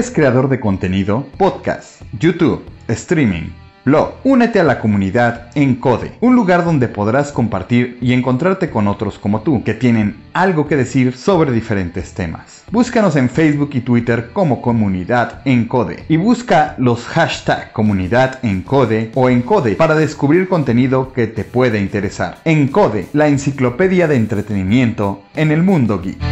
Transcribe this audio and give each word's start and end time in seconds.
¿Eres 0.00 0.12
creador 0.12 0.48
de 0.48 0.58
contenido? 0.58 1.26
Podcast, 1.36 2.00
YouTube, 2.18 2.62
streaming, 2.88 3.50
blog. 3.84 4.14
Únete 4.24 4.58
a 4.58 4.64
la 4.64 4.80
comunidad 4.80 5.50
Encode, 5.54 6.12
un 6.22 6.34
lugar 6.34 6.64
donde 6.64 6.88
podrás 6.88 7.32
compartir 7.32 7.98
y 8.00 8.14
encontrarte 8.14 8.70
con 8.70 8.88
otros 8.88 9.18
como 9.18 9.42
tú, 9.42 9.62
que 9.62 9.74
tienen 9.74 10.16
algo 10.32 10.66
que 10.66 10.78
decir 10.78 11.14
sobre 11.14 11.52
diferentes 11.52 12.14
temas. 12.14 12.64
Búscanos 12.70 13.14
en 13.16 13.28
Facebook 13.28 13.72
y 13.74 13.82
Twitter 13.82 14.30
como 14.32 14.62
Comunidad 14.62 15.42
Encode 15.44 16.04
y 16.08 16.16
busca 16.16 16.76
los 16.78 17.04
hashtag 17.04 17.70
Comunidad 17.74 18.38
Encode 18.42 19.10
o 19.14 19.28
Encode 19.28 19.74
para 19.74 19.94
descubrir 19.94 20.48
contenido 20.48 21.12
que 21.12 21.26
te 21.26 21.44
puede 21.44 21.78
interesar. 21.78 22.38
Encode, 22.46 23.08
la 23.12 23.28
enciclopedia 23.28 24.08
de 24.08 24.16
entretenimiento 24.16 25.24
en 25.36 25.50
el 25.50 25.62
mundo 25.62 26.00
geek. 26.00 26.29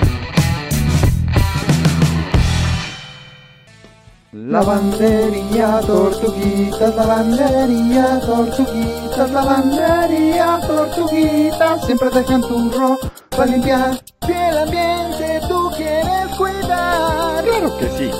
Lavandería, 4.48 5.78
tortuguitas, 5.86 6.96
lavandería, 6.96 8.18
tortuguitas, 8.20 9.30
lavandería, 9.30 10.58
tortuguitas, 10.66 11.84
siempre 11.84 12.08
dejan 12.08 12.40
tu 12.40 12.70
ropa 12.70 13.44
limpiar. 13.44 14.00
Si 14.24 14.32
el 14.32 14.58
ambiente 14.58 15.40
tú 15.46 15.70
quieres 15.76 16.34
cuidar, 16.38 17.44
Claro 17.44 17.76
que 17.78 17.88
sí. 17.98 18.10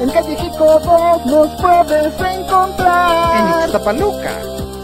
en 0.00 0.08
calle 0.08 0.36
vos 0.58 1.26
nos 1.26 1.48
puedes 1.60 2.14
encontrar. 2.18 3.36
En 3.36 3.64
Ixtapaluca. 3.64 4.30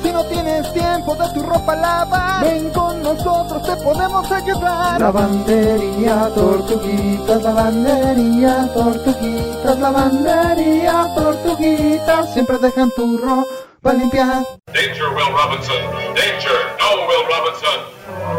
Si 0.02 0.12
no 0.12 0.22
tienes 0.24 0.70
tiempo 0.74 1.14
de 1.14 1.28
tu 1.32 1.42
ropa 1.44 1.76
lavar, 1.76 2.19
ven 2.40 2.70
con 2.70 3.02
nosotros, 3.02 3.62
te 3.64 3.76
podemos 3.82 4.30
ayudar. 4.30 5.00
Lavandería, 5.00 6.30
tortuguitas, 6.34 7.42
lavandería, 7.42 8.68
tortuguitas, 8.74 9.78
lavandería, 9.78 11.06
tortuguitas, 11.14 12.32
siempre 12.32 12.58
dejan 12.58 12.90
tu 12.92 13.18
ropa 13.18 13.92
limpiar. 13.92 14.44
Danger, 14.66 15.08
Will 15.14 15.32
Robinson. 15.32 15.82
Danger. 16.14 16.58
No, 16.78 17.06
Will 17.08 17.24
Robinson. 17.28 17.80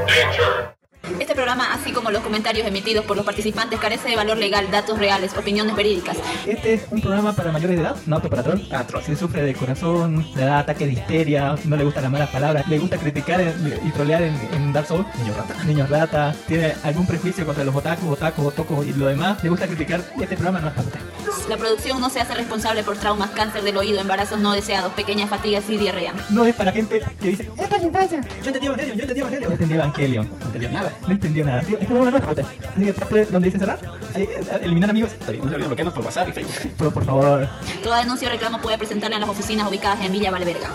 Danger. 0.07 0.70
Este 1.19 1.35
programa, 1.35 1.73
así 1.73 1.91
como 1.91 2.11
los 2.11 2.21
comentarios 2.21 2.67
emitidos 2.67 3.05
por 3.05 3.15
los 3.15 3.25
participantes, 3.25 3.79
carece 3.79 4.09
de 4.09 4.15
valor 4.15 4.37
legal, 4.37 4.69
datos 4.71 4.97
reales, 4.97 5.35
opiniones 5.37 5.75
verídicas. 5.75 6.17
Este 6.45 6.73
es 6.73 6.83
un 6.91 7.01
programa 7.01 7.33
para 7.33 7.51
mayores 7.51 7.77
de 7.77 7.83
edad, 7.83 7.95
no 8.05 8.17
apto 8.17 8.29
para 8.29 8.43
troll. 8.43 8.59
Ah, 8.71 8.85
troll. 8.85 9.03
Si 9.03 9.15
sufre 9.15 9.41
de 9.43 9.53
corazón, 9.53 10.25
le 10.35 10.45
da 10.45 10.59
ataque 10.59 10.85
de 10.85 10.93
histeria, 10.93 11.55
no 11.65 11.75
le 11.75 11.83
gustan 11.83 12.03
las 12.03 12.11
malas 12.11 12.29
palabras, 12.29 12.67
le 12.67 12.79
gusta 12.79 12.97
criticar 12.97 13.41
y 13.41 13.89
trolear 13.91 14.21
en, 14.23 14.35
en 14.53 14.73
Dark 14.73 14.87
Souls, 14.87 15.05
niños 15.17 15.37
rata, 15.37 15.63
niños 15.63 15.89
rata, 15.89 16.35
tiene 16.47 16.73
algún 16.83 17.05
prejuicio 17.05 17.45
contra 17.45 17.63
los 17.63 17.75
otakus, 17.75 18.09
otakus, 18.09 18.45
otocos 18.45 18.85
y 18.85 18.93
lo 18.93 19.07
demás, 19.07 19.43
le 19.43 19.49
gusta 19.49 19.67
criticar, 19.67 20.01
este 20.19 20.35
programa 20.35 20.59
no 20.59 20.67
es 20.69 20.73
para 20.73 20.87
usted. 20.87 20.99
2. 21.25 21.49
La 21.49 21.57
producción 21.57 22.01
no 22.01 22.09
se 22.09 22.19
hace 22.19 22.33
responsable 22.33 22.83
por 22.83 22.97
traumas, 22.97 23.31
cáncer 23.31 23.63
del 23.63 23.77
oído, 23.77 23.99
embarazos 23.99 24.39
no 24.39 24.53
deseados, 24.53 24.93
pequeñas 24.93 25.29
fatigas 25.29 25.69
y 25.69 25.77
diarrea. 25.77 26.13
No 26.29 26.45
es 26.45 26.55
para 26.55 26.71
gente 26.71 27.01
que 27.19 27.29
dice, 27.29 27.49
¡Esto 27.57 27.75
es 27.75 27.83
infancia! 27.83 28.21
Yo 28.41 28.47
entendí 28.47 28.67
Evangelion, 28.67 28.97
yo 28.97 29.01
entendí 29.03 29.19
Evangelion. 29.21 29.49
No 29.49 29.53
entendí 29.53 29.73
Evangelion. 29.75 30.29
No 30.39 30.45
entendió 30.45 30.69
nada 30.71 30.91
no 31.07 31.13
entendió 31.13 31.45
nada. 31.45 31.61
Es 31.61 31.89
una 31.89 33.39
dice 33.39 33.59
cerrar, 33.59 33.79
eh, 34.15 34.27
eliminar 34.61 34.89
amigos. 34.89 35.11
No 35.19 35.49
se 35.49 35.91
por 35.91 36.05
WhatsApp. 36.05 36.29
Pero 36.77 36.91
por 36.91 37.05
favor. 37.05 37.49
Toda 37.83 37.99
denuncia 37.99 38.27
o 38.27 38.31
reclamo 38.31 38.61
puede 38.61 38.77
presentarla 38.77 39.15
en 39.17 39.21
las 39.21 39.29
oficinas 39.29 39.69
ubicadas 39.69 40.03
en 40.05 40.11
Villa 40.11 40.31
Valverga. 40.31 40.69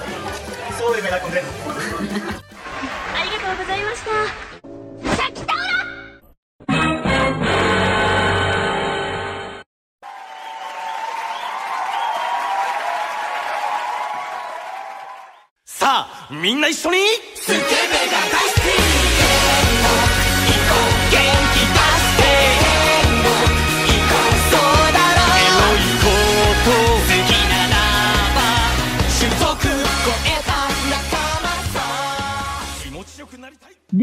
Súbeme 0.79 1.11
la 1.11 1.21
concreta. 1.21 1.47
¡Sa! 15.65 16.07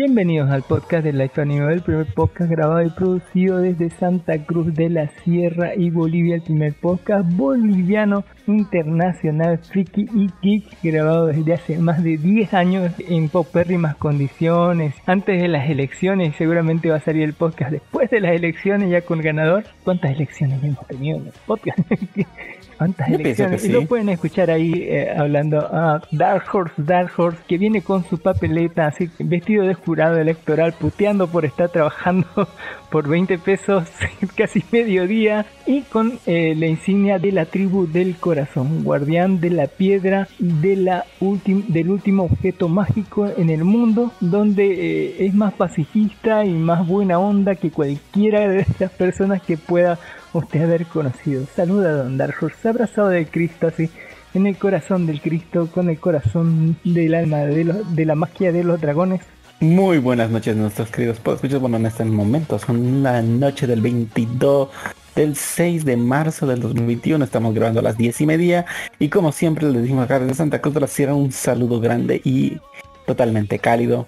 Bienvenidos 0.06 0.52
al 0.52 0.64
podcast 0.64 1.06
de 1.06 1.14
Life 1.14 1.40
Anime, 1.40 1.72
el 1.72 1.82
primer 1.82 2.14
podcast 2.14 2.52
grabado 2.52 2.84
y 2.84 2.90
producido 2.90 3.60
desde 3.60 3.90
Santa 3.90 4.38
Cruz 4.44 4.74
de 4.74 4.90
la 4.90 5.08
Sierra 5.24 5.76
y 5.76 5.92
Bolivia, 5.92 6.36
el 6.36 6.42
primer 6.42 6.74
podcast 6.74 7.26
boliviano 7.38 8.26
internacional 8.46 9.60
friki 9.60 10.10
y 10.14 10.30
geek 10.42 10.66
grabado 10.84 11.28
desde 11.28 11.54
hace 11.54 11.78
más 11.78 12.04
de 12.04 12.18
10 12.18 12.54
años 12.54 12.92
en 13.00 13.30
popérrimas 13.30 13.96
condiciones, 13.96 14.94
antes 15.06 15.42
de 15.42 15.48
las 15.48 15.70
elecciones, 15.70 16.36
seguramente 16.36 16.90
va 16.90 16.98
a 16.98 17.00
salir 17.00 17.24
el 17.24 17.34
podcast 17.34 17.72
después 17.72 18.10
de 18.10 18.20
las 18.20 18.34
elecciones 18.34 18.90
ya 18.90 19.04
con 19.04 19.22
ganador. 19.22 19.64
¿Cuántas 19.86 20.12
elecciones 20.12 20.62
hemos 20.66 20.86
tenido 20.86 21.20
en 21.20 21.28
el 21.28 21.34
podcast? 21.48 21.80
¿Cuántas 22.78 23.10
elecciones? 23.10 23.66
Y 23.66 23.70
lo 23.70 23.86
pueden 23.86 24.10
escuchar 24.10 24.50
ahí 24.52 24.74
eh, 24.74 25.14
hablando 25.18 25.60
a 25.60 26.02
Dark 26.12 26.44
Horse, 26.52 26.74
Dark 26.78 27.12
Horse, 27.16 27.40
que 27.48 27.58
viene 27.58 27.82
con 27.82 28.04
su 28.06 28.18
papeleta, 28.18 28.88
así 28.88 29.10
vestido 29.20 29.66
de 29.66 29.74
jurado 29.74 30.18
electoral, 30.18 30.74
puteando 30.74 31.28
por 31.28 31.46
estar 31.46 31.70
trabajando 31.70 32.28
por 32.90 33.08
20 33.08 33.38
pesos 33.40 33.88
casi 34.36 34.64
mediodía 34.72 35.46
y 35.66 35.82
con 35.82 36.20
eh, 36.26 36.54
la 36.56 36.68
insignia 36.68 37.20
de 37.20 37.32
la 37.32 37.46
tribu 37.46 37.88
del 37.88 38.16
corazón, 38.16 38.84
guardián 38.84 39.40
de 39.40 39.50
la 39.50 39.68
piedra 39.68 40.28
de 40.40 40.76
la 40.76 41.06
del 41.20 41.90
último 41.90 42.24
objeto 42.24 42.68
mágico 42.68 43.28
en 43.38 43.50
el 43.50 43.64
mundo, 43.64 44.12
donde 44.20 44.66
eh, 44.66 45.26
es 45.26 45.34
más 45.34 45.54
pacifista 45.54 46.46
y 46.46 46.54
más 46.54 46.88
buena 46.88 47.20
onda 47.20 47.56
que 47.56 47.72
cualquiera 47.72 48.48
de 48.48 48.66
las 48.80 48.92
personas 48.92 49.42
que 49.42 49.58
pueda 49.58 49.98
usted 50.34 50.64
haber 50.64 50.86
conocido. 50.86 51.46
Saluda 51.56 51.90
a 51.90 51.94
Don 52.04 52.20
Horse, 52.22 52.68
abrazado 52.68 53.10
de 53.10 53.26
Cristo 53.26 53.68
así, 53.68 53.90
en 54.34 54.48
el 54.48 54.58
corazón 54.58 55.06
del 55.06 55.22
Cristo, 55.22 55.70
con 55.72 55.90
el 55.90 56.00
corazón 56.00 56.78
del 56.84 57.14
alma 57.14 57.38
de, 57.40 57.64
de 57.64 58.06
la 58.06 58.16
magia 58.16 58.52
de 58.52 58.64
los 58.64 58.82
dragones. 58.82 59.22
Muy 59.60 59.98
buenas 59.98 60.30
noches 60.30 60.58
nuestros 60.58 60.90
queridos 60.90 61.20
escuchar 61.26 61.60
Bueno, 61.60 61.78
en 61.78 61.86
este 61.86 62.04
momento 62.04 62.60
son 62.60 63.02
la 63.02 63.22
noche 63.22 63.66
del 63.66 63.80
22 63.80 64.70
del 65.16 65.36
6 65.36 65.86
de 65.86 65.96
marzo 65.96 66.46
del 66.46 66.60
2021. 66.60 67.24
Estamos 67.24 67.54
grabando 67.54 67.80
a 67.80 67.84
las 67.84 67.98
10 67.98 68.22
y 68.22 68.26
media. 68.26 68.66
Y 69.00 69.10
como 69.10 69.32
siempre 69.32 69.66
les 69.72 69.84
decimos 69.84 70.04
acá 70.04 70.20
desde 70.20 70.34
Santa 70.34 70.60
Cruz 70.60 70.74
de 70.74 70.82
la 70.82 70.88
Sierra 70.88 71.14
un 71.14 71.32
saludo 71.32 71.80
grande 71.80 72.20
y 72.26 72.58
totalmente 73.06 73.60
cálido. 73.60 74.08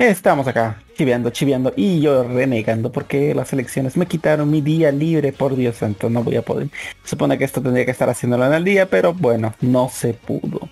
Estamos 0.00 0.48
acá 0.48 0.78
chiveando, 0.96 1.28
chiveando 1.28 1.74
y 1.76 2.00
yo 2.00 2.22
renegando 2.24 2.90
porque 2.90 3.34
las 3.34 3.52
elecciones 3.52 3.98
me 3.98 4.06
quitaron 4.06 4.50
mi 4.50 4.62
día 4.62 4.90
libre, 4.90 5.30
por 5.30 5.54
Dios 5.54 5.76
santo, 5.76 6.08
no 6.08 6.24
voy 6.24 6.36
a 6.36 6.42
poder. 6.42 6.68
Se 7.02 7.10
supone 7.10 7.36
que 7.36 7.44
esto 7.44 7.60
tendría 7.60 7.84
que 7.84 7.90
estar 7.90 8.08
haciéndolo 8.08 8.46
en 8.46 8.54
el 8.54 8.64
día, 8.64 8.86
pero 8.88 9.12
bueno, 9.12 9.52
no 9.60 9.90
se 9.90 10.14
pudo. 10.14 10.70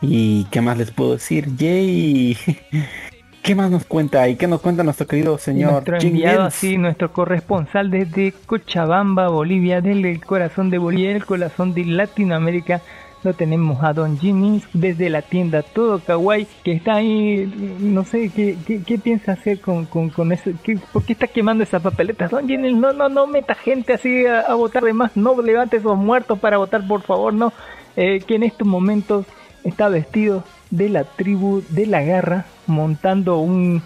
¿Y 0.00 0.44
qué 0.44 0.60
más 0.60 0.78
les 0.78 0.92
puedo 0.92 1.14
decir? 1.14 1.56
Yay. 1.56 2.38
¿Qué 3.42 3.56
más 3.56 3.68
nos 3.68 3.84
cuenta 3.84 4.22
ahí? 4.22 4.36
¿Qué 4.36 4.46
nos 4.46 4.60
cuenta 4.60 4.84
nuestro 4.84 5.08
querido 5.08 5.36
señor 5.38 5.72
nuestro 5.72 5.98
enviado 5.98 6.42
así, 6.42 6.78
nuestro 6.78 7.12
corresponsal 7.12 7.90
desde 7.90 8.32
Cochabamba, 8.46 9.26
Bolivia, 9.26 9.80
del 9.80 10.24
corazón 10.24 10.70
de 10.70 10.78
Bolivia, 10.78 11.16
el 11.16 11.26
corazón 11.26 11.74
de 11.74 11.84
Latinoamérica. 11.84 12.80
Lo 13.24 13.34
tenemos 13.34 13.82
a 13.84 13.92
Don 13.92 14.18
Jimmy 14.18 14.62
desde 14.72 15.08
la 15.08 15.22
tienda 15.22 15.62
Todo 15.62 16.00
Kawaii, 16.00 16.46
que 16.64 16.72
está 16.72 16.94
ahí, 16.96 17.48
no 17.78 18.04
sé, 18.04 18.30
¿qué, 18.34 18.56
qué, 18.84 18.98
piensa 18.98 19.32
hacer 19.32 19.60
con, 19.60 19.86
con, 19.86 20.10
con 20.10 20.32
eso? 20.32 20.50
¿Qué- 20.64 20.78
¿Por 20.92 21.04
qué 21.04 21.12
está 21.12 21.28
quemando 21.28 21.62
esas 21.62 21.82
papeletas? 21.82 22.32
Don 22.32 22.48
Jimmy, 22.48 22.72
no, 22.74 22.92
no, 22.92 23.08
no 23.08 23.28
meta 23.28 23.54
gente 23.54 23.92
así 23.92 24.26
a, 24.26 24.40
a 24.40 24.54
votar 24.54 24.82
de 24.82 24.92
más, 24.92 25.16
no 25.16 25.40
levante 25.40 25.76
esos 25.76 25.96
muertos 25.96 26.38
para 26.40 26.56
votar, 26.58 26.84
por 26.88 27.02
favor, 27.02 27.32
no. 27.32 27.52
Eh, 27.96 28.20
que 28.26 28.34
en 28.34 28.42
estos 28.42 28.66
momentos 28.66 29.24
está 29.62 29.88
vestido 29.88 30.42
de 30.70 30.88
la 30.88 31.04
tribu 31.04 31.62
de 31.68 31.86
la 31.86 32.02
garra, 32.02 32.46
montando 32.66 33.38
un, 33.38 33.82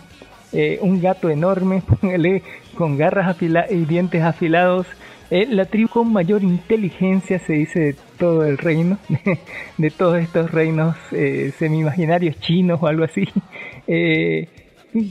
eh, 0.52 0.78
un 0.80 1.02
gato 1.02 1.28
enorme, 1.28 1.82
póngale, 2.00 2.42
con 2.78 2.96
garras 2.96 3.36
afila- 3.36 3.66
y 3.70 3.84
dientes 3.84 4.22
afilados. 4.22 4.86
Eh, 5.31 5.46
la 5.50 5.64
tribu 5.64 5.88
con 5.88 6.12
mayor 6.12 6.44
inteligencia 6.44 7.38
se 7.38 7.55
dice 7.55 7.81
de 7.81 7.96
todo 8.19 8.44
el 8.44 8.58
reino, 8.58 8.99
de 9.78 9.90
todos 9.90 10.19
estos 10.19 10.50
reinos 10.52 10.96
eh, 11.12 11.52
semi-imaginarios 11.58 12.38
chinos 12.40 12.81
o 12.82 12.87
algo 12.87 13.05
así, 13.05 13.28
eh, 13.88 14.49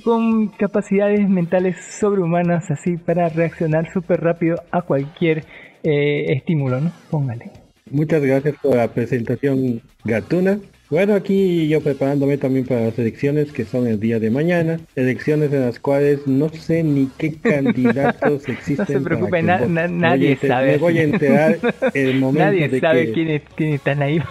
con 0.03 0.47
capacidades 0.47 1.27
mentales 1.29 1.77
sobrehumanas 1.99 2.71
así 2.71 2.97
para 2.97 3.29
reaccionar 3.29 3.91
súper 3.91 4.21
rápido 4.21 4.57
a 4.71 4.81
cualquier 4.81 5.45
eh, 5.83 6.33
estímulo, 6.33 6.81
¿no? 6.81 6.91
Póngale. 7.11 7.51
Muchas 7.91 8.23
gracias 8.23 8.55
por 8.61 8.75
la 8.75 8.87
presentación 8.87 9.81
Gatuna. 10.03 10.59
Bueno, 10.89 11.15
aquí 11.15 11.67
yo 11.67 11.81
preparándome 11.81 12.37
también 12.37 12.65
para 12.65 12.81
las 12.85 12.99
elecciones 12.99 13.51
que 13.51 13.65
son 13.65 13.87
el 13.87 13.99
día 13.99 14.19
de 14.19 14.29
mañana. 14.29 14.79
Elecciones 14.95 15.51
en 15.51 15.61
las 15.61 15.79
cuales 15.79 16.27
no 16.27 16.49
sé 16.49 16.83
ni 16.83 17.07
qué 17.17 17.39
candidatos 17.41 18.47
existen. 18.47 18.85
No 18.85 18.85
se 18.99 18.99
preocupe, 19.01 19.41
na- 19.41 19.59
na- 19.65 19.87
voy 19.87 19.89
nadie 19.89 20.35
sabe. 20.37 20.71
Me 20.73 20.77
voy 20.77 20.99
a 20.99 21.03
enterar 21.03 21.59
el 21.93 22.15
momento 22.19 22.45
Nadie 22.45 22.69
de 22.69 22.79
sabe 22.79 23.05
que... 23.07 23.11
quiénes 23.13 23.41
quiénes 23.55 23.75
están 23.75 24.01
ahí. 24.03 24.21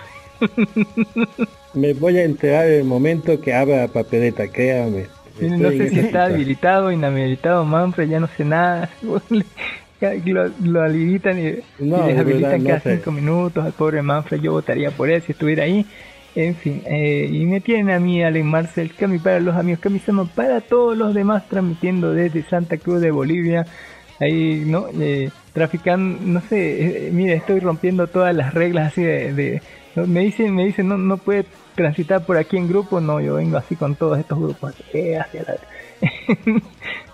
Me 1.75 1.93
voy 1.93 2.19
a 2.19 2.25
enterar 2.25 2.67
el 2.67 2.85
momento 2.85 3.41
que 3.41 3.53
abra 3.53 3.79
la 3.79 3.89
papeleta, 3.89 4.49
créame. 4.49 5.07
No 5.41 5.71
Estoy 5.71 5.79
sé 5.79 5.91
si 5.91 6.01
está 6.01 6.25
habilitado, 6.27 6.93
inhabilitado, 6.93 7.65
Manfred, 7.65 8.09
ya 8.09 8.21
no 8.21 8.29
sé 8.29 8.45
nada. 8.45 8.89
Lo, 10.01 10.49
lo 10.63 10.83
habilitan 10.83 11.39
y, 11.39 11.59
No, 11.79 12.09
y 12.09 12.13
verdad, 12.23 12.59
no 12.59 12.65
cada 12.69 12.81
sé. 12.81 12.97
cinco 12.97 13.11
minutos 13.11 13.65
al 13.65 13.73
pobre 13.73 14.03
Manfred. 14.03 14.41
Yo 14.41 14.53
votaría 14.53 14.91
por 14.91 15.11
él 15.11 15.23
si 15.23 15.33
estuviera 15.33 15.65
ahí. 15.65 15.87
En 16.37 16.57
fin, 16.57 16.83
eh, 16.87 17.29
y 17.31 17.47
me 17.47 17.61
tienen 17.61 17.91
a 17.95 18.01
mí, 18.01 18.23
Allen 18.25 18.47
Marcel, 18.47 18.93
Cami 18.95 19.19
para 19.19 19.39
los 19.39 19.55
amigos, 19.55 19.81
Cami 19.81 20.01
para 20.35 20.61
todos 20.61 20.97
los 20.97 21.15
demás, 21.15 21.49
transmitiendo 21.49 22.13
desde 22.13 22.43
Santa 22.43 22.77
Cruz 22.77 23.01
de 23.01 23.13
Bolivia. 23.13 23.67
Ahí, 24.21 24.65
¿no? 24.67 24.87
Eh, 25.01 25.31
traficando, 25.53 26.19
no 26.25 26.41
sé, 26.41 27.07
eh, 27.09 27.11
mira, 27.13 27.35
estoy 27.35 27.61
rompiendo 27.61 28.07
todas 28.09 28.35
las 28.35 28.53
reglas 28.55 28.93
así 28.93 29.03
de... 29.03 29.33
de- 29.33 29.63
me 30.09 30.21
dicen, 30.21 30.53
me 30.57 30.65
dicen, 30.65 30.89
no, 30.89 30.99
no 30.99 31.19
puede 31.19 31.47
transitar 31.77 32.27
por 32.27 32.37
aquí 32.37 32.57
en 32.57 32.67
grupo, 32.69 33.01
no, 33.01 33.21
yo 33.21 33.35
vengo 33.37 33.57
así 33.59 33.77
con 33.77 33.95
todos 33.95 34.19
estos 34.19 34.39
grupos, 34.41 34.75
eh, 34.93 35.17
hacia 35.19 35.43
la... 35.43 35.55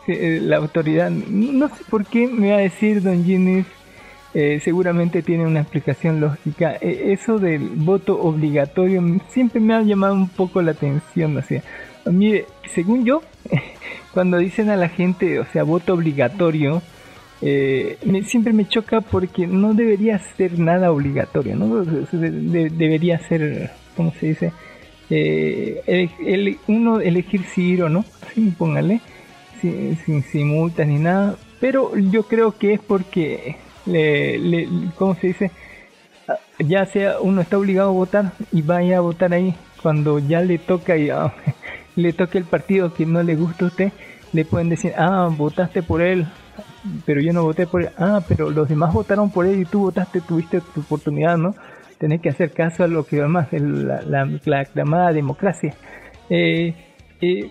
Eh, 0.06 0.40
la 0.42 0.56
autoridad, 0.56 1.08
no 1.10 1.68
sé 1.68 1.84
por 1.88 2.04
qué 2.06 2.26
me 2.26 2.50
va 2.50 2.56
a 2.56 2.60
decir 2.60 3.00
Don 3.02 3.22
Ginnis, 3.22 3.66
eh, 4.34 4.60
seguramente 4.62 5.22
tiene 5.22 5.46
una 5.46 5.60
explicación 5.60 6.20
lógica. 6.20 6.76
Eh, 6.80 7.12
eso 7.12 7.38
del 7.38 7.68
voto 7.68 8.20
obligatorio 8.20 9.02
siempre 9.30 9.60
me 9.60 9.74
ha 9.74 9.82
llamado 9.82 10.14
un 10.14 10.28
poco 10.28 10.62
la 10.62 10.72
atención. 10.72 11.36
O 11.36 11.42
sea, 11.42 11.62
según 12.74 13.04
yo, 13.04 13.22
cuando 14.14 14.38
dicen 14.38 14.70
a 14.70 14.76
la 14.76 14.88
gente, 14.88 15.38
o 15.40 15.46
sea, 15.46 15.62
voto 15.64 15.94
obligatorio, 15.94 16.82
eh, 17.42 17.96
me- 18.04 18.22
siempre 18.24 18.52
me 18.52 18.68
choca 18.68 19.00
porque 19.00 19.46
no 19.46 19.74
debería 19.74 20.18
ser 20.36 20.58
nada 20.58 20.92
obligatorio, 20.92 21.56
¿no? 21.56 21.84
De- 21.84 22.30
de- 22.30 22.70
debería 22.70 23.18
ser, 23.18 23.70
¿cómo 23.96 24.12
se 24.20 24.26
dice? 24.28 24.52
Eh, 25.08 25.82
ele- 26.24 26.58
uno 26.68 27.00
elegir 27.00 27.42
si 27.44 27.62
ir 27.62 27.82
o 27.82 27.88
no, 27.88 28.04
póngale, 28.58 29.00
sin, 29.60 29.96
sin, 30.04 30.22
sin 30.22 30.48
multas 30.48 30.86
ni 30.86 30.98
nada, 30.98 31.36
pero 31.60 31.96
yo 31.98 32.22
creo 32.24 32.56
que 32.56 32.74
es 32.74 32.80
porque, 32.80 33.56
le, 33.90 34.38
le- 34.38 34.68
¿cómo 34.96 35.14
se 35.16 35.28
dice? 35.28 35.52
Ya 36.58 36.84
sea 36.86 37.20
uno 37.20 37.40
está 37.40 37.58
obligado 37.58 37.88
a 37.90 37.92
votar 37.92 38.32
y 38.52 38.62
vaya 38.62 38.98
a 38.98 39.00
votar 39.00 39.32
ahí, 39.32 39.54
cuando 39.82 40.18
ya 40.18 40.42
le 40.42 40.58
toca 40.58 40.96
y 40.96 41.10
ah, 41.10 41.32
le 41.96 42.12
toca 42.12 42.38
el 42.38 42.44
partido 42.44 42.92
que 42.94 43.06
no 43.06 43.22
le 43.22 43.34
gusta 43.36 43.64
a 43.64 43.68
usted, 43.68 43.92
le 44.32 44.44
pueden 44.44 44.68
decir, 44.68 44.92
ah, 44.96 45.28
votaste 45.36 45.82
por 45.82 46.02
él, 46.02 46.26
pero 47.04 47.20
yo 47.20 47.32
no 47.32 47.42
voté 47.42 47.66
por 47.66 47.82
él. 47.82 47.90
Ah, 47.98 48.20
pero 48.28 48.50
los 48.50 48.68
demás 48.68 48.92
votaron 48.92 49.30
por 49.30 49.46
él 49.46 49.60
y 49.60 49.64
tú 49.64 49.80
votaste, 49.80 50.20
tuviste 50.20 50.60
tu 50.60 50.80
oportunidad, 50.80 51.36
¿no? 51.36 51.54
Tenés 51.98 52.20
que 52.20 52.28
hacer 52.30 52.52
caso 52.52 52.84
a 52.84 52.88
lo 52.88 53.04
que 53.06 53.20
más, 53.22 53.48
la, 53.52 54.02
la, 54.02 54.66
la 54.74 55.12
democracia. 55.12 55.74
Eh, 56.28 56.74
eh, 57.20 57.50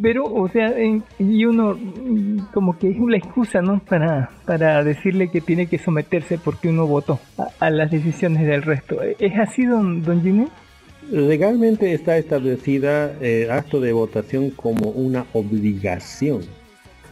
pero, 0.00 0.24
o 0.24 0.48
sea, 0.48 0.68
en- 0.78 1.02
y 1.18 1.44
uno 1.44 1.78
como 2.52 2.78
que 2.78 2.90
es 2.90 2.98
una 2.98 3.16
excusa, 3.16 3.62
¿no? 3.62 3.80
Para, 3.80 4.30
para 4.44 4.82
decirle 4.84 5.30
que 5.30 5.40
tiene 5.40 5.66
que 5.66 5.78
someterse 5.78 6.38
porque 6.38 6.68
uno 6.68 6.86
votó 6.86 7.18
a, 7.60 7.70
las 7.70 7.90
decisiones 7.90 8.46
del 8.46 8.62
resto. 8.62 9.00
¿Es 9.18 9.38
así, 9.38 9.64
don, 9.64 10.02
don 10.02 10.22
Jimmy? 10.22 10.46
Legalmente 11.10 11.92
está 11.94 12.18
establecida 12.18 13.12
el 13.20 13.50
acto 13.50 13.80
de 13.80 13.92
votación 13.92 14.50
como 14.50 14.90
una 14.90 15.24
obligación. 15.32 16.42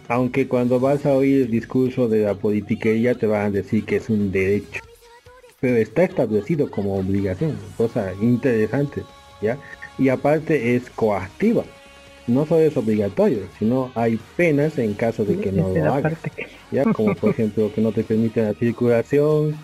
Aunque 0.09 0.49
cuando 0.49 0.81
vas 0.81 1.07
a 1.07 1.13
oír 1.15 1.43
el 1.43 1.51
discurso 1.51 2.09
de 2.09 2.25
la 2.25 2.35
politiquería 2.35 3.15
te 3.15 3.27
van 3.27 3.47
a 3.47 3.51
decir 3.51 3.85
que 3.85 3.97
es 3.97 4.11
un 4.11 4.31
derecho. 4.33 4.83
Pero 5.61 5.77
está 5.77 6.03
establecido 6.05 6.71
como 6.71 6.97
obligación, 6.97 7.57
cosa 7.79 8.13
interesante, 8.21 9.03
¿ya? 9.41 9.57
Y 9.97 10.11
aparte 10.11 10.77
es 10.77 10.91
coactiva. 10.91 11.65
No 12.27 12.47
solo 12.47 12.63
es 12.63 12.77
obligatorio, 12.77 13.41
sino 13.59 13.93
hay 13.95 14.19
penas 14.37 14.79
en 14.79 14.95
caso 14.95 15.25
de 15.25 15.39
que 15.39 15.53
no 15.53 15.69
lo 15.69 15.93
hagas. 15.93 16.15
¿ya? 16.71 16.85
Como 16.93 17.15
por 17.15 17.31
ejemplo 17.35 17.71
que 17.75 17.81
no 17.83 17.93
te 17.93 18.03
permiten 18.03 18.45
la 18.45 18.55
circulación, 18.55 19.55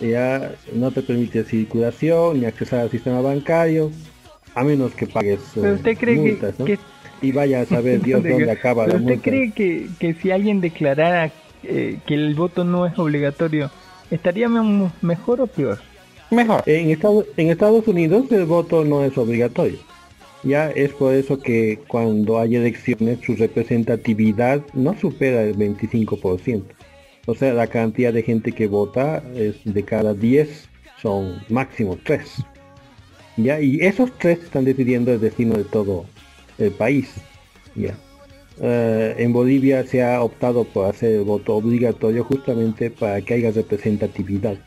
ya 0.00 0.52
no 0.72 0.90
te 0.92 1.02
permite 1.02 1.42
circulación 1.44 2.40
ni 2.40 2.46
accesar 2.46 2.80
al 2.80 2.90
sistema 2.90 3.20
bancario, 3.20 3.90
a 4.54 4.62
menos 4.62 4.94
que 4.94 5.06
pagues 5.06 5.40
Pero 5.54 5.68
eh, 5.68 5.72
usted 5.72 5.96
cree 5.98 6.14
que- 6.14 6.20
multas, 6.20 6.58
¿no? 6.58 6.64
que- 6.66 6.78
Y 7.22 7.32
vaya 7.32 7.62
a 7.62 7.66
saber 7.66 8.00
Dios 8.02 8.22
dónde 8.28 8.50
acaba 8.50 8.84
¿Pero 8.84 8.98
la 8.98 9.00
usted 9.02 9.14
multa. 9.14 9.30
cree 9.30 9.52
que, 9.52 9.88
que 9.98 10.14
si 10.14 10.30
alguien 10.30 10.60
declarara 10.60 11.32
eh, 11.62 11.98
que 12.06 12.14
el 12.14 12.34
voto 12.34 12.62
no 12.64 12.86
es 12.86 12.96
obligatorio, 12.98 13.70
estaría 14.10 14.48
me- 14.48 14.90
mejor 15.02 15.40
o 15.40 15.46
peor? 15.46 15.80
Mejor. 16.30 16.62
En 16.66 16.90
Estados, 16.90 17.24
en 17.36 17.50
Estados 17.50 17.86
Unidos 17.88 18.26
el 18.30 18.44
voto 18.44 18.84
no 18.84 19.02
es 19.04 19.16
obligatorio. 19.18 19.78
Ya 20.46 20.70
es 20.70 20.92
por 20.92 21.12
eso 21.12 21.40
que 21.40 21.80
cuando 21.88 22.38
hay 22.38 22.54
elecciones 22.54 23.18
su 23.26 23.34
representatividad 23.34 24.62
no 24.74 24.96
supera 24.96 25.42
el 25.42 25.56
25%. 25.56 26.62
O 27.26 27.34
sea, 27.34 27.52
la 27.52 27.66
cantidad 27.66 28.12
de 28.12 28.22
gente 28.22 28.52
que 28.52 28.68
vota 28.68 29.24
es 29.34 29.56
de 29.64 29.82
cada 29.82 30.14
10 30.14 30.68
son 31.02 31.42
máximo 31.48 31.98
3. 32.04 32.44
Ya, 33.38 33.60
y 33.60 33.80
esos 33.80 34.16
tres 34.18 34.38
están 34.44 34.64
decidiendo 34.64 35.12
el 35.12 35.20
destino 35.20 35.56
de 35.56 35.64
todo 35.64 36.06
el 36.58 36.70
país. 36.70 37.12
Ya. 37.74 37.98
Eh, 38.60 39.16
en 39.18 39.32
Bolivia 39.32 39.84
se 39.84 40.04
ha 40.04 40.22
optado 40.22 40.62
por 40.62 40.86
hacer 40.86 41.10
el 41.12 41.24
voto 41.24 41.56
obligatorio 41.56 42.22
justamente 42.22 42.90
para 42.90 43.20
que 43.20 43.34
haya 43.34 43.50
representatividad. 43.50 44.58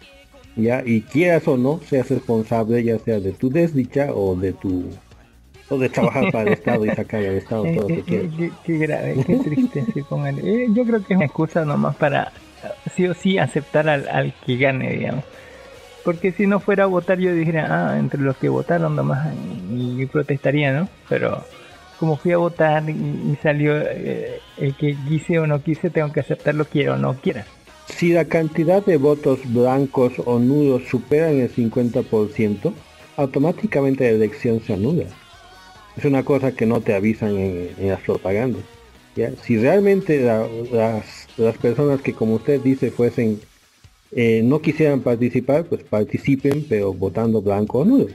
¿ya? 0.57 0.83
Y 0.85 1.01
quieras 1.03 1.47
o 1.47 1.55
no, 1.57 1.79
seas 1.87 2.09
responsable 2.09 2.83
ya 2.83 2.99
sea 2.99 3.21
de 3.21 3.31
tu 3.31 3.49
desdicha 3.49 4.13
o 4.13 4.35
de 4.35 4.51
tu 4.51 4.83
o 5.69 5.77
de 5.77 5.89
trabajar 5.89 6.29
para 6.31 6.43
el 6.45 6.53
Estado 6.53 6.85
y 6.85 6.91
sacar 6.91 7.21
al 7.21 7.37
Estado 7.37 7.67
Eh, 7.67 7.73
todo 7.73 7.89
lo 7.89 7.89
eh, 7.89 7.95
que 7.95 8.03
quieras. 8.05 8.27
eh, 8.27 8.31
qué, 8.37 8.53
qué 8.63 8.77
grave, 8.77 9.21
qué 9.25 9.37
triste. 9.37 9.87
sí. 9.93 10.05
Eh, 10.43 10.67
yo 10.73 10.85
creo 10.85 11.03
que 11.03 11.13
es 11.13 11.17
una 11.17 11.25
excusa 11.25 11.65
nomás 11.65 11.95
para 11.97 12.33
eh, 12.63 12.67
sí 12.95 13.07
o 13.07 13.13
sí 13.13 13.37
aceptar 13.37 13.89
al, 13.89 14.07
al 14.09 14.33
que 14.45 14.57
gane, 14.57 14.91
digamos. 14.93 15.25
Porque 16.03 16.31
si 16.31 16.47
no 16.47 16.59
fuera 16.59 16.85
a 16.85 16.87
votar 16.87 17.19
yo 17.19 17.33
dijera, 17.33 17.67
ah, 17.93 17.99
entre 17.99 18.21
los 18.21 18.37
que 18.37 18.49
votaron 18.49 18.95
nomás 18.95 19.33
y, 19.69 20.01
y 20.01 20.05
protestaría, 20.07 20.73
¿no? 20.73 20.89
Pero 21.09 21.47
como 21.97 22.17
fui 22.17 22.31
a 22.33 22.37
votar 22.37 22.89
y, 22.89 22.93
y 22.93 23.37
salió 23.43 23.77
eh, 23.77 24.43
el 24.57 24.75
que 24.75 25.03
quise 25.07 25.39
o 25.39 25.47
no 25.47 25.61
quise, 25.63 25.89
tengo 25.91 26.11
que 26.13 26.21
aceptarlo, 26.21 26.65
quiera 26.65 26.95
o 26.95 26.97
no 26.97 27.19
quiera. 27.21 27.47
Si 27.87 28.13
la 28.13 28.25
cantidad 28.25 28.85
de 28.85 28.97
votos 28.97 29.41
blancos 29.51 30.13
o 30.25 30.39
nulos 30.39 30.83
superan 30.89 31.39
el 31.39 31.51
50%, 31.53 32.73
automáticamente 33.17 34.03
la 34.05 34.11
elección 34.11 34.61
se 34.61 34.73
anula. 34.73 35.05
Es 35.99 36.05
una 36.05 36.23
cosa 36.23 36.53
que 36.53 36.65
no 36.65 36.79
te 36.79 36.93
avisan 36.93 37.35
en, 37.35 37.89
las 37.89 37.99
propagandas. 37.99 38.61
¿ya? 39.17 39.31
Si 39.43 39.57
realmente 39.57 40.21
la- 40.21 40.47
las, 40.71 41.27
las 41.35 41.57
personas 41.57 42.01
que 42.01 42.13
como 42.13 42.35
usted 42.35 42.61
dice 42.61 42.89
fuesen 42.89 43.37
eh, 44.15 44.41
no 44.41 44.61
quisieran 44.61 45.01
participar, 45.01 45.65
pues 45.65 45.83
participen, 45.83 46.65
pero 46.69 46.93
votando 46.93 47.41
blanco 47.41 47.79
o 47.79 47.85
nulo. 47.85 48.07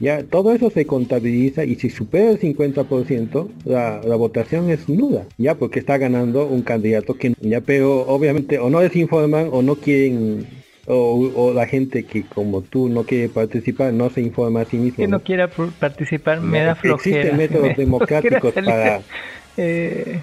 Ya, 0.00 0.22
todo 0.22 0.52
eso 0.52 0.68
se 0.68 0.84
contabiliza 0.84 1.64
y 1.64 1.76
si 1.76 1.88
supera 1.88 2.32
el 2.32 2.38
50%, 2.38 3.48
la, 3.64 4.02
la 4.04 4.16
votación 4.16 4.68
es 4.68 4.86
nula, 4.86 5.24
ya, 5.38 5.54
porque 5.54 5.78
está 5.78 5.96
ganando 5.96 6.46
un 6.46 6.60
candidato 6.60 7.14
que, 7.14 7.32
ya, 7.40 7.62
pero 7.62 8.02
obviamente 8.06 8.58
o 8.58 8.68
no 8.68 8.82
les 8.82 8.94
informan 8.96 9.48
o 9.50 9.62
no 9.62 9.76
quieren, 9.76 10.46
o, 10.86 11.30
o 11.34 11.52
la 11.54 11.66
gente 11.66 12.04
que 12.04 12.22
como 12.24 12.60
tú 12.62 12.88
no 12.88 13.04
quiere 13.04 13.28
participar 13.28 13.92
no 13.92 14.10
se 14.10 14.20
informa 14.20 14.60
a 14.62 14.64
sí 14.64 14.76
mismo. 14.76 14.96
Que 14.96 15.06
¿no? 15.08 15.18
no 15.18 15.22
quiera 15.24 15.48
participar 15.78 16.40
me 16.40 16.60
da 16.60 16.72
existen 16.72 16.90
flojera. 16.98 17.36
métodos 17.36 17.62
me 17.62 17.68
da 17.70 17.74
democráticos 17.76 18.52
para- 18.54 19.00
Eh, 19.56 20.20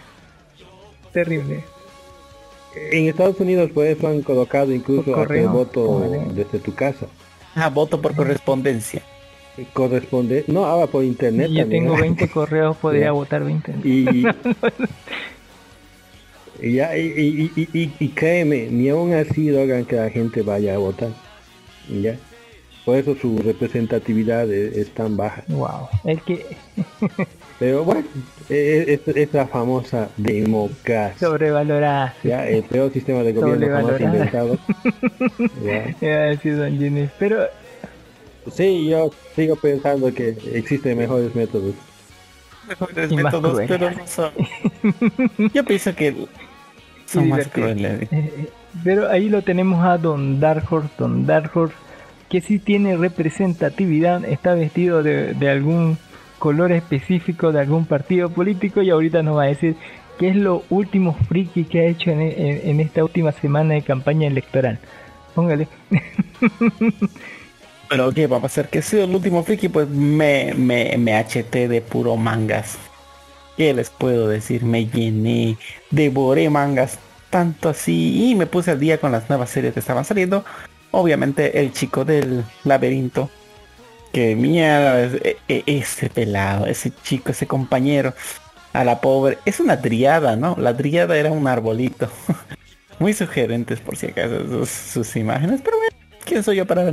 terrible. 1.13 1.63
En 2.91 3.07
Estados 3.07 3.39
Unidos 3.39 3.69
por 3.71 3.85
eso 3.85 4.07
han 4.07 4.21
colocado 4.21 4.71
incluso 4.73 5.23
el 5.29 5.47
voto 5.47 6.23
desde 6.33 6.59
tu 6.59 6.73
casa. 6.73 7.07
Ah, 7.55 7.69
voto 7.69 8.01
por 8.01 8.15
correspondencia. 8.15 9.01
Corresponde, 9.73 10.45
no, 10.47 10.63
ahora 10.65 10.87
por 10.87 11.03
internet 11.03 11.49
Y 11.49 11.55
yo 11.55 11.61
también. 11.63 11.83
tengo 11.83 11.97
¿eh? 11.97 12.01
20 12.07 12.29
correos, 12.29 12.77
podría 12.77 13.11
votar 13.11 13.43
20. 13.43 13.73
Y, 13.83 14.23
y, 16.61 16.73
ya, 16.73 16.95
y, 16.97 17.01
y- 17.07 17.51
y- 17.55 17.69
y- 17.79 17.93
y 17.99 18.09
créeme, 18.09 18.67
ni 18.69 18.89
aún 18.89 19.13
así 19.13 19.49
logran 19.49 19.85
que 19.85 19.95
la 19.95 20.09
gente 20.09 20.41
vaya 20.41 20.75
a 20.75 20.77
votar. 20.77 21.09
¿ya? 21.89 22.15
Por 22.85 22.97
eso 22.97 23.15
su 23.15 23.37
representatividad 23.39 24.51
es, 24.51 24.75
es 24.77 24.89
tan 24.93 25.15
baja. 25.17 25.43
Wow. 25.49 25.87
El 26.03 26.21
que 26.21 26.45
Pero 27.59 27.83
bueno, 27.83 28.03
es, 28.49 28.87
es- 28.87 29.15
es 29.15 29.33
la 29.33 29.45
famosa 29.47 30.09
democracia. 30.17 31.15
sobrevalorada. 31.27 32.15
¿ya? 32.23 32.47
El 32.47 32.63
peor 32.63 32.91
sistema 32.91 33.21
de 33.23 33.33
gobierno 33.33 33.67
jamás 33.67 34.01
inventado. 34.01 34.57
¿ya? 35.63 35.95
Iba 36.01 36.15
a 36.15 36.25
decir 36.29 36.57
Don 36.57 36.77
Ginny, 36.77 37.09
Pero 37.19 37.45
Sí, 38.51 38.87
yo 38.89 39.11
sigo 39.35 39.55
pensando 39.55 40.11
que 40.11 40.35
existen 40.53 40.97
mejores 40.97 41.35
métodos. 41.35 41.75
Mejores 42.67 43.11
métodos, 43.11 43.61
pero 43.67 43.91
no 43.91 44.07
son. 44.07 44.31
Yo 45.53 45.63
pienso 45.63 45.93
que 45.95 46.15
son 47.11 47.29
más 47.29 47.47
crueles. 47.47 48.07
Eh, 48.11 48.49
pero 48.83 49.09
ahí 49.09 49.29
lo 49.29 49.41
tenemos 49.41 49.83
a 49.85 49.97
Don 49.97 50.39
Dark 50.39 50.65
Horse, 50.71 50.89
Don 50.97 51.25
Dark 51.25 51.51
Horse, 51.55 51.75
que 52.29 52.41
sí 52.41 52.59
tiene 52.59 52.95
representatividad, 52.97 54.23
está 54.25 54.53
vestido 54.53 55.03
de, 55.03 55.33
de 55.33 55.49
algún 55.49 55.97
color 56.39 56.71
específico 56.71 57.51
de 57.51 57.59
algún 57.59 57.85
partido 57.85 58.29
político 58.29 58.81
y 58.81 58.89
ahorita 58.89 59.21
nos 59.21 59.37
va 59.37 59.43
a 59.43 59.47
decir 59.47 59.75
qué 60.17 60.29
es 60.29 60.35
lo 60.35 60.63
último 60.69 61.13
friki 61.27 61.65
que 61.65 61.81
ha 61.81 61.85
hecho 61.85 62.09
en, 62.11 62.21
en- 62.21 62.61
en 62.69 62.79
esta 62.79 63.03
última 63.03 63.31
semana 63.31 63.73
de 63.75 63.81
campaña 63.83 64.27
electoral. 64.27 64.79
Póngale. 65.35 65.67
Pero 67.89 68.11
qué 68.13 68.25
va 68.27 68.37
a 68.37 68.41
pasar 68.41 68.69
que 68.69 68.81
sido 68.81 69.03
el 69.03 69.13
último 69.13 69.43
friki, 69.43 69.67
pues 69.67 69.89
me, 69.89 70.53
me, 70.55 70.95
me 70.97 71.13
acheté 71.15 71.67
de 71.67 71.81
puro 71.81 72.15
mangas. 72.15 72.77
¿Qué 73.61 73.75
les 73.75 73.91
puedo 73.91 74.27
decir? 74.27 74.63
Me 74.63 74.87
llené, 74.87 75.55
devoré 75.91 76.49
mangas 76.49 76.97
tanto 77.29 77.69
así 77.69 78.31
y 78.31 78.33
me 78.33 78.47
puse 78.47 78.71
al 78.71 78.79
día 78.79 78.99
con 78.99 79.11
las 79.11 79.29
nuevas 79.29 79.51
series 79.51 79.75
que 79.75 79.79
estaban 79.79 80.03
saliendo. 80.03 80.43
Obviamente 80.89 81.59
el 81.59 81.71
chico 81.71 82.03
del 82.03 82.43
laberinto. 82.63 83.29
Que 84.11 84.35
mierda, 84.35 85.03
e- 85.03 85.37
e- 85.47 85.63
ese 85.67 86.09
pelado, 86.09 86.65
ese 86.65 86.91
chico, 87.03 87.29
ese 87.33 87.45
compañero. 87.45 88.15
A 88.73 88.83
la 88.83 88.99
pobre. 88.99 89.37
Es 89.45 89.59
una 89.59 89.79
triada, 89.79 90.35
¿no? 90.35 90.55
La 90.57 90.75
triada 90.75 91.15
era 91.15 91.31
un 91.31 91.47
arbolito. 91.47 92.09
Muy 92.97 93.13
sugerentes 93.13 93.79
por 93.79 93.95
si 93.95 94.07
acaso 94.07 94.65
sus, 94.65 95.15
imágenes. 95.15 95.61
Pero 95.63 95.77
bueno, 95.77 95.95
¿quién 96.25 96.41
soy 96.41 96.55
yo 96.55 96.65
para? 96.65 96.91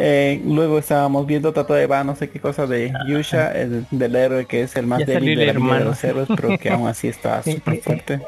Eh, 0.00 0.40
luego 0.46 0.78
estábamos 0.78 1.26
viendo 1.26 1.52
Tato 1.52 1.74
de 1.74 1.86
Va, 1.88 2.04
no 2.04 2.14
sé 2.14 2.30
qué 2.30 2.38
cosa 2.40 2.66
de 2.66 2.92
Yusha, 3.08 3.50
el 3.52 3.84
del 3.90 4.14
héroe 4.14 4.46
que 4.46 4.62
es 4.62 4.76
el 4.76 4.86
más 4.86 5.00
Ah. 5.02 5.04
Ya 5.06 5.14
débil 5.14 5.38
de 5.38 5.46
la 5.46 5.52
de 5.78 5.84
los 5.84 6.04
héroes, 6.04 6.28
pero 6.36 6.56
que 6.56 6.70
aún 6.70 6.86
así 6.86 7.08
está 7.08 7.42
Eh, 7.44 7.54
súper 7.54 7.80
fuerte. 7.82 8.20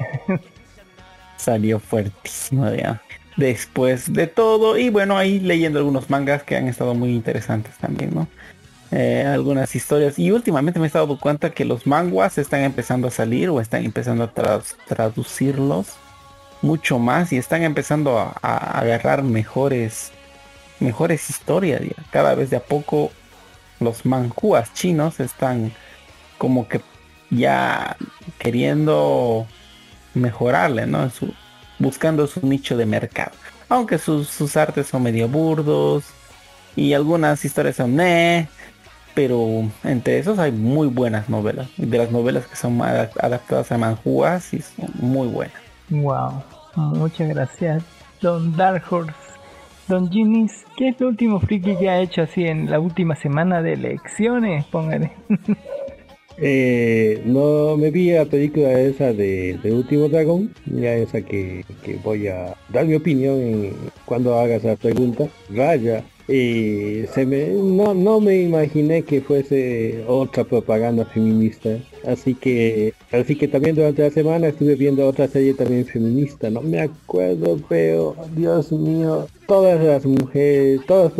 Salió 1.37 1.79
fuertísimo, 1.79 2.71
digamos. 2.71 3.01
Después 3.37 4.13
de 4.13 4.27
todo, 4.27 4.77
y 4.77 4.91
bueno, 4.91 5.17
ahí 5.17 5.41
leyendo 5.41 5.79
algunos 5.79 6.11
mangas 6.11 6.43
que 6.43 6.57
han 6.57 6.67
estado 6.69 6.95
muy 6.95 7.11
interesantes 7.13 7.75
también, 7.79 8.11
¿no? 8.15 8.29
Eh, 8.91 9.25
algunas 9.27 9.75
historias. 9.75 10.19
Y 10.19 10.33
últimamente 10.33 10.79
me 10.81 10.87
he 10.87 10.89
estado 10.89 11.07
dando 11.07 11.21
cuenta 11.21 11.51
que 11.51 11.65
los 11.65 11.87
manguas 11.87 12.37
están 12.37 12.63
empezando 12.63 13.07
a 13.09 13.11
salir 13.13 13.49
o 13.49 13.61
están 13.61 13.85
empezando 13.85 14.25
a 14.25 14.35
tra- 14.35 14.63
traducirlos 14.89 15.87
mucho 16.61 16.99
más 16.99 17.33
y 17.33 17.39
están 17.39 17.63
empezando 17.63 18.19
a, 18.19 18.35
a 18.43 18.81
agarrar 18.81 19.23
mejores 19.23 20.11
mejores 20.81 21.29
historias 21.31 21.81
ya. 21.83 22.03
cada 22.11 22.35
vez 22.35 22.51
de 22.51 22.57
a 22.57 22.61
poco 22.61 23.11
los 23.79 24.05
manjuas 24.05 24.73
chinos 24.75 25.21
están 25.21 25.73
como 26.39 26.69
que 26.69 26.81
ya 27.31 27.97
queriendo 28.39 29.47
mejorarle, 30.15 30.87
¿no? 30.87 31.11
Buscando 31.79 32.27
su 32.27 32.45
nicho 32.47 32.77
de 32.77 32.87
mercado. 32.87 33.33
Aunque 33.69 33.99
sus, 33.99 34.29
sus 34.29 34.57
artes 34.57 34.89
son 34.89 35.03
medio 35.05 35.29
burdos 35.29 36.05
y 36.77 36.93
algunas 36.93 37.45
historias 37.45 37.77
son 37.77 37.97
pero 39.15 39.71
entre 39.85 40.19
esos 40.19 40.39
hay 40.39 40.53
muy 40.53 40.89
buenas 40.89 41.29
novelas. 41.29 41.69
De 41.77 41.99
las 41.99 42.11
novelas 42.11 42.47
que 42.47 42.57
son 42.57 42.79
adap- 42.79 43.19
adaptadas 43.21 43.71
a 43.73 43.79
manhua, 43.79 44.41
sí 44.41 44.61
son 44.61 44.91
muy 44.95 45.29
buenas. 45.29 45.57
Wow, 45.89 46.43
muchas 46.77 47.29
gracias, 47.29 47.83
Don 48.21 48.57
Dark 48.57 48.85
Horse. 48.91 49.13
Don 49.89 50.09
Ginis, 50.11 50.65
¿qué 50.81 50.89
es 50.89 50.99
lo 50.99 51.09
último 51.09 51.39
friki 51.41 51.77
que 51.77 51.91
ha 51.91 52.01
hecho 52.01 52.23
así 52.23 52.47
en 52.47 52.71
la 52.71 52.81
última 52.81 53.15
semana 53.15 53.61
de 53.61 53.75
elecciones? 53.75 54.65
Póngale. 54.65 55.13
Eh, 56.43 57.21
no 57.27 57.77
me 57.77 57.91
vi 57.91 58.13
la 58.13 58.25
película 58.25 58.73
esa 58.81 59.13
de, 59.13 59.59
Último 59.65 60.09
Dragón, 60.09 60.55
ya 60.65 60.95
esa 60.95 61.21
que, 61.21 61.67
que 61.85 61.97
voy 62.03 62.29
a 62.29 62.55
dar 62.71 62.87
mi 62.87 62.95
opinión 62.95 63.75
cuando 64.07 64.39
hagas 64.39 64.65
la 64.65 64.77
pregunta. 64.77 65.27
Vaya, 65.51 66.03
y 66.31 67.07
se 67.13 67.27
me, 67.27 67.49
no, 67.49 67.93
no 67.93 68.21
me 68.21 68.41
imaginé 68.41 69.03
que 69.03 69.21
fuese 69.21 70.05
otra 70.07 70.45
propaganda 70.45 71.05
feminista, 71.05 71.71
así 72.07 72.35
que 72.35 72.95
así 73.11 73.35
que 73.35 73.49
también 73.49 73.75
durante 73.75 74.03
la 74.03 74.11
semana 74.11 74.47
estuve 74.47 74.77
viendo 74.77 75.09
otra 75.09 75.27
serie 75.27 75.55
también 75.55 75.85
feminista, 75.87 76.49
no 76.49 76.63
me 76.63 76.83
acuerdo, 76.83 77.59
pero 77.69 78.15
Dios 78.37 78.71
mío, 78.71 79.27
todas 79.49 79.83
las 79.83 80.07
mujeres, 80.07 80.81
todos, 80.87 81.13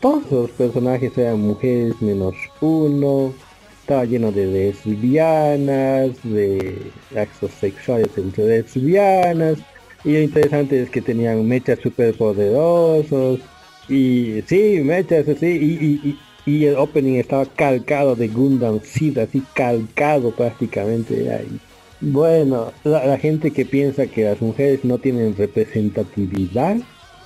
todos 0.00 0.30
los 0.30 0.50
personajes 0.50 1.16
eran 1.16 1.40
mujeres 1.40 1.94
menos 2.02 2.34
uno, 2.60 3.32
estaba 3.80 4.04
lleno 4.04 4.30
de 4.30 4.46
lesbianas, 4.46 6.10
de 6.24 6.76
actos 7.16 7.52
sexuales 7.52 8.10
entre 8.18 8.44
lesbianas, 8.48 9.56
y 10.04 10.12
lo 10.12 10.20
interesante 10.20 10.82
es 10.82 10.90
que 10.90 11.00
tenían 11.00 11.48
mechas 11.48 11.78
super 11.78 12.14
poderosos, 12.14 13.40
y 13.88 14.42
sí, 14.46 14.80
mechas 14.84 15.28
así, 15.28 15.46
y, 15.46 16.08
y, 16.08 16.18
y, 16.46 16.64
el 16.66 16.76
opening 16.76 17.14
estaba 17.14 17.46
calcado 17.46 18.14
de 18.14 18.28
Gundam 18.28 18.80
Seed, 18.82 19.18
así 19.18 19.42
calcado 19.54 20.30
prácticamente. 20.30 21.30
ahí. 21.32 21.58
Bueno, 22.00 22.72
la, 22.84 23.04
la 23.06 23.18
gente 23.18 23.50
que 23.50 23.64
piensa 23.64 24.06
que 24.06 24.24
las 24.24 24.40
mujeres 24.40 24.84
no 24.84 24.98
tienen 24.98 25.36
representatividad, 25.36 26.76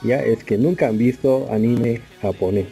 ya 0.03 0.23
es 0.23 0.45
que 0.45 0.57
nunca 0.57 0.89
han 0.89 0.99
visto 0.99 1.49
anime 1.51 2.01
japonés. 2.21 2.69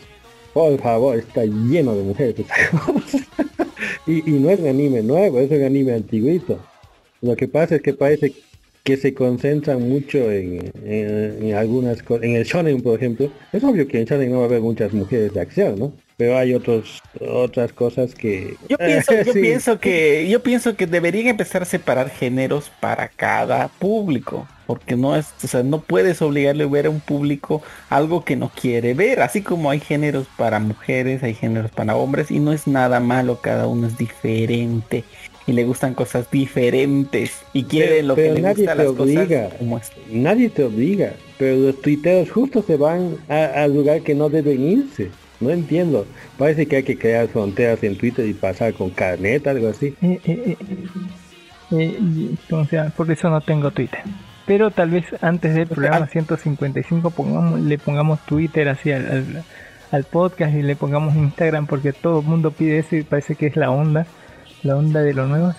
Por 0.55 0.81
favor, 0.81 1.17
está 1.17 1.45
lleno 1.45 1.95
de 1.95 2.03
mujeres. 2.03 2.35
y, 4.07 4.31
y 4.31 4.39
no 4.41 4.51
es 4.51 4.61
un 4.61 4.69
anime 4.69 5.03
nuevo, 5.03 5.39
es 5.39 5.51
un 5.51 5.63
anime 5.63 5.95
antiguito. 5.95 6.59
Lo 7.21 7.37
que 7.37 7.49
pasa 7.49 7.77
es 7.77 7.83
que 7.83 7.93
parece 7.93 8.33
que 8.85 8.97
se 8.97 9.13
concentran 9.15 9.87
mucho 9.89 10.31
en, 10.33 10.73
en- 10.85 11.45
en 11.47 11.55
algunas 11.55 12.03
cosas. 12.03 12.25
En 12.25 12.37
el 12.37 12.45
shonen, 12.45 12.81
por 12.83 12.97
ejemplo, 12.97 13.31
es 13.53 13.63
obvio 13.63 13.87
que 13.87 13.99
en 14.01 14.05
shonen 14.07 14.31
no 14.33 14.39
va 14.39 14.45
a 14.45 14.47
haber 14.47 14.61
muchas 14.61 14.93
mujeres 14.93 15.33
de 15.35 15.41
acción, 15.41 15.79
¿no? 15.79 15.93
Pero 16.17 16.37
hay 16.37 16.53
otros 16.53 17.01
otras 17.21 17.73
cosas 17.73 18.15
que... 18.15 18.55
Yo 18.69 18.77
pienso, 18.87 19.13
yo 19.23 19.33
Sí. 19.33 19.41
pienso 19.41 19.81
que, 19.81 20.29
yo 20.29 20.43
pienso 20.43 20.77
que 20.77 20.87
deberían 20.87 21.29
empezar 21.29 21.63
a 21.63 21.65
separar 21.65 22.11
géneros 22.11 22.71
para 22.81 23.09
cada 23.09 23.69
público. 23.69 24.47
Porque 24.67 24.97
no 24.97 25.17
es, 25.17 25.27
o 25.43 25.49
sea, 25.49 25.65
no 25.65 25.81
puedes 25.81 26.23
obligarle 26.23 26.63
a 26.63 26.69
ver 26.69 26.87
a 26.87 26.91
un 26.91 27.01
público 27.01 27.61
algo 27.89 28.25
que 28.25 28.37
no 28.37 28.51
quiere 28.55 28.95
ver. 28.95 29.21
Así 29.21 29.43
como 29.43 29.69
hay 29.69 29.81
géneros 29.81 30.29
para 30.37 30.61
mujeres, 30.61 31.25
hay 31.25 31.35
géneros 31.35 31.73
para 31.73 31.97
hombres, 31.97 32.31
y 32.31 32.39
no 32.39 32.53
es 32.53 32.69
nada 32.69 33.01
malo, 33.01 33.41
cada 33.43 33.67
uno 33.67 33.89
es 33.89 33.99
diferente. 33.99 35.03
Y 35.51 35.53
le 35.53 35.65
gustan 35.65 35.95
cosas 35.95 36.31
diferentes. 36.31 37.41
Y 37.53 37.65
quiere 37.65 37.97
Pero- 37.97 38.07
lo 38.09 38.15
que 38.15 38.23
pero 38.23 38.35
le 38.35 38.41
nadie 38.43 38.55
gusta 38.65 38.73
te 38.73 38.79
las 38.79 38.87
obliga. 38.89 39.43
cosas 39.45 39.59
como. 39.59 39.81
Nadie 40.13 40.49
te 40.49 40.63
obliga, 40.65 41.13
pero 41.39 41.57
los 41.57 41.81
tuiteros 41.83 42.31
justo 42.31 42.63
se 42.63 42.77
van 42.77 43.17
a- 43.29 43.63
al 43.65 43.75
lugar 43.75 44.03
que 44.03 44.15
no 44.15 44.29
deben 44.29 44.61
irse. 44.63 45.11
No 45.41 45.51
entiendo. 45.51 46.07
Parece 46.39 46.67
que 46.67 46.77
hay 46.77 46.83
que 46.85 46.97
crear 46.99 47.27
fronteras 47.29 47.83
en 47.83 47.97
Twitter 47.97 48.27
y 48.29 48.35
pasar 48.35 48.75
con 48.75 48.91
carnet, 48.91 49.45
algo 49.49 49.69
así. 49.69 49.95
Eh, 50.03 50.21
eh, 50.25 50.43
eh, 50.47 50.57
eh, 51.73 51.99
y- 52.01 52.37
¿cómo 52.49 52.65
se 52.67 52.77
llama? 52.77 52.91
Por 52.91 53.11
eso 53.11 53.29
no 53.31 53.41
tengo 53.41 53.71
Twitter. 53.73 54.01
Pero 54.47 54.71
tal 54.71 54.91
vez 54.91 55.05
antes 55.21 55.55
del 55.55 55.67
programa 55.67 56.07
155 56.07 57.11
pongamos, 57.11 57.61
le 57.61 57.79
pongamos 57.79 58.21
Twitter 58.27 58.69
así 58.69 58.93
al, 58.93 59.07
al, 59.11 59.45
al 59.91 60.05
podcast 60.05 60.55
y 60.55 60.63
le 60.63 60.77
pongamos 60.77 61.15
Instagram 61.17 61.67
porque 61.67 61.93
todo 61.93 62.21
el 62.21 62.27
mundo 62.27 62.51
pide 62.51 62.79
eso 62.79 62.97
y 62.97 63.03
parece 63.03 63.35
que 63.35 63.47
es 63.47 63.57
la 63.57 63.71
onda, 63.71 64.07
la 64.63 64.77
onda 64.77 65.01
de 65.01 65.15
lo 65.15 65.27
nuevo. 65.27 65.55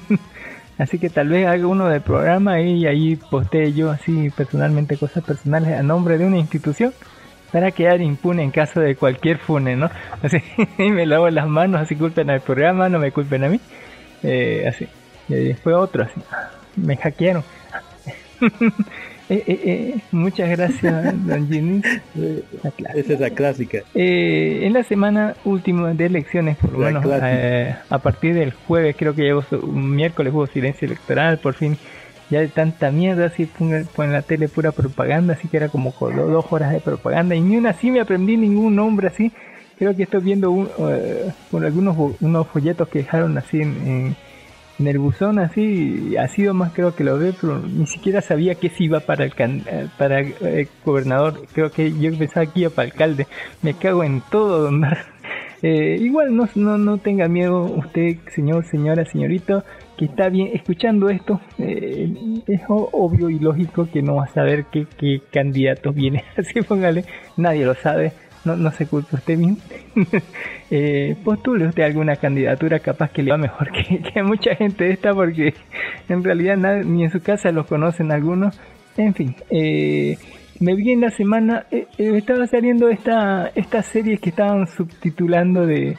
así 0.78 0.98
que 0.98 1.10
tal 1.10 1.28
vez 1.28 1.46
haga 1.46 1.66
uno 1.66 1.88
del 1.88 2.00
programa 2.00 2.60
y 2.60 2.86
ahí 2.86 3.16
postee 3.16 3.72
yo 3.72 3.90
así 3.90 4.30
personalmente 4.30 4.96
cosas 4.96 5.24
personales 5.24 5.78
a 5.78 5.82
nombre 5.82 6.18
de 6.18 6.26
una 6.26 6.38
institución 6.38 6.92
para 7.54 7.70
quedar 7.70 8.00
impune 8.00 8.42
en 8.42 8.50
caso 8.50 8.80
de 8.80 8.96
cualquier 8.96 9.38
fune, 9.38 9.76
¿no? 9.76 9.88
Así, 10.22 10.42
me 10.78 11.06
lavo 11.06 11.30
las 11.30 11.46
manos, 11.46 11.82
así 11.82 11.94
culpen 11.94 12.28
al 12.28 12.40
programa, 12.40 12.88
no 12.88 12.98
me 12.98 13.12
culpen 13.12 13.44
a 13.44 13.48
mí. 13.48 13.60
Eh, 14.24 14.64
así. 14.66 14.88
Y 15.28 15.54
fue 15.54 15.72
otro, 15.72 16.02
así. 16.02 16.20
Me 16.74 16.96
hackearon. 16.96 17.44
Eh, 19.30 19.42
eh, 19.46 19.60
eh, 19.64 20.00
muchas 20.10 20.50
gracias, 20.50 21.26
don 21.26 21.46
clásica. 21.46 21.82
Esa 22.94 23.12
es 23.14 23.20
la 23.20 23.30
clásica. 23.30 23.78
Eh, 23.94 24.60
en 24.64 24.72
la 24.74 24.82
semana 24.82 25.34
última 25.44 25.94
de 25.94 26.06
elecciones, 26.06 26.56
por 26.58 26.72
lo 26.72 26.78
menos 26.86 27.02
eh, 27.32 27.74
a 27.88 27.98
partir 27.98 28.34
del 28.34 28.52
jueves, 28.52 28.94
creo 28.98 29.14
que 29.14 29.22
llegó 29.22 29.42
su- 29.42 29.60
un 29.60 29.94
miércoles 29.96 30.32
hubo 30.32 30.46
silencio 30.46 30.86
electoral, 30.86 31.38
por 31.38 31.54
fin. 31.54 31.76
Ya 32.30 32.40
de 32.40 32.48
tanta 32.48 32.90
mierda, 32.90 33.26
así 33.26 33.46
en 33.60 34.12
la 34.12 34.22
tele 34.22 34.48
pura 34.48 34.72
propaganda, 34.72 35.34
así 35.34 35.46
que 35.48 35.58
era 35.58 35.68
como 35.68 35.92
con 35.92 36.16
dos 36.16 36.46
horas 36.50 36.72
de 36.72 36.80
propaganda 36.80 37.34
y 37.34 37.40
ni 37.42 37.56
una 37.58 37.70
así 37.70 37.90
me 37.90 38.00
aprendí 38.00 38.36
ningún 38.36 38.74
nombre 38.76 39.08
así. 39.08 39.30
Creo 39.78 39.94
que 39.94 40.04
estoy 40.04 40.22
viendo 40.22 40.50
un, 40.50 40.68
eh, 40.90 41.30
por 41.50 41.64
algunos 41.64 41.96
unos 42.20 42.46
folletos 42.48 42.88
que 42.88 43.00
dejaron 43.00 43.36
así 43.36 43.60
en, 43.60 43.68
en- 43.86 44.16
en 44.78 44.86
el 44.88 44.98
así 45.38 46.16
ha 46.16 46.26
sido 46.28 46.52
más 46.54 46.72
creo 46.72 46.94
que 46.94 47.04
lo 47.04 47.18
ve 47.18 47.32
pero 47.40 47.60
ni 47.60 47.86
siquiera 47.86 48.20
sabía 48.20 48.54
que 48.56 48.68
si 48.70 48.84
iba 48.84 49.00
para 49.00 49.24
el 49.24 49.34
can- 49.34 49.62
eh, 49.66 49.86
para 49.98 50.20
el 50.20 50.68
gobernador. 50.84 51.42
Creo 51.52 51.70
que 51.70 51.92
yo 51.98 52.16
pensaba 52.18 52.46
que 52.46 52.60
iba 52.60 52.70
para 52.70 52.86
alcalde. 52.86 53.26
Me 53.62 53.74
cago 53.74 54.04
en 54.04 54.20
todo 54.30 54.62
don. 54.62 54.84
Eh, 55.66 55.96
igual 55.98 56.36
no, 56.36 56.46
no, 56.56 56.76
no 56.76 56.98
tenga 56.98 57.26
miedo 57.26 57.62
usted 57.62 58.16
señor 58.34 58.66
señora 58.66 59.06
señorito 59.06 59.64
que 59.96 60.04
está 60.04 60.28
bien 60.28 60.50
escuchando 60.52 61.08
esto. 61.08 61.40
Eh, 61.58 62.42
es 62.46 62.60
obvio 62.68 63.30
y 63.30 63.38
lógico 63.38 63.88
que 63.90 64.02
no 64.02 64.16
va 64.16 64.24
a 64.24 64.28
saber 64.28 64.66
qué, 64.70 64.86
qué 64.98 65.22
candidato 65.32 65.90
viene. 65.94 66.22
Así 66.36 66.60
póngale 66.60 67.06
nadie 67.38 67.64
lo 67.64 67.74
sabe 67.76 68.12
no, 68.44 68.56
no 68.56 68.70
se 68.72 68.86
culpe 68.86 69.16
usted 69.16 69.38
bien. 69.38 69.58
eh, 70.70 71.16
postule 71.24 71.66
usted 71.66 71.82
alguna 71.82 72.16
candidatura 72.16 72.78
capaz 72.78 73.10
que 73.10 73.22
le 73.22 73.30
va 73.30 73.38
mejor 73.38 73.70
que, 74.12 74.22
mucha 74.22 74.54
gente 74.56 74.90
esta 74.90 75.12
porque 75.12 75.54
en 76.08 76.24
realidad 76.24 76.56
ni 76.84 77.04
en 77.04 77.10
su 77.10 77.20
casa 77.20 77.50
los 77.50 77.66
conocen 77.66 78.12
algunos. 78.12 78.58
En 78.96 79.14
fin, 79.14 79.34
eh, 79.50 80.16
me 80.60 80.74
vi 80.76 80.92
en 80.92 81.00
la 81.00 81.10
semana, 81.10 81.66
eh, 81.70 81.86
eh, 81.98 82.12
estaba 82.16 82.46
saliendo 82.46 82.88
esta, 82.88 83.50
estas 83.54 83.86
series 83.86 84.20
que 84.20 84.30
estaban 84.30 84.66
subtitulando 84.68 85.66
de, 85.66 85.98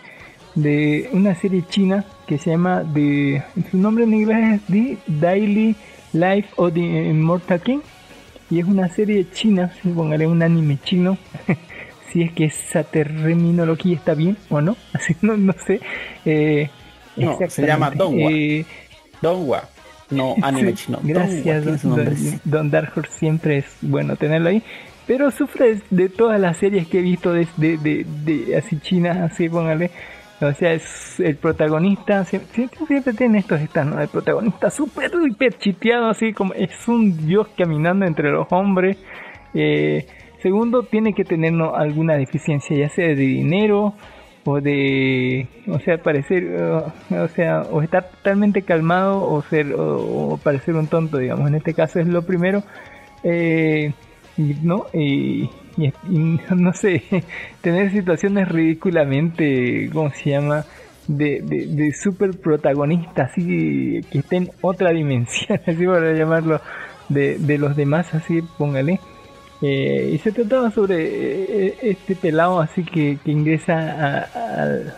de 0.55 1.09
una 1.11 1.35
serie 1.35 1.63
china 1.67 2.05
que 2.25 2.37
se 2.37 2.51
llama 2.51 2.83
de 2.83 3.43
su 3.69 3.77
nombre 3.77 4.05
en 4.05 4.13
inglés 4.13 4.61
es 4.61 4.61
The 4.67 4.97
Daily 5.07 5.75
Life 6.13 6.49
of 6.55 6.73
the 6.73 6.79
Immortal 6.79 7.59
King 7.59 7.79
y 8.49 8.59
es 8.59 8.65
una 8.65 8.87
serie 8.87 9.27
china, 9.31 9.71
si 9.81 9.89
un 9.89 10.41
anime 10.41 10.77
chino, 10.83 11.17
si 12.15 12.21
es 12.21 12.31
que 12.31 12.45
esa 12.45 12.85
terminología 12.85 13.93
está 13.97 14.13
bien 14.13 14.37
o 14.47 14.61
no, 14.61 14.77
así 14.93 15.17
no, 15.21 15.35
no 15.35 15.51
sé. 15.67 15.81
Eh, 16.23 16.69
No, 17.17 17.37
se 17.49 17.67
llama. 17.67 17.89
Donghua. 17.91 18.31
Eh, 18.31 18.65
Donghua. 19.21 19.63
No, 20.11 20.33
anime 20.41 20.71
Sí, 20.77 20.85
chino. 20.85 20.99
Gracias, 21.03 21.65
don, 21.83 21.95
don- 21.97 22.39
don 22.45 22.71
Dark 22.71 22.93
Horse, 22.95 23.11
siempre 23.17 23.57
es 23.57 23.65
bueno 23.81 24.15
tenerlo 24.15 24.47
ahí. 24.47 24.63
Pero 25.05 25.29
sufre 25.29 25.81
de 25.89 26.07
todas 26.07 26.39
las 26.39 26.55
series 26.55 26.87
que 26.87 26.99
he 26.99 27.01
visto 27.01 27.33
de, 27.33 27.45
de, 27.57 27.77
de, 27.77 28.05
de 28.23 28.55
así 28.55 28.79
chinas, 28.79 29.17
así 29.17 29.49
póngale. 29.49 29.91
O 30.39 30.53
sea, 30.53 30.71
es 30.71 31.19
el 31.19 31.35
protagonista, 31.35 32.23
siempre, 32.23 32.69
siempre, 32.87 33.13
tiene 33.13 33.39
estos 33.39 33.59
están, 33.59 33.89
¿no? 33.89 34.01
El 34.01 34.07
protagonista 34.07 34.69
súper, 34.69 35.11
hiper 35.27 35.57
chiteado, 35.57 36.09
así 36.09 36.31
como 36.31 36.53
es 36.53 36.87
un 36.87 37.27
dios 37.27 37.47
caminando 37.57 38.05
entre 38.05 38.31
los 38.31 38.47
hombres. 38.51 38.95
Eh, 39.53 40.07
segundo, 40.41 40.83
tiene 40.83 41.13
que 41.13 41.23
tener 41.23 41.53
alguna 41.75 42.15
deficiencia, 42.15 42.77
ya 42.77 42.89
sea 42.89 43.07
de 43.07 43.15
dinero 43.15 43.93
o 44.43 44.61
de, 44.61 45.47
o 45.67 45.79
sea, 45.79 45.97
parecer, 45.97 46.43
uh, 46.45 47.15
o 47.15 47.27
sea, 47.29 47.63
estar 47.83 48.09
totalmente 48.09 48.61
calmado 48.61 49.23
o 49.23 49.41
ser, 49.43 49.73
o, 49.75 50.39
parecer 50.43 50.75
un 50.75 50.87
tonto, 50.87 51.17
digamos. 51.17 51.47
En 51.47 51.55
este 51.55 51.73
caso 51.73 51.99
es 51.99 52.07
lo 52.07 52.21
primero. 52.23 52.63
Eh, 53.23 53.91
¿no? 54.61 54.85
Y, 54.93 55.49
no 56.55 56.73
sé, 56.73 57.03
tener 57.61 57.91
situaciones 57.91 58.47
ridículamente, 58.47 59.89
¿cómo 59.91 60.11
se 60.11 60.31
llama? 60.31 60.65
de, 61.07 61.41
de, 61.41 61.67
de 61.67 61.93
super 61.93 62.31
protagonista, 62.37 63.23
así 63.23 64.01
que 64.11 64.19
está 64.19 64.37
en 64.37 64.49
otra 64.61 64.91
dimensión, 64.93 65.59
así 65.65 65.85
para 65.85 66.13
llamarlo, 66.13 66.61
de, 67.09 67.37
de 67.37 67.57
los 67.57 67.75
demás, 67.75 68.13
así 68.13 68.41
póngale. 68.57 68.99
Eh, 69.61 70.11
y 70.13 70.17
se 70.17 70.31
trataba 70.33 70.69
sobre 70.69 71.67
eh, 71.67 71.77
este 71.81 72.15
pelado 72.15 72.59
así 72.59 72.83
que, 72.83 73.17
que 73.23 73.31
ingresa 73.31 74.27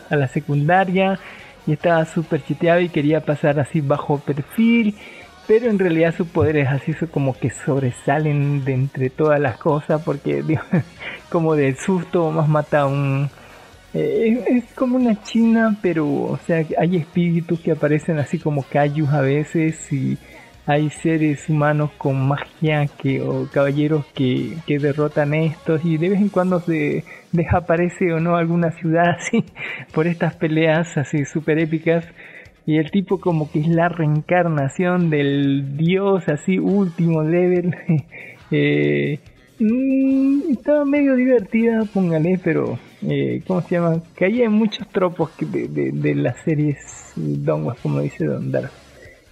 a, 0.10 0.16
la 0.16 0.28
secundaria 0.28 1.20
y 1.68 1.74
estaba 1.74 2.04
súper 2.06 2.44
chiteado 2.44 2.80
y 2.82 2.90
quería 2.90 3.22
pasar 3.22 3.60
así 3.60 3.82
bajo 3.82 4.18
perfil, 4.18 4.96
pero 5.48 5.70
en 5.70 5.78
realidad 5.78 6.16
sus 6.16 6.28
poderes 6.28 6.70
así 6.70 6.94
son 6.94 7.10
como 7.10 7.38
que 7.38 7.52
sobresalen 7.52 8.66
de 8.66 8.74
entre 8.74 9.10
todas 9.12 9.40
las 9.40 9.58
cosas 9.58 10.02
porque 10.04 10.44
como 11.30 11.56
del 11.56 11.78
susto 11.78 12.32
más 12.32 12.50
mata 12.50 12.82
a 12.82 12.88
un... 12.88 13.30
eh, 13.94 14.44
es, 14.48 14.64
es 14.64 14.74
como 14.74 14.98
una 14.98 15.22
china, 15.22 15.78
pero 15.84 16.08
o 16.08 16.40
sea, 16.48 16.66
hay 16.80 16.98
espíritus 16.98 17.60
que 17.60 17.74
aparecen 17.74 18.18
así 18.18 18.40
como 18.40 18.64
cayus 18.64 19.10
a 19.10 19.22
veces 19.22 19.92
y 19.94 20.18
hay 20.68 20.90
seres 20.90 21.48
humanos 21.48 21.92
con 21.98 22.28
magia 22.28 22.88
que 23.02 23.22
o 23.22 23.48
caballeros 23.50 24.06
que, 24.08 24.58
que 24.68 24.80
derrotan 24.80 25.34
estos 25.34 25.84
y 25.86 25.98
de 25.98 26.10
vez 26.10 26.20
en 26.20 26.28
cuando 26.28 26.60
se 26.60 27.06
desaparece 27.32 28.12
o 28.14 28.20
no 28.20 28.36
alguna 28.36 28.72
ciudad 28.72 29.16
así 29.18 29.46
por 29.94 30.08
estas 30.08 30.36
peleas 30.36 30.98
así 30.98 31.26
super 31.26 31.58
épicas. 31.58 32.06
Y 32.66 32.80
el 32.80 32.92
tipo 32.92 33.22
como 33.22 33.50
que 33.50 33.62
es 33.62 33.70
la 33.70 33.88
reencarnación 33.88 35.10
del 35.10 35.78
dios 35.78 36.28
así 36.28 36.60
último 36.60 37.24
level. 37.24 37.76
Eh, 38.50 39.20
mm, 39.60 40.52
estaba 40.52 40.86
medio 40.86 41.18
divertida 41.18 41.84
póngale 41.94 42.40
pero 42.42 42.80
eh, 43.02 43.42
¿cómo 43.46 43.60
se 43.60 43.76
llama? 43.76 44.02
caía 44.16 44.46
en 44.46 44.54
muchos 44.54 44.88
tropos 44.88 45.32
de, 45.38 45.68
de, 45.68 46.16
las 46.16 46.40
series 46.46 46.78
donguas 47.18 47.78
como 47.82 48.00
dice 48.00 48.24
Don 48.24 48.50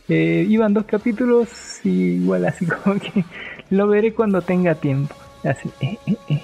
eh, 0.10 0.46
iban 0.48 0.74
dos 0.74 0.86
capítulos 0.86 1.50
y 1.84 1.89
igual 2.22 2.46
así 2.46 2.65
como 2.84 3.00
que 3.00 3.24
lo 3.70 3.88
veré 3.88 4.13
cuando 4.13 4.41
tenga 4.41 4.76
tiempo. 4.76 5.15
Así. 5.44 5.70
eh, 5.82 5.98
eh, 6.08 6.15
eh. 6.30 6.41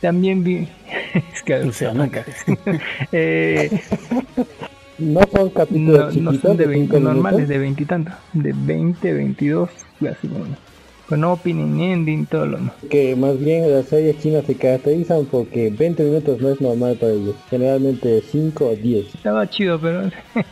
También 0.00 0.42
vi... 0.42 0.68
es 1.32 1.42
que- 1.42 1.54
O 1.56 1.72
sea, 1.72 1.92
nunca. 1.94 2.24
Eh, 3.12 3.70
No 4.98 5.20
son 5.32 5.50
capítulos 5.50 6.16
no 6.16 6.30
chiquitos 6.32 6.40
son 6.50 6.56
de 6.56 6.64
de 6.64 6.70
20 6.70 6.94
cinco 6.96 7.08
normales, 7.08 7.48
de 7.48 7.58
20 7.58 7.82
y 7.82 7.86
tantos. 7.86 8.14
De 8.32 8.52
20, 8.54 9.12
22, 9.12 9.70
así 10.10 10.28
como, 10.28 10.44
con 11.08 11.24
opening, 11.24 11.80
ending, 11.80 12.26
todo 12.26 12.46
lo 12.46 12.56
demás. 12.58 12.72
Que 12.90 13.14
más 13.16 13.38
bien 13.38 13.70
las 13.70 13.86
series 13.86 14.18
chinas 14.20 14.44
se 14.46 14.54
caracterizan 14.54 15.26
porque 15.26 15.70
20 15.70 16.02
minutos 16.04 16.40
no 16.40 16.50
es 16.50 16.60
normal 16.60 16.96
para 16.98 17.12
ellos. 17.12 17.34
Generalmente 17.50 18.22
5 18.30 18.66
o 18.66 18.74
10. 18.76 19.14
Estaba 19.14 19.48
chido, 19.50 19.78
pero 19.80 20.02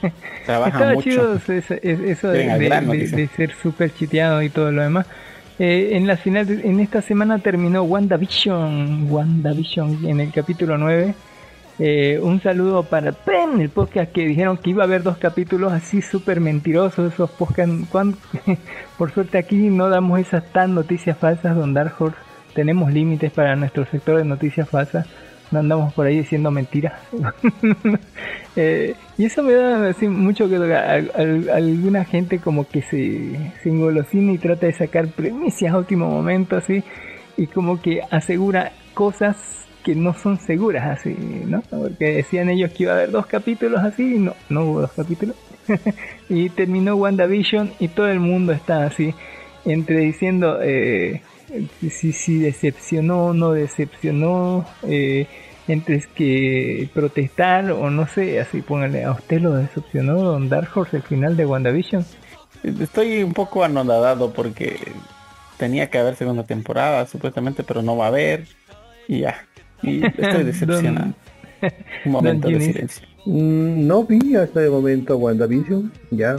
Trabaja 0.46 0.70
estaba 0.70 0.94
mucho. 0.94 1.08
chido 1.10 1.34
eso, 1.36 1.52
eso- 1.52 1.74
eso 1.82 2.28
de, 2.28 2.38
de- 2.46 2.64
grano, 2.66 2.92
de- 2.92 3.08
de 3.08 3.28
ser 3.28 3.52
súper 3.62 3.92
chiteado 3.94 4.42
y 4.42 4.50
todo 4.50 4.70
lo 4.72 4.82
demás. 4.82 5.06
Eh, 5.58 5.90
en 5.92 6.06
la 6.06 6.16
final, 6.16 6.46
de- 6.46 6.66
en 6.68 6.80
esta 6.80 7.02
semana 7.02 7.38
terminó 7.38 7.82
WandaVision, 7.82 9.10
WandaVision 9.10 10.06
en 10.06 10.20
el 10.20 10.32
capítulo 10.32 10.78
9. 10.78 11.14
Eh, 11.82 12.20
un 12.22 12.42
saludo 12.42 12.82
para 12.82 13.12
Pen, 13.12 13.58
el 13.58 13.70
podcast 13.70 14.12
que 14.12 14.26
dijeron 14.26 14.58
que 14.58 14.68
iba 14.68 14.82
a 14.82 14.86
haber 14.86 15.02
dos 15.02 15.16
capítulos 15.16 15.72
así 15.72 16.02
súper 16.02 16.38
mentirosos, 16.38 17.10
esos 17.14 17.30
podcast. 17.30 17.70
cuan- 17.90 18.16
Por 18.98 19.10
suerte 19.12 19.38
aquí 19.38 19.56
no 19.70 19.88
damos 19.88 20.20
esas 20.20 20.44
tan 20.52 20.74
noticias 20.74 21.16
falsas, 21.16 21.56
Don 21.56 21.72
Dark 21.72 21.94
Horse. 21.98 22.18
Tenemos 22.54 22.92
límites 22.92 23.32
para 23.32 23.56
nuestro 23.56 23.86
sector 23.86 24.18
de 24.18 24.24
noticias 24.26 24.68
falsas. 24.68 25.06
No 25.50 25.60
andamos 25.60 25.92
por 25.94 26.06
ahí 26.06 26.18
diciendo 26.18 26.50
mentiras. 26.50 26.94
Eh, 28.56 28.96
y 29.16 29.26
eso 29.26 29.44
me 29.44 29.52
da 29.52 29.90
así, 29.90 30.08
mucho 30.08 30.48
que 30.48 30.56
alguna 30.56 32.04
gente 32.04 32.40
como 32.40 32.66
que 32.68 32.82
se, 32.82 33.30
se 33.62 33.68
engolosina 33.68 34.32
y 34.32 34.38
trata 34.38 34.66
de 34.66 34.72
sacar 34.72 35.06
premisas 35.06 35.70
a 35.72 35.78
último 35.78 36.10
momento 36.10 36.56
así 36.56 36.82
y 37.36 37.46
como 37.46 37.80
que 37.80 38.00
asegura 38.10 38.72
cosas 38.92 39.36
no 39.94 40.14
son 40.14 40.38
seguras 40.38 40.98
así, 40.98 41.16
¿no? 41.46 41.62
Porque 41.62 42.16
decían 42.16 42.48
ellos 42.48 42.70
que 42.72 42.84
iba 42.84 42.92
a 42.92 42.96
haber 42.96 43.10
dos 43.10 43.26
capítulos 43.26 43.82
así 43.82 44.16
y 44.16 44.18
no, 44.18 44.34
no 44.48 44.64
hubo 44.64 44.80
dos 44.82 44.92
capítulos. 44.92 45.36
y 46.28 46.48
terminó 46.50 46.96
WandaVision 46.96 47.72
y 47.78 47.88
todo 47.88 48.08
el 48.08 48.20
mundo 48.20 48.52
está 48.52 48.84
así 48.86 49.14
entre 49.64 49.98
diciendo 49.98 50.58
eh, 50.62 51.22
si, 51.90 52.12
si 52.12 52.38
decepcionó 52.38 53.26
o 53.26 53.34
no 53.34 53.52
decepcionó, 53.52 54.64
eh, 54.82 55.26
entre 55.68 56.00
que 56.14 56.88
protestar 56.92 57.70
o 57.70 57.90
no 57.90 58.06
sé, 58.08 58.40
así 58.40 58.60
póngale, 58.62 59.04
¿a 59.04 59.12
usted 59.12 59.40
lo 59.40 59.54
decepcionó 59.54 60.20
Don 60.20 60.48
Dark 60.48 60.70
Horse 60.74 60.96
el 60.96 61.02
final 61.02 61.36
de 61.36 61.46
WandaVision? 61.46 62.04
Estoy 62.62 63.22
un 63.22 63.32
poco 63.32 63.64
anonadado 63.64 64.32
porque 64.32 64.76
tenía 65.56 65.88
que 65.90 65.98
haber 65.98 66.16
segunda 66.16 66.44
temporada 66.44 67.06
supuestamente, 67.06 67.62
pero 67.62 67.82
no 67.82 67.96
va 67.96 68.06
a 68.06 68.08
haber. 68.08 68.46
Y 69.08 69.20
ya. 69.20 69.46
Y 69.82 70.04
estoy 70.04 70.44
decepcionado. 70.44 71.14
Un 72.06 72.12
momento 72.12 72.48
de 72.48 72.58
silencio. 72.60 73.06
Mm, 73.26 73.86
No 73.86 74.04
vi 74.04 74.34
hasta 74.34 74.64
el 74.64 74.70
momento 74.70 75.18
WandaVision, 75.18 75.92
ya 76.10 76.36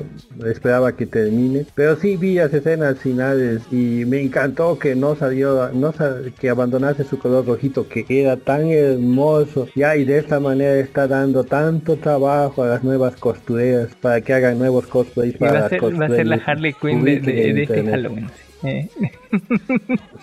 esperaba 0.47 0.95
que 0.95 1.05
termine, 1.05 1.63
pero 1.75 1.95
sí 1.95 2.17
vi 2.17 2.33
las 2.33 2.51
escenas 2.51 2.97
finales 2.97 3.61
y 3.71 4.03
me 4.07 4.19
encantó 4.19 4.79
que 4.79 4.95
no 4.95 5.15
salió, 5.15 5.69
no 5.73 5.91
sal- 5.93 6.33
que 6.39 6.49
abandonase 6.49 7.03
su 7.03 7.19
color 7.19 7.45
rojito 7.45 7.87
que 7.87 8.03
era 8.09 8.35
tan 8.35 8.65
hermoso, 8.71 9.67
ya 9.75 9.95
y 9.95 10.05
de 10.05 10.17
esta 10.17 10.39
manera 10.39 10.73
está 10.79 11.07
dando 11.07 11.43
tanto 11.43 11.97
trabajo 11.97 12.63
a 12.63 12.67
las 12.69 12.83
nuevas 12.83 13.15
costureras 13.15 13.89
para 14.01 14.21
que 14.21 14.33
hagan 14.33 14.57
nuevos 14.57 14.87
cosplays 14.87 15.37
para 15.37 15.51
va 15.51 15.57
a 15.57 15.61
las 15.61 15.69
ser, 15.69 16.01
va 16.01 16.05
a 16.07 16.09
ser 16.09 16.25
la 16.25 16.35
Harley 16.37 16.73
Quinn 16.73 17.03
de, 17.03 17.19
de- 17.19 17.61
este. 17.61 17.83
Halloween. 17.85 18.27
sí. 18.61 18.67
Eh, 18.67 18.89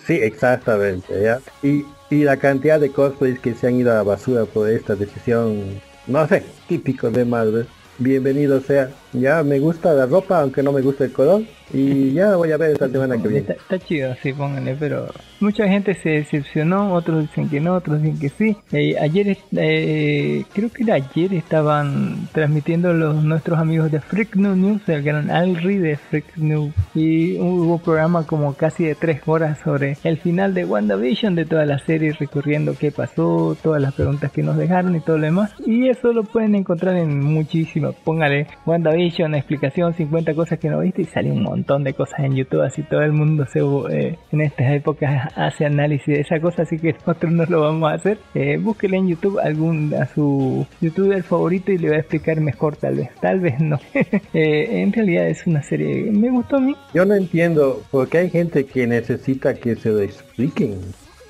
Sí, 0.05 0.13
exactamente, 0.13 1.07
¿ya? 1.23 1.39
Y, 1.63 1.83
y 2.09 2.23
la 2.23 2.37
cantidad 2.37 2.79
de 2.79 2.91
cosplays 2.91 3.39
que 3.39 3.53
se 3.53 3.67
han 3.67 3.75
ido 3.75 3.91
a 3.91 3.95
la 3.95 4.03
basura 4.03 4.45
por 4.45 4.69
esta 4.69 4.95
decisión, 4.95 5.79
no 6.07 6.27
sé, 6.27 6.43
típico 6.67 7.11
de 7.11 7.25
Marvel. 7.25 7.67
Bienvenido 7.99 8.61
sea. 8.61 8.89
Ya 9.13 9.43
me 9.43 9.59
gusta 9.59 9.93
la 9.93 10.05
ropa, 10.05 10.41
aunque 10.41 10.63
no 10.63 10.71
me 10.71 10.81
gusta 10.81 11.05
el 11.05 11.11
color. 11.11 11.41
Y 11.71 12.13
ya 12.13 12.35
voy 12.35 12.51
a 12.51 12.57
ver 12.57 12.71
esta 12.71 12.89
semana 12.89 13.15
que 13.17 13.27
viene. 13.27 13.39
Está, 13.39 13.53
está 13.53 13.79
chido, 13.79 14.15
sí, 14.21 14.33
pónganle, 14.33 14.75
pero 14.79 15.07
mucha 15.39 15.67
gente 15.67 15.93
se 15.93 16.09
decepcionó, 16.09 16.93
otros 16.93 17.21
dicen 17.21 17.47
que 17.47 17.59
no, 17.59 17.75
otros 17.75 18.01
dicen 18.01 18.19
que 18.19 18.29
sí. 18.29 18.57
Eh, 18.71 18.95
ayer, 18.99 19.37
eh, 19.55 20.43
creo 20.53 20.71
que 20.71 20.83
era 20.83 20.95
ayer, 20.95 21.33
estaban 21.33 22.27
transmitiendo 22.31 22.93
los 22.93 23.23
nuestros 23.23 23.59
amigos 23.59 23.91
de 23.91 23.99
Freak 23.99 24.35
News 24.35 24.57
News, 24.57 24.89
el 24.89 25.03
gran 25.03 25.29
Alri 25.29 25.77
de 25.77 25.95
Freak 25.97 26.37
News, 26.37 26.73
y 26.95 27.37
hubo 27.37 27.75
un 27.75 27.79
programa 27.79 28.25
como 28.25 28.53
casi 28.55 28.85
de 28.85 28.95
tres 28.95 29.21
horas 29.27 29.59
sobre 29.63 29.97
el 30.03 30.17
final 30.17 30.55
de 30.55 30.65
WandaVision, 30.65 31.35
de 31.35 31.45
toda 31.45 31.65
la 31.65 31.77
serie, 31.79 32.13
recorriendo 32.13 32.75
qué 32.77 32.91
pasó, 32.91 33.55
todas 33.61 33.81
las 33.81 33.93
preguntas 33.93 34.31
que 34.31 34.41
nos 34.41 34.57
dejaron 34.57 34.95
y 34.95 35.01
todo 35.01 35.19
lo 35.19 35.25
demás. 35.25 35.53
Y 35.65 35.87
eso 35.87 36.11
lo 36.13 36.23
pueden 36.23 36.55
encontrar 36.55 36.95
en 36.95 37.23
muchísimas. 37.23 37.93
Póngale 38.03 38.47
WandaVision, 38.65 38.98
explicación, 39.07 39.93
50 39.93 40.33
cosas 40.33 40.59
que 40.59 40.69
no 40.69 40.79
viste 40.79 41.01
y 41.01 41.05
sale 41.05 41.31
un 41.31 41.43
montón 41.43 41.83
de 41.83 41.93
cosas 41.93 42.19
en 42.19 42.35
YouTube, 42.35 42.61
así 42.61 42.83
todo 42.83 43.01
el 43.01 43.11
mundo 43.13 43.45
se 43.51 43.59
eh, 43.91 44.17
en 44.31 44.41
estas 44.41 44.71
épocas 44.73 45.31
hace 45.35 45.65
análisis 45.65 46.07
de 46.07 46.21
esa 46.21 46.39
cosa, 46.39 46.63
así 46.63 46.77
que 46.79 46.93
nosotros 47.05 47.31
no 47.31 47.45
lo 47.45 47.61
vamos 47.61 47.91
a 47.91 47.95
hacer. 47.95 48.17
Eh, 48.35 48.57
búsquele 48.61 48.97
en 48.97 49.07
YouTube 49.07 49.39
algún 49.39 49.93
a 49.93 50.05
su 50.07 50.65
youtuber 50.81 51.23
favorito 51.23 51.71
y 51.71 51.77
le 51.77 51.89
va 51.89 51.95
a 51.95 51.99
explicar 51.99 52.39
mejor 52.41 52.75
tal 52.75 52.95
vez, 52.95 53.09
tal 53.21 53.39
vez 53.39 53.59
no. 53.59 53.79
Eh, 54.33 54.81
en 54.81 54.93
realidad 54.93 55.27
es 55.27 55.45
una 55.47 55.61
serie, 55.63 56.11
me 56.11 56.29
gustó 56.29 56.57
a 56.57 56.59
mí. 56.59 56.75
Yo 56.93 57.05
no 57.05 57.15
entiendo 57.15 57.81
por 57.91 58.07
qué 58.09 58.19
hay 58.19 58.29
gente 58.29 58.65
que 58.65 58.85
necesita 58.87 59.53
que 59.55 59.75
se 59.75 59.89
lo 59.89 59.99
expliquen. 60.01 60.75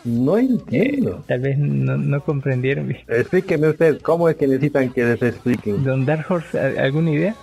No 0.06 0.38
entiendo. 0.38 1.24
Tal 1.28 1.42
vez 1.42 1.58
no, 1.58 1.98
no 1.98 2.22
comprendieron. 2.22 2.96
Explíqueme 3.08 3.68
usted, 3.70 4.00
¿cómo 4.02 4.30
es 4.30 4.36
que 4.38 4.48
necesitan 4.48 4.90
que 4.90 5.04
les 5.04 5.22
expliquen? 5.22 5.84
Don 5.84 6.06
Dark 6.06 6.26
Horse, 6.30 6.60
¿al- 6.60 6.78
¿alguna 6.80 7.12
idea? 7.12 7.36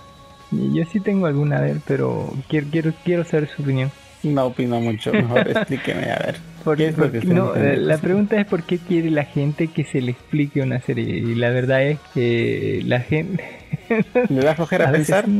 Yo 0.51 0.83
sí 0.91 0.99
tengo 0.99 1.25
alguna, 1.27 1.57
a 1.57 1.61
ver, 1.61 1.77
pero 1.85 2.33
quiero, 2.47 2.67
quiero, 2.71 2.93
quiero 3.03 3.23
saber 3.25 3.49
su 3.49 3.61
opinión. 3.61 3.91
No 4.23 4.45
opino 4.47 4.79
mucho, 4.79 5.11
mejor 5.13 5.47
explíqueme 5.49 6.09
a 6.11 6.17
ver. 6.19 6.35
Por- 6.63 6.77
¿Qué 6.77 6.87
es 6.87 6.97
lo 6.97 7.11
que 7.11 7.21
no, 7.21 7.55
eh, 7.55 7.77
la 7.77 7.97
pregunta 7.97 8.39
es 8.39 8.45
por 8.47 8.63
qué 8.63 8.77
quiere 8.77 9.09
la 9.11 9.25
gente 9.25 9.67
que 9.67 9.83
se 9.83 10.01
le 10.01 10.11
explique 10.11 10.61
una 10.61 10.79
serie. 10.81 11.05
Y 11.17 11.35
la 11.35 11.49
verdad 11.49 11.83
es 11.83 11.99
que 12.13 12.81
la 12.85 12.99
gente... 13.01 13.43
¿Le 14.29 14.41
da 14.41 14.55
flojera 14.55 14.89
A 14.89 14.91
pensar? 14.91 15.25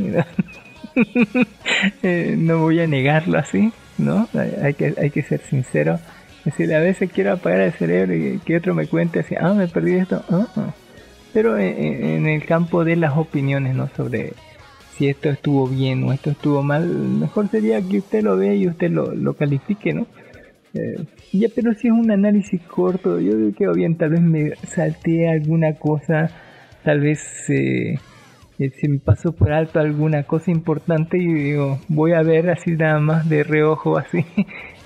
Eh, 2.02 2.34
no 2.36 2.58
voy 2.58 2.80
a 2.80 2.86
negarlo 2.88 3.38
así, 3.38 3.72
¿no? 3.98 4.28
Hay, 4.62 4.74
que, 4.74 4.94
hay 5.00 5.10
que 5.10 5.22
ser 5.22 5.40
sincero. 5.40 6.00
Es 6.40 6.56
decir, 6.56 6.74
a 6.74 6.80
veces 6.80 7.10
quiero 7.12 7.32
apagar 7.34 7.60
el 7.60 7.72
cerebro 7.72 8.14
y 8.16 8.38
que 8.44 8.56
otro 8.56 8.74
me 8.74 8.86
cuente 8.88 9.20
así, 9.20 9.34
ah, 9.40 9.54
me 9.54 9.68
perdí 9.68 9.94
esto. 9.94 10.24
ah, 10.30 10.46
ah. 10.56 10.74
Pero 11.32 11.56
en 11.58 12.26
el 12.26 12.44
campo 12.46 12.84
de 12.84 12.96
las 12.96 13.16
opiniones, 13.16 13.76
¿no? 13.76 13.88
Sobre 13.96 14.32
si 14.98 15.08
esto 15.08 15.30
estuvo 15.30 15.68
bien 15.68 16.02
o 16.02 16.12
esto 16.12 16.30
estuvo 16.30 16.62
mal, 16.62 16.84
mejor 16.86 17.48
sería 17.48 17.80
que 17.80 17.98
usted 17.98 18.22
lo 18.22 18.36
vea 18.36 18.54
y 18.54 18.66
usted 18.66 18.90
lo, 18.90 19.34
califique, 19.34 19.94
¿no? 19.94 20.06
Eh, 20.74 21.04
ya, 21.32 21.48
pero 21.54 21.72
si 21.74 21.86
es 21.86 21.92
un 21.92 22.10
análisis 22.10 22.60
corto, 22.62 23.20
yo 23.20 23.32
quedo 23.56 23.72
bien, 23.72 23.96
tal 23.96 24.10
vez 24.10 24.20
me 24.20 24.56
salteé 24.66 25.28
alguna 25.28 25.74
cosa, 25.74 26.30
tal 26.82 27.00
vez 27.00 27.48
eh, 27.48 27.94
eh, 28.58 28.70
se 28.70 28.88
me 28.88 28.98
pasó 28.98 29.32
por 29.32 29.52
alto 29.52 29.78
alguna 29.78 30.24
cosa 30.24 30.50
importante 30.50 31.16
y 31.16 31.32
digo, 31.32 31.78
voy 31.88 32.12
a 32.12 32.22
ver 32.22 32.50
así 32.50 32.72
nada 32.72 32.98
más 32.98 33.28
de 33.28 33.44
reojo 33.44 33.98
así. 33.98 34.24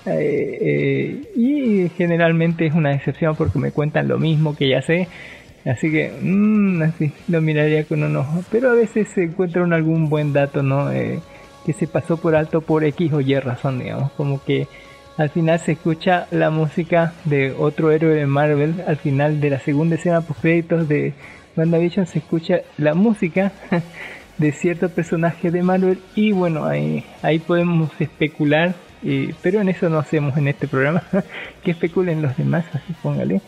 Eh, 0.05 1.21
y 1.35 1.89
generalmente 1.95 2.65
es 2.65 2.73
una 2.73 2.89
decepción 2.89 3.35
porque 3.35 3.57
me 3.57 3.71
cuentan 3.71 4.07
lo 4.07 4.19
mismo 4.19 4.55
que 4.55 4.69
ya 4.69 4.81
sé. 4.81 5.07
Así 5.65 5.91
que, 5.91 6.11
mm, 6.21 6.81
así, 6.81 7.11
lo 7.27 7.41
miraría 7.41 7.85
con 7.85 8.03
un 8.03 8.15
ojo. 8.17 8.43
Pero 8.51 8.71
a 8.71 8.73
veces 8.73 9.07
se 9.09 9.23
encuentra 9.23 9.63
algún 9.63 10.09
buen 10.09 10.33
dato, 10.33 10.61
¿no? 10.61 10.91
Eh, 10.91 11.19
que 11.65 11.73
se 11.73 11.87
pasó 11.87 12.17
por 12.17 12.35
alto 12.35 12.61
por 12.61 12.83
X 12.83 13.13
o 13.13 13.21
Y 13.21 13.39
razón, 13.39 13.79
digamos. 13.79 14.11
Como 14.13 14.43
que 14.43 14.67
al 15.17 15.29
final 15.29 15.59
se 15.59 15.73
escucha 15.73 16.27
la 16.31 16.49
música 16.49 17.13
de 17.25 17.53
otro 17.57 17.91
héroe 17.91 18.15
de 18.15 18.25
Marvel. 18.25 18.83
Al 18.87 18.97
final 18.97 19.39
de 19.39 19.49
la 19.51 19.59
segunda 19.59 19.95
escena 19.95 20.21
post 20.21 20.41
créditos 20.41 20.89
de 20.89 21.13
WandaVision 21.55 22.07
se 22.07 22.19
escucha 22.19 22.61
la 22.77 22.93
música 22.93 23.51
de 24.37 24.51
cierto 24.51 24.89
personaje 24.89 25.49
de 25.51 25.63
Marvel. 25.63 25.99
Y 26.15 26.33
bueno, 26.33 26.65
ahí, 26.65 27.05
ahí 27.21 27.39
podemos 27.39 27.89
especular. 27.99 28.75
pero 29.41 29.61
en 29.61 29.69
eso 29.69 29.89
no 29.89 29.99
hacemos 29.99 30.35
en 30.37 30.49
este 30.49 30.67
programa. 30.67 31.03
que 31.63 31.71
especulen 31.71 32.21
los 32.21 32.35
demás, 32.35 32.65
así 32.73 32.93
póngale. 33.01 33.41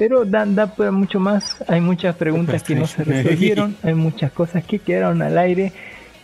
Pero 0.00 0.24
da, 0.24 0.46
da 0.46 0.66
para 0.66 0.90
mucho 0.90 1.20
más. 1.20 1.62
Hay 1.68 1.82
muchas 1.82 2.16
preguntas 2.16 2.62
que 2.62 2.74
no 2.74 2.86
se 2.86 3.04
resolvieron. 3.04 3.76
Hay 3.82 3.92
muchas 3.92 4.32
cosas 4.32 4.64
que 4.64 4.78
quedaron 4.78 5.20
al 5.20 5.36
aire. 5.36 5.74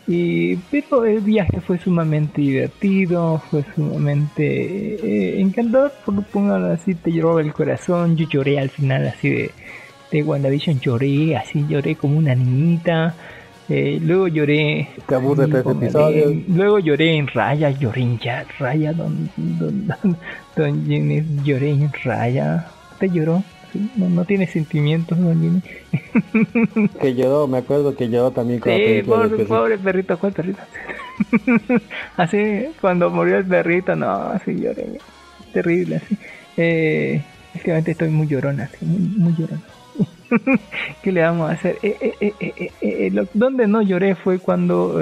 Y, 0.07 0.57
pero 0.71 1.05
el 1.05 1.21
viaje 1.21 1.61
fue 1.61 1.77
sumamente 1.79 2.41
divertido, 2.41 3.43
fue 3.51 3.67
sumamente 3.75 4.95
eh, 4.95 5.41
encantador, 5.43 5.93
por 6.07 6.25
póngalo 6.25 6.73
así, 6.73 6.95
te 6.95 7.11
roba 7.21 7.43
el 7.43 7.53
corazón. 7.53 8.17
Yo 8.17 8.27
lloré 8.27 8.59
al 8.59 8.71
final, 8.71 9.09
así 9.09 9.29
de, 9.29 9.51
de 10.11 10.23
WandaVision, 10.23 10.81
lloré, 10.81 11.37
así 11.37 11.67
lloré 11.69 11.97
como 11.97 12.17
una 12.17 12.35
niñita. 12.35 13.15
Eh, 13.69 13.99
luego 14.01 14.29
lloré. 14.29 14.89
Te 15.07 15.17
aburre. 15.17 15.49
Luego 16.49 16.79
lloré 16.79 17.17
en 17.19 17.27
Raya, 17.27 17.69
lloré 17.73 18.01
en 18.01 18.19
ya, 18.21 18.47
Raya, 18.59 18.95
don, 18.95 19.29
don, 19.37 19.87
don, 19.87 20.17
don 20.57 20.87
Jimmy, 20.87 21.23
lloré 21.45 21.73
en 21.73 21.93
Raya. 22.03 22.69
¿Te 22.99 23.11
lloró? 23.11 23.43
No, 23.97 24.09
no 24.09 24.25
tiene 24.25 24.47
sentimientos, 24.47 25.19
Jimmy. 25.19 25.62
Que 27.01 27.15
lloró, 27.15 27.47
me 27.47 27.59
acuerdo 27.59 27.95
que 27.97 28.09
lloró 28.09 28.31
también 28.31 28.61
con 28.61 28.73
Sí, 28.73 29.03
pobre, 29.07 29.45
pobre 29.45 29.79
perrito, 29.79 30.19
¿cuál 30.19 30.33
perrito? 30.33 30.61
así, 32.17 32.67
cuando 32.81 33.11
murió 33.11 33.39
el 33.39 33.45
perrito, 33.47 33.95
no, 33.97 34.11
así 34.29 34.55
lloré. 34.61 34.87
Terrible, 35.53 35.97
así. 35.97 36.17
Eh, 36.57 37.23
últimamente 37.55 37.93
estoy 37.93 38.09
muy 38.11 38.27
llorona, 38.27 38.65
así, 38.65 38.85
muy, 38.85 38.99
muy 39.17 39.35
llorona. 39.37 39.62
¿Qué 41.03 41.12
le 41.12 41.23
vamos 41.23 41.51
a 41.51 41.53
hacer? 41.55 41.79
Eh, 41.83 41.97
eh, 42.21 42.33
eh, 42.41 42.71
eh, 42.81 43.11
lo- 43.12 43.29
donde 43.33 43.67
no 43.67 43.81
lloré 43.83 44.15
fue 44.15 44.39
cuando 44.39 45.01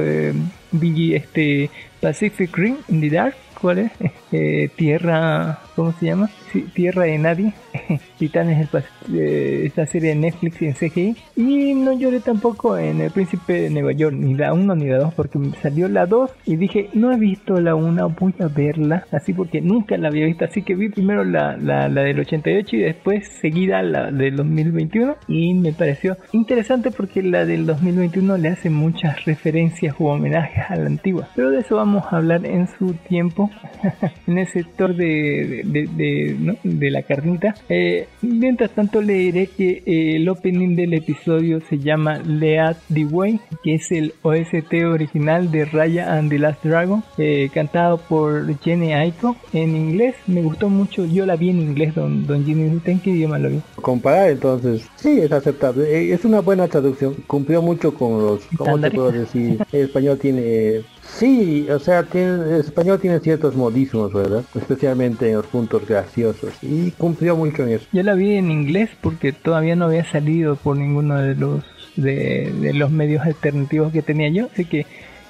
vi 0.73 1.15
este 1.15 1.71
Pacific 2.01 2.57
Rim 2.57 2.77
in 2.89 3.01
the 3.01 3.11
Dark. 3.11 3.35
¿Cuál 3.61 3.79
es? 3.79 3.93
Eh, 4.33 4.69
tierra, 4.77 5.59
¿cómo 5.75 5.93
se 5.99 6.07
llama? 6.07 6.29
Tierra 6.63 7.05
de 7.05 7.19
Nadie. 7.19 7.53
Titanes 8.19 8.69
Pac- 8.71 8.85
eh, 9.13 9.63
esta 9.67 9.87
serie 9.87 10.11
de 10.11 10.15
Netflix 10.17 10.63
en 10.63 10.73
CGI. 10.75 11.17
Y 11.37 11.75
no 11.75 11.93
lloré 11.93 12.21
tampoco 12.21 12.79
en 12.79 13.01
El 13.01 13.11
Príncipe 13.11 13.63
de 13.63 13.71
Nueva 13.71 13.93
York, 13.93 14.15
ni 14.17 14.35
la 14.35 14.53
1 14.53 14.75
ni 14.77 14.87
la 14.87 14.99
2, 14.99 15.15
porque 15.15 15.39
salió 15.63 15.89
la 15.89 16.07
2 16.07 16.31
y 16.47 16.57
dije, 16.57 16.89
no 16.95 17.13
he 17.13 17.17
visto 17.19 17.61
la 17.61 17.75
1, 17.75 18.09
voy 18.19 18.35
a 18.41 18.47
verla. 18.49 19.05
Así 19.13 19.33
porque 19.33 19.61
nunca 19.61 19.97
la 19.97 20.09
había 20.09 20.27
visto. 20.27 20.45
Así 20.45 20.63
que 20.63 20.75
vi 20.75 20.89
primero 20.89 21.25
la, 21.25 21.57
la, 21.57 21.89
la 21.89 22.03
del 22.03 22.21
88 22.21 22.77
y 22.77 22.81
después 22.81 23.29
seguida 23.41 23.83
la 23.83 24.11
del 24.11 24.37
2021. 24.37 25.17
Y 25.29 25.55
me 25.55 25.73
pareció 25.73 26.17
interesante 26.33 26.91
porque 26.91 27.23
la 27.23 27.45
del 27.45 27.67
2021 27.67 28.37
le 28.39 28.49
hace 28.49 28.71
muchas 28.71 29.25
referencias 29.25 29.95
u 29.99 30.07
homenajes 30.07 30.65
a 30.69 30.77
la 30.77 30.87
antigua. 30.87 31.29
Pero 31.35 31.51
de 31.51 31.61
eso 31.61 31.77
vamos 31.77 32.05
a 32.11 32.17
hablar 32.17 32.45
en 32.47 32.67
su 32.79 32.95
tiempo, 33.09 33.51
en 34.27 34.39
el 34.39 34.47
sector 34.47 34.95
de, 34.95 35.63
de, 35.65 35.89
de- 35.97 36.37
¿no? 36.45 36.57
de 36.63 36.91
la 36.91 37.03
carnita. 37.03 37.55
Eh, 37.69 38.07
mientras 38.23 38.71
tanto 38.71 39.03
le 39.03 39.15
diré 39.15 39.47
que 39.47 39.83
eh, 39.87 40.17
el 40.17 40.29
opening 40.29 40.77
del 40.77 40.95
episodio 40.95 41.61
se 41.69 41.79
llama 41.79 42.19
Lead 42.19 42.77
the 42.93 43.05
Way, 43.07 43.41
que 43.63 43.75
es 43.75 43.91
el 43.93 44.15
OST 44.23 44.73
original 44.85 45.51
de 45.51 45.65
Raya 45.65 46.17
and 46.17 46.31
the 46.31 46.39
Last 46.39 46.65
Dragon, 46.65 47.03
eh, 47.19 47.51
cantado 47.53 47.99
por 47.99 48.59
Jenny 48.61 48.93
Aiko 48.93 49.37
en 49.53 49.75
inglés. 49.77 50.15
Me 50.27 50.43
gustó 50.43 50.69
mucho, 50.69 51.05
yo 51.05 51.27
la 51.27 51.37
vi 51.37 51.51
en 51.51 51.61
inglés, 51.61 51.95
don, 51.95 52.27
don. 52.27 52.45
¿Usted 52.45 52.93
en 52.93 53.01
qué 53.01 53.11
idioma 53.11 53.39
lo 53.39 53.49
vio? 53.49 53.63
Comparar 53.77 54.31
entonces, 54.31 54.87
sí, 54.97 55.21
es 55.21 55.33
aceptable. 55.33 55.85
Eh, 55.85 56.13
Es 56.13 56.25
una 56.25 56.41
buena 56.41 56.69
traducción. 56.69 57.15
Cumplió 57.27 57.63
mucho 57.63 57.95
con 57.95 58.19
los, 58.23 58.45
¿cómo 58.57 58.79
te 58.79 58.91
puedo 58.91 59.11
decir? 59.11 59.59
El 59.73 59.81
español 59.83 60.19
tiene, 60.19 60.83
sí, 61.07 61.67
o 61.71 61.79
sea, 61.79 62.01
el 62.13 62.61
español 62.61 63.01
tiene 63.01 63.21
ciertos 63.21 63.55
modismos, 63.57 64.13
¿verdad? 64.13 64.45
Especialmente 64.55 65.29
en 65.29 65.37
los 65.37 65.47
puntos 65.47 65.87
graciosos. 65.87 66.53
Y 66.63 66.91
cumplió 66.93 67.37
mucho 67.37 67.63
en 67.63 67.71
eso. 67.71 67.87
Yo 67.93 68.03
la 68.03 68.15
vi 68.15 68.35
en 68.35 68.51
inglés 68.51 68.91
porque 69.01 69.33
todavía 69.33 69.77
no 69.77 69.87
había 69.87 70.05
salido 70.05 70.57
por 70.57 70.77
ninguno 70.77 71.21
de 71.21 71.35
los 71.35 71.65
de, 71.97 72.73
los 72.75 72.91
medios 72.91 73.25
alternativos 73.25 73.93
que 73.93 74.03
tenía 74.03 74.29
yo, 74.29 74.49
así 74.53 74.65
que 74.65 74.87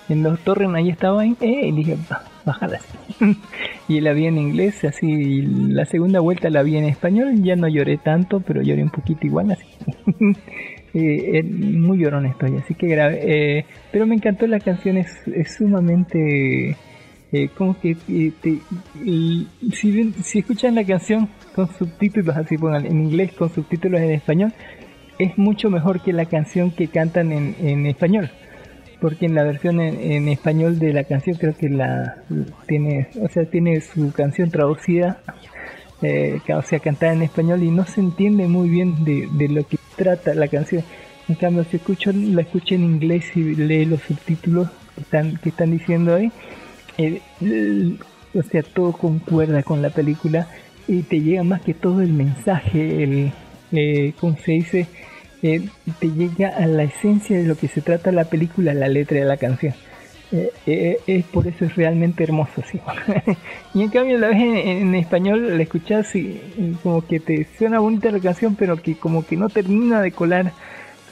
en 0.08 0.22
los 0.22 0.38
torrents 0.40 0.76
ahí 0.76 0.90
estaba 0.90 1.22
ahí, 1.22 1.36
eh, 1.40 1.68
y 1.68 1.72
dije, 1.72 1.98
"Ba- 2.08 2.24
bájala 2.44 2.78
así". 2.78 2.98
y 3.88 4.00
la 4.00 4.12
vi 4.12 4.26
en 4.26 4.38
inglés, 4.38 4.84
así 4.84 5.42
la 5.42 5.84
segunda 5.86 6.20
vuelta 6.20 6.50
la 6.50 6.62
vi 6.62 6.76
en 6.76 6.84
español, 6.84 7.42
ya 7.42 7.56
no 7.56 7.68
lloré 7.68 7.98
tanto, 7.98 8.40
pero 8.40 8.62
lloré 8.62 8.82
un 8.82 8.90
poquito 8.90 9.26
igual, 9.26 9.50
así. 9.52 9.66
Eh, 10.94 11.38
eh, 11.38 11.42
muy 11.42 11.98
llorón 11.98 12.24
estoy, 12.26 12.56
así 12.56 12.74
que 12.74 12.86
grave. 12.86 13.18
Eh, 13.24 13.64
pero 13.90 14.06
me 14.06 14.14
encantó 14.14 14.46
la 14.46 14.60
canción, 14.60 14.96
es, 14.96 15.08
sumamente 15.56 16.76
eh, 17.32 17.48
como 17.56 17.78
que 17.80 17.96
eh, 18.08 18.32
te- 18.40 18.60
y 19.04 19.48
si, 19.72 20.12
escuchan 20.38 20.76
la 20.76 20.84
canción 20.84 21.28
con 21.52 21.68
subtítulos 21.76 22.36
así 22.36 22.56
pongan 22.56 22.86
en 22.86 23.00
inglés 23.00 23.32
con 23.32 23.52
subtítulos 23.52 24.00
en 24.00 24.12
español 24.12 24.52
es 25.18 25.36
mucho 25.36 25.68
mejor 25.68 26.00
que 26.00 26.12
la 26.12 26.26
canción 26.26 26.70
que 26.70 26.86
cantan 26.86 27.32
en, 27.32 27.56
en 27.60 27.86
español 27.86 28.30
porque 29.00 29.26
en 29.26 29.34
la 29.34 29.42
versión 29.42 29.80
en, 29.80 30.28
español 30.28 30.78
de 30.78 30.92
la 30.92 31.04
canción 31.04 31.36
creo 31.36 31.56
que 31.56 31.68
la 31.68 32.18
tiene 32.68 33.08
o 33.20 33.28
sea 33.28 33.44
tiene 33.46 33.80
su 33.80 34.12
canción 34.12 34.50
traducida 34.50 35.18
o 36.56 36.62
sea 36.62 36.78
cantada 36.78 37.14
en 37.14 37.22
español 37.22 37.62
y 37.64 37.70
no 37.70 37.84
se 37.84 38.00
entiende 38.00 38.46
muy 38.46 38.68
bien 38.68 39.04
de 39.04 39.48
lo 39.48 39.66
que 39.66 39.76
trata 39.96 40.34
la 40.34 40.48
canción 40.48 40.82
en 41.28 41.34
cambio 41.36 41.64
si 41.70 41.76
escucho 41.76 42.12
la 42.12 42.42
escucho 42.42 42.74
en 42.74 42.84
inglés 42.84 43.24
y 43.34 43.54
lee 43.54 43.84
los 43.84 44.00
subtítulos 44.02 44.68
que 44.94 45.00
están 45.00 45.36
que 45.38 45.48
están 45.48 45.70
diciendo 45.70 46.14
ahí 46.14 46.30
eh, 46.98 47.20
o 48.34 48.42
sea, 48.42 48.62
todo 48.62 48.92
concuerda 48.92 49.62
con 49.62 49.82
la 49.82 49.90
película 49.90 50.48
y 50.86 51.02
te 51.02 51.20
llega 51.20 51.44
más 51.44 51.62
que 51.62 51.74
todo 51.74 52.00
el 52.02 52.12
mensaje, 52.12 53.02
el, 53.02 53.32
eh, 53.72 54.12
¿cómo 54.20 54.36
se 54.44 54.52
dice? 54.52 54.86
Eh, 55.42 55.68
te 55.98 56.08
llega 56.08 56.48
a 56.48 56.66
la 56.66 56.84
esencia 56.84 57.36
de 57.36 57.44
lo 57.44 57.56
que 57.56 57.68
se 57.68 57.80
trata 57.80 58.12
la 58.12 58.24
película, 58.24 58.74
la 58.74 58.88
letra 58.88 59.18
de 59.18 59.24
la 59.24 59.36
canción. 59.36 59.74
Eh, 60.34 60.50
eh, 60.66 60.98
es 61.06 61.24
por 61.26 61.46
eso 61.46 61.64
es 61.64 61.76
realmente 61.76 62.24
hermoso, 62.24 62.60
sí. 62.68 62.80
y 63.74 63.82
en 63.82 63.88
cambio 63.88 64.18
la 64.18 64.28
ves 64.28 64.38
en, 64.38 64.56
en 64.56 64.94
español, 64.96 65.56
la 65.56 65.62
escuchas 65.62 66.12
y, 66.16 66.40
y 66.58 66.76
como 66.82 67.06
que 67.06 67.20
te 67.20 67.46
suena 67.56 67.78
bonita 67.78 68.10
la 68.10 68.18
canción, 68.18 68.56
pero 68.56 68.76
que 68.76 68.96
como 68.96 69.24
que 69.24 69.36
no 69.36 69.48
termina 69.48 70.02
de 70.02 70.10
colar 70.10 70.52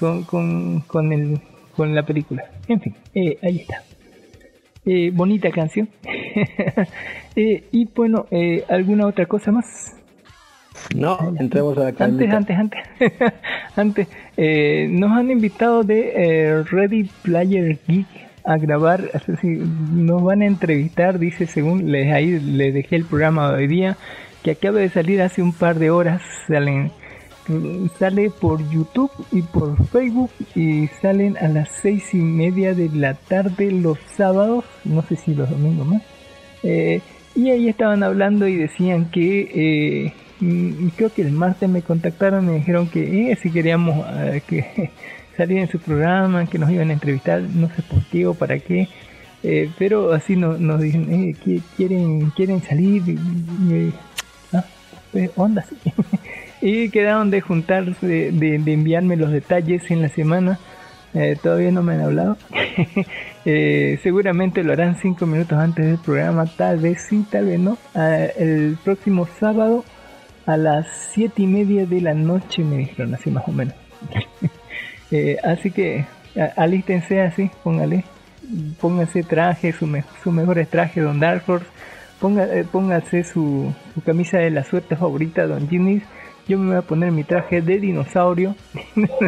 con, 0.01 0.25
con, 0.25 0.81
con, 0.81 1.13
el, 1.13 1.41
con 1.77 1.95
la 1.95 2.03
película. 2.05 2.51
En 2.67 2.81
fin, 2.81 2.97
eh, 3.15 3.39
ahí 3.43 3.59
está. 3.59 3.85
Eh, 4.85 5.11
bonita 5.13 5.51
canción. 5.51 5.89
Eh, 7.35 7.65
y 7.73 7.89
bueno, 7.95 8.27
eh, 8.31 8.63
¿alguna 8.69 9.07
otra 9.07 9.25
cosa 9.25 9.51
más? 9.51 9.97
No, 10.95 11.19
entremos 11.39 11.79
a 11.79 11.85
la 11.85 12.05
Antes, 12.05 12.31
antes, 12.31 12.59
antes, 12.59 12.81
antes, 13.77 14.09
eh, 14.37 14.87
nos 14.91 15.13
han 15.13 15.31
invitado 15.31 15.83
de 15.83 16.13
eh, 16.15 16.63
Ready 16.65 17.09
Player 17.23 17.79
Geek 17.89 18.07
a 18.45 18.57
grabar, 18.59 19.11
decir, 19.27 19.59
nos 19.93 20.23
van 20.23 20.43
a 20.43 20.47
entrevistar, 20.47 21.19
dice 21.19 21.47
según 21.47 21.91
les 21.91 22.13
ahí 22.13 22.39
les 22.41 22.75
dejé 22.75 22.97
el 22.97 23.05
programa 23.05 23.51
de 23.51 23.59
hoy 23.59 23.67
día, 23.67 23.97
que 24.43 24.53
acaba 24.53 24.79
de 24.79 24.89
salir 24.89 25.23
hace 25.23 25.43
un 25.43 25.53
par 25.53 25.79
de 25.79 25.91
horas, 25.91 26.23
salen 26.49 26.91
sale 27.99 28.31
por 28.31 28.69
YouTube 28.71 29.11
y 29.33 29.43
por 29.43 29.85
Facebook 29.89 30.31
y 30.55 30.87
salen 31.01 31.37
a 31.39 31.49
las 31.49 31.69
seis 31.71 32.15
y 32.15 32.19
media 32.19 32.75
de 32.75 32.89
la 32.91 33.15
tarde 33.15 33.71
los 33.73 33.99
sábados, 34.17 34.65
no 34.85 35.03
sé 35.03 35.17
si 35.17 35.35
los 35.35 35.51
domingos 35.51 35.87
más. 35.87 36.03
Eh, 36.63 37.01
y 37.35 37.51
ahí 37.51 37.69
estaban 37.69 38.03
hablando 38.03 38.47
y 38.47 38.57
decían 38.57 39.11
que 39.11 40.05
eh, 40.07 40.13
mm, 40.41 40.89
creo 40.97 41.13
que 41.13 41.23
el 41.23 41.33
martes 41.33 41.69
me 41.69 41.83
contactaron 41.83 42.45
y 42.45 42.49
me 42.49 42.55
dijeron 42.59 42.89
que 42.89 43.33
eh, 43.33 43.37
si 43.43 43.51
queríamos 43.51 44.07
que 44.47 44.91
salir 45.37 45.59
en 45.59 45.69
su 45.71 45.79
programa, 45.79 46.47
que 46.47 46.59
nos 46.59 46.71
iban 46.71 46.91
a 46.91 46.93
entrevistar, 46.95 47.41
no 47.43 47.69
sé 47.69 47.83
por 47.83 48.03
qué 48.05 48.27
o 48.27 48.35
para 48.35 48.59
qué. 48.59 48.89
Eh, 49.43 49.71
pero 49.79 50.13
así 50.13 50.37
nos, 50.37 50.61
nos 50.61 50.81
dicen, 50.81 51.13
eh, 51.13 51.35
quieren, 51.77 52.31
quieren 52.31 52.63
salir. 52.63 53.03
Y, 53.09 53.13
y- 53.13 53.93
ah, 54.53 54.65
pues, 55.11 55.31
onda, 55.37 55.65
sí. 55.69 55.77
y 56.63 56.91
quedaron 56.91 57.31
de 57.31 57.41
juntarse, 57.41 58.07
de, 58.07 58.59
de 58.59 58.73
enviarme 58.73 59.17
los 59.17 59.31
detalles 59.33 59.91
en 59.91 60.03
la 60.03 60.09
semana 60.09 60.59
Eh, 61.15 61.37
todavía 61.43 61.71
no 61.71 61.83
me 61.83 61.93
han 61.95 62.01
hablado. 62.03 62.37
Eh, 63.45 63.99
seguramente 64.05 64.63
lo 64.63 64.73
harán 64.73 64.97
cinco 65.03 65.27
minutos 65.27 65.59
antes 65.59 65.85
del 65.85 65.99
programa, 65.99 66.47
tal 66.47 66.79
vez 66.79 67.05
sí, 67.09 67.27
tal 67.29 67.47
vez 67.47 67.59
no. 67.59 67.77
Ah, 67.93 68.27
el 68.39 68.79
próximo 68.85 69.27
sábado 69.41 69.85
a 70.47 70.57
las 70.57 70.87
siete 71.13 71.43
y 71.43 71.47
media 71.49 71.85
de 71.85 72.01
la 72.01 72.15
noche 72.15 72.63
me 72.63 72.77
dijeron 72.79 73.15
así 73.15 73.31
más 73.33 73.43
o 73.49 73.53
menos. 73.53 73.75
Eh, 75.13 75.37
así 75.45 75.71
que 75.71 76.05
alístense 76.57 77.21
así, 77.21 77.51
póngale, 77.63 78.05
pónganse 78.81 79.23
traje, 79.23 79.73
su, 79.73 79.87
me- 79.87 80.05
su 80.25 80.33
mejores 80.33 80.69
trajes, 80.69 81.05
Don 81.05 81.21
Dark 81.21 81.43
Horse, 81.47 81.67
ponga, 82.21 82.45
eh, 82.47 82.65
póngase 82.65 83.23
su, 83.23 83.73
su 83.95 84.01
camisa 84.03 84.39
de 84.39 84.51
la 84.51 84.65
suerte 84.65 84.97
favorita, 84.97 85.47
Don 85.47 85.69
Ginnis. 85.69 86.03
Yo 86.49 86.59
me 86.59 86.69
voy 86.69 86.77
a 86.77 86.83
poner 86.83 87.13
mi 87.13 87.23
traje 87.25 87.61
de 87.63 87.79
dinosaurio. 87.79 88.57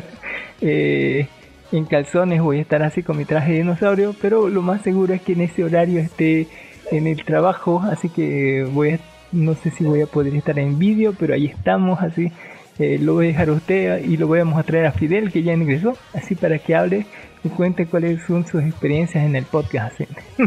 Eh, 0.61 1.27
en 1.73 1.85
calzones 1.85 2.41
voy 2.41 2.59
a 2.59 2.63
estar 2.63 2.83
así 2.83 3.03
con 3.03 3.17
mi 3.19 3.25
traje 3.25 3.53
de 3.53 3.59
dinosaurio, 3.59 4.15
pero 4.23 4.49
lo 4.49 4.63
más 4.63 4.81
seguro 4.83 5.13
es 5.13 5.21
que 5.21 5.33
en 5.33 5.43
ese 5.43 5.65
horario 5.65 6.01
esté 6.01 6.47
en 6.91 7.07
el 7.07 7.23
trabajo, 7.25 7.83
así 7.91 8.09
que 8.09 8.67
voy 8.73 8.91
a, 8.93 8.99
no 9.33 9.55
sé 9.57 9.71
si 9.71 9.85
voy 9.85 10.01
a 10.01 10.07
poder 10.07 10.35
estar 10.37 10.59
en 10.59 10.79
vídeo, 10.79 11.15
pero 11.19 11.35
ahí 11.35 11.47
estamos, 11.47 12.01
así 12.01 12.31
eh, 12.79 12.99
lo 13.01 13.15
voy 13.15 13.27
a 13.27 13.29
dejar 13.29 13.49
a 13.49 13.53
usted 13.53 14.05
y 14.05 14.17
lo 14.17 14.29
vamos 14.29 14.59
a 14.59 14.63
traer 14.63 14.87
a 14.87 14.93
Fidel 14.93 15.31
que 15.31 15.43
ya 15.43 15.53
ingresó, 15.53 15.97
así 16.13 16.35
para 16.35 16.59
que 16.59 16.75
hable 16.75 17.07
y 17.45 17.49
cuente 17.49 17.87
cuáles 17.87 18.23
son 18.25 18.47
sus 18.47 18.63
experiencias 18.63 19.25
en 19.25 19.37
el 19.37 19.45
podcast. 19.45 20.01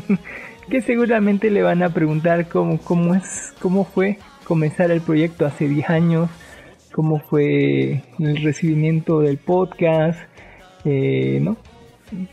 que 0.70 0.82
seguramente 0.82 1.50
le 1.50 1.62
van 1.62 1.84
a 1.84 1.90
preguntar 1.90 2.48
cómo, 2.48 2.80
cómo 2.80 3.16
es, 3.16 3.54
cómo 3.60 3.86
fue 3.86 4.18
comenzar 4.44 4.92
el 4.92 5.02
proyecto 5.02 5.46
hace 5.46 5.68
10 5.68 5.90
años, 5.90 6.30
cómo 6.94 7.20
fue 7.20 8.04
el 8.20 8.44
recibimiento 8.44 9.20
del 9.20 9.38
podcast, 9.38 10.20
eh, 10.86 11.40
¿no? 11.42 11.58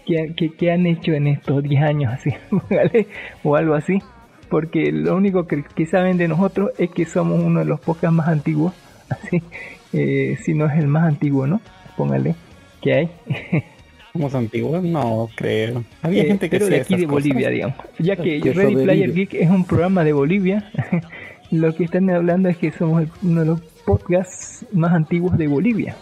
¿Qué, 0.06 0.52
qué, 0.56 0.70
han 0.70 0.86
hecho 0.86 1.12
en 1.12 1.26
estos 1.26 1.62
10 1.62 1.82
años 1.82 2.12
así. 2.12 2.30
O 3.42 3.56
algo 3.56 3.74
así. 3.74 4.00
Porque 4.48 4.92
lo 4.92 5.16
único 5.16 5.46
que, 5.46 5.64
que 5.64 5.86
saben 5.86 6.16
de 6.16 6.28
nosotros 6.28 6.70
es 6.78 6.90
que 6.90 7.06
somos 7.06 7.42
uno 7.42 7.60
de 7.60 7.66
los 7.66 7.80
podcasts 7.80 8.14
más 8.14 8.28
antiguos, 8.28 8.72
así, 9.08 9.42
eh, 9.94 10.36
si 10.44 10.52
no 10.54 10.66
es 10.66 10.78
el 10.78 10.86
más 10.88 11.04
antiguo, 11.08 11.46
¿no? 11.46 11.60
Póngale, 11.96 12.34
¿qué 12.82 12.92
hay? 12.94 13.10
¿Somos 14.12 14.34
antiguos? 14.34 14.82
No, 14.82 15.28
creo. 15.34 15.82
Había 16.02 16.22
Eh, 16.22 16.26
gente 16.26 16.48
que 16.50 16.58
pero 16.58 16.68
de 16.70 16.80
aquí 16.80 16.94
de 16.96 17.06
cosas. 17.06 17.12
Bolivia, 17.24 17.48
digamos. 17.50 17.76
Ya 17.98 18.14
que 18.16 18.40
Que 18.40 18.52
Ready. 18.52 18.84
Player 18.84 19.12
Geek 19.12 19.34
es 19.34 19.50
un 19.50 19.64
programa 19.64 20.04
de 20.04 20.12
Bolivia, 20.12 20.70
lo 21.50 21.74
que 21.74 21.84
están 21.84 22.08
hablando 22.10 22.48
es 22.48 22.56
que 22.56 22.70
somos 22.70 23.04
uno 23.22 23.40
de 23.40 23.46
los 23.46 23.60
podcasts 23.84 24.66
más 24.72 24.92
antiguos 24.92 25.36
de 25.38 25.48
Bolivia. 25.48 25.96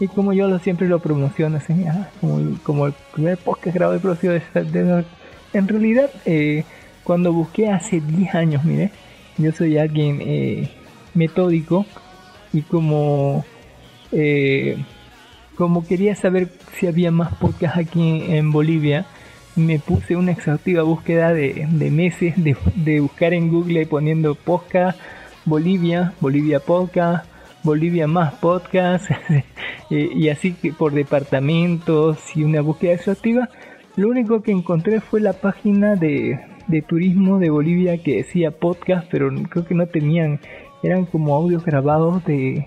Y 0.00 0.08
como 0.08 0.32
yo 0.32 0.48
lo, 0.48 0.58
siempre 0.58 0.88
lo 0.88 0.98
promociono, 0.98 1.56
así, 1.58 1.72
ah, 1.88 2.08
como, 2.20 2.38
el, 2.40 2.56
como 2.64 2.86
el 2.86 2.94
primer 3.12 3.38
podcast 3.38 3.74
grabado 3.76 3.94
de 3.94 4.00
producción 4.00 4.42
de, 4.54 4.64
de- 4.64 5.04
En 5.52 5.68
realidad, 5.68 6.10
eh, 6.26 6.64
cuando 7.04 7.32
busqué 7.32 7.68
hace 7.70 8.00
10 8.00 8.34
años, 8.34 8.64
mire, 8.64 8.90
yo 9.38 9.52
soy 9.52 9.78
alguien 9.78 10.18
eh, 10.22 10.68
metódico 11.14 11.86
y 12.54 12.62
como 12.62 13.44
eh, 14.12 14.78
como 15.56 15.86
quería 15.86 16.14
saber 16.14 16.48
si 16.78 16.86
había 16.86 17.10
más 17.10 17.34
podcasts 17.34 17.78
aquí 17.78 18.24
en 18.28 18.50
Bolivia, 18.50 19.04
me 19.56 19.78
puse 19.78 20.16
una 20.16 20.32
exhaustiva 20.32 20.82
búsqueda 20.82 21.32
de, 21.32 21.66
meses 21.90 22.34
de, 22.42 22.56
de 22.74 23.00
buscar 23.00 23.34
en 23.34 23.50
Google 23.50 23.86
poniendo 23.86 24.34
podcast 24.34 24.98
Bolivia, 25.44 26.14
Bolivia 26.20 26.58
Podcast, 26.58 27.26
Bolivia 27.62 28.06
más 28.06 28.34
podcast, 28.34 29.10
eh, 29.90 30.10
y 30.14 30.28
así 30.28 30.54
que 30.54 30.72
por 30.72 30.92
departamentos 30.92 32.18
y 32.34 32.42
una 32.42 32.60
búsqueda 32.62 32.94
exhaustiva. 32.94 33.48
Lo 33.96 34.08
único 34.08 34.42
que 34.42 34.52
encontré 34.52 35.00
fue 35.00 35.20
la 35.20 35.34
página 35.34 35.94
de, 35.94 36.40
de 36.66 36.82
turismo 36.82 37.38
de 37.38 37.50
Bolivia 37.50 37.98
que 37.98 38.16
decía 38.16 38.50
podcast, 38.50 39.06
pero 39.10 39.30
creo 39.48 39.64
que 39.66 39.74
no 39.74 39.86
tenían, 39.86 40.40
eran 40.84 41.06
como 41.06 41.34
audios 41.34 41.64
grabados 41.64 42.24
de, 42.24 42.66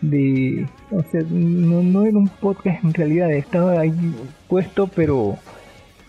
de 0.00 0.66
o 0.90 1.02
sea 1.10 1.22
no, 1.28 1.82
no 1.82 2.04
era 2.04 2.16
un 2.16 2.28
podcast 2.28 2.82
en 2.84 2.94
realidad 2.94 3.30
estaba 3.32 3.80
ahí 3.80 3.92
puesto 4.48 4.86
pero 4.88 5.36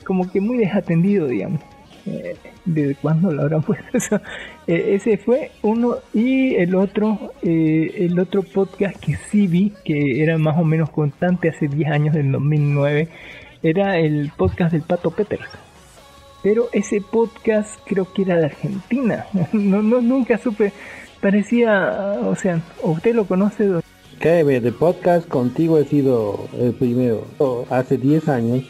como 0.04 0.32
que 0.32 0.40
muy 0.40 0.58
desatendido 0.58 1.28
digamos. 1.28 1.62
Eh, 2.06 2.38
desde 2.64 2.96
cuándo 2.96 3.32
lo 3.34 3.42
habrán 3.42 3.62
puesto 3.64 3.86
eso 3.94 4.22
Eh, 4.66 4.96
ese 4.96 5.18
fue 5.18 5.52
uno 5.62 5.96
y 6.14 6.56
el 6.56 6.76
otro 6.76 7.34
eh, 7.42 8.06
el 8.06 8.18
otro 8.18 8.44
podcast 8.44 8.98
que 8.98 9.16
sí 9.30 9.48
vi 9.48 9.74
que 9.84 10.24
era 10.24 10.38
más 10.38 10.58
o 10.58 10.64
menos 10.64 10.90
constante 10.90 11.50
hace 11.50 11.68
10 11.68 11.92
años 11.92 12.16
del 12.16 12.32
2009 12.32 13.10
era 13.64 13.98
el 13.98 14.32
podcast 14.38 14.72
del 14.72 14.84
Pato 14.84 15.12
Peters 15.12 15.50
pero 16.44 16.70
ese 16.72 17.02
podcast 17.02 17.80
creo 17.86 18.12
que 18.14 18.22
era 18.22 18.38
de 18.38 18.46
Argentina. 18.46 19.26
No, 19.54 19.82
no 19.82 20.02
nunca 20.02 20.38
supe 20.38 20.72
parecía 21.22 22.20
o 22.26 22.36
sea 22.36 22.62
usted 22.84 23.16
lo 23.16 23.26
conoce 23.26 23.82
Créeme, 24.20 24.60
de 24.60 24.72
podcast 24.72 25.28
contigo 25.28 25.78
he 25.78 25.86
sido 25.86 26.48
el 26.60 26.74
primero. 26.74 27.24
Hace 27.70 28.00
10 28.00 28.28
años, 28.30 28.64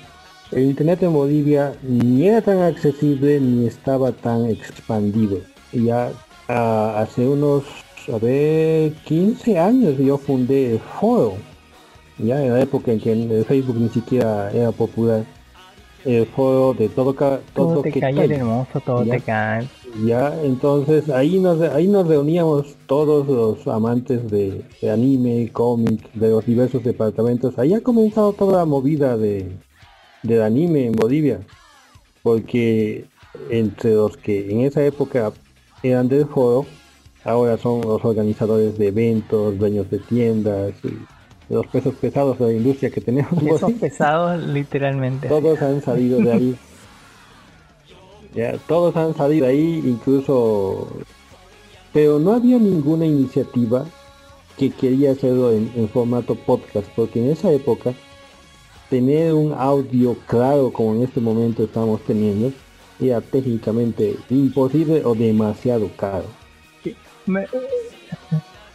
el 0.51 0.63
internet 0.63 1.03
en 1.03 1.13
Bolivia 1.13 1.73
ni 1.83 2.27
era 2.27 2.41
tan 2.41 2.62
accesible 2.62 3.39
ni 3.39 3.65
estaba 3.65 4.12
tan 4.12 4.45
expandido. 4.47 5.39
Y 5.71 5.86
ya 5.86 6.12
ah, 6.49 6.95
hace 6.99 7.25
unos, 7.25 7.63
a 8.13 8.17
ver, 8.17 8.91
15 9.05 9.57
años 9.57 9.97
yo 9.97 10.17
fundé 10.17 10.73
el 10.73 10.79
foro. 10.79 11.36
Ya 12.17 12.43
en 12.43 12.53
la 12.53 12.60
época 12.62 12.91
en 12.91 12.99
que 12.99 13.13
el 13.13 13.45
Facebook 13.45 13.77
ni 13.79 13.88
siquiera 13.88 14.51
era 14.51 14.73
popular. 14.73 15.23
El 16.03 16.25
foro 16.25 16.73
de 16.73 16.89
todo, 16.89 17.13
todo, 17.13 17.39
todo 17.53 17.81
te 17.83 17.91
que 17.93 18.01
cae 18.01 18.13
cae. 18.13 18.36
hermoso 18.36 18.81
todo 18.81 19.03
Ya. 19.05 19.13
te 19.15 19.21
cae 19.21 19.67
Ya, 20.05 20.39
entonces 20.43 21.10
ahí 21.10 21.39
nos, 21.39 21.60
ahí 21.62 21.88
nos 21.88 22.07
reuníamos 22.07 22.75
todos 22.86 23.27
los 23.27 23.67
amantes 23.67 24.29
de, 24.29 24.63
de 24.81 24.91
anime, 24.91 25.49
cómic, 25.51 26.12
de 26.13 26.29
los 26.29 26.45
diversos 26.45 26.83
departamentos. 26.83 27.57
Ahí 27.57 27.73
ha 27.73 27.81
comenzado 27.81 28.33
toda 28.33 28.60
la 28.60 28.65
movida 28.65 29.17
de, 29.17 29.51
del 30.23 30.41
anime 30.43 30.86
en 30.86 30.91
Bolivia. 30.93 31.39
Porque 32.21 33.05
entre 33.49 33.93
los 33.95 34.17
que 34.17 34.51
en 34.51 34.62
esa 34.62 34.83
época 34.86 35.31
eran 35.81 36.07
del 36.10 36.25
foro, 36.25 36.65
ahora 37.23 37.57
son 37.57 37.81
los 37.81 38.03
organizadores 38.03 38.77
de 38.77 38.88
eventos, 38.88 39.57
dueños 39.57 39.89
de 39.89 39.99
tiendas, 39.99 40.73
y 40.83 41.53
los 41.53 41.65
pesos 41.67 41.95
pesados 41.95 42.38
de 42.39 42.45
la 42.47 42.53
industria 42.53 42.89
que 42.91 43.01
tenemos. 43.01 43.31
en 43.41 43.47
esos 43.47 43.62
Bolivia. 43.62 43.79
pesados 43.79 44.43
literalmente 44.43 45.27
Todos 45.27 45.62
han 45.62 45.81
salido 45.81 46.19
de 46.21 46.31
ahí. 46.33 46.57
Ya, 48.38 48.58
todos 48.67 48.95
han 48.95 49.15
salido 49.15 49.47
ahí, 49.47 49.82
incluso... 49.84 50.88
Pero 51.91 52.19
no 52.19 52.34
había 52.34 52.60
ninguna 52.60 53.06
iniciativa 53.06 53.86
que 54.58 54.69
quería 54.69 55.12
hacerlo 55.12 55.52
en, 55.52 55.71
en 55.76 55.89
formato 55.89 56.36
podcast, 56.36 56.88
porque 56.95 57.19
en 57.23 57.32
esa 57.32 57.52
época 57.52 57.93
tener 58.89 59.34
un 59.34 59.54
audio 59.54 60.15
claro 60.28 60.71
como 60.71 60.93
en 60.95 61.04
este 61.04 61.19
momento 61.19 61.63
estamos 61.63 62.00
teniendo 62.02 62.52
era 63.00 63.21
técnicamente 63.21 64.15
imposible 64.30 65.04
o 65.04 65.13
demasiado 65.15 65.89
caro. 65.97 66.26
Me- 67.26 67.45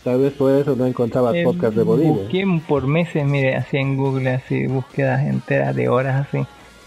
Tal 0.05 0.19
vez 0.21 0.33
por 0.33 0.51
eso 0.53 0.75
no 0.75 0.85
encontraba 0.87 1.37
eh, 1.37 1.45
podcast 1.45 1.77
de 1.77 1.83
Bolivia. 1.85 2.13
busqué 2.13 2.45
por 2.67 2.87
meses 2.89 3.25
mire 3.25 3.55
así 3.55 3.77
en 3.77 3.97
Google 3.97 4.31
así 4.31 4.67
búsquedas 4.67 5.25
enteras 5.27 5.75
de 5.77 5.89
horas 5.89 6.27
así 6.29 6.45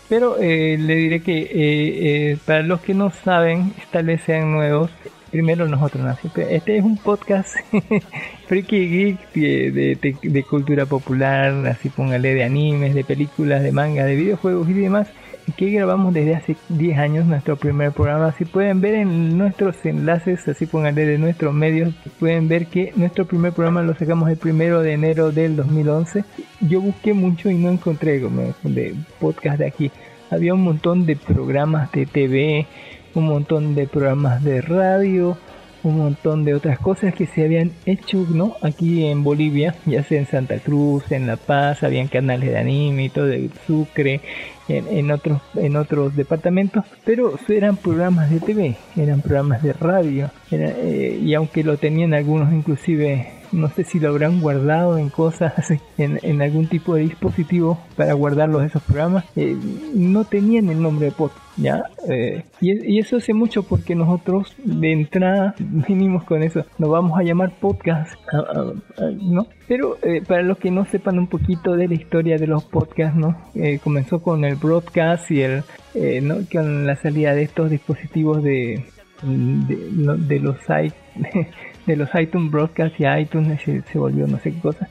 pero 0.09 0.37
eh, 0.39 0.77
le 0.79 0.95
diré 0.95 1.21
que 1.21 1.37
eh, 1.39 1.49
eh, 2.31 2.37
para 2.45 2.61
los 2.63 2.81
que 2.81 2.93
no 2.93 3.11
saben 3.11 3.73
tal 3.91 4.05
vez 4.05 4.21
sean 4.21 4.51
nuevos 4.51 4.91
primero 5.31 5.67
nosotros 5.67 6.03
¿no? 6.03 6.15
Este 6.49 6.77
es 6.77 6.83
un 6.83 6.97
podcast 6.97 7.55
freaky 8.47 8.87
geek 8.89 9.33
de, 9.33 9.71
de- 9.71 9.95
de- 10.01 10.29
de 10.29 10.43
cultura 10.43 10.85
popular 10.85 11.53
así 11.67 11.89
póngale 11.89 12.33
de 12.33 12.43
animes 12.43 12.93
de 12.93 13.03
películas 13.03 13.63
de 13.63 13.71
manga 13.71 14.05
de 14.05 14.15
videojuegos 14.15 14.69
y 14.69 14.73
demás 14.73 15.07
que 15.53 15.69
grabamos 15.69 16.13
desde 16.13 16.35
hace 16.35 16.55
10 16.69 16.97
años 16.97 17.25
nuestro 17.25 17.55
primer 17.55 17.91
programa. 17.91 18.31
Si 18.31 18.45
pueden 18.45 18.81
ver 18.81 18.95
en 18.95 19.37
nuestros 19.37 19.85
enlaces, 19.85 20.47
así 20.47 20.65
pónganle 20.65 21.05
de 21.05 21.17
nuestros 21.17 21.53
medios, 21.53 21.93
pueden 22.19 22.47
ver 22.47 22.67
que 22.67 22.91
nuestro 22.95 23.25
primer 23.25 23.53
programa 23.53 23.81
lo 23.83 23.95
sacamos 23.95 24.29
el 24.29 24.37
primero 24.37 24.81
de 24.81 24.93
enero 24.93 25.31
del 25.31 25.55
2011. 25.55 26.23
Yo 26.61 26.81
busqué 26.81 27.13
mucho 27.13 27.49
y 27.49 27.55
no 27.55 27.69
encontré 27.69 28.21
como 28.21 28.53
de 28.63 28.95
podcast 29.19 29.59
de 29.59 29.67
aquí. 29.67 29.91
Había 30.31 30.53
un 30.53 30.63
montón 30.63 31.05
de 31.05 31.15
programas 31.15 31.91
de 31.91 32.05
TV, 32.05 32.65
un 33.13 33.25
montón 33.25 33.75
de 33.75 33.87
programas 33.87 34.43
de 34.43 34.61
radio, 34.61 35.37
un 35.85 35.97
montón 35.99 36.43
de 36.43 36.53
otras 36.53 36.79
cosas 36.79 37.13
que 37.13 37.27
se 37.27 37.43
habían 37.43 37.71
hecho 37.85 38.25
¿no? 38.29 38.55
aquí 38.61 39.05
en 39.05 39.23
Bolivia, 39.23 39.75
ya 39.85 40.03
sea 40.03 40.19
en 40.19 40.25
Santa 40.25 40.57
Cruz, 40.59 41.11
en 41.11 41.27
La 41.27 41.37
Paz, 41.37 41.83
habían 41.83 42.07
canales 42.07 42.49
de 42.49 42.57
anime 42.57 43.05
y 43.05 43.09
todo 43.09 43.27
de 43.27 43.49
Sucre, 43.67 44.21
en, 44.67 44.87
en 44.87 45.11
otros 45.11 45.41
en 45.55 45.75
otros 45.75 46.15
departamentos, 46.15 46.83
pero 47.05 47.37
eran 47.47 47.77
programas 47.77 48.31
de 48.31 48.39
TV, 48.39 48.75
eran 48.95 49.21
programas 49.21 49.61
de 49.61 49.73
radio, 49.73 50.31
era, 50.49 50.69
eh, 50.69 51.19
y 51.23 51.33
aunque 51.35 51.63
lo 51.63 51.77
tenían 51.77 52.15
algunos 52.15 52.51
inclusive 52.51 53.27
no 53.55 53.69
sé 53.69 53.83
si 53.83 53.99
lo 53.99 54.09
habrán 54.09 54.41
guardado 54.41 54.97
en 54.97 55.09
cosas, 55.09 55.53
en, 55.97 56.41
algún 56.41 56.67
tipo 56.67 56.95
de 56.95 57.03
dispositivo 57.03 57.79
para 57.95 58.13
guardarlos 58.13 58.63
esos 58.63 58.83
programas, 58.83 59.25
eh, 59.35 59.57
no 59.93 60.25
tenían 60.25 60.69
el 60.69 60.81
nombre 60.81 61.07
de 61.07 61.11
podcast. 61.11 61.45
¿ya? 61.57 61.83
Eh, 62.09 62.43
y, 62.59 62.99
eso 62.99 63.15
hace 63.15 63.33
mucho 63.33 63.63
porque 63.63 63.95
nosotros 63.95 64.53
de 64.63 64.91
entrada 64.91 65.55
venimos 65.59 66.25
con 66.25 66.43
eso, 66.43 66.65
nos 66.77 66.89
vamos 66.89 67.17
a 67.17 67.23
llamar 67.23 67.53
podcast, 67.59 68.13
¿no? 69.21 69.47
Pero 69.67 69.97
eh, 70.03 70.21
para 70.27 70.43
los 70.43 70.57
que 70.57 70.69
no 70.69 70.85
sepan 70.85 71.17
un 71.17 71.27
poquito 71.27 71.75
de 71.75 71.87
la 71.87 71.93
historia 71.93 72.37
de 72.37 72.47
los 72.47 72.65
podcasts, 72.65 73.17
¿no? 73.17 73.37
Comenzó 73.83 74.21
con 74.21 74.43
el 74.43 74.55
broadcast 74.55 75.31
y 75.31 75.41
el, 75.41 75.63
¿no? 76.21 76.37
Con 76.51 76.85
la 76.85 76.97
salida 76.97 77.33
de 77.33 77.43
estos 77.43 77.69
dispositivos 77.69 78.43
de, 78.43 78.83
de, 79.23 80.17
de 80.17 80.39
los 80.39 80.57
sites 80.59 80.93
de 81.85 81.95
los 81.95 82.09
iTunes 82.15 82.51
Broadcast 82.51 82.99
y 82.99 83.05
iTunes 83.05 83.61
se, 83.61 83.81
se 83.81 83.97
volvió 83.97 84.27
no 84.27 84.39
sé 84.39 84.53
qué 84.53 84.59
cosa. 84.59 84.89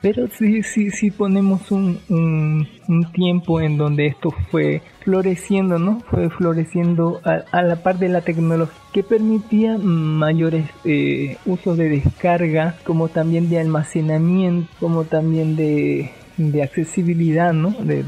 Pero 0.00 0.26
sí, 0.28 0.62
sí, 0.62 0.90
sí 0.90 1.10
ponemos 1.10 1.70
un, 1.70 1.98
un, 2.08 3.12
tiempo 3.12 3.60
en 3.60 3.76
donde 3.76 4.06
esto 4.06 4.30
fue 4.50 4.80
floreciendo, 5.00 5.78
¿no? 5.78 6.00
Fue 6.08 6.30
floreciendo 6.30 7.20
a, 7.24 7.62
la 7.62 7.76
par 7.76 7.98
de 7.98 8.08
la 8.08 8.22
tecnología 8.22 8.74
que 8.92 9.02
permitía 9.02 9.76
mayores 9.76 10.66
eh, 10.84 11.36
usos 11.44 11.76
de 11.76 11.88
descarga, 11.90 12.76
como 12.84 13.08
también 13.08 13.50
de 13.50 13.58
almacenamiento, 13.58 14.72
como 14.80 15.04
también 15.04 15.56
de, 15.56 16.10
de 16.38 16.62
accesibilidad, 16.62 17.52
¿no? 17.52 17.70
De, 17.70 18.02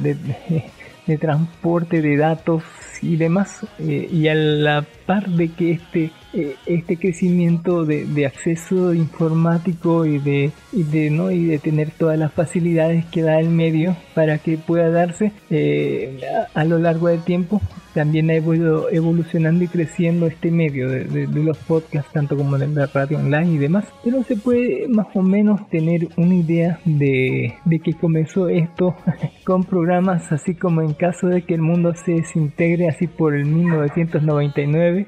de 1.07 1.19
transporte 1.19 2.01
de 2.01 2.17
datos 2.17 2.63
y 3.03 3.17
demás. 3.17 3.67
Eh, 3.79 4.09
y 4.11 4.29
a 4.29 4.35
la 4.35 4.85
par 5.07 5.29
de 5.29 5.49
que 5.51 5.73
este 5.73 6.11
eh, 6.35 6.57
este 6.67 6.97
crecimiento 6.97 7.85
de, 7.85 8.27
acceso 8.27 8.93
informático 8.93 10.05
y 10.05 10.19
de, 10.19 10.51
y 10.73 10.83
de 10.83 11.11
no 11.11 11.31
y 11.31 11.45
de 11.45 11.59
tener 11.59 11.91
todas 11.91 12.19
las 12.19 12.33
facilidades 12.33 13.05
que 13.07 13.23
da 13.23 13.39
el 13.39 13.51
medio 13.51 13.97
para 14.15 14.39
que 14.39 14.59
pueda 14.59 14.91
darse 14.91 15.33
eh, 15.51 16.21
a, 16.55 16.65
lo 16.65 16.79
largo 16.79 17.09
del 17.09 17.23
tiempo 17.23 17.61
también 17.95 18.29
ha 18.31 18.37
ido 18.37 18.91
evolucionando 18.91 19.65
y 19.65 19.69
creciendo 19.69 20.27
este 20.27 20.51
medio 20.51 20.89
de, 20.89 21.27
los 21.29 21.57
podcasts 21.59 22.13
tanto 22.13 22.37
como 22.37 22.59
de 22.59 22.67
la 22.69 22.87
radio 22.87 23.19
online 23.19 23.53
y 23.53 23.59
demás. 23.59 23.85
Pero 24.03 24.23
se 24.25 24.37
puede 24.37 24.89
más 24.89 25.07
o 25.15 25.23
menos 25.23 25.69
tener 25.71 26.09
una 26.17 26.35
idea 26.35 26.81
de, 26.85 27.55
de 27.65 27.79
que 27.79 27.95
comenzó 27.95 28.49
esto 28.49 28.97
con 29.45 29.65
programas 29.65 30.31
así 30.33 30.55
como 30.55 30.83
en 30.83 30.95
caso 30.95 31.29
de 31.29 31.43
que 31.43 31.55
el 31.55 31.63
mundo 31.63 31.95
se 31.95 32.13
desintegre 32.13 32.89
así 32.89 33.07
por 33.07 33.35
el 33.35 33.47
1999 33.47 35.07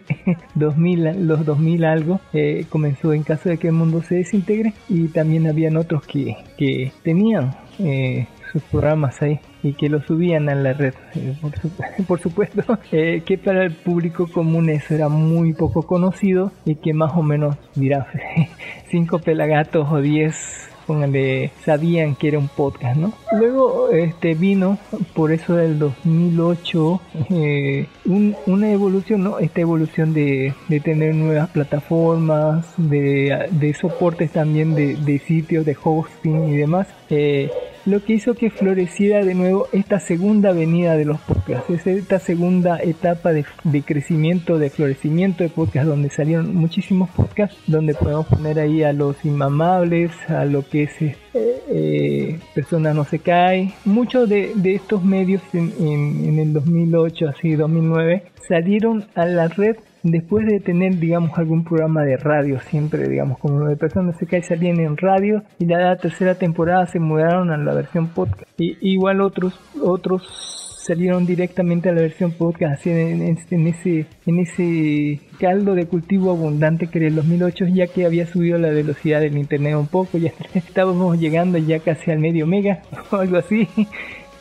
2000 0.54 1.26
los 1.26 1.44
2000 1.44 1.84
algo 1.84 2.20
eh, 2.32 2.64
comenzó 2.68 3.12
en 3.12 3.22
caso 3.22 3.48
de 3.48 3.58
que 3.58 3.68
el 3.68 3.74
mundo 3.74 4.02
se 4.02 4.16
desintegre. 4.16 4.72
Y 4.88 5.08
también 5.08 5.46
habían 5.46 5.76
otros 5.76 6.06
que, 6.06 6.36
que 6.56 6.92
tenían 7.02 7.56
eh, 7.78 8.26
sus 8.52 8.62
programas 8.62 9.20
ahí 9.22 9.40
y 9.66 9.72
que 9.74 9.88
lo 9.88 10.02
subían 10.02 10.48
a 10.48 10.54
la 10.54 10.72
red 10.72 10.94
eh, 11.14 11.36
por, 11.40 11.58
su, 11.58 11.70
por, 12.06 12.20
supuesto 12.20 12.78
eh, 12.92 13.22
que 13.24 13.38
para 13.38 13.64
el 13.64 13.72
público 13.72 14.28
común 14.28 14.68
eso 14.70 14.94
era 14.94 15.08
muy 15.08 15.52
poco 15.52 15.82
conocido 15.82 16.52
y 16.64 16.76
que 16.76 16.92
más 16.92 17.12
o 17.14 17.22
menos 17.22 17.56
dirá 17.74 18.06
cinco 18.90 19.18
pelagatos 19.18 19.88
o 19.90 20.00
10 20.00 20.66
póngale, 20.86 21.50
sabían 21.64 22.14
que 22.14 22.28
era 22.28 22.38
un 22.38 22.48
podcast, 22.48 22.96
¿no? 22.96 23.12
Luego 23.32 23.90
este 23.90 24.34
vino, 24.34 24.78
por 25.14 25.32
eso 25.32 25.56
del 25.56 25.78
2008, 25.78 27.00
eh, 27.30 27.86
un, 28.04 28.36
una 28.46 28.70
evolución, 28.70 29.24
¿no? 29.24 29.38
Esta 29.38 29.60
evolución 29.60 30.14
de, 30.14 30.54
de 30.68 30.80
tener 30.80 31.14
nuevas 31.14 31.50
plataformas, 31.50 32.66
de, 32.76 33.48
de 33.50 33.74
soportes 33.74 34.30
también 34.30 34.74
de, 34.74 34.94
de, 34.94 35.18
sitios, 35.18 35.66
de 35.66 35.76
hosting 35.82 36.48
y 36.50 36.56
demás. 36.56 36.86
Eh, 37.10 37.50
lo 37.86 38.04
que 38.04 38.14
hizo 38.14 38.34
que 38.34 38.50
floreciera 38.50 39.24
de 39.24 39.34
nuevo 39.34 39.68
esta 39.72 40.00
segunda 40.00 40.52
venida 40.52 40.96
de 40.96 41.04
los 41.04 41.20
podcasts, 41.20 41.70
es 41.70 41.86
esta 41.86 42.18
segunda 42.18 42.78
etapa 42.82 43.32
de, 43.32 43.44
crecimiento, 43.82 44.58
de 44.58 44.70
florecimiento 44.70 45.44
de 45.44 45.50
podcasts, 45.50 45.88
donde 45.88 46.10
salieron 46.10 46.54
muchísimos 46.54 47.08
podcasts, 47.10 47.56
donde 47.66 47.94
podemos 47.94 48.26
poner 48.26 48.58
ahí 48.58 48.82
a 48.82 48.92
los 48.92 49.24
inmamables, 49.24 50.10
a 50.28 50.44
lo 50.44 50.68
que 50.68 50.82
es 50.84 51.00
eh, 51.00 51.16
eh, 51.34 52.40
Persona 52.54 52.92
No 52.92 53.04
Se 53.04 53.20
Cae, 53.20 53.72
muchos 53.84 54.28
de, 54.28 54.52
de 54.56 54.74
estos 54.74 55.04
medios 55.04 55.42
en, 55.52 55.72
en, 55.78 56.28
en 56.28 56.38
el 56.40 56.52
2008, 56.52 57.28
así 57.28 57.54
2009, 57.54 58.24
salieron 58.48 59.06
a 59.14 59.26
la 59.26 59.48
red 59.48 59.76
después 60.10 60.46
de 60.46 60.60
tener, 60.60 60.98
digamos, 60.98 61.36
algún 61.38 61.64
programa 61.64 62.02
de 62.02 62.16
radio, 62.16 62.60
siempre, 62.60 63.08
digamos, 63.08 63.38
como 63.38 63.58
lo 63.60 63.66
de 63.66 63.76
personas 63.76 64.16
se 64.16 64.26
cae 64.26 64.42
salían 64.42 64.80
en 64.80 64.96
radio 64.96 65.42
y 65.58 65.66
la 65.66 65.96
tercera 65.96 66.34
temporada 66.34 66.86
se 66.86 67.00
mudaron 67.00 67.50
a 67.50 67.56
la 67.56 67.74
versión 67.74 68.08
podcast. 68.08 68.48
Y 68.58 68.76
igual 68.80 69.20
otros, 69.20 69.58
otros 69.82 70.66
salieron 70.86 71.26
directamente 71.26 71.88
a 71.88 71.92
la 71.92 72.00
versión 72.00 72.30
podcast, 72.30 72.78
así 72.78 72.90
en, 72.90 73.22
en, 73.22 73.38
en, 73.50 73.66
ese, 73.66 74.06
en 74.24 74.38
ese 74.38 75.20
caldo 75.38 75.74
de 75.74 75.86
cultivo 75.86 76.30
abundante 76.30 76.86
que 76.86 76.98
era 76.98 77.08
el 77.08 77.16
2008, 77.16 77.66
ya 77.66 77.88
que 77.88 78.06
había 78.06 78.26
subido 78.26 78.56
la 78.58 78.70
velocidad 78.70 79.20
del 79.20 79.36
internet 79.36 79.74
un 79.76 79.88
poco, 79.88 80.16
ya 80.18 80.32
estábamos 80.54 81.18
llegando 81.18 81.58
ya 81.58 81.80
casi 81.80 82.12
al 82.12 82.20
medio 82.20 82.46
mega 82.46 82.82
o 83.10 83.16
algo 83.16 83.38
así. 83.38 83.68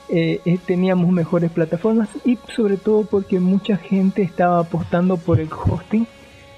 Eh, 0.10 0.40
eh, 0.46 0.58
teníamos 0.66 1.12
mejores 1.12 1.52
plataformas 1.52 2.10
y 2.24 2.38
sobre 2.56 2.78
todo 2.78 3.06
porque 3.06 3.40
mucha 3.40 3.78
gente 3.78 4.22
estaba 4.22 4.60
apostando 4.60 5.18
por 5.18 5.40
el 5.40 5.50
hosting 5.52 6.06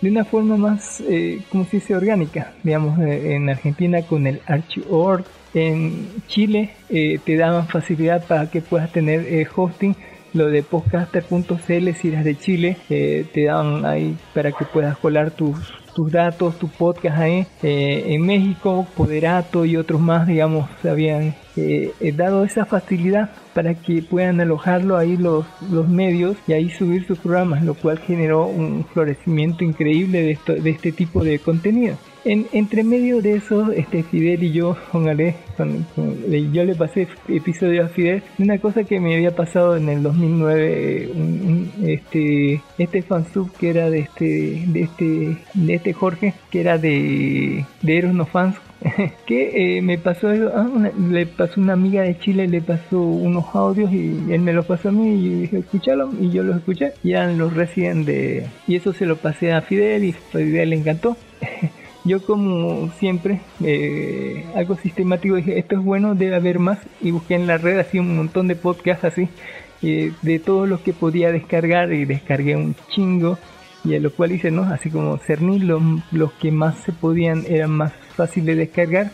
de 0.01 0.09
una 0.09 0.25
forma 0.25 0.57
más, 0.57 1.01
eh, 1.01 1.41
como 1.49 1.65
se 1.65 1.77
dice, 1.77 1.95
orgánica. 1.95 2.53
Digamos, 2.63 2.99
eh, 2.99 3.35
en 3.35 3.49
Argentina 3.49 4.01
con 4.03 4.27
el 4.27 4.41
Archive.org, 4.45 5.25
en 5.53 6.07
Chile 6.27 6.71
eh, 6.89 7.19
te 7.23 7.35
daban 7.35 7.67
facilidad 7.67 8.25
para 8.25 8.49
que 8.49 8.61
puedas 8.61 8.91
tener 8.91 9.47
hosting. 9.55 9.95
Lo 10.33 10.47
de 10.47 10.61
podcaster.cl, 10.61 11.91
si 11.93 12.07
eres 12.09 12.23
de 12.23 12.37
Chile, 12.37 12.77
te 12.87 13.45
daban 13.45 13.85
ahí 13.85 14.15
para 14.35 14.51
que 14.51 14.65
puedas 14.65 14.97
colar 14.97 15.31
tus, 15.31 15.57
tus 15.97 16.11
datos, 16.11 16.59
tu 16.59 16.67
podcast 16.67 17.17
ahí. 17.17 17.47
en 17.63 18.21
México, 18.21 18.85
Poderato 18.95 19.65
y 19.65 19.77
otros 19.77 19.99
más, 19.99 20.27
digamos, 20.27 20.69
habían 20.85 21.33
eh, 21.55 21.91
dado 22.15 22.43
esa 22.43 22.65
facilidad 22.65 23.31
para 23.55 23.73
que 23.73 24.03
puedan 24.03 24.39
alojarlo 24.39 24.95
ahí 24.95 25.17
los, 25.17 25.43
los 25.71 25.89
medios 25.89 26.37
y 26.47 26.53
ahí 26.53 26.69
subir 26.69 27.07
sus 27.07 27.17
programas, 27.17 27.63
lo 27.63 27.73
cual 27.73 27.97
generó 27.97 28.45
un 28.45 28.85
florecimiento 28.93 29.63
increíble 29.63 30.21
de, 30.21 30.31
esto, 30.33 30.53
de 30.53 30.69
este 30.69 30.91
tipo 30.91 31.23
de 31.23 31.39
contenido. 31.39 31.97
En, 32.27 32.45
entre 32.51 32.83
medio 32.83 33.21
de 33.21 33.35
eso, 33.35 33.71
este 33.71 34.03
Fidel 34.03 34.43
y 34.43 34.51
yo, 34.51 34.75
póngale, 34.91 35.35
con, 35.55 35.85
con, 35.95 36.29
yo 36.51 36.65
le 36.65 36.75
pasé 36.75 37.07
episodio 37.29 37.85
a 37.85 37.87
Fidel 37.87 38.21
de 38.37 38.43
una 38.43 38.57
cosa 38.57 38.83
que 38.83 38.99
me 38.99 39.15
había 39.15 39.33
pasado 39.33 39.77
en 39.77 39.87
el 39.87 40.03
2009, 40.03 41.11
un, 41.15 41.71
un, 41.77 41.87
este, 41.87 42.61
este 42.77 43.01
fansub 43.01 43.49
que 43.53 43.69
era 43.69 43.89
de 43.89 43.99
este, 43.99 44.61
de 44.67 44.81
este, 44.81 45.37
de 45.53 45.73
este 45.73 45.93
Jorge, 45.93 46.33
que 46.51 46.59
era 46.59 46.77
de, 46.77 47.65
de 47.81 47.97
Eros 47.97 48.13
No 48.13 48.25
Fans, 48.25 48.57
que 49.25 49.77
eh, 49.77 49.81
me 49.81 49.97
pasó 49.97 50.27
ah, 50.27 50.67
una, 50.69 50.91
le 51.09 51.27
pasó 51.27 51.61
una 51.61 51.73
amiga 51.73 52.01
de 52.01 52.19
Chile, 52.19 52.49
le 52.49 52.59
pasó 52.59 52.99
unos 52.99 53.45
audios 53.55 53.89
y 53.93 54.33
él 54.33 54.41
me 54.41 54.51
los 54.51 54.65
pasó 54.65 54.89
a 54.89 54.91
mí 54.91 55.13
y 55.13 55.29
dije, 55.43 55.59
escúchalo, 55.59 56.11
y 56.19 56.29
yo 56.29 56.43
los 56.43 56.57
escuché, 56.57 56.91
y 57.05 57.11
eran 57.11 57.37
los 57.37 57.53
recién 57.53 58.03
de... 58.03 58.47
Y 58.67 58.75
eso 58.75 58.91
se 58.91 59.05
lo 59.05 59.15
pasé 59.15 59.53
a 59.53 59.61
Fidel 59.61 60.03
y 60.03 60.11
Fidel 60.11 60.71
le 60.71 60.75
encantó. 60.75 61.15
yo 62.07 62.25
como 62.25 62.89
siempre, 62.99 63.41
eh, 63.63 64.45
algo 64.55 64.75
sistemático, 64.75 65.35
dije, 65.35 65.59
esto 65.59 65.75
es 65.75 65.83
bueno, 65.83 66.15
debe 66.15 66.35
haber 66.35 66.59
más, 66.59 66.79
y 67.01 67.11
busqué 67.11 67.35
en 67.35 67.47
la 67.47 67.57
red 67.57 67.77
así 67.79 67.99
un 67.99 68.15
montón 68.15 68.47
de 68.47 68.55
podcasts 68.55 69.05
así, 69.05 69.29
eh, 69.81 70.11
de 70.21 70.39
todos 70.39 70.67
los 70.67 70.81
que 70.81 70.93
podía 70.93 71.31
descargar, 71.31 71.91
y 71.93 72.05
descargué 72.05 72.55
un 72.55 72.75
chingo, 72.89 73.37
y 73.83 73.95
a 73.95 73.99
lo 73.99 74.11
cual 74.11 74.31
hice, 74.31 74.51
¿no? 74.51 74.63
Así 74.63 74.89
como 74.89 75.17
cernir 75.17 75.63
los, 75.63 75.81
los 76.11 76.31
que 76.33 76.51
más 76.51 76.77
se 76.79 76.91
podían, 76.91 77.43
eran 77.47 77.71
más 77.71 77.93
fáciles 78.15 78.55
de 78.55 78.55
descargar, 78.55 79.11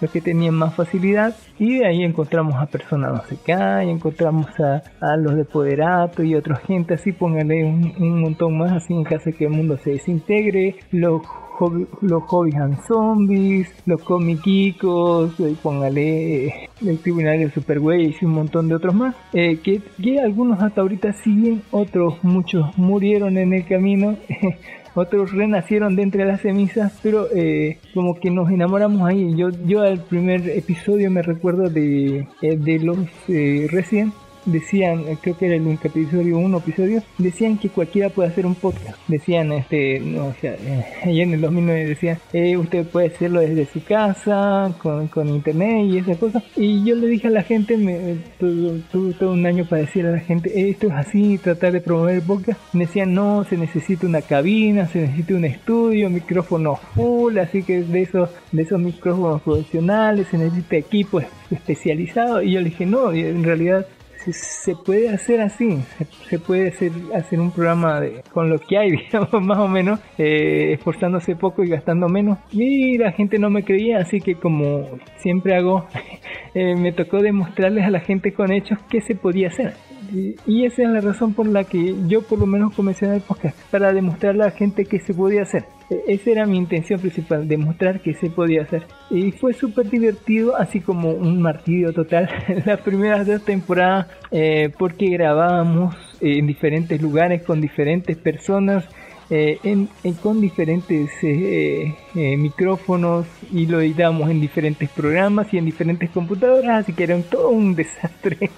los 0.00 0.10
que 0.10 0.20
tenían 0.20 0.54
más 0.54 0.74
facilidad, 0.74 1.34
y 1.58 1.78
de 1.78 1.86
ahí 1.86 2.02
encontramos 2.02 2.56
a 2.56 2.66
personas 2.66 3.12
no 3.12 3.22
sé 3.24 3.38
y 3.46 3.90
encontramos 3.90 4.48
a, 4.60 4.82
a, 5.00 5.16
los 5.16 5.36
de 5.36 5.44
Poderato 5.44 6.22
y 6.22 6.34
otra 6.34 6.56
gente, 6.56 6.94
así 6.94 7.12
póngale 7.12 7.64
un, 7.64 7.94
un 7.98 8.20
montón 8.20 8.58
más, 8.58 8.72
así 8.72 8.92
en 8.92 9.04
caso 9.04 9.26
de 9.26 9.32
que 9.34 9.44
el 9.44 9.50
mundo 9.50 9.78
se 9.78 9.90
desintegre, 9.90 10.76
los 10.90 11.22
hobby, 11.58 11.86
los 12.00 12.22
hobbies 12.24 12.56
and 12.56 12.82
zombies, 12.86 13.68
los 13.86 14.02
comiquicos, 14.02 15.38
y 15.38 15.54
póngale 15.54 16.70
el 16.84 16.98
tribunal 16.98 17.38
de 17.38 17.50
Superway 17.50 18.16
y 18.20 18.24
un 18.24 18.32
montón 18.32 18.68
de 18.68 18.74
otros 18.74 18.94
más, 18.94 19.14
eh, 19.32 19.58
que, 19.62 19.80
que, 20.02 20.20
algunos 20.20 20.60
hasta 20.60 20.80
ahorita 20.80 21.12
siguen, 21.12 21.62
otros 21.70 22.22
muchos 22.22 22.76
murieron 22.76 23.38
en 23.38 23.52
el 23.54 23.66
camino. 23.66 24.16
otros 24.94 25.32
renacieron 25.32 25.96
de 25.96 26.02
entre 26.02 26.24
las 26.24 26.40
cenizas, 26.40 26.92
pero 27.02 27.26
eh, 27.34 27.78
como 27.92 28.14
que 28.14 28.30
nos 28.30 28.50
enamoramos 28.50 29.02
ahí. 29.08 29.34
Yo, 29.36 29.50
yo 29.66 29.82
al 29.82 30.00
primer 30.00 30.48
episodio 30.48 31.10
me 31.10 31.22
recuerdo 31.22 31.68
de, 31.68 32.28
eh, 32.42 32.56
de 32.56 32.78
los 32.78 32.98
eh, 33.28 33.66
Resident 33.70 34.14
decían, 34.46 35.00
eh, 35.08 35.16
creo 35.20 35.36
que 35.36 35.46
era 35.46 35.56
el 35.56 35.66
episodio 35.82 36.38
1 36.38 36.58
episodio, 36.58 37.02
decían 37.18 37.58
que 37.58 37.68
cualquiera 37.68 38.10
puede 38.10 38.28
hacer 38.28 38.46
un 38.46 38.54
podcast. 38.54 38.98
Decían, 39.08 39.52
este, 39.52 40.00
no, 40.00 40.26
o 40.26 40.34
sea, 40.40 40.52
eh, 40.54 40.84
allá 41.02 41.22
en 41.22 41.34
el 41.34 41.40
2009 41.40 41.86
decían, 41.86 42.18
eh, 42.32 42.56
usted 42.56 42.86
puede 42.86 43.08
hacerlo 43.08 43.40
desde 43.40 43.66
su 43.66 43.82
casa, 43.84 44.72
con, 44.82 45.08
con 45.08 45.28
internet 45.28 45.84
y 45.86 45.98
esas 45.98 46.16
cosas. 46.18 46.42
Y 46.56 46.84
yo 46.84 46.94
le 46.94 47.06
dije 47.08 47.28
a 47.28 47.30
la 47.30 47.42
gente, 47.42 47.76
me 47.76 48.16
tuve 48.38 48.80
tuve 48.90 49.12
todo 49.14 49.32
un 49.32 49.44
año 49.46 49.64
para 49.64 49.82
decir 49.82 50.06
a 50.06 50.10
la 50.12 50.20
gente, 50.20 50.50
"Eh, 50.58 50.70
esto 50.70 50.86
es 50.88 50.92
así, 50.94 51.38
tratar 51.38 51.72
de 51.72 51.80
promover 51.80 52.22
podcast. 52.22 52.58
Me 52.74 52.86
decían, 52.86 53.14
no, 53.14 53.44
se 53.44 53.56
necesita 53.56 54.06
una 54.06 54.22
cabina, 54.22 54.86
se 54.88 55.00
necesita 55.00 55.34
un 55.34 55.44
estudio, 55.44 56.10
micrófono 56.10 56.76
full, 56.94 57.38
así 57.38 57.62
que 57.62 57.82
de 57.82 58.02
esos, 58.02 58.30
de 58.52 58.62
esos 58.62 58.80
micrófonos 58.80 59.42
profesionales 59.42 60.26
se 60.30 60.38
necesita 60.38 60.76
equipo 60.76 61.20
es- 61.20 61.26
especializado. 61.50 62.42
Y 62.42 62.52
yo 62.52 62.60
le 62.60 62.66
dije, 62.70 62.86
no, 62.86 63.12
en 63.12 63.42
realidad 63.44 63.86
se, 64.24 64.32
se 64.32 64.76
puede 64.76 65.08
hacer 65.10 65.40
así, 65.40 65.82
se, 66.28 66.38
puede 66.38 66.68
hacer, 66.68 67.40
un 67.40 67.50
programa 67.50 68.00
de, 68.00 68.22
con 68.32 68.48
lo 68.48 68.58
que 68.58 68.78
hay, 68.78 68.90
digamos, 68.96 69.32
más 69.42 69.58
o 69.58 69.68
menos, 69.68 70.00
eh, 70.18 70.72
esforzándose 70.72 71.36
poco 71.36 71.62
y 71.62 71.68
gastando 71.68 72.08
menos. 72.08 72.38
Y 72.50 72.98
la 72.98 73.12
gente 73.12 73.38
no 73.38 73.50
me 73.50 73.64
creía, 73.64 73.98
así 73.98 74.20
que 74.20 74.36
como 74.36 74.88
siempre 75.18 75.54
hago, 75.54 75.86
eh, 76.54 76.74
me 76.76 76.92
tocó 76.92 77.20
demostrarles 77.20 77.84
a 77.84 77.90
la 77.90 78.00
gente 78.00 78.32
con 78.32 78.52
hechos 78.52 78.78
qué 78.88 79.00
se 79.00 79.14
podía 79.14 79.48
hacer. 79.48 79.74
Y, 80.12 80.64
esa 80.64 80.82
es 80.82 80.88
la 80.88 81.00
razón 81.00 81.34
por 81.34 81.46
la 81.46 81.64
que 81.64 81.94
yo 82.06 82.22
por 82.22 82.38
lo 82.38 82.46
menos 82.46 82.74
comencé 82.74 83.06
el 83.14 83.20
podcast, 83.20 83.56
para 83.70 83.92
demostrarle 83.92 84.42
a 84.42 84.46
la 84.46 84.52
gente 84.52 84.84
que 84.84 85.00
se 85.00 85.14
podía 85.14 85.42
hacer. 85.42 85.64
E- 85.90 86.02
Esa 86.08 86.30
era 86.30 86.46
mi 86.46 86.56
intención 86.58 87.00
principal, 87.00 87.46
demostrar 87.48 88.00
que 88.00 88.14
se 88.14 88.30
podía 88.30 88.62
hacer. 88.62 88.86
Y 89.10 89.32
fue 89.32 89.52
súper 89.52 89.88
divertido, 89.90 90.56
así 90.56 90.80
como 90.80 91.10
un 91.10 91.40
martirio 91.40 91.92
total, 91.92 92.28
las 92.66 92.80
primeras 92.80 93.26
dos 93.26 93.42
temporadas, 93.44 94.06
eh, 94.30 94.70
porque 94.78 95.06
grabábamos 95.08 95.94
en 96.20 96.46
diferentes 96.46 97.00
lugares 97.00 97.42
con 97.42 97.60
diferentes 97.60 98.16
personas. 98.16 98.84
Eh, 99.30 99.86
con 100.22 100.40
diferentes 100.40 101.10
eh, 101.22 101.94
eh, 102.14 102.36
micrófonos 102.36 103.26
y 103.52 103.66
lo 103.66 103.80
editábamos 103.80 104.30
en 104.30 104.40
diferentes 104.40 104.88
programas 104.90 105.52
y 105.52 105.58
en 105.58 105.64
diferentes 105.64 106.10
computadoras, 106.10 106.82
así 106.84 106.92
que 106.92 107.04
era 107.04 107.16
un- 107.16 107.22
todo 107.24 107.48
un 107.50 107.74
desastre. 107.76 108.50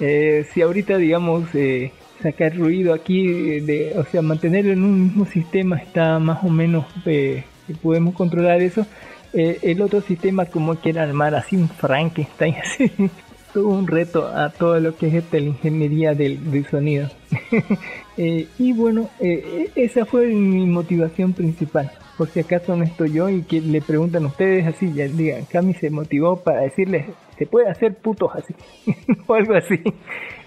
Eh, 0.00 0.46
si 0.52 0.62
ahorita, 0.62 0.96
digamos, 0.98 1.44
sacar 2.22 2.56
ruido 2.56 2.94
aquí, 2.94 3.26
de, 3.60 3.94
o 3.98 4.04
sea, 4.04 4.22
mantenerlo 4.22 4.72
en 4.72 4.82
un 4.84 5.02
mismo 5.04 5.26
sistema 5.26 5.76
está 5.78 6.18
más 6.18 6.44
o 6.44 6.48
menos, 6.48 6.84
podemos 7.82 8.14
controlar 8.14 8.60
eso. 8.62 8.86
El 9.32 9.80
otro 9.80 10.02
sistema 10.02 10.44
como 10.44 10.78
que 10.80 10.90
era 10.90 11.02
armar 11.04 11.34
así 11.34 11.56
un 11.56 11.68
Frankenstein, 11.68 12.54
así, 12.62 12.92
todo 13.52 13.68
un 13.68 13.86
reto 13.86 14.26
a 14.28 14.50
todo 14.50 14.78
lo 14.80 14.96
que 14.96 15.08
es 15.08 15.14
esta, 15.14 15.38
la 15.38 15.44
ingeniería 15.46 16.14
del, 16.14 16.50
del 16.50 16.66
sonido. 16.66 17.08
Eh, 18.18 18.46
y 18.58 18.74
bueno, 18.74 19.08
eh, 19.20 19.70
esa 19.74 20.04
fue 20.04 20.26
mi 20.26 20.66
motivación 20.66 21.32
principal. 21.32 21.90
Por 22.18 22.28
si 22.28 22.40
acaso 22.40 22.76
no 22.76 22.84
estoy 22.84 23.12
yo 23.14 23.30
y 23.30 23.40
que 23.42 23.62
le 23.62 23.80
preguntan 23.80 24.24
a 24.24 24.26
ustedes 24.26 24.66
así, 24.66 24.92
ya 24.92 25.08
digan, 25.08 25.46
Cami 25.46 25.72
se 25.72 25.88
motivó 25.88 26.36
para 26.36 26.60
decirles, 26.60 27.06
se 27.38 27.46
puede 27.46 27.70
hacer 27.70 27.94
putos 27.94 28.30
así, 28.34 28.54
o 29.26 29.32
algo 29.32 29.54
así. 29.54 29.80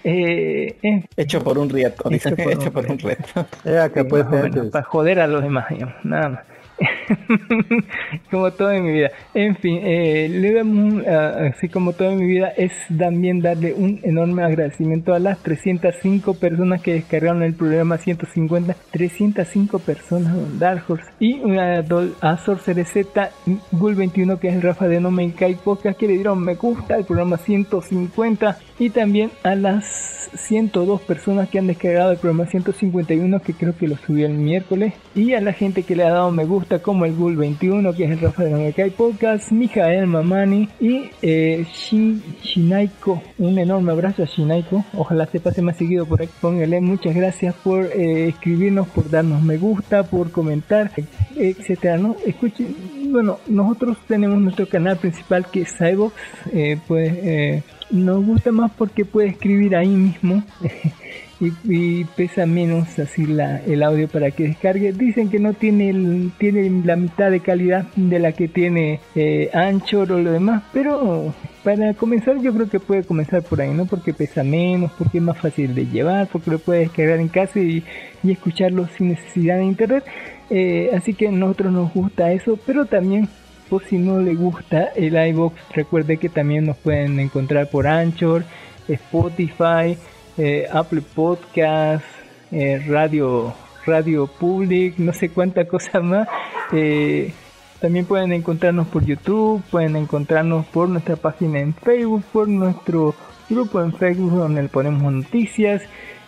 Eh, 0.04 0.76
eh, 0.80 1.04
Hecho 1.16 1.42
por 1.42 1.58
un 1.58 1.68
reto, 1.68 2.08
dice, 2.08 2.28
Hecho 2.28 2.36
por 2.36 2.52
un 2.52 2.52
hecho 2.52 2.72
por 2.72 2.86
un 2.88 2.98
reto. 3.00 3.46
Era 3.64 3.88
que 3.92 4.04
Sí, 4.04 4.06
más 4.12 4.26
o 4.32 4.36
menos, 4.38 4.60
antes. 4.60 4.70
para 4.70 4.84
joder 4.84 5.18
a 5.18 5.26
los 5.26 5.42
demás, 5.42 5.66
digamos, 5.68 5.96
nada 6.04 6.28
más. 6.28 6.40
como 8.30 8.50
todo 8.52 8.70
en 8.72 8.84
mi 8.84 8.92
vida. 8.92 9.10
En 9.34 9.56
fin, 9.56 9.80
eh, 9.82 10.28
le 10.30 10.52
damos, 10.52 10.92
un, 10.94 11.04
ah, 11.08 11.50
así 11.54 11.68
como 11.68 11.92
todo 11.92 12.10
en 12.10 12.18
mi 12.18 12.26
vida, 12.26 12.48
es 12.56 12.72
también 12.96 13.40
darle 13.40 13.74
un 13.74 14.00
enorme 14.02 14.42
agradecimiento 14.44 15.14
a 15.14 15.18
las 15.18 15.38
305 15.42 16.34
personas 16.34 16.82
que 16.82 16.94
descargaron 16.94 17.42
el 17.42 17.54
programa 17.54 17.98
150. 17.98 18.74
305 18.90 19.78
personas, 19.78 20.34
don 20.34 20.58
Dark 20.58 20.84
Horse. 20.88 21.06
Y 21.18 21.40
una 21.40 21.82
do- 21.82 22.14
a 22.20 22.36
Sorcerer 22.38 22.86
Z, 22.86 23.30
Gul21, 23.72 24.38
que 24.38 24.48
es 24.48 24.54
el 24.54 24.62
Rafa 24.62 24.88
de 24.88 25.00
No 25.00 25.10
Me 25.10 25.26
Podcast, 25.64 25.98
que 25.98 26.06
le 26.06 26.14
dieron 26.14 26.42
me 26.42 26.54
gusta 26.54 26.94
al 26.94 27.04
programa 27.04 27.36
150. 27.36 28.58
Y 28.78 28.90
también 28.90 29.30
a 29.42 29.54
las 29.54 30.15
102 30.34 31.00
personas 31.02 31.48
que 31.48 31.58
han 31.58 31.66
descargado 31.66 32.12
el 32.12 32.18
programa 32.18 32.46
151 32.46 33.40
que 33.40 33.52
creo 33.54 33.76
que 33.76 33.88
lo 33.88 33.96
subió 33.96 34.26
el 34.26 34.34
miércoles 34.34 34.94
y 35.14 35.32
a 35.34 35.40
la 35.40 35.52
gente 35.52 35.82
que 35.82 35.96
le 35.96 36.04
ha 36.04 36.10
dado 36.10 36.30
me 36.30 36.44
gusta 36.44 36.80
como 36.80 37.04
el 37.04 37.14
Gul 37.14 37.36
21 37.36 37.92
que 37.94 38.04
es 38.04 38.10
el 38.10 38.20
Rafa 38.20 38.44
de 38.44 38.56
Podcast, 38.96 39.52
Mijael 39.52 40.06
Mamani 40.06 40.68
y 40.80 41.10
eh, 41.22 41.64
Shin- 41.72 42.20
Shinaiko. 42.42 43.22
Un 43.38 43.58
enorme 43.58 43.92
abrazo 43.92 44.22
a 44.22 44.26
Shinaiko. 44.26 44.84
Ojalá 44.94 45.26
se 45.26 45.40
pase 45.40 45.62
más 45.62 45.76
seguido 45.76 46.06
por 46.06 46.22
aquí. 46.22 46.32
Póngale 46.40 46.80
muchas 46.80 47.14
gracias 47.14 47.54
por 47.54 47.84
eh, 47.86 48.28
escribirnos, 48.28 48.88
por 48.88 49.10
darnos 49.10 49.42
me 49.42 49.56
gusta, 49.56 50.04
por 50.04 50.30
comentar, 50.30 50.90
etcétera. 51.36 51.98
¿no? 51.98 52.16
Escuchen, 52.26 52.74
bueno, 53.10 53.38
nosotros 53.48 53.96
tenemos 54.06 54.38
nuestro 54.40 54.68
canal 54.68 54.96
principal 54.96 55.46
que 55.50 55.62
es 55.62 55.74
Cybox. 55.76 56.14
Eh, 56.52 56.78
pues 56.86 57.12
eh, 57.16 57.62
nos 57.90 58.24
gusta 58.24 58.52
más 58.52 58.70
porque 58.76 59.04
puede 59.04 59.28
escribir 59.28 59.76
ahí 59.76 59.88
mismo 59.88 60.42
y, 61.68 62.04
pesa 62.16 62.46
menos 62.46 62.98
así 62.98 63.26
la, 63.26 63.58
el 63.64 63.82
audio 63.82 64.08
para 64.08 64.30
que 64.30 64.44
descargue. 64.44 64.92
Dicen 64.92 65.28
que 65.28 65.38
no 65.38 65.52
tiene, 65.52 65.90
el- 65.90 66.32
tiene 66.38 66.70
la 66.84 66.96
mitad 66.96 67.30
de 67.30 67.40
calidad 67.40 67.86
de 67.96 68.18
la 68.18 68.32
que 68.32 68.48
tiene 68.48 69.00
eh, 69.14 69.50
Anchor 69.52 70.12
o 70.12 70.18
lo 70.20 70.32
demás, 70.32 70.62
pero 70.72 71.34
para 71.62 71.92
comenzar 71.94 72.40
yo 72.40 72.54
creo 72.54 72.68
que 72.70 72.80
puede 72.80 73.02
comenzar 73.04 73.42
por 73.42 73.60
ahí, 73.60 73.70
¿no? 73.74 73.86
Porque 73.86 74.14
pesa 74.14 74.42
menos, 74.44 74.92
porque 74.98 75.18
es 75.18 75.24
más 75.24 75.36
fácil 75.38 75.74
de 75.74 75.86
llevar, 75.86 76.28
porque 76.30 76.50
lo 76.52 76.58
puede 76.58 76.80
descargar 76.80 77.18
en 77.20 77.28
casa 77.28 77.58
y 77.60 77.82
escucharlo 78.24 78.88
sin 78.96 79.08
necesidad 79.08 79.58
de 79.58 79.64
internet. 79.64 80.04
Eh, 80.50 80.90
así 80.94 81.14
que 81.14 81.28
a 81.28 81.32
nosotros 81.32 81.72
nos 81.72 81.92
gusta 81.92 82.32
eso, 82.32 82.58
pero 82.64 82.86
también 82.86 83.28
por 83.68 83.84
si 83.84 83.98
no 83.98 84.20
le 84.20 84.34
gusta 84.34 84.90
el 84.94 85.16
iBox, 85.30 85.56
recuerde 85.74 86.18
que 86.18 86.28
también 86.28 86.66
nos 86.66 86.76
pueden 86.76 87.18
encontrar 87.18 87.68
por 87.68 87.86
Anchor, 87.86 88.44
Spotify, 88.86 89.98
eh, 90.38 90.68
Apple 90.72 91.02
Podcast, 91.14 92.04
eh, 92.52 92.84
Radio 92.86 93.54
Radio 93.84 94.26
Public, 94.26 94.98
no 94.98 95.12
sé 95.12 95.30
cuánta 95.30 95.64
cosa 95.66 96.00
más. 96.00 96.28
También 97.80 98.06
pueden 98.06 98.32
encontrarnos 98.32 98.88
por 98.88 99.04
YouTube, 99.04 99.62
pueden 99.70 99.96
encontrarnos 99.96 100.66
por 100.66 100.88
nuestra 100.88 101.16
página 101.16 101.60
en 101.60 101.74
Facebook, 101.74 102.24
por 102.32 102.48
nuestro 102.48 103.14
grupo 103.48 103.82
en 103.82 103.92
Facebook 103.92 104.32
donde 104.32 104.62
le 104.62 104.68
ponemos 104.68 105.12
noticias, 105.12 105.82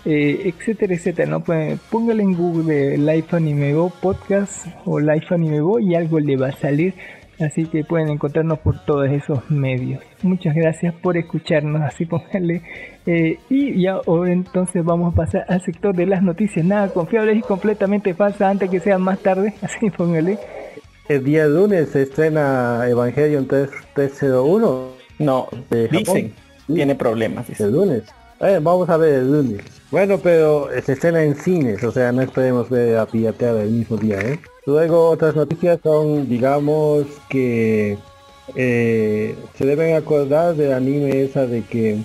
eh, 0.04 0.42
etcétera, 0.44 0.94
etcétera. 0.94 1.30
¿no? 1.30 1.40
Pueden, 1.40 1.78
póngale 1.90 2.22
en 2.22 2.34
Google 2.34 2.98
Life 2.98 3.34
Anime 3.36 3.74
Go 3.74 3.92
Podcast 4.00 4.66
o 4.84 4.98
Life 5.00 5.34
Anime 5.34 5.60
Go 5.60 5.78
y 5.78 5.94
algo 5.94 6.20
le 6.20 6.36
va 6.36 6.48
a 6.48 6.52
salir. 6.52 6.94
Así 7.40 7.66
que 7.66 7.84
pueden 7.84 8.08
encontrarnos 8.08 8.58
por 8.58 8.84
todos 8.84 9.08
esos 9.10 9.48
medios. 9.48 10.02
Muchas 10.22 10.56
gracias 10.56 10.92
por 10.94 11.16
escucharnos. 11.16 11.82
Así 11.82 12.04
pónganle. 12.04 12.62
Eh, 13.06 13.38
y 13.48 13.80
ya 13.80 14.00
ahora 14.06 14.32
entonces 14.32 14.84
vamos 14.84 15.12
a 15.12 15.16
pasar 15.16 15.44
al 15.48 15.62
sector 15.62 15.94
de 15.94 16.06
las 16.06 16.22
noticias. 16.22 16.64
Nada 16.64 16.88
confiables 16.88 17.36
y 17.36 17.42
completamente 17.42 18.12
falsas 18.14 18.42
antes 18.50 18.68
que 18.68 18.80
sea 18.80 18.98
más 18.98 19.20
tarde. 19.20 19.54
Así 19.62 19.90
póngale. 19.90 20.38
El 21.08 21.24
día 21.24 21.46
lunes 21.46 21.90
se 21.90 22.02
estrena 22.02 22.84
Evangelion 22.88 23.46
3, 23.46 23.70
301. 23.94 24.88
No, 25.20 25.48
de 25.70 25.88
Japón. 25.88 25.98
dicen, 25.98 26.32
tiene 26.66 26.94
problemas. 26.96 27.46
dice. 27.46 27.64
El 27.64 27.72
lunes. 27.72 28.02
Eh, 28.40 28.58
vamos 28.60 28.88
a 28.88 28.96
ver 28.96 29.14
el 29.14 29.32
lunes. 29.32 29.77
Bueno, 29.90 30.18
pero 30.18 30.68
se 30.84 30.92
estrena 30.92 31.22
en 31.22 31.34
cines, 31.34 31.82
o 31.82 31.90
sea, 31.90 32.12
no 32.12 32.20
esperemos 32.20 32.68
ver 32.68 32.98
a 32.98 33.06
piratear 33.06 33.56
el 33.56 33.70
mismo 33.70 33.96
día, 33.96 34.20
¿eh? 34.20 34.38
Luego 34.66 35.08
otras 35.08 35.34
noticias 35.34 35.78
son, 35.82 36.28
digamos, 36.28 37.06
que 37.30 37.96
eh, 38.54 39.34
se 39.54 39.64
deben 39.66 39.96
acordar 39.96 40.54
del 40.56 40.74
anime 40.74 41.22
esa 41.22 41.46
de 41.46 41.62
que 41.62 41.98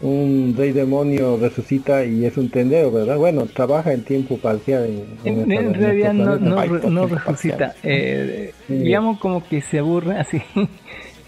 un 0.00 0.54
rey 0.56 0.72
demonio 0.72 1.36
resucita 1.36 2.04
y 2.06 2.24
es 2.24 2.38
un 2.38 2.50
tendero, 2.50 2.90
¿verdad? 2.90 3.18
Bueno, 3.18 3.44
trabaja 3.44 3.92
en 3.92 4.02
tiempo 4.02 4.38
parcial. 4.38 4.84
En, 4.86 5.40
En, 5.42 5.52
en 5.52 5.66
en 5.66 5.74
realidad 5.74 6.12
este 6.12 6.22
no, 6.24 6.38
planeta. 6.38 6.88
no, 6.88 6.90
no 6.90 7.06
resucita. 7.06 7.74
Eh, 7.82 8.54
Sí. 8.66 8.74
Digamos 8.78 9.18
como 9.20 9.46
que 9.46 9.60
se 9.60 9.78
aburre 9.80 10.16
así. 10.20 10.40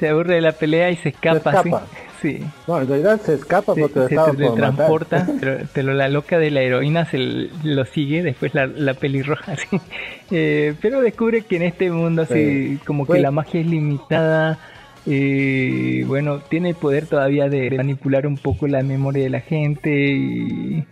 se 0.01 0.09
aburre 0.09 0.37
de 0.37 0.41
la 0.41 0.53
pelea 0.53 0.91
y 0.91 0.97
se 0.97 1.11
escapa. 1.11 1.51
así. 1.51 1.69
escapa. 1.69 1.87
Sí. 1.87 2.12
No, 2.69 2.81
en 2.81 2.89
realidad 2.89 3.21
se 3.21 3.35
escapa 3.35 3.75
se, 3.75 3.81
porque 3.81 4.01
se 4.09 4.15
por 4.15 4.27
matar. 4.27 4.37
teletransporta, 4.37 5.27
pero, 5.41 5.59
pero 5.73 5.95
la 5.95 6.09
loca 6.09 6.39
de 6.39 6.51
la 6.51 6.63
heroína 6.63 7.05
se 7.05 7.49
lo 7.65 7.85
sigue, 7.85 8.23
después 8.23 8.55
la, 8.55 8.67
la 8.67 8.95
pelirroja, 8.95 9.53
así. 9.53 9.81
Eh, 10.31 10.75
pero 10.81 11.01
descubre 11.01 11.43
que 11.43 11.57
en 11.57 11.63
este 11.63 11.91
mundo 11.91 12.23
así, 12.23 12.35
Sí. 12.35 12.79
como 12.87 13.05
que 13.05 13.09
Pues- 13.15 13.23
la 13.23 13.31
magia 13.31 13.61
es 13.61 13.67
limitada, 13.67 14.59
y 15.05 16.03
bueno, 16.05 16.39
tiene 16.49 16.71
el 16.71 16.75
poder 16.77 17.07
todavía 17.07 17.49
de 17.49 17.71
manipular 17.73 18.27
un 18.27 18.37
poco 18.37 18.67
la 18.69 18.83
memoria 18.83 19.25
de 19.25 19.31
la 19.31 19.41
gente, 19.41 19.91
y... 20.13 20.85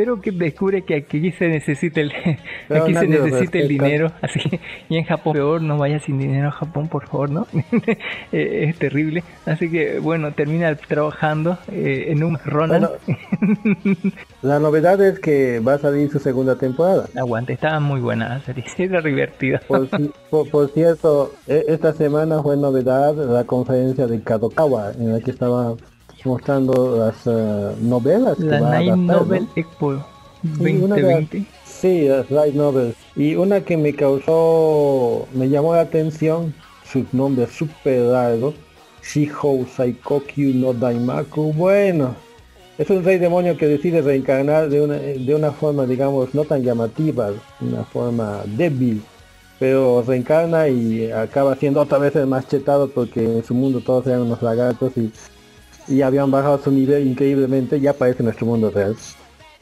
pero 0.00 0.18
que 0.18 0.30
descubre 0.30 0.80
que 0.80 0.94
aquí 0.94 1.30
se 1.32 1.46
necesita 1.48 2.00
el, 2.00 2.10
Pero 2.68 2.84
aquí 2.84 2.94
se 2.94 3.06
necesita 3.06 3.58
el 3.58 3.68
dinero, 3.68 4.10
así 4.22 4.40
y 4.88 4.96
en 4.96 5.04
Japón 5.04 5.34
peor, 5.34 5.60
no 5.60 5.76
vaya 5.76 6.00
sin 6.00 6.16
dinero 6.18 6.48
a 6.48 6.52
Japón, 6.52 6.88
por 6.88 7.06
favor, 7.06 7.28
¿no? 7.28 7.46
Eh, 8.32 8.68
es 8.70 8.78
terrible, 8.78 9.22
así 9.44 9.70
que 9.70 9.98
bueno, 9.98 10.32
termina 10.32 10.74
trabajando 10.74 11.58
eh, 11.70 12.06
en 12.08 12.24
un 12.24 12.38
Ronan. 12.42 12.88
La 14.42 14.58
novedad 14.58 15.02
es 15.04 15.18
que 15.18 15.60
va 15.60 15.74
a 15.74 15.78
salir 15.78 16.10
su 16.10 16.18
segunda 16.18 16.56
temporada. 16.56 17.06
Aguante, 17.16 17.52
estaba 17.52 17.78
muy 17.80 18.00
buena 18.00 18.28
la 18.28 18.40
serie, 18.40 18.64
era 18.78 19.02
divertida. 19.02 19.60
Por, 19.68 19.86
por- 20.30 20.48
por 20.50 20.68
cierto, 20.70 21.34
e- 21.46 21.64
esta 21.68 21.92
semana 21.92 22.42
fue 22.42 22.56
novedad 22.56 23.14
la 23.16 23.44
conferencia 23.44 24.06
de 24.06 24.22
Kadokawa 24.22 24.92
en 24.98 25.12
la 25.12 25.20
que 25.20 25.30
estaba 25.32 25.74
mostrando 26.24 26.96
las 26.98 27.16
eh, 27.26 27.76
novelas 27.80 28.36
que 28.36 28.44
La 28.44 28.60
va 28.60 28.72
a 28.72 28.78
Nine 28.80 28.92
adaptar, 28.92 29.16
¿no? 29.16 29.20
Novel 29.24 29.48
Expo 29.56 29.92
de 29.92 29.96
las- 29.96 30.06
2020. 30.58 31.44
Sí, 31.64 32.08
las 32.08 32.30
light 32.30 32.54
novels. 32.54 32.94
Y 33.16 33.34
una 33.36 33.60
que 33.62 33.76
me 33.76 33.94
causó, 33.94 35.26
me 35.34 35.48
llamó 35.48 35.74
la 35.74 35.82
atención, 35.82 36.52
su 36.84 37.04
nombre 37.12 37.46
súper 37.46 38.00
largo, 38.02 38.54
Shihou 39.02 39.66
Saikokyu 39.66 40.54
no 40.54 40.72
Daimaku. 40.74 41.52
Bueno, 41.54 42.14
es 42.76 42.90
un 42.90 43.02
rey 43.04 43.18
demonio 43.18 43.56
que 43.56 43.66
decide 43.66 44.02
reencarnar 44.02 44.68
de 44.68 44.80
una, 44.82 44.96
de 44.96 45.34
una 45.34 45.52
forma, 45.52 45.86
digamos, 45.86 46.34
no 46.34 46.44
tan 46.44 46.62
llamativa, 46.62 47.30
una 47.60 47.84
forma 47.84 48.42
débil. 48.56 49.02
Pero 49.58 50.02
reencarna 50.06 50.68
y 50.68 51.10
acaba 51.10 51.54
siendo 51.54 51.80
otra 51.82 51.98
vez 51.98 52.16
el 52.16 52.26
más 52.26 52.48
chetado 52.48 52.88
porque 52.88 53.22
en 53.22 53.44
su 53.44 53.52
mundo 53.54 53.80
todos 53.84 54.06
eran 54.06 54.22
unos 54.22 54.40
lagartos 54.42 54.92
y, 54.96 55.12
y 55.90 56.02
habían 56.02 56.30
bajado 56.30 56.58
su 56.58 56.70
nivel 56.70 57.06
increíblemente, 57.06 57.80
ya 57.80 57.90
aparece 57.90 58.20
en 58.20 58.26
nuestro 58.26 58.46
mundo 58.46 58.70
real. 58.70 58.96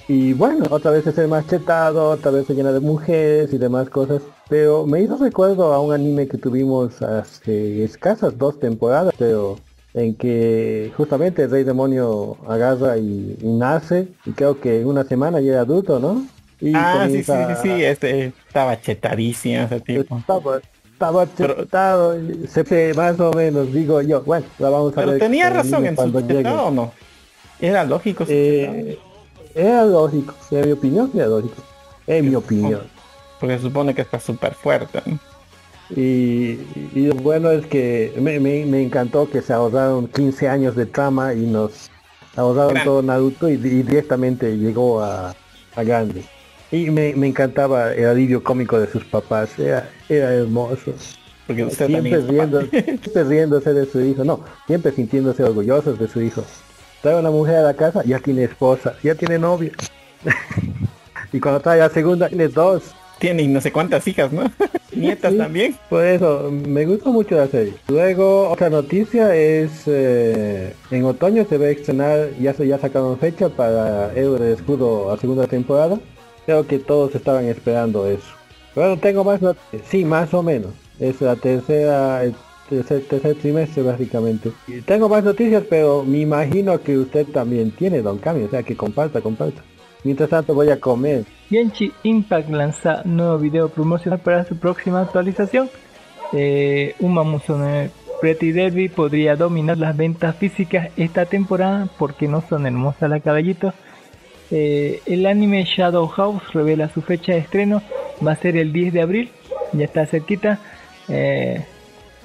Y 0.07 0.33
bueno, 0.33 0.65
otra 0.71 0.91
vez 0.91 1.07
es 1.07 1.19
el 1.19 1.29
más 1.29 1.47
chetado, 1.47 2.11
otra 2.11 2.31
vez 2.31 2.47
se 2.47 2.55
llena 2.55 2.73
de 2.73 2.81
mujeres 2.81 3.53
y 3.53 3.59
demás 3.59 3.91
cosas. 3.91 4.23
Pero 4.49 4.87
me 4.87 5.03
hizo 5.03 5.17
recuerdo 5.19 5.75
a 5.75 5.81
un 5.81 5.93
anime 5.93 6.29
que 6.29 6.39
tuvimos 6.39 7.03
hace 7.03 7.85
escasas 7.85 8.39
dos 8.39 8.59
temporadas, 8.59 9.15
pero 9.19 9.59
en 9.95 10.15
que 10.15 10.93
justamente 10.97 11.43
el 11.43 11.51
rey 11.51 11.65
demonio 11.65 12.37
agarra 12.47 12.97
y, 12.97 13.37
y 13.41 13.49
nace, 13.49 14.09
y 14.25 14.33
creo 14.33 14.61
que 14.61 14.81
en 14.81 14.87
una 14.87 15.05
semana 15.05 15.41
ya 15.41 15.53
era 15.53 15.61
adulto, 15.63 15.99
¿no? 15.99 16.27
Y 16.61 16.73
ah, 16.75 17.07
sí, 17.09 17.23
sí, 17.23 17.33
sí, 17.33 17.55
sí, 17.63 17.85
este 17.85 18.33
estaba 18.47 18.81
chetadísimo 18.81 19.63
ese 19.63 19.81
tipo. 19.81 20.17
Estaba, 20.17 20.61
estaba 20.99 21.27
chetado, 21.33 22.19
y 22.21 22.47
se 22.49 22.65
ve 22.65 22.93
más 22.95 23.19
o 23.21 23.33
menos, 23.33 23.73
digo 23.73 24.03
yo, 24.03 24.21
bueno, 24.23 24.47
la 24.59 24.69
vamos 24.69 24.93
a 24.93 24.97
Pero 24.97 25.13
ver. 25.13 25.21
tenía 25.21 25.49
razón 25.49 25.87
en 25.87 25.97
su 25.97 26.11
chetado 26.27 26.67
o 26.67 26.71
no. 26.73 26.93
Era 27.61 27.85
lógico. 27.85 28.25
Eh, 28.29 28.99
era 29.55 29.85
lógico, 29.85 30.35
en 30.51 30.67
mi 30.67 30.73
opinión 30.73 31.11
era 31.15 31.27
lógico. 31.27 31.55
En 32.07 32.29
mi 32.29 32.35
opinión. 32.35 32.81
Porque 33.39 33.57
se 33.57 33.63
supone 33.63 33.95
que 33.95 34.03
está 34.03 34.19
súper 34.19 34.55
fuerte. 34.55 35.01
¿no? 35.07 35.19
Y, 35.97 36.59
y 36.95 37.07
lo 37.07 37.15
bueno 37.15 37.51
es 37.53 37.65
que 37.67 38.13
me, 38.21 38.41
me- 38.41 38.67
me 38.67 38.83
encantó 38.83 39.31
que 39.31 39.41
se 39.41 39.53
ahorraron 39.53 40.09
15 40.09 40.49
años 40.49 40.75
de 40.77 40.85
trama 40.87 41.33
y 41.33 41.47
nos 41.47 41.91
ahorraron 42.37 42.75
Gran. 42.75 42.85
todo 42.85 43.03
Naruto 43.03 43.49
y, 43.49 43.53
y 43.55 43.57
directamente 43.57 44.57
llegó 44.57 45.01
a, 45.03 45.35
a 45.77 45.83
grande. 45.85 46.25
Y 46.71 46.91
me, 46.91 47.15
me 47.15 47.27
encantaba 47.27 47.93
el 47.95 48.07
alivio 48.07 48.43
cómico 48.43 48.79
de 48.79 48.87
sus 48.87 49.05
papás, 49.05 49.59
era, 49.59 49.89
era 50.09 50.35
hermoso. 50.35 50.93
Porque 51.47 51.65
usted 51.65 51.87
siempre 51.87 52.21
riendo, 52.21 52.61
siempre 52.61 53.25
riéndose 53.25 53.73
de 53.73 53.87
su 53.87 54.01
hijo, 54.03 54.23
no, 54.23 54.41
siempre 54.67 54.93
sintiéndose 54.93 55.43
orgullosos 55.43 55.99
de 55.99 56.07
su 56.07 56.21
hijo. 56.21 56.45
Trae 57.01 57.19
una 57.19 57.31
mujer 57.31 57.57
a 57.57 57.63
la 57.63 57.75
casa, 57.75 58.03
ya 58.05 58.19
tiene 58.19 58.45
esposa, 58.45 58.95
ya 59.03 59.15
tiene 59.15 59.39
novia. 59.39 59.73
y 61.33 61.41
cuando 61.41 61.61
trae 61.61 61.79
la 61.79 61.89
segunda, 61.89 62.29
tiene 62.29 62.49
dos. 62.49 62.95
Tiene 63.19 63.49
no 63.49 63.63
sé 63.63 63.73
cuántas 63.73 64.07
hijas, 64.07 64.31
¿no? 64.31 64.43
Nietas 64.95 65.33
Sí, 65.33 65.39
también. 65.39 65.77
Por 65.89 66.05
eso, 66.05 66.51
me 66.51 66.85
gusta 66.85 67.09
mucho 67.09 67.37
la 67.37 67.47
serie. 67.47 67.75
Luego, 67.89 68.51
otra 68.51 68.69
noticia 68.69 69.35
es, 69.35 69.85
eh, 69.87 70.75
en 70.91 71.05
otoño 71.07 71.47
se 71.49 71.57
va 71.57 71.65
a 71.65 71.71
estrenar, 71.71 72.29
ya 72.39 72.53
se 72.53 72.67
ya 72.67 72.79
sacaron 72.79 73.19
fecha 73.19 73.49
para 73.49 74.13
Héroe 74.13 74.39
de 74.39 74.53
Escudo 74.53 75.11
a 75.11 75.17
segunda 75.17 75.47
temporada. 75.47 75.99
Creo 76.49 76.67
que 76.67 76.79
todos 76.79 77.15
estaban 77.15 77.45
esperando 77.45 78.07
eso. 78.07 78.31
Bueno, 78.75 78.97
tengo 78.97 79.23
más 79.23 79.43
noticias. 79.43 79.83
Sí, 79.87 80.03
más 80.07 80.33
o 80.33 80.43
menos. 80.43 80.73
Es 80.99 81.21
la 81.21 81.37
tercera, 81.37 82.25
el 82.25 82.35
tercer, 82.71 83.35
trimestre 83.35 83.83
básicamente. 83.83 84.53
Tengo 84.87 85.11
más 85.11 85.23
noticias, 85.23 85.63
pero 85.69 86.05
me 86.05 86.21
imagino 86.21 86.81
que 86.81 86.97
usted 86.97 87.27
también 87.27 87.71
tiene, 87.73 88.01
Don 88.01 88.17
Cami, 88.17 88.45
o 88.45 88.49
sea 88.49 88.63
que 88.63 88.75
comparta, 88.75 89.21
comparta. 89.21 89.63
Mientras 90.05 90.31
tanto 90.31 90.55
voy 90.55 90.71
a 90.71 90.81
comer. 90.81 91.27
Genshin 91.51 91.93
Impact 92.03 92.49
lanza 92.49 93.03
nuevo 93.05 93.37
video 93.37 93.69
promocional 93.69 94.21
para 94.21 94.47
su 94.47 94.57
próxima 94.57 95.03
actualización. 95.03 95.69
Eh, 96.33 96.95
Uma 96.99 97.25
Musume 97.25 97.91
Pretty 98.23 98.53
Derby 98.53 98.89
podría 98.89 99.37
dominar 99.37 99.77
las 99.77 99.95
ventas 99.95 100.35
físicas 100.37 100.89
esta 100.97 101.27
temporada 101.27 101.91
porque 101.99 102.27
no 102.27 102.41
son 102.41 102.65
hermosas 102.65 103.11
la 103.11 103.21
caballito. 103.21 103.75
Eh, 104.51 105.01
el 105.07 105.27
anime 105.27 105.65
Shadow 105.65 106.07
House 106.09 106.53
revela 106.53 106.89
su 106.89 107.03
fecha 107.03 107.33
de 107.33 107.39
estreno, 107.39 107.83
va 108.27 108.33
a 108.33 108.37
ser 108.37 108.57
el 108.57 108.73
10 108.73 108.93
de 108.93 109.03
abril, 109.03 109.31
ya 109.73 109.85
está 109.85 110.07
cerquita. 110.07 110.59
Eh, 111.09 111.65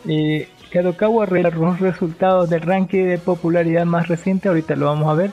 y 0.06 0.44
Kadokawa 0.72 1.26
revela 1.26 1.50
los 1.50 1.80
resultados 1.80 2.50
del 2.50 2.62
ranking 2.62 3.06
de 3.06 3.18
popularidad 3.18 3.86
más 3.86 4.08
reciente, 4.08 4.50
ahorita 4.50 4.76
lo 4.76 4.88
vamos 4.88 5.10
a 5.10 5.16
ver. 5.16 5.32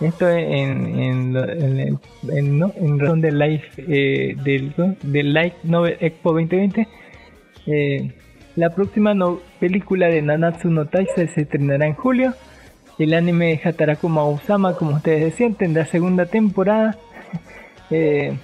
Esto 0.00 0.28
en, 0.28 0.86
en, 0.98 1.36
en, 1.36 2.00
en, 2.28 2.98
razón 2.98 3.20
del 3.20 3.38
live 3.38 3.62
eh, 3.78 4.34
del, 4.42 5.36
Expo 6.00 6.32
2020. 6.32 6.88
Eh, 7.66 8.10
la 8.56 8.74
próxima 8.74 9.14
película 9.60 10.08
de 10.08 10.20
Nanatsu 10.20 10.70
no 10.70 10.86
Taizai 10.86 11.28
se 11.28 11.42
estrenará 11.42 11.86
en 11.86 11.94
julio. 11.94 12.34
El 12.98 13.14
anime 13.14 13.46
de 13.46 13.68
Hataraku 13.68 14.08
Mausama, 14.08 14.74
como 14.76 14.96
ustedes 14.96 15.24
decían, 15.24 15.54
tendrá 15.54 15.86
segunda 15.86 16.26
temporada. 16.26 16.96
Eh, 17.94 18.34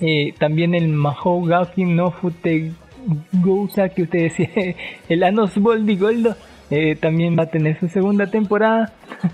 eh, 0.00 0.32
también 0.38 0.76
el 0.76 0.88
Mahou 0.88 1.44
Gaukin 1.44 1.96
no 1.96 2.12
Fute 2.12 2.70
Gousa, 3.32 3.88
que 3.88 4.02
ustedes 4.02 4.36
decían, 4.38 4.76
el 5.08 5.24
Anos 5.24 5.56
Boldi 5.56 5.96
Goldo, 5.96 6.36
eh, 6.70 6.94
también 6.94 7.36
va 7.36 7.44
a 7.44 7.50
tener 7.50 7.78
su 7.80 7.88
segunda 7.88 8.26
temporada. 8.26 8.92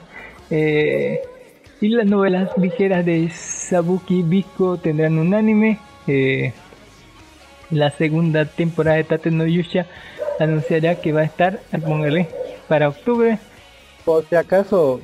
Eh, 0.51 1.21
y 1.81 1.89
las 1.89 2.07
novelas 2.07 2.51
ligeras 2.59 3.05
de 3.07 3.31
Sabuki 3.31 4.23
Biko 4.23 4.77
tendrán 4.77 5.19
un 5.19 5.33
anime. 5.33 5.79
La 7.71 7.91
segunda 7.91 8.45
temporada 8.45 8.99
de 8.99 9.05
Tate 9.05 9.31
no 9.31 9.47
Yusha 9.47 9.87
anunciará 10.39 10.97
que 10.97 11.13
va 11.13 11.23
a 11.23 11.25
estar, 11.25 11.61
póngale, 11.83 12.29
para 12.69 12.91
octubre. 12.91 13.39
Por 14.05 14.25
si 14.29 14.35
acaso, 14.37 15.01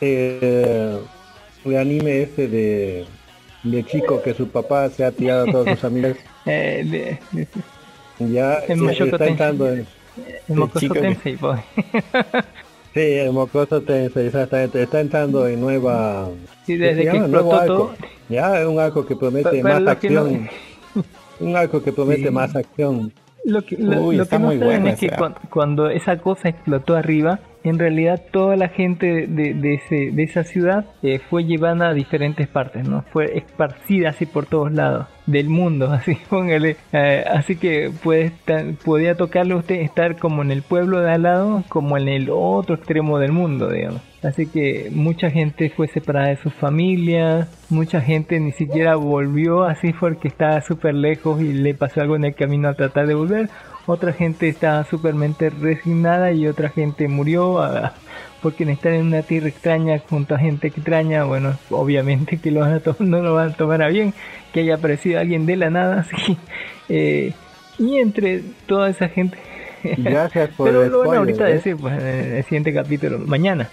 eh, 0.00 0.98
el 1.64 1.76
anime 1.76 2.22
este 2.22 2.48
de, 2.48 3.04
de 3.62 3.84
chico 3.84 4.20
que 4.22 4.34
su 4.34 4.48
papá 4.48 4.88
se 4.90 5.04
ha 5.04 5.12
tirado 5.12 5.48
a 5.48 5.52
todos 5.52 5.68
sus 5.70 5.84
amigos, 5.84 6.16
Eh, 6.44 6.82
de- 7.32 7.38
de- 7.38 8.32
ya 8.32 8.54
El 8.66 8.80
se- 8.96 9.04
está 9.04 9.26
entrando 9.28 9.68
en... 9.68 9.86
el 10.48 10.70
que- 10.72 10.88
Tensei, 10.88 11.36
pues. 11.36 11.60
Sí, 12.94 13.00
el 13.00 13.32
Mocoso 13.32 13.80
Tensei, 13.80 14.26
exactamente, 14.26 14.82
está 14.82 15.00
entrando 15.00 15.46
en 15.46 15.60
nueva... 15.60 16.28
Sí, 16.66 16.76
¿qué 16.76 16.78
desde 16.78 17.10
que 17.10 17.16
explotó 17.16 17.54
arco. 17.54 17.66
todo. 17.74 17.94
Ya, 18.28 18.60
es 18.60 18.66
un 18.66 18.78
arco 18.80 19.06
que 19.06 19.16
promete 19.16 19.62
más 19.62 19.80
no- 19.80 19.90
acción. 19.90 20.48
Un 21.40 21.56
arco 21.56 21.82
que 21.82 21.92
promete 21.92 22.24
Sí. 22.24 22.30
más 22.30 22.54
acción. 22.54 23.12
Lo 23.44 23.62
que, 23.62 23.76
lo, 23.78 24.02
Uy, 24.02 24.16
lo 24.16 24.24
está 24.24 24.36
que 24.36 24.42
no 24.42 24.46
muy 24.48 24.58
saben 24.58 24.68
bueno 24.82 24.88
es 24.94 25.00
que 25.00 25.06
ese 25.06 25.16
cuan- 25.16 25.34
cuando, 25.48 25.88
esa 25.88 26.18
cosa 26.18 26.48
explotó 26.50 26.94
arriba, 26.96 27.40
en 27.64 27.78
realidad 27.78 28.22
toda 28.30 28.56
la 28.56 28.68
gente 28.68 29.26
de, 29.26 29.54
de, 29.54 29.74
ese, 29.74 30.10
de 30.12 30.22
esa 30.22 30.44
ciudad 30.44 30.86
eh, 31.02 31.18
fue 31.18 31.44
llevada 31.44 31.88
a 31.88 31.94
diferentes 31.94 32.48
partes, 32.48 32.88
¿no? 32.88 33.04
Fue 33.12 33.38
esparcida 33.38 34.10
así 34.10 34.26
por 34.26 34.46
todos 34.46 34.72
lados 34.72 35.06
del 35.26 35.48
mundo, 35.48 35.86
así 35.92 36.16
póngale. 36.28 36.76
Eh, 36.92 37.24
así 37.30 37.56
que 37.56 37.90
estar, 38.12 38.64
podía 38.84 39.16
tocarle 39.16 39.54
a 39.54 39.58
usted 39.58 39.76
estar 39.76 40.16
como 40.16 40.42
en 40.42 40.50
el 40.50 40.62
pueblo 40.62 41.00
de 41.00 41.12
al 41.12 41.22
lado, 41.22 41.64
como 41.68 41.96
en 41.96 42.08
el 42.08 42.28
otro 42.30 42.74
extremo 42.74 43.18
del 43.18 43.32
mundo, 43.32 43.70
digamos. 43.70 44.02
Así 44.22 44.46
que 44.46 44.88
mucha 44.92 45.30
gente 45.30 45.68
fue 45.70 45.88
separada 45.88 46.28
de 46.28 46.36
sus 46.36 46.54
familias, 46.54 47.48
mucha 47.70 48.00
gente 48.00 48.38
ni 48.38 48.52
siquiera 48.52 48.94
volvió 48.94 49.64
así 49.64 49.92
porque 49.92 50.28
estaba 50.28 50.60
súper 50.60 50.94
lejos 50.94 51.40
y 51.40 51.52
le 51.52 51.74
pasó 51.74 52.00
algo 52.02 52.14
en 52.14 52.26
el 52.26 52.34
camino 52.34 52.68
a 52.68 52.74
tratar 52.74 53.08
de 53.08 53.14
volver. 53.14 53.48
Otra 53.86 54.12
gente 54.12 54.48
estaba 54.48 54.84
supermente 54.84 55.50
resignada 55.50 56.32
y 56.32 56.46
otra 56.46 56.68
gente 56.68 57.08
murió 57.08 57.60
ah, 57.60 57.94
porque 58.40 58.64
estar 58.64 58.92
en 58.92 59.06
una 59.06 59.22
tierra 59.22 59.48
extraña 59.48 60.00
junto 60.08 60.34
a 60.34 60.38
gente 60.38 60.68
extraña, 60.68 61.24
bueno, 61.24 61.56
obviamente 61.70 62.38
que 62.38 62.50
lo 62.50 62.60
van 62.60 62.74
a 62.74 62.82
no 63.00 63.22
lo 63.22 63.34
van 63.34 63.50
a 63.50 63.56
tomar 63.56 63.82
a 63.82 63.88
bien 63.88 64.14
que 64.52 64.60
haya 64.60 64.76
aparecido 64.76 65.20
alguien 65.20 65.46
de 65.46 65.56
la 65.56 65.70
nada, 65.70 66.00
así. 66.12 66.36
eh, 66.88 67.32
y 67.78 67.98
entre 67.98 68.42
toda 68.66 68.90
esa 68.90 69.08
gente 69.08 69.38
Gracias 69.98 70.50
por 70.50 70.68
pero 70.68 70.84
lo 70.88 70.98
van 70.98 71.06
spoiler, 71.06 71.18
ahorita 71.18 71.44
a 71.44 71.50
¿eh? 71.50 71.54
decir 71.54 71.76
pues, 71.76 71.94
en 72.02 72.36
el 72.36 72.44
siguiente 72.44 72.72
capítulo, 72.72 73.18
mañana. 73.18 73.68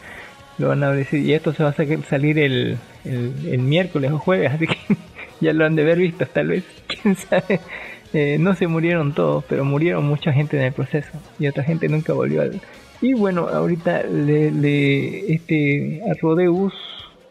lo 0.58 0.70
van 0.70 0.84
a 0.84 0.92
decir. 0.92 1.24
Y 1.24 1.34
esto 1.34 1.54
se 1.54 1.64
va 1.64 1.70
a 1.70 2.04
salir 2.10 2.40
el, 2.40 2.78
el, 3.06 3.34
el 3.48 3.60
miércoles 3.60 4.12
o 4.12 4.20
jueves, 4.20 4.52
así 4.52 4.68
que 4.68 4.78
ya 5.42 5.54
lo 5.54 5.66
han 5.66 5.76
de 5.76 5.84
haber 5.84 6.00
visto, 6.00 6.26
tal 6.26 6.48
vez. 6.48 6.64
Quién 6.88 7.16
sabe. 7.16 7.60
Eh, 8.14 8.38
no 8.40 8.56
se 8.56 8.68
murieron 8.68 9.14
todos, 9.14 9.44
pero 9.48 9.64
murieron 9.66 10.06
mucha 10.06 10.34
gente 10.34 10.58
en 10.58 10.64
el 10.64 10.74
proceso. 10.74 11.12
Y 11.38 11.48
otra 11.48 11.64
gente 11.64 11.88
nunca 11.88 12.14
volvió 12.14 12.42
al. 12.42 12.60
Y 13.02 13.14
bueno, 13.14 13.48
ahorita 13.48 14.04
le, 14.04 14.52
le- 14.52 15.34
este, 15.34 16.02
a 16.10 16.14
Rodeus 16.22 16.74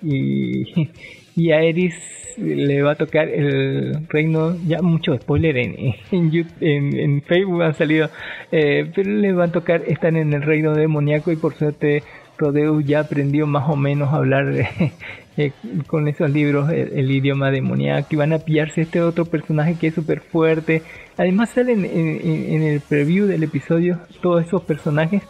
y, 0.03 0.89
y 1.37 1.51
a 1.53 1.63
Eris 1.63 1.95
le 2.39 2.83
va 2.83 2.93
a 2.93 2.95
tocar 2.95 3.29
el 3.29 4.07
reino, 4.09 4.57
ya 4.67 4.81
mucho 4.81 5.17
spoiler 5.17 5.57
en, 5.57 5.95
en, 6.61 7.23
Facebook 7.23 7.63
han 7.63 7.75
salido, 7.75 8.11
eh, 8.53 8.91
pero 8.95 9.11
le 9.11 9.33
va 9.33 9.45
a 9.47 9.53
tocar 9.53 9.83
estar 9.89 10.17
en 10.17 10.33
el 10.33 10.43
reino 10.43 10.73
demoníaco 10.75 11.33
y 11.33 11.37
por 11.37 11.55
suerte 11.55 12.03
Rodeus 12.39 12.85
ya 12.87 13.01
aprendió 13.01 13.47
más 13.47 13.69
o 13.69 13.75
menos 13.77 14.13
a 14.13 14.17
hablar 14.19 14.53
eh, 14.57 14.93
eh, 15.39 15.53
con 15.87 16.09
esos 16.09 16.31
libros 16.31 16.71
el, 16.71 17.11
idioma 17.11 17.51
demoníaco 17.51 18.09
y 18.11 18.17
van 18.17 18.33
a 18.35 18.39
pillarse 18.39 18.83
este 18.83 19.01
otro 19.01 19.25
personaje 19.25 19.77
que 19.77 19.87
es 19.89 19.95
súper 19.95 20.21
fuerte. 20.21 20.83
Además 21.17 21.51
salen 21.51 21.85
en, 21.85 22.21
en- 22.23 22.53
en 22.55 22.63
el 22.63 22.81
preview 22.81 23.27
del 23.27 23.43
episodio 23.45 23.99
todos 24.21 24.45
esos 24.45 24.63
personajes 24.63 25.23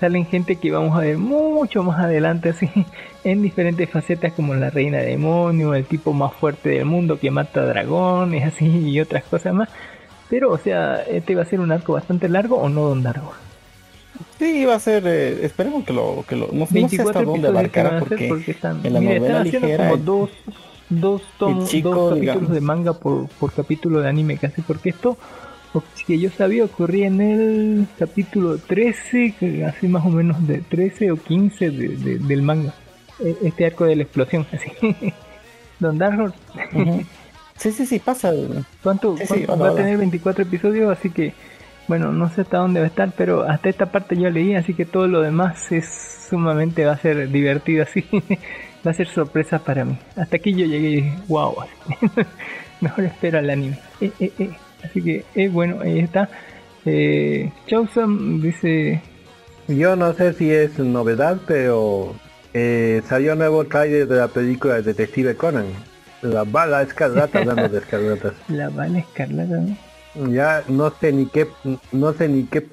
salen 0.00 0.26
gente 0.26 0.56
que 0.56 0.70
vamos 0.72 0.96
a 0.96 1.00
ver 1.00 1.16
mucho 1.18 1.82
más 1.82 1.98
adelante 2.00 2.48
así 2.50 2.68
en 3.24 3.42
diferentes 3.42 3.88
facetas 3.88 4.32
como 4.32 4.54
la 4.54 4.68
reina 4.70 4.98
demonio, 4.98 5.74
el 5.74 5.84
tipo 5.84 6.12
más 6.12 6.32
fuerte 6.34 6.70
del 6.70 6.84
mundo 6.84 7.18
que 7.18 7.30
mata 7.30 7.64
dragones 7.64 8.44
así 8.54 8.66
y 8.90 9.00
otras 9.00 9.24
cosas 9.24 9.54
más. 9.54 9.68
Pero 10.28 10.50
o 10.50 10.58
sea, 10.58 10.96
este 11.02 11.34
va 11.34 11.42
a 11.42 11.46
ser 11.46 11.60
un 11.60 11.70
arco 11.72 11.92
bastante 11.92 12.28
largo 12.28 12.56
o 12.56 12.68
no 12.68 12.82
don 12.88 13.02
Dargo. 13.02 13.32
Sí, 14.38 14.64
va 14.64 14.74
a 14.76 14.80
ser, 14.80 15.04
eh, 15.06 15.44
esperemos 15.44 15.84
que 15.84 15.92
lo, 15.92 16.24
que 16.28 16.36
lo, 16.36 16.48
no, 16.48 16.60
no 16.60 16.66
sé 16.66 16.74
24 16.74 17.10
hasta 17.10 17.22
dónde 17.24 17.48
abarcará 17.48 17.98
porque, 18.00 18.28
porque 18.28 18.50
están, 18.52 18.80
en 18.84 18.92
la 18.92 19.00
mira, 19.00 19.12
están 19.14 19.22
novela 19.32 19.40
haciendo 19.40 19.66
ligera 19.68 19.90
como 19.90 20.02
dos, 20.02 20.30
dos, 20.88 21.22
tomos, 21.38 21.70
chico, 21.70 21.88
dos 21.90 22.08
capítulos 22.10 22.20
digamos. 22.20 22.50
de 22.52 22.60
manga 22.60 22.92
por, 22.94 23.28
por 23.28 23.52
capítulo 23.52 24.00
de 24.00 24.08
anime 24.08 24.36
casi, 24.38 24.60
porque 24.62 24.90
esto, 24.90 25.16
que 26.06 26.18
yo 26.20 26.30
sabía, 26.30 26.64
ocurría 26.64 27.06
en 27.08 27.20
el 27.20 27.86
capítulo 27.98 28.58
13, 28.58 29.34
que 29.40 29.64
así 29.64 29.88
más 29.88 30.04
o 30.06 30.10
menos 30.10 30.46
de 30.46 30.58
13 30.58 31.10
o 31.10 31.16
15 31.16 31.70
de, 31.70 31.88
de- 31.88 32.18
del 32.18 32.42
manga. 32.42 32.72
E- 33.20 33.36
Este 33.42 33.66
arco 33.66 33.84
de 33.84 33.96
la 33.96 34.02
explosión, 34.04 34.46
así. 34.52 34.70
Don 35.80 35.98
Dark 35.98 36.20
Horse. 36.20 36.36
Ujú. 36.74 37.02
Sí, 37.56 37.72
sí, 37.72 37.86
sí, 37.86 37.98
pasa. 37.98 38.32
¿Cuánto, 38.82 39.16
Sí, 39.16 39.22
sí, 39.26 39.28
cuánto- 39.46 39.52
hola, 39.54 39.62
va 39.64 39.70
a 39.70 39.74
tener 39.76 39.96
24 39.98 40.42
episodios? 40.42 40.96
Así 40.96 41.10
que, 41.10 41.32
bueno, 41.88 42.12
no 42.12 42.28
sé 42.30 42.42
hasta 42.42 42.58
dónde 42.58 42.80
va 42.80 42.86
a 42.86 42.88
estar, 42.88 43.12
pero 43.16 43.42
hasta 43.42 43.68
esta 43.68 43.86
parte 43.86 44.16
yo 44.16 44.30
leí, 44.30 44.54
así 44.54 44.74
que 44.74 44.84
todo 44.84 45.06
lo 45.06 45.20
demás 45.20 45.70
es 45.72 46.26
sumamente, 46.28 46.84
va 46.84 46.92
a 46.92 46.98
ser 46.98 47.28
divertido, 47.30 47.82
así. 47.82 48.04
va 48.86 48.90
a 48.90 48.94
ser 48.94 49.08
sorpresa 49.08 49.58
para 49.58 49.84
mí. 49.84 49.98
Hasta 50.16 50.36
aquí 50.36 50.52
yo 50.52 50.66
llegué 50.66 50.88
y 50.90 50.96
dije, 50.96 51.16
wow, 51.28 51.54
mejor 52.80 53.04
espero 53.04 53.38
al 53.38 53.50
anime. 53.50 53.78
Eh, 54.00 54.10
eh, 54.20 54.32
eh. 54.38 54.50
Así 54.84 55.02
que, 55.02 55.24
eh, 55.34 55.48
bueno, 55.48 55.80
ahí 55.80 56.00
está. 56.00 56.28
Eh, 56.84 57.50
dice, 58.40 59.02
Yo 59.68 59.96
no 59.96 60.12
sé 60.12 60.34
si 60.34 60.50
es 60.50 60.78
novedad, 60.78 61.38
pero 61.46 62.14
eh, 62.52 63.02
salió 63.08 63.34
nuevo 63.34 63.64
trailer 63.64 64.06
de 64.06 64.16
la 64.16 64.28
película 64.28 64.74
de 64.74 64.82
Detective 64.82 65.34
Conan. 65.36 65.66
La 66.20 66.44
bala 66.44 66.82
escarlata, 66.82 67.38
hablando 67.38 67.68
de 67.68 67.78
escarlatas. 67.78 68.34
la 68.48 68.68
bala 68.68 68.98
escarlata, 68.98 69.56
¿no? 69.56 69.76
Ya 70.30 70.62
no 70.68 70.90
sé 71.00 71.12
ni 71.12 71.26
qué, 71.26 71.48
no 71.92 72.12
sé 72.12 72.28
ni 72.28 72.44
qué 72.44 72.64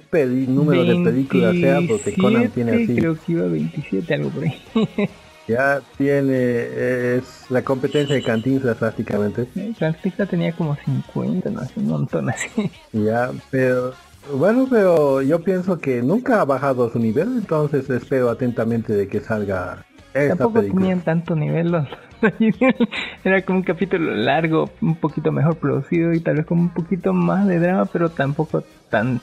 número 0.47 0.83
de 0.85 1.03
película 1.03 1.51
sea, 1.53 1.79
porque 1.87 2.13
Conan 2.13 2.49
tiene 2.51 2.71
27, 2.71 2.83
así. 2.93 3.01
creo 3.01 3.15
que 3.15 3.31
iba 3.31 3.47
27, 3.47 4.13
algo 4.13 4.29
por 4.29 4.43
ahí. 4.43 4.61
Ya 5.47 5.81
tiene, 5.97 7.15
es 7.17 7.45
la 7.49 7.63
competencia 7.63 8.15
de 8.15 8.21
Cantinflas 8.21 8.77
prácticamente. 8.77 9.47
Francisca 9.75 10.25
tenía 10.25 10.53
como 10.53 10.77
50, 10.85 11.49
no 11.49 11.65
sé, 11.65 11.73
un 11.77 11.87
montón 11.87 12.29
así. 12.29 12.71
Ya, 12.93 13.31
pero 13.49 13.93
bueno, 14.33 14.67
pero 14.69 15.21
yo 15.23 15.41
pienso 15.43 15.79
que 15.79 16.03
nunca 16.03 16.39
ha 16.41 16.45
bajado 16.45 16.89
su 16.91 16.99
nivel, 16.99 17.29
entonces 17.39 17.89
espero 17.89 18.29
atentamente 18.29 18.93
de 18.93 19.07
que 19.07 19.19
salga 19.19 19.83
esta 20.13 20.37
Tampoco 20.37 20.59
película. 20.59 20.81
tenían 20.81 21.01
tanto 21.01 21.35
nivel 21.35 21.71
los 21.71 21.87
era 23.23 23.41
como 23.41 23.59
un 23.59 23.63
capítulo 23.63 24.13
largo, 24.15 24.69
un 24.81 24.95
poquito 24.95 25.31
mejor 25.31 25.57
producido 25.57 26.13
y 26.13 26.19
tal 26.19 26.35
vez 26.37 26.45
como 26.45 26.61
un 26.61 26.69
poquito 26.73 27.13
más 27.13 27.47
de 27.47 27.59
drama, 27.59 27.85
pero 27.85 28.09
tampoco 28.09 28.63
tan 28.89 29.19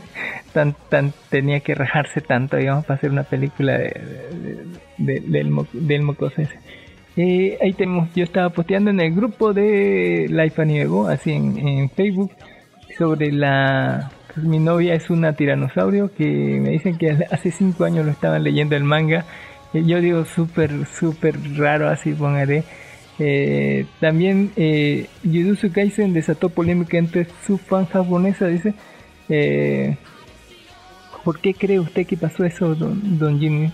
tan 0.52 0.74
tan 0.88 1.12
tenía 1.28 1.60
que 1.60 1.74
rajarse 1.74 2.20
tanto, 2.20 2.56
digamos, 2.56 2.84
para 2.84 2.96
hacer 2.98 3.10
una 3.10 3.22
película 3.24 3.78
de, 3.78 3.88
de- 3.88 4.64
de- 4.98 5.20
del, 5.20 5.50
del 5.72 6.02
mocoso. 6.02 6.42
Eh, 7.16 7.58
ahí 7.60 7.72
tenemos, 7.72 8.08
yo 8.14 8.24
estaba 8.24 8.50
posteando 8.50 8.90
en 8.90 9.00
el 9.00 9.12
grupo 9.14 9.52
de 9.52 10.26
Life 10.28 10.60
Anime 10.62 10.86
Go, 10.86 11.08
así 11.08 11.32
en, 11.32 11.58
en 11.58 11.90
Facebook, 11.90 12.30
sobre 12.96 13.32
la... 13.32 14.10
mi 14.36 14.58
novia 14.58 14.94
es 14.94 15.10
una 15.10 15.32
tiranosaurio 15.32 16.12
que 16.14 16.24
me 16.62 16.70
dicen 16.70 16.96
que 16.96 17.10
hace 17.30 17.50
cinco 17.50 17.84
años 17.84 18.04
lo 18.06 18.12
estaban 18.12 18.42
leyendo 18.44 18.76
el 18.76 18.84
manga. 18.84 19.24
Yo 19.72 20.00
digo 20.00 20.24
súper, 20.24 20.70
súper 20.98 21.36
raro, 21.56 21.88
así 21.88 22.12
póngale. 22.12 22.64
Eh, 23.18 23.86
también 24.00 24.50
eh, 24.56 25.06
Jujutsu 25.24 25.70
Kaisen 25.70 26.12
desató 26.12 26.48
polémica 26.48 26.96
entre 26.98 27.26
su 27.46 27.58
fan 27.58 27.86
japonesa, 27.86 28.46
dice. 28.46 28.74
Eh, 29.28 29.96
¿Por 31.24 31.38
qué 31.38 31.52
cree 31.54 31.78
usted 31.78 32.06
que 32.06 32.16
pasó 32.16 32.44
eso, 32.44 32.74
don, 32.74 33.18
don 33.18 33.38
Jimmy? 33.38 33.70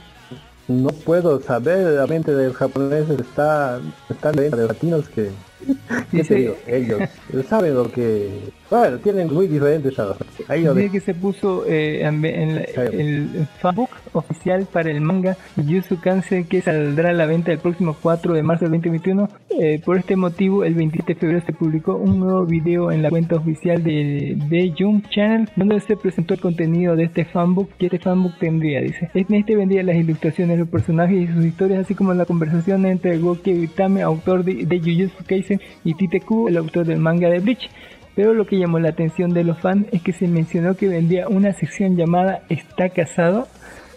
No 0.69 0.89
puedo 0.89 1.41
saber, 1.41 1.93
la 1.95 2.09
mente 2.09 2.35
de 2.35 2.49
los 2.49 2.57
japoneses 2.57 3.21
está, 3.21 3.81
está 4.11 4.33
de 4.33 4.51
los 4.51 4.59
latinos 4.67 5.09
que, 5.11 5.29
¿qué 6.11 6.17
Dice- 6.19 6.35
te 6.35 6.41
digo? 6.81 6.99
ellos 7.31 7.47
saben 7.49 7.75
lo 7.75 7.91
que, 7.93 8.31
bueno, 8.69 8.99
tienen 8.99 9.33
muy 9.33 9.47
diferentes 9.47 9.97
a 10.01 10.17
ahí 10.49 10.65
lo 10.65 10.75
de- 10.75 10.91
que 10.91 10.99
se 10.99 11.15
puso 11.15 11.65
eh, 11.69 12.03
en, 12.05 12.25
en 12.25 12.67
el 12.77 13.47
fanbook 13.63 13.91
oficial 14.21 14.67
para 14.71 14.91
el 14.91 15.01
manga 15.01 15.37
Jujutsu 15.57 16.01
Kaisen 16.01 16.45
que 16.45 16.61
saldrá 16.61 17.11
a 17.11 17.13
la 17.13 17.27
venta 17.27 17.53
el 17.53 17.59
próximo 17.59 17.97
4 18.01 18.35
de 18.35 18.43
marzo 18.43 18.65
del 18.65 18.73
2021. 18.73 19.29
Eh, 19.59 19.81
por 19.85 19.97
este 19.97 20.17
motivo, 20.17 20.65
el 20.65 20.75
27 20.75 21.15
de 21.15 21.21
febrero 21.21 21.47
se 21.47 21.53
publicó 21.53 21.97
un 21.97 22.21
nuevo 22.21 22.45
video 22.45 22.93
en 22.93 23.03
la 23.03 23.11
cuenta 23.11 23.37
oficial 23.37 23.83
de, 23.83 24.37
de 24.49 24.75
Jump 24.79 25.09
Channel 25.09 25.49
donde 25.57 25.81
se 25.81 25.97
presentó 25.97 26.35
el 26.35 26.41
contenido 26.41 26.97
de 26.97 27.05
este 27.05 27.25
fanbook 27.25 27.71
que 27.79 27.87
este 27.87 27.99
fanbook 27.99 28.39
tendría. 28.39 28.81
Dice, 28.81 29.11
en 29.15 29.35
este 29.35 29.57
vendría 29.57 29.83
las 29.83 29.97
ilustraciones 29.97 30.57
de 30.57 30.61
los 30.61 30.69
personajes 30.69 31.17
y 31.17 31.33
sus 31.33 31.45
historias, 31.45 31.81
así 31.81 31.95
como 31.95 32.15
la 32.15 32.25
conversación 32.25 32.85
entre 32.87 33.19
Goki 33.19 33.65
Utame, 33.65 34.03
autor 34.03 34.45
de, 34.45 34.67
de 34.67 34.79
Jujutsu 34.79 35.25
Kaisen, 35.27 35.61
y 35.85 35.95
Tite 35.95 36.21
Kubo, 36.21 36.49
el 36.49 36.57
autor 36.57 36.87
del 36.87 36.99
manga 36.99 37.29
de 37.29 37.41
Bleach. 37.41 37.71
Pero 38.15 38.33
lo 38.33 38.47
que 38.47 38.59
llamó 38.59 38.79
la 38.79 38.89
atención 38.89 39.35
de 39.35 39.45
los 39.45 39.59
fans 39.61 39.87
es 39.93 40.03
que 40.03 40.13
se 40.13 40.27
mencionó 40.27 40.75
que 40.75 40.89
vendría 40.89 41.29
una 41.29 41.53
sección 41.53 41.97
llamada 41.97 42.43
Está 42.49 42.89
casado. 42.89 43.47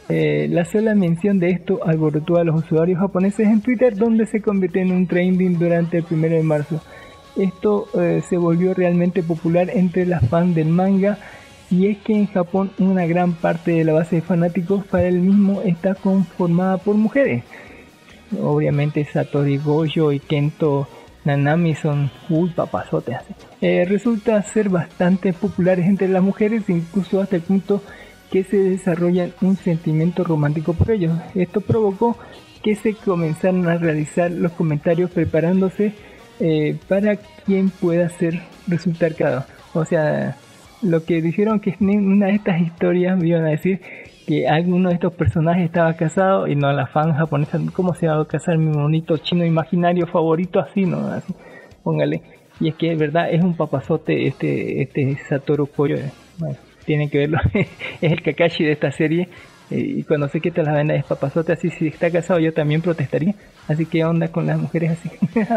Eh, 0.09 0.47
la 0.49 0.65
sola 0.65 0.95
mención 0.95 1.39
de 1.39 1.51
esto 1.51 1.81
alborotó 1.85 2.37
a 2.37 2.43
los 2.43 2.63
usuarios 2.63 2.99
japoneses 2.99 3.47
en 3.47 3.61
Twitter, 3.61 3.95
donde 3.95 4.25
se 4.25 4.41
convirtió 4.41 4.81
en 4.81 4.91
un 4.91 5.05
trending 5.05 5.59
durante 5.59 5.99
el 5.99 6.05
1 6.09 6.29
de 6.29 6.43
marzo. 6.43 6.81
Esto 7.37 7.87
eh, 7.93 8.23
se 8.27 8.37
volvió 8.37 8.73
realmente 8.73 9.21
popular 9.21 9.69
entre 9.69 10.07
las 10.07 10.27
fans 10.27 10.55
del 10.55 10.69
manga 10.69 11.19
y 11.69 11.87
es 11.87 11.99
que 11.99 12.13
en 12.13 12.25
Japón 12.25 12.71
una 12.79 13.05
gran 13.05 13.33
parte 13.33 13.71
de 13.71 13.83
la 13.83 13.93
base 13.93 14.17
de 14.17 14.21
fanáticos 14.23 14.83
para 14.85 15.07
el 15.07 15.19
mismo 15.19 15.61
está 15.61 15.93
conformada 15.93 16.77
por 16.77 16.95
mujeres. 16.95 17.43
Obviamente 18.41 19.05
Satori 19.05 19.57
Gojo 19.57 20.11
y 20.11 20.19
Kento 20.19 20.87
Nanami 21.23 21.75
son 21.75 22.09
uy 22.29 22.49
papazotes. 22.49 23.17
Eh, 23.61 23.85
resulta 23.87 24.41
ser 24.41 24.69
bastante 24.69 25.33
populares 25.33 25.85
entre 25.85 26.07
las 26.07 26.23
mujeres, 26.23 26.67
incluso 26.67 27.21
hasta 27.21 27.35
el 27.35 27.43
punto 27.43 27.83
que 28.31 28.43
se 28.43 28.57
desarrolla 28.57 29.29
un 29.41 29.55
sentimiento 29.55 30.23
romántico 30.23 30.73
por 30.73 30.91
ellos. 30.91 31.17
Esto 31.35 31.61
provocó 31.61 32.17
que 32.63 32.75
se 32.75 32.93
comenzaran 32.93 33.67
a 33.67 33.77
realizar 33.77 34.31
los 34.31 34.51
comentarios 34.51 35.09
preparándose 35.11 35.93
eh, 36.39 36.77
para 36.87 37.17
quien 37.45 37.69
pueda 37.69 38.09
ser 38.09 38.41
resultar 38.67 39.15
cada. 39.15 39.47
O 39.73 39.85
sea, 39.85 40.37
lo 40.81 41.03
que 41.03 41.21
dijeron 41.21 41.59
que 41.59 41.75
en 41.79 42.07
una 42.07 42.27
de 42.27 42.35
estas 42.35 42.61
historias 42.61 43.21
iban 43.23 43.45
a 43.45 43.49
decir 43.49 43.81
que 44.27 44.47
alguno 44.47 44.89
de 44.89 44.95
estos 44.95 45.13
personajes 45.13 45.65
estaba 45.65 45.93
casado 45.95 46.47
y 46.47 46.55
no 46.55 46.71
la 46.71 46.85
fan 46.87 47.13
japonesa, 47.13 47.59
¿cómo 47.73 47.95
se 47.95 48.07
va 48.07 48.21
a 48.21 48.25
casar 48.25 48.57
mi 48.57 48.71
bonito 48.71 49.17
chino 49.17 49.43
imaginario 49.43 50.05
favorito 50.05 50.59
así, 50.59 50.85
no? 50.85 51.07
Así, 51.07 51.33
póngale. 51.83 52.21
Y 52.59 52.69
es 52.69 52.75
que 52.75 52.91
es 52.91 52.99
verdad, 52.99 53.31
es 53.31 53.43
un 53.43 53.55
papazote 53.55 54.27
este, 54.27 54.81
este 54.81 55.17
Satoru 55.27 55.67
Koyo. 55.67 55.97
eh. 55.97 56.11
Tienen 56.89 57.11
que 57.11 57.19
verlo, 57.19 57.37
es 57.53 57.67
el 58.11 58.23
Kakashi 58.23 58.63
de 58.63 58.71
esta 58.71 58.91
serie. 58.91 59.29
eh, 59.69 59.97
y 59.97 60.03
cuando 60.05 60.27
sé 60.27 60.41
que 60.41 60.49
te 60.49 60.63
las 60.63 60.73
venda 60.73 60.95
es 60.95 61.05
papazote, 61.05 61.51
así 61.51 61.69
si 61.69 61.85
está 61.85 62.09
casado 62.09 62.39
yo 62.39 62.51
también 62.51 62.81
protestaría. 62.81 63.35
Así 63.67 63.85
que 63.85 64.03
onda 64.03 64.29
con 64.29 64.47
las 64.47 64.57
mujeres 64.57 64.97
así. 64.97 65.11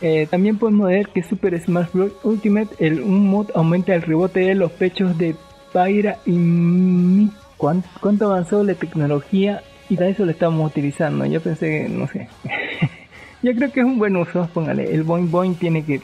Eh, 0.00 0.28
también 0.30 0.58
podemos 0.58 0.86
ver 0.86 1.08
que 1.08 1.24
Super 1.24 1.60
Smash 1.60 1.88
Bros. 1.92 2.12
Ultimate, 2.22 2.68
el, 2.78 3.00
un 3.00 3.26
mod 3.26 3.48
aumenta 3.52 3.92
el 3.96 4.02
rebote 4.02 4.38
de 4.38 4.54
los 4.54 4.70
pechos 4.70 5.18
de 5.18 5.34
Pyra 5.72 6.18
y 6.24 6.30
Mi. 6.30 7.32
¿Cuánto, 7.56 7.88
cuánto 8.00 8.26
avanzó 8.26 8.62
la 8.62 8.74
tecnología 8.74 9.60
y 9.88 9.96
para 9.96 10.10
eso 10.10 10.24
lo 10.24 10.30
estamos 10.30 10.64
utilizando. 10.70 11.26
Yo 11.26 11.40
pensé 11.40 11.88
no 11.88 12.06
sé. 12.06 12.28
Yo 13.42 13.52
creo 13.56 13.72
que 13.72 13.80
es 13.80 13.86
un 13.86 13.98
buen 13.98 14.14
uso, 14.14 14.48
póngale. 14.54 14.94
El 14.94 15.02
boing 15.02 15.32
boing 15.32 15.56
tiene 15.56 15.84
que 15.84 16.00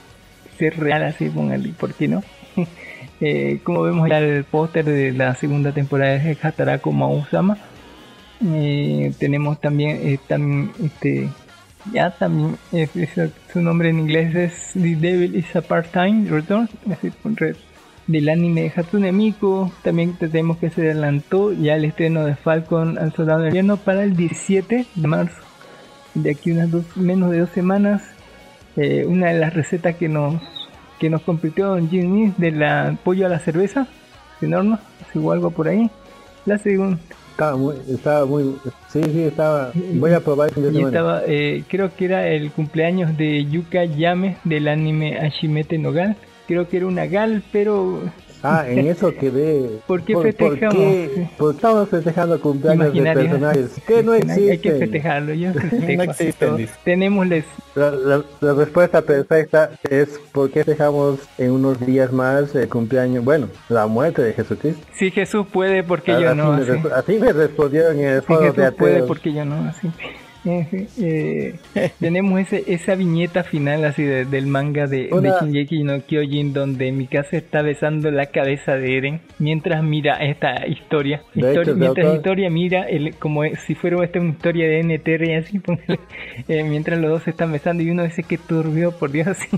ser 0.58 0.76
real 0.76 1.04
así, 1.04 1.28
póngale, 1.28 1.68
¿por 1.78 1.94
qué 1.94 2.08
no? 2.08 2.24
Eh, 3.20 3.60
como 3.62 3.82
vemos 3.82 4.10
el 4.10 4.44
póster 4.44 4.84
de 4.84 5.12
la 5.12 5.34
segunda 5.34 5.72
temporada 5.72 6.18
de 6.18 6.36
Hatarako 6.42 6.92
Mausama, 6.92 7.56
eh, 8.44 9.12
tenemos 9.18 9.60
también, 9.60 9.98
eh, 10.02 10.18
tam- 10.28 10.70
este, 10.84 11.28
ya 11.92 12.10
también, 12.10 12.56
eh, 12.72 12.88
es- 12.94 13.30
su 13.52 13.62
nombre 13.62 13.88
en 13.90 14.00
inglés 14.00 14.34
es 14.34 14.70
The 14.74 14.96
Devil 14.96 15.36
is 15.36 15.54
a 15.56 15.62
Part-Time 15.62 16.28
Return, 16.28 16.68
es 16.90 17.12
del 18.06 18.28
anime 18.28 18.62
de 18.64 18.72
Hatsune 18.76 19.12
Miku. 19.12 19.72
También 19.82 20.12
tenemos 20.14 20.58
que 20.58 20.68
se 20.70 20.82
adelantó 20.82 21.52
ya 21.52 21.76
el 21.76 21.86
estreno 21.86 22.24
de 22.26 22.34
Falcon 22.34 22.98
al 22.98 23.12
Soldado 23.14 23.38
del 23.40 23.48
Invierno 23.48 23.76
para 23.78 24.02
el 24.02 24.14
17 24.16 24.84
de 24.94 25.08
marzo. 25.08 25.36
De 26.14 26.32
aquí 26.32 26.50
unas 26.52 26.70
dos, 26.70 26.84
menos 26.96 27.30
de 27.30 27.38
dos 27.38 27.50
semanas, 27.50 28.02
eh, 28.76 29.04
una 29.08 29.28
de 29.28 29.38
las 29.38 29.54
recetas 29.54 29.96
que 29.96 30.08
nos 30.08 30.34
que 30.98 31.10
nos 31.10 31.22
compartió 31.22 31.68
Don 31.68 31.88
Jimmy 31.88 32.32
de 32.36 32.52
la 32.52 32.96
pollo 33.04 33.26
a 33.26 33.28
la 33.28 33.38
cerveza, 33.38 33.86
sin 34.40 34.54
horno, 34.54 34.78
o 35.14 35.32
algo 35.32 35.50
por 35.50 35.68
ahí. 35.68 35.90
La 36.46 36.58
segunda 36.58 36.98
Estaba 37.34 37.56
muy, 37.56 37.74
estaba 37.88 38.26
muy, 38.26 38.56
sí, 38.88 39.02
sí, 39.02 39.22
estaba, 39.22 39.72
voy 39.94 40.12
a 40.12 40.20
probar 40.20 40.52
y 40.56 40.80
estaba, 40.80 41.22
eh, 41.26 41.64
creo 41.68 41.92
que 41.96 42.04
era 42.04 42.28
el 42.28 42.52
cumpleaños 42.52 43.16
de 43.16 43.44
Yuka 43.46 43.84
Yame 43.84 44.36
del 44.44 44.68
anime 44.68 45.18
Ashimete 45.18 45.76
no 45.76 45.90
Gal. 45.90 46.16
Creo 46.46 46.68
que 46.68 46.76
era 46.76 46.86
una 46.86 47.06
Gal, 47.06 47.42
pero 47.50 48.02
Ah, 48.46 48.64
en 48.68 48.86
eso 48.86 49.12
quedé. 49.14 49.80
¿Por 49.86 50.02
qué 50.04 50.12
¿Por, 50.12 50.24
festejamos? 50.24 50.74
qué, 50.76 51.28
por 51.38 51.50
qué 51.52 51.56
estamos 51.56 51.88
festejando 51.88 52.40
cumpleaños 52.40 52.92
de 52.92 53.02
personajes 53.14 53.70
que 53.86 54.02
no 54.02 54.12
Hay 54.12 54.20
que 54.22 54.52
existen? 54.52 54.78
festejarlo, 54.78 55.34
yo 55.34 55.52
festejo 55.54 55.92
No 55.96 56.02
existen. 56.02 56.68
Tenemos 56.84 57.26
les 57.26 57.44
La, 57.74 57.90
la- 57.90 58.24
la 58.40 58.52
respuesta 58.54 59.00
perfecta 59.02 59.70
es 59.90 60.20
por 60.32 60.50
qué 60.50 60.62
festejamos 60.64 61.20
en 61.38 61.52
unos 61.52 61.84
días 61.84 62.12
más 62.12 62.54
el 62.54 62.68
cumpleaños, 62.68 63.24
bueno, 63.24 63.48
la 63.68 63.86
muerte 63.86 64.22
de 64.22 64.32
Jesucristo. 64.34 64.86
si 64.94 65.10
Jesús 65.10 65.46
puede, 65.52 65.82
porque 65.82 66.12
A- 66.12 66.20
yo 66.20 66.28
así, 66.28 66.36
no. 66.38 66.52
me 66.52 66.62
así. 66.62 66.80
así 66.94 67.18
me 67.18 67.32
respondieron 67.32 67.98
en 67.98 68.04
el 68.08 68.20
Si 68.20 68.26
foro 68.26 68.40
de 68.40 68.46
Jesús 68.52 68.74
puede, 68.78 68.92
ateos. 68.94 69.08
porque 69.08 69.32
yo 69.32 69.44
no. 69.44 69.68
Así. 69.68 69.88
Eh, 70.46 71.54
tenemos 72.00 72.40
ese, 72.40 72.64
esa 72.66 72.94
viñeta 72.94 73.44
final 73.44 73.84
así 73.84 74.02
de- 74.02 74.24
del 74.24 74.46
manga 74.46 74.86
de, 74.86 75.04
de 75.08 75.12
Una- 75.12 75.40
Shingeki 75.40 75.82
no 75.84 76.00
Kyojin 76.04 76.52
donde 76.52 76.92
Mikasa 76.92 77.36
está 77.36 77.62
besando 77.62 78.10
la 78.10 78.26
cabeza 78.26 78.76
de 78.76 78.96
Eren 78.96 79.20
mientras 79.38 79.82
mira 79.82 80.16
esta 80.16 80.66
historia. 80.66 81.22
De 81.34 81.40
Histori- 81.42 81.62
hecho, 81.62 81.74
de 81.74 81.80
mientras 81.80 82.06
autor- 82.06 82.16
historia 82.16 82.50
mira 82.50 82.82
el, 82.82 83.14
como 83.16 83.42
si 83.66 83.74
fuera 83.74 84.02
esta 84.04 84.20
una 84.20 84.30
historia 84.30 84.68
de 84.68 84.80
NTR 84.82 85.24
y 85.28 85.34
así 85.34 85.60
eh, 86.48 86.62
mientras 86.64 86.98
los 86.98 87.10
dos 87.10 87.22
se 87.22 87.30
están 87.30 87.52
besando 87.52 87.82
y 87.82 87.90
uno 87.90 88.02
dice 88.04 88.22
que 88.22 88.38
turbio, 88.38 88.92
por 88.92 89.10
Dios, 89.10 89.26
así, 89.28 89.48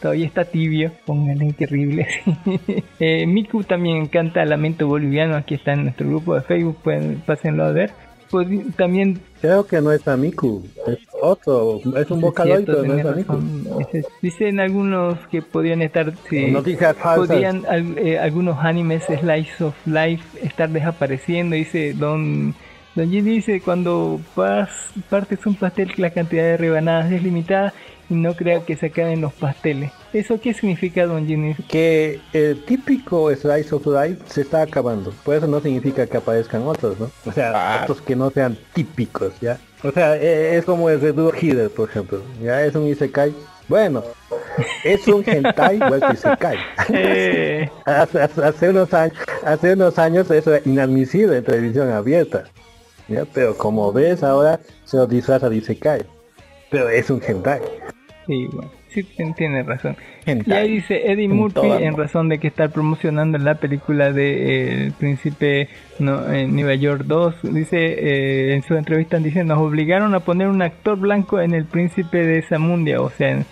todavía 0.00 0.26
está 0.26 0.44
tibio, 0.44 0.92
póngale 1.06 1.52
terrible. 1.54 2.06
así. 2.08 2.82
Eh, 3.00 3.26
Miku 3.26 3.64
también 3.64 4.06
canta 4.06 4.44
Lamento 4.44 4.86
Boliviano, 4.86 5.36
aquí 5.36 5.54
está 5.54 5.72
en 5.72 5.84
nuestro 5.84 6.08
grupo 6.08 6.34
de 6.34 6.42
Facebook, 6.42 6.76
pueden 6.82 7.20
pásenlo 7.26 7.64
a 7.64 7.72
ver. 7.72 7.90
Pod- 8.30 8.74
También 8.76 9.20
Creo 9.40 9.66
que 9.66 9.80
no 9.80 9.90
es 9.90 10.06
Amiku, 10.06 10.62
es 10.86 10.98
otro, 11.20 11.80
es 11.96 12.10
un 12.10 12.20
vocaloid, 12.20 12.64
pero 12.66 12.82
no 12.84 12.94
es 12.94 13.04
Amiku. 13.06 13.32
razón. 13.32 13.64
Dicen 14.22 14.60
algunos 14.60 15.18
que 15.30 15.40
podrían 15.42 15.80
estar, 15.82 16.12
sí, 16.28 16.36
al- 17.66 17.98
eh, 17.98 18.18
algunos 18.18 18.58
animes 18.58 19.04
Slice 19.04 19.64
of 19.64 19.74
Life 19.86 20.24
estar 20.46 20.68
desapareciendo. 20.68 21.56
Dice 21.56 21.94
Don 21.94 22.54
Don 22.94 23.08
Jin 23.10 23.24
dice 23.24 23.60
cuando 23.60 24.20
pas- 24.36 24.68
partes 25.08 25.46
un 25.46 25.54
pastel 25.54 25.92
la 25.96 26.10
cantidad 26.10 26.42
de 26.42 26.56
rebanadas 26.56 27.10
es 27.12 27.22
limitada 27.22 27.72
no 28.10 28.34
crea 28.34 28.60
que 28.60 28.76
se 28.76 28.86
acaben 28.86 29.20
los 29.20 29.32
pasteles. 29.32 29.90
¿Eso 30.12 30.38
qué 30.40 30.52
significa 30.52 31.06
Don 31.06 31.26
Jin? 31.26 31.54
Que 31.68 32.20
el 32.32 32.62
típico 32.64 33.34
Slice 33.34 33.74
of 33.74 33.86
Life 33.86 34.18
se 34.26 34.40
está 34.42 34.62
acabando, 34.62 35.12
por 35.24 35.36
eso 35.36 35.46
no 35.46 35.60
significa 35.60 36.06
que 36.06 36.16
aparezcan 36.16 36.62
otros, 36.66 36.98
¿no? 37.00 37.10
O 37.24 37.32
sea, 37.32 37.52
Ah. 37.54 37.80
otros 37.84 38.00
que 38.02 38.16
no 38.16 38.30
sean 38.30 38.58
típicos, 38.74 39.32
¿ya? 39.40 39.58
O 39.82 39.90
sea, 39.92 40.16
e- 40.16 40.56
es 40.58 40.64
como 40.64 40.90
el 40.90 41.00
Redo 41.00 41.32
Healer, 41.32 41.70
por 41.70 41.88
ejemplo, 41.88 42.20
ya 42.42 42.62
es 42.64 42.74
un 42.74 42.86
Isekai. 42.88 43.32
Bueno, 43.68 44.02
es 44.84 45.06
un 45.06 45.22
hentai 45.24 45.78
vuelto 45.88 46.12
Isekai. 46.12 46.58
Eh, 46.92 47.70
hace, 47.86 48.20
hace- 48.20 48.42
hace 48.44 48.68
unos 48.68 48.92
años, 48.92 49.16
hace 49.44 49.72
unos 49.74 49.98
años 49.98 50.30
eso 50.30 50.52
era 50.54 50.68
inadmisible 50.68 51.36
en 51.38 51.44
televisión 51.44 51.90
abierta. 51.90 52.44
¿ya? 53.08 53.24
Pero 53.32 53.56
como 53.56 53.92
ves 53.92 54.22
ahora 54.24 54.58
se 54.84 54.96
lo 54.96 55.06
disfraza 55.06 55.48
de 55.48 55.56
Isekai. 55.56 56.02
Pero 56.70 56.88
es 56.88 57.08
un 57.10 57.20
hentai. 57.26 57.60
Sí, 58.30 58.46
bueno, 58.52 58.70
sí 58.90 59.02
tien- 59.02 59.34
tiene 59.34 59.64
razón. 59.64 59.96
Y 60.24 60.30
Hentai. 60.30 60.58
ahí 60.58 60.70
dice 60.74 61.10
Eddie 61.10 61.24
En 61.24 61.34
Murphy 61.34 61.66
en 61.80 61.96
razón 61.96 62.28
de 62.28 62.38
que 62.38 62.46
está 62.46 62.68
promocionando 62.68 63.38
la 63.38 63.56
película 63.56 64.12
de 64.12 64.28
eh, 64.30 64.84
El 64.84 64.92
Príncipe 64.92 65.68
no, 65.98 66.32
en 66.32 66.54
Nueva 66.54 66.76
York 66.76 67.02
2. 67.06 67.34
Dice 67.52 67.76
eh, 67.80 68.54
en 68.54 68.62
su 68.62 68.76
entrevista 68.76 69.18
dice 69.18 69.42
nos 69.42 69.58
obligaron 69.58 70.14
a 70.14 70.20
poner 70.20 70.46
un 70.46 70.62
actor 70.62 70.96
blanco 70.96 71.40
en 71.40 71.54
El 71.54 71.64
Príncipe 71.64 72.24
de 72.24 72.40
Zamundia, 72.42 73.00
o 73.00 73.10
sea, 73.10 73.30
en, 73.32 73.46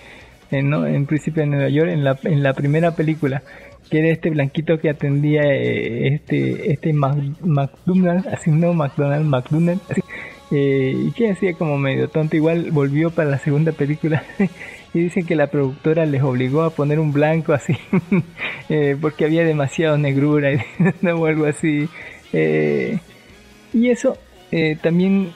en, 0.52 0.70
¿no? 0.70 0.86
en 0.86 1.06
Príncipe 1.06 1.40
de 1.40 1.46
Nueva 1.48 1.68
York 1.70 1.90
en 1.90 2.04
la, 2.04 2.16
en 2.22 2.42
la 2.44 2.52
primera 2.54 2.92
película. 2.94 3.42
Que 3.90 3.98
era 4.00 4.08
este 4.10 4.30
blanquito 4.30 4.78
que 4.78 4.90
atendía 4.90 5.42
eh, 5.44 6.14
este 6.14 6.72
este 6.72 6.92
Mac- 6.92 7.16
McDonald's, 7.42 8.26
así 8.28 8.50
no 8.52 8.74
McDonald's, 8.74 9.26
McDonald's, 9.26 9.82
así, 9.90 10.02
eh, 10.50 10.94
y 10.96 11.10
que 11.12 11.30
hacía 11.30 11.52
como 11.54 11.76
medio 11.76 12.08
tonto, 12.08 12.36
igual 12.36 12.70
volvió 12.70 13.10
para 13.10 13.28
la 13.28 13.38
segunda 13.38 13.72
película 13.72 14.22
y 14.94 15.00
dicen 15.00 15.26
que 15.26 15.36
la 15.36 15.48
productora 15.48 16.06
les 16.06 16.22
obligó 16.22 16.62
a 16.62 16.70
poner 16.70 16.98
un 16.98 17.12
blanco 17.12 17.52
así 17.52 17.76
eh, 18.70 18.96
porque 18.98 19.26
había 19.26 19.44
demasiado 19.44 19.98
negrura 19.98 20.50
o 21.14 21.26
algo 21.26 21.44
así. 21.44 21.88
Eh, 22.32 22.98
y 23.72 23.90
eso 23.90 24.16
también 24.82 25.30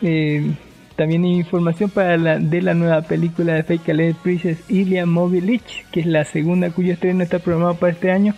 también 0.97 1.25
hay 1.25 1.33
información 1.33 1.91
para 1.91 2.17
la, 2.17 2.39
de 2.39 2.63
la 2.63 2.73
nueva 2.73 3.03
película 3.03 3.55
de 3.55 3.63
Fake 3.63 3.91
Alert 3.91 4.17
Princess 4.23 4.59
Ilya 4.71 5.05
Movilich, 5.05 5.85
que 5.91 6.01
es 6.01 6.07
la 6.07 6.25
segunda 6.25 6.71
cuyo 6.71 6.95
estreno 6.95 7.23
está 7.23 7.39
programado 7.39 7.75
para 7.75 7.93
este 7.93 8.11
año. 8.11 8.35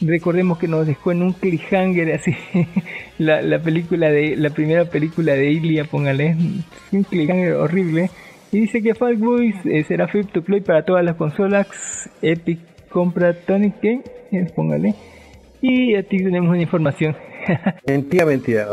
Recordemos 0.00 0.58
que 0.58 0.68
nos 0.68 0.86
dejó 0.86 1.12
en 1.12 1.22
un 1.22 1.32
cliffhanger 1.32 2.12
así 2.12 2.34
la, 3.18 3.42
la 3.42 3.58
película 3.60 4.10
de 4.10 4.36
la 4.36 4.50
primera 4.50 4.84
película 4.84 5.32
de 5.34 5.50
Ilya, 5.50 5.84
póngale, 5.84 6.36
un 6.92 7.02
cliffhanger 7.04 7.54
horrible. 7.54 8.10
Y 8.52 8.60
dice 8.60 8.82
que 8.82 8.94
Fall 8.94 9.16
Boys 9.16 9.54
eh, 9.64 9.84
será 9.84 10.08
free 10.08 10.24
to 10.24 10.42
play 10.42 10.60
para 10.60 10.84
todas 10.84 11.04
las 11.04 11.16
consolas. 11.16 11.66
Epic 12.22 12.60
compra 12.88 13.34
Tonic 13.34 13.74
Game, 13.82 14.02
eh, 14.32 14.46
póngale. 14.54 14.94
Y 15.60 15.94
aquí 15.96 16.18
tenemos 16.18 16.50
una 16.50 16.62
información. 16.62 17.16
Mentira, 17.86 18.24
mentira. 18.24 18.68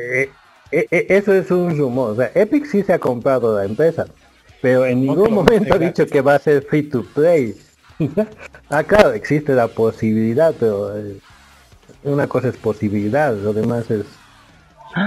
Eh, 0.00 0.28
eso 0.70 1.34
es 1.34 1.50
un 1.50 1.76
rumor. 1.78 2.12
O 2.12 2.16
sea, 2.16 2.30
Epic 2.34 2.66
sí 2.66 2.82
se 2.82 2.92
ha 2.92 2.98
comprado 2.98 3.56
la 3.56 3.64
empresa. 3.64 4.06
Pero 4.60 4.84
en 4.86 5.00
ningún 5.00 5.20
Otro, 5.20 5.30
momento 5.30 5.74
ha 5.74 5.78
dicho 5.78 6.06
que 6.06 6.20
va 6.20 6.34
a 6.34 6.38
ser 6.38 6.62
free 6.62 6.82
to 6.82 7.04
play. 7.14 7.54
ah, 8.70 8.82
claro, 8.84 9.12
existe 9.12 9.54
la 9.54 9.68
posibilidad, 9.68 10.54
pero 10.58 10.96
eh, 10.96 11.18
una 12.04 12.26
cosa 12.26 12.48
es 12.48 12.56
posibilidad, 12.56 13.34
lo 13.34 13.52
demás 13.52 13.90
es 13.90 14.04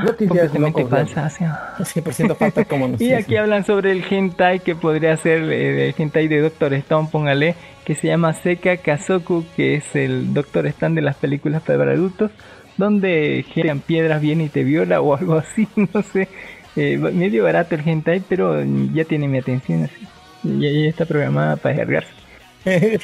noticias 0.03 0.53
no 0.53 0.71
completamente 0.71 0.81
confiables. 0.83 1.13
falsa. 1.13 1.73
así. 1.77 1.99
100% 1.99 2.35
falta 2.35 2.65
como 2.65 2.87
nos 2.87 3.01
Y 3.01 3.13
aquí 3.13 3.37
hablan 3.37 3.65
sobre 3.65 3.91
el 3.91 4.03
hentai 4.09 4.59
que 4.59 4.75
podría 4.75 5.15
ser 5.17 5.41
eh, 5.51 5.89
el 5.89 5.95
hentai 5.97 6.27
de 6.27 6.41
Doctor 6.41 6.73
Stone, 6.73 7.09
póngale, 7.11 7.55
que 7.85 7.95
se 7.95 8.07
llama 8.07 8.33
Seka 8.33 8.77
Kazoku, 8.77 9.45
que 9.55 9.75
es 9.75 9.95
el 9.95 10.33
Doctor 10.33 10.67
Stone 10.67 10.95
de 10.95 11.01
las 11.01 11.15
películas 11.15 11.61
para 11.63 11.91
adultos, 11.91 12.31
donde 12.77 13.45
generan 13.49 13.79
piedras 13.79 14.21
bien 14.21 14.41
y 14.41 14.49
te 14.49 14.63
viola 14.63 15.01
o 15.01 15.15
algo 15.15 15.35
así, 15.35 15.67
no 15.93 16.01
sé. 16.01 16.27
Eh, 16.75 16.97
medio 16.97 17.43
barato 17.43 17.75
el 17.75 17.87
hentai, 17.87 18.21
pero 18.27 18.63
ya 18.93 19.03
tiene 19.03 19.27
mi 19.27 19.39
atención 19.39 19.83
así. 19.83 20.07
Y 20.43 20.65
ahí 20.65 20.87
está 20.87 21.05
programada 21.05 21.57
para 21.57 21.75
descargarse. 21.75 22.20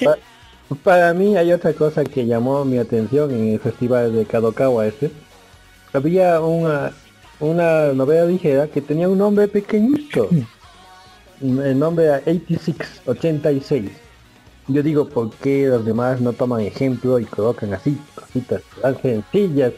Pa- 0.04 0.18
Para 0.84 1.14
mí 1.14 1.38
hay 1.38 1.52
otra 1.54 1.74
cosa 1.74 2.04
que 2.04 2.26
llamó 2.26 2.66
mi 2.66 2.78
atención 2.78 3.32
en 3.32 3.54
el 3.54 3.60
festival 3.60 4.14
de 4.14 4.26
Kadokawa 4.26 4.86
este. 4.88 5.12
Había 5.94 6.42
una, 6.42 6.92
una 7.40 7.94
novela 7.94 8.26
ligera 8.26 8.68
que 8.68 8.82
tenía 8.82 9.08
un 9.08 9.18
nombre 9.18 9.48
pequeñito. 9.48 10.30
El 11.42 11.78
nombre 11.80 12.06
era 12.06 12.18
86, 12.26 12.76
86. 13.06 13.92
Yo 14.70 14.84
digo, 14.84 15.08
¿por 15.08 15.32
qué 15.36 15.68
los 15.68 15.86
demás 15.86 16.20
no 16.20 16.34
toman 16.34 16.60
ejemplo 16.62 17.18
y 17.20 17.26
colocan 17.26 17.74
así, 17.74 17.98
cositas 18.16 18.62
tan 18.82 19.02
sencillas? 19.02 19.72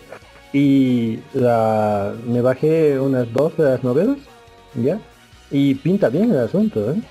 Y 0.52 1.20
la, 1.34 2.14
me 2.26 2.42
bajé 2.42 3.00
unas 3.00 3.32
dos 3.32 3.56
de 3.58 3.66
las 3.66 3.84
novelas, 3.84 4.18
¿ya? 4.74 5.00
Y 5.52 5.76
pinta 5.76 6.10
bien 6.10 6.32
el 6.32 6.40
asunto, 6.40 6.92
¿eh? 6.92 7.02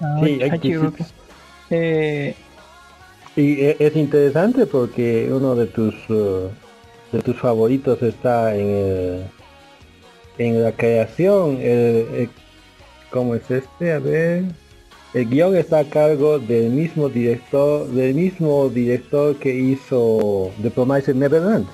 Ah, 0.00 0.18
Sí, 0.24 0.40
Hachiroku. 0.42 0.86
86. 0.86 1.14
Eh, 1.70 2.34
Y 3.36 3.62
e- 3.62 3.76
es 3.80 3.96
interesante 3.96 4.64
porque 4.64 5.28
uno 5.32 5.56
de 5.56 5.66
tus 5.66 5.94
uh, 6.08 6.48
de 7.10 7.20
tus 7.20 7.36
favoritos 7.36 8.00
está 8.02 8.54
en 8.54 8.68
el- 8.68 9.24
en 10.38 10.62
la 10.62 10.70
creación. 10.72 11.58
El, 11.60 12.28
¿Cómo 13.10 13.34
es 13.34 13.48
este? 13.50 13.92
A 13.92 13.98
ver. 13.98 14.44
El 15.14 15.28
guion 15.28 15.56
está 15.56 15.78
a 15.80 15.84
cargo 15.84 16.38
del 16.40 16.70
mismo 16.70 17.08
director, 17.08 17.86
del 17.88 18.14
mismo 18.14 18.68
director 18.68 19.36
que 19.36 19.54
hizo 19.54 20.50
The 20.62 20.70
Promised 20.70 21.14
Neverland. 21.14 21.66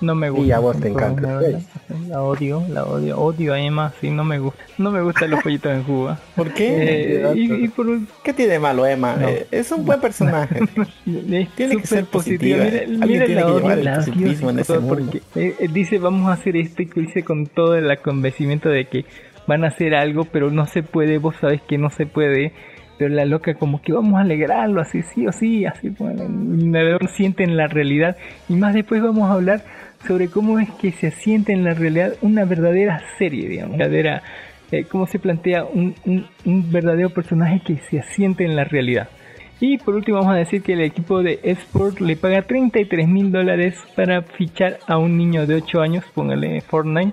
No 0.00 0.14
me 0.14 0.30
gusta. 0.30 0.46
Y 0.46 0.52
a 0.52 0.58
vos 0.58 0.80
te 0.80 0.88
encanta, 0.88 1.40
la 2.08 2.22
odio, 2.22 2.64
la 2.68 2.84
odio, 2.84 3.18
odio 3.18 3.52
a 3.52 3.60
Emma, 3.60 3.92
sí, 4.00 4.10
no 4.10 4.24
me 4.24 4.38
gusta. 4.38 4.62
No 4.78 4.90
me 4.90 5.02
gustan 5.02 5.30
los 5.30 5.42
pollitos 5.42 5.72
en 5.72 5.82
Cuba. 5.82 6.18
¿Por 6.34 6.54
qué? 6.54 7.18
Eh, 7.18 7.32
y, 7.34 7.64
y 7.64 7.68
por 7.68 7.86
¿Qué 8.24 8.32
tiene 8.32 8.54
de 8.54 8.58
malo 8.58 8.86
Emma? 8.86 9.16
No. 9.16 9.28
Eh, 9.28 9.46
es 9.50 9.70
un 9.72 9.84
buen 9.84 10.00
personaje. 10.00 10.60
Tiene 11.04 11.76
que 11.76 11.86
ser 11.86 12.06
positiva. 12.06 12.64
Mira, 13.06 13.26
la 13.26 13.46
odio, 13.46 13.70
el 13.70 13.84
la 13.84 13.92
odio, 13.92 14.04
positivismo 14.06 14.50
en 14.50 14.58
ese 14.60 14.80
porque, 14.80 15.22
eh, 15.34 15.68
dice 15.72 15.98
vamos 15.98 16.28
a 16.28 16.32
hacer 16.32 16.56
esto 16.56 16.82
y 16.82 16.86
dice 16.86 17.22
con 17.22 17.46
todo 17.46 17.76
el 17.76 17.98
convencimiento 17.98 18.68
de 18.68 18.86
que 18.86 19.04
van 19.46 19.64
a 19.64 19.68
hacer 19.68 19.94
algo, 19.94 20.24
pero 20.24 20.50
no 20.50 20.66
se 20.66 20.82
puede, 20.82 21.18
vos 21.18 21.34
sabés 21.40 21.60
que 21.62 21.76
no 21.76 21.90
se 21.90 22.06
puede. 22.06 22.52
Pero 22.98 23.14
la 23.14 23.24
loca 23.24 23.54
como 23.54 23.80
que 23.80 23.92
vamos 23.92 24.18
a 24.18 24.20
alegrarlo 24.20 24.82
así, 24.82 25.02
sí 25.02 25.26
o 25.26 25.32
sí, 25.32 25.64
así, 25.64 25.88
bueno, 25.88 26.28
no 26.28 27.08
sienten 27.08 27.56
la 27.56 27.66
realidad. 27.66 28.16
Y 28.48 28.54
más 28.56 28.74
después 28.74 29.02
vamos 29.02 29.30
a 29.30 29.32
hablar 29.32 29.62
sobre 30.06 30.28
cómo 30.28 30.58
es 30.58 30.70
que 30.80 30.92
se 30.92 31.08
asiente 31.08 31.52
en 31.52 31.64
la 31.64 31.74
realidad 31.74 32.14
una 32.22 32.44
verdadera 32.44 33.02
serie, 33.18 33.48
digamos, 33.48 33.76
verdadera, 33.78 34.22
eh, 34.72 34.84
cómo 34.84 35.06
se 35.06 35.18
plantea 35.18 35.64
un, 35.64 35.94
un- 36.06 36.26
un 36.44 36.70
verdadero 36.72 37.10
personaje 37.10 37.60
que 37.66 37.78
se 37.90 37.98
asiente 38.00 38.44
en 38.44 38.56
la 38.56 38.64
realidad. 38.64 39.08
Y 39.60 39.76
por 39.78 39.94
último 39.94 40.18
vamos 40.18 40.32
a 40.34 40.38
decir 40.38 40.62
que 40.62 40.72
el 40.72 40.80
equipo 40.80 41.22
de 41.22 41.38
Esport 41.42 42.00
le 42.00 42.16
paga 42.16 42.40
33 42.42 43.06
mil 43.06 43.30
dólares 43.30 43.74
para 43.94 44.22
fichar 44.22 44.78
a 44.86 44.96
un 44.96 45.18
niño 45.18 45.46
de 45.46 45.56
8 45.56 45.80
años, 45.82 46.04
póngale 46.14 46.60
Fortnite. 46.62 47.12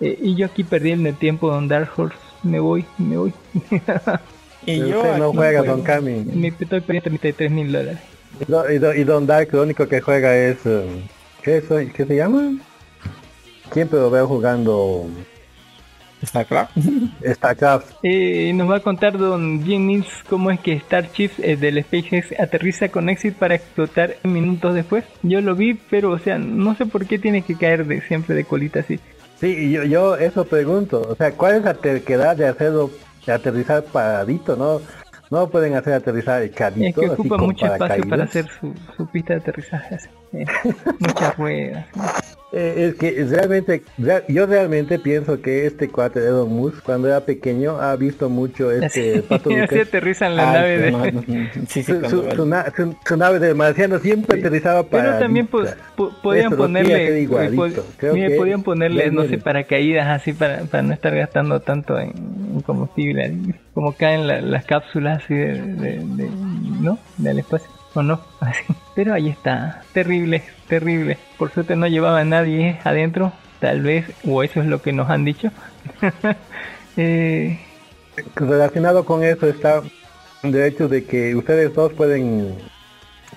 Eh, 0.00 0.18
y 0.22 0.36
yo 0.36 0.46
aquí 0.46 0.64
perdí 0.64 0.92
el 0.92 1.14
tiempo 1.16 1.50
Don 1.50 1.68
Dark 1.68 1.90
Horse, 1.96 2.16
me 2.42 2.60
voy, 2.60 2.84
me 2.98 3.16
voy. 3.18 3.32
Y 4.68 4.78
Pero 4.80 4.88
yo 4.88 4.98
usted 5.00 5.18
no 5.18 5.32
juega. 5.32 5.62
Don 5.62 5.82
Cami. 5.82 6.24
me 6.34 6.48
estoy 6.48 6.80
perdiendo 6.80 7.02
33 7.20 7.50
mil 7.52 7.70
dólares. 7.70 8.00
Y 8.40 8.50
Don- 8.50 8.72
Y 8.74 8.78
Don, 8.78 8.98
y 8.98 9.04
Don 9.04 9.26
Dark 9.26 9.48
lo 9.52 9.62
único 9.62 9.86
que 9.86 10.00
juega 10.00 10.34
es... 10.36 10.56
eh, 10.66 10.84
¿qué, 11.46 11.60
soy- 11.62 11.86
¿Qué 11.86 12.04
se 12.04 12.16
llama? 12.16 12.58
Siempre 13.72 13.98
lo 14.00 14.10
veo 14.10 14.26
jugando 14.26 15.06
StarCraft. 16.24 16.76
StarCraft. 17.34 17.86
Eh, 18.02 18.52
nos 18.54 18.68
va 18.70 18.76
a 18.76 18.80
contar 18.80 19.16
Don 19.16 19.64
Jennings 19.64 20.08
cómo 20.28 20.50
es 20.50 20.58
que 20.60 20.78
Starship 20.80 21.30
eh, 21.38 21.56
del 21.56 21.82
SpaceX 21.84 22.38
aterriza 22.38 22.88
con 22.88 23.08
éxito 23.08 23.38
para 23.38 23.54
explotar 23.54 24.16
minutos 24.24 24.74
después. 24.74 25.04
Yo 25.22 25.40
lo 25.40 25.54
vi, 25.54 25.74
pero 25.74 26.10
o 26.10 26.18
sea, 26.18 26.36
no 26.38 26.74
sé 26.74 26.84
por 26.86 27.06
qué 27.06 27.18
tiene 27.18 27.42
que 27.42 27.54
caer 27.54 27.86
de 27.86 28.00
siempre 28.02 28.34
de 28.34 28.44
colita 28.44 28.80
así. 28.80 28.98
Sí, 29.40 29.46
y 29.46 29.70
yo, 29.72 29.84
yo 29.84 30.16
eso 30.16 30.44
pregunto. 30.46 31.02
O 31.08 31.14
sea, 31.14 31.30
¿cuál 31.32 31.56
es 31.56 31.62
la 31.62 31.74
terquedad 31.74 32.36
de 32.36 32.48
hacerlo, 32.48 32.90
de 33.24 33.32
aterrizar 33.32 33.84
paradito, 33.84 34.56
no? 34.56 34.80
No 35.30 35.40
lo 35.40 35.50
pueden 35.50 35.74
hacer 35.74 35.92
aterrizar 35.92 36.40
Es 36.42 36.50
echadito, 36.52 37.00
que 37.00 37.06
así 37.06 37.14
ocupa 37.14 37.36
con 37.36 37.46
mucho 37.46 37.66
espacio 37.66 38.08
para 38.08 38.24
hacer 38.24 38.46
su, 38.60 38.72
su 38.96 39.06
pista 39.08 39.34
de 39.34 39.40
aterrizaje. 39.40 39.96
así. 39.96 40.08
Muchas 40.98 41.36
ruedas. 41.36 41.86
Eh, 42.52 42.88
es 42.88 42.94
que 42.94 43.24
realmente, 43.28 43.82
rea- 43.98 44.22
yo 44.28 44.46
realmente 44.46 44.98
pienso 44.98 45.42
que 45.42 45.66
este 45.66 45.88
cuate 45.88 46.20
de 46.20 46.28
Elon 46.28 46.50
Musk, 46.52 46.82
cuando 46.84 47.08
era 47.08 47.20
pequeño, 47.20 47.80
ha 47.80 47.94
visto 47.96 48.30
mucho 48.30 48.70
este 48.72 49.20
Pato 49.22 49.50
Así 49.50 49.60
Lucas. 49.60 49.88
aterrizan 49.88 50.36
la 50.36 50.50
Ah, 50.50 50.52
nave 50.54 50.78
de... 50.78 50.90
no, 50.92 51.04
sí, 51.04 51.48
sí, 51.68 51.82
Su, 51.82 52.04
su- 52.08 52.30
su 52.30 52.46
na- 52.46 52.66
su- 53.04 53.16
nave 53.16 53.40
del 53.40 53.56
marciano 53.56 53.98
siempre 53.98 54.38
aterrizaba 54.38 54.84
para. 54.84 55.02
Pero 55.04 55.18
también 55.18 55.48
po- 55.48 55.64
po- 55.96 56.12
podían 56.22 56.46
Eso 56.46 56.56
ponerle, 56.56 57.26
Creo 57.98 58.14
mire, 58.14 58.28
que 58.28 58.36
podían 58.36 58.62
ponerle, 58.62 59.10
no 59.10 59.24
sé, 59.24 59.38
paracaídas 59.38 60.06
así 60.08 60.32
para, 60.32 60.60
para 60.64 60.82
no 60.84 60.94
estar 60.94 61.14
gastando 61.14 61.60
tanto 61.60 61.98
en, 61.98 62.12
en 62.54 62.60
combustible, 62.60 63.34
como 63.74 63.92
caen 63.92 64.26
la- 64.28 64.40
las 64.40 64.64
cápsulas 64.64 65.24
así 65.24 65.34
de, 65.34 65.60
de- 65.60 65.98
de- 65.98 66.30
¿no? 66.80 66.98
Del 67.18 67.40
espacio, 67.40 67.68
no, 68.02 68.20
así. 68.40 68.64
Pero 68.94 69.14
ahí 69.14 69.28
está, 69.28 69.82
terrible, 69.92 70.42
terrible. 70.68 71.18
Por 71.38 71.52
suerte 71.52 71.76
no 71.76 71.86
llevaba 71.86 72.20
a 72.20 72.24
nadie 72.24 72.78
adentro, 72.84 73.32
tal 73.60 73.82
vez, 73.82 74.06
o 74.26 74.42
eso 74.42 74.60
es 74.60 74.66
lo 74.66 74.82
que 74.82 74.92
nos 74.92 75.10
han 75.10 75.24
dicho. 75.24 75.50
eh, 76.96 77.58
relacionado 78.34 79.04
con 79.04 79.22
eso 79.22 79.46
está 79.46 79.82
el 80.42 80.56
hecho 80.56 80.88
de 80.88 81.04
que 81.04 81.34
ustedes 81.34 81.74
dos 81.74 81.92
pueden 81.92 82.56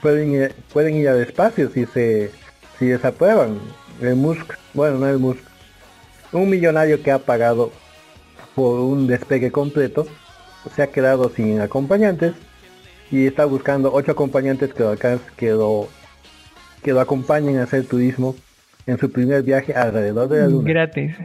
pueden 0.02 0.34
ir, 0.34 0.56
pueden 0.72 0.96
ir 0.96 1.10
al 1.10 1.22
espacio 1.22 1.70
si 1.70 1.86
se 1.86 2.32
si 2.78 2.88
desaprueban 2.88 3.60
el 4.02 4.16
Musk 4.16 4.54
bueno 4.74 4.98
no 4.98 5.08
el 5.08 5.18
Musk 5.18 5.42
un 6.32 6.50
millonario 6.50 7.02
que 7.02 7.12
ha 7.12 7.20
pagado 7.20 7.72
por 8.56 8.80
un 8.80 9.08
despegue 9.08 9.52
completo 9.52 10.06
se 10.76 10.84
ha 10.84 10.88
quedado 10.88 11.30
sin 11.30 11.62
acompañantes 11.62 12.34
y 13.12 13.26
está 13.26 13.46
buscando 13.46 13.92
ocho 13.94 14.12
acompañantes 14.12 14.74
que 14.74 14.84
lo 14.84 14.96
que 15.38 15.50
lo 15.50 15.88
que 16.84 16.94
lo 16.94 17.02
acompañen 17.02 17.58
a 17.58 17.64
hacer 17.64 17.86
turismo 17.86 18.36
en 18.86 18.98
su 18.98 19.12
primer 19.12 19.44
viaje 19.44 19.74
alrededor 19.74 20.30
de 20.30 20.42
la 20.42 20.48
luna 20.48 20.70
gratis. 20.70 21.16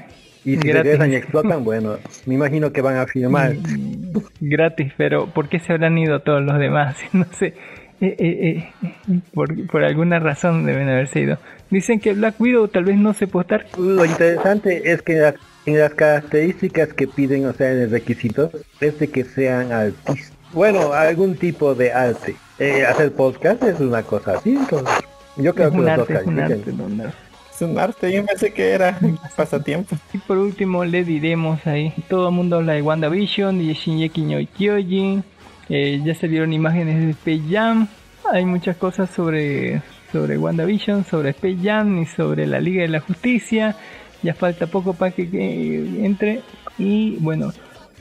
y 0.44 0.56
si 0.56 0.56
gratis. 0.56 0.74
regresan 0.74 1.12
y 1.12 1.16
explotan 1.16 1.64
bueno 1.64 1.96
me 2.26 2.34
imagino 2.34 2.72
que 2.72 2.82
van 2.82 2.96
a 2.96 3.06
firmar 3.06 3.54
gratis, 4.40 4.92
pero 4.96 5.26
¿por 5.26 5.48
qué 5.48 5.58
se 5.58 5.72
habrán 5.72 5.96
ido 5.98 6.20
todos 6.20 6.42
los 6.42 6.58
demás? 6.58 6.96
No 7.12 7.26
sé. 7.32 7.54
Eh, 8.00 8.16
eh, 8.18 8.72
eh, 8.82 9.20
por, 9.32 9.66
por 9.68 9.84
alguna 9.84 10.18
razón 10.18 10.66
deben 10.66 10.88
haberse 10.88 11.20
ido. 11.20 11.38
Dicen 11.70 12.00
que 12.00 12.12
Black 12.12 12.38
Widow 12.40 12.68
tal 12.68 12.84
vez 12.84 12.96
no 12.96 13.14
se 13.14 13.26
puede 13.26 13.44
estar. 13.44 13.66
Lo 13.78 14.04
interesante 14.04 14.92
es 14.92 15.00
que 15.00 15.12
en 15.12 15.22
las, 15.22 15.34
en 15.64 15.78
las 15.78 15.94
características 15.94 16.92
que 16.92 17.06
piden, 17.06 17.46
o 17.46 17.52
sea, 17.52 17.72
en 17.72 17.82
el 17.82 17.90
requisito, 17.90 18.50
es 18.80 18.98
de 18.98 19.08
que 19.08 19.24
sean 19.24 19.72
artistas. 19.72 20.33
Bueno, 20.54 20.92
algún 20.92 21.34
tipo 21.34 21.74
de 21.74 21.92
arte. 21.92 22.36
Eh, 22.60 22.86
hacer 22.86 23.12
podcast 23.12 23.60
es 23.64 23.80
una 23.80 24.04
cosa 24.04 24.34
así, 24.38 24.54
entonces. 24.54 24.94
Yo 25.36 25.52
creo 25.52 25.66
Es 25.66 25.72
que 25.72 25.78
un 25.80 25.84
los 25.84 25.96
dos 25.96 26.10
arte, 26.10 26.20
es 26.20 26.26
un 26.26 26.38
arte, 26.38 26.70
don. 26.70 27.12
Es 27.52 27.62
un 27.62 27.78
arte, 27.78 28.12
yo 28.12 28.24
pensé 28.24 28.52
que 28.52 28.70
era 28.70 28.96
pasatiempo. 29.36 29.96
Y 30.12 30.18
por 30.18 30.38
último 30.38 30.84
le 30.84 31.02
diremos 31.02 31.66
ahí, 31.66 31.92
todo 32.08 32.28
el 32.28 32.34
mundo 32.34 32.56
habla 32.56 32.74
de 32.74 32.82
WandaVision 32.82 33.60
y 33.60 33.68
de 33.68 33.74
Shinji 33.74 34.22
no 34.22 34.38
Kyojin, 34.56 35.24
eh, 35.68 36.00
ya 36.04 36.14
salieron 36.14 36.52
imágenes 36.52 37.00
de 37.00 37.10
Space 37.10 37.52
Jam, 37.52 37.88
hay 38.32 38.44
muchas 38.44 38.76
cosas 38.76 39.10
sobre, 39.10 39.82
sobre 40.12 40.38
WandaVision, 40.38 41.04
sobre 41.04 41.30
Space 41.30 41.58
Jam 41.62 42.00
y 42.00 42.06
sobre 42.06 42.46
la 42.46 42.60
Liga 42.60 42.82
de 42.82 42.88
la 42.88 43.00
Justicia, 43.00 43.76
ya 44.22 44.34
falta 44.34 44.68
poco 44.68 44.94
para 44.94 45.10
que, 45.10 45.28
que 45.28 46.04
entre 46.04 46.42
y 46.78 47.16
bueno, 47.16 47.52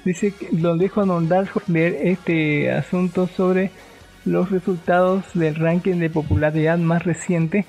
dice 0.06 0.32
que 0.32 0.50
lo 0.52 0.76
dejo 0.78 1.02
a 1.02 1.06
Don 1.06 1.28
Dark 1.30 1.50
leer 1.68 1.98
este 2.02 2.72
asunto 2.72 3.28
sobre 3.28 3.72
los 4.26 4.52
resultados 4.52 5.24
del 5.34 5.56
ranking 5.56 5.96
de 5.96 6.10
popularidad 6.10 6.78
más 6.78 7.04
reciente 7.04 7.66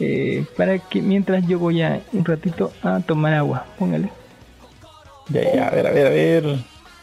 eh, 0.00 0.46
para 0.56 0.78
que 0.78 1.02
mientras 1.02 1.46
yo 1.46 1.58
voy 1.58 1.82
a 1.82 2.00
un 2.12 2.24
ratito 2.24 2.72
a 2.82 3.00
tomar 3.00 3.34
agua, 3.34 3.66
póngale. 3.78 4.10
Ya, 5.28 5.42
ya, 5.54 5.68
a 5.68 5.70
ver, 5.70 5.86
a 5.86 5.90
ver, 5.90 6.06
a 6.06 6.10
ver. 6.10 6.58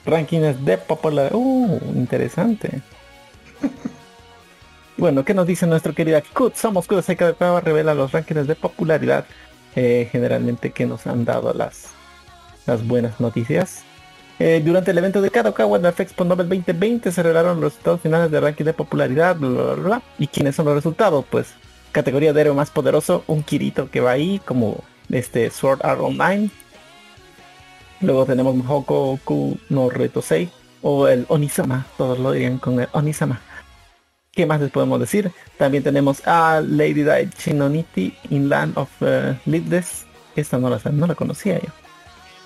Rankings 0.06 0.66
de 0.66 0.78
popularidad. 0.78 1.36
Uh, 1.36 1.80
interesante. 1.96 2.82
Bueno, 5.00 5.24
¿qué 5.24 5.36
nos 5.36 5.46
dice 5.46 5.68
nuestro 5.68 5.94
querida 5.94 6.24
Kut? 6.34 6.56
Somos 6.56 6.88
Kut, 6.88 7.06
prueba 7.06 7.62
revela 7.62 7.94
los 7.94 8.12
rankings 8.12 8.48
de 8.48 8.56
popularidad. 8.56 9.26
eh, 9.76 10.10
generalmente 10.12 10.72
que 10.72 10.88
nos 10.88 11.06
han 11.06 11.24
dado 11.24 11.54
las, 11.54 11.90
las 12.66 12.86
buenas 12.88 13.20
noticias. 13.20 13.84
Eh, 14.40 14.62
durante 14.64 14.92
el 14.92 14.98
evento 15.00 15.20
de 15.22 15.32
Kadokawa 15.32 15.80
Nerf 15.80 16.00
Expo 16.00 16.24
Nobel 16.24 16.48
2020 16.48 17.12
se 17.12 17.24
revelaron 17.24 17.60
los 17.60 17.72
resultados 17.72 18.02
finales 18.02 18.30
del 18.30 18.42
ranking 18.44 18.66
de 18.66 18.74
popularidad. 18.74 19.36
bla, 19.36 19.50
bla, 19.50 19.74
bla. 19.74 20.02
¿Y 20.20 20.28
quiénes 20.28 20.56
son 20.56 20.66
los 20.66 20.76
resultados? 20.76 21.26
Pues 21.30 21.48
categoría 21.92 22.34
de 22.34 22.42
héroe 22.42 22.54
más 22.54 22.70
poderoso, 22.70 23.24
un 23.28 23.42
Kirito 23.42 23.90
que 23.90 24.02
va 24.02 24.12
ahí 24.12 24.40
como 24.46 24.84
este 25.10 25.50
Sword 25.50 25.84
Art 25.84 26.00
Online. 26.02 26.50
Luego 28.02 28.26
tenemos 28.26 28.56
Hokoku 28.68 29.58
no 29.70 29.90
Retosei 29.90 30.50
o 30.84 31.08
el 31.08 31.26
Onisama, 31.30 31.88
todos 31.98 32.20
lo 32.20 32.32
dirían 32.32 32.60
con 32.60 32.80
el 32.80 32.88
Onisama. 32.92 33.42
¿Qué 34.32 34.46
más 34.46 34.62
les 34.62 34.70
podemos 34.70 35.00
decir? 35.00 35.32
También 35.58 35.84
tenemos 35.84 36.22
a 36.28 36.62
Lady 36.62 37.02
Dai 37.02 37.28
Chinoniti 37.28 38.16
in 38.30 38.50
Land 38.50 38.78
of 38.78 38.90
uh. 39.02 39.36
Esta 40.36 40.60
no 40.60 40.70
la, 40.70 40.80
no 40.92 41.08
la 41.08 41.16
conocía 41.16 41.60
yo. 41.60 41.87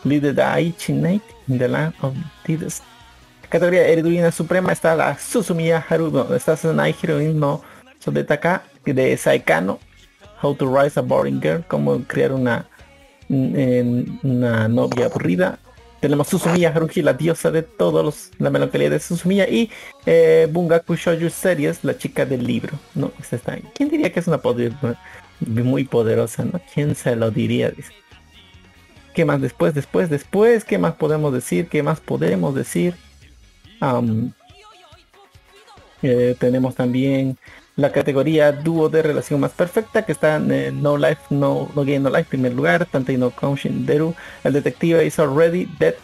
Lady 0.04 0.32
Dai 0.34 0.74
Chinate 0.78 1.22
in 1.48 1.58
the 1.58 1.68
Land 1.68 1.94
of 2.02 2.14
Leadless. 2.48 2.82
Categoría 3.50 3.88
Heroína 3.88 4.32
Suprema 4.32 4.72
está 4.72 4.96
la 4.96 5.18
Susumiya 5.18 5.86
Haru, 5.90 6.10
no, 6.12 6.34
está 6.34 6.56
Sanai 6.56 6.96
Heroine 7.02 7.34
no 7.34 7.62
Sodetaka 8.00 8.64
de 8.86 9.18
Saikano. 9.18 9.80
How 10.42 10.56
to 10.56 10.66
Rise 10.66 10.98
a 10.98 11.04
Boring 11.04 11.40
Girl, 11.42 11.64
cómo 11.68 12.04
crear 12.08 12.32
una 12.32 12.66
en 13.30 14.20
una 14.24 14.68
novia 14.68 15.06
aburrida. 15.06 15.60
Tenemos 16.00 16.30
Susumiya 16.30 16.70
Haruhi, 16.74 17.04
la 17.04 17.14
diosa 17.14 17.52
de 17.52 17.62
todos 17.62 18.04
los, 18.04 18.32
la 18.40 18.50
melancolía 18.50 18.90
de 18.90 19.00
Susumiya 19.00 19.48
y 19.48 19.70
eh, 20.08 20.48
Bungaku 20.52 20.96
Shoujo 20.96 21.30
Series, 21.30 21.84
la 21.84 21.96
chica 21.96 22.26
del 22.26 22.44
libro. 22.44 22.74
No, 22.96 23.12
esta 23.22 23.36
está. 23.36 23.58
¿Quién 23.76 23.90
diría 23.90 24.12
que 24.12 24.20
es 24.20 24.28
una 24.28 24.40
poder- 24.40 24.74
muy 25.42 25.84
poderosa, 25.84 26.44
¿no? 26.44 26.60
¿Quién 26.74 26.96
se 26.96 27.16
lo 27.16 27.30
diría? 27.30 27.72
¿Qué 29.14 29.26
más 29.26 29.42
después, 29.42 29.74
después, 29.74 30.10
después? 30.10 30.64
¿Qué 30.64 30.78
más 30.78 30.94
podemos 30.94 31.34
decir? 31.34 31.68
¿Qué 31.68 31.84
más 31.84 32.00
podemos 32.00 32.56
decir? 32.56 32.96
Eh, 36.02 36.36
tenemos 36.40 36.76
también 36.76 37.38
la 37.76 37.92
categoría 37.92 38.52
dúo 38.52 38.90
de 38.90 39.02
relación 39.02 39.40
más 39.40 39.52
perfecta 39.52 40.06
que 40.06 40.12
está 40.12 40.36
en 40.36 40.52
eh, 40.52 40.72
No 40.72 40.98
Life, 40.98 41.22
No, 41.30 41.70
no 41.76 41.84
Game, 41.84 42.00
No 42.00 42.10
Life, 42.10 42.26
primer 42.26 42.54
lugar, 42.54 42.86
Tantei 42.86 43.18
no 43.18 43.32
Konshin 43.32 43.86
Deru, 43.86 44.14
el 44.44 44.54
detective 44.54 45.06
is 45.06 45.20
already 45.20 45.66
dead 45.80 45.96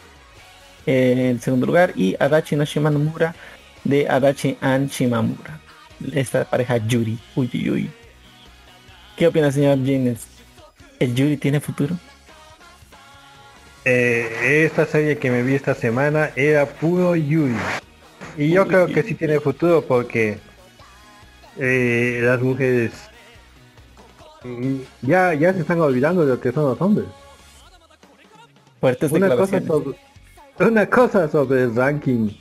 eh, 0.86 1.30
en 1.32 1.42
segundo 1.42 1.66
lugar 1.66 1.94
y 1.96 2.16
Adachi 2.20 2.56
no 2.56 2.64
Shimamura 2.64 3.36
de 3.84 4.08
Adachi 4.08 4.58
and 4.62 4.90
Shimamura. 4.90 5.60
Esta 6.14 6.46
pareja 6.46 6.78
Yuri. 6.78 7.18
Uy, 7.36 7.50
uy, 7.54 7.70
uy. 7.70 7.92
¿Qué 9.16 9.28
opina 9.28 9.52
señor 9.52 9.80
James? 9.80 10.28
¿El 11.00 11.16
Yuri 11.16 11.38
tiene 11.38 11.60
futuro? 11.60 11.98
Eh, 13.90 14.66
esta 14.66 14.86
serie 14.86 15.18
que 15.18 15.32
me 15.32 15.44
vi 15.44 15.56
esta 15.56 15.74
semana 15.74 16.32
era 16.36 16.66
puro 16.66 17.16
Yuri. 17.16 17.56
Y 18.36 18.50
yo 18.50 18.68
creo 18.68 18.88
que 18.88 19.02
sí 19.02 19.16
tiene 19.16 19.40
futuro 19.40 19.82
porque 19.82 20.40
eh, 21.56 22.20
las 22.22 22.42
mujeres 22.42 22.92
mm, 24.44 24.76
ya, 25.04 25.34
ya 25.36 25.54
se 25.54 25.62
están 25.62 25.80
olvidando 25.80 26.26
de 26.26 26.34
lo 26.34 26.42
que 26.42 26.52
son 26.52 26.66
los 26.66 26.82
hombres. 26.82 27.08
Fuertes 28.82 29.10
Una 29.10 29.34
cosa, 29.34 29.62
sobre, 29.62 29.98
una 30.60 30.90
cosa 30.90 31.30
sobre 31.30 31.64
el 31.64 31.74
ranking. 31.74 32.32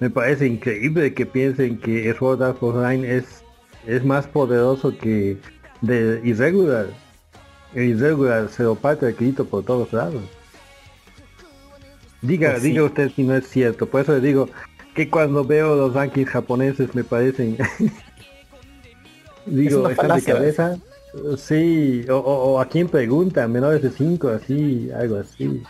Me 0.00 0.10
parece 0.10 0.48
increíble 0.48 1.14
que 1.14 1.24
piensen 1.24 1.78
que 1.78 2.12
Sword 2.18 2.42
Art 2.42 2.60
Online 2.60 3.18
es, 3.18 3.44
es 3.86 4.04
más 4.04 4.26
poderoso 4.26 4.98
que 4.98 5.36
de 5.82 6.20
Irregular. 6.24 6.86
Irregular 7.76 8.48
se 8.48 8.64
lo 8.64 8.74
parte 8.74 9.06
el 9.06 9.14
grito 9.14 9.44
por 9.44 9.64
todos 9.64 9.92
lados. 9.92 10.24
Diga, 12.22 12.50
Pues 12.52 12.62
sí. 12.62 12.68
diga 12.70 12.84
usted 12.84 13.10
si 13.14 13.22
no 13.22 13.34
es 13.36 13.48
cierto. 13.48 13.86
Por 13.86 14.00
eso 14.02 14.12
le 14.12 14.20
digo 14.20 14.48
que 14.94 15.08
cuando 15.10 15.44
veo 15.44 15.76
los 15.76 15.94
rankings 15.94 16.30
japoneses 16.30 16.94
me 16.94 17.04
parecen... 17.04 17.56
digo, 19.46 19.88
¿están 19.88 20.16
de 20.16 20.22
cabeza? 20.22 20.76
Sí, 21.38 22.04
o, 22.10 22.16
o- 22.16 22.52
o 22.54 22.60
a 22.60 22.66
quién 22.68 22.88
pregunta, 22.88 23.46
menores 23.48 23.80
de 23.82 23.90
5, 23.90 24.28
así, 24.28 24.90
algo 24.94 25.16
así. 25.16 25.62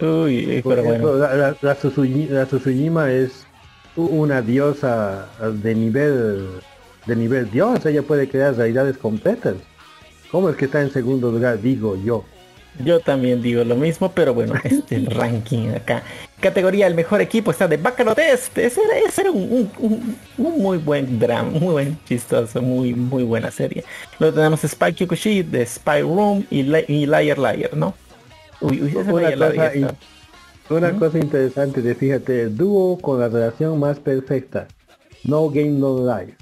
Uy, 0.00 0.60
Por 0.62 0.76
pero 0.76 0.86
ejemplo, 0.88 1.10
bueno. 1.18 1.26
la, 1.26 1.34
la, 1.34 1.56
la 1.60 1.78
Tsusuyi- 1.78 2.28
la 2.30 2.46
Tsuzuyima 2.46 3.12
es 3.12 3.46
una 3.96 4.40
diosa 4.40 5.28
de 5.62 5.74
nivel 5.74 6.48
de 7.06 7.16
nivel 7.16 7.50
dios, 7.50 7.84
ella 7.86 8.02
puede 8.02 8.28
crear 8.28 8.54
realidades 8.54 8.96
completas. 8.96 9.56
¿Cómo 10.30 10.48
es 10.48 10.56
que 10.56 10.66
está 10.66 10.80
en 10.80 10.90
segundo 10.90 11.30
lugar? 11.30 11.60
Digo 11.60 11.96
yo. 11.96 12.24
Yo 12.78 13.00
también 13.00 13.42
digo 13.42 13.62
lo 13.64 13.74
mismo, 13.76 14.12
pero 14.12 14.32
bueno, 14.32 14.54
este 14.64 14.96
el 14.96 15.06
ranking 15.06 15.68
acá. 15.70 16.02
Categoría 16.40 16.86
el 16.86 16.94
mejor 16.94 17.20
equipo 17.20 17.50
está 17.50 17.68
de 17.68 17.76
Test. 17.78 18.56
Ese 18.56 18.80
era, 18.82 18.98
ese 19.06 19.20
era 19.22 19.30
un, 19.30 19.42
un- 19.42 19.72
un- 19.78 20.16
un 20.38 20.62
muy 20.62 20.78
buen 20.78 21.18
drama, 21.18 21.50
muy 21.50 21.72
buen 21.72 21.98
chistoso, 22.06 22.62
muy 22.62 22.94
muy 22.94 23.24
buena 23.24 23.50
serie. 23.50 23.84
Luego 24.18 24.34
tenemos 24.36 24.60
Spy 24.60 24.92
Kyokushi 24.94 25.42
de 25.42 25.66
Spy 25.66 26.00
Room 26.02 26.46
y, 26.50 26.60
y 26.60 27.06
Liar 27.06 27.38
Liar, 27.38 27.76
¿no? 27.76 27.94
Uy, 28.60 28.82
uy, 28.82 28.90
cosa, 29.36 29.74
in- 29.76 29.88
una 30.70 30.92
cosa 30.98 31.18
interesante 31.18 31.82
de 31.82 31.94
fíjate, 31.94 32.42
el 32.42 32.56
dúo 32.56 32.98
con 32.98 33.18
la 33.20 33.28
relación 33.28 33.78
más 33.78 33.98
perfecta. 33.98 34.68
No 35.24 35.50
game, 35.50 35.70
no 35.70 35.98
life. 35.98 36.34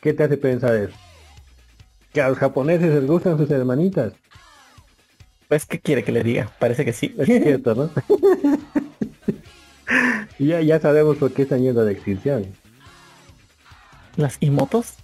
¿Qué 0.00 0.12
te 0.12 0.24
hace 0.24 0.36
pensar 0.36 0.74
eso? 0.74 0.94
Que 2.12 2.20
a 2.20 2.28
los 2.28 2.38
japoneses 2.38 2.92
les 2.92 3.06
gustan 3.06 3.38
sus 3.38 3.50
hermanitas. 3.50 4.12
Pues, 5.52 5.66
¿qué 5.66 5.78
quiere 5.78 6.02
que 6.02 6.12
le 6.12 6.22
diga? 6.22 6.50
Parece 6.58 6.82
que 6.82 6.94
sí. 6.94 7.14
Es 7.18 7.26
cierto, 7.26 7.74
¿no? 7.74 7.90
ya, 10.38 10.62
ya 10.62 10.80
sabemos 10.80 11.18
por 11.18 11.30
qué 11.34 11.42
están 11.42 11.60
yendo 11.60 11.84
la 11.84 11.90
extinción. 11.90 12.46
Las 14.16 14.38
Imotos. 14.40 14.94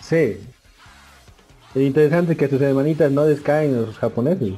Sí. 0.00 0.36
Es 1.74 1.82
interesante 1.82 2.36
que 2.36 2.46
sus 2.46 2.60
hermanitas 2.60 3.10
no 3.10 3.26
les 3.26 3.40
caen 3.40 3.74
los 3.74 3.98
japoneses. 3.98 4.52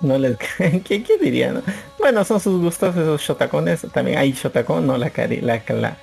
No 0.00 0.16
les 0.16 0.36
¿Qué, 0.84 1.02
qué 1.02 1.18
diría? 1.20 1.52
no? 1.52 1.64
Bueno, 1.98 2.24
son 2.24 2.38
sus 2.38 2.62
gustos 2.62 2.94
esos 2.94 3.20
shotacones. 3.20 3.84
También 3.92 4.18
hay 4.18 4.34
shotacón, 4.34 4.86
no 4.86 4.96
la 4.96 5.10
cari 5.10 5.40
la, 5.40 5.64
la, 5.68 5.96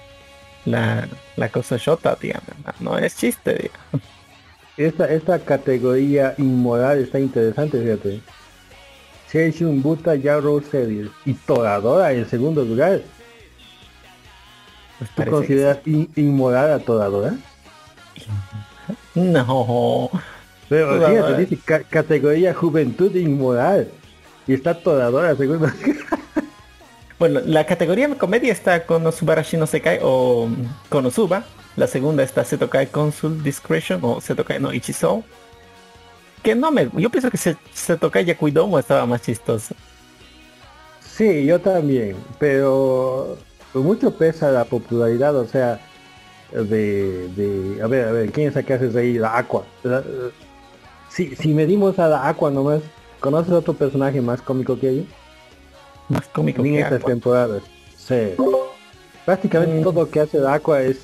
la, 0.66 1.08
la 1.38 1.48
cosa 1.48 1.78
shota, 1.78 2.18
digamos. 2.20 2.50
No 2.82 2.98
es 2.98 3.16
chiste, 3.16 3.54
digamos. 3.54 4.17
Esta, 4.78 5.12
esta 5.12 5.40
categoría 5.40 6.36
inmoral 6.38 7.00
está 7.00 7.20
interesante, 7.20 7.82
fíjate. 7.82 8.22
Seishun 9.28 9.82
Buta 9.82 10.16
Yarrow 10.16 10.62
Series 10.62 11.10
y 11.26 11.34
Toradora 11.34 12.14
en 12.14 12.30
segundo 12.30 12.64
lugar. 12.64 13.02
Pues 15.00 15.10
¿Tú 15.16 15.32
consideras 15.32 15.80
in- 15.86 16.10
inmoral 16.16 16.72
a 16.74 16.80
Toradora? 16.80 17.34
No. 19.16 20.10
Pero 20.70 20.88
Toradora. 20.88 21.10
fíjate, 21.10 21.46
dice 21.46 21.62
ca- 21.66 21.84
categoría 21.84 22.54
Juventud 22.54 23.14
Inmoral. 23.16 23.90
Y 24.48 24.54
está 24.54 24.76
Toradora 24.76 25.32
en 25.32 25.38
segundo 25.38 25.68
Bueno, 27.20 27.42
la 27.46 27.66
categoría 27.66 28.08
comedia 28.16 28.54
está 28.54 28.86
con 28.86 29.12
Subarashi 29.12 29.58
no 29.58 29.66
Sekai 29.66 30.00
o 30.04 30.48
Konosuba. 30.90 31.44
La 31.78 31.88
segunda 31.88 32.24
está 32.24 32.44
Setokai 32.44 32.88
Consul 32.88 33.42
Discretion 33.44 34.00
o 34.04 34.20
Setokai 34.20 34.60
no 34.60 34.74
Ichizo. 34.74 35.24
Que 36.44 36.56
no 36.56 36.72
me... 36.72 36.90
Yo 36.98 37.10
pienso 37.10 37.30
que 37.32 37.38
Se- 37.38 37.56
Setokai 37.74 38.26
Yakuidomo 38.26 38.78
estaba 38.80 39.06
más 39.06 39.22
chistoso. 39.22 39.74
Sí, 41.02 41.46
yo 41.46 41.60
también, 41.60 42.16
pero 42.40 43.38
pues 43.74 43.84
mucho 43.86 44.12
pesa 44.16 44.52
la 44.52 44.66
popularidad, 44.66 45.36
o 45.36 45.48
sea, 45.48 45.80
de, 46.52 47.28
de 47.36 47.82
a 47.82 47.88
ver, 47.88 48.08
a 48.08 48.12
ver, 48.12 48.32
¿quién 48.32 48.50
es 48.50 48.56
la 48.56 48.62
que 48.64 48.74
hace 48.74 48.90
reír? 48.90 49.22
La 49.22 49.36
Aqua. 49.38 49.64
La- 49.84 50.04
si, 51.10 51.36
si 51.36 51.54
medimos 51.54 51.98
a 52.00 52.08
la 52.08 52.28
Aqua 52.28 52.52
nomás, 52.52 52.82
¿conoces 53.20 53.52
otro 53.52 53.74
personaje 53.74 54.22
más 54.22 54.42
cómico 54.44 54.80
que 54.80 54.90
ella? 54.90 55.04
Más 56.10 56.28
cómico 56.28 56.64
en 56.64 56.74
que 56.74 56.80
estas 56.82 57.00
Aqua. 57.00 57.10
temporadas. 57.10 57.64
Sí. 57.98 58.34
Prácticamente 59.26 59.80
Mm. 59.80 59.84
todo 59.84 60.02
lo 60.02 60.10
que 60.10 60.20
hace 60.22 60.38
la 60.40 60.54
Aqua 60.54 60.82
es, 60.84 61.00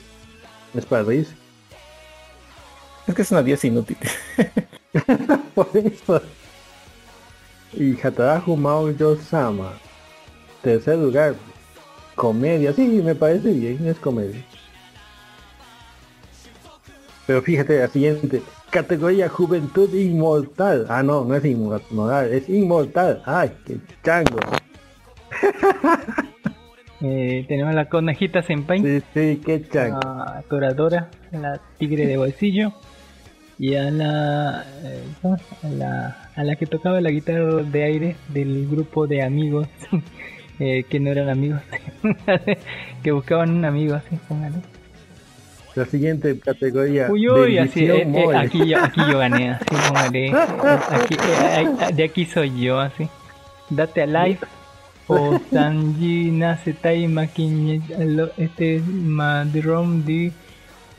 es 0.73 0.85
para 0.85 1.03
reírse. 1.03 1.35
Es 3.07 3.15
que 3.15 3.21
es 3.21 3.31
una 3.31 3.43
diosa 3.43 3.67
inútil. 3.67 3.97
Por 5.55 5.69
eso. 5.73 6.21
Y 7.73 7.99
Hataraku 7.99 8.55
Mao 8.55 8.93
Sama. 9.17 9.73
Tercer 10.61 10.97
lugar. 10.97 11.35
Comedia. 12.15 12.73
Sí, 12.73 13.01
me 13.03 13.15
parece 13.15 13.51
bien, 13.51 13.85
es 13.87 13.99
comedia. 13.99 14.45
Pero 17.25 17.41
fíjate 17.41 17.79
la 17.79 17.87
siguiente. 17.87 18.41
Categoría 18.69 19.29
Juventud 19.29 19.93
Inmortal. 19.93 20.85
Ah, 20.89 21.03
no, 21.03 21.23
no 21.25 21.35
es 21.35 21.45
inmortal, 21.45 22.33
es 22.33 22.49
inmortal. 22.49 23.21
Ay, 23.25 23.51
qué 23.65 23.77
chango. 24.03 24.39
Eh, 27.05 27.43
tenemos 27.49 27.75
la 27.75 27.85
conejita 27.89 28.41
Senpai, 28.43 28.79
Sí, 28.81 29.03
sí, 29.13 29.41
qué 29.45 29.61
chango. 29.67 29.99
a 29.99 30.41
Toradora, 30.49 31.09
la 31.31 31.59
tigre 31.77 32.07
de 32.07 32.15
bolsillo 32.15 32.71
y 33.59 33.75
a 33.75 33.91
la, 33.91 34.63
eh, 34.83 35.03
a 35.63 35.67
la 35.67 36.17
a 36.35 36.43
la 36.43 36.55
que 36.55 36.65
tocaba 36.65 37.01
la 37.01 37.11
guitarra 37.11 37.61
de 37.61 37.83
aire 37.83 38.15
del 38.29 38.67
grupo 38.67 39.05
de 39.05 39.21
amigos 39.21 39.67
eh, 40.59 40.83
que 40.89 40.99
no 40.99 41.11
eran 41.11 41.29
amigos 41.29 41.61
que 43.03 43.11
buscaban 43.11 43.51
un 43.51 43.65
amigo 43.65 43.95
así 43.95 44.17
póngale. 44.27 44.55
La 45.75 45.85
siguiente 45.85 46.39
categoría. 46.39 47.07
Uy, 47.09 47.27
uy, 47.27 47.57
así, 47.57 47.85
eh, 47.85 48.07
aquí, 48.35 48.69
yo, 48.69 48.77
aquí 48.77 49.01
yo 49.11 49.17
gané, 49.17 49.49
así, 49.53 49.65
póngale. 49.87 50.31
Aquí, 50.31 51.15
de 51.95 52.03
aquí 52.03 52.25
soy 52.25 52.61
yo, 52.61 52.79
así. 52.79 53.09
Date 53.71 54.03
a 54.03 54.05
live. 54.05 54.37
O 55.07 55.37
Sanji 55.51 56.31
Nasetai 56.31 57.07
Makin 57.07 57.83
este 58.37 58.79
Madrom 58.79 60.03
de 60.05 60.31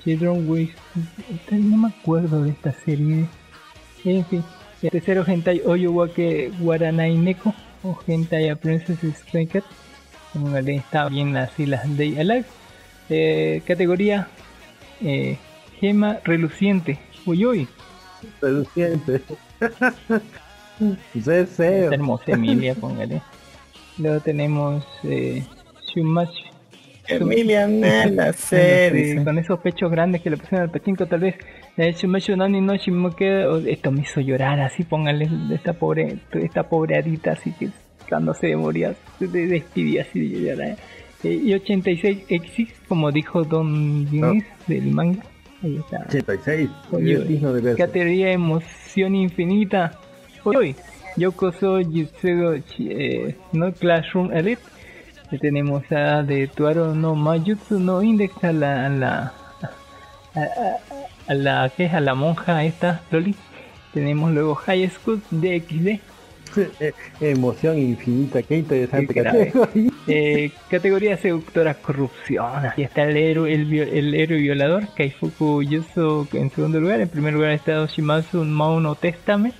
Children 0.04 0.48
with 0.48 0.70
este, 1.32 1.56
no 1.56 1.76
me 1.78 1.88
acuerdo 1.88 2.42
de 2.42 2.50
esta 2.50 2.72
serie. 2.72 3.26
En 4.04 4.24
fin, 4.26 4.44
el 4.82 4.90
tercero 4.90 5.24
Hentai 5.26 5.62
Oyuwake 5.64 6.52
Guaranai 6.60 7.16
Neko 7.16 7.54
o 7.82 7.98
Hentai 8.06 8.50
a 8.50 8.56
Princess. 8.56 8.98
Póngale, 10.34 10.76
está 10.76 11.08
bien 11.08 11.36
así 11.36 11.64
las 11.64 11.96
Day 11.96 12.18
Alive. 12.18 12.44
Eh, 13.08 13.62
categoría 13.66 14.28
eh, 15.00 15.38
Gema 15.80 16.18
Reluciente. 16.24 16.98
Uy 17.24 17.46
uy. 17.46 17.68
Reluciente. 18.42 19.22
Deseo. 21.14 21.92
Hermosa 21.92 22.32
Emilia, 22.32 22.74
póngale. 22.74 23.22
Luego 23.98 24.20
tenemos 24.20 24.84
eh, 25.04 25.42
Shumash 25.94 26.34
Emiliana, 27.06 28.06
la 28.10 28.32
dice. 28.32 29.20
con 29.24 29.38
esos 29.38 29.58
pechos 29.60 29.90
grandes 29.90 30.22
que 30.22 30.30
le 30.30 30.36
pusieron 30.38 30.62
al 30.62 30.70
pachinko 30.70 31.06
tal 31.06 31.20
vez 31.20 31.34
hecho 31.76 32.08
mucho 32.08 32.34
nani 32.36 32.60
no 32.60 32.74
shimoke, 32.76 33.44
o 33.46 33.58
esto 33.58 33.90
me 33.92 34.00
hizo 34.02 34.20
llorar 34.20 34.58
así 34.60 34.84
pónganle 34.84 35.28
esta 35.52 35.74
pobre 35.74 36.16
esta 36.32 36.62
pobre 36.68 36.96
adita 36.96 37.32
así 37.32 37.52
que 37.52 37.68
cuando 38.08 38.32
se 38.32 38.56
moría 38.56 38.94
se 39.18 39.28
de- 39.28 39.46
despidía 39.48 40.02
así 40.02 40.20
de 40.28 40.40
llorar 40.40 40.76
Eh, 41.24 41.40
y 41.44 41.54
86 41.54 42.18
exis 42.28 42.68
como 42.88 43.10
dijo 43.12 43.44
Don 43.44 44.08
Dionis 44.10 44.44
del 44.66 44.86
manga 44.90 45.22
ahí 45.62 45.76
está 45.76 46.04
86. 46.08 46.68
Oye, 46.90 47.14
es 47.14 47.28
digno 47.28 47.52
de 47.52 47.60
verse. 47.62 47.78
categoría 47.82 48.32
emoción 48.32 49.14
infinita 49.14 49.98
hoy 50.44 50.74
Yokoso 51.16 51.80
Jutsugo 51.82 52.56
Chi- 52.68 52.90
eh, 52.90 53.36
no 53.52 53.72
Classroom 53.72 54.32
Elite 54.32 54.62
tenemos 55.40 55.82
a 55.90 56.22
de 56.22 56.46
Tuaro 56.48 56.94
no 56.94 57.14
Mayutsu 57.14 57.78
no 57.80 58.02
Index 58.02 58.42
a 58.44 58.52
la 58.52 58.86
a 58.86 58.88
la 58.88 59.32
a, 60.34 60.40
a- 60.40 60.76
a 61.28 61.34
la 61.34 61.70
que 61.76 61.84
es 61.86 61.94
a 61.94 62.00
la 62.00 62.14
monja 62.14 62.64
esta 62.64 63.02
Loli 63.10 63.34
tenemos 63.92 64.30
luego 64.32 64.54
High 64.54 64.88
School 64.90 65.20
DXD 65.30 66.00
Emoción 67.20 67.76
infinita, 67.78 68.40
qué 68.44 68.58
interesante. 68.58 69.12
Qué. 69.12 69.90
Eh, 70.06 70.52
categoría 70.70 71.16
seductora 71.16 71.74
corrupción. 71.74 72.66
Aquí 72.66 72.82
está 72.84 73.02
el 73.02 73.16
héroe, 73.16 73.52
el, 73.52 74.14
héroe 74.14 74.38
violador, 74.38 74.86
Kaifuku 74.96 75.64
Yuso 75.64 76.28
en 76.32 76.50
segundo 76.52 76.78
lugar. 76.78 77.00
En 77.00 77.08
primer 77.08 77.34
lugar 77.34 77.50
está 77.50 77.80
Oshimasu 77.82 78.44
Mauno 78.44 78.94
Testament, 78.94 79.54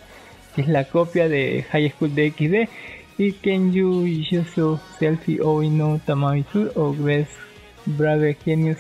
que 0.55 0.63
es 0.63 0.69
la 0.69 0.85
copia 0.85 1.29
de 1.29 1.65
High 1.71 1.91
School 1.91 2.15
de 2.15 2.31
XD. 2.31 2.71
Y 3.17 3.33
Kenju 3.33 4.07
Yuso 4.07 4.81
Selfie 4.99 5.41
Oino 5.41 6.01
Tamamitsu 6.05 6.71
o 6.75 6.93
Best 6.93 7.31
Brave 7.87 8.37
Genius. 8.45 8.79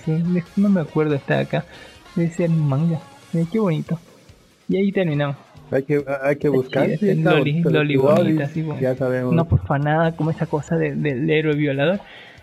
No 0.56 0.68
me 0.68 0.80
acuerdo, 0.80 1.14
está 1.14 1.38
acá. 1.38 1.64
Debe 2.16 2.30
ser 2.30 2.50
manga. 2.50 3.00
Qué 3.52 3.58
bonito. 3.58 3.98
Y 4.68 4.76
ahí 4.76 4.92
terminamos. 4.92 5.36
Hay 5.70 5.82
que, 5.82 6.04
hay 6.22 6.36
que 6.36 6.48
buscar. 6.48 6.88
Sí, 6.90 6.96
sí, 6.98 7.14
Loli, 7.14 7.62
Loli 7.62 7.96
bonita, 7.96 8.44
así, 8.44 8.62
bueno. 8.62 8.80
Ya 8.80 8.94
sabemos. 8.94 9.46
Porfanada 9.46 10.14
como 10.16 10.30
esa 10.30 10.46
cosa 10.46 10.76
de- 10.76 10.94
del 10.94 11.28
héroe 11.30 11.54
violador. 11.54 12.00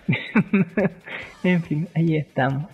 en 1.44 1.64
fin, 1.64 1.88
ahí 1.96 2.16
estamos. 2.18 2.66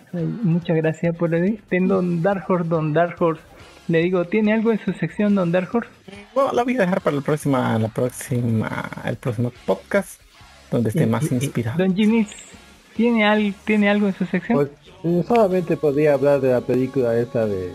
Muchas 0.42 0.76
gracias 0.76 1.16
por 1.16 1.34
el 1.34 1.58
Ten 1.68 1.88
Don 1.88 2.22
Dark 2.22 2.44
Horse, 2.48 2.68
Don 2.68 2.92
Dark 2.92 3.16
Horse. 3.20 3.42
Le 3.88 3.98
digo, 4.00 4.24
¿tiene 4.26 4.52
algo 4.52 4.70
en 4.72 4.78
su 4.84 4.92
sección 4.92 5.34
Don 5.34 5.50
Dark 5.50 5.70
Horse? 5.72 5.88
Bueno, 6.34 6.52
la 6.52 6.62
voy 6.62 6.76
a 6.76 6.80
dejar 6.80 7.00
para 7.00 7.16
la 7.16 7.22
próxima, 7.22 7.78
la 7.78 7.88
próxima, 7.88 8.90
el 9.04 9.16
próximo 9.16 9.50
podcast, 9.64 10.20
donde 10.70 10.90
esté 10.90 11.06
más 11.06 11.30
inspirado. 11.32 11.78
Don 11.78 11.94
Jimis, 11.96 12.28
¿tiene, 12.94 13.24
al, 13.24 13.54
¿tiene 13.64 13.88
algo 13.88 14.06
en 14.08 14.14
su 14.14 14.26
sección? 14.26 14.58
Pues, 14.58 14.68
eh, 15.04 15.24
solamente 15.26 15.76
podría 15.78 16.14
hablar 16.14 16.40
de 16.40 16.50
la 16.52 16.60
película 16.60 17.16
esta 17.18 17.46
de 17.46 17.72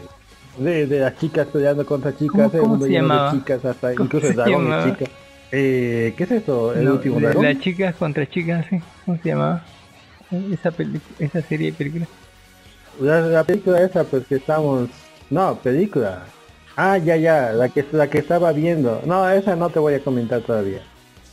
de, 0.60 0.86
de 0.86 1.00
las 1.00 1.18
chicas 1.18 1.48
peleando 1.48 1.84
contra 1.84 2.12
chicas, 2.16 2.32
¿Cómo- 2.32 2.46
el 2.54 2.60
cómo 2.60 2.68
mundo 2.74 2.86
se 2.86 2.92
llamaba? 2.92 3.32
de 3.34 3.40
chicas, 3.40 3.66
hasta 3.66 3.94
¿Cómo 3.96 4.06
incluso 4.06 4.26
se 4.28 4.32
el 4.34 4.36
dragón 4.38 4.64
llamaba? 4.66 4.86
es 4.88 4.98
chica. 5.00 5.12
Eh, 5.52 6.14
¿Qué 6.16 6.24
es 6.26 6.32
esto? 6.32 6.74
¿El 6.76 6.86
No, 6.86 6.92
último 6.94 7.20
dragón? 7.20 7.44
Las 7.46 7.60
chicas 7.60 7.96
contra 7.96 8.30
chicas, 8.30 8.64
sí. 8.70 8.80
¿Cómo 9.04 9.18
se 9.24 9.30
llamaba? 9.30 9.64
Esa 11.20 11.42
serie 11.42 11.72
de 11.72 11.74
películas. 11.78 12.08
La, 13.02 13.22
la 13.22 13.44
película 13.44 13.82
esa, 13.82 14.04
pues 14.04 14.28
que 14.28 14.36
estamos... 14.36 14.90
No, 15.34 15.56
película. 15.56 16.26
Ah, 16.76 17.00
ya, 17.00 17.16
ya, 17.16 17.54
la 17.54 17.68
que, 17.68 17.84
la 17.92 18.08
que 18.08 18.20
estaba 18.20 18.52
viendo. 18.52 19.02
No, 19.04 19.28
esa 19.28 19.56
no 19.56 19.72
te 19.72 19.80
voy 19.80 19.96
a 19.96 20.04
comentar 20.04 20.42
todavía. 20.42 20.82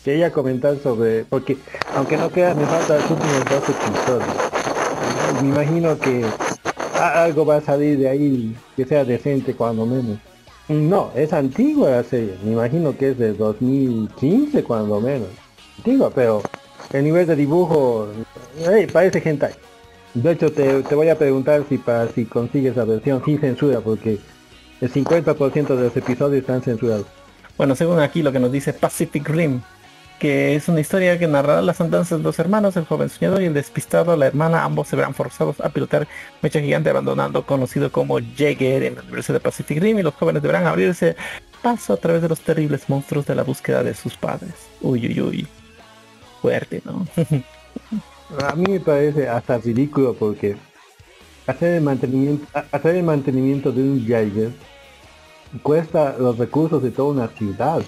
Quería 0.02 0.32
comentar 0.32 0.78
sobre... 0.78 1.24
Porque, 1.24 1.58
aunque 1.94 2.16
no 2.16 2.30
queda, 2.30 2.54
me 2.54 2.64
faltan 2.64 2.96
los 2.96 3.10
últimos 3.10 3.44
dos 3.44 3.62
episodios. 3.68 5.42
Me 5.42 5.48
imagino 5.50 5.98
que 5.98 6.24
algo 6.98 7.44
va 7.44 7.56
a 7.56 7.60
salir 7.60 7.98
de 7.98 8.08
ahí 8.08 8.56
que 8.74 8.86
sea 8.86 9.04
decente 9.04 9.54
cuando 9.54 9.84
menos. 9.84 10.18
No, 10.68 11.10
es 11.14 11.34
antigua 11.34 11.90
la 11.90 12.02
serie. 12.02 12.36
Me 12.42 12.52
imagino 12.52 12.96
que 12.96 13.10
es 13.10 13.18
de 13.18 13.34
2015 13.34 14.64
cuando 14.64 14.98
menos. 14.98 15.28
Antigua, 15.76 16.10
pero 16.14 16.40
el 16.94 17.04
nivel 17.04 17.26
de 17.26 17.36
dibujo... 17.36 18.08
ey, 18.66 18.86
parece 18.86 19.20
hentai. 19.22 19.52
De 20.14 20.32
hecho, 20.32 20.50
te, 20.52 20.82
te 20.82 20.94
voy 20.94 21.08
a 21.08 21.18
preguntar 21.18 21.64
si 21.68 21.78
para 21.78 22.08
si 22.08 22.24
consigues 22.24 22.76
la 22.76 22.84
versión 22.84 23.22
sin 23.24 23.40
censura, 23.40 23.80
porque 23.80 24.18
el 24.80 24.92
50% 24.92 25.76
de 25.76 25.82
los 25.84 25.96
episodios 25.96 26.40
están 26.40 26.62
censurados. 26.62 27.06
Bueno, 27.56 27.76
según 27.76 28.00
aquí 28.00 28.22
lo 28.22 28.32
que 28.32 28.40
nos 28.40 28.50
dice 28.50 28.72
Pacific 28.72 29.28
Rim, 29.28 29.60
que 30.18 30.54
es 30.54 30.68
una 30.68 30.80
historia 30.80 31.18
que 31.18 31.26
narrará 31.26 31.62
las 31.62 31.80
andanzas 31.80 32.18
de 32.18 32.24
dos 32.24 32.38
hermanos, 32.38 32.76
el 32.76 32.84
joven 32.84 33.08
soñador 33.08 33.42
y 33.42 33.46
el 33.46 33.54
despistado, 33.54 34.16
la 34.16 34.26
hermana, 34.26 34.64
ambos 34.64 34.88
se 34.88 34.96
verán 34.96 35.14
forzados 35.14 35.60
a 35.60 35.68
pilotar 35.68 36.08
mecha 36.42 36.60
gigante 36.60 36.90
abandonando 36.90 37.46
conocido 37.46 37.92
como 37.92 38.18
Jäger 38.18 38.82
en 38.82 38.94
el 38.94 39.00
universo 39.00 39.32
de 39.32 39.40
Pacific 39.40 39.80
Rim 39.80 39.98
y 39.98 40.02
los 40.02 40.14
jóvenes 40.14 40.42
deberán 40.42 40.66
abrirse 40.66 41.16
paso 41.62 41.92
a 41.92 41.96
través 41.96 42.22
de 42.22 42.28
los 42.28 42.40
terribles 42.40 42.88
monstruos 42.88 43.26
de 43.26 43.34
la 43.34 43.42
búsqueda 43.42 43.82
de 43.82 43.94
sus 43.94 44.16
padres. 44.16 44.54
Uy, 44.80 45.06
uy, 45.06 45.20
uy. 45.20 45.46
Fuerte, 46.40 46.82
¿no? 46.84 47.06
A 48.38 48.54
mí 48.54 48.64
me 48.68 48.80
parece 48.80 49.28
hasta 49.28 49.58
ridículo 49.58 50.14
porque 50.14 50.56
hacer 51.46 51.74
el 51.74 51.82
mantenimiento, 51.82 52.46
a- 52.54 52.64
hacer 52.76 52.96
el 52.96 53.02
mantenimiento 53.02 53.72
de 53.72 53.82
un 53.82 54.06
Jaeger 54.06 54.50
cuesta 55.62 56.16
los 56.18 56.38
recursos 56.38 56.82
de 56.82 56.90
toda 56.90 57.12
una 57.12 57.28
ciudad. 57.28 57.82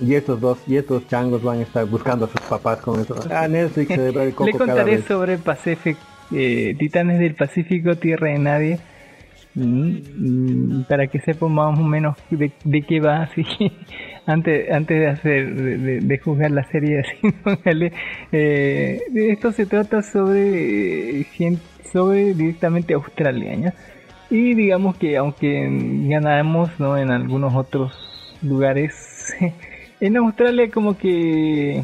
Y 0.00 0.14
estos 0.14 0.40
dos, 0.40 0.58
y 0.66 0.76
estos 0.76 1.06
changos 1.08 1.42
van 1.42 1.58
a 1.58 1.62
estar 1.62 1.84
buscando 1.84 2.24
a 2.24 2.28
sus 2.28 2.40
papás 2.40 2.78
con 2.80 2.98
eso. 3.00 3.14
Ah, 3.30 3.46
Netflix 3.46 3.88
se 3.94 4.10
va 4.10 4.24
el 4.24 4.34
coco 4.34 4.46
Le 4.46 4.52
cada 4.52 4.66
contaré 4.66 4.96
vez. 4.96 5.04
sobre 5.04 5.36
Pacific, 5.38 5.96
eh, 6.32 6.74
Titanes 6.78 7.18
del 7.18 7.34
Pacífico, 7.34 7.96
Tierra 7.96 8.28
de 8.28 8.38
Nadie, 8.38 8.80
Mm, 9.52 9.96
mm, 10.16 10.84
para 10.84 11.08
que 11.08 11.18
sepan 11.20 11.52
más 11.52 11.76
o 11.76 11.82
menos 11.82 12.16
de, 12.30 12.52
de 12.62 12.82
qué 12.82 13.00
va, 13.00 13.22
así 13.24 13.44
antes 14.26 14.70
antes 14.70 14.98
de 15.00 15.06
hacer 15.08 15.54
de, 15.54 15.78
de- 15.78 16.00
de 16.00 16.18
juzgar 16.18 16.50
la 16.50 16.64
serie 16.64 17.00
así, 17.00 17.32
póngale, 17.44 17.92
eh, 18.32 19.00
esto 19.14 19.52
se 19.52 19.66
trata 19.66 20.02
sobre 20.02 21.20
eh, 21.20 21.26
sobre 21.92 22.34
directamente 22.34 22.94
Australia, 22.94 23.54
¿ya? 23.56 23.74
y 24.30 24.54
digamos 24.54 24.96
que 24.96 25.16
aunque 25.16 25.68
ganamos 26.08 26.70
no 26.78 26.96
en 26.96 27.10
algunos 27.10 27.54
otros 27.54 27.92
lugares 28.42 29.34
en 30.00 30.16
Australia 30.16 30.70
como 30.70 30.96
que 30.96 31.82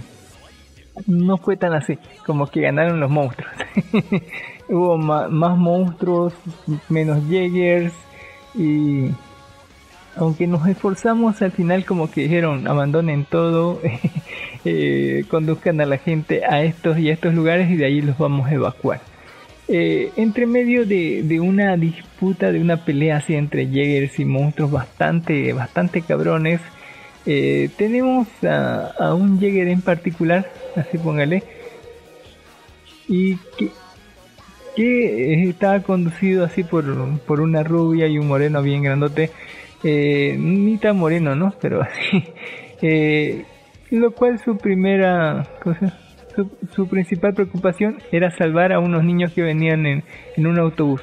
no 1.07 1.37
fue 1.39 1.57
tan 1.57 1.75
así, 1.75 1.99
como 2.25 2.47
que 2.47 2.61
ganaron 2.63 3.01
los 3.01 3.11
monstruos. 3.11 3.53
Hubo 4.69 4.97
ma- 4.97 5.29
más 5.29 5.57
monstruos, 5.59 6.33
menos 6.89 7.23
Jaegers 7.29 7.93
y 8.55 9.11
aunque 10.17 10.47
nos 10.47 10.67
esforzamos 10.67 11.41
al 11.43 11.53
final 11.53 11.85
como 11.85 12.11
que 12.11 12.23
dijeron 12.23 12.67
abandonen 12.67 13.25
todo, 13.25 13.81
eh, 14.65 15.25
conduzcan 15.29 15.81
a 15.81 15.87
la 15.87 15.99
gente 15.99 16.45
a 16.45 16.63
estos 16.63 16.99
y 16.99 17.11
a 17.11 17.13
estos 17.13 17.35
lugares 17.35 17.71
y 17.71 17.77
de 17.77 17.87
ahí 17.87 18.01
los 18.01 18.19
vamos 18.19 18.49
a 18.49 18.55
evacuar. 18.55 19.01
Eh, 19.69 20.13
entre 20.17 20.47
medio 20.47 20.87
de, 20.87 21.23
de 21.25 21.41
una 21.41 21.77
disputa, 21.77 22.53
de 22.53 22.61
una 22.61 22.85
pelea 22.85 23.17
así 23.17 23.35
entre 23.35 23.67
Jaegers 23.67 24.19
y 24.21 24.25
monstruos 24.25 24.71
bastante, 24.71 25.53
bastante 25.53 26.03
cabrones, 26.03 26.61
eh, 27.27 27.69
tenemos 27.77 28.29
a, 28.45 28.93
a 28.99 29.15
un 29.15 29.41
Jäger 29.41 29.67
en 29.67 29.83
particular, 29.83 30.49
así 30.77 30.97
póngale, 30.99 31.43
y 33.09 33.37
que, 33.59 33.71
que 34.77 35.49
estaba 35.49 35.81
conducido 35.81 36.45
así 36.45 36.63
por, 36.63 37.19
por 37.21 37.41
una 37.41 37.65
rubia 37.65 38.07
y 38.07 38.19
un 38.19 38.29
moreno 38.29 38.63
bien 38.63 38.83
grandote, 38.83 39.33
eh, 39.89 40.37
ni 40.37 40.79
tan 40.79 40.97
moreno, 40.97 41.37
¿no? 41.37 41.55
Pero 41.61 41.81
así, 41.83 42.25
eh, 42.83 43.45
lo 43.91 44.11
cual 44.11 44.41
su 44.41 44.57
primera 44.59 45.47
su, 46.75 46.89
principal 46.89 47.35
preocupación 47.35 47.99
era 48.11 48.31
salvar 48.33 48.73
a 48.73 48.81
unos 48.81 49.05
niños 49.05 49.33
que 49.33 49.43
venían 49.43 49.87
en, 49.87 50.03
un 50.39 50.59
autobús. 50.59 51.01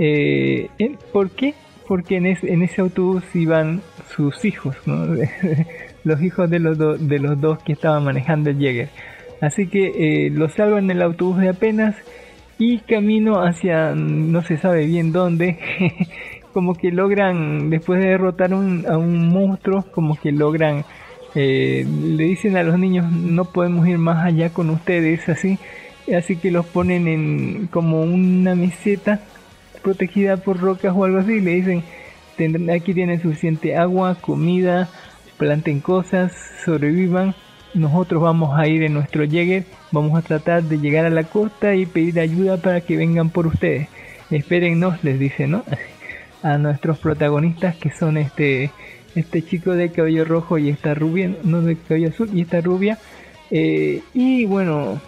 Eh. 0.00 0.68
¿Por 1.12 1.30
qué? 1.30 1.54
Porque 1.86 2.16
en, 2.16 2.26
es- 2.26 2.44
en 2.44 2.62
ese 2.62 2.80
autobús 2.80 3.22
iban 3.34 3.80
sus 4.14 4.44
hijos, 4.44 4.76
¿no? 4.84 5.06
los 6.04 6.20
hijos 6.22 6.50
de 6.50 6.58
los, 6.58 6.76
dos 7.40 7.62
que 7.62 7.72
estaban 7.72 8.04
manejando 8.04 8.50
el 8.50 8.58
Jäger. 8.58 8.88
Así 9.40 9.68
que 9.68 10.26
eh, 10.26 10.30
lo 10.30 10.48
salvan 10.48 10.84
en 10.84 10.90
el 10.96 11.02
autobús 11.02 11.38
de 11.38 11.50
apenas 11.50 11.94
y 12.58 12.78
camino 12.80 13.40
hacia 13.42 13.94
no 13.94 14.42
se 14.42 14.56
sabe 14.58 14.86
bien 14.86 15.12
dónde. 15.12 15.58
como 16.52 16.74
que 16.74 16.90
logran, 16.90 17.70
después 17.70 18.00
de 18.00 18.08
derrotar 18.08 18.54
un- 18.54 18.84
a 18.88 18.96
un 18.96 19.28
monstruo, 19.28 19.84
como 19.92 20.16
que 20.16 20.32
logran, 20.32 20.84
eh, 21.34 21.86
le 21.86 22.24
dicen 22.24 22.56
a 22.56 22.62
los 22.62 22.78
niños, 22.78 23.10
no 23.10 23.44
podemos 23.46 23.86
ir 23.86 23.98
más 23.98 24.24
allá 24.24 24.50
con 24.50 24.70
ustedes, 24.70 25.28
así. 25.28 25.58
Así 26.16 26.36
que 26.36 26.50
los 26.50 26.66
ponen 26.66 27.06
en 27.06 27.66
como 27.66 28.02
una 28.02 28.54
meseta 28.54 29.20
protegida 29.82 30.38
por 30.38 30.58
rocas 30.58 30.94
o 30.96 31.04
algo 31.04 31.18
así. 31.18 31.32
y 31.34 31.40
Le 31.40 31.50
dicen, 31.54 31.82
"Tendrán- 32.36 32.70
aquí 32.70 32.94
tienen 32.94 33.20
suficiente 33.20 33.76
agua, 33.76 34.16
comida, 34.20 34.88
planten 35.36 35.80
cosas, 35.80 36.32
sobrevivan 36.64 37.34
nosotros 37.74 38.22
vamos 38.22 38.58
a 38.58 38.66
ir 38.66 38.82
en 38.82 38.94
nuestro 38.94 39.24
Jäger, 39.24 39.64
vamos 39.92 40.18
a 40.18 40.22
tratar 40.22 40.62
de 40.64 40.78
llegar 40.78 41.04
a 41.04 41.10
la 41.10 41.24
costa 41.24 41.74
y 41.74 41.86
pedir 41.86 42.18
ayuda 42.18 42.56
para 42.56 42.80
que 42.80 42.96
vengan 42.96 43.30
por 43.30 43.46
ustedes. 43.46 43.88
Espérennos, 44.30 45.02
les 45.04 45.18
dice, 45.18 45.46
¿no? 45.46 45.64
A 46.42 46.56
nuestros 46.58 46.98
protagonistas 46.98 47.76
que 47.76 47.90
son 47.90 48.16
este 48.16 48.70
este 49.14 49.42
chico 49.42 49.72
de 49.72 49.90
cabello 49.90 50.24
rojo 50.24 50.58
y 50.58 50.68
esta 50.68 50.94
rubia, 50.94 51.34
no 51.44 51.62
de 51.62 51.76
cabello 51.76 52.08
azul 52.08 52.30
y 52.32 52.42
esta 52.42 52.60
rubia. 52.60 52.98
Eh, 53.50 54.02
y 54.14 54.46
bueno, 54.46 55.00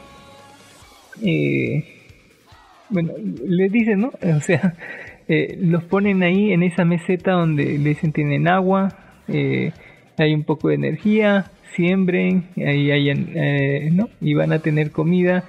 eh, 1.23 1.85
bueno, 2.89 3.13
les 3.47 3.71
dicen, 3.71 4.01
¿no? 4.01 4.13
O 4.37 4.41
sea, 4.41 4.75
eh, 5.29 5.59
los 5.61 5.85
ponen 5.85 6.23
ahí 6.23 6.53
en 6.53 6.63
esa 6.63 6.85
meseta 6.85 7.33
donde 7.33 7.79
le 7.79 7.91
dicen 7.91 8.13
tienen 8.13 8.49
agua, 8.49 8.97
hay 9.29 10.35
un 10.35 10.43
poco 10.43 10.69
de 10.69 10.75
energía, 10.75 11.53
siembren, 11.77 12.49
ahí 12.57 12.91
hay, 12.91 13.91
¿no? 13.93 14.09
Y 14.21 14.35
van 14.35 14.53
a 14.53 14.59
tener 14.59 14.91
comida. 14.91 15.45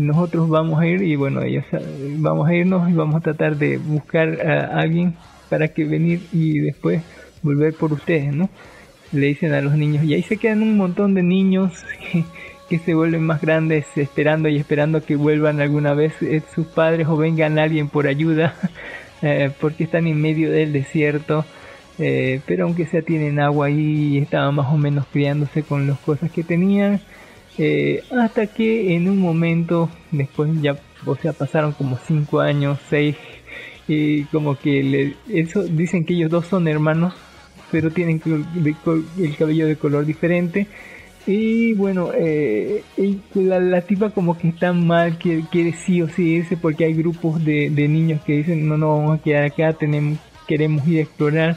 Nosotros 0.00 0.48
vamos 0.48 0.80
a 0.80 0.86
ir 0.86 1.02
y 1.02 1.14
bueno, 1.14 1.42
ellos 1.42 1.64
vamos 2.16 2.48
a 2.48 2.54
irnos 2.54 2.88
y 2.88 2.94
vamos 2.94 3.16
a 3.16 3.20
tratar 3.20 3.56
de 3.56 3.76
buscar 3.76 4.40
a 4.40 4.80
alguien 4.80 5.14
para 5.50 5.68
que 5.68 5.84
venir 5.84 6.22
y 6.32 6.58
después 6.60 7.02
volver 7.42 7.74
por 7.74 7.92
ustedes, 7.92 8.34
¿no? 8.34 8.48
Le 9.12 9.26
dicen 9.26 9.52
a 9.52 9.60
los 9.60 9.74
niños 9.74 10.04
y 10.04 10.14
ahí 10.14 10.22
se 10.22 10.38
quedan 10.38 10.62
un 10.62 10.78
montón 10.78 11.12
de 11.14 11.22
niños 11.22 11.84
que, 12.68 12.78
se 12.78 12.94
vuelven 12.94 13.26
más 13.26 13.42
grandes 13.42 13.84
esperando 13.96 14.48
y 14.48 14.56
esperando 14.56 15.04
que 15.04 15.16
vuelvan 15.16 15.60
alguna 15.60 15.92
vez 15.92 16.14
eh, 16.22 16.40
sus 16.54 16.66
padres 16.66 17.06
o 17.08 17.16
vengan 17.16 17.58
alguien 17.58 17.88
por 17.88 18.06
ayuda 18.06 18.54
eh, 19.22 19.50
porque 19.60 19.84
están 19.84 20.06
en 20.06 20.20
medio 20.20 20.50
del 20.50 20.72
desierto. 20.72 21.44
Eh, 21.98 22.40
pero 22.46 22.64
aunque 22.64 22.86
sea 22.86 23.02
tienen 23.02 23.40
agua 23.40 23.66
ahí 23.66 24.14
y 24.14 24.18
estaban 24.18 24.54
más 24.54 24.72
o 24.72 24.78
menos 24.78 25.04
criándose 25.12 25.62
con 25.62 25.86
las 25.86 25.98
cosas 25.98 26.30
que 26.30 26.42
tenían. 26.42 27.02
Hasta 28.16 28.46
que 28.46 28.94
en 28.94 29.08
un 29.08 29.18
momento, 29.18 29.90
después 30.10 30.50
ya, 30.62 30.76
o 31.04 31.14
sea, 31.16 31.32
pasaron 31.32 31.72
como 31.72 31.98
5 31.98 32.40
años, 32.40 32.78
6, 32.88 33.16
y 33.88 34.24
como 34.24 34.56
que 34.56 34.82
le, 34.82 35.16
eso 35.28 35.64
dicen 35.64 36.04
que 36.04 36.14
ellos 36.14 36.30
dos 36.30 36.46
son 36.46 36.68
hermanos, 36.68 37.14
pero 37.70 37.90
tienen 37.90 38.22
el 38.24 39.36
cabello 39.36 39.66
de 39.66 39.76
color 39.76 40.06
diferente. 40.06 40.66
Y 41.26 41.74
bueno, 41.74 42.10
eh, 42.16 42.82
la, 43.34 43.60
la, 43.60 43.82
tipa 43.82 44.10
como 44.10 44.38
que 44.38 44.48
está 44.48 44.72
mal, 44.72 45.18
que 45.18 45.44
quiere 45.50 45.74
sí 45.74 46.00
o 46.00 46.08
sí 46.08 46.36
irse 46.36 46.56
porque 46.56 46.84
hay 46.84 46.94
grupos 46.94 47.44
de, 47.44 47.68
niños 47.70 48.22
que 48.24 48.38
dicen 48.38 48.66
no, 48.68 48.78
no 48.78 48.96
vamos 48.96 49.18
a 49.18 49.22
quedar 49.22 49.44
acá, 49.44 49.72
tenemos, 49.74 50.18
queremos 50.48 50.86
ir 50.88 50.98
a 50.98 51.02
explorar, 51.02 51.56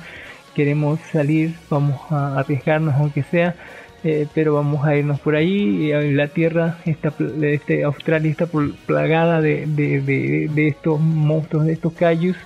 queremos 0.54 1.00
salir, 1.12 1.56
vamos 1.70 2.00
a 2.10 2.40
arriesgarnos 2.40 2.94
aunque 2.96 3.24
sea, 3.24 3.56
eh, 4.04 4.28
pero 4.34 4.56
vamos 4.56 4.86
a 4.86 4.96
irnos 4.96 5.20
por 5.20 5.36
ahí. 5.36 5.92
La 6.14 6.28
tierra, 6.28 6.78
está, 6.86 7.14
este, 7.42 7.84
Australia 7.84 8.32
está 8.32 8.48
plagada 8.86 9.42
de, 9.42 9.66
de, 9.68 10.50
de 10.54 10.68
estos 10.68 11.00
monstruos, 11.00 11.66
de 11.66 11.74
estos 11.74 11.94
cayus 11.94 12.38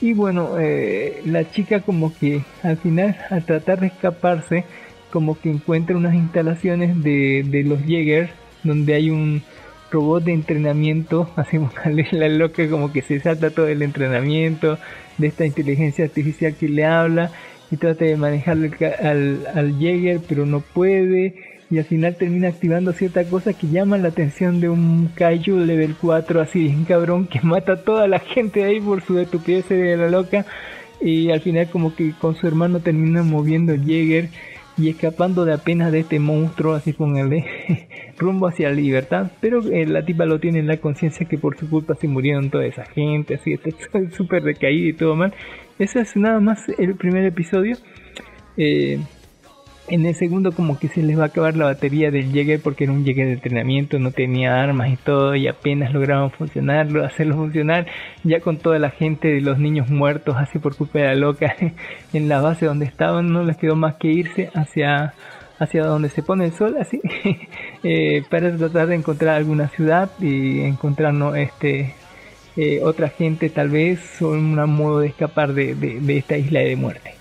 y 0.00 0.14
bueno, 0.14 0.58
eh, 0.58 1.20
la 1.26 1.50
chica 1.50 1.80
como 1.80 2.14
que 2.16 2.42
al 2.62 2.78
final, 2.78 3.16
al 3.28 3.44
tratar 3.44 3.80
de 3.80 3.88
escaparse, 3.88 4.64
como 5.10 5.38
que 5.38 5.50
encuentra 5.50 5.96
unas 5.96 6.14
instalaciones 6.14 7.02
de, 7.02 7.44
de 7.46 7.64
los 7.64 7.82
Jägers, 7.82 8.30
donde 8.62 8.94
hay 8.94 9.10
un 9.10 9.42
robot 9.90 10.24
de 10.24 10.32
entrenamiento, 10.32 11.30
hacemos 11.36 11.72
la 12.12 12.28
loca 12.28 12.68
como 12.70 12.92
que 12.92 13.02
se 13.02 13.20
salta 13.20 13.50
todo 13.50 13.68
el 13.68 13.82
entrenamiento 13.82 14.78
de 15.18 15.26
esta 15.26 15.44
inteligencia 15.44 16.06
artificial 16.06 16.54
que 16.54 16.68
le 16.68 16.86
habla 16.86 17.30
y 17.70 17.76
trata 17.76 18.04
de 18.04 18.16
manejar 18.16 18.56
al, 19.00 19.46
al 19.54 19.78
Jäger, 19.78 20.20
pero 20.28 20.46
no 20.46 20.60
puede 20.60 21.34
y 21.70 21.78
al 21.78 21.84
final 21.84 22.16
termina 22.16 22.48
activando 22.48 22.92
cierta 22.92 23.24
cosa 23.24 23.52
que 23.52 23.68
llama 23.68 23.96
la 23.96 24.08
atención 24.08 24.60
de 24.60 24.68
un 24.68 25.08
kaiju 25.14 25.58
level 25.58 25.94
4 26.00 26.40
así 26.40 26.64
bien 26.64 26.84
cabrón 26.84 27.26
que 27.26 27.40
mata 27.44 27.74
a 27.74 27.82
toda 27.82 28.08
la 28.08 28.18
gente 28.18 28.64
ahí 28.64 28.80
por 28.80 29.02
su 29.02 29.18
estupidez 29.18 29.68
de 29.68 29.96
la 29.96 30.10
loca 30.10 30.44
y 31.00 31.30
al 31.30 31.40
final 31.40 31.70
como 31.70 31.94
que 31.94 32.12
con 32.20 32.34
su 32.34 32.46
hermano 32.46 32.80
termina 32.80 33.22
moviendo 33.22 33.74
Jäger 33.74 34.28
y 34.76 34.88
escapando 34.88 35.44
de 35.44 35.52
apenas 35.52 35.92
de 35.92 36.00
este 36.00 36.18
monstruo 36.18 36.74
así 36.74 36.94
el 36.98 37.44
rumbo 38.18 38.48
hacia 38.48 38.68
la 38.68 38.74
libertad 38.74 39.30
pero 39.40 39.62
eh, 39.70 39.86
la 39.86 40.04
tipa 40.04 40.24
lo 40.24 40.40
tiene 40.40 40.58
en 40.58 40.66
la 40.66 40.78
conciencia 40.78 41.26
que 41.28 41.38
por 41.38 41.56
su 41.56 41.70
culpa 41.70 41.94
se 41.94 42.08
murieron 42.08 42.50
toda 42.50 42.66
esa 42.66 42.84
gente 42.84 43.34
así 43.34 43.52
está 43.64 43.70
súper 44.10 44.42
decaído 44.42 44.88
y 44.88 44.92
todo 44.92 45.14
mal 45.14 45.32
ese 45.80 46.00
es 46.00 46.14
nada 46.16 46.40
más 46.40 46.68
el 46.78 46.94
primer 46.94 47.24
episodio. 47.24 47.76
Eh, 48.56 49.00
en 49.88 50.06
el 50.06 50.14
segundo 50.14 50.52
como 50.52 50.78
que 50.78 50.88
se 50.88 51.02
les 51.02 51.18
va 51.18 51.24
a 51.24 51.26
acabar 51.26 51.56
la 51.56 51.64
batería 51.64 52.10
del 52.10 52.30
Jäger 52.30 52.60
porque 52.60 52.84
era 52.84 52.92
un 52.92 53.04
Jäger 53.04 53.26
de 53.26 53.32
entrenamiento, 53.32 53.98
no 53.98 54.12
tenía 54.12 54.62
armas 54.62 54.92
y 54.92 54.96
todo 54.96 55.34
y 55.34 55.48
apenas 55.48 55.92
lograron 55.92 56.30
funcionarlo, 56.30 57.04
hacerlo 57.04 57.36
funcionar. 57.36 57.86
Ya 58.22 58.40
con 58.40 58.58
toda 58.58 58.78
la 58.78 58.90
gente 58.90 59.28
de 59.28 59.40
los 59.40 59.58
niños 59.58 59.90
muertos 59.90 60.36
así 60.38 60.58
por 60.58 60.76
culpa 60.76 61.00
de 61.00 61.06
la 61.06 61.14
loca 61.14 61.56
en 62.12 62.28
la 62.28 62.40
base 62.40 62.66
donde 62.66 62.86
estaban 62.86 63.32
no 63.32 63.42
les 63.42 63.56
quedó 63.56 63.74
más 63.74 63.96
que 63.96 64.08
irse 64.08 64.50
hacia 64.54 65.14
hacia 65.58 65.84
donde 65.84 66.08
se 66.08 66.22
pone 66.22 66.46
el 66.46 66.52
sol 66.52 66.76
así. 66.80 67.00
Eh, 67.82 68.24
para 68.28 68.54
tratar 68.54 68.88
de 68.88 68.94
encontrar 68.94 69.36
alguna 69.36 69.68
ciudad 69.68 70.10
y 70.20 70.60
encontrar 70.60 71.14
este 71.38 71.94
eh, 72.62 72.80
otra 72.82 73.08
gente 73.08 73.48
tal 73.48 73.70
vez 73.70 74.20
o 74.20 74.32
un 74.32 74.54
modo 74.54 75.00
de 75.00 75.06
escapar 75.06 75.54
de, 75.54 75.98
esta 76.08 76.36
isla 76.36 76.60
de 76.60 76.76
muerte 76.76 77.14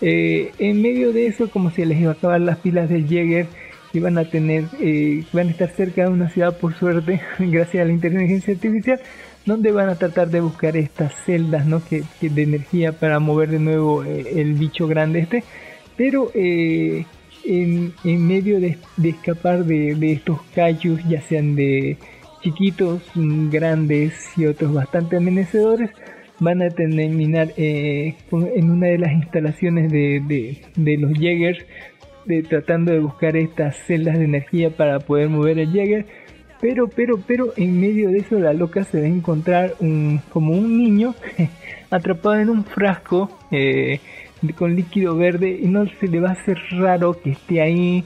eh, 0.00 0.52
en 0.58 0.80
medio 0.80 1.12
de 1.12 1.26
eso, 1.26 1.50
como 1.50 1.70
si 1.70 1.84
les 1.84 2.00
iba 2.00 2.12
a 2.12 2.14
acabar 2.14 2.40
las 2.40 2.56
pilas 2.56 2.88
del 2.88 3.06
Jäger, 3.06 3.46
iban 3.92 4.16
a 4.16 4.24
tener, 4.24 4.64
eh, 4.80 5.22
van 5.34 5.48
a 5.48 5.50
estar 5.50 5.68
cerca 5.68 6.04
de 6.04 6.08
una 6.08 6.30
ciudad 6.30 6.56
por 6.56 6.72
suerte, 6.74 7.20
gracias 7.38 7.82
a 7.82 7.84
la 7.84 7.92
inteligencia 7.92 8.54
artificial, 8.54 8.98
donde 9.44 9.70
van 9.70 9.90
a 9.90 9.96
tratar 9.96 10.30
de 10.30 10.40
buscar 10.40 10.78
estas 10.78 11.14
celdas, 11.26 11.66
¿no? 11.66 11.82
Que, 11.84 12.02
de 12.22 12.42
energía 12.42 12.92
para 12.92 13.18
mover 13.18 13.50
de 13.50 13.58
nuevo 13.58 14.02
el 14.02 14.54
bicho 14.54 14.86
grande 14.86 15.18
este, 15.18 15.44
pero 15.94 16.30
en, 16.34 17.92
medio 18.04 18.60
de, 18.60 18.78
escapar 19.04 19.62
de, 19.66 19.94
de 19.94 20.12
estos 20.12 20.40
callos, 20.54 21.00
ya 21.06 21.20
sean 21.20 21.54
de 21.54 21.98
chiquitos, 22.46 23.02
grandes 23.16 24.14
y 24.38 24.46
otros 24.46 24.72
bastante 24.72 25.16
amenazadores, 25.16 25.90
van 26.38 26.62
a 26.62 26.70
terminar 26.70 27.48
eh, 27.56 28.14
en 28.30 28.70
una 28.70 28.86
de 28.86 28.98
las 28.98 29.12
instalaciones 29.12 29.90
de, 29.90 30.62
de, 30.76 30.96
los 30.96 31.12
Jägers 31.18 31.58
de, 32.24 32.44
tratando 32.44 32.92
de 32.92 33.00
buscar 33.00 33.36
estas 33.36 33.76
celdas 33.88 34.16
de 34.16 34.26
energía 34.26 34.70
para 34.70 35.00
poder 35.00 35.28
mover 35.28 35.58
el 35.58 35.72
Jäger. 35.72 36.06
Pero 36.60 36.88
pero 36.88 37.18
pero 37.18 37.52
en 37.56 37.80
medio 37.80 38.10
de 38.10 38.18
eso 38.18 38.38
la 38.38 38.52
loca 38.52 38.84
se 38.84 39.00
va 39.00 39.06
a 39.06 39.08
encontrar 39.08 39.74
como 40.30 40.52
un 40.52 40.78
niño 40.78 41.16
atrapado 41.90 42.36
en 42.36 42.48
un 42.48 42.64
frasco 42.64 43.28
eh, 43.50 43.98
con 44.56 44.76
líquido 44.76 45.16
verde 45.16 45.58
y 45.60 45.66
no 45.66 45.84
se 45.98 46.06
le 46.06 46.20
va 46.20 46.28
a 46.30 46.32
hacer 46.32 46.58
raro 46.78 47.20
que 47.20 47.30
esté 47.30 47.60
ahí 47.60 48.04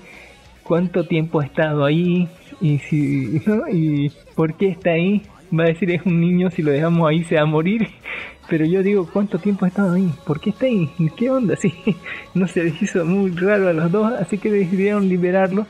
cuánto 0.62 1.06
tiempo 1.06 1.40
ha 1.40 1.44
estado 1.44 1.84
ahí 1.84 2.26
y 2.60 2.78
si 2.78 3.42
y 3.72 4.10
por 4.34 4.54
qué 4.54 4.68
está 4.68 4.90
ahí 4.90 5.22
va 5.58 5.64
a 5.64 5.68
decir 5.68 5.90
es 5.90 6.04
un 6.04 6.20
niño, 6.20 6.50
si 6.50 6.62
lo 6.62 6.70
dejamos 6.70 7.08
ahí 7.08 7.24
se 7.24 7.36
va 7.36 7.42
a 7.42 7.46
morir. 7.46 7.88
Pero 8.48 8.64
yo 8.64 8.82
digo, 8.82 9.08
¿cuánto 9.12 9.38
tiempo 9.38 9.64
ha 9.64 9.68
estado 9.68 9.94
ahí? 9.94 10.12
¿Por 10.26 10.40
qué 10.40 10.50
está 10.50 10.66
ahí? 10.66 10.90
¿Qué 11.16 11.30
onda? 11.30 11.54
Sí, 11.60 11.72
no 12.34 12.48
se 12.48 12.64
les 12.64 12.82
hizo 12.82 13.04
muy 13.04 13.30
raro 13.30 13.68
a 13.68 13.72
los 13.72 13.92
dos, 13.92 14.12
así 14.14 14.38
que 14.38 14.50
decidieron 14.50 15.08
liberarlo. 15.08 15.66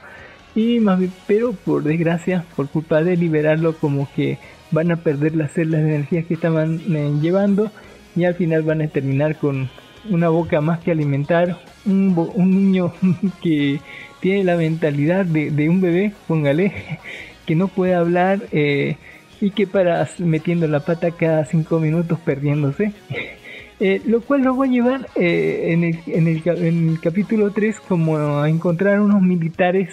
Y 0.55 0.81
más 0.81 0.99
pero 1.27 1.53
por 1.53 1.83
desgracia, 1.83 2.45
por 2.57 2.69
culpa 2.69 3.03
de 3.03 3.17
liberarlo, 3.17 3.77
como 3.77 4.09
que 4.17 4.39
van 4.71 4.91
a 4.91 4.97
perder 4.97 5.37
las 5.37 5.53
celdas 5.53 5.83
de 5.83 5.95
energía 5.95 6.23
que 6.23 6.35
estaban 6.35 6.81
eh, 6.95 7.13
llevando 7.21 7.71
y 8.17 8.25
al 8.25 8.35
final 8.35 8.63
van 8.63 8.83
a 8.83 8.89
terminar 8.89 9.37
con 9.37 9.69
una 10.09 10.29
boca 10.29 10.61
más 10.61 10.81
que 10.81 10.91
alimentar, 10.91 11.59
un, 11.87 12.15
un 12.35 12.51
niño 12.51 12.93
que 13.43 13.81
tiene 14.21 14.45
la 14.45 14.57
mentalidad 14.57 15.25
de, 15.25 15.51
de 15.51 15.69
un 15.69 15.81
bebé, 15.81 16.13
póngale, 16.27 16.73
que 17.47 17.55
no 17.55 17.69
puede 17.69 17.95
hablar, 17.95 18.41
eh, 18.53 18.97
y 19.41 19.51
que 19.51 19.67
para 19.67 20.09
metiendo 20.19 20.69
la 20.69 20.81
pata 20.81 21.11
cada 21.13 21.45
cinco 21.45 21.79
minutos 21.79 22.19
perdiéndose. 22.21 22.93
Eh, 23.83 24.03
lo 24.05 24.21
cual 24.21 24.43
nos 24.43 24.61
va 24.61 24.67
a 24.67 24.69
llevar 24.69 25.09
eh, 25.17 25.69
en, 25.71 25.85
el, 25.85 25.99
en, 26.07 26.29
el, 26.29 26.43
en, 26.45 26.89
el, 26.91 27.01
capítulo 27.01 27.51
3 27.51 27.81
como 27.81 28.19
a 28.39 28.51
encontrar 28.51 29.01
unos 29.01 29.23
militares 29.23 29.89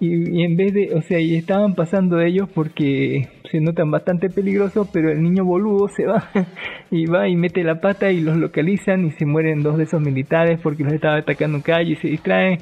y, 0.00 0.42
en 0.42 0.56
vez 0.56 0.74
de, 0.74 0.94
o 0.94 1.02
sea, 1.02 1.20
y 1.20 1.36
estaban 1.36 1.74
pasando 1.74 2.20
ellos 2.20 2.48
porque 2.52 3.28
se 3.50 3.60
notan 3.60 3.90
bastante 3.90 4.28
peligrosos, 4.28 4.88
pero 4.92 5.10
el 5.10 5.22
niño 5.22 5.44
boludo 5.44 5.88
se 5.88 6.06
va 6.06 6.30
y 6.90 7.06
va 7.06 7.28
y 7.28 7.36
mete 7.36 7.62
la 7.62 7.80
pata 7.80 8.10
y 8.10 8.20
los 8.20 8.36
localizan 8.36 9.06
y 9.06 9.12
se 9.12 9.24
mueren 9.24 9.62
dos 9.62 9.78
de 9.78 9.84
esos 9.84 10.00
militares 10.00 10.58
porque 10.62 10.84
los 10.84 10.92
estaba 10.92 11.16
atacando 11.18 11.58
en 11.58 11.62
calle 11.62 11.92
y 11.92 11.96
se 11.96 12.08
distraen. 12.08 12.58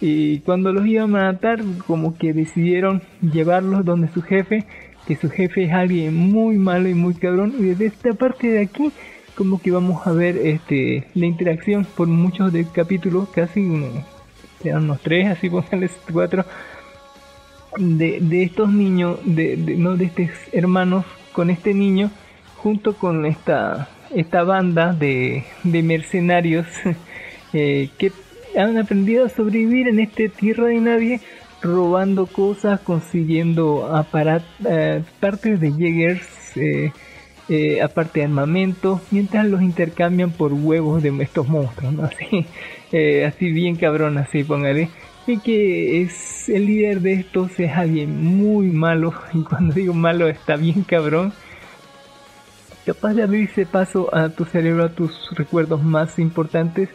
Y 0.00 0.40
cuando 0.40 0.72
los 0.72 0.86
iban 0.86 1.16
a 1.16 1.32
matar, 1.32 1.60
como 1.86 2.16
que 2.18 2.32
decidieron 2.32 3.00
llevarlos 3.22 3.84
donde 3.84 4.08
su 4.08 4.22
jefe 4.22 4.64
que 5.06 5.16
su 5.16 5.28
jefe 5.30 5.64
es 5.64 5.72
alguien 5.72 6.14
muy 6.14 6.56
malo 6.56 6.88
y 6.88 6.94
muy 6.94 7.14
cabrón 7.14 7.54
y 7.58 7.62
desde 7.64 7.86
esta 7.86 8.14
parte 8.14 8.48
de 8.48 8.60
aquí 8.60 8.90
como 9.34 9.60
que 9.60 9.70
vamos 9.70 10.06
a 10.06 10.12
ver 10.12 10.36
este 10.38 11.06
la 11.14 11.26
interacción 11.26 11.84
por 11.84 12.08
muchos 12.08 12.52
de 12.52 12.66
capítulos 12.66 13.28
casi 13.28 13.60
uno 13.60 13.88
unos 14.64 15.00
tres 15.00 15.28
así 15.28 15.50
pónganles 15.50 15.92
cuatro 16.10 16.44
de, 17.76 18.20
de 18.20 18.42
estos 18.42 18.72
niños, 18.72 19.18
de, 19.24 19.56
no 19.56 19.96
de 19.96 20.06
estos 20.06 20.28
hermanos, 20.52 21.04
con 21.32 21.50
este 21.50 21.74
niño, 21.74 22.10
junto 22.56 22.94
con 22.94 23.26
esta, 23.26 23.88
esta 24.14 24.42
banda 24.44 24.92
de, 24.92 25.44
de 25.64 25.82
mercenarios 25.82 26.66
eh, 27.52 27.90
que 27.98 28.12
han 28.56 28.78
aprendido 28.78 29.26
a 29.26 29.28
sobrevivir 29.28 29.88
en 29.88 30.00
este 30.00 30.28
tierra 30.28 30.66
de 30.66 30.80
nadie, 30.80 31.20
robando 31.64 32.26
cosas, 32.26 32.80
consiguiendo 32.80 33.90
eh, 34.68 35.02
partes 35.20 35.60
de 35.60 35.72
Jägers, 35.72 36.56
eh, 36.56 36.92
eh, 37.48 37.82
aparte 37.82 38.20
de 38.20 38.26
armamento, 38.26 39.00
mientras 39.10 39.46
los 39.46 39.62
intercambian 39.62 40.30
por 40.30 40.52
huevos 40.52 41.02
de 41.02 41.10
estos 41.22 41.48
monstruos, 41.48 41.92
¿no? 41.92 42.04
Así, 42.14 42.46
así 43.26 43.50
bien 43.50 43.74
cabrón, 43.74 44.18
así 44.18 44.44
póngale. 44.44 44.88
Que 45.26 46.02
es 46.02 46.50
el 46.50 46.66
líder 46.66 47.00
de 47.00 47.14
estos 47.14 47.58
es 47.58 47.72
alguien 47.72 48.22
muy 48.22 48.66
malo, 48.66 49.14
y 49.32 49.42
cuando 49.42 49.74
digo 49.74 49.94
malo 49.94 50.28
está 50.28 50.56
bien 50.56 50.82
cabrón, 50.82 51.32
capaz 52.84 53.14
de 53.14 53.22
abrirse 53.22 53.64
paso 53.64 54.14
a 54.14 54.28
tu 54.28 54.44
cerebro, 54.44 54.84
a 54.84 54.90
tus 54.90 55.30
recuerdos 55.34 55.82
más 55.82 56.18
importantes, 56.18 56.90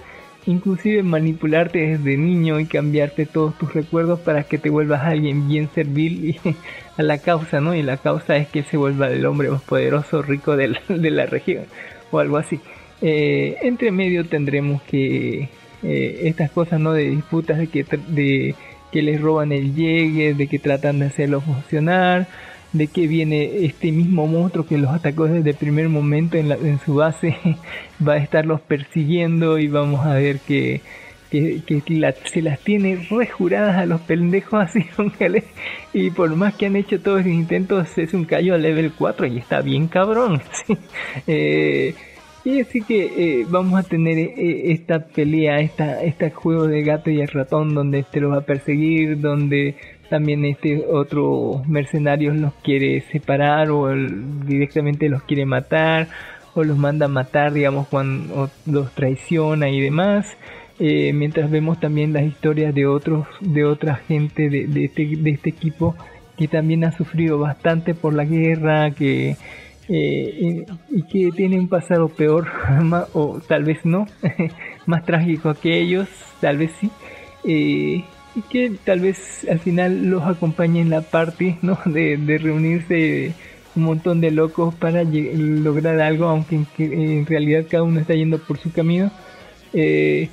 inclusive 0.45 1.01
manipularte 1.01 1.79
desde 1.79 2.17
niño 2.17 2.59
y 2.59 2.67
cambiarte 2.67 3.25
todos 3.25 3.57
tus 3.57 3.73
recuerdos 3.73 4.19
para 4.19 4.43
que 4.43 4.59
te 4.59 4.69
vuelvas 4.69 5.01
alguien 5.03 5.47
bien 5.47 5.67
servil 5.73 6.25
y 6.29 6.39
a 6.97 7.01
la 7.01 7.17
causa, 7.17 7.59
¿no? 7.61 7.73
Y 7.73 7.81
la 7.81 7.97
causa 7.97 8.37
es 8.37 8.47
que 8.47 8.61
se 8.61 8.77
vuelva 8.77 9.07
el 9.07 9.25
hombre 9.25 9.49
más 9.49 9.63
poderoso, 9.63 10.21
rico 10.21 10.55
de 10.55 10.67
la, 10.67 10.81
de 10.87 11.09
la 11.09 11.25
región 11.25 11.65
o 12.11 12.19
algo 12.19 12.37
así. 12.37 12.59
Eh, 13.01 13.57
entre 13.63 13.91
medio 13.91 14.23
tendremos 14.25 14.83
que 14.83 15.49
eh, 15.83 16.21
estas 16.23 16.51
cosas, 16.51 16.79
¿no? 16.79 16.93
De 16.93 17.09
disputas 17.09 17.57
de 17.57 17.67
que, 17.67 17.83
de 18.07 18.55
que 18.91 19.01
les 19.01 19.21
roban 19.21 19.51
el 19.51 19.75
llegue, 19.75 20.33
de 20.33 20.47
que 20.47 20.59
tratan 20.59 20.99
de 20.99 21.05
hacerlo 21.07 21.41
funcionar, 21.41 22.27
de 22.73 22.87
que 22.87 23.07
viene 23.07 23.65
este 23.65 23.91
mismo 23.91 24.27
monstruo 24.27 24.65
que 24.65 24.77
los 24.77 24.91
atacó 24.91 25.25
desde 25.25 25.51
el 25.51 25.55
primer 25.55 25.89
momento 25.89 26.37
en, 26.37 26.49
la- 26.49 26.55
en 26.55 26.79
su 26.79 26.95
base, 26.95 27.35
va 28.07 28.13
a 28.13 28.17
estarlos 28.17 28.61
persiguiendo 28.61 29.57
y 29.59 29.67
vamos 29.67 30.05
a 30.05 30.13
ver 30.15 30.39
que, 30.39 30.81
que, 31.31 31.61
que 31.65 31.81
se 32.31 32.41
las 32.41 32.59
tiene 32.59 33.07
rejuradas 33.09 33.77
a 33.77 33.85
los 33.85 34.01
pendejos 34.01 34.53
así, 34.63 34.85
y 35.93 36.11
por 36.11 36.35
más 36.35 36.53
que 36.55 36.67
han 36.67 36.75
hecho 36.75 36.99
todos 36.99 37.19
los 37.25 37.33
intentos, 37.33 37.97
es 37.97 38.13
un 38.13 38.25
callo 38.25 38.53
a 38.55 38.57
level 38.57 38.91
4 38.97 39.25
y 39.27 39.37
está 39.37 39.61
bien 39.61 39.87
cabrón. 39.87 40.41
Eh, 41.27 41.95
y 42.49 42.61
así 42.61 42.81
que 42.81 43.05
eh, 43.41 43.45
vamos 43.47 43.79
a 43.79 43.83
tener 43.87 44.17
eh, 44.17 44.71
esta 44.71 44.99
pelea, 44.99 45.59
esta, 45.59 46.01
este 46.01 46.31
juego 46.31 46.67
de 46.67 46.81
gato 46.81 47.09
y 47.09 47.21
el 47.21 47.27
ratón 47.27 47.73
donde 47.75 47.99
este 47.99 48.19
lo 48.19 48.29
va 48.29 48.37
a 48.37 48.41
perseguir, 48.41 49.21
donde 49.21 49.75
también 50.09 50.43
este 50.45 50.83
otro 50.91 51.61
mercenario 51.67 52.33
los 52.33 52.53
quiere 52.63 53.01
separar 53.11 53.69
o 53.69 53.93
directamente 54.45 55.09
los 55.09 55.21
quiere 55.23 55.45
matar 55.45 56.07
o 56.55 56.63
los 56.63 56.77
manda 56.77 57.05
a 57.05 57.09
matar, 57.09 57.53
digamos, 57.53 57.87
cuando 57.87 58.49
los 58.65 58.91
traiciona 58.95 59.69
y 59.69 59.79
demás. 59.79 60.25
Eh, 60.79 61.13
mientras 61.13 61.51
vemos 61.51 61.79
también 61.79 62.13
las 62.13 62.23
historias 62.23 62.73
de 62.73 62.87
otros, 62.87 63.27
de 63.41 63.65
otra 63.65 63.95
gente 63.95 64.49
de, 64.49 64.65
de 64.65 64.85
este, 64.85 65.05
de 65.05 65.29
este 65.29 65.49
equipo 65.49 65.95
que 66.37 66.47
también 66.47 66.85
ha 66.85 66.93
sufrido 66.93 67.37
bastante 67.37 67.93
por 67.93 68.13
la 68.13 68.23
guerra, 68.23 68.91
que 68.91 69.35
eh, 69.89 70.65
y, 70.91 70.97
y 70.99 71.03
que 71.03 71.31
tiene 71.35 71.59
un 71.59 71.67
pasado 71.67 72.09
peor, 72.09 72.47
o 73.13 73.41
tal 73.47 73.63
vez 73.63 73.83
no, 73.83 74.05
más 74.85 75.03
trágico 75.03 75.53
que 75.55 75.79
ellos, 75.79 76.07
tal 76.39 76.57
vez 76.57 76.71
sí, 76.79 76.91
eh, 77.43 78.03
y 78.35 78.41
que 78.49 78.71
tal 78.83 78.99
vez 78.99 79.47
al 79.49 79.59
final 79.59 80.05
los 80.05 80.23
acompañe 80.23 80.81
en 80.81 80.91
la 80.91 81.01
party, 81.01 81.57
¿no? 81.61 81.79
De, 81.85 82.17
de 82.17 82.37
reunirse 82.37 83.33
un 83.75 83.83
montón 83.83 84.21
de 84.21 84.31
locos 84.31 84.75
para 84.75 85.03
lograr 85.03 85.99
algo, 86.01 86.25
aunque 86.25 86.55
en, 86.55 86.67
en 86.77 87.25
realidad 87.25 87.65
cada 87.69 87.83
uno 87.83 87.99
está 87.99 88.13
yendo 88.13 88.37
por 88.37 88.57
su 88.57 88.71
camino. 88.71 89.11
Eh, 89.73 90.29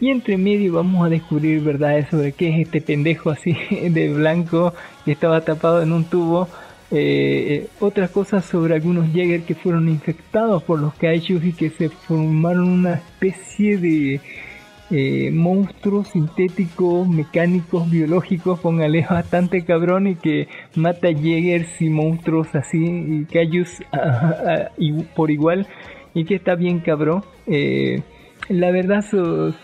y 0.00 0.08
entre 0.08 0.38
medio 0.38 0.72
vamos 0.74 1.04
a 1.04 1.10
descubrir 1.10 1.60
verdades 1.62 2.08
sobre 2.10 2.32
qué 2.32 2.48
es 2.48 2.66
este 2.66 2.80
pendejo 2.80 3.30
así 3.30 3.54
de 3.70 4.12
blanco 4.12 4.72
que 5.04 5.12
estaba 5.12 5.40
tapado 5.42 5.82
en 5.82 5.92
un 5.92 6.04
tubo. 6.04 6.48
Eh, 6.92 7.68
otras 7.78 8.10
cosas 8.10 8.44
sobre 8.44 8.74
algunos 8.74 9.12
Jäger 9.12 9.42
que 9.42 9.54
fueron 9.54 9.88
infectados 9.88 10.62
por 10.64 10.80
los 10.80 10.92
Kaijus 10.94 11.44
y 11.44 11.52
que 11.52 11.70
se 11.70 11.88
formaron 11.88 12.68
una 12.68 12.94
especie 12.94 13.78
de 13.78 14.20
eh, 14.90 15.30
monstruos 15.32 16.08
sintéticos, 16.08 17.06
mecánicos, 17.08 17.88
biológicos, 17.88 18.58
póngale 18.58 19.06
bastante 19.10 19.64
cabrón 19.64 20.08
y 20.08 20.16
que 20.16 20.48
mata 20.74 21.12
Jägers 21.12 21.80
y 21.80 21.88
monstruos 21.90 22.52
así 22.56 22.78
y 22.84 23.24
Kaijus 23.26 23.82
por 25.14 25.30
igual 25.30 25.66
y 26.12 26.24
que 26.24 26.34
está 26.34 26.54
bien 26.56 26.80
cabrón. 26.80 27.22
Eh, 27.46 28.02
la 28.48 28.70
verdad 28.72 29.04
so- 29.08 29.54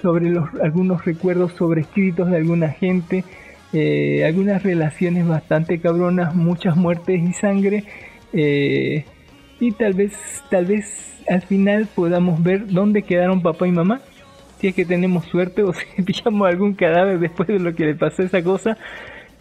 sobre 0.00 0.30
los, 0.30 0.48
algunos 0.62 1.04
recuerdos 1.04 1.52
sobrescritos 1.52 2.30
de 2.30 2.36
alguna 2.38 2.68
gente, 2.70 3.24
eh, 3.72 4.24
algunas 4.24 4.62
relaciones 4.62 5.26
bastante 5.26 5.78
cabronas, 5.80 6.34
muchas 6.34 6.76
muertes 6.76 7.20
y 7.22 7.32
sangre, 7.32 7.84
eh, 8.32 9.04
y 9.60 9.72
tal 9.72 9.94
vez, 9.94 10.12
tal 10.50 10.66
vez 10.66 10.86
al 11.28 11.42
final 11.42 11.88
podamos 11.94 12.42
ver 12.42 12.66
dónde 12.66 13.02
quedaron 13.02 13.42
papá 13.42 13.66
y 13.66 13.72
mamá, 13.72 14.00
si 14.60 14.68
es 14.68 14.74
que 14.74 14.84
tenemos 14.84 15.24
suerte 15.26 15.62
o 15.62 15.72
si 15.96 16.02
pillamos 16.02 16.48
algún 16.48 16.74
cadáver 16.74 17.18
después 17.18 17.48
de 17.48 17.58
lo 17.58 17.74
que 17.74 17.86
le 17.86 17.94
pasó 17.94 18.22
a 18.22 18.26
esa 18.26 18.42
cosa, 18.42 18.76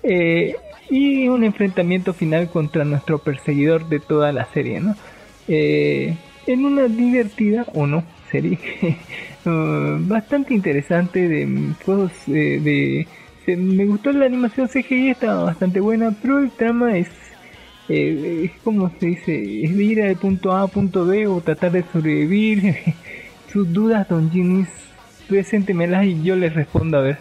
eh, 0.04 0.56
y 0.90 1.28
un 1.28 1.44
enfrentamiento 1.44 2.14
final 2.14 2.50
contra 2.50 2.84
nuestro 2.84 3.20
perseguidor 3.20 3.88
de 3.88 4.00
toda 4.00 4.32
la 4.32 4.46
serie, 4.54 4.82
¿no? 4.82 4.96
En 5.48 6.66
una 6.66 6.88
divertida 6.88 7.66
o 7.74 7.88
no 7.88 8.04
serie 8.32 8.58
uh, 9.46 9.98
bastante 10.08 10.54
interesante 10.54 11.28
de 11.28 11.74
juegos 11.86 12.12
de 12.26 13.08
se- 13.46 13.58
me 13.58 13.86
gustó 13.86 14.12
la 14.12 14.26
animación 14.26 14.68
CGI 14.68 15.10
estaba 15.12 15.44
bastante 15.46 15.80
buena 15.80 16.16
pero 16.22 16.40
el 16.40 16.52
trama 16.52 16.98
es 16.98 17.10
eh, 17.90 18.44
es 18.46 18.52
como 18.64 18.90
se 19.00 19.06
dice 19.08 19.64
es 19.66 19.76
de 19.76 19.84
ir 19.84 19.98
de 20.04 20.16
punto 20.16 20.52
A 20.54 20.64
a 20.64 20.68
punto 20.68 21.06
B 21.06 21.28
o 21.28 21.42
tratar 21.42 21.72
de 21.72 21.84
sobrevivir 21.92 22.76
sus 23.52 23.72
dudas 23.74 24.08
don 24.08 24.30
Ginis 24.32 24.70
preséntemelas 25.28 26.06
y 26.06 26.22
yo 26.24 26.36
les 26.36 26.54
respondo 26.54 26.98
a 26.98 27.02
ver 27.02 27.18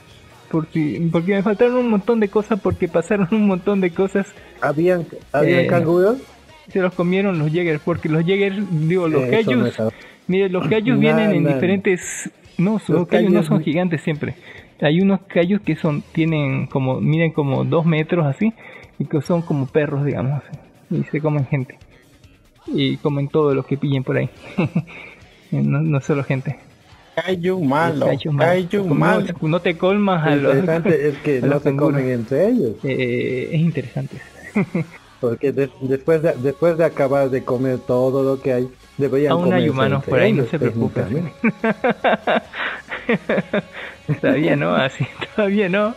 por 0.50 0.66
si- 0.72 1.08
porque 1.12 1.34
me 1.34 1.42
faltaron 1.42 1.76
un 1.76 1.90
montón 1.90 2.20
de 2.20 2.28
cosas 2.28 2.60
porque 2.60 2.88
pasaron 2.88 3.28
un 3.32 3.46
montón 3.46 3.80
de 3.80 3.90
cosas 3.92 4.26
¿Habían, 4.60 5.06
habían 5.32 5.64
Eh, 5.64 5.66
canguros? 5.66 6.18
se 6.72 6.80
los 6.80 6.92
comieron 6.94 7.38
los 7.38 7.50
Jägers, 7.50 7.80
porque 7.84 8.08
los 8.08 8.24
Jägers, 8.24 8.56
digo, 8.88 9.08
los 9.08 9.24
Eh, 9.24 9.30
es- 9.40 9.80
mire, 10.28 10.48
los 10.48 10.68
Nah, 10.94 11.00
vienen 11.00 11.32
en 11.32 11.42
nah. 11.42 11.54
diferentes, 11.54 12.30
no, 12.58 12.74
los 12.74 12.88
Los 12.88 13.08
no 13.32 13.42
son 13.42 13.60
gigantes 13.62 14.02
siempre. 14.02 14.34
Hay 14.82 15.00
unos 15.00 15.20
Kaijus 15.28 15.60
que 15.60 15.76
son, 15.76 16.02
tienen 16.12 16.66
como, 16.66 17.00
miden 17.00 17.32
como 17.32 17.64
dos 17.64 17.84
metros 17.86 18.26
así, 18.26 18.52
y 18.98 19.04
que 19.04 19.20
son 19.22 19.42
como 19.42 19.66
perros, 19.66 20.04
digamos, 20.04 20.42
y 20.90 21.02
se 21.04 21.20
comen 21.20 21.46
gente. 21.46 21.78
Y 22.66 22.96
comen 22.98 23.28
todo 23.28 23.54
lo 23.54 23.64
que 23.64 23.76
pillen 23.76 24.04
por 24.04 24.16
ahí. 24.16 24.30
no, 25.50 25.80
no 25.80 26.00
solo 26.00 26.24
gente. 26.24 26.58
Kaiju 27.16 27.60
malo, 27.64 28.06
Kaiju 28.06 28.32
malo. 28.32 28.50
Kaiju 28.50 28.84
No, 28.86 28.94
malo. 28.94 29.26
No 29.42 29.60
te 29.60 29.76
colmas 29.76 30.26
a 30.26 30.36
Lo 30.36 30.42
los, 30.42 30.56
interesante 30.58 31.08
es 31.08 31.18
que 31.18 31.38
a 31.42 31.46
no 31.46 31.60
se 31.60 31.76
comen 31.76 32.08
entre 32.08 32.48
ellos. 32.48 32.76
Eh, 32.84 33.50
es 33.52 33.60
interesante. 33.60 34.16
Porque 35.20 35.52
de- 35.52 35.70
después, 35.82 36.22
de, 36.22 36.32
después 36.36 36.78
de 36.78 36.84
acabar 36.86 37.28
de 37.28 37.44
comer 37.44 37.78
todo 37.80 38.22
lo 38.22 38.40
que 38.40 38.54
hay, 38.54 38.70
deberían 38.96 39.32
Aún 39.32 39.52
hay 39.52 39.68
humanos 39.68 40.02
por 40.04 40.18
ahí, 40.18 40.32
no 40.32 40.46
se 40.46 40.58
preocupe. 40.58 41.02
Todavía 44.20 44.56
no, 44.56 44.74
así, 44.76 45.06
todavía 45.36 45.68
no. 45.68 45.94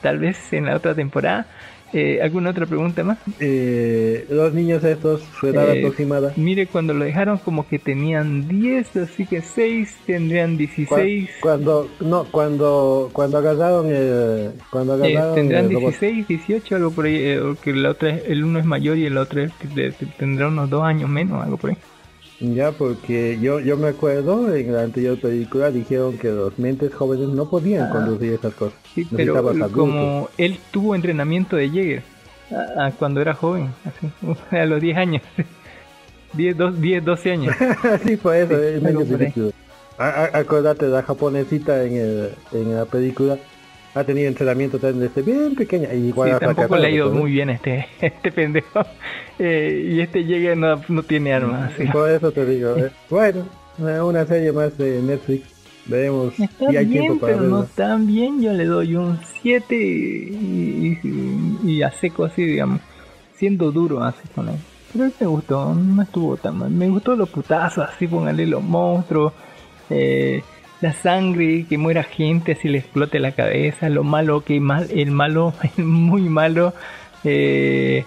Tal 0.00 0.18
vez 0.18 0.52
en 0.52 0.66
la 0.66 0.76
otra 0.76 0.94
temporada. 0.94 1.46
Eh, 1.94 2.20
¿Alguna 2.22 2.48
otra 2.50 2.64
pregunta 2.64 3.04
más? 3.04 3.18
Eh, 3.38 4.24
los 4.30 4.54
niños 4.54 4.82
estos, 4.82 5.22
su 5.38 5.48
edad 5.48 5.68
Eh, 5.76 5.80
aproximada. 5.80 6.32
Mire, 6.36 6.66
cuando 6.66 6.94
lo 6.94 7.04
dejaron 7.04 7.36
como 7.36 7.68
que 7.68 7.78
tenían 7.78 8.48
10, 8.48 8.96
así 8.96 9.26
que 9.26 9.42
6 9.42 9.94
tendrían 10.06 10.52
Cu- 10.52 10.56
16. 10.56 11.30
Cuando, 11.40 11.90
no, 12.00 12.24
cuando, 12.24 13.10
cuando 13.12 13.36
agarraron 13.36 13.94
el, 13.94 14.52
cuando 14.70 14.94
eh, 15.04 15.08
agarraron 15.12 15.34
tendrán 15.34 15.66
el 15.66 15.72
robot. 15.74 15.90
16, 16.00 16.28
18, 16.28 16.76
algo 16.76 16.90
por 16.92 17.04
ahí. 17.04 17.16
eh, 17.16 17.40
porque 17.42 17.74
la 17.74 17.90
otra, 17.90 18.08
es- 18.08 18.24
el 18.26 18.42
uno 18.42 18.58
es 18.58 18.64
mayor 18.64 18.96
y 18.96 19.04
el 19.04 19.18
otro 19.18 19.42
es, 19.42 19.52
de- 19.74 19.90
de- 19.90 20.06
tendrá 20.16 20.48
unos 20.48 20.70
2 20.70 20.82
años 20.84 21.10
menos, 21.10 21.44
algo 21.44 21.58
por 21.58 21.70
ahí. 21.70 21.76
Ya, 22.42 22.72
porque 22.72 23.38
yo, 23.40 23.60
yo 23.60 23.76
me 23.76 23.88
acuerdo 23.88 24.52
en 24.52 24.72
la 24.72 24.82
anterior 24.82 25.16
película 25.16 25.70
dijeron 25.70 26.18
que 26.18 26.28
los 26.28 26.58
mentes 26.58 26.92
jóvenes 26.92 27.28
no 27.28 27.48
podían 27.48 27.88
conducir 27.90 28.32
esas 28.32 28.52
cosas. 28.54 28.74
Ah. 28.82 28.88
Sí, 28.94 29.06
pero 29.16 29.34
como 29.70 30.28
él 30.38 30.58
tuvo 30.72 30.96
entrenamiento 30.96 31.54
de 31.54 31.70
Jäger 31.70 32.02
a- 32.50 32.86
a 32.86 32.90
cuando 32.90 33.20
era 33.20 33.34
joven, 33.34 33.68
así, 33.84 34.10
a 34.56 34.64
los 34.66 34.80
10 34.80 34.96
años. 34.98 35.22
10, 36.32 36.56
dos- 36.56 36.80
10 36.80 37.04
12 37.04 37.30
años. 37.30 37.54
sí, 38.04 38.16
por 38.16 38.34
eso, 38.34 38.60
es 38.60 38.82
medio. 38.82 39.52
A- 39.98 40.08
a- 40.24 40.38
Acordate, 40.38 40.86
la 40.88 41.02
japonesita 41.02 41.84
en, 41.84 41.96
el, 41.96 42.30
en 42.52 42.74
la 42.74 42.86
película 42.86 43.36
ha 43.94 44.04
tenido 44.04 44.28
entrenamiento 44.28 44.78
desde 44.78 45.22
bien 45.22 45.54
pequeña. 45.54 45.92
Y 45.92 46.08
igual 46.08 46.30
Sí, 46.32 46.36
tampoco 46.40 46.76
le 46.76 46.86
ha 46.86 46.90
ido 46.90 47.10
muy 47.10 47.30
bien 47.32 47.50
este, 47.50 47.86
este 48.00 48.32
pendejo. 48.32 48.80
Eh, 49.38 49.90
y 49.92 50.00
este 50.00 50.24
llega 50.24 50.54
no, 50.54 50.80
no 50.88 51.02
tiene 51.02 51.32
armas. 51.34 51.72
así. 51.74 51.84
Por 51.86 52.08
eso 52.10 52.30
te 52.32 52.44
digo. 52.46 52.76
eh. 52.76 52.90
Bueno, 53.10 53.44
eh, 53.80 54.00
una 54.00 54.24
serie 54.26 54.52
más 54.52 54.76
de 54.78 55.02
Netflix. 55.02 55.44
Veremos 55.84 56.38
Está 56.38 56.70
si 56.70 56.76
hay 56.76 56.86
bien, 56.86 57.02
tiempo 57.06 57.18
para 57.18 57.32
pero 57.38 57.48
no 57.48 57.64
tan 57.64 58.06
bien. 58.06 58.40
Yo 58.40 58.52
le 58.52 58.64
doy 58.66 58.94
un 58.94 59.18
7 59.42 59.74
y, 59.76 60.98
y- 61.02 61.58
y 61.70 61.82
a 61.82 61.90
seco 61.90 62.24
así, 62.24 62.44
digamos. 62.44 62.80
Siendo 63.36 63.72
duro 63.72 64.02
así 64.04 64.20
con 64.34 64.48
él. 64.48 64.54
Pero 64.92 65.10
me 65.20 65.26
gustó, 65.26 65.74
no 65.74 66.02
estuvo 66.02 66.36
tan 66.36 66.58
mal. 66.58 66.70
Me 66.70 66.88
gustó 66.88 67.16
los 67.16 67.28
putazos, 67.30 67.88
así 67.88 68.06
póngale 68.06 68.46
los 68.46 68.62
monstruos. 68.62 69.32
eh, 69.90 70.42
la 70.82 70.92
sangre, 70.92 71.64
que 71.66 71.78
muera 71.78 72.02
gente, 72.02 72.52
así 72.52 72.68
le 72.68 72.78
explote 72.78 73.18
la 73.18 73.32
cabeza. 73.32 73.88
Lo 73.88 74.04
malo, 74.04 74.42
que 74.44 74.60
mal, 74.60 74.88
el 74.94 75.10
malo, 75.10 75.54
el 75.78 75.84
muy 75.84 76.22
malo. 76.22 76.74
Eh, 77.24 78.04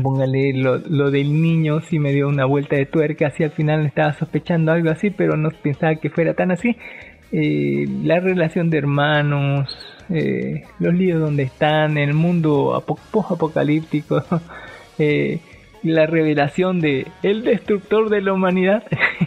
póngale 0.00 0.52
lo, 0.54 0.78
lo 0.78 1.10
del 1.10 1.40
niño, 1.42 1.80
sí 1.80 1.98
me 1.98 2.12
dio 2.12 2.28
una 2.28 2.44
vuelta 2.44 2.76
de 2.76 2.86
tuerca, 2.86 3.28
así 3.28 3.44
al 3.44 3.50
final 3.52 3.84
estaba 3.86 4.12
sospechando 4.14 4.72
algo 4.72 4.90
así, 4.90 5.10
pero 5.10 5.36
no 5.36 5.50
pensaba 5.50 5.96
que 5.96 6.10
fuera 6.10 6.34
tan 6.34 6.50
así. 6.52 6.76
Eh, 7.32 7.86
la 8.04 8.20
relación 8.20 8.70
de 8.70 8.78
hermanos, 8.78 9.76
eh, 10.10 10.62
los 10.78 10.94
líos 10.94 11.20
donde 11.20 11.42
están, 11.42 11.98
el 11.98 12.14
mundo 12.14 12.74
apo- 12.76 12.98
post-apocalíptico, 13.10 14.22
eh, 14.98 15.40
la 15.82 16.06
revelación 16.06 16.80
de 16.80 17.06
el 17.22 17.44
destructor 17.44 18.08
de 18.10 18.22
la 18.22 18.32
humanidad, 18.32 18.84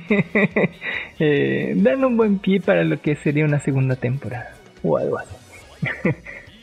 eh, 1.20 1.74
dan 1.76 2.04
un 2.04 2.18
buen 2.18 2.40
pie 2.40 2.60
para 2.60 2.84
lo 2.84 3.02
que 3.02 3.16
sería 3.16 3.46
una 3.46 3.60
segunda 3.60 3.96
temporada 3.96 4.54
o 4.84 4.98
algo 4.98 5.20
así. 5.20 5.36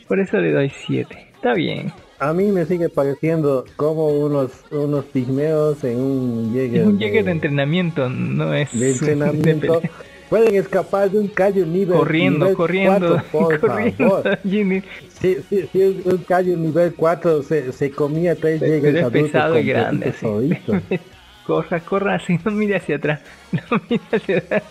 Por 0.07 0.19
eso 0.19 0.37
le 0.37 0.51
doy 0.51 0.71
7. 0.87 1.27
Está 1.35 1.53
bien. 1.53 1.91
A 2.19 2.33
mí 2.33 2.51
me 2.51 2.65
sigue 2.65 2.89
pareciendo 2.89 3.65
como 3.75 4.07
unos 4.07 4.51
unos 4.71 5.05
pigmeos 5.05 5.83
en 5.83 5.99
un 5.99 6.53
Jäger. 6.53 6.87
Un 6.87 6.99
Jäger 6.99 7.25
de 7.25 7.31
entrenamiento, 7.31 8.09
no 8.09 8.53
es 8.53 8.71
de 8.77 8.91
entrenamiento. 8.93 9.81
Pueden 10.29 10.55
escapar 10.55 11.09
de 11.09 11.19
un 11.19 11.27
callo 11.27 11.65
nivel 11.65 11.97
corriendo, 11.97 12.39
nivel 12.45 12.55
corriendo, 12.57 13.21
4, 13.31 13.31
por 13.31 13.59
corriendo. 13.61 14.09
favor. 14.09 14.39
Jimmy. 14.43 14.83
Si, 15.21 15.35
si, 15.49 15.67
si 15.67 15.81
un, 15.81 16.01
un 16.05 16.17
callo 16.19 16.57
nivel 16.57 16.93
4 16.95 17.43
se, 17.43 17.71
se 17.71 17.91
comía 17.91 18.35
tres 18.35 18.61
adultos 18.61 19.11
pesado 19.11 19.57
y 19.59 19.63
grande, 19.63 20.11
toditos. 20.11 20.81
corra, 21.47 21.79
corra 21.79 22.15
así, 22.15 22.37
no 22.43 22.51
mire 22.51 22.75
hacia 22.75 22.97
atrás. 22.97 23.21
No 23.53 23.81
mire 23.89 24.03
hacia 24.11 24.37
atrás. 24.39 24.63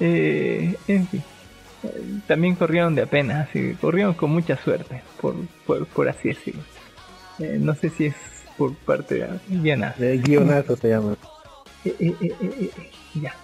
Eh, 0.00 0.74
en 0.88 1.06
fin. 1.06 1.22
Eh, 1.84 1.88
También 2.26 2.56
corrieron 2.56 2.94
de 2.96 3.02
apenas, 3.02 3.48
así, 3.48 3.74
corrieron 3.80 4.14
con 4.14 4.30
mucha 4.30 4.56
suerte, 4.56 5.02
por, 5.20 5.34
por, 5.66 5.86
por 5.86 6.08
así 6.08 6.28
decirlo. 6.28 6.62
Eh, 7.38 7.58
no 7.60 7.74
sé 7.74 7.90
si 7.90 8.06
es 8.06 8.14
por 8.58 8.74
parte 8.74 9.14
de 9.16 9.28
Diana. 9.46 9.94
El 10.00 10.20
guionazo 10.22 10.74
se 10.76 10.88
llama. 10.88 11.16
Eh, 11.84 11.94
eh, 12.00 12.14
eh, 12.20 12.32
eh, 12.40 12.50
eh, 12.60 12.70
ya. 13.22 13.34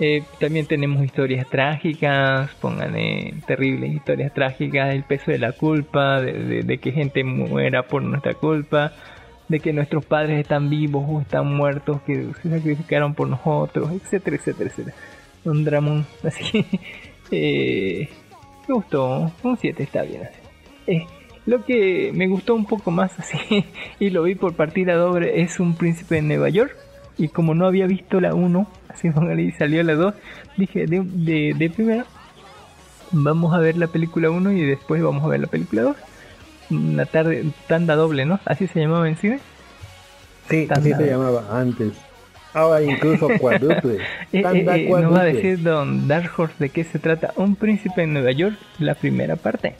Eh, 0.00 0.22
también 0.38 0.66
tenemos 0.66 1.04
historias 1.04 1.48
trágicas, 1.48 2.50
pónganle 2.60 3.34
terribles 3.46 3.92
historias 3.92 4.32
trágicas, 4.32 4.94
el 4.94 5.02
peso 5.02 5.32
de 5.32 5.38
la 5.38 5.52
culpa, 5.52 6.20
de, 6.20 6.78
que 6.78 6.92
gente 6.92 7.24
muera 7.24 7.82
por 7.82 8.02
nuestra 8.02 8.34
culpa, 8.34 8.92
de 9.48 9.58
que 9.58 9.72
nuestros 9.72 10.04
padres 10.04 10.40
están 10.40 10.70
vivos 10.70 11.04
o 11.08 11.20
están 11.20 11.52
muertos, 11.52 12.00
que 12.02 12.28
se 12.42 12.48
sacrificaron 12.50 13.14
por 13.14 13.28
nosotros, 13.28 13.90
etcétera, 13.90 14.36
etcétera, 14.36 14.70
etcétera. 14.70 14.96
Un 15.44 15.64
dramón 15.64 16.06
así. 16.22 16.64
Eh, 17.30 18.08
me 18.68 18.74
gustó, 18.74 19.32
un 19.42 19.56
7 19.56 19.82
está 19.82 20.02
bien. 20.02 20.22
Eh, 20.86 21.06
lo 21.46 21.64
que 21.64 22.12
me 22.14 22.28
gustó 22.28 22.54
un 22.54 22.66
poco 22.66 22.92
más 22.92 23.18
así, 23.18 23.64
y 23.98 24.10
lo 24.10 24.22
vi 24.22 24.36
por 24.36 24.54
partida 24.54 24.94
doble, 24.94 25.42
es 25.42 25.58
un 25.58 25.74
príncipe 25.74 26.16
de 26.16 26.22
Nueva 26.22 26.50
York. 26.50 26.76
Y 27.16 27.28
como 27.28 27.52
no 27.52 27.66
había 27.66 27.88
visto 27.88 28.20
la 28.20 28.32
1, 28.32 28.68
así 28.88 29.10
póngale, 29.10 29.42
y 29.42 29.52
salió 29.52 29.82
la 29.82 29.94
2, 29.94 30.14
dije 30.56 30.86
de, 30.86 31.02
de, 31.04 31.54
de 31.56 31.70
primera, 31.70 32.04
vamos 33.12 33.54
a 33.54 33.58
ver 33.58 33.76
la 33.76 33.86
película 33.86 34.30
1 34.30 34.52
y 34.52 34.64
después 34.64 35.02
vamos 35.02 35.24
a 35.24 35.28
ver 35.28 35.40
la 35.40 35.46
película 35.46 35.82
2. 35.82 35.96
Una 36.70 37.06
tarde, 37.06 37.46
tanda 37.66 37.96
doble, 37.96 38.26
¿no? 38.26 38.40
Así 38.44 38.66
se 38.66 38.80
llamaba 38.80 39.08
en 39.08 39.16
cine. 39.16 39.40
Sí, 40.50 40.66
Tanda 40.66 40.80
así 40.80 41.04
se 41.04 41.10
llamaba 41.10 41.44
antes. 41.50 41.92
Ahora 42.52 42.82
incluso 42.82 43.28
cuádruple. 43.40 43.98
Eh, 44.32 44.42
Tanda 44.42 44.76
eh, 44.76 44.88
eh, 44.88 44.90
nos 44.90 45.14
va 45.14 45.20
a 45.20 45.24
decir 45.24 45.62
Don 45.62 46.08
Dark 46.08 46.30
Horse 46.36 46.54
de 46.58 46.70
qué 46.70 46.84
se 46.84 46.98
trata 46.98 47.32
Un 47.36 47.56
príncipe 47.56 48.02
en 48.02 48.12
Nueva 48.12 48.32
York, 48.32 48.56
la 48.78 48.94
primera 48.94 49.36
parte. 49.36 49.74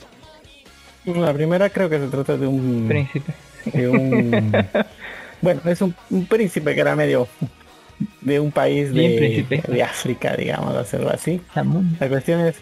La 1.05 1.33
primera 1.33 1.69
creo 1.69 1.89
que 1.89 1.99
se 1.99 2.07
trata 2.07 2.37
de 2.37 2.47
un 2.47 2.85
Príncipe. 2.87 3.33
de 3.65 3.87
un 3.87 4.41
bueno, 5.41 5.61
es 5.65 5.81
un, 5.81 5.95
un 6.09 6.25
príncipe 6.25 6.75
que 6.75 6.81
era 6.81 6.95
medio 6.95 7.27
de 8.21 8.39
un 8.39 8.51
país 8.51 8.93
de, 8.93 9.43
de 9.67 9.83
África, 9.83 10.35
digamos, 10.35 10.75
hacerlo 10.75 11.09
así. 11.11 11.41
La 11.99 12.07
cuestión 12.09 12.41
es 12.41 12.55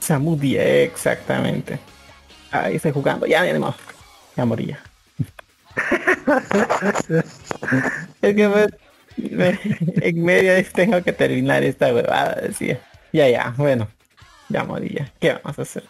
Samudia, 0.00 0.64
exactamente. 0.82 1.78
Ahí 2.50 2.76
estoy 2.76 2.92
jugando, 2.92 3.26
ya, 3.26 3.44
ya, 3.44 3.58
no. 3.58 3.74
Ya 4.36 4.44
morí 4.44 4.66
ya. 4.66 4.78
es 8.22 8.34
que 8.34 8.48
me- 8.48 8.68
me- 9.36 9.58
en 10.02 10.24
medio 10.24 10.52
tengo 10.72 11.02
que 11.02 11.12
terminar 11.12 11.62
esta 11.62 11.92
huevada, 11.92 12.34
decía. 12.42 12.80
Ya, 13.12 13.28
ya, 13.28 13.54
bueno. 13.56 13.88
Ya 14.48 14.64
morí 14.64 14.90
ya. 14.94 15.10
¿Qué 15.20 15.32
vamos 15.42 15.58
a 15.58 15.62
hacer? 15.62 15.84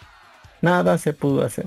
Nada 0.60 0.96
se 0.98 1.12
pudo 1.12 1.44
hacer. 1.44 1.66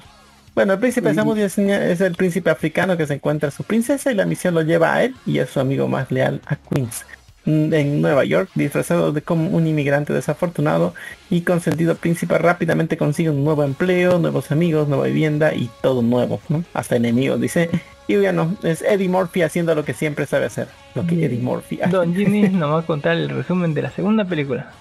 Bueno, 0.57 0.73
el 0.73 0.79
príncipe 0.79 1.13
Samudia 1.13 1.45
es, 1.45 1.55
es 1.59 2.01
el 2.01 2.15
príncipe 2.15 2.49
africano 2.49 2.97
que 2.97 3.05
se 3.05 3.13
encuentra 3.13 3.49
a 3.49 3.51
su 3.51 3.63
princesa 3.63 4.11
y 4.11 4.15
la 4.15 4.25
misión 4.25 4.55
lo 4.55 4.63
lleva 4.63 4.95
a 4.95 5.03
él 5.03 5.13
y 5.23 5.37
a 5.37 5.45
su 5.45 5.59
amigo 5.59 5.87
más 5.87 6.11
leal 6.11 6.41
a 6.47 6.55
Queens. 6.55 7.05
Mm, 7.45 7.71
En 7.75 8.01
Nueva 8.01 8.25
York, 8.25 8.49
disfrazado 8.55 9.11
de 9.11 9.21
como 9.21 9.51
un 9.51 9.67
inmigrante 9.67 10.13
desafortunado 10.13 10.95
y 11.29 11.41
consentido 11.41 11.93
príncipe 11.93 12.39
rápidamente 12.39 12.97
consigue 12.97 13.29
un 13.29 13.43
nuevo 13.43 13.63
empleo, 13.63 14.17
nuevos 14.17 14.51
amigos, 14.51 14.87
nueva 14.87 15.05
vivienda 15.05 15.53
y 15.53 15.69
todo 15.83 16.01
nuevo, 16.01 16.41
¿no? 16.49 16.63
Hasta 16.73 16.95
enemigos, 16.95 17.39
dice. 17.39 17.69
Y 18.07 18.15
bueno, 18.15 18.57
es 18.63 18.81
Eddie 18.81 19.09
Murphy 19.09 19.43
haciendo 19.43 19.75
lo 19.75 19.85
que 19.85 19.93
siempre 19.93 20.25
sabe 20.25 20.45
hacer. 20.45 20.69
Lo 20.95 21.05
que 21.05 21.23
Eddie 21.23 21.37
Murphy 21.37 21.81
hace. 21.83 21.95
Don 21.95 22.15
Jimmy 22.15 22.49
nos 22.49 22.71
va 22.71 22.79
a 22.79 22.81
contar 22.87 23.15
el 23.15 23.29
resumen 23.29 23.75
de 23.75 23.83
la 23.83 23.91
segunda 23.91 24.25
película. 24.25 24.71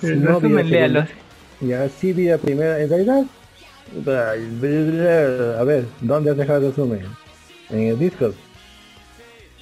El 0.00 0.22
No 0.22 0.38
resumen, 0.38 0.70
léalo. 0.70 1.06
Ya 1.60 1.88
sí 1.88 2.12
vi 2.12 2.26
la 2.26 2.38
primera, 2.38 2.80
en 2.80 2.88
realidad. 2.88 3.24
A 3.94 5.64
ver, 5.64 5.84
¿dónde 6.00 6.30
has 6.30 6.36
dejado 6.36 6.58
el 6.60 6.66
resumen? 6.66 7.00
En 7.70 7.80
el 7.88 7.98
Discord. 7.98 8.34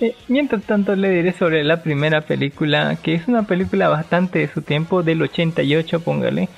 Eh, 0.00 0.14
mientras 0.28 0.62
tanto 0.62 0.96
le 0.96 1.10
diré 1.10 1.32
sobre 1.32 1.62
la 1.62 1.82
primera 1.82 2.22
película, 2.22 2.96
que 3.02 3.14
es 3.14 3.28
una 3.28 3.42
película 3.42 3.88
bastante 3.88 4.38
de 4.38 4.48
su 4.48 4.62
tiempo, 4.62 5.02
del 5.02 5.20
88, 5.20 6.00
póngale. 6.00 6.48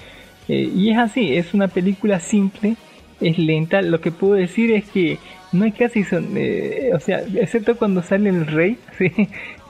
Eh, 0.48 0.70
y 0.74 0.90
es 0.90 0.98
así, 0.98 1.36
es 1.36 1.52
una 1.52 1.68
película 1.68 2.20
simple, 2.20 2.76
es 3.20 3.38
lenta. 3.38 3.82
Lo 3.82 4.00
que 4.00 4.12
puedo 4.12 4.34
decir 4.34 4.70
es 4.72 4.84
que 4.90 5.18
no 5.50 5.64
hay 5.64 5.72
casi 5.72 6.04
son, 6.04 6.36
eh, 6.36 6.90
o 6.94 7.00
sea, 7.00 7.22
excepto 7.34 7.76
cuando 7.76 8.02
sale 8.02 8.30
el 8.30 8.46
rey, 8.46 8.78
¿sí? 8.98 9.10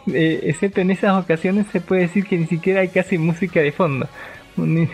Excepto 0.07 0.81
en 0.81 0.91
esas 0.91 1.23
ocasiones 1.23 1.67
se 1.73 1.81
puede 1.81 2.03
decir 2.03 2.27
que 2.27 2.37
ni 2.37 2.47
siquiera 2.47 2.81
hay 2.81 2.89
casi 2.89 3.17
música 3.17 3.61
de 3.61 3.73
fondo. 3.73 4.09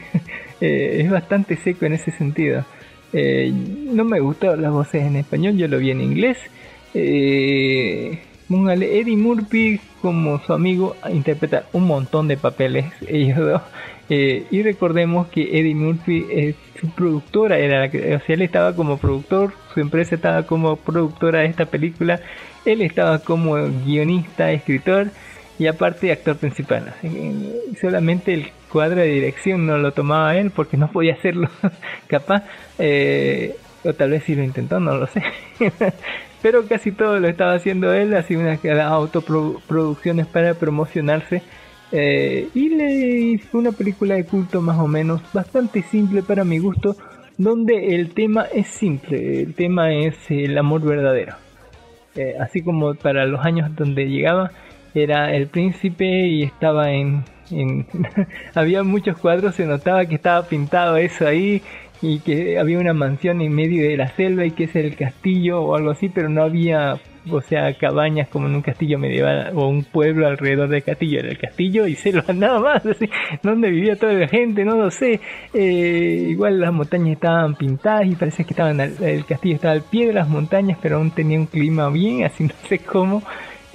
Es 0.60 1.08
bastante 1.08 1.56
seco 1.56 1.86
en 1.86 1.92
ese 1.92 2.10
sentido. 2.10 2.64
Eh, 3.12 3.52
no 3.52 4.04
me 4.04 4.20
gustaron 4.20 4.62
las 4.62 4.72
voces 4.72 5.02
en 5.04 5.16
español, 5.16 5.56
yo 5.56 5.68
lo 5.68 5.78
vi 5.78 5.90
en 5.90 6.00
inglés. 6.00 6.38
Eh, 6.94 8.18
Eddie 8.50 9.16
Murphy 9.16 9.80
como 10.00 10.40
su 10.40 10.52
amigo 10.52 10.96
a 11.02 11.10
interpretar 11.10 11.66
un 11.72 11.86
montón 11.86 12.28
de 12.28 12.36
papeles, 12.36 12.86
ellos 13.08 13.38
dos. 13.38 13.62
Eh, 14.10 14.44
y 14.50 14.62
recordemos 14.62 15.28
que 15.28 15.58
Eddie 15.58 15.74
Murphy, 15.74 16.24
eh, 16.30 16.54
su 16.80 16.88
productora 16.90 17.58
era 17.58 17.80
la 17.80 17.90
que, 17.90 18.18
él 18.26 18.42
estaba 18.42 18.74
como 18.74 18.96
productor, 18.96 19.52
su 19.74 19.80
empresa 19.80 20.14
estaba 20.14 20.44
como 20.44 20.76
productora 20.76 21.40
de 21.40 21.46
esta 21.46 21.66
película, 21.66 22.20
él 22.64 22.80
estaba 22.80 23.18
como 23.18 23.56
guionista, 23.84 24.50
escritor 24.50 25.08
y 25.58 25.66
aparte 25.66 26.12
actor 26.12 26.36
principal. 26.36 26.94
Eh, 27.02 27.74
solamente 27.80 28.32
el 28.32 28.50
cuadro 28.70 29.00
de 29.00 29.08
dirección 29.08 29.66
no 29.66 29.78
lo 29.78 29.92
tomaba 29.92 30.36
él 30.36 30.50
porque 30.50 30.76
no 30.76 30.90
podía 30.90 31.14
hacerlo 31.14 31.48
capaz. 32.06 32.44
eh, 32.78 33.56
o 33.84 33.92
tal 33.92 34.10
vez 34.10 34.24
si 34.24 34.34
lo 34.34 34.42
intentó, 34.42 34.80
no 34.80 34.96
lo 34.96 35.06
sé. 35.06 35.22
Pero 36.42 36.66
casi 36.66 36.92
todo 36.92 37.18
lo 37.18 37.28
estaba 37.28 37.54
haciendo 37.54 37.92
él, 37.92 38.14
así 38.14 38.36
unas 38.36 38.64
autoproducciones 38.64 40.26
para 40.26 40.54
promocionarse. 40.54 41.42
eh, 41.92 42.48
y 42.54 42.68
le 42.70 43.38
fue 43.38 43.60
una 43.60 43.72
película 43.72 44.14
de 44.14 44.24
culto 44.24 44.60
más 44.60 44.78
o 44.78 44.86
menos, 44.86 45.20
bastante 45.32 45.82
simple 45.82 46.22
para 46.22 46.44
mi 46.44 46.58
gusto, 46.58 46.96
donde 47.38 47.94
el 47.94 48.10
tema 48.14 48.46
es 48.52 48.66
simple, 48.68 49.42
el 49.42 49.54
tema 49.54 49.92
es 49.92 50.16
el 50.28 50.56
amor 50.58 50.82
verdadero. 50.82 51.34
Así 52.40 52.62
como 52.62 52.94
para 52.94 53.26
los 53.26 53.44
años 53.44 53.70
donde 53.76 54.06
llegaba, 54.06 54.50
era 55.02 55.34
el 55.34 55.46
príncipe 55.48 56.04
y 56.26 56.42
estaba 56.42 56.90
en... 56.92 57.24
en- 57.50 57.86
había 58.54 58.82
muchos 58.82 59.16
cuadros, 59.18 59.54
se 59.54 59.66
notaba 59.66 60.06
que 60.06 60.14
estaba 60.16 60.42
pintado 60.46 60.96
eso 60.96 61.26
ahí, 61.26 61.62
y 62.00 62.20
que 62.20 62.58
había 62.60 62.78
una 62.78 62.92
mansión 62.94 63.40
en 63.40 63.52
medio 63.52 63.82
de 63.88 63.96
la 63.96 64.08
selva 64.08 64.44
y 64.44 64.52
que 64.52 64.70
era 64.72 64.86
el 64.86 64.94
castillo 64.94 65.60
o 65.62 65.74
algo 65.74 65.90
así, 65.90 66.08
pero 66.08 66.28
no 66.28 66.44
había, 66.44 66.96
o 67.28 67.40
sea, 67.40 67.74
cabañas 67.74 68.28
como 68.28 68.46
en 68.46 68.54
un 68.54 68.62
castillo 68.62 69.00
medieval 69.00 69.50
o 69.56 69.66
un 69.66 69.82
pueblo 69.82 70.28
alrededor 70.28 70.68
del 70.68 70.84
castillo, 70.84 71.18
era 71.18 71.28
el 71.30 71.38
castillo 71.38 71.88
y 71.88 71.96
selva 71.96 72.22
nada 72.32 72.60
más, 72.60 72.86
así, 72.86 73.10
donde 73.42 73.70
vivía 73.70 73.96
toda 73.96 74.12
la 74.12 74.28
gente, 74.28 74.64
no 74.64 74.76
lo 74.76 74.92
sé. 74.92 75.18
Eh, 75.52 76.26
igual 76.30 76.60
las 76.60 76.72
montañas 76.72 77.14
estaban 77.14 77.56
pintadas 77.56 78.06
y 78.06 78.14
parece 78.14 78.44
que 78.44 78.50
estaban 78.52 78.80
al- 78.80 78.94
el 79.02 79.24
castillo 79.24 79.56
estaba 79.56 79.74
al 79.74 79.82
pie 79.82 80.06
de 80.06 80.12
las 80.12 80.28
montañas, 80.28 80.78
pero 80.80 80.98
aún 80.98 81.10
tenía 81.10 81.36
un 81.40 81.46
clima 81.46 81.90
bien, 81.90 82.22
así 82.24 82.44
no 82.44 82.54
sé 82.68 82.78
cómo. 82.78 83.24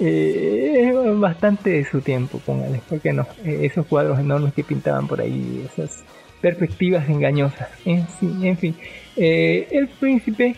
Eh, 0.06 0.90
es 0.90 1.18
bastante 1.18 1.70
de 1.70 1.84
su 1.84 2.00
tiempo, 2.00 2.38
póngale, 2.44 2.80
porque 2.88 3.12
no, 3.12 3.26
Eh, 3.44 3.60
esos 3.62 3.86
cuadros 3.86 4.18
enormes 4.18 4.52
que 4.54 4.62
pintaban 4.64 5.06
por 5.08 5.20
ahí, 5.20 5.66
esas 5.72 6.04
perspectivas 6.40 7.08
engañosas. 7.08 7.68
En, 7.86 8.06
fin, 8.06 8.44
en 8.44 8.56
fin. 8.58 8.76
Eh, 9.16 9.66
el 9.70 9.88
príncipe. 9.88 10.56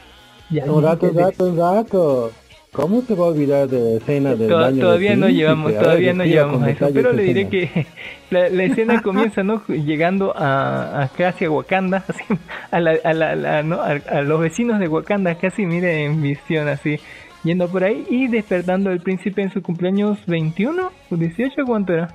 Ya, 0.51 0.65
Un 0.65 0.83
rato, 0.83 1.07
ya- 1.07 1.13
un 1.13 1.19
rato, 1.19 1.45
un 1.51 1.57
rato. 1.59 2.33
¿Cómo 2.73 3.01
te 3.01 3.15
va 3.15 3.25
a 3.25 3.29
olvidar 3.29 3.69
de 3.69 3.81
la 3.81 3.97
escena 3.99 4.35
del 4.35 4.49
To- 4.49 4.57
baño 4.57 4.71
del 4.73 4.81
todavía 4.81 5.17
no 5.17 5.29
llevamos, 5.31 5.73
ver, 5.73 5.81
todavía 5.83 6.13
no 6.13 6.25
llevamos 6.27 6.63
a 6.63 6.71
eso, 6.71 6.91
pero 6.93 7.11
le 7.13 7.23
diré 7.23 7.43
escena. 7.43 7.73
que 7.73 7.87
la, 8.31 8.49
la 8.51 8.65
escena 8.65 9.01
comienza 9.03 9.43
no 9.43 9.63
llegando 9.67 10.37
a, 10.37 11.05
a 11.05 11.09
casi 11.09 11.47
a 11.47 11.51
Wakanda, 11.51 12.05
así, 12.07 12.23
a, 12.71 12.81
la, 12.81 12.99
a, 13.03 13.15
la- 13.15 13.63
¿no? 13.63 13.81
a, 13.81 13.93
a 13.93 14.21
los 14.21 14.41
vecinos 14.41 14.79
de 14.79 14.89
Wakanda, 14.89 15.37
casi 15.37 15.65
mire 15.65 16.05
en 16.05 16.21
visión 16.21 16.69
así, 16.69 16.99
yendo 17.47 17.69
por 17.69 17.85
ahí 17.85 18.05
y 18.11 18.29
despertando 18.29 18.91
el 18.91 19.01
príncipe 19.01 19.43
en 19.43 19.51
su 19.51 19.63
cumpleaños 19.63 20.19
21 20.27 20.91
o 21.11 21.17
18, 21.17 21.65
¿cuánto 21.65 21.95
era? 21.95 22.09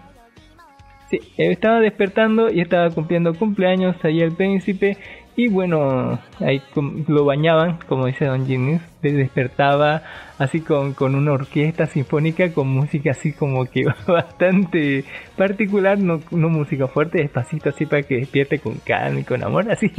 Sí, 1.10 1.20
estaba 1.38 1.80
despertando 1.80 2.49
y 2.52 2.62
estaba 2.62 2.90
cumpliendo 2.90 3.34
cumpleaños 3.34 3.95
ahí 4.03 4.22
el 4.22 4.32
príncipe 4.34 4.98
y 5.36 5.48
bueno, 5.48 6.20
ahí 6.40 6.62
lo 7.08 7.26
bañaban, 7.26 7.80
como 7.88 8.06
dice 8.06 8.26
Don 8.26 8.45
Jimmy, 8.45 8.80
despertaba 9.02 10.03
así 10.38 10.60
con, 10.60 10.94
con 10.94 11.16
una 11.16 11.32
orquesta 11.32 11.86
sinfónica 11.86 12.52
con 12.52 12.68
música 12.68 13.12
así 13.12 13.32
como 13.32 13.66
que 13.66 13.86
bastante 14.08 15.06
particular, 15.38 15.98
no, 15.98 16.20
no 16.32 16.49
música 16.49 16.88
fuerte, 16.88 17.20
despacito 17.20 17.70
así 17.70 17.86
para 17.86 18.03
que 18.03 18.18
despierte 18.18 18.60
con 18.60 18.76
calma 18.76 19.22
y 19.22 19.24
con 19.24 19.44
amor, 19.44 19.72
así. 19.72 19.91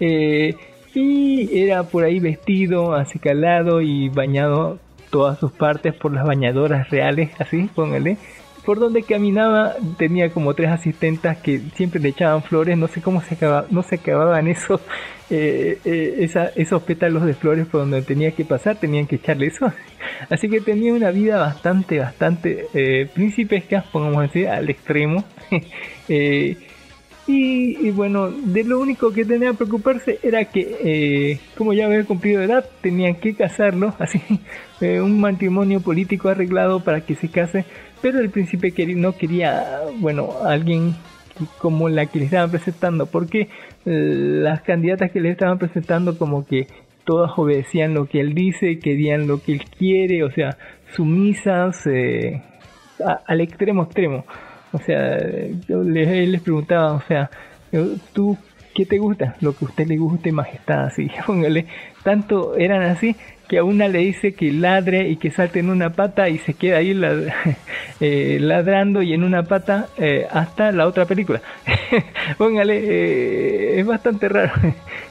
Eh, 0.00 0.54
y 0.94 1.48
era 1.60 1.84
por 1.84 2.04
ahí 2.04 2.20
vestido, 2.20 2.94
acicalado 2.94 3.80
y 3.80 4.08
bañado 4.08 4.78
todas 5.10 5.38
sus 5.38 5.52
partes 5.52 5.94
por 5.94 6.12
las 6.12 6.24
bañadoras 6.24 6.90
reales, 6.90 7.30
así, 7.38 7.68
póngale. 7.74 8.16
Por 8.64 8.78
donde 8.78 9.02
caminaba 9.02 9.74
tenía 9.98 10.30
como 10.30 10.54
tres 10.54 10.70
asistentas 10.70 11.36
que 11.38 11.60
siempre 11.74 12.00
le 12.00 12.10
echaban 12.10 12.42
flores, 12.42 12.78
no 12.78 12.86
sé 12.86 13.02
cómo 13.02 13.20
se 13.20 13.34
acaba, 13.34 13.66
no 13.70 13.82
se 13.82 13.96
acababan 13.96 14.46
esos, 14.46 14.80
eh, 15.30 15.78
eh, 15.84 16.50
esos 16.56 16.82
pétalos 16.84 17.24
de 17.24 17.34
flores 17.34 17.66
por 17.66 17.80
donde 17.80 18.02
tenía 18.02 18.30
que 18.30 18.44
pasar, 18.44 18.76
tenían 18.76 19.06
que 19.06 19.16
echarle 19.16 19.48
eso. 19.48 19.72
Así 20.30 20.48
que 20.48 20.60
tenía 20.60 20.94
una 20.94 21.10
vida 21.10 21.38
bastante, 21.38 21.98
bastante 21.98 22.66
eh, 22.74 23.08
principesca, 23.12 23.84
pongamos 23.92 24.24
así, 24.24 24.46
al 24.46 24.70
extremo. 24.70 25.24
Eh, 26.08 26.56
y, 27.26 27.90
bueno, 27.92 28.30
de 28.30 28.64
lo 28.64 28.80
único 28.80 29.12
que 29.12 29.24
tenía 29.24 29.50
que 29.52 29.58
preocuparse 29.58 30.18
era 30.22 30.44
que, 30.46 30.76
eh, 30.84 31.40
como 31.56 31.72
ya 31.72 31.86
había 31.86 32.04
cumplido 32.04 32.42
edad, 32.42 32.64
tenían 32.80 33.14
que 33.16 33.34
casarlo, 33.34 33.94
así, 33.98 34.20
eh, 34.80 35.00
un 35.00 35.20
matrimonio 35.20 35.80
político 35.80 36.28
arreglado 36.28 36.82
para 36.82 37.02
que 37.02 37.14
se 37.14 37.28
case, 37.28 37.64
pero 38.00 38.18
el 38.20 38.30
príncipe 38.30 38.72
no 38.96 39.16
quería, 39.16 39.82
bueno, 39.98 40.30
alguien 40.44 40.94
como 41.58 41.88
la 41.88 42.06
que 42.06 42.18
le 42.18 42.24
estaban 42.26 42.50
presentando, 42.50 43.06
porque 43.06 43.42
eh, 43.42 43.48
las 43.86 44.62
candidatas 44.62 45.10
que 45.12 45.20
le 45.20 45.30
estaban 45.30 45.58
presentando 45.58 46.18
como 46.18 46.44
que 46.44 46.66
todas 47.04 47.30
obedecían 47.36 47.94
lo 47.94 48.06
que 48.06 48.20
él 48.20 48.34
dice, 48.34 48.78
querían 48.78 49.26
lo 49.26 49.40
que 49.42 49.52
él 49.52 49.62
quiere, 49.78 50.24
o 50.24 50.30
sea, 50.30 50.56
sumisas 50.94 51.86
eh, 51.86 52.42
a- 53.04 53.20
al 53.26 53.40
extremo 53.40 53.84
extremo. 53.84 54.24
O 54.72 54.78
sea, 54.78 55.18
yo 55.68 55.82
les, 55.82 56.08
él 56.08 56.32
les 56.32 56.40
preguntaba, 56.40 56.92
o 56.92 57.02
sea, 57.06 57.30
tú, 58.12 58.36
¿qué 58.74 58.86
te 58.86 58.98
gusta? 58.98 59.36
Lo 59.40 59.52
que 59.54 59.64
a 59.64 59.68
usted 59.68 59.86
le 59.86 59.96
guste, 59.96 60.32
majestad, 60.32 60.86
así, 60.86 61.10
póngale. 61.26 61.66
Tanto 62.02 62.56
eran 62.56 62.82
así 62.82 63.14
que 63.48 63.58
a 63.58 63.64
una 63.64 63.86
le 63.86 63.98
dice 63.98 64.32
que 64.32 64.50
ladre 64.50 65.10
y 65.10 65.16
que 65.16 65.30
salte 65.30 65.60
en 65.60 65.68
una 65.68 65.90
pata 65.90 66.30
y 66.30 66.38
se 66.38 66.54
queda 66.54 66.78
ahí 66.78 66.98
eh, 68.00 68.38
ladrando 68.40 69.02
y 69.02 69.12
en 69.12 69.24
una 69.24 69.42
pata 69.42 69.88
eh, 69.98 70.26
hasta 70.30 70.72
la 70.72 70.86
otra 70.86 71.04
película. 71.04 71.42
Póngale, 72.38 72.78
eh, 72.78 73.78
es 73.78 73.86
bastante 73.86 74.30
raro. 74.30 74.52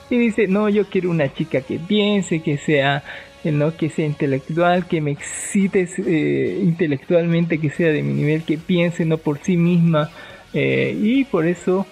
y 0.10 0.18
dice, 0.18 0.48
no, 0.48 0.70
yo 0.70 0.86
quiero 0.86 1.12
una 1.12 1.32
chica 1.32 1.62
que 1.62 1.78
piense, 1.78 2.42
que 2.42 2.58
sea, 2.58 2.98
eh, 2.98 3.04
no, 3.46 3.76
que 3.76 3.90
sea 3.90 4.06
intelectual, 4.06 4.88
que 4.88 5.02
me 5.02 5.12
excite 5.12 5.88
eh, 6.06 6.60
intelectualmente, 6.64 7.60
que 7.60 7.70
sea 7.72 7.90
de 7.92 8.04
mi 8.04 8.14
nivel, 8.14 8.44
que 8.44 8.58
piense 8.58 9.06
no 9.06 9.18
por 9.18 9.40
sí 9.40 9.58
misma. 9.58 10.12
eh, 10.54 10.96
y 11.02 11.24
por 11.26 11.46
eso 11.48 11.88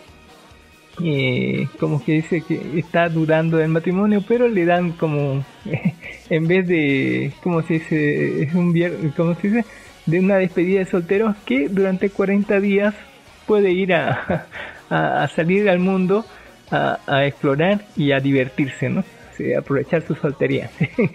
eh, 1.03 1.67
como 1.79 2.03
que 2.03 2.13
dice 2.13 2.41
que 2.41 2.77
está 2.79 3.07
dudando 3.09 3.57
del 3.57 3.69
matrimonio, 3.69 4.23
pero 4.27 4.47
le 4.49 4.65
dan 4.65 4.91
como, 4.93 5.45
en 6.29 6.47
vez 6.47 6.67
de, 6.67 7.31
¿cómo 7.41 7.61
se 7.63 7.75
dice? 7.75 8.43
Es 8.43 8.53
un 8.53 8.73
viernes, 8.73 9.13
¿cómo 9.15 9.35
se 9.35 9.49
dice? 9.49 9.65
De 10.05 10.19
una 10.19 10.37
despedida 10.37 10.79
de 10.79 10.85
solteros 10.85 11.35
que 11.45 11.69
durante 11.69 12.09
40 12.09 12.59
días 12.59 12.93
puede 13.45 13.71
ir 13.71 13.93
a, 13.93 14.47
a, 14.89 15.23
a 15.23 15.27
salir 15.29 15.69
al 15.69 15.79
mundo 15.79 16.25
a, 16.71 16.99
a 17.07 17.25
explorar 17.25 17.85
y 17.95 18.11
a 18.11 18.19
divertirse, 18.19 18.89
¿no? 18.89 19.03
Sí, 19.39 19.53
aprovechar 19.53 20.05
su 20.05 20.15
soltería. 20.15 20.69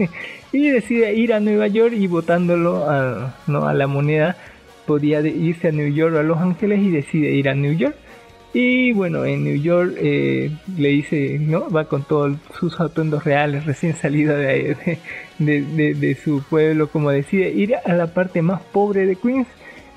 y 0.52 0.70
decide 0.70 1.12
ir 1.12 1.34
a 1.34 1.40
Nueva 1.40 1.66
York 1.66 1.92
y 1.94 2.06
votándolo 2.06 2.88
a, 2.88 3.36
¿no? 3.46 3.68
a 3.68 3.74
la 3.74 3.86
moneda, 3.86 4.34
podía 4.86 5.20
irse 5.20 5.68
a 5.68 5.72
New 5.72 5.92
York 5.92 6.14
o 6.14 6.20
a 6.20 6.22
Los 6.22 6.38
Ángeles 6.38 6.80
y 6.80 6.90
decide 6.90 7.32
ir 7.32 7.50
a 7.50 7.54
New 7.54 7.74
York. 7.74 7.94
Y 8.54 8.94
bueno, 8.94 9.26
en 9.26 9.44
New 9.44 9.60
York 9.60 9.92
eh, 9.98 10.50
le 10.78 10.88
dice, 10.88 11.38
¿no? 11.38 11.68
Va 11.68 11.84
con 11.84 12.04
todos 12.04 12.38
sus 12.58 12.80
atuendos 12.80 13.24
reales, 13.24 13.66
recién 13.66 13.94
salido 13.94 14.34
de, 14.34 14.98
de, 15.38 16.14
su 16.14 16.42
pueblo, 16.48 16.88
como 16.88 17.10
decide 17.10 17.50
ir 17.50 17.76
a 17.76 17.92
la 17.92 18.06
parte 18.06 18.40
más 18.40 18.62
pobre 18.62 19.04
de 19.04 19.16
Queens. 19.16 19.48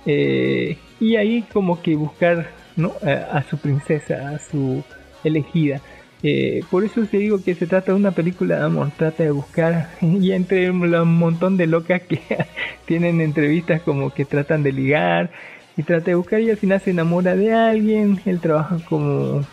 eh, 0.06 0.78
y 1.00 1.16
ahí 1.16 1.46
como 1.54 1.82
que 1.82 1.96
buscar, 1.96 2.50
¿no? 2.76 2.92
A 3.32 3.42
su 3.44 3.58
princesa, 3.58 4.32
a 4.32 4.40
su 4.40 4.84
elegida. 5.24 5.80
Eh, 6.24 6.62
por 6.72 6.84
eso 6.84 7.02
te 7.06 7.18
digo 7.18 7.44
que 7.44 7.54
se 7.54 7.68
trata 7.68 7.92
de 7.92 7.98
una 8.00 8.12
película 8.12 8.58
de 8.58 8.66
amor, 8.66 8.90
trata 8.98 9.24
de 9.24 9.32
buscar, 9.32 9.90
y 10.02 10.32
entre 10.32 10.70
un 10.72 10.90
montón 11.18 11.58
de 11.58 11.68
locas 11.68 12.02
que 12.02 12.20
tienen 12.86 13.22
entrevistas 13.22 13.82
como 13.82 14.10
que 14.12 14.26
tratan 14.26 14.64
de 14.64 14.72
ligar, 14.72 15.30
y 15.78 15.84
trata 15.84 16.06
de 16.06 16.16
buscar 16.16 16.42
y 16.42 16.50
al 16.50 16.58
final 16.58 16.82
se 16.82 16.90
enamora 16.90 17.36
de 17.36 17.54
alguien, 17.54 18.20
él 18.26 18.40
trabaja 18.40 18.78
como, 18.90 19.44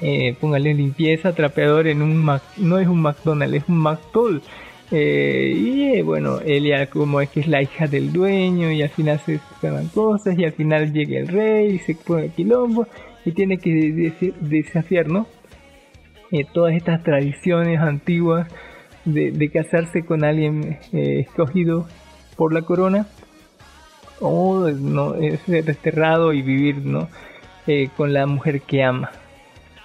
eh, 0.00 0.36
póngale 0.40 0.72
limpieza, 0.74 1.34
trapeador 1.34 1.88
en 1.88 2.00
un, 2.02 2.16
Mac- 2.16 2.42
no 2.58 2.78
es 2.78 2.86
un 2.86 3.00
McDonald's, 3.02 3.56
es 3.56 3.68
un 3.68 3.78
McDonald's. 3.78 4.46
Eh, 4.92 5.52
y 5.56 5.82
eh, 5.96 6.02
bueno, 6.04 6.38
ella 6.46 6.86
como 6.88 7.20
es 7.20 7.28
que 7.30 7.40
es 7.40 7.48
la 7.48 7.60
hija 7.60 7.88
del 7.88 8.12
dueño 8.12 8.70
y 8.70 8.82
al 8.82 8.88
final 8.90 9.18
se 9.18 9.40
suceden 9.40 9.88
cosas 9.88 10.38
y 10.38 10.44
al 10.44 10.52
final 10.52 10.92
llega 10.92 11.18
el 11.18 11.26
rey 11.26 11.74
y 11.74 11.78
se 11.80 11.96
pone 11.96 12.28
quilombo 12.28 12.86
y 13.24 13.32
tiene 13.32 13.58
que 13.58 13.70
des- 13.72 14.34
desafiar, 14.48 15.08
¿no? 15.08 15.26
Eh, 16.32 16.44
todas 16.52 16.74
estas 16.74 17.02
tradiciones 17.02 17.80
antiguas 17.80 18.48
de, 19.04 19.50
casarse 19.50 20.04
con 20.04 20.24
alguien 20.24 20.78
eh, 20.92 21.20
escogido 21.20 21.86
por 22.36 22.52
la 22.52 22.62
corona. 22.62 23.06
O 24.20 24.68
no 24.70 25.14
ser 25.44 25.64
desterrado 25.64 26.32
y 26.32 26.40
vivir 26.42 26.78
no 26.78 27.08
Eh, 27.66 27.88
con 27.96 28.12
la 28.12 28.26
mujer 28.26 28.60
que 28.60 28.84
ama. 28.84 29.10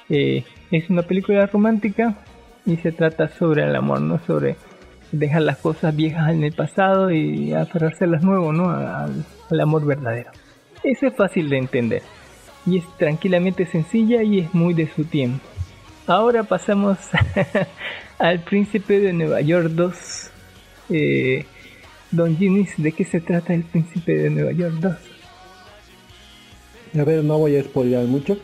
Es 0.07 0.89
una 0.89 1.01
película 1.01 1.47
romántica 1.47 2.15
y 2.63 2.77
se 2.77 2.91
trata 2.91 3.27
sobre 3.27 3.63
el 3.63 3.75
amor 3.75 4.01
no 4.01 4.19
sobre 4.27 4.55
dejar 5.11 5.41
las 5.41 5.57
cosas 5.57 5.95
viejas 5.95 6.29
en 6.29 6.43
el 6.43 6.53
pasado 6.53 7.09
y 7.09 7.53
aferrarse 7.53 8.03
a 8.03 8.07
las 8.07 8.21
no 8.21 8.69
al, 8.69 9.25
al 9.49 9.59
amor 9.59 9.83
verdadero. 9.83 10.29
Eso 10.83 11.07
es 11.07 11.15
fácil 11.15 11.49
de 11.49 11.57
entender. 11.57 12.03
Y 12.67 12.77
es 12.77 12.85
tranquilamente 12.99 13.65
sencilla 13.65 14.21
y 14.21 14.41
es 14.41 14.53
muy 14.53 14.75
de 14.75 14.87
su 14.87 15.05
tiempo 15.05 15.41
ahora 16.07 16.43
pasamos 16.43 16.97
al 18.19 18.39
príncipe 18.39 18.99
de 18.99 19.13
Nueva 19.13 19.41
York 19.41 19.69
2 19.69 20.31
eh, 20.89 21.45
Don 22.11 22.37
Ginis, 22.37 22.71
¿de 22.77 22.91
qué 22.91 23.05
se 23.05 23.21
trata 23.21 23.53
el 23.53 23.63
príncipe 23.63 24.17
de 24.17 24.29
Nueva 24.29 24.51
York 24.51 24.73
2? 24.81 24.93
A 26.99 27.03
ver, 27.05 27.23
no 27.23 27.37
voy 27.37 27.55
a 27.55 27.63
spoilear 27.63 28.03
mucho. 28.03 28.37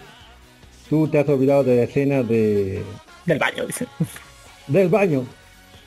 Tú 0.89 1.07
te 1.09 1.19
has 1.19 1.27
olvidado 1.27 1.65
de 1.65 1.75
la 1.75 1.83
escena 1.83 2.23
de... 2.23 2.81
Del 3.25 3.39
baño, 3.39 3.65
dice. 3.67 3.87
Del 4.67 4.87
baño. 4.87 5.25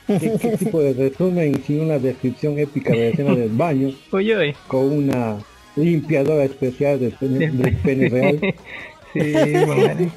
¿Qué, 0.06 0.36
qué 0.38 0.56
tipo 0.58 0.82
de 0.82 0.92
resumen 0.92 1.62
sin 1.64 1.80
una 1.80 1.98
descripción 1.98 2.58
épica 2.58 2.92
de 2.92 2.98
la 2.98 3.06
escena 3.06 3.34
del 3.34 3.48
baño? 3.48 3.94
Oye, 4.10 4.36
oye. 4.36 4.56
Con 4.66 4.92
una 4.92 5.38
limpiadora 5.76 6.44
especial 6.44 7.00
del 7.00 7.12
pene, 7.12 7.50
del 7.50 7.76
pene 7.76 8.08
real. 8.10 8.40
sí, 9.14 9.32
bueno, 9.64 10.12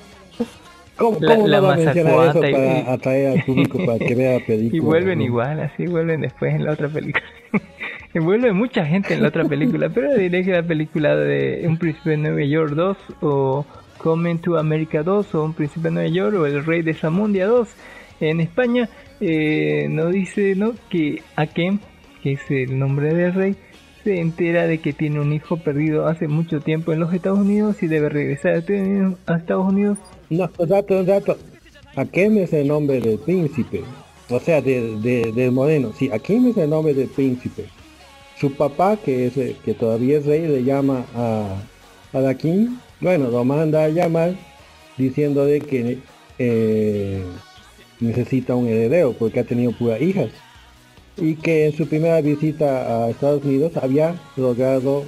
¿Cómo, 0.97 1.17
La- 1.19 1.35
cómo 1.35 1.47
la 1.47 1.57
no 1.57 1.63
va 1.67 1.73
a 1.73 1.77
mencionar 1.77 2.29
eso 2.29 2.47
y- 2.47 2.51
para 2.51 2.93
atraer 2.93 3.27
al 3.39 3.43
público 3.45 3.85
para 3.85 3.99
que 3.99 4.15
vea 4.15 4.39
la 4.39 4.45
película? 4.45 4.77
Y 4.77 4.79
vuelven 4.79 5.19
¿no? 5.19 5.25
igual, 5.25 5.59
así 5.61 5.85
vuelven 5.87 6.21
después 6.21 6.53
en 6.53 6.65
la 6.65 6.71
otra 6.73 6.87
película. 6.89 7.23
y 8.13 8.19
vuelve 8.19 8.53
mucha 8.53 8.85
gente 8.85 9.13
en 9.15 9.21
la 9.23 9.29
otra 9.29 9.43
película, 9.45 9.89
pero 9.89 10.13
diré 10.15 10.43
que 10.43 10.51
la 10.51 10.63
película 10.63 11.15
de 11.15 11.63
Un 11.67 11.77
Príncipe 11.77 12.11
de 12.11 12.17
Nueva 12.17 12.43
York 12.43 12.73
2 12.73 12.97
o 13.21 13.65
Coming 13.97 14.37
to 14.39 14.57
America 14.57 15.01
2 15.03 15.33
o 15.35 15.43
Un 15.45 15.53
Príncipe 15.53 15.87
de 15.89 15.91
Nueva 15.95 16.09
York 16.09 16.35
o 16.37 16.45
El 16.45 16.63
Rey 16.65 16.81
de 16.83 16.93
Zamundia 16.93 17.47
2 17.47 17.67
en 18.21 18.39
España 18.39 18.87
eh, 19.19 19.87
nos 19.89 20.11
dice 20.11 20.55
¿no? 20.55 20.73
que 20.89 21.21
Akem, 21.35 21.79
que 22.21 22.33
es 22.33 22.41
el 22.51 22.77
nombre 22.77 23.13
del 23.13 23.33
rey, 23.33 23.55
se 24.03 24.19
entera 24.19 24.67
de 24.67 24.77
que 24.79 24.93
tiene 24.93 25.19
un 25.19 25.33
hijo 25.33 25.57
perdido 25.57 26.07
hace 26.07 26.27
mucho 26.27 26.59
tiempo 26.59 26.93
en 26.93 26.99
los 26.99 27.13
Estados 27.13 27.39
Unidos 27.39 27.81
y 27.81 27.87
debe 27.87 28.09
regresar 28.09 28.53
a 28.55 29.35
Estados 29.37 29.67
Unidos 29.67 29.97
No, 30.37 30.49
un 30.57 30.67
dato, 30.69 30.99
un 30.99 31.05
dato. 31.05 31.37
Akem 31.95 32.37
es 32.39 32.53
el 32.53 32.67
nombre 32.67 32.99
del 32.99 33.19
príncipe. 33.19 33.83
O 34.29 34.39
sea, 34.39 34.61
de, 34.61 34.97
de- 34.97 35.31
del 35.31 35.51
moreno. 35.51 35.91
Sí, 35.97 36.09
Akem 36.11 36.47
es 36.47 36.57
el 36.57 36.69
nombre 36.69 36.93
del 36.93 37.07
príncipe. 37.07 37.65
Su 38.39 38.51
papá, 38.53 38.97
que 38.97 39.27
es 39.27 39.37
el- 39.37 39.55
que 39.63 39.73
todavía 39.73 40.17
es 40.17 40.25
rey, 40.25 40.47
le 40.47 40.63
llama 40.63 41.05
a, 41.15 41.61
a. 42.13 42.35
Bueno, 42.99 43.29
lo 43.29 43.43
manda 43.43 43.83
a 43.83 43.89
llamar 43.89 44.33
diciendo 44.97 45.45
de 45.45 45.59
que 45.61 45.99
eh, 46.39 47.23
necesita 47.99 48.55
un 48.55 48.67
heredero 48.67 49.13
porque 49.13 49.39
ha 49.41 49.43
tenido 49.43 49.71
puras 49.73 50.01
hijas. 50.01 50.29
Y 51.17 51.35
que 51.35 51.67
en 51.67 51.73
su 51.77 51.87
primera 51.87 52.21
visita 52.21 53.05
a 53.05 53.09
Estados 53.11 53.43
Unidos 53.43 53.73
había 53.77 54.15
logrado 54.35 55.03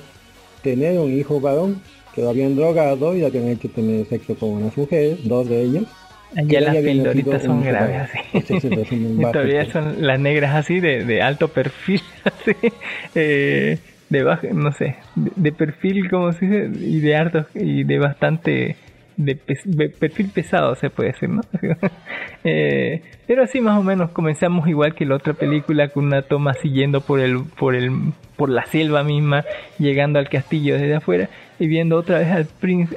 tener 0.61 0.99
un 0.99 1.11
hijo 1.17 1.39
varón 1.39 1.81
que 2.15 2.21
lo 2.21 2.29
habían 2.29 2.55
drogado 2.55 3.15
y 3.15 3.23
habían 3.25 3.49
hecho 3.49 3.69
tener 3.69 4.05
sexo 4.05 4.35
con 4.35 4.49
unas 4.51 4.75
mujeres, 4.77 5.19
dos 5.27 5.47
de 5.49 5.61
ellas. 5.61 5.83
Las 6.33 6.47
ya 6.47 6.59
habían 6.69 6.83
pildoritas 6.83 7.43
son 7.43 7.63
graves 7.63 8.01
así. 8.01 8.19
Ese 8.33 8.57
es 8.57 8.65
el 8.65 8.71
resumen 8.75 9.11
Y 9.19 9.23
básico. 9.23 9.31
todavía 9.31 9.71
son 9.71 9.95
las 10.07 10.19
negras 10.19 10.55
así 10.55 10.79
de, 10.79 11.05
de 11.05 11.21
alto 11.21 11.47
perfil, 11.49 12.01
así, 12.23 12.51
eh, 13.15 13.77
de 14.09 14.23
bajo, 14.23 14.47
no 14.53 14.71
sé, 14.73 14.95
de, 15.15 15.31
de 15.35 15.51
perfil 15.51 16.09
como 16.09 16.31
se 16.33 16.45
dice, 16.45 16.69
y 16.85 16.99
de 16.99 17.15
harto, 17.15 17.45
y 17.53 17.83
de 17.83 17.99
bastante, 17.99 18.75
de, 19.17 19.35
pes- 19.35 19.63
perfil 19.99 20.29
pesado 20.29 20.75
se 20.75 20.89
puede 20.89 21.11
decir, 21.11 21.29
¿no? 21.29 21.41
Eh, 22.47 23.01
pero 23.25 23.41
así 23.43 23.59
más 23.59 23.79
o 23.79 23.81
menos 23.81 24.11
comenzamos 24.11 24.67
igual 24.67 24.93
que 24.93 25.03
la 25.03 25.15
otra 25.15 25.33
película 25.33 25.87
con 25.89 26.05
una 26.05 26.21
toma 26.21 26.53
siguiendo 26.53 27.01
por 27.01 27.19
el, 27.19 27.43
por 27.57 27.73
el, 27.73 27.91
por 28.35 28.49
la 28.49 28.65
selva 28.67 29.03
misma, 29.03 29.43
llegando 29.79 30.19
al 30.19 30.29
castillo 30.29 30.75
desde 30.75 30.93
afuera 30.95 31.27
y 31.59 31.65
viendo 31.67 31.97
otra 31.97 32.19
vez 32.19 32.27
al, 32.31 32.47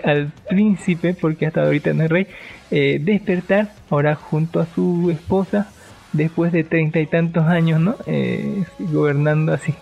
al 0.04 0.32
príncipe, 0.50 1.14
porque 1.18 1.46
hasta 1.46 1.62
ahorita 1.62 1.94
no 1.94 2.02
es 2.04 2.10
rey, 2.10 2.26
eh, 2.70 2.98
despertar 3.02 3.70
ahora 3.88 4.16
junto 4.16 4.60
a 4.60 4.66
su 4.66 5.10
esposa 5.10 5.70
después 6.12 6.52
de 6.52 6.64
treinta 6.64 7.00
y 7.00 7.06
tantos 7.06 7.44
años, 7.46 7.80
¿no? 7.80 7.96
Eh, 8.06 8.64
gobernando 8.78 9.54
así 9.54 9.72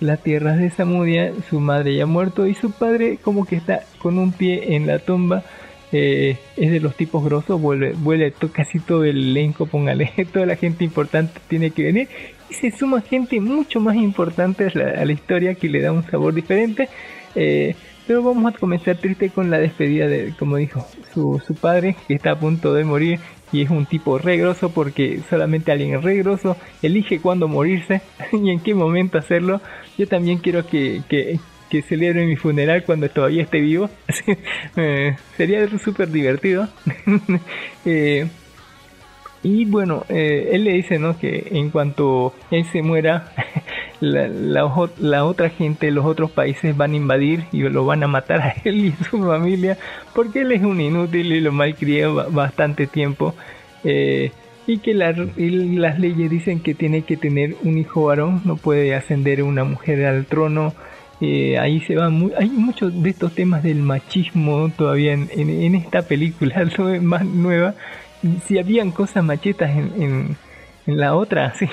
las 0.00 0.22
tierras 0.22 0.58
de 0.58 0.70
Samudia, 0.70 1.32
su 1.50 1.58
madre 1.58 1.96
ya 1.96 2.06
muerto 2.06 2.46
y 2.46 2.54
su 2.54 2.70
padre 2.70 3.18
como 3.20 3.44
que 3.46 3.56
está 3.56 3.80
con 4.00 4.16
un 4.18 4.30
pie 4.30 4.76
en 4.76 4.86
la 4.86 5.00
tumba. 5.00 5.42
Eh, 5.92 6.36
es 6.56 6.70
de 6.70 6.80
los 6.80 6.94
tipos 6.94 7.24
grosos, 7.24 7.60
vuelve, 7.60 7.92
vuelve 7.92 8.32
casi 8.52 8.78
todo 8.78 9.04
el 9.04 9.30
elenco, 9.30 9.66
póngale, 9.66 10.12
toda 10.32 10.46
la 10.46 10.56
gente 10.56 10.84
importante 10.84 11.40
tiene 11.48 11.70
que 11.70 11.84
venir 11.84 12.08
y 12.50 12.54
se 12.54 12.70
suma 12.70 13.00
gente 13.00 13.40
mucho 13.40 13.80
más 13.80 13.96
importante 13.96 14.66
a 14.66 14.78
la, 14.78 15.02
a 15.02 15.04
la 15.04 15.12
historia 15.12 15.54
que 15.54 15.68
le 15.68 15.80
da 15.80 15.92
un 15.92 16.04
sabor 16.04 16.34
diferente. 16.34 16.88
eh, 17.34 17.74
pero 18.06 18.22
vamos 18.22 18.54
a 18.54 18.56
comenzar 18.56 18.96
triste 18.96 19.28
con 19.28 19.50
la 19.50 19.58
despedida 19.58 20.08
de, 20.08 20.32
como 20.38 20.56
dijo, 20.56 20.86
su, 21.12 21.42
su 21.46 21.54
padre, 21.54 21.94
que 22.06 22.14
está 22.14 22.30
a 22.30 22.40
punto 22.40 22.72
de 22.72 22.82
morir 22.82 23.20
y 23.52 23.60
es 23.60 23.70
un 23.70 23.84
tipo 23.84 24.16
regroso 24.16 24.70
porque 24.70 25.20
solamente 25.28 25.72
alguien 25.72 26.02
regroso 26.02 26.56
elige 26.82 27.20
cuándo 27.20 27.48
morirse 27.48 28.00
y 28.32 28.50
en 28.50 28.60
qué 28.60 28.74
momento 28.74 29.18
hacerlo. 29.18 29.60
Yo 29.98 30.08
también 30.08 30.38
quiero 30.38 30.66
que, 30.66 31.02
que, 31.08 31.38
que 31.68 31.82
celebre 31.82 32.26
mi 32.26 32.36
funeral 32.36 32.84
cuando 32.84 33.08
todavía 33.08 33.42
esté 33.42 33.60
vivo. 33.60 33.90
Eh, 34.76 35.16
sería 35.36 35.66
súper 35.78 36.08
divertido. 36.10 36.68
Eh, 37.84 38.26
y 39.42 39.64
bueno, 39.64 40.04
eh, 40.08 40.50
él 40.52 40.64
le 40.64 40.72
dice 40.72 40.98
¿no? 40.98 41.16
que 41.18 41.46
en 41.52 41.70
cuanto 41.70 42.34
él 42.50 42.64
se 42.72 42.82
muera, 42.82 43.32
la, 44.00 45.24
otra 45.24 45.48
gente, 45.50 45.90
los 45.90 46.04
otros 46.04 46.30
países 46.32 46.76
van 46.76 46.92
a 46.92 46.96
invadir 46.96 47.44
y 47.52 47.60
lo 47.62 47.84
van 47.86 48.02
a 48.02 48.08
matar 48.08 48.40
a 48.40 48.54
él 48.64 48.86
y 48.86 48.92
su 49.08 49.22
familia, 49.24 49.78
porque 50.14 50.40
él 50.40 50.52
es 50.52 50.62
un 50.62 50.80
inútil 50.80 51.32
y 51.32 51.40
lo 51.40 51.52
malcrié 51.52 52.06
ba- 52.06 52.26
bastante 52.30 52.86
tiempo. 52.86 53.34
y 53.84 54.78
que 54.78 54.92
las 54.94 55.98
leyes 55.98 56.30
dicen 56.30 56.60
que 56.60 56.74
tiene 56.74 57.02
que 57.02 57.16
tener 57.16 57.54
un 57.62 57.78
hijo 57.78 58.04
varón, 58.06 58.42
no 58.44 58.56
puede 58.56 58.94
ascender 58.94 59.42
una 59.42 59.64
mujer 59.64 60.04
al 60.04 60.26
trono. 60.26 60.74
Eh, 61.20 61.58
ahí 61.58 61.80
se 61.80 61.96
va 61.96 62.08
mu- 62.10 62.30
hay 62.38 62.48
muchos 62.50 63.02
de 63.02 63.10
estos 63.10 63.34
temas 63.34 63.62
del 63.62 63.82
machismo 63.82 64.70
todavía 64.76 65.12
en, 65.12 65.28
en- 65.32 65.50
en 65.50 65.74
esta 65.74 66.02
película 66.02 66.64
más 67.02 67.24
nueva 67.24 67.74
si 68.46 68.58
habían 68.58 68.90
cosas 68.90 69.22
machetas 69.24 69.70
en, 69.70 69.92
en, 70.02 70.36
en 70.86 70.98
la 70.98 71.14
otra, 71.14 71.46
así, 71.54 71.68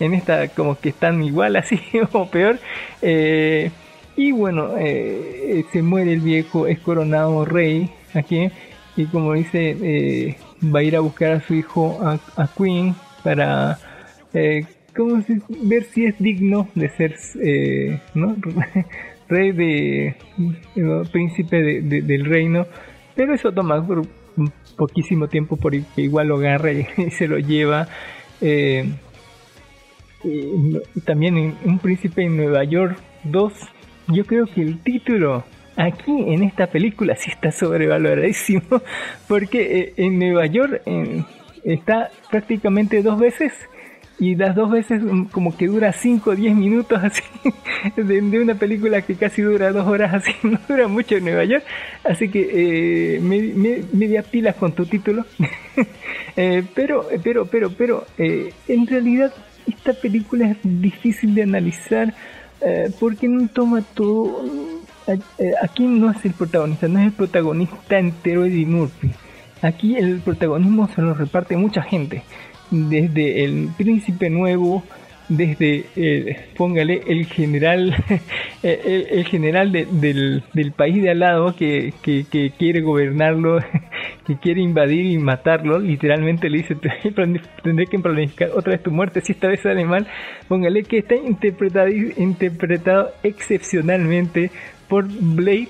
en 0.00 0.14
esta 0.14 0.48
como 0.48 0.78
que 0.78 0.90
están 0.90 1.22
igual 1.22 1.56
así 1.56 1.80
o 2.12 2.26
peor. 2.30 2.58
eh, 3.02 3.70
y 4.16 4.32
bueno, 4.32 4.70
eh, 4.78 5.64
se 5.72 5.80
muere 5.80 6.12
el 6.12 6.20
viejo, 6.20 6.66
es 6.66 6.80
coronado 6.80 7.44
rey 7.44 7.88
aquí 8.14 8.50
y 8.96 9.04
como 9.06 9.34
dice, 9.34 9.76
eh, 9.80 10.36
va 10.74 10.80
a 10.80 10.82
ir 10.82 10.96
a 10.96 11.00
buscar 11.00 11.32
a 11.32 11.40
su 11.40 11.54
hijo, 11.54 12.00
a, 12.02 12.18
a 12.42 12.48
Queen, 12.56 12.96
para 13.22 13.78
¿cómo 14.98 15.22
se- 15.22 15.40
ver 15.62 15.84
si 15.84 16.04
es 16.06 16.18
digno 16.18 16.68
de 16.74 16.88
ser 16.90 17.14
eh, 17.42 17.98
rey 19.28 19.52
de, 19.52 20.16
príncipe 21.12 21.62
de- 21.62 21.80
de- 21.82 22.02
del 22.02 22.24
reino. 22.26 22.66
Pero 23.14 23.32
eso 23.34 23.52
toma 23.52 23.86
por 23.86 24.02
poquísimo 24.76 25.28
tiempo 25.28 25.56
porque 25.56 25.82
igual 25.96 26.28
lo 26.28 26.36
agarra 26.36 26.72
y, 26.72 26.84
se 27.12 27.28
lo 27.28 27.38
lleva. 27.38 27.88
Eh, 28.40 28.90
y 30.24 31.00
también 31.04 31.54
Un 31.64 31.78
Príncipe 31.78 32.22
en 32.24 32.36
Nueva 32.36 32.64
York 32.64 32.98
2, 33.24 33.52
yo 34.08 34.24
creo 34.24 34.46
que 34.46 34.62
el 34.62 34.78
título 34.80 35.44
aquí 35.76 36.10
en 36.32 36.42
esta 36.42 36.66
película 36.66 37.14
sí 37.14 37.30
está 37.30 37.52
sobrevaloradísimo, 37.52 38.62
porque 39.28 39.78
eh, 39.80 39.92
en 39.96 40.18
Nueva 40.18 40.46
York 40.46 40.82
está 41.64 42.10
prácticamente 42.30 43.02
dos 43.02 43.18
veces 43.18 43.52
y 44.20 44.34
las 44.34 44.54
dos 44.56 44.70
veces 44.70 45.00
mm, 45.02 45.24
como 45.26 45.56
que 45.56 45.66
dura 45.68 45.92
5 45.92 46.30
o 46.30 46.34
10 46.36 46.56
minutos 46.56 47.00
así 47.04 47.22
de, 47.96 48.20
una 48.40 48.54
película 48.56 49.02
que 49.02 49.14
casi 49.14 49.42
dura 49.42 49.70
dos 49.72 49.86
horas 49.86 50.12
así 50.14 50.32
no 50.42 50.58
dura 50.68 50.88
mucho 50.88 51.16
en 51.16 51.24
Nueva 51.24 51.44
York. 51.44 51.64
Así 52.04 52.28
que 52.28 53.16
eh, 53.16 53.20
me, 53.20 53.40
me- 53.40 53.82
media 53.92 54.22
pilas 54.22 54.56
con 54.56 54.72
tu 54.72 54.86
título. 54.86 55.24
Eh, 56.40 56.62
pero 56.72 57.04
pero 57.24 57.46
pero 57.46 57.70
pero 57.70 58.06
eh, 58.16 58.52
en 58.68 58.86
realidad 58.86 59.32
esta 59.66 59.92
película 59.92 60.48
es 60.50 60.56
difícil 60.62 61.34
de 61.34 61.42
analizar 61.42 62.14
eh, 62.60 62.90
porque 63.00 63.26
no 63.26 63.48
toma 63.48 63.82
todo 63.82 64.44
eh, 65.08 65.18
eh, 65.38 65.52
aquí 65.60 65.84
no 65.86 66.12
es 66.12 66.24
el 66.24 66.34
protagonista 66.34 66.86
no 66.86 67.00
es 67.00 67.06
el 67.06 67.12
protagonista 67.12 67.98
entero 67.98 68.44
Eddie 68.44 68.66
Murphy. 68.66 69.10
Aquí 69.62 69.96
el 69.96 70.20
protagonismo 70.20 70.86
se 70.94 71.02
lo 71.02 71.12
reparte 71.14 71.56
mucha 71.56 71.82
gente, 71.82 72.22
desde 72.70 73.44
el 73.44 73.68
príncipe 73.76 74.30
nuevo, 74.30 74.82
desde, 75.28 75.84
eh, 75.96 76.36
póngale, 76.56 77.02
el 77.06 77.26
general, 77.26 77.94
el, 78.62 79.06
el 79.10 79.24
general 79.26 79.72
de- 79.72 79.86
del, 79.90 80.42
del 80.54 80.72
país 80.72 81.02
de 81.02 81.10
al 81.10 81.18
lado 81.18 81.54
que, 81.54 81.92
que, 82.02 82.24
que 82.30 82.50
quiere 82.58 82.80
gobernarlo, 82.80 83.58
que 84.26 84.36
quiere 84.38 84.62
invadir 84.62 85.04
y 85.04 85.18
matarlo, 85.18 85.78
literalmente 85.78 86.48
le 86.48 86.58
dice, 86.58 86.76
tendré 87.62 87.86
que 87.86 87.98
planificar 87.98 88.50
otra 88.56 88.72
vez 88.72 88.82
tu 88.82 88.90
muerte 88.90 89.20
si 89.20 89.32
esta 89.32 89.48
vez 89.48 89.60
sale 89.60 89.84
mal, 89.84 90.06
póngale 90.48 90.82
que 90.84 90.98
está 90.98 91.14
interpretado, 91.14 91.88
interpretado 91.88 93.10
excepcionalmente 93.22 94.50
por 94.88 95.06
Blade, 95.06 95.68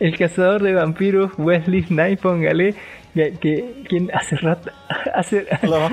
el 0.00 0.16
cazador 0.16 0.62
de 0.62 0.72
vampiros 0.72 1.32
Wesley 1.36 1.82
Snipes, 1.82 2.18
póngale, 2.20 2.74
que, 3.14 4.08
hace 4.12 4.36
rato, 4.36 4.70
hace, 5.14 5.46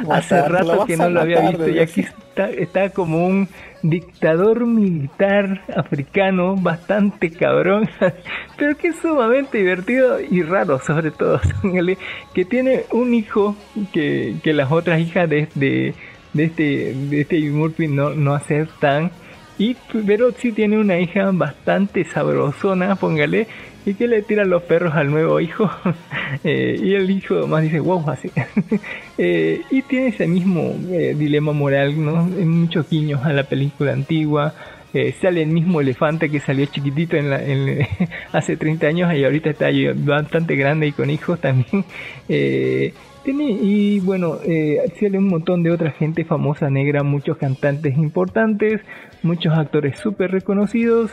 hace 0.09 0.41
rato 0.47 0.85
que 0.85 0.97
no 0.97 1.09
lo 1.09 1.21
había 1.21 1.41
visto 1.41 1.69
y 1.69 1.79
aquí 1.79 2.01
está, 2.01 2.49
está 2.49 2.89
como 2.89 3.25
un 3.25 3.47
dictador 3.83 4.65
militar 4.65 5.63
africano 5.75 6.55
bastante 6.55 7.31
cabrón, 7.31 7.89
pero 8.57 8.75
que 8.75 8.89
es 8.89 8.95
sumamente 8.97 9.59
divertido 9.59 10.19
y 10.19 10.41
raro 10.41 10.79
sobre 10.79 11.11
todo, 11.11 11.39
póngale, 11.61 11.97
que 12.33 12.45
tiene 12.45 12.85
un 12.91 13.13
hijo 13.13 13.55
que, 13.93 14.35
que 14.43 14.53
las 14.53 14.71
otras 14.71 14.99
hijas 14.99 15.29
de, 15.29 15.47
de, 15.55 15.93
de 16.33 16.43
este 16.43 16.93
de 16.93 17.21
este 17.21 17.39
Murphy 17.49 17.87
no, 17.87 18.11
no 18.11 18.33
aceptan 18.33 19.11
Y 19.57 19.75
pero 20.07 20.31
sí 20.31 20.51
tiene 20.51 20.79
una 20.79 20.97
hija 20.99 21.29
bastante 21.31 22.03
sabrosona, 22.05 22.95
póngale, 22.95 23.47
y 23.85 23.93
que 23.93 24.07
le 24.07 24.21
tira 24.21 24.45
los 24.45 24.63
perros 24.63 24.93
al 24.95 25.11
nuevo 25.11 25.39
hijo. 25.39 25.69
Eh, 26.45 26.79
y 26.81 26.93
el 26.93 27.11
hijo 27.11 27.45
más 27.45 27.61
dice, 27.61 27.81
wow, 27.81 28.09
así. 28.09 28.31
Eh, 29.17 29.61
y 29.69 29.81
tiene 29.83 30.07
ese 30.07 30.25
mismo 30.25 30.73
eh, 30.89 31.13
dilema 31.15 31.51
moral, 31.51 32.03
¿no? 32.03 32.23
Muchos 32.23 32.89
guiños 32.89 33.23
a 33.25 33.33
la 33.33 33.43
película 33.43 33.91
antigua. 33.91 34.53
sale 35.21 35.43
el 35.43 35.49
mismo 35.49 35.81
elefante 35.81 36.29
que 36.29 36.39
salió 36.39 36.65
chiquitito 36.65 37.17
en 37.17 37.29
la, 37.29 37.43
en, 37.43 37.85
hace 38.31 38.55
30 38.55 38.87
años 38.87 39.13
y 39.13 39.25
ahorita 39.25 39.49
está 39.51 39.67
bastante 39.95 40.55
grande 40.55 40.87
y 40.87 40.91
con 40.93 41.09
hijos 41.09 41.39
también. 41.39 41.83
tiene, 42.27 43.51
y 43.61 43.99
bueno, 43.99 44.39
sale 44.99 45.17
un 45.17 45.27
montón 45.27 45.61
de 45.63 45.71
otra 45.71 45.91
gente 45.91 46.23
famosa 46.23 46.69
negra, 46.69 47.03
muchos 47.03 47.37
cantantes 47.37 47.97
importantes, 47.97 48.81
muchos 49.21 49.53
actores 49.55 49.99
súper 49.99 50.31
reconocidos 50.31 51.11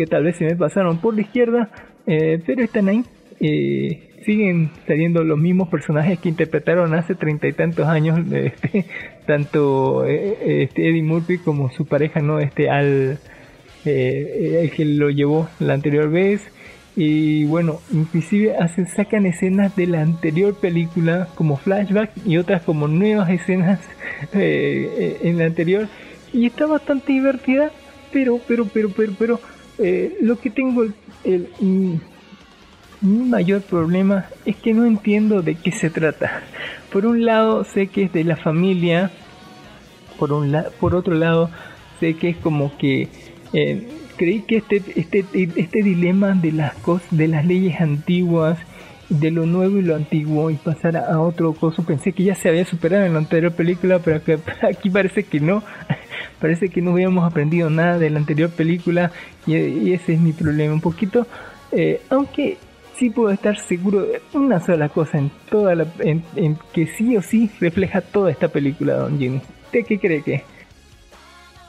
que 0.00 0.06
tal 0.06 0.24
vez 0.24 0.36
se 0.36 0.46
me 0.46 0.56
pasaron 0.56 0.96
por 0.96 1.14
la 1.14 1.20
izquierda, 1.20 1.68
eh, 2.10 2.42
pero 2.44 2.64
están 2.64 2.88
ahí. 2.88 3.04
Eh, 3.38 4.08
siguen 4.26 4.70
saliendo 4.86 5.22
los 5.22 5.38
mismos 5.38 5.68
personajes 5.68 6.18
que 6.18 6.28
interpretaron 6.28 6.92
hace 6.92 7.14
treinta 7.14 7.46
y 7.46 7.52
tantos 7.52 7.86
años, 7.86 8.18
este, 8.32 8.84
tanto 9.26 10.04
eh, 10.04 10.62
este 10.64 10.88
Eddie 10.90 11.04
Murphy 11.04 11.38
como 11.38 11.70
su 11.70 11.86
pareja, 11.86 12.20
no 12.20 12.40
este 12.40 12.68
Al, 12.68 13.20
el 13.84 14.70
que 14.72 14.84
lo 14.84 15.10
llevó 15.10 15.48
la 15.60 15.74
anterior 15.74 16.10
vez. 16.10 16.42
Y 16.96 17.44
bueno, 17.44 17.78
inclusive 17.92 18.56
hacen, 18.56 18.88
sacan 18.88 19.24
escenas 19.24 19.76
de 19.76 19.86
la 19.86 20.02
anterior 20.02 20.54
película 20.58 21.28
como 21.36 21.56
flashback 21.56 22.10
y 22.26 22.38
otras 22.38 22.62
como 22.62 22.88
nuevas 22.88 23.30
escenas 23.30 23.78
en 24.32 25.38
la 25.38 25.44
anterior. 25.44 25.86
Y 26.32 26.46
está 26.46 26.66
bastante 26.66 27.12
divertida, 27.12 27.70
pero, 28.12 28.40
pero, 28.48 28.66
pero, 28.66 28.90
pero, 28.90 29.12
pero, 29.16 29.40
lo 30.20 30.38
que 30.40 30.50
tengo 30.50 30.84
el, 31.24 31.48
mi 33.00 33.28
mayor 33.28 33.62
problema 33.62 34.26
es 34.44 34.56
que 34.56 34.74
no 34.74 34.84
entiendo 34.84 35.42
de 35.42 35.54
qué 35.54 35.72
se 35.72 35.90
trata. 35.90 36.42
Por 36.92 37.06
un 37.06 37.24
lado 37.24 37.64
sé 37.64 37.86
que 37.86 38.04
es 38.04 38.12
de 38.12 38.24
la 38.24 38.36
familia, 38.36 39.10
por, 40.18 40.32
un 40.32 40.54
por 40.78 40.94
otro 40.94 41.14
lado 41.14 41.50
sé 41.98 42.14
que 42.14 42.30
es 42.30 42.36
como 42.36 42.76
que 42.76 43.08
eh, 43.52 43.88
creí 44.16 44.42
que 44.42 44.58
este, 44.58 44.82
este, 44.96 45.24
este 45.32 45.82
dilema 45.82 46.32
de 46.32 46.52
las, 46.52 46.74
cosas, 46.74 47.08
de 47.10 47.28
las 47.28 47.46
leyes 47.46 47.80
antiguas, 47.80 48.58
de 49.08 49.30
lo 49.30 49.46
nuevo 49.46 49.78
y 49.78 49.82
lo 49.82 49.96
antiguo 49.96 50.50
y 50.50 50.54
pasar 50.54 50.96
a, 50.96 51.20
otro 51.20 51.52
cosa, 51.54 51.82
pensé 51.82 52.12
que 52.12 52.24
ya 52.24 52.34
se 52.34 52.48
había 52.48 52.64
superado 52.64 53.04
en 53.04 53.14
la 53.14 53.18
anterior 53.18 53.52
película, 53.52 53.98
pero 53.98 54.22
que 54.22 54.38
aquí 54.62 54.90
parece 54.90 55.24
que 55.24 55.40
no. 55.40 55.62
Parece 56.40 56.70
que 56.70 56.80
no 56.80 56.92
habíamos 56.92 57.24
aprendido 57.24 57.68
nada 57.70 57.98
de 57.98 58.10
la 58.10 58.18
anterior 58.18 58.50
película 58.50 59.12
y, 59.46 59.92
ese 59.92 60.14
es 60.14 60.20
mi 60.20 60.32
problema 60.32 60.72
un 60.72 60.80
poquito. 60.80 61.26
Eh, 61.72 62.00
aunque 62.08 62.56
sí 62.96 63.10
puedo 63.10 63.30
estar 63.30 63.58
seguro 63.58 64.02
de 64.02 64.20
una 64.34 64.60
sola 64.60 64.88
cosa 64.88 65.18
en 65.18 65.30
toda 65.50 65.74
la, 65.74 65.86
en, 66.00 66.22
que 66.72 66.86
sí 66.86 67.16
o 67.16 67.22
sí 67.22 67.50
refleja 67.60 68.00
toda 68.00 68.30
esta 68.30 68.48
película, 68.48 68.94
Don 68.94 69.18
Jimmy. 69.18 69.40
¿Usted 69.66 69.84
qué 69.86 69.98
cree 69.98 70.22
que? 70.22 70.42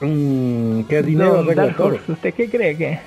Mm, 0.01 0.83
que 0.83 1.03
dinero 1.03 1.43
Don 1.43 1.99
¿Usted 2.07 2.33
qué 2.33 2.49
cree 2.49 2.77
que? 2.77 2.99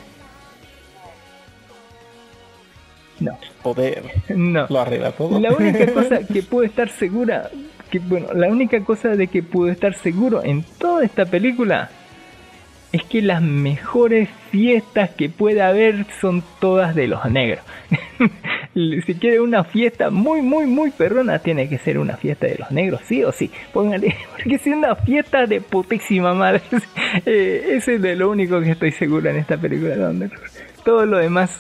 No. 3.21 3.39
Poder. 3.63 4.03
No. 4.29 4.67
Lo 4.69 4.81
arregla 4.81 5.13
todo. 5.13 5.41
La 5.41 5.53
única 5.53 5.87
cosa 5.93 6.21
que 6.27 6.43
puedo 6.43 6.65
estar 6.65 6.89
segura 6.89 7.51
bueno, 7.99 8.33
la 8.35 8.49
única 8.49 8.81
cosa 8.81 9.11
de 9.11 9.27
que 9.29 9.43
pude 9.43 9.73
estar 9.73 9.95
seguro 9.95 10.43
en 10.45 10.65
toda 10.79 11.05
esta 11.05 11.27
película 11.27 11.91
es 12.95 13.03
que 13.03 13.23
las 13.23 13.43
mejores 13.43 14.29
fiestas 14.53 15.11
que 15.11 15.29
puede 15.29 15.63
haber 15.63 16.07
son 16.21 16.45
todas 16.61 16.95
de 16.95 17.09
los 17.09 17.25
negros. 17.29 17.65
si 18.75 19.15
quiere 19.15 19.41
una 19.41 19.65
fiesta 19.65 20.11
muy, 20.11 20.43
muy, 20.43 20.67
muy 20.67 20.93
perrona, 20.93 21.41
tiene 21.41 21.69
que 21.69 21.79
ser 21.79 21.99
una 21.99 22.17
fiesta 22.17 22.47
de 22.47 22.57
los 22.57 22.71
negros, 22.71 23.01
sí 23.05 23.25
o 23.25 23.33
sí. 23.33 23.51
Póngale, 23.73 24.15
porque 24.31 24.55
es 24.55 24.67
una 24.67 24.95
fiesta 24.95 25.47
de 25.47 25.61
putísima 25.61 26.35
madre. 26.35 26.63
eh, 27.27 27.73
ese 27.73 27.97
es 27.97 28.03
de 28.03 28.15
lo 28.15 28.31
único 28.31 28.61
que 28.61 28.71
estoy 28.71 28.93
seguro 28.93 29.29
en 29.29 29.37
esta 29.39 29.57
película. 29.57 30.13
Todo 30.85 31.05
lo 31.05 31.19
demás 31.19 31.59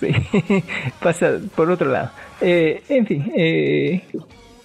pasa 1.03 1.39
por 1.57 1.69
otro 1.69 1.91
lado. 1.91 2.11
Eh, 2.41 2.83
en 2.89 3.07
fin, 3.07 3.33
eh, 3.35 4.03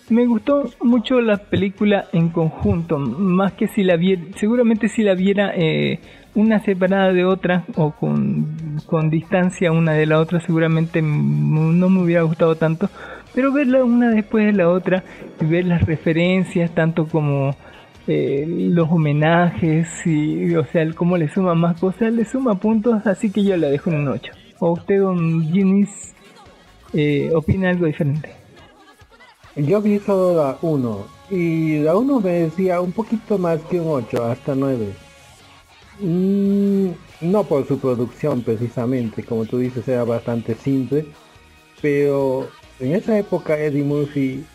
me 0.10 0.26
gustó 0.26 0.70
mucho 0.82 1.22
la 1.22 1.38
película 1.38 2.06
en 2.14 2.30
conjunto, 2.30 2.98
más 2.98 3.54
que 3.54 3.68
si 3.68 3.84
la 3.84 3.96
viera, 3.96 4.24
seguramente 4.36 4.88
si 4.88 5.04
la 5.04 5.14
viera 5.14 5.52
eh, 5.56 6.00
una 6.36 6.60
separada 6.60 7.14
de 7.14 7.26
otra 7.26 7.66
o 7.76 7.92
con, 7.92 8.80
con, 8.86 9.10
distancia 9.10 9.72
una 9.72 9.94
de 9.94 10.06
la 10.06 10.20
otra, 10.20 10.40
seguramente 10.40 11.02
no 11.02 11.90
me 11.90 12.02
hubiera 12.02 12.24
gustado 12.24 12.56
tanto, 12.56 12.90
pero 13.34 13.52
verla 13.54 13.84
una 13.84 14.10
después 14.10 14.46
de 14.46 14.54
la 14.54 14.70
otra 14.70 15.04
y 15.40 15.46
ver 15.46 15.66
las 15.66 15.84
referencias, 15.84 16.74
tanto 16.74 17.08
como 17.08 17.56
eh, 18.08 18.46
los 18.48 18.90
homenajes 18.90 19.88
y, 20.06 20.56
o 20.56 20.66
sea, 20.66 20.92
cómo 20.94 21.18
le 21.18 21.30
suma 21.30 21.54
más 21.54 21.80
cosas, 21.80 22.12
le 22.12 22.26
suma 22.26 22.56
puntos, 22.56 23.06
así 23.06 23.32
que 23.32 23.44
yo 23.44 23.56
la 23.58 23.68
dejo 23.68 23.92
en 23.92 23.98
un 23.98 24.08
8. 24.08 24.32
¿O 24.60 24.72
usted, 24.72 25.00
don 25.00 25.44
Ginis, 25.52 26.16
eh, 26.94 27.30
opina 27.34 27.70
algo 27.70 27.86
diferente? 27.86 28.39
Yo 29.60 29.82
vi 29.82 30.00
solo 30.00 30.36
la 30.42 30.58
1 30.62 31.08
y 31.32 31.80
la 31.80 31.96
1 31.98 32.20
me 32.22 32.32
decía 32.32 32.82
un 32.82 32.92
poquito 32.92 33.38
más 33.38 33.60
que 33.70 33.80
un 33.80 33.88
8, 33.88 34.26
hasta 34.26 34.56
9. 34.56 34.88
Mm, 36.02 36.90
no 37.22 37.44
por 37.44 37.68
su 37.68 37.80
producción 37.80 38.42
precisamente, 38.42 39.24
como 39.24 39.46
tú 39.46 39.58
dices 39.58 39.88
era 39.88 40.04
bastante 40.06 40.56
simple, 40.56 41.06
pero 41.82 42.48
en 42.80 42.96
esa 42.96 43.18
época 43.18 43.58
Eddie 43.60 43.84
Murphy 43.84 44.46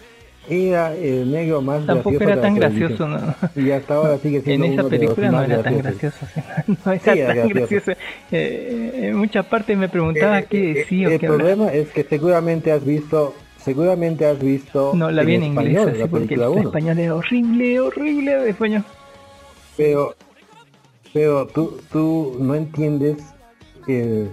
era 0.49 0.95
el 0.95 1.31
negro 1.31 1.61
más 1.63 1.85
Tampoco 1.87 2.19
gracioso 2.19 2.25
era 2.25 2.41
tan 2.41 2.55
gracioso, 2.55 3.09
¿no? 3.09 3.35
Y 3.57 3.71
hasta 3.71 3.95
ahora 3.97 4.19
sigue 4.19 4.41
siendo 4.43 4.65
En 4.67 4.73
esa 4.73 4.83
uno 4.83 4.91
de 4.91 4.99
película 4.99 5.31
los 5.31 5.33
no 5.33 5.43
era 5.43 5.59
tan 5.59 5.79
gracioso. 5.79 6.27
no 6.67 6.93
era 6.93 7.01
Sí, 7.01 7.05
tan 7.27 7.37
gracioso. 7.37 7.53
gracioso. 7.53 7.93
Eh, 8.31 9.09
en 9.11 9.17
muchas 9.17 9.47
partes 9.47 9.77
me 9.77 9.89
preguntaba 9.89 10.41
Eh, 10.41 10.47
qué 10.49 10.73
eh, 10.73 10.75
decía 10.75 11.11
o 11.11 11.13
el 11.13 11.19
qué 11.19 11.27
hablaba. 11.27 11.51
problema 11.57 11.73
es 11.73 11.91
que 11.91 12.05
seguramente 12.05 12.73
has 12.73 12.85
visto 12.85 13.35
seguramente 13.65 14.27
has 14.27 14.39
visto 14.39 14.93
No, 14.95 15.11
la 15.11 15.23
vi 15.23 15.35
en 15.36 15.45
inglés, 15.45 15.69
español, 15.77 15.89
así 15.91 15.99
la 16.01 16.07
porque 16.09 16.35
el 16.35 16.41
1 16.43 16.61
español 16.62 16.99
era 16.99 17.15
horrible, 17.15 17.81
horrible 17.81 18.35
de 18.36 18.51
español. 18.51 18.85
pero 19.77 20.15
pero 21.12 21.47
tú 21.47 21.78
tú 21.91 22.36
no 22.41 22.55
entiendes 22.55 23.16
el 23.86 24.31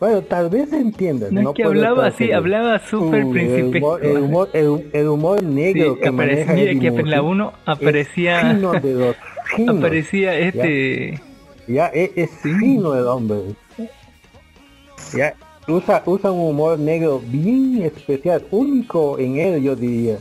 bueno 0.00 0.22
tal 0.22 0.48
vez 0.50 0.72
entiendas 0.72 1.30
No, 1.30 1.42
no 1.42 1.50
es 1.50 1.56
que 1.56 1.64
hablaba 1.64 2.06
así, 2.06 2.18
seguro. 2.18 2.36
hablaba 2.38 2.78
súper 2.80 3.24
Uh, 3.24 3.34
el 3.36 3.62
humor, 3.76 4.00
el 4.04 4.18
humor, 4.18 4.48
el- 4.52 4.90
el 4.92 5.08
humor 5.08 5.42
negro 5.42 5.94
Sí, 5.94 6.00
que 6.00 6.08
aparecía, 6.08 6.46
maneja 6.46 6.80
que 6.80 6.86
en 6.88 7.10
la 7.10 7.22
Murphy 7.22 7.32
1 7.40 7.52
aparecía, 7.66 8.40
es 8.52 8.82
de 8.82 8.94
los 8.94 9.16
finos. 9.56 9.76
aparecía 9.78 10.38
este, 10.38 11.20
ya 11.68 11.86
es, 11.88 12.10
es 12.16 12.30
fino 12.42 12.94
el 12.96 13.06
hombre 13.06 13.38
ya 15.14 15.34
usa 15.68 16.02
usa 16.06 16.30
un 16.32 16.50
humor 16.50 16.78
negro 16.78 17.20
bien 17.24 17.82
especial 17.82 18.44
único 18.50 19.18
en 19.18 19.36
él 19.38 19.62
yo 19.62 19.76
diría 19.76 20.18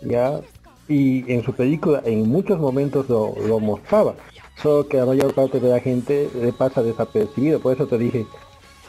ya 0.00 0.40
y 0.88 1.30
en 1.32 1.42
su 1.44 1.52
película 1.52 2.02
en 2.04 2.28
muchos 2.28 2.58
momentos 2.58 3.08
lo, 3.08 3.34
lo 3.46 3.60
mostraba. 3.60 4.14
Solo 4.60 4.88
que 4.88 4.96
la 4.96 5.06
mayor 5.06 5.32
parte 5.34 5.60
de 5.60 5.68
la 5.68 5.78
gente 5.78 6.28
le 6.34 6.52
pasa 6.52 6.82
desapercibido. 6.82 7.60
Por 7.60 7.74
eso 7.74 7.86
te 7.86 7.96
dije 7.96 8.26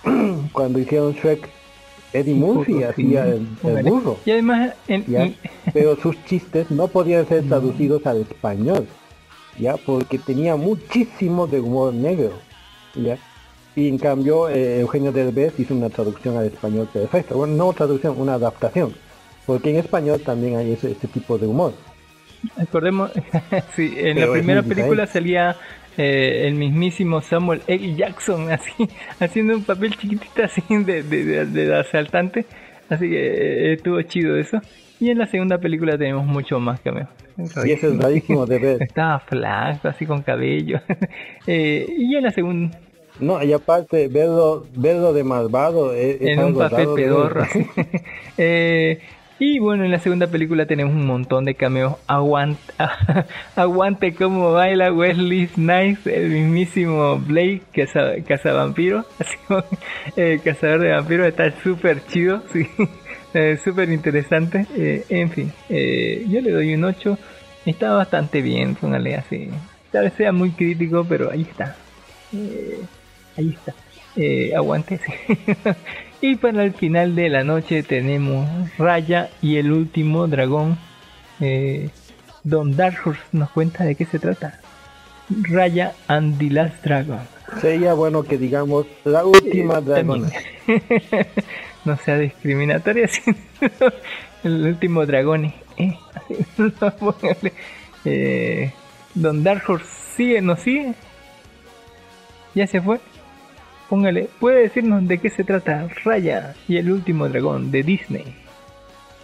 cuando 0.52 0.80
hicieron 0.80 1.14
Shrek 1.14 1.48
Eddie 2.14 2.34
Murphy 2.34 2.84
hacía 2.84 3.28
el, 3.28 3.46
burro 3.84 4.18
Y 4.26 4.32
además, 4.32 4.74
en, 4.88 5.06
¿ya? 5.08 5.26
y- 5.28 5.38
pero 5.74 5.96
sus 5.96 6.16
chistes 6.26 6.72
no 6.72 6.88
podían 6.88 7.28
ser 7.28 7.44
traducidos 7.48 8.06
al 8.08 8.22
español, 8.22 8.88
ya, 9.60 9.78
porque 9.78 10.18
tenía 10.18 10.56
muchísimo 10.56 11.46
de 11.48 11.62
humor 11.62 11.94
negro, 11.94 12.32
ya. 12.96 13.18
Y 13.76 13.88
en 13.88 13.98
cambio 13.98 14.50
eh, 14.50 14.82
Eugenio 14.82 15.12
Derbez 15.12 15.58
hizo 15.60 15.74
una 15.74 15.90
traducción 15.90 16.36
al 16.38 16.46
español 16.48 16.90
perfecta, 16.92 17.36
bueno, 17.36 17.54
no 17.56 17.72
traducción, 17.74 18.16
una 18.20 18.34
adaptación, 18.34 18.94
porque 19.46 19.70
en 19.70 19.78
español 19.78 20.22
también 20.26 20.58
hay 20.58 20.74
ese, 20.74 20.92
ese 20.92 21.08
tipo 21.08 21.38
de 21.38 21.48
humor. 21.48 21.74
Acordemos, 22.58 23.12
sí, 23.76 23.94
en 23.98 24.16
Pero 24.16 24.28
la 24.28 24.34
primera 24.34 24.64
película 24.64 25.08
salía 25.08 25.56
eh, 25.98 26.44
el 26.48 26.56
mismísimo 26.56 27.22
Samuel 27.22 27.62
L. 27.68 27.96
Jackson, 27.96 28.52
así, 28.52 28.74
haciendo 29.20 29.56
un 29.56 29.64
papel 29.64 29.96
chiquitito 29.96 30.44
así 30.44 30.62
de, 30.70 31.04
de, 31.04 31.24
de- 31.24 31.46
de 31.46 31.80
asaltante, 31.80 32.46
así 32.90 33.10
que 33.10 33.70
eh, 33.70 33.74
estuvo 33.74 34.02
chido 34.02 34.36
eso. 34.38 34.60
Y 35.00 35.10
en 35.10 35.18
la 35.18 35.26
segunda 35.28 35.58
película 35.58 35.98
tenemos 35.98 36.26
mucho 36.26 36.60
más 36.60 36.80
cameo. 36.82 37.08
Y 37.66 37.72
eso 37.72 37.88
es 37.88 37.98
rarísimo 37.98 38.46
de 38.46 38.60
ver. 38.60 38.78
Estaba 38.84 39.20
flaco, 39.20 39.88
así 39.88 40.06
con 40.06 40.22
cabello. 40.22 40.80
Eh, 41.48 41.88
y 41.98 42.16
en 42.16 42.24
la 42.24 42.32
segunda, 42.32 42.78
No, 43.20 43.44
y 43.44 43.54
aparte 43.54 44.08
verlo, 44.08 44.66
verlo 44.76 45.14
de 45.14 45.24
malvado 45.24 45.94
es, 45.94 46.20
es 46.22 46.38
en 46.38 46.44
un 46.44 46.58
papel 46.58 46.88
pedorro. 46.96 47.46
Eh, 48.38 49.00
Y 49.40 49.58
bueno, 49.60 49.84
en 49.84 49.92
la 49.92 50.00
segunda 50.00 50.28
película 50.28 50.66
tenemos 50.68 50.94
un 50.94 51.06
montón 51.06 51.46
de 51.46 51.56
cameos. 51.56 51.96
Aguante, 52.08 52.62
aguante 53.56 54.14
como 54.14 54.52
baila 54.54 54.94
Wesley 54.94 55.48
Snipes, 55.48 56.06
el 56.08 56.30
mismísimo 56.30 57.18
Blake, 57.20 57.64
caza, 57.74 58.14
cazavampiro. 58.28 59.06
Así 59.20 59.36
como, 59.48 59.64
eh, 60.16 60.40
cazador 60.44 60.82
de 60.82 60.92
vampiros, 60.92 61.28
está 61.28 61.52
súper 61.64 62.06
chido, 62.06 62.44
sí. 62.54 62.68
Eh, 63.34 63.58
súper 63.64 63.90
interesante. 63.90 64.68
Eh, 64.76 65.06
en 65.10 65.30
fin, 65.32 65.54
eh, 65.70 66.24
yo 66.30 66.42
le 66.42 66.52
doy 66.52 66.74
un 66.76 66.84
8. 66.84 67.18
Está 67.66 67.94
bastante 67.94 68.42
bien, 68.42 68.76
póngale 68.76 69.16
así. 69.16 69.50
Tal 69.92 70.04
vez 70.06 70.14
sea 70.14 70.32
muy 70.32 70.52
crítico, 70.52 71.06
pero 71.08 71.32
ahí 71.32 71.42
está. 71.44 71.78
Ahí 73.42 73.50
está. 73.58 73.74
Eh, 74.16 74.54
aguante. 74.56 75.00
sí. 75.00 75.38
y 76.22 76.36
para 76.36 76.64
el 76.64 76.74
final 76.74 77.16
de 77.16 77.30
la 77.30 77.44
noche 77.44 77.82
tenemos 77.84 78.48
Raya 78.78 79.30
y 79.42 79.58
el 79.58 79.72
último 79.72 80.28
dragón. 80.28 80.78
Eh, 81.40 81.90
Don 82.44 82.76
Dark 82.76 82.98
Horse 83.04 83.22
nos 83.32 83.50
cuenta 83.52 83.84
de 83.84 83.96
qué 83.96 84.06
se 84.06 84.20
trata. 84.20 84.60
Raya 85.44 85.94
and 86.08 86.38
the 86.38 86.50
Last 86.50 86.84
Dragon. 86.84 87.20
Sería 87.62 87.94
bueno 87.94 88.24
que 88.24 88.38
digamos 88.38 88.86
la 89.06 89.26
última 89.26 89.80
Eh, 89.80 89.82
dragona. 89.82 90.30
no 91.86 91.98
sea 91.98 92.18
discriminatoria, 92.18 93.08
sino 93.08 93.38
el 94.44 94.66
último 94.68 95.06
dragón. 95.06 95.54
Eh. 95.78 95.98
Eh, 98.06 98.72
Don 99.16 99.44
Dark 99.44 99.64
Horse 99.68 99.86
sigue, 100.16 100.42
¿nos 100.42 100.60
sigue? 100.60 100.94
¿Ya 102.56 102.68
se 102.68 102.82
fue? 102.82 103.00
Póngale, 103.92 104.30
¿puede 104.40 104.62
decirnos 104.62 105.06
de 105.06 105.18
qué 105.18 105.30
se 105.30 105.44
trata 105.44 105.86
Raya 106.06 106.56
y 106.66 106.78
el 106.78 106.90
último 106.90 107.28
dragón 107.28 107.72
de 107.72 107.84
Disney? 107.84 108.24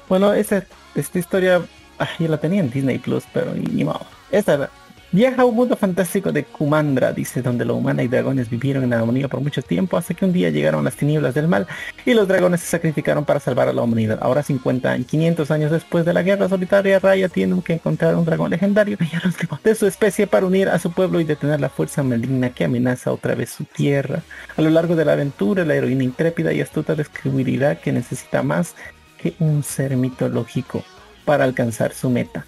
Bueno, 0.10 0.34
esa, 0.34 0.66
esta 0.94 1.20
historia 1.20 1.62
ah, 2.00 2.10
yo 2.20 2.28
la 2.28 2.38
tenía 2.38 2.60
en 2.60 2.70
Disney 2.70 2.98
Plus, 2.98 3.24
pero 3.34 3.54
ni, 3.54 3.86
modo. 3.86 4.06
Esta 4.30 4.70
viaja 5.12 5.42
a 5.42 5.46
un 5.46 5.56
mundo 5.56 5.76
fantástico 5.76 6.32
de 6.32 6.44
Kumandra, 6.44 7.14
dice, 7.14 7.42
donde 7.42 7.66
los 7.66 7.78
humanos 7.78 8.06
y 8.06 8.08
dragones 8.08 8.50
vivieron 8.50 8.84
en 8.84 8.94
armonía 8.94 9.28
por 9.28 9.42
mucho 9.42 9.62
tiempo, 9.62 9.98
hasta 9.98 10.14
que 10.14 10.26
un 10.26 10.34
día 10.34 10.50
llegaron 10.50 10.84
las 10.84 10.96
tinieblas 10.96 11.34
del 11.34 11.48
mal 11.48 11.68
y 12.06 12.14
los 12.14 12.28
dragones 12.28 12.62
se 12.62 12.68
sacrificaron 12.68 13.26
para 13.26 13.40
salvar 13.40 13.70
a 13.70 13.74
la 13.74 13.82
humanidad. 13.82 14.20
Ahora 14.22 14.44
50 14.44 14.98
y 14.98 15.04
500 15.04 15.52
años 15.52 15.72
después 15.72 16.06
de 16.06 16.14
la 16.14 16.24
guerra 16.24 16.50
solitaria, 16.50 17.00
Raya 17.00 17.30
tiene 17.30 17.62
que 17.62 17.74
encontrar 17.74 18.16
un 18.16 18.26
dragón 18.26 18.52
legendario 18.52 18.98
de 19.64 19.76
su 19.76 19.88
especie 19.88 20.28
para 20.28 20.46
unir 20.46 20.70
a 20.70 20.80
su 20.80 20.92
pueblo 20.92 21.20
y 21.20 21.24
detener 21.24 21.60
la 21.60 21.70
fuerza 21.70 22.04
maligna 22.04 22.50
que 22.50 22.66
amenaza 22.66 23.12
otra 23.12 23.36
vez 23.36 23.50
su 23.50 23.64
tierra. 23.64 24.22
A 24.56 24.62
lo 24.62 24.70
largo 24.70 24.96
de 24.96 25.06
la 25.06 25.14
aventura, 25.14 25.66
la 25.66 25.76
heroína 25.76 26.04
intrépida 26.04 26.54
y 26.54 26.62
astuta 26.62 26.96
descubrirá 26.96 27.76
que 27.76 27.92
necesita 27.92 28.44
más 28.44 28.76
que 29.18 29.34
un 29.40 29.64
ser 29.64 29.96
mitológico 29.98 30.84
para 31.26 31.44
alcanzar 31.44 31.94
su 31.94 32.10
meta. 32.10 32.46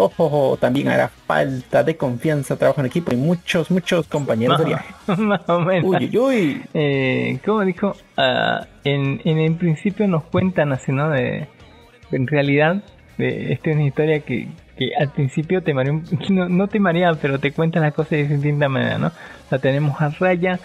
Ojo, 0.00 0.56
también 0.60 0.88
hará 0.88 1.08
falta 1.08 1.82
de 1.82 1.96
confianza, 1.96 2.56
trabajo 2.56 2.80
en 2.80 2.86
equipo 2.86 3.12
y 3.12 3.16
muchos, 3.16 3.70
muchos 3.70 4.06
compañeros 4.06 4.58
de 4.58 4.64
viaje. 4.64 4.94
Más 5.18 5.48
o 5.48 5.60
menos. 5.60 5.84
Uy, 5.84 6.10
uy, 6.12 6.18
uy. 6.18 6.62
Eh, 6.74 7.38
como 7.44 7.64
dijo, 7.64 7.94
Ah, 8.20 8.66
en, 8.82 9.20
en 9.24 9.38
el 9.38 9.54
principio 9.54 10.08
nos 10.08 10.24
cuentan 10.24 10.72
así, 10.72 10.90
¿no? 10.90 11.08
De, 11.08 11.46
en 12.10 12.26
realidad, 12.26 12.82
de, 13.16 13.52
esta 13.52 13.70
es 13.70 13.76
una 13.76 13.86
historia 13.86 14.18
que, 14.20 14.48
que 14.76 14.90
al 14.98 15.12
principio 15.12 15.62
te 15.62 15.72
marea, 15.72 15.92
no, 16.30 16.48
no 16.48 16.66
te 16.66 16.80
marea, 16.80 17.12
pero 17.14 17.38
te 17.38 17.52
cuentan 17.52 17.82
las 17.82 17.94
cosas 17.94 18.10
de 18.10 18.26
distinta 18.26 18.68
manera, 18.68 18.98
¿no? 18.98 19.12
La 19.52 19.60
tenemos 19.60 20.00
a 20.02 20.08
Raya 20.08 20.58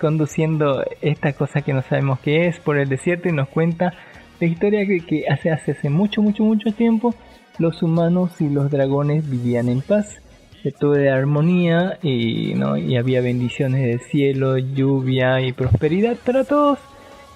conduciendo 0.00 0.84
esta 1.02 1.32
cosa 1.32 1.62
que 1.62 1.72
no 1.72 1.82
sabemos 1.82 2.20
qué 2.20 2.46
es 2.46 2.60
por 2.60 2.78
el 2.78 2.88
desierto 2.88 3.28
y 3.28 3.32
nos 3.32 3.48
cuenta 3.48 3.92
la 4.38 4.46
historia 4.46 4.86
que, 4.86 5.00
que 5.00 5.24
hace, 5.28 5.50
hace, 5.50 5.72
hace 5.72 5.90
mucho, 5.90 6.22
mucho, 6.22 6.44
mucho 6.44 6.72
tiempo 6.72 7.12
los 7.60 7.82
humanos 7.82 8.32
y 8.40 8.48
los 8.48 8.70
dragones 8.70 9.28
vivían 9.28 9.68
en 9.68 9.82
paz 9.82 10.16
de 10.64 10.72
toda 10.72 11.14
armonía 11.14 11.98
y, 12.02 12.54
¿no? 12.54 12.76
y 12.76 12.96
había 12.96 13.20
bendiciones 13.20 13.82
del 13.82 14.00
cielo, 14.00 14.58
lluvia 14.58 15.40
y 15.42 15.52
prosperidad 15.52 16.16
para 16.16 16.44
todos. 16.44 16.78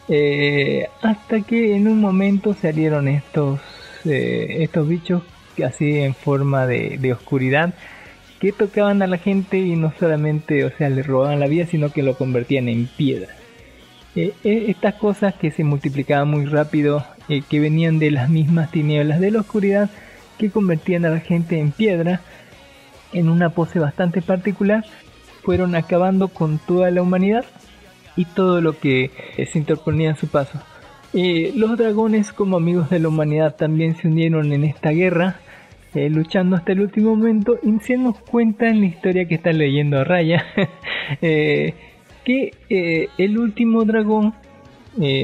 Eh, 0.09 0.87
hasta 1.03 1.41
que 1.43 1.77
en 1.77 1.89
un 1.89 2.01
momento 2.01 2.55
salieron 2.55 3.07
estos, 3.09 3.61
eh, 4.05 4.57
estos 4.61 4.89
bichos 4.89 5.23
así 5.65 6.01
en 6.01 6.15
forma 6.15 6.67
de, 6.67 6.99
de 6.99 7.13
oscuridad 7.13 7.73
que 8.41 8.53
tocaban 8.53 9.01
a 9.03 9.07
la 9.07 9.19
gente 9.19 9.59
y 9.59 9.77
no 9.77 9.93
solamente, 9.99 10.65
o 10.65 10.71
sea, 10.77 10.91
le 10.91 11.03
robaban 11.03 11.41
la 11.41 11.47
vida, 11.47 11.67
sino 11.67 11.91
que 11.91 12.03
lo 12.03 12.17
convertían 12.17 12.69
en 12.69 12.87
piedra. 12.87 13.29
Eh, 14.17 14.33
estas 14.45 14.95
cosas 14.95 15.35
que 15.35 15.51
se 15.51 15.65
multiplicaban 15.65 16.29
muy 16.29 16.45
rápido, 16.45 17.05
que 17.49 17.61
venían 17.61 17.99
de 17.99 18.11
las 18.11 18.29
mismas 18.29 18.71
tinieblas 18.71 19.21
de 19.21 19.31
la 19.31 19.41
oscuridad, 19.41 19.91
que 20.39 20.51
convertían 20.51 21.05
a 21.05 21.11
la 21.11 21.21
gente 21.21 21.59
en 21.59 21.73
piedra, 21.73 22.21
en 23.13 23.29
una 23.29 23.51
pose 23.51 23.79
bastante 23.79 24.23
particular, 24.23 24.85
fueron 25.43 25.75
acabando 25.75 26.29
con 26.29 26.59
toda 26.59 26.91
la 26.91 27.03
humanidad 27.03 27.45
y 28.17 28.25
todo 28.25 28.61
lo 28.61 28.79
que 28.79 29.11
eh, 29.37 29.47
se 29.47 29.59
interponía 29.59 30.13
a 30.13 30.17
su 30.17 30.29
paso. 30.29 30.61
Eh, 31.17 31.53
los 31.55 31.79
dragones 31.79 32.33
como 32.33 32.57
amigos 32.57 32.91
de 32.91 32.99
la 32.99 33.07
humanidad 33.07 33.55
también 33.55 33.95
se 33.95 34.09
unieron 34.09 34.53
en 34.53 34.65
esta 34.65 34.91
guerra, 34.91 35.37
eh, 35.95 36.11
luchando 36.11 36.57
hasta 36.57 36.73
el 36.73 36.81
último 36.81 37.15
momento 37.15 37.57
y 37.63 37.79
se 37.79 37.97
nos 37.97 38.19
cuenta 38.19 38.67
en 38.67 38.81
la 38.81 38.87
historia 38.87 39.29
que 39.29 39.37
está 39.37 39.53
leyendo 39.53 40.01
a 40.01 40.03
Raya 40.05 40.45
eh, 41.23 41.75
que 42.25 42.51
el 43.17 43.39
último 43.39 43.85
dragón 43.85 44.35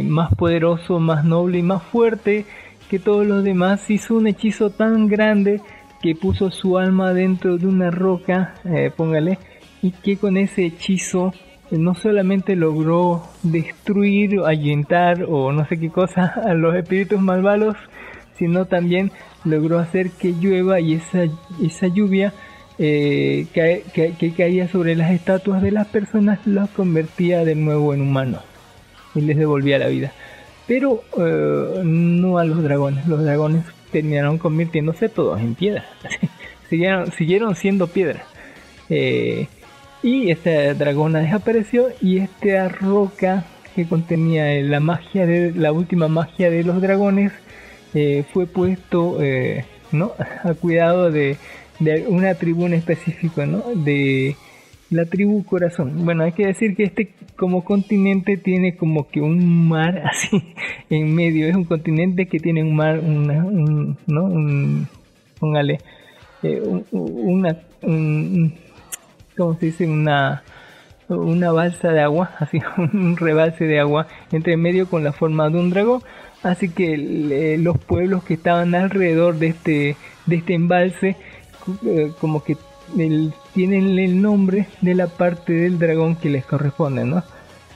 más 0.04 0.32
poderoso, 0.34 1.00
más 1.00 1.24
noble 1.24 1.58
y 1.58 1.62
más 1.62 1.82
fuerte 1.82 2.44
que 2.90 2.98
todos 2.98 3.24
los 3.24 3.44
demás 3.44 3.88
hizo 3.88 4.16
un 4.16 4.26
hechizo 4.26 4.70
tan 4.70 5.06
grande 5.06 5.60
que 6.02 6.16
puso 6.16 6.50
su 6.50 6.76
alma 6.76 7.14
dentro 7.14 7.56
de 7.56 7.68
una 7.68 7.92
roca, 7.92 8.54
eh, 8.64 8.90
póngale, 8.94 9.38
y 9.80 9.92
que 9.92 10.16
con 10.16 10.36
ese 10.36 10.66
hechizo 10.66 11.32
eh, 11.70 11.78
no 11.78 11.94
solamente 11.94 12.56
logró 12.56 13.22
destruir, 13.44 14.40
ahuyentar 14.40 15.24
o 15.28 15.52
no 15.52 15.68
sé 15.68 15.78
qué 15.78 15.90
cosa 15.90 16.24
a 16.44 16.52
los 16.54 16.74
espíritus 16.74 17.20
malvados, 17.20 17.76
sino 18.36 18.64
también 18.64 19.12
logró 19.44 19.78
hacer 19.78 20.10
que 20.10 20.32
llueva 20.32 20.80
y 20.80 20.94
esa, 20.94 21.26
esa 21.62 21.86
lluvia 21.86 22.32
eh, 22.78 23.46
que, 23.54 23.84
que 24.18 24.32
caía 24.32 24.66
sobre 24.66 24.96
las 24.96 25.12
estatuas 25.12 25.62
de 25.62 25.70
las 25.70 25.86
personas 25.86 26.44
los 26.44 26.68
convertía 26.70 27.44
de 27.44 27.54
nuevo 27.54 27.94
en 27.94 28.00
humanos 28.00 28.42
y 29.14 29.20
les 29.20 29.36
devolvía 29.36 29.78
la 29.78 29.86
vida. 29.86 30.12
Pero 30.70 31.02
eh, 31.18 31.82
no 31.82 32.38
a 32.38 32.44
los 32.44 32.62
dragones, 32.62 33.04
los 33.08 33.24
dragones 33.24 33.64
terminaron 33.90 34.38
convirtiéndose 34.38 35.08
todos 35.08 35.40
en 35.40 35.56
piedra. 35.56 35.84
siguieron, 36.70 37.10
siguieron 37.10 37.56
siendo 37.56 37.88
piedra. 37.88 38.22
Eh, 38.88 39.48
y 40.00 40.30
esta 40.30 40.72
dragona 40.74 41.18
desapareció 41.18 41.88
y 42.00 42.18
esta 42.18 42.68
roca 42.68 43.46
que 43.74 43.84
contenía 43.88 44.62
la 44.62 44.78
magia 44.78 45.26
de 45.26 45.50
la 45.56 45.72
última 45.72 46.06
magia 46.06 46.50
de 46.50 46.62
los 46.62 46.80
dragones 46.80 47.32
eh, 47.92 48.22
fue 48.32 48.46
puesto 48.46 49.18
¿no? 49.90 50.12
a 50.44 50.54
cuidado 50.54 51.10
de, 51.10 51.36
de 51.80 52.06
una 52.06 52.36
tribu 52.36 52.66
en 52.66 52.74
específico, 52.74 53.44
¿no? 53.44 53.64
de 53.74 54.36
la 54.90 55.04
tribu 55.06 55.44
corazón. 55.44 56.04
Bueno, 56.04 56.24
hay 56.24 56.32
que 56.32 56.46
decir 56.46 56.74
que 56.76 56.84
este 56.84 57.14
como 57.36 57.64
continente 57.64 58.36
tiene 58.36 58.76
como 58.76 59.08
que 59.08 59.20
un 59.20 59.68
mar 59.68 60.02
así 60.10 60.42
en 60.90 61.14
medio, 61.14 61.46
es 61.46 61.54
un 61.56 61.64
continente 61.64 62.26
que 62.26 62.38
tiene 62.38 62.62
un 62.62 62.74
mar, 62.74 62.98
una, 63.00 63.44
un, 63.44 63.96
¿no? 64.06 64.24
Un, 64.24 64.88
póngale, 65.38 65.78
eh, 66.42 66.60
un- 66.64 66.84
una, 66.92 67.56
un- 67.82 68.54
¿cómo 69.36 69.54
se 69.58 69.66
dice? 69.66 69.86
Una, 69.86 70.42
una 71.08 71.52
balsa 71.52 71.92
de 71.92 72.00
agua, 72.00 72.32
así 72.38 72.60
un 72.92 73.16
rebalse 73.16 73.64
de 73.64 73.80
agua 73.80 74.06
entre 74.32 74.56
medio 74.56 74.88
con 74.88 75.04
la 75.04 75.12
forma 75.12 75.48
de 75.48 75.58
un 75.58 75.70
dragón. 75.70 76.02
Así 76.42 76.70
que 76.70 76.96
los 77.58 77.76
pueblos 77.78 78.24
que 78.24 78.32
estaban 78.34 78.74
alrededor 78.74 79.38
de 79.38 79.48
este, 79.48 79.96
de 80.24 80.36
este 80.36 80.54
embalse, 80.54 81.16
eh, 81.86 82.12
como 82.18 82.42
que 82.42 82.56
el- 82.98 83.32
tienen 83.54 83.98
el 83.98 84.20
nombre 84.20 84.66
de 84.80 84.94
la 84.94 85.06
parte 85.06 85.52
del 85.52 85.78
dragón 85.78 86.16
que 86.16 86.30
les 86.30 86.44
corresponde, 86.44 87.04
¿no? 87.04 87.22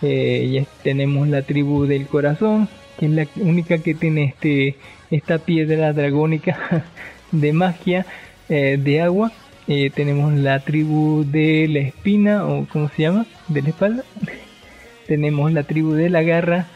Eh, 0.02 0.50
ya 0.52 0.64
tenemos 0.82 1.28
la 1.28 1.42
tribu 1.42 1.86
del 1.86 2.06
corazón, 2.06 2.68
que 2.98 3.06
es 3.06 3.12
la 3.12 3.26
única 3.36 3.78
que 3.78 3.94
tiene 3.94 4.24
este, 4.24 4.76
esta 5.10 5.38
piedra 5.38 5.92
dragónica 5.92 6.84
de 7.32 7.52
magia 7.52 8.06
eh, 8.48 8.78
de 8.82 9.00
agua. 9.02 9.32
Eh, 9.66 9.90
tenemos 9.94 10.34
la 10.34 10.60
tribu 10.60 11.24
de 11.24 11.66
la 11.68 11.78
espina, 11.80 12.46
o 12.46 12.66
¿cómo 12.70 12.90
se 12.90 13.02
llama? 13.02 13.26
De 13.48 13.62
la 13.62 13.68
espalda. 13.70 14.02
tenemos 15.06 15.52
la 15.52 15.62
tribu 15.62 15.92
de 15.92 16.10
la 16.10 16.22
garra, 16.22 16.66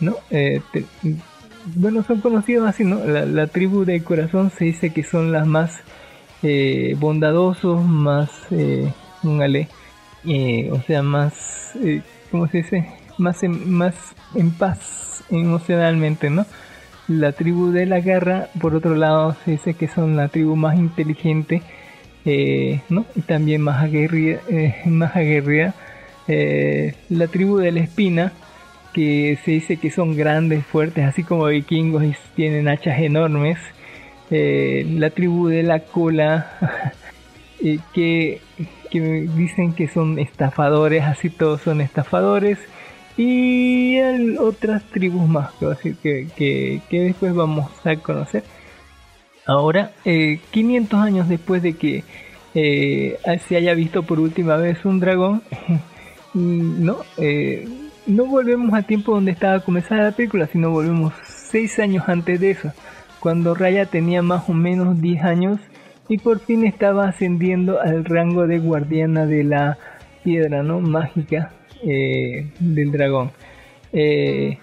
¿no? 0.00 0.16
Te- 0.30 0.84
bueno, 1.76 2.02
son 2.02 2.20
conocidos 2.20 2.68
así, 2.68 2.82
¿no? 2.84 3.04
La 3.04 3.46
tribu 3.46 3.84
del 3.84 4.02
corazón 4.02 4.50
se 4.50 4.64
dice 4.64 4.90
que 4.90 5.04
son 5.04 5.30
las 5.30 5.46
más 5.46 5.70
eh, 6.42 6.96
bondadosos, 6.98 7.84
más, 7.84 8.30
eh, 8.50 8.92
póngale, 9.22 9.68
eh, 10.24 10.70
o 10.70 10.80
sea, 10.82 11.02
más, 11.02 11.72
eh, 11.82 12.02
¿cómo 12.30 12.46
se 12.48 12.58
dice? 12.58 12.86
Más 13.18 13.42
en, 13.42 13.70
más 13.70 13.94
en 14.34 14.50
paz 14.52 15.24
emocionalmente, 15.30 16.30
¿no? 16.30 16.46
la 17.08 17.32
tribu 17.32 17.72
de 17.72 17.84
la 17.84 18.00
garra, 18.00 18.48
por 18.60 18.74
otro 18.74 18.94
lado, 18.94 19.36
se 19.44 19.52
dice 19.52 19.74
que 19.74 19.88
son 19.88 20.16
la 20.16 20.28
tribu 20.28 20.56
más 20.56 20.78
inteligente, 20.78 21.62
eh, 22.24 22.80
¿no? 22.88 23.04
Y 23.16 23.22
también 23.22 23.60
más 23.60 23.82
aguerrida, 23.82 24.40
más 24.86 25.14
aguerrida. 25.16 25.74
La 27.08 27.26
tribu 27.26 27.58
de 27.58 27.72
la 27.72 27.80
espina, 27.80 28.32
que 28.94 29.38
se 29.44 29.50
dice 29.50 29.76
que 29.78 29.90
son 29.90 30.16
grandes, 30.16 30.64
fuertes, 30.64 31.04
así 31.04 31.24
como 31.24 31.46
vikingos 31.46 32.04
y 32.04 32.14
tienen 32.36 32.68
hachas 32.68 33.00
enormes. 33.00 33.58
Eh, 34.34 34.86
la 34.88 35.10
tribu 35.10 35.48
de 35.48 35.62
la 35.62 35.80
cola, 35.80 36.92
eh, 37.62 37.78
que, 37.92 38.40
que 38.90 39.00
dicen 39.36 39.74
que 39.74 39.88
son 39.88 40.18
estafadores, 40.18 41.04
así 41.04 41.28
todos 41.28 41.60
son 41.60 41.82
estafadores. 41.82 42.58
Y 43.18 43.96
el- 43.98 44.38
otras 44.38 44.82
tribus 44.84 45.28
más 45.28 45.50
que, 45.82 45.94
que, 46.02 46.80
que, 46.88 47.00
después 47.00 47.34
vamos 47.34 47.70
a 47.84 47.94
conocer. 47.96 48.42
Ahora, 49.46 49.92
eh, 50.06 50.40
500 50.50 50.98
años 51.00 51.28
después 51.28 51.62
de 51.62 51.74
que 51.74 52.02
eh, 52.54 53.18
se 53.46 53.56
haya 53.56 53.74
visto 53.74 54.02
por 54.02 54.18
última 54.18 54.56
vez 54.56 54.82
un 54.86 54.98
dragón, 54.98 55.42
no, 56.34 56.98
no 58.06 58.24
volvemos 58.26 58.72
a 58.72 58.82
tiempo 58.82 59.12
donde 59.12 59.32
estaba 59.32 59.60
comenzada 59.60 60.04
la 60.04 60.12
película, 60.12 60.46
sino 60.46 60.70
volvemos 60.70 61.12
6 61.50 61.78
años 61.80 62.04
antes 62.08 62.40
de 62.40 62.52
eso, 62.52 62.72
cuando 63.22 63.54
Raya 63.54 63.86
tenía 63.86 64.20
más 64.20 64.48
o 64.48 64.52
menos 64.52 65.00
10 65.00 65.22
años 65.22 65.60
y 66.08 66.18
por 66.18 66.40
fin 66.40 66.64
estaba 66.64 67.08
ascendiendo 67.08 67.80
al 67.80 68.04
rango 68.04 68.48
de 68.48 68.58
guardiana 68.58 69.26
de 69.26 69.44
la 69.44 69.78
piedra 70.24 70.64
no 70.64 70.80
mágica 70.80 71.52
eh, 71.84 72.48
del 72.58 72.90
dragón. 72.90 73.30
Eh, 73.92 74.58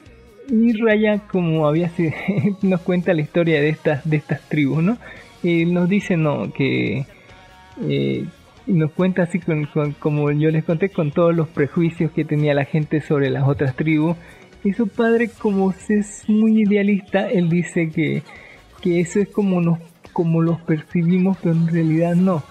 y 0.50 0.74
Raya, 0.74 1.20
como 1.32 1.68
había 1.68 1.90
nos 2.62 2.82
cuenta 2.82 3.14
la 3.14 3.22
historia 3.22 3.62
de 3.62 3.70
estas, 3.70 4.08
de 4.10 4.18
estas 4.18 4.42
tribus, 4.50 4.84
¿no? 4.84 4.98
Y 5.42 5.64
nos 5.66 5.88
dice, 5.88 6.18
no, 6.18 6.52
que 6.52 7.06
eh, 7.82 8.26
nos 8.68 8.92
cuenta 8.92 9.24
así 9.24 9.40
con- 9.40 9.68
como 10.00 10.32
yo 10.32 10.52
les 10.52 10.66
conté, 10.66 10.90
con 10.90 11.12
todos 11.12 11.34
los 11.34 11.48
prejuicios 11.48 12.12
que 12.12 12.26
tenía 12.26 12.54
la 12.54 12.66
gente 12.66 13.00
sobre 13.00 13.30
las 13.30 13.48
otras 13.48 13.76
tribus. 13.76 14.18
Y 14.66 14.74
su 14.74 14.90
padre, 14.90 15.30
como 15.40 15.72
es 15.72 16.26
muy 16.28 16.64
idealista, 16.64 17.30
él 17.30 17.48
dice 17.48 17.90
que, 17.90 18.24
que 18.82 19.00
eso 19.00 19.20
es 19.20 19.30
como 19.30 19.62
nos, 19.62 19.80
como 20.14 20.42
los 20.42 20.60
percibimos, 20.62 21.38
pero 21.42 21.56
en 21.56 21.68
realidad 21.68 22.16
no. 22.16 22.44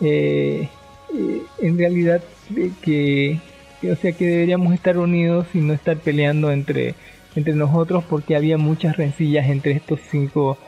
Eh, 0.00 0.68
eh, 1.14 1.42
en 1.60 1.78
realidad 1.78 2.22
que, 2.82 3.38
o 3.90 3.96
sea 3.96 4.12
que 4.12 4.26
deberíamos 4.26 4.74
estar 4.74 4.98
unidos 4.98 5.46
y 5.54 5.58
no 5.58 5.72
estar 5.72 5.96
peleando 5.96 6.50
entre 6.50 6.94
entre 7.36 7.54
nosotros 7.54 8.04
porque 8.08 8.36
había 8.36 8.58
muchas 8.58 8.96
rencillas 8.96 9.48
entre 9.48 9.72
estos 9.72 10.00
cinco 10.10 10.58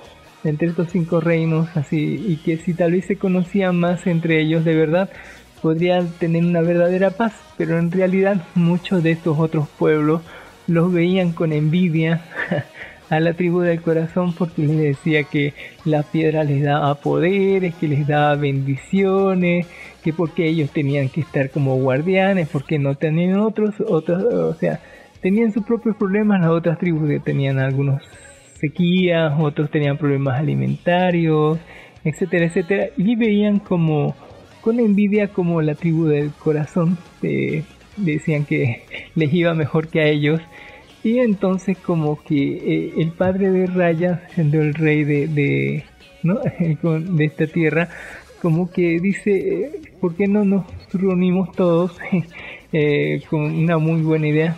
entre 0.44 0.68
estos 0.68 0.88
cinco 0.90 1.20
reinos 1.20 1.68
así 1.76 2.24
y 2.26 2.36
que 2.36 2.56
si 2.56 2.74
tal 2.74 2.92
vez 2.92 3.06
se 3.06 3.16
conocían 3.16 3.76
más 3.78 4.06
entre 4.06 4.40
ellos 4.40 4.64
de 4.64 4.74
verdad 4.74 5.10
podrían 5.62 6.08
tener 6.18 6.44
una 6.44 6.60
verdadera 6.60 7.10
paz 7.10 7.34
pero 7.56 7.78
en 7.78 7.90
realidad 7.90 8.42
muchos 8.54 9.02
de 9.02 9.12
estos 9.12 9.38
otros 9.38 9.68
pueblos 9.78 10.22
los 10.66 10.92
veían 10.92 11.32
con 11.32 11.52
envidia 11.52 12.24
a 13.08 13.20
la 13.20 13.34
tribu 13.34 13.60
del 13.60 13.80
corazón 13.80 14.32
porque 14.32 14.62
les 14.62 14.78
decía 14.78 15.24
que 15.24 15.54
la 15.84 16.02
piedra 16.02 16.44
les 16.44 16.62
daba 16.62 16.94
poderes, 16.96 17.74
que 17.74 17.88
les 17.88 18.06
daba 18.06 18.34
bendiciones, 18.34 19.66
que 20.02 20.12
porque 20.12 20.46
ellos 20.46 20.70
tenían 20.70 21.08
que 21.08 21.20
estar 21.20 21.50
como 21.50 21.76
guardianes, 21.76 22.48
porque 22.48 22.78
no 22.78 22.94
tenían 22.94 23.40
otros, 23.40 23.74
otros, 23.80 24.22
o 24.24 24.54
sea, 24.54 24.80
tenían 25.20 25.52
sus 25.52 25.64
propios 25.64 25.96
problemas, 25.96 26.40
las 26.40 26.50
otras 26.50 26.78
tribus 26.78 27.10
tenían 27.24 27.58
algunos 27.58 28.02
sequías, 28.58 29.32
otros 29.38 29.70
tenían 29.70 29.98
problemas 29.98 30.38
alimentarios, 30.38 31.58
etcétera, 32.04 32.46
etcétera, 32.46 32.86
y 32.96 33.16
veían 33.16 33.58
como 33.58 34.14
con 34.60 34.80
envidia 34.80 35.28
como 35.28 35.62
la 35.62 35.74
tribu 35.74 36.06
del 36.06 36.32
corazón 36.32 36.98
eh, 37.22 37.62
decían 37.96 38.44
que 38.44 38.84
les 39.14 39.32
iba 39.32 39.54
mejor 39.54 39.88
que 39.88 40.00
a 40.00 40.06
ellos 40.06 40.40
y 41.06 41.20
entonces 41.20 41.78
como 41.78 42.20
que 42.24 42.36
eh, 42.56 42.92
el 42.98 43.12
padre 43.12 43.50
de 43.52 43.66
Raya 43.66 44.26
siendo 44.34 44.60
el 44.60 44.74
rey 44.74 45.04
de, 45.04 45.28
de 45.28 45.84
¿no? 46.24 46.40
de 47.16 47.24
esta 47.24 47.46
tierra 47.46 47.88
como 48.42 48.70
que 48.72 48.98
dice 48.98 49.30
eh, 49.36 49.70
¿por 50.00 50.16
qué 50.16 50.26
no 50.26 50.44
nos 50.44 50.64
reunimos 50.92 51.52
todos 51.52 51.96
eh, 52.72 53.22
con 53.30 53.42
una 53.42 53.78
muy 53.78 54.02
buena 54.02 54.26
idea 54.26 54.56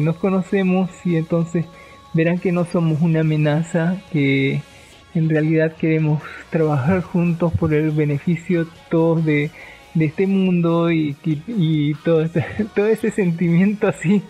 nos 0.00 0.16
conocemos 0.16 0.90
y 1.04 1.14
entonces 1.14 1.64
verán 2.12 2.38
que 2.40 2.50
no 2.50 2.64
somos 2.64 3.00
una 3.00 3.20
amenaza 3.20 4.02
que 4.12 4.60
en 5.14 5.28
realidad 5.28 5.76
queremos 5.76 6.20
trabajar 6.50 7.02
juntos 7.02 7.52
por 7.52 7.72
el 7.72 7.92
beneficio 7.92 8.66
todos 8.90 9.24
de, 9.24 9.52
de 9.94 10.04
este 10.06 10.26
mundo 10.26 10.90
y, 10.90 11.14
y, 11.24 11.40
y 11.46 11.94
todo, 12.04 12.22
este- 12.22 12.44
todo 12.74 12.86
ese 12.86 13.12
sentimiento 13.12 13.86
así 13.86 14.22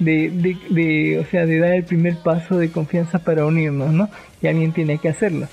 de, 0.00 0.30
de, 0.30 0.56
de, 0.70 1.18
o 1.20 1.24
sea, 1.26 1.46
de 1.46 1.58
dar 1.58 1.74
el 1.74 1.84
primer 1.84 2.16
paso 2.16 2.58
de 2.58 2.70
confianza 2.70 3.20
para 3.20 3.46
unirnos, 3.46 3.92
¿no? 3.92 4.08
Y 4.42 4.48
alguien 4.48 4.72
tiene 4.72 4.98
que 4.98 5.08
hacerlo. 5.08 5.46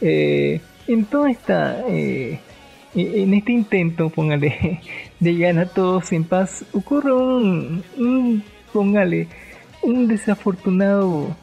Eh, 0.00 0.60
en 0.88 1.04
toda 1.06 1.30
esta, 1.30 1.80
eh, 1.88 2.38
en 2.94 3.34
este 3.34 3.52
intento, 3.52 4.10
póngale, 4.10 4.80
de 5.20 5.34
llegar 5.34 5.58
a 5.58 5.66
todos 5.66 6.12
en 6.12 6.24
paz, 6.24 6.64
ocurre 6.72 7.12
un, 7.12 7.82
un 7.96 8.42
póngale, 8.72 9.28
un 9.82 10.08
desafortunado 10.08 11.34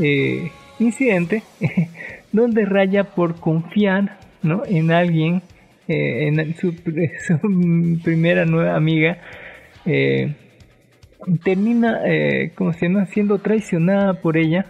eh, 0.00 0.50
incidente 0.78 1.42
donde 2.32 2.64
Raya 2.64 3.04
por 3.04 3.36
confiar 3.36 4.18
¿no? 4.42 4.62
en 4.66 4.90
alguien, 4.90 5.42
eh, 5.88 6.28
en 6.28 6.56
su, 6.56 6.72
su 7.26 8.00
primera 8.02 8.44
nueva 8.44 8.76
amiga, 8.76 9.18
eh, 9.84 10.34
termina 11.44 12.00
eh, 12.06 12.52
como 12.54 12.72
se 12.72 12.86
llama 12.88 13.06
siendo 13.06 13.38
traicionada 13.38 14.14
por 14.14 14.36
ella. 14.36 14.66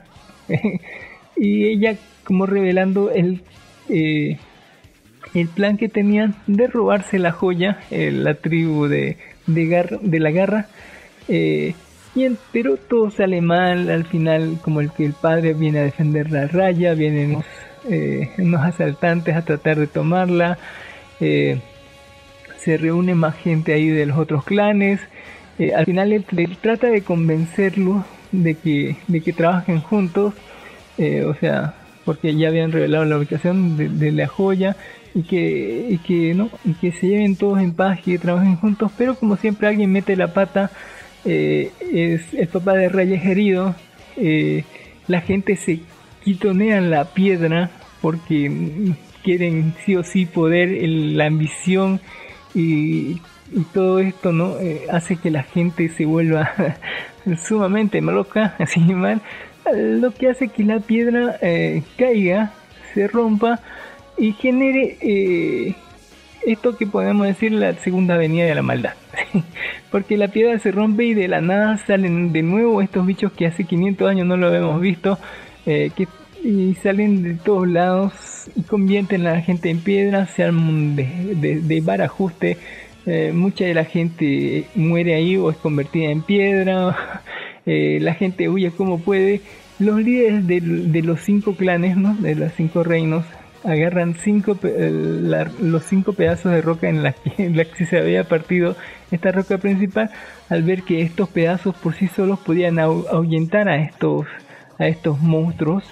Y 1.36 1.64
ella 1.66 1.96
como 2.24 2.46
revelando 2.46 3.10
el 3.10 3.42
eh, 3.88 4.36
el 5.34 5.48
plan 5.48 5.76
que 5.78 5.88
tenían 5.88 6.34
de 6.46 6.66
robarse 6.66 7.18
la 7.18 7.32
joya 7.32 7.78
eh, 7.90 8.10
la 8.12 8.34
tribu 8.34 8.86
de 8.86 9.16
de, 9.46 9.64
Gar- 9.66 10.00
de 10.00 10.20
la 10.20 10.30
garra. 10.30 10.66
Eh, 11.28 11.74
y 12.14 12.28
pero 12.52 12.76
todo 12.76 13.10
sale 13.10 13.40
mal. 13.40 13.88
Al 13.90 14.04
final 14.04 14.58
como 14.62 14.80
el 14.80 14.90
que 14.92 15.06
el 15.06 15.14
padre 15.14 15.54
viene 15.54 15.78
a 15.80 15.84
defender 15.84 16.30
la 16.30 16.46
raya 16.48 16.94
vienen 16.94 17.36
unos, 17.36 17.46
eh, 17.88 18.28
asaltantes 18.60 19.34
a 19.36 19.42
tratar 19.44 19.78
de 19.78 19.86
tomarla. 19.86 20.58
Se 22.58 22.76
reúne 22.76 23.14
más 23.14 23.36
gente 23.36 23.72
ahí 23.72 23.88
de 23.88 24.06
los 24.06 24.18
otros 24.18 24.44
clanes. 24.44 25.00
Eh, 25.58 25.72
al 25.74 25.84
final 25.84 26.12
él, 26.12 26.24
trata 26.60 26.88
de 26.88 27.02
convencerlos 27.02 28.04
de 28.30 28.54
que, 28.54 28.96
de 29.06 29.20
que 29.20 29.32
trabajen 29.32 29.80
juntos, 29.80 30.34
eh, 30.98 31.24
o 31.24 31.34
sea, 31.34 31.74
porque 32.04 32.34
ya 32.34 32.48
habían 32.48 32.72
revelado 32.72 33.04
la 33.04 33.18
ubicación 33.18 33.76
de, 33.98 34.12
la 34.12 34.26
joya 34.26 34.76
y 35.14 35.22
que, 35.22 35.86
y 35.90 35.98
que 35.98 36.34
no, 36.34 36.50
y 36.64 36.72
que 36.74 36.92
se 36.92 37.08
lleven 37.08 37.36
todos 37.36 37.60
en 37.60 37.74
paz 37.74 38.00
y 38.00 38.12
que 38.12 38.18
trabajen 38.18 38.56
juntos, 38.56 38.90
pero 38.96 39.14
como 39.14 39.36
siempre 39.36 39.68
alguien 39.68 39.92
mete 39.92 40.16
la 40.16 40.32
pata, 40.32 40.70
eh, 41.24 41.70
es 41.92 42.34
el 42.34 42.48
papá 42.48 42.72
de 42.74 42.88
Reyes 42.88 43.24
herido, 43.24 43.74
eh, 44.16 44.64
la 45.06 45.20
gente 45.20 45.56
se 45.56 45.80
quitonea 46.24 46.80
la 46.80 47.04
piedra 47.04 47.70
porque 48.00 48.50
quieren 49.22 49.74
sí 49.84 49.96
o 49.96 50.02
sí 50.02 50.26
poder, 50.26 50.70
el- 50.70 51.16
la 51.16 51.26
ambición 51.26 52.00
y, 52.54 53.20
y 53.52 53.62
todo 53.72 53.98
esto 53.98 54.32
no 54.32 54.58
Eh, 54.58 54.86
hace 54.90 55.16
que 55.16 55.30
la 55.30 55.42
gente 55.42 55.88
se 55.88 56.04
vuelva 56.04 56.52
sumamente 57.46 58.00
loca, 58.00 58.54
así 58.58 58.80
mal, 58.80 59.20
lo 59.74 60.12
que 60.12 60.28
hace 60.28 60.48
que 60.48 60.64
la 60.64 60.80
piedra 60.80 61.36
eh, 61.40 61.82
caiga, 61.96 62.52
se 62.94 63.08
rompa 63.08 63.60
y 64.18 64.32
genere 64.32 64.96
eh, 65.00 65.74
esto 66.46 66.76
que 66.76 66.86
podemos 66.86 67.26
decir 67.26 67.52
la 67.52 67.74
segunda 67.74 68.14
avenida 68.14 68.44
de 68.44 68.54
la 68.54 68.62
maldad. 68.62 68.94
Porque 69.90 70.16
la 70.16 70.28
piedra 70.28 70.58
se 70.58 70.72
rompe 70.72 71.04
y 71.04 71.14
de 71.14 71.28
la 71.28 71.40
nada 71.40 71.78
salen 71.78 72.32
de 72.32 72.42
nuevo 72.42 72.82
estos 72.82 73.06
bichos 73.06 73.32
que 73.32 73.46
hace 73.46 73.64
500 73.64 74.08
años 74.08 74.26
no 74.26 74.36
lo 74.36 74.48
habíamos 74.48 74.80
visto, 74.80 75.18
que 75.64 76.08
y 76.44 76.74
salen 76.82 77.22
de 77.22 77.34
todos 77.34 77.68
lados 77.68 78.50
y 78.56 78.62
convierten 78.62 79.26
a 79.26 79.34
la 79.34 79.40
gente 79.42 79.70
en 79.70 79.78
piedra, 79.78 80.26
se 80.26 80.42
arman 80.42 80.96
de, 80.96 81.36
de, 81.36 81.60
de 81.60 81.80
barajuste, 81.80 82.58
eh, 83.06 83.32
mucha 83.34 83.64
de 83.64 83.74
la 83.74 83.84
gente 83.84 84.64
muere 84.74 85.14
ahí 85.14 85.36
o 85.36 85.50
es 85.50 85.56
convertida 85.56 86.10
en 86.10 86.22
piedra, 86.22 87.22
eh, 87.66 87.98
la 88.00 88.14
gente 88.14 88.48
huye 88.48 88.70
como 88.70 88.98
puede, 89.00 89.40
los 89.78 90.00
líderes 90.00 90.46
de, 90.46 90.60
de 90.60 91.02
los 91.02 91.20
cinco 91.20 91.54
clanes, 91.56 91.96
¿no? 91.96 92.14
de 92.14 92.34
los 92.34 92.52
cinco 92.52 92.82
reinos, 92.84 93.24
agarran 93.64 94.14
cinco 94.14 94.58
eh, 94.64 94.90
la- 94.92 95.50
los 95.60 95.84
cinco 95.84 96.12
pedazos 96.14 96.52
de 96.52 96.62
roca 96.62 96.88
en 96.88 97.02
la, 97.02 97.12
que, 97.12 97.32
en 97.44 97.56
la 97.56 97.64
que 97.64 97.86
se 97.86 97.98
había 97.98 98.24
partido 98.24 98.76
esta 99.10 99.30
roca 99.32 99.58
principal, 99.58 100.10
al 100.48 100.62
ver 100.62 100.82
que 100.82 101.02
estos 101.02 101.28
pedazos 101.28 101.74
por 101.76 101.94
sí 101.94 102.08
solos 102.08 102.38
podían 102.40 102.76
ahu- 102.76 103.06
ahuyentar 103.10 103.68
a 103.68 103.76
estos, 103.76 104.26
a 104.78 104.86
estos 104.88 105.20
monstruos, 105.20 105.84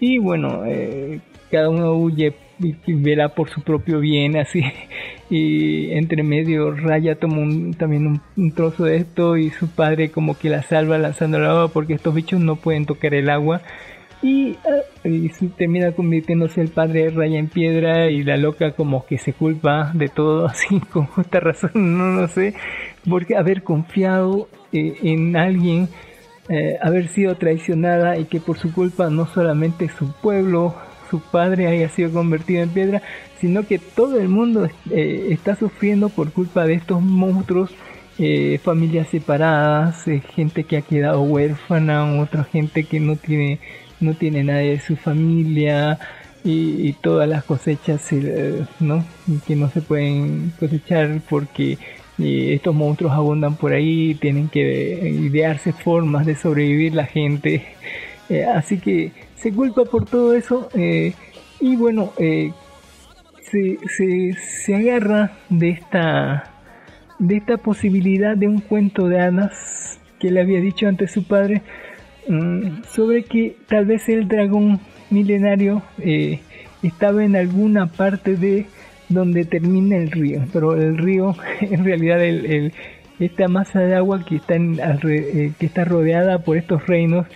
Y 0.00 0.18
bueno, 0.18 0.64
eh, 0.66 1.20
cada 1.50 1.70
uno 1.70 1.94
huye 1.94 2.34
y 2.58 2.94
verá 2.94 3.30
por 3.30 3.50
su 3.50 3.62
propio 3.62 4.00
bien, 4.00 4.36
así. 4.36 4.62
Y 5.28 5.90
entre 5.92 6.22
medio 6.22 6.70
Raya 6.70 7.16
toma 7.16 7.38
un- 7.38 7.74
también 7.74 8.20
un, 8.36 8.52
trozo 8.52 8.84
de 8.84 8.98
esto 8.98 9.36
y 9.36 9.50
su 9.50 9.66
padre 9.68 10.10
como 10.10 10.38
que 10.38 10.48
la 10.48 10.62
salva 10.62 10.98
lanzando 10.98 11.38
el 11.38 11.46
agua 11.46 11.66
porque 11.68 11.94
estos 11.94 12.14
bichos 12.14 12.38
no 12.40 12.54
pueden 12.54 12.86
tocar 12.86 13.12
el 13.12 13.28
agua. 13.28 13.60
Y, 14.22 14.54
ah, 14.64 14.82
y 15.04 15.28
termina 15.56 15.92
convirtiéndose 15.92 16.60
el 16.60 16.68
padre 16.68 17.04
de 17.04 17.10
Raya 17.10 17.38
en 17.38 17.48
piedra 17.48 18.08
y 18.08 18.22
la 18.22 18.36
loca 18.36 18.70
como 18.72 19.04
que 19.04 19.18
se 19.18 19.32
culpa 19.32 19.90
de 19.94 20.08
todo, 20.08 20.46
así 20.48 20.78
con 20.92 21.06
justa 21.06 21.40
razón, 21.40 21.72
no 21.98 22.20
lo 22.20 22.28
sé, 22.28 22.54
porque 23.08 23.36
haber 23.36 23.62
confiado 23.64 24.48
eh, 24.72 24.94
en 25.02 25.36
alguien, 25.36 25.88
eh, 26.48 26.78
haber 26.80 27.08
sido 27.08 27.34
traicionada 27.34 28.16
y 28.16 28.24
que 28.26 28.38
por 28.40 28.58
su 28.58 28.72
culpa 28.72 29.10
no 29.10 29.26
solamente 29.26 29.88
su 29.88 30.12
pueblo, 30.12 30.74
su 31.10 31.20
padre 31.20 31.66
haya 31.66 31.88
sido 31.88 32.12
convertido 32.12 32.62
en 32.62 32.70
piedra, 32.70 33.02
sino 33.40 33.66
que 33.66 33.78
todo 33.78 34.18
el 34.18 34.28
mundo 34.28 34.68
eh, 34.90 35.28
está 35.30 35.56
sufriendo 35.56 36.08
por 36.08 36.32
culpa 36.32 36.66
de 36.66 36.74
estos 36.74 37.02
monstruos, 37.02 37.70
eh, 38.18 38.58
familias 38.62 39.08
separadas, 39.08 40.08
eh, 40.08 40.22
gente 40.34 40.64
que 40.64 40.78
ha 40.78 40.82
quedado 40.82 41.22
huérfana, 41.22 42.20
otra 42.20 42.44
gente 42.44 42.84
que 42.84 43.00
no 43.00 43.16
tiene 43.16 43.60
no 43.98 44.14
tiene 44.14 44.44
nadie 44.44 44.72
de 44.72 44.80
su 44.80 44.94
familia 44.96 45.98
y, 46.44 46.92
todas 47.00 47.28
las 47.28 47.44
cosechas 47.44 48.06
que 48.08 49.56
no 49.56 49.70
se 49.70 49.80
pueden 49.80 50.52
cosechar 50.60 51.20
porque 51.28 51.78
estos 52.18 52.74
monstruos 52.74 53.12
abundan 53.14 53.56
por 53.56 53.72
ahí 53.72 54.14
tienen 54.20 54.48
que 54.48 55.08
idearse 55.08 55.72
formas 55.72 56.26
de 56.26 56.36
sobrevivir 56.36 56.94
la 56.94 57.06
gente. 57.06 57.64
Así 58.54 58.78
que 58.78 59.12
se 59.36 59.52
culpa 59.52 59.84
por 59.84 60.04
todo 60.06 60.34
eso 60.34 60.68
eh, 60.74 61.14
y 61.60 61.76
bueno 61.76 62.12
eh, 62.18 62.52
se, 63.42 63.78
se, 63.96 64.32
se 64.32 64.74
agarra 64.74 65.32
de 65.48 65.70
esta 65.70 66.52
de 67.18 67.36
esta 67.36 67.56
posibilidad 67.56 68.36
de 68.36 68.48
un 68.48 68.60
cuento 68.60 69.08
de 69.08 69.20
hadas 69.20 70.00
que 70.18 70.30
le 70.30 70.40
había 70.40 70.60
dicho 70.60 70.88
antes 70.88 71.12
su 71.12 71.24
padre 71.24 71.62
mm, 72.28 72.82
sobre 72.88 73.24
que 73.24 73.56
tal 73.68 73.86
vez 73.86 74.08
el 74.08 74.28
dragón 74.28 74.80
milenario 75.10 75.82
eh, 75.98 76.40
estaba 76.82 77.24
en 77.24 77.36
alguna 77.36 77.86
parte 77.86 78.36
de 78.36 78.66
donde 79.08 79.44
termina 79.44 79.96
el 79.96 80.10
río, 80.10 80.44
pero 80.52 80.74
el 80.74 80.98
río 80.98 81.36
en 81.60 81.84
realidad 81.84 82.22
el, 82.22 82.72
esta 83.20 83.48
masa 83.48 83.80
de 83.80 83.94
agua 83.94 84.24
que 84.24 84.36
está, 84.36 84.56
en 84.56 84.76
que 84.76 85.66
está 85.66 85.84
rodeada 85.84 86.40
por 86.40 86.56
estos 86.56 86.86
reinos 86.86 87.26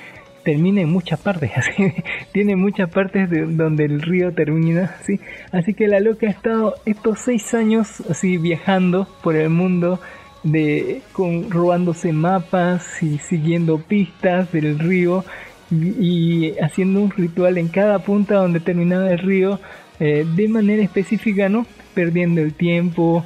termina 0.42 0.80
en 0.80 0.90
muchas 0.90 1.20
partes, 1.20 1.50
así, 1.56 1.92
tiene 2.32 2.56
muchas 2.56 2.90
partes 2.90 3.28
de 3.30 3.46
donde 3.46 3.84
el 3.84 4.02
río 4.02 4.32
termina, 4.32 4.96
¿sí? 5.02 5.20
así 5.52 5.74
que 5.74 5.88
la 5.88 6.00
loca 6.00 6.26
ha 6.26 6.30
estado 6.30 6.74
estos 6.84 7.20
seis 7.20 7.54
años 7.54 8.02
así 8.08 8.36
viajando 8.36 9.08
por 9.22 9.36
el 9.36 9.50
mundo, 9.50 10.00
de, 10.42 11.02
con, 11.12 11.50
robándose 11.50 12.12
mapas 12.12 13.02
y 13.02 13.18
siguiendo 13.18 13.78
pistas 13.78 14.50
del 14.52 14.78
río 14.78 15.24
y, 15.70 16.58
haciendo 16.60 17.00
un 17.00 17.10
ritual 17.10 17.58
en 17.58 17.68
cada 17.68 18.00
punta 18.00 18.36
donde 18.36 18.60
terminaba 18.60 19.10
el 19.10 19.18
río 19.18 19.60
eh, 20.00 20.26
de 20.34 20.48
manera 20.48 20.82
específica, 20.82 21.48
¿no? 21.48 21.66
Perdiendo 21.94 22.40
el 22.40 22.54
tiempo, 22.54 23.24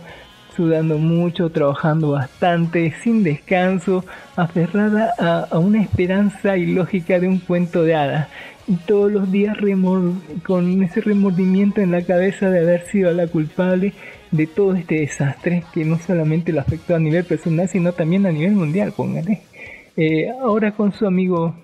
sudando 0.55 0.99
mucho, 0.99 1.51
trabajando 1.51 2.13
bastante, 2.13 2.93
sin 3.03 3.23
descanso, 3.23 4.05
aferrada 4.37 5.13
a, 5.19 5.41
a 5.51 5.59
una 5.59 5.83
esperanza 5.83 6.57
ilógica 6.57 7.19
de 7.19 7.29
un 7.29 7.39
cuento 7.39 7.83
de 7.83 7.95
hadas. 7.95 8.29
Y 8.67 8.77
todos 8.77 9.13
los 9.13 9.31
días 9.31 9.59
con 10.43 10.83
ese 10.83 11.01
remordimiento 11.03 11.83
en 11.83 11.91
la 11.91 12.03
cabeza 12.03 12.49
de 12.49 12.61
haber 12.61 12.87
sido 12.87 13.13
la 13.13 13.27
culpable 13.27 13.93
de 14.31 14.47
todo 14.47 14.75
este 14.75 15.01
desastre 15.01 15.63
que 15.73 15.85
no 15.85 15.99
solamente 15.99 16.53
lo 16.53 16.61
afectó 16.61 16.95
a 16.97 16.99
nivel 16.99 17.25
personal, 17.25 17.69
sino 17.69 17.93
también 17.93 18.27
a 18.27 18.33
nivel 18.33 18.53
mundial, 18.53 18.93
póngale. 18.97 19.43
Eh, 19.97 20.29
ahora 20.43 20.73
con 20.73 20.93
su 20.93 21.07
amigo, 21.07 21.55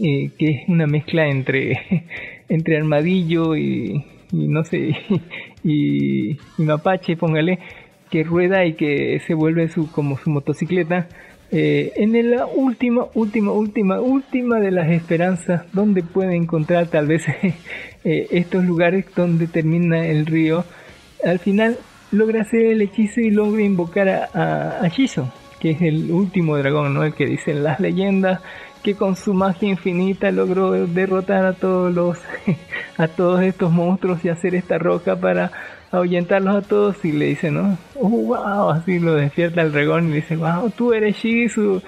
eh, 0.00 0.30
que 0.38 0.50
es 0.50 0.68
una 0.68 0.86
mezcla 0.86 1.26
entre, 1.26 2.04
entre 2.48 2.76
armadillo 2.76 3.56
y, 3.56 4.04
y 4.30 4.48
no 4.48 4.62
sé, 4.64 4.94
y 5.64 6.36
mapache, 6.58 7.16
póngale, 7.16 7.58
que 8.10 8.24
rueda 8.24 8.64
y 8.64 8.74
que 8.74 9.20
se 9.26 9.34
vuelve 9.34 9.68
su 9.68 9.90
como 9.90 10.18
su 10.18 10.30
motocicleta. 10.30 11.08
Eh, 11.50 11.92
en 11.96 12.30
la 12.30 12.46
última, 12.46 13.06
última, 13.14 13.52
última, 13.52 14.00
última 14.00 14.58
de 14.58 14.70
las 14.70 14.90
esperanzas, 14.90 15.62
donde 15.72 16.02
puede 16.02 16.34
encontrar 16.34 16.88
tal 16.88 17.06
vez 17.06 17.24
eh, 18.04 18.26
estos 18.30 18.64
lugares 18.64 19.06
donde 19.14 19.46
termina 19.46 20.06
el 20.06 20.26
río, 20.26 20.64
al 21.24 21.38
final 21.38 21.78
logra 22.10 22.42
hacer 22.42 22.66
el 22.66 22.82
hechizo 22.82 23.20
y 23.20 23.30
logra 23.30 23.62
invocar 23.62 24.08
a, 24.08 24.84
a, 24.84 24.90
que 25.60 25.70
es 25.70 25.82
el 25.82 26.10
último 26.10 26.56
dragón, 26.56 26.94
¿no? 26.94 27.04
El 27.04 27.14
que 27.14 27.26
dicen 27.26 27.64
las 27.64 27.80
leyendas, 27.80 28.40
que 28.82 28.94
con 28.94 29.16
su 29.16 29.32
magia 29.32 29.68
infinita 29.68 30.30
logró 30.30 30.86
derrotar 30.86 31.46
a 31.46 31.54
todos 31.54 31.92
los, 31.92 32.18
a 32.98 33.08
todos 33.08 33.42
estos 33.42 33.72
monstruos 33.72 34.24
y 34.24 34.28
hacer 34.28 34.54
esta 34.54 34.76
roca 34.76 35.16
para 35.16 35.50
ahuyentarlos 35.94 36.56
a 36.56 36.62
todos 36.62 37.04
y 37.04 37.12
le 37.12 37.26
dice, 37.26 37.50
¿no? 37.50 37.76
Oh, 37.94 38.08
wow, 38.08 38.70
así 38.70 38.98
lo 38.98 39.14
despierta 39.14 39.62
el 39.62 39.72
dragón 39.72 40.06
y 40.06 40.10
le 40.10 40.16
dice, 40.16 40.36
wow, 40.36 40.70
tú 40.70 40.92
eres 40.92 41.16
Shizu, 41.16 41.80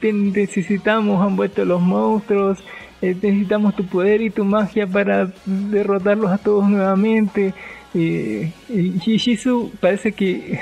te 0.00 0.12
necesitamos, 0.12 1.24
han 1.24 1.36
vuelto 1.36 1.64
los 1.64 1.80
monstruos, 1.80 2.58
eh, 3.02 3.14
necesitamos 3.20 3.76
tu 3.76 3.86
poder 3.86 4.20
y 4.20 4.30
tu 4.30 4.44
magia 4.44 4.86
para 4.86 5.30
derrotarlos 5.44 6.30
a 6.30 6.38
todos 6.38 6.68
nuevamente. 6.68 7.54
Y, 7.92 8.52
y 8.68 8.98
Shizu 8.98 9.72
parece 9.80 10.12
que 10.12 10.58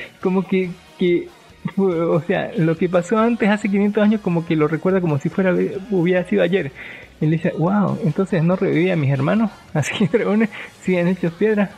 como 0.20 0.46
que, 0.46 0.70
que 0.98 1.28
o 1.76 2.20
sea, 2.20 2.52
lo 2.56 2.76
que 2.76 2.88
pasó 2.88 3.18
antes 3.18 3.48
hace 3.48 3.68
500 3.68 4.02
años 4.02 4.20
como 4.20 4.46
que 4.46 4.56
lo 4.56 4.66
recuerda 4.68 5.00
como 5.00 5.18
si 5.18 5.28
fuera 5.28 5.54
hubiera 5.90 6.24
sido 6.24 6.42
ayer. 6.42 6.72
Le 7.20 7.28
dice, 7.28 7.52
wow, 7.58 7.98
entonces 8.02 8.42
no 8.42 8.56
reviví 8.56 8.90
a 8.90 8.96
mis 8.96 9.10
hermanos, 9.10 9.50
así 9.74 9.92
que 9.94 10.18
dragones 10.18 10.50
siguen 10.82 11.08
hechos 11.08 11.32
piedra. 11.32 11.70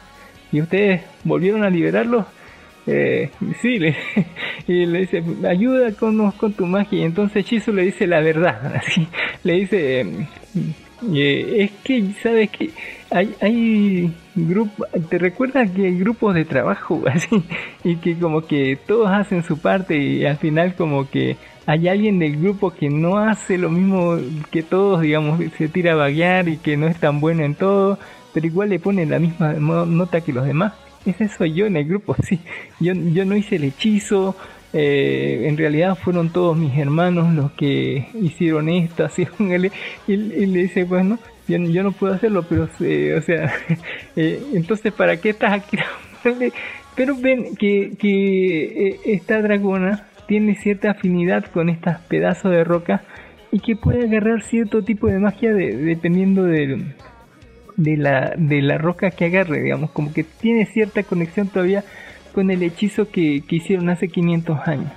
¿Y 0.53 0.61
ustedes 0.61 1.03
volvieron 1.25 1.65
a 1.65 1.71
liberarlos? 1.71 2.27
Eh, 2.87 3.31
sí, 3.61 3.79
le, 3.79 3.97
y 4.67 4.87
le 4.87 5.01
dice, 5.01 5.23
ayuda 5.49 5.93
con, 5.93 6.33
tu 6.53 6.67
magia. 6.67 7.01
Y 7.01 7.03
entonces 7.03 7.45
Shizu 7.45 7.73
le 7.73 7.83
dice 7.83 8.07
la 8.07 8.21
verdad. 8.21 8.77
Así, 8.87 9.09
le 9.45 9.55
dice, 9.55 10.01
eh, 10.01 10.27
eh, 11.15 11.57
es 11.59 11.71
que, 11.83 12.13
¿sabes 12.23 12.51
que 12.51 12.71
Hay, 13.11 13.35
hay 13.41 14.13
grupos, 14.35 14.89
¿te 15.09 15.19
recuerdas 15.19 15.71
que 15.71 15.87
hay 15.87 15.99
grupos 15.99 16.35
de 16.35 16.45
trabajo 16.45 17.03
así? 17.13 17.43
Y 17.85 17.97
que 17.97 18.19
como 18.19 18.43
que 18.47 18.79
todos 18.87 19.11
hacen 19.11 19.43
su 19.43 19.59
parte 19.59 19.97
y 19.97 20.25
al 20.25 20.37
final 20.37 20.75
como 20.75 21.09
que 21.09 21.37
hay 21.67 21.89
alguien 21.89 22.19
del 22.19 22.41
grupo 22.41 22.71
que 22.71 22.89
no 22.89 23.19
hace 23.19 23.59
lo 23.59 23.71
mismo 23.71 24.17
que 24.51 24.63
todos, 24.63 25.03
digamos, 25.03 25.41
se 25.57 25.69
tira 25.69 25.93
a 25.93 25.97
vaguear 25.97 26.49
y 26.49 26.57
que 26.57 26.77
no 26.77 26.89
es 26.89 26.99
tan 26.99 27.21
bueno 27.21 27.45
en 27.45 27.55
todo, 27.55 27.99
pero 28.33 28.47
igual 28.47 28.69
le 28.71 28.79
pone 28.79 29.07
la 29.07 29.19
misma 29.19 29.55
nota 29.55 30.21
que 30.21 30.33
los 30.33 30.47
demás. 30.47 30.73
Ese 31.05 31.29
soy 31.29 31.53
yo 31.55 31.67
en 31.67 31.77
el 31.77 31.85
grupo, 31.87 32.15
sí. 32.23 32.39
Yo, 32.81 32.93
yo 32.95 33.25
no 33.25 33.37
hice 33.37 33.57
el 33.57 33.65
hechizo, 33.65 34.37
eh, 34.73 35.45
en 35.49 35.57
realidad 35.57 35.97
fueron 35.97 36.31
todos 36.31 36.57
mis 36.57 36.77
hermanos 36.79 37.35
los 37.35 37.53
que 37.53 38.07
hicieron 38.21 38.69
esto, 38.69 39.05
así 39.05 39.25
póngale. 39.39 39.71
y, 40.07 40.13
y 40.15 40.47
le 40.47 40.63
dice, 40.63 40.85
bueno, 40.85 41.19
yo, 41.49 41.59
yo 41.59 41.83
no 41.83 41.93
puedo 41.93 42.15
hacerlo, 42.15 42.45
pero, 42.49 42.69
eh, 42.81 43.17
o 43.19 43.23
sea, 43.23 43.53
eh, 44.17 44.43
entonces, 44.55 44.93
¿para 44.93 45.17
qué 45.21 45.31
estás 45.31 45.53
aquí? 45.53 45.77
pero 46.95 47.17
ven 47.17 47.57
que, 47.57 47.93
que 47.99 48.89
eh, 48.91 49.01
esta 49.07 49.41
dragona 49.43 50.07
tiene 50.29 50.55
cierta 50.55 50.93
afinidad 50.93 51.45
con 51.47 51.69
estos 51.69 51.97
pedazos 52.09 52.53
de 52.53 52.65
roca 52.65 53.03
y 53.51 53.59
que 53.61 53.77
puede 53.77 54.05
agarrar 54.05 54.43
cierto 54.43 54.83
tipo 54.85 55.09
de 55.09 55.19
magia 55.19 55.53
de- 55.53 55.77
dependiendo 55.77 56.45
del, 56.45 56.95
de 57.77 57.97
la, 57.97 58.35
de 58.37 58.63
la 58.63 58.79
roca 58.79 59.11
que 59.11 59.27
agarre, 59.27 59.63
digamos, 59.63 59.91
como 59.91 60.13
que 60.13 60.25
tiene 60.25 60.67
cierta 60.67 61.03
conexión 61.03 61.49
todavía 61.49 61.85
con 62.35 62.51
el 62.51 62.63
hechizo 62.63 63.11
que, 63.11 63.43
que 63.47 63.57
hicieron 63.57 63.89
hace 63.91 64.09
500 64.09 64.59
años. 64.67 64.93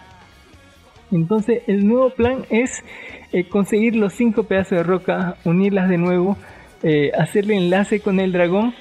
Entonces 1.12 1.64
el 1.68 1.88
nuevo 1.88 2.10
plan 2.10 2.46
es 2.50 2.84
eh, 3.32 3.48
conseguir 3.48 3.96
los 3.96 4.14
cinco 4.14 4.44
pedazos 4.44 4.80
de 4.80 4.84
roca, 4.84 5.38
unirlas 5.44 5.90
de 5.90 5.98
nuevo, 5.98 6.38
eh, 6.84 7.12
hacerle 7.18 7.58
enlace 7.58 8.00
con 8.00 8.20
el 8.20 8.32
dragón 8.32 8.74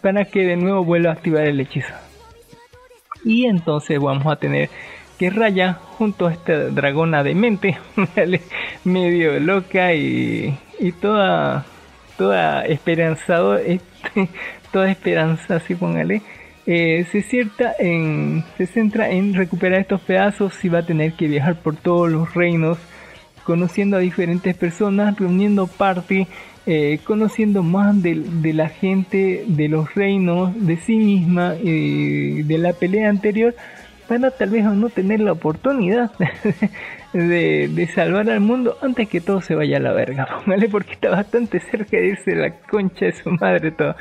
para 0.00 0.24
que 0.24 0.40
de 0.44 0.56
nuevo 0.56 0.84
vuelva 0.84 1.10
a 1.10 1.14
activar 1.14 1.46
el 1.46 1.60
hechizo. 1.60 1.92
Y 3.24 3.46
entonces 3.46 3.98
vamos 4.00 4.26
a 4.26 4.36
tener 4.36 4.70
que 5.18 5.30
Raya 5.30 5.74
junto 5.74 6.26
a 6.26 6.32
esta 6.32 6.68
dragona 6.68 7.22
de 7.22 7.34
mente, 7.34 7.78
medio 8.84 9.40
loca 9.40 9.94
y, 9.94 10.58
y 10.78 10.92
toda 10.92 11.64
toda 12.16 12.64
esperanzado 12.66 13.56
este, 13.56 14.28
toda 14.72 14.90
esperanza 14.90 15.56
así 15.56 15.74
póngale 15.74 16.22
eh, 16.66 17.06
se 17.12 17.22
cierta 17.22 17.74
en 17.78 18.44
se 18.56 18.66
centra 18.66 19.10
en 19.10 19.34
recuperar 19.34 19.80
estos 19.80 20.00
pedazos 20.00 20.64
y 20.64 20.68
va 20.68 20.80
a 20.80 20.86
tener 20.86 21.12
que 21.12 21.28
viajar 21.28 21.56
por 21.60 21.76
todos 21.76 22.10
los 22.10 22.34
reinos 22.34 22.78
conociendo 23.46 23.96
a 23.96 24.00
diferentes 24.00 24.56
personas, 24.56 25.16
reuniendo 25.16 25.68
parte, 25.68 26.26
eh, 26.66 26.98
conociendo 27.04 27.62
más 27.62 28.02
de, 28.02 28.16
de 28.16 28.52
la 28.52 28.68
gente, 28.68 29.44
de 29.46 29.68
los 29.68 29.94
reinos, 29.94 30.52
de 30.66 30.76
sí 30.78 30.96
misma, 30.96 31.54
eh, 31.64 32.42
de 32.44 32.58
la 32.58 32.72
pelea 32.72 33.08
anterior, 33.08 33.54
para 34.08 34.32
tal 34.32 34.50
vez 34.50 34.64
no 34.64 34.88
tener 34.90 35.20
la 35.20 35.32
oportunidad 35.32 36.10
de, 37.16 37.68
de 37.68 37.86
salvar 37.88 38.30
al 38.30 38.40
mundo 38.40 38.76
antes 38.82 39.08
que 39.08 39.20
todo 39.20 39.40
se 39.40 39.54
vaya 39.54 39.78
a 39.78 39.80
la 39.80 39.92
verga, 39.92 40.26
¿vale? 40.46 40.68
Porque 40.68 40.92
está 40.92 41.10
bastante 41.10 41.60
cerca 41.60 41.96
de 41.96 42.08
irse 42.08 42.34
la 42.34 42.50
concha 42.60 43.06
de 43.06 43.12
su 43.12 43.30
madre 43.30 43.70
todo. 43.70 43.94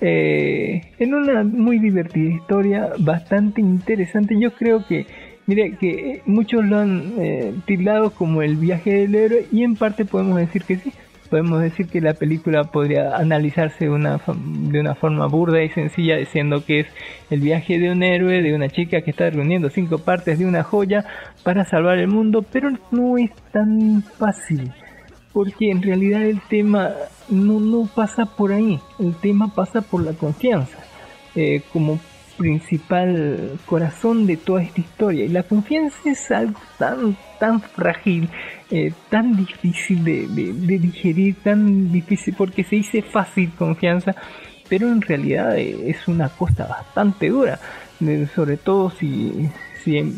Eh, 0.00 0.80
en 0.98 1.14
una 1.14 1.44
muy 1.44 1.78
divertida 1.78 2.34
historia, 2.34 2.90
bastante 2.98 3.60
interesante, 3.60 4.38
yo 4.38 4.52
creo 4.54 4.86
que, 4.86 5.06
mire, 5.46 5.76
que 5.76 6.22
muchos 6.24 6.64
lo 6.64 6.78
han 6.78 7.14
eh, 7.18 7.54
tildado 7.66 8.10
como 8.10 8.42
el 8.42 8.56
viaje 8.56 8.94
del 8.94 9.14
héroe 9.14 9.46
y 9.52 9.62
en 9.62 9.76
parte 9.76 10.04
podemos 10.04 10.38
decir 10.38 10.62
que 10.64 10.76
sí, 10.76 10.92
podemos 11.30 11.62
decir 11.62 11.86
que 11.86 12.00
la 12.00 12.14
película 12.14 12.64
podría 12.64 13.16
analizarse 13.16 13.84
de 13.84 13.90
una, 13.90 14.20
de 14.36 14.80
una 14.80 14.94
forma 14.94 15.26
burda 15.26 15.62
y 15.62 15.70
sencilla 15.70 16.16
diciendo 16.16 16.64
que 16.66 16.80
es 16.80 16.86
el 17.30 17.40
viaje 17.40 17.78
de 17.78 17.92
un 17.92 18.02
héroe, 18.02 18.42
de 18.42 18.54
una 18.54 18.68
chica 18.68 19.00
que 19.00 19.12
está 19.12 19.30
reuniendo 19.30 19.70
cinco 19.70 19.98
partes 19.98 20.38
de 20.38 20.46
una 20.46 20.64
joya 20.64 21.06
para 21.44 21.64
salvar 21.64 21.98
el 21.98 22.08
mundo, 22.08 22.42
pero 22.42 22.70
no 22.90 23.16
es 23.16 23.30
tan 23.52 24.02
fácil, 24.02 24.72
porque 25.32 25.70
en 25.70 25.82
realidad 25.82 26.22
el 26.22 26.40
tema 26.42 26.90
no, 27.28 27.60
no 27.60 27.88
pasa 27.94 28.26
por 28.26 28.52
ahí, 28.52 28.80
el 28.98 29.14
tema 29.14 29.54
pasa 29.54 29.80
por 29.80 30.02
la 30.02 30.12
confianza, 30.12 30.78
eh, 31.36 31.62
como 31.72 32.00
principal 32.36 33.58
corazón 33.66 34.26
de 34.26 34.38
toda 34.38 34.62
esta 34.62 34.80
historia. 34.80 35.26
Y 35.26 35.28
la 35.28 35.42
confianza 35.42 35.98
es 36.06 36.30
algo 36.30 36.58
tan, 36.78 37.16
tan 37.40 37.60
frágil, 37.60 38.28
eh, 38.70 38.92
tan 39.08 39.34
difícil 39.34 40.04
de, 40.04 40.78
digerir, 40.78 41.34
tan 41.42 41.90
difícil, 41.90 42.34
porque 42.38 42.62
se 42.62 42.76
dice 42.76 43.02
fácil 43.02 43.50
confianza, 43.58 44.14
pero 44.68 44.86
en 44.86 45.00
realidad 45.00 45.58
eh, 45.58 45.90
es 45.90 46.06
una 46.06 46.28
cosa 46.28 46.66
bastante 46.66 47.30
dura, 47.30 47.58
sobre 48.34 48.56
todo 48.56 48.90
si, 48.90 49.50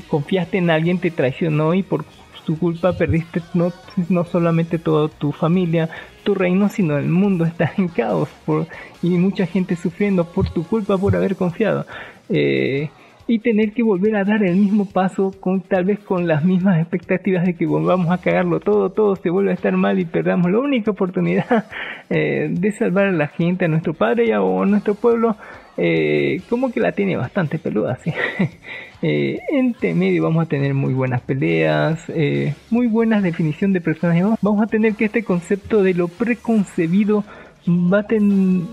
confiaste 0.08 0.58
en 0.58 0.68
alguien, 0.68 0.98
te 0.98 1.10
traicionó 1.10 1.72
y 1.72 1.82
por 1.82 2.04
tu 2.44 2.58
culpa 2.58 2.92
perdiste 2.98 3.40
no, 3.54 3.72
no 4.08 4.24
solamente 4.24 4.78
toda 4.78 5.08
tu 5.08 5.30
familia, 5.30 5.88
tu 6.24 6.34
reino, 6.34 6.68
sino 6.68 6.98
el 6.98 7.08
mundo 7.08 7.44
está 7.44 7.72
en 7.78 7.86
caos 7.88 8.28
y 9.00 9.10
mucha 9.10 9.46
gente 9.46 9.76
sufriendo 9.76 10.24
por 10.24 10.50
tu 10.50 10.64
culpa 10.64 10.98
por 10.98 11.14
haber 11.14 11.36
confiado. 11.36 11.86
Eh, 12.28 12.90
y 13.26 13.38
tener 13.38 13.72
que 13.72 13.82
volver 13.82 14.16
a 14.16 14.24
dar 14.24 14.42
el 14.42 14.56
mismo 14.56 14.86
paso 14.86 15.32
con 15.38 15.60
tal 15.60 15.84
vez 15.84 16.00
con 16.00 16.26
las 16.26 16.44
mismas 16.44 16.80
expectativas 16.80 17.44
de 17.44 17.54
que 17.54 17.66
volvamos 17.66 18.10
a 18.10 18.18
cagarlo 18.18 18.60
todo, 18.60 18.90
todo 18.90 19.16
se 19.16 19.30
vuelve 19.30 19.52
a 19.52 19.54
estar 19.54 19.76
mal 19.76 19.98
y 19.98 20.04
perdamos 20.04 20.50
la 20.50 20.58
única 20.58 20.90
oportunidad 20.90 21.66
eh, 22.10 22.48
de 22.50 22.72
salvar 22.72 23.06
a 23.06 23.12
la 23.12 23.28
gente, 23.28 23.64
a 23.64 23.68
nuestro 23.68 23.94
padre 23.94 24.26
y 24.26 24.32
a, 24.32 24.38
nuestro 24.38 24.94
pueblo, 24.94 25.36
eh, 25.76 26.40
como 26.48 26.72
que 26.72 26.80
la 26.80 26.92
tiene 26.92 27.16
bastante 27.16 27.58
peluda, 27.58 27.98
¿sí? 28.02 28.12
eh, 29.02 29.38
entre 29.52 29.94
medio 29.94 30.24
vamos 30.24 30.44
a 30.44 30.48
tener 30.48 30.74
muy 30.74 30.92
buenas 30.92 31.20
peleas, 31.20 32.02
eh, 32.08 32.54
muy 32.70 32.88
buenas 32.88 33.22
definición 33.22 33.72
de 33.72 33.80
personajes, 33.80 34.24
vamos 34.42 34.62
a 34.62 34.66
tener 34.66 34.94
que 34.94 35.04
este 35.04 35.22
concepto 35.22 35.82
de 35.82 35.94
lo 35.94 36.08
preconcebido 36.08 37.24
va 37.68 38.00
a, 38.00 38.06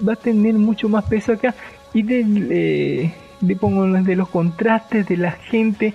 va 0.07 0.13
a 0.13 0.15
tener 0.15 0.55
mucho 0.55 0.89
más 0.89 1.05
peso 1.05 1.33
acá 1.33 1.53
y 1.93 2.01
del... 2.01 3.11
Eh, 3.41 3.45
de, 3.45 4.03
de 4.03 4.15
los 4.15 4.29
contrastes 4.29 5.07
de 5.07 5.17
la 5.17 5.31
gente, 5.31 5.93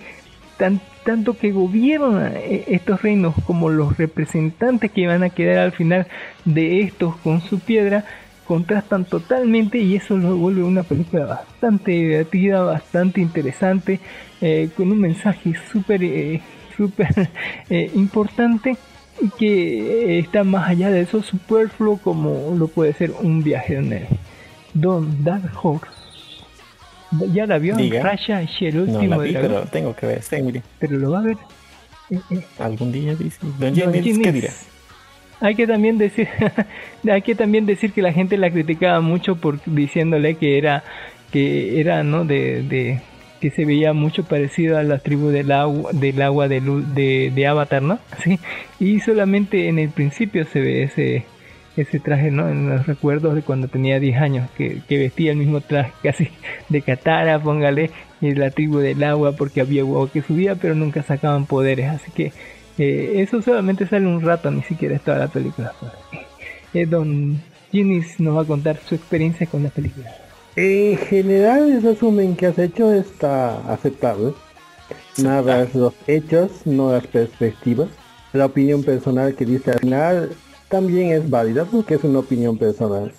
tan, 0.56 0.80
tanto 1.04 1.36
que 1.36 1.52
gobierna 1.52 2.32
estos 2.38 3.02
reinos 3.02 3.34
como 3.46 3.70
los 3.70 3.96
representantes 3.96 4.90
que 4.90 5.06
van 5.06 5.22
a 5.22 5.30
quedar 5.30 5.58
al 5.58 5.72
final 5.72 6.06
de 6.44 6.80
estos 6.80 7.16
con 7.16 7.40
su 7.40 7.60
piedra, 7.60 8.04
contrastan 8.44 9.04
totalmente 9.04 9.78
y 9.78 9.96
eso 9.96 10.16
lo 10.16 10.36
vuelve 10.36 10.62
una 10.62 10.82
película 10.82 11.26
bastante 11.26 11.92
divertida, 11.92 12.62
bastante 12.62 13.20
interesante, 13.20 14.00
eh, 14.40 14.68
con 14.76 14.90
un 14.92 15.00
mensaje 15.00 15.54
súper 15.72 16.02
eh, 16.02 16.42
super, 16.76 17.30
eh, 17.70 17.90
importante 17.94 18.76
que 19.38 20.18
está 20.18 20.42
más 20.44 20.68
allá 20.68 20.90
de 20.90 21.02
eso 21.02 21.22
superfluo 21.22 21.98
como 21.98 22.54
lo 22.58 22.68
puede 22.68 22.92
ser 22.94 23.12
un 23.22 23.42
viaje 23.42 23.76
en 23.76 23.92
él. 23.92 24.06
Don 24.74 25.22
Dark 25.22 25.52
Horse 25.62 25.93
¿Ya 27.32 27.46
la 27.46 27.58
vio? 27.58 27.76
Diga. 27.76 28.02
Raya 28.02 28.42
y 28.42 28.66
el 28.66 28.80
último 28.80 29.16
No 29.16 29.16
la 29.16 29.22
vi, 29.22 29.32
pero 29.32 29.62
tengo 29.66 29.94
que 29.94 30.06
ver. 30.06 30.22
sí, 30.22 30.42
mire. 30.42 30.62
Pero 30.78 30.98
lo 30.98 31.10
va 31.12 31.20
a 31.20 31.22
ver. 31.22 31.36
Eh, 32.10 32.20
eh. 32.30 32.40
Algún 32.58 32.92
día 32.92 33.14
dice. 33.14 33.38
Don 33.58 33.74
Don 33.74 33.92
¿qué 33.92 34.32
dirá? 34.32 34.50
Hay 35.40 35.54
que 35.54 35.66
también 35.66 35.98
decir, 35.98 36.28
hay 37.10 37.22
que 37.22 37.34
también 37.34 37.66
decir 37.66 37.92
que 37.92 38.02
la 38.02 38.12
gente 38.12 38.36
la 38.38 38.50
criticaba 38.50 39.00
mucho 39.00 39.36
por 39.36 39.58
diciéndole 39.66 40.36
que 40.36 40.58
era, 40.58 40.84
que 41.30 41.80
era, 41.80 42.02
¿no? 42.02 42.24
De, 42.24 42.62
de 42.62 43.00
que 43.40 43.50
se 43.50 43.64
veía 43.64 43.92
mucho 43.92 44.24
parecido 44.24 44.78
a 44.78 44.82
la 44.82 44.98
tribu 44.98 45.28
del 45.28 45.52
agua, 45.52 45.90
del 45.92 46.22
agua 46.22 46.48
de, 46.48 46.60
de, 46.60 47.30
de 47.34 47.46
Avatar, 47.46 47.82
¿no? 47.82 47.98
Sí. 48.24 48.38
Y 48.80 49.00
solamente 49.00 49.68
en 49.68 49.78
el 49.78 49.90
principio 49.90 50.46
se 50.46 50.60
ve 50.60 50.82
ese, 50.84 51.26
ese 51.76 52.00
traje, 52.00 52.30
¿no? 52.30 52.48
En 52.48 52.68
los 52.68 52.86
recuerdos 52.86 53.34
de 53.34 53.42
cuando 53.42 53.68
tenía 53.68 53.98
10 53.98 54.20
años, 54.20 54.50
que, 54.56 54.80
que 54.88 54.98
vestía 54.98 55.32
el 55.32 55.38
mismo 55.38 55.60
traje 55.60 55.92
casi 56.02 56.28
de 56.68 56.82
Katara, 56.82 57.40
póngale, 57.40 57.90
y 58.20 58.34
la 58.34 58.50
tribu 58.50 58.78
del 58.78 59.02
agua, 59.02 59.32
porque 59.32 59.60
había 59.60 59.82
agua 59.82 60.10
que 60.10 60.22
subía, 60.22 60.54
pero 60.54 60.74
nunca 60.74 61.02
sacaban 61.02 61.46
poderes, 61.46 61.90
así 61.90 62.10
que 62.12 62.32
eh, 62.78 63.22
eso 63.22 63.40
solamente 63.42 63.86
sale 63.86 64.06
un 64.06 64.20
rato, 64.20 64.50
ni 64.50 64.62
siquiera 64.62 64.96
es 64.96 65.02
toda 65.02 65.18
la 65.18 65.28
película. 65.28 65.72
Eh, 66.76 66.86
don 66.86 67.40
Ginis 67.70 68.18
nos 68.18 68.36
va 68.36 68.42
a 68.42 68.44
contar 68.46 68.80
su 68.84 68.96
experiencia 68.96 69.46
con 69.46 69.62
la 69.62 69.68
película. 69.68 70.10
En 70.56 70.98
general 70.98 71.70
el 71.70 71.82
resumen 71.82 72.34
que 72.34 72.46
has 72.46 72.58
hecho 72.58 72.92
está 72.92 73.58
aceptable. 73.72 74.34
Narras 75.18 75.72
los 75.76 75.94
hechos, 76.08 76.50
no 76.64 76.90
las 76.90 77.06
perspectivas. 77.06 77.90
La 78.32 78.46
opinión 78.46 78.82
personal 78.82 79.36
que 79.36 79.44
dice 79.44 79.70
al 79.70 79.78
final 79.78 80.30
también 80.68 81.12
es 81.12 81.28
válida 81.28 81.64
porque 81.64 81.94
es 81.94 82.04
una 82.04 82.20
opinión 82.20 82.58
personal. 82.58 83.12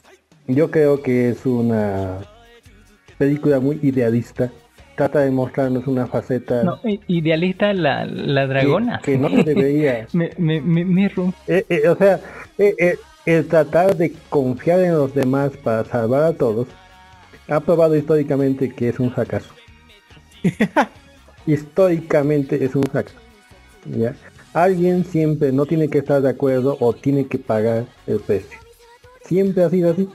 Yo 0.48 0.70
creo 0.70 1.02
que 1.02 1.30
es 1.30 1.46
una 1.46 2.20
película 3.18 3.60
muy 3.60 3.80
idealista. 3.82 4.52
Trata 4.96 5.20
de 5.20 5.32
mostrarnos 5.32 5.88
una 5.88 6.08
faceta 6.08 6.64
No, 6.64 6.80
idealista 7.08 7.74
la, 7.74 8.06
la 8.06 8.48
dragona. 8.48 9.02
que 9.04 9.18
no 9.18 9.30
se 9.30 9.44
debería. 9.44 10.08
me, 10.14 10.32
me, 10.38 10.62
me, 10.62 10.86
me 10.86 11.06
Eh, 11.48 11.66
eh, 11.68 11.90
o 11.90 11.98
sea, 11.98 12.22
eh, 12.58 12.76
eh, 12.80 12.96
el 13.26 13.48
tratar 13.48 13.98
de 13.98 14.14
confiar 14.30 14.80
en 14.80 14.94
los 14.94 15.14
demás 15.14 15.52
para 15.58 15.84
salvar 15.84 16.24
a 16.24 16.34
todos 16.34 16.68
ha 17.50 17.60
probado 17.60 17.96
históricamente 17.96 18.74
que 18.74 18.90
es 18.90 19.00
un 19.00 19.12
fracaso. 19.12 19.54
históricamente 21.46 22.64
es 22.64 22.76
un 22.76 22.84
fracaso. 22.84 23.18
¿ya? 23.86 24.16
Alguien 24.56 25.04
siempre 25.04 25.52
no 25.52 25.66
tiene 25.66 25.90
que 25.90 25.98
estar 25.98 26.22
de 26.22 26.30
acuerdo 26.30 26.78
o 26.80 26.94
tiene 26.94 27.28
que 27.28 27.38
pagar 27.38 27.86
el 28.08 28.22
precio. 28.22 28.58
Siempre 29.26 29.66
ha 29.66 29.70
sido 29.70 29.92
así 29.92 30.08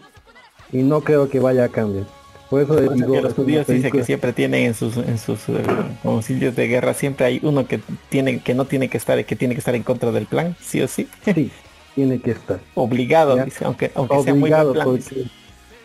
y 0.73 0.79
no 0.79 1.03
creo 1.03 1.29
que 1.29 1.41
vaya 1.41 1.65
a 1.65 1.69
cambiar. 1.69 2.07
Por 2.49 2.63
eso 2.63 2.75
digo, 2.81 2.95
que 2.95 3.01
los 3.21 3.33
es 3.33 3.39
una 3.39 3.45
judíos 3.45 3.67
dicen 3.67 3.93
que 3.93 4.03
siempre 4.03 4.33
tienen 4.33 4.65
en 4.65 4.75
sus 4.75 4.97
en 4.97 5.19
sus 5.19 5.47
eh, 5.51 5.63
concilios 6.03 6.57
de 6.57 6.69
guerra 6.69 6.95
siempre 6.95 7.27
hay 7.27 7.41
uno 7.43 7.69
que 7.69 7.81
tiene 8.09 8.41
que 8.41 8.55
no 8.55 8.65
tiene 8.65 8.89
que 8.89 8.97
estar 8.97 9.23
que 9.27 9.37
tiene 9.37 9.55
que 9.55 9.59
estar 9.59 9.75
en 9.75 9.83
contra 9.83 10.11
del 10.11 10.25
plan 10.25 10.57
sí 10.59 10.81
o 10.81 10.89
sí 10.89 11.07
Sí, 11.23 11.53
tiene 11.95 12.19
que 12.19 12.31
estar. 12.31 12.61
obligado 12.75 13.37
dice, 13.45 13.67
aunque 13.67 13.93
aunque 13.95 14.23
sea 14.23 14.33
muy 14.33 14.45
obligado 14.45 14.73
buen 14.73 14.85
plan, 14.85 14.97
dice. 14.97 15.31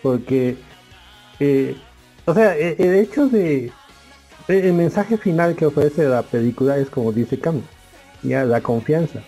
porque 0.02 0.56
porque 0.56 0.56
eh, 1.42 1.76
o 2.24 2.34
sea 2.34 2.58
e- 2.58 2.78
el, 2.80 2.96
hecho 2.96 3.28
de 3.28 3.72
el, 4.48 4.74
mensaje 4.74 5.18
final 5.18 5.56
que 5.56 5.66
ofrece 5.66 6.06
la 6.06 6.24
película 6.24 6.78
es 6.78 6.90
como 6.90 7.12
dice 7.12 7.38
Cam 7.38 7.62
ya 8.28 8.44
la 8.46 8.62
confianza 8.62 9.22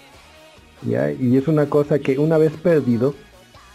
ya 0.83 1.11
y 1.11 1.37
es 1.37 1.47
una 1.47 1.67
cosa 1.67 1.99
que 1.99 2.19
una 2.19 2.37
vez 2.37 2.53
perdido 2.53 3.13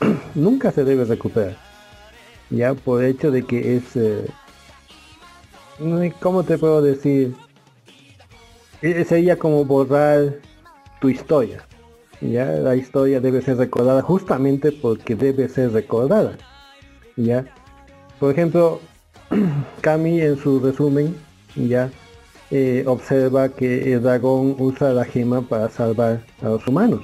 nunca 0.35 0.71
se 0.71 0.85
debe 0.85 1.05
recuperar 1.05 1.57
ya 2.51 2.75
por 2.75 3.05
hecho 3.05 3.31
de 3.31 3.45
que 3.45 3.77
es 3.77 3.97
eh, 3.97 4.27
cómo 6.21 6.43
te 6.43 6.59
puedo 6.59 6.83
decir 6.83 7.35
Eh, 8.83 9.05
sería 9.05 9.37
como 9.39 9.65
borrar 9.65 10.41
tu 11.01 11.09
historia 11.09 11.65
ya 12.21 12.47
la 12.47 12.75
historia 12.75 13.21
debe 13.21 13.43
ser 13.43 13.57
recordada 13.57 14.03
justamente 14.03 14.73
porque 14.73 15.15
debe 15.15 15.49
ser 15.49 15.73
recordada 15.73 16.37
ya. 17.17 17.45
Por 18.19 18.33
ejemplo 18.33 18.81
Cami 19.81 20.21
en 20.21 20.37
su 20.37 20.61
resumen 20.61 21.17
ya 21.57 21.91
eh, 22.53 22.85
observa 22.87 23.49
que 23.49 23.93
el 23.95 24.03
dragón 24.03 24.55
usa 24.59 24.93
la 24.93 25.05
gema 25.05 25.41
para 25.43 25.69
salvar 25.71 26.21
a 26.41 26.49
los 26.51 26.67
humanos 26.69 27.01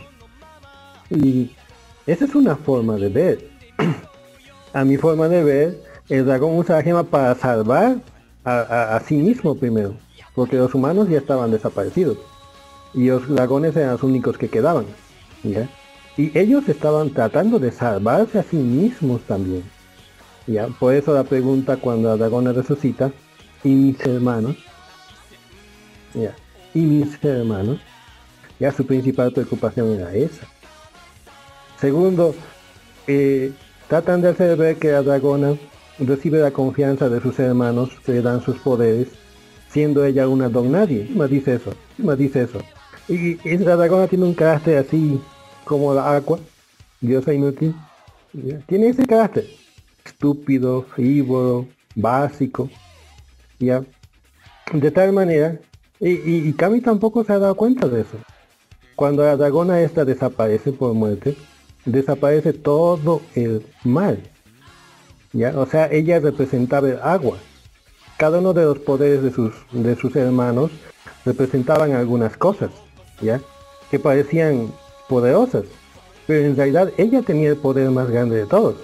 y 1.10 1.50
esa 2.06 2.26
es 2.26 2.34
una 2.34 2.54
forma 2.54 2.96
de 2.96 3.08
ver 3.08 3.50
a 4.72 4.84
mi 4.84 4.96
forma 4.96 5.28
de 5.28 5.42
ver 5.42 5.82
el 6.08 6.24
dragón 6.24 6.56
usa 6.56 6.76
la 6.76 6.82
gema 6.82 7.02
para 7.02 7.34
salvar 7.34 7.96
a, 8.44 9.02
sí 9.04 9.16
mismo 9.16 9.56
primero 9.56 9.94
porque 10.34 10.56
los 10.56 10.74
humanos 10.74 11.08
ya 11.08 11.18
estaban 11.18 11.50
desaparecidos 11.50 12.18
y 12.94 13.06
los 13.06 13.28
dragones 13.28 13.76
eran 13.76 13.92
los 13.92 14.02
únicos 14.02 14.38
que 14.38 14.48
quedaban. 14.48 14.86
¿ya? 15.42 15.68
Y 16.16 16.36
ellos 16.36 16.68
estaban 16.68 17.10
tratando 17.10 17.58
de 17.58 17.70
salvarse 17.70 18.38
a 18.38 18.42
sí 18.42 18.56
mismos 18.56 19.20
también. 19.22 19.62
¿ya? 20.46 20.68
Por 20.68 20.94
eso 20.94 21.14
la 21.14 21.24
pregunta 21.24 21.76
cuando 21.76 22.08
la 22.08 22.16
dragona 22.16 22.52
resucita, 22.52 23.12
y 23.64 23.70
mis 23.70 24.00
hermanos, 24.00 24.56
¿ya? 26.14 26.34
y 26.74 26.80
mis 26.80 27.22
hermanos, 27.24 27.78
ya 28.58 28.72
su 28.72 28.86
principal 28.86 29.32
preocupación 29.32 29.92
era 29.94 30.14
esa. 30.14 30.46
Segundo, 31.80 32.34
eh, 33.06 33.52
tratan 33.88 34.20
de 34.20 34.28
hacer 34.28 34.56
ver 34.56 34.76
que 34.76 34.92
la 34.92 35.02
dragona 35.02 35.56
recibe 35.98 36.38
la 36.38 36.50
confianza 36.50 37.08
de 37.08 37.20
sus 37.20 37.38
hermanos 37.38 37.90
que 38.04 38.12
le 38.12 38.22
dan 38.22 38.42
sus 38.42 38.58
poderes, 38.58 39.08
siendo 39.70 40.04
ella 40.04 40.28
una 40.28 40.48
don 40.48 40.72
nadie. 40.72 41.08
Me 41.14 41.26
dice 41.28 41.54
eso, 41.54 41.74
me 41.96 42.16
dice 42.16 42.42
eso. 42.42 42.60
Y, 43.08 43.38
y 43.48 43.58
la 43.58 43.76
dragona 43.76 44.06
tiene 44.06 44.24
un 44.24 44.34
carácter 44.34 44.78
así 44.78 45.20
como 45.64 45.94
la 45.94 46.14
agua, 46.14 46.38
diosa 47.00 47.32
inútil. 47.32 47.74
Tiene 48.66 48.88
ese 48.88 49.06
carácter. 49.06 49.46
Estúpido, 50.04 50.82
frívolo, 50.94 51.66
básico. 51.94 52.68
¿ya? 53.58 53.82
De 54.72 54.90
tal 54.90 55.12
manera, 55.12 55.58
y, 56.00 56.48
y, 56.48 56.52
Kami 56.52 56.80
tampoco 56.80 57.24
se 57.24 57.32
ha 57.32 57.38
dado 57.38 57.54
cuenta 57.54 57.88
de 57.88 58.02
eso. 58.02 58.16
Cuando 58.94 59.22
la 59.24 59.36
dragona 59.36 59.80
esta 59.80 60.04
desaparece 60.04 60.72
por 60.72 60.94
muerte, 60.94 61.36
desaparece 61.84 62.52
todo 62.52 63.20
el 63.34 63.64
mal. 63.84 64.22
¿ya? 65.32 65.58
O 65.58 65.66
sea, 65.66 65.88
ella 65.90 66.20
representaba 66.20 66.88
el 66.88 66.98
agua. 67.02 67.38
Cada 68.16 68.38
uno 68.38 68.52
de 68.52 68.64
los 68.64 68.78
poderes 68.78 69.22
de 69.22 69.30
sus, 69.30 69.54
de 69.72 69.94
sus 69.96 70.14
hermanos 70.16 70.70
representaban 71.24 71.92
algunas 71.92 72.36
cosas, 72.36 72.70
¿ya? 73.20 73.40
Que 73.90 73.98
parecían 73.98 74.72
poderosas. 75.08 75.64
Pero 76.26 76.46
en 76.46 76.56
realidad 76.56 76.92
ella 76.96 77.22
tenía 77.22 77.50
el 77.50 77.56
poder 77.56 77.90
más 77.90 78.10
grande 78.10 78.36
de 78.36 78.46
todos, 78.46 78.76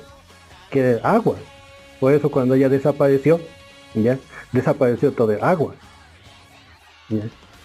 que 0.71 0.81
era 0.81 0.91
el 0.93 1.01
agua. 1.05 1.37
Por 2.01 2.13
eso 2.13 2.31
cuando 2.31 2.55
ella 2.55 2.69
desapareció, 2.69 3.41
¿ya? 3.95 4.19
Desapareció 4.53 5.13
todo 5.13 5.33
el 5.33 5.43
agua. 5.43 5.75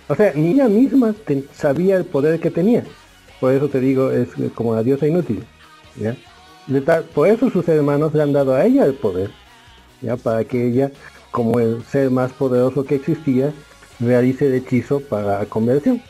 O 0.07 0.15
sea, 0.15 0.33
ni 0.33 0.51
ella 0.51 0.67
misma 0.67 1.13
sabía 1.53 1.97
el 1.97 2.05
poder 2.05 2.39
que 2.39 2.51
tenía. 2.51 2.83
Por 3.39 3.53
eso 3.53 3.69
te 3.69 3.79
digo, 3.79 4.11
es 4.11 4.29
como 4.55 4.75
la 4.75 4.83
diosa 4.83 5.07
inútil. 5.07 5.43
¿ya? 5.95 6.15
Por 7.13 7.27
eso 7.27 7.49
sus 7.49 7.67
hermanos 7.67 8.13
le 8.13 8.23
han 8.23 8.33
dado 8.33 8.53
a 8.53 8.65
ella 8.65 8.85
el 8.85 8.95
poder. 8.95 9.31
¿ya? 10.01 10.17
Para 10.17 10.43
que 10.43 10.67
ella, 10.67 10.91
como 11.31 11.59
el 11.59 11.83
ser 11.83 12.11
más 12.11 12.31
poderoso 12.33 12.83
que 12.83 12.95
existía, 12.95 13.53
realice 13.99 14.47
el 14.47 14.55
hechizo 14.55 14.99
para 14.99 15.45
conversión. 15.45 16.01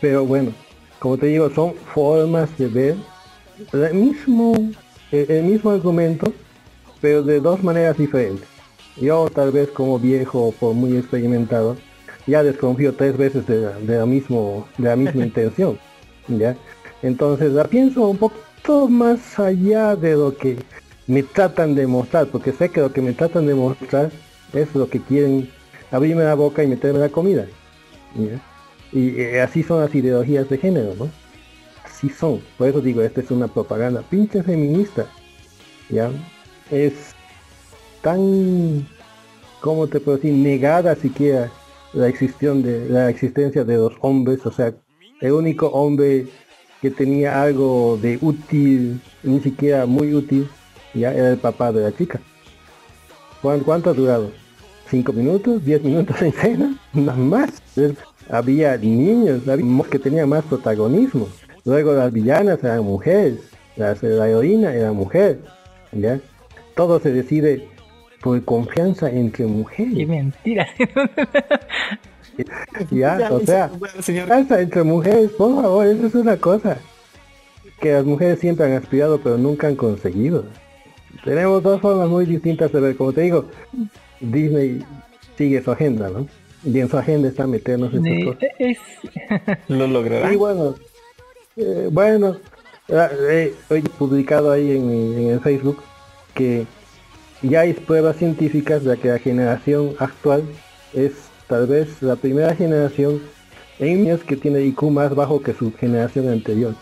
Pero 0.00 0.24
bueno, 0.24 0.52
como 0.98 1.18
te 1.18 1.26
digo, 1.26 1.50
son 1.50 1.74
formas 1.94 2.56
de 2.58 2.68
ver 2.68 2.96
el 3.72 3.94
mismo, 3.94 4.54
el, 5.12 5.30
el 5.30 5.44
mismo 5.44 5.70
argumento, 5.70 6.32
pero 7.00 7.22
de 7.22 7.38
dos 7.38 7.62
maneras 7.62 7.96
diferentes. 7.98 8.48
Yo 8.96 9.28
tal 9.28 9.50
vez 9.50 9.68
como 9.70 9.98
viejo 9.98 10.46
o 10.46 10.52
por 10.52 10.74
muy 10.74 10.96
experimentado, 10.96 11.76
ya 12.26 12.42
desconfío 12.42 12.94
tres 12.94 13.16
veces 13.16 13.46
de 13.46 13.60
la, 13.62 13.78
de 13.78 13.98
la 13.98 14.06
mismo, 14.06 14.66
de 14.78 14.88
la 14.88 14.96
misma 14.96 15.24
intención. 15.26 15.78
¿ya? 16.28 16.56
Entonces 17.02 17.52
la 17.52 17.64
pienso 17.64 18.08
un 18.08 18.16
poquito 18.16 18.88
más 18.88 19.38
allá 19.38 19.96
de 19.96 20.12
lo 20.12 20.36
que 20.36 20.58
me 21.06 21.22
tratan 21.22 21.74
de 21.74 21.86
mostrar, 21.86 22.26
porque 22.28 22.52
sé 22.52 22.70
que 22.70 22.80
lo 22.80 22.92
que 22.92 23.02
me 23.02 23.12
tratan 23.12 23.46
de 23.46 23.54
mostrar 23.54 24.10
es 24.52 24.74
lo 24.74 24.88
que 24.88 25.00
quieren 25.00 25.50
abrirme 25.90 26.24
la 26.24 26.34
boca 26.34 26.62
y 26.62 26.66
meterme 26.66 26.98
la 27.00 27.10
comida. 27.10 27.46
¿ya? 28.14 28.40
Y 28.92 29.20
eh, 29.20 29.40
así 29.42 29.62
son 29.62 29.80
las 29.80 29.94
ideologías 29.94 30.48
de 30.48 30.58
género, 30.58 30.94
¿no? 30.98 31.10
Así 31.84 32.08
son. 32.08 32.40
Por 32.56 32.68
eso 32.68 32.80
digo, 32.80 33.02
esta 33.02 33.20
es 33.20 33.30
una 33.30 33.48
propaganda 33.48 34.02
pinche 34.02 34.42
feminista. 34.42 35.06
¿Ya? 35.90 36.10
Es 36.70 37.14
tan, 38.00 38.86
¿cómo 39.60 39.86
te 39.86 40.00
puedo 40.00 40.16
decir? 40.16 40.32
Negada 40.32 40.94
siquiera 40.94 41.50
la 41.94 42.08
existión 42.08 42.62
de 42.62 42.88
la 42.88 43.08
existencia 43.10 43.64
de 43.64 43.76
los 43.76 43.94
hombres. 44.00 44.44
O 44.46 44.52
sea, 44.52 44.74
el 45.20 45.32
único 45.32 45.68
hombre 45.68 46.26
que 46.82 46.90
tenía 46.90 47.42
algo 47.42 47.98
de 48.00 48.18
útil, 48.20 49.00
ni 49.22 49.40
siquiera 49.40 49.86
muy 49.86 50.14
útil, 50.14 50.48
ya 50.92 51.12
era 51.12 51.30
el 51.30 51.38
papá 51.38 51.72
de 51.72 51.82
la 51.82 51.96
chica. 51.96 52.20
¿Cuán- 53.42 53.60
¿Cuánto 53.60 53.90
ha 53.90 53.94
durado? 53.94 54.30
¿Cinco 54.90 55.12
minutos? 55.12 55.64
¿Diez 55.64 55.82
minutos 55.82 56.20
en 56.20 56.28
escena? 56.28 56.78
Nada 56.92 57.16
más. 57.18 57.50
Había 58.30 58.76
niños, 58.76 59.46
había 59.48 59.84
que 59.90 59.98
tenían 59.98 60.28
más 60.28 60.44
protagonismo. 60.44 61.28
Luego 61.64 61.92
las 61.94 62.12
villanas 62.12 62.62
eran 62.62 62.84
mujeres, 62.84 63.38
las- 63.76 64.02
la 64.02 64.28
heroína 64.28 64.74
era 64.74 64.92
mujer. 64.92 65.40
¿ya? 65.92 66.20
Todo 66.74 67.00
se 67.00 67.12
decide 67.12 67.68
por 68.24 68.42
confianza 68.44 69.10
entre 69.10 69.44
Qué 69.44 69.50
mujeres. 69.50 70.08
mentira. 70.08 70.66
Ya, 72.90 73.28
o 73.30 73.38
sea, 73.40 73.70
señor. 74.00 74.26
confianza 74.26 74.60
entre 74.60 74.82
mujeres, 74.82 75.30
por 75.38 75.54
favor, 75.62 75.86
eso 75.86 76.06
es 76.08 76.14
una 76.16 76.36
cosa 76.36 76.78
que 77.80 77.92
las 77.92 78.04
mujeres 78.04 78.40
siempre 78.40 78.66
han 78.66 78.72
aspirado 78.72 79.20
pero 79.20 79.38
nunca 79.38 79.68
han 79.68 79.76
conseguido. 79.76 80.44
Tenemos 81.24 81.62
dos 81.62 81.80
formas 81.80 82.08
muy 82.08 82.26
distintas 82.26 82.72
de 82.72 82.80
ver, 82.80 82.96
como 82.96 83.12
te 83.12 83.20
digo, 83.20 83.44
Disney 84.20 84.82
sigue 85.38 85.62
su 85.62 85.70
agenda, 85.70 86.08
¿no? 86.10 86.26
Y 86.64 86.80
en 86.80 86.88
su 86.88 86.96
agenda 86.98 87.28
está 87.28 87.46
meternos 87.46 87.94
en 87.94 88.04
Eh, 88.06 88.24
cosas. 88.24 88.42
es, 88.58 88.78
Lo 89.68 89.86
logrará. 89.86 90.32
Y 90.32 90.36
bueno, 90.36 90.74
eh, 91.56 91.88
bueno, 91.92 92.36
eh, 92.88 93.54
hoy 93.70 93.78
he 93.78 93.88
publicado 93.90 94.50
ahí 94.50 94.72
en, 94.72 94.88
mi- 94.88 95.22
en 95.24 95.30
el 95.34 95.40
Facebook 95.40 95.78
que 96.34 96.66
ya 97.48 97.60
hay 97.60 97.72
pruebas 97.74 98.16
científicas 98.16 98.84
de 98.84 98.96
que 98.96 99.08
la 99.08 99.18
generación 99.18 99.94
actual 99.98 100.42
es 100.92 101.12
tal 101.48 101.66
vez 101.66 102.02
la 102.02 102.16
primera 102.16 102.54
generación 102.54 103.20
en 103.78 104.02
niños 104.04 104.22
que 104.24 104.36
tiene 104.36 104.60
IQ 104.62 104.82
más 104.84 105.14
bajo 105.14 105.42
que 105.42 105.52
su 105.52 105.72
generación 105.72 106.28
anterior. 106.28 106.74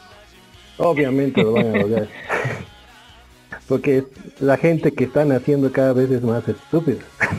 Obviamente 0.78 1.42
lo 1.42 1.52
van 1.52 1.74
a 1.74 1.78
lograr. 1.78 2.08
Porque 3.68 4.04
la 4.40 4.56
gente 4.56 4.92
que 4.92 5.04
está 5.04 5.24
naciendo 5.24 5.70
cada 5.72 5.92
vez 5.92 6.10
es 6.10 6.22
más 6.22 6.46
estúpida. 6.48 7.00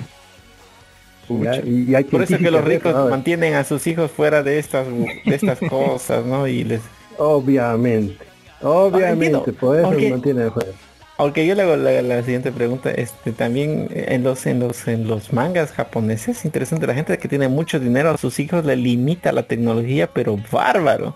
Ya, 1.30 1.56
y, 1.64 1.90
y 1.90 1.96
hay 1.96 2.04
Por 2.04 2.22
eso 2.22 2.38
que 2.38 2.52
los 2.52 2.64
ricos 2.64 2.94
ahora. 2.94 3.12
mantienen 3.12 3.54
a 3.54 3.64
sus 3.64 3.88
hijos 3.88 4.12
fuera 4.12 4.44
de 4.44 4.60
estas 4.60 4.86
de 4.88 5.36
estas 5.36 5.58
cosas, 5.70 6.26
¿no? 6.26 6.46
Y 6.48 6.66
les 6.66 6.82
Obviamente. 7.18 8.18
Obviamente, 8.62 9.54
por 9.54 9.78
eso 9.78 9.92
no 9.92 10.22
tiene 10.22 10.50
juego. 10.50 10.74
Aunque 11.18 11.46
yo 11.46 11.54
le 11.54 11.62
hago 11.62 11.76
la, 11.76 12.24
siguiente 12.24 12.52
pregunta, 12.52 12.90
este 12.90 13.32
también 13.32 13.88
en 13.92 14.24
los 14.24 14.46
en 14.48 14.60
los 14.60 14.88
en 14.88 15.08
los 15.08 15.32
mangas 15.32 15.72
japoneses, 15.72 16.40
es 16.40 16.46
interesante 16.46 16.88
la 16.88 16.96
gente 16.96 17.18
que 17.20 17.28
tiene 17.28 17.48
mucho 17.48 17.80
dinero 17.80 18.10
a 18.10 18.18
sus 18.18 18.40
hijos 18.40 18.66
le 18.66 18.76
limita 18.76 19.32
la 19.32 19.44
tecnología, 19.44 20.12
pero 20.12 20.38
bárbaro. 20.52 21.16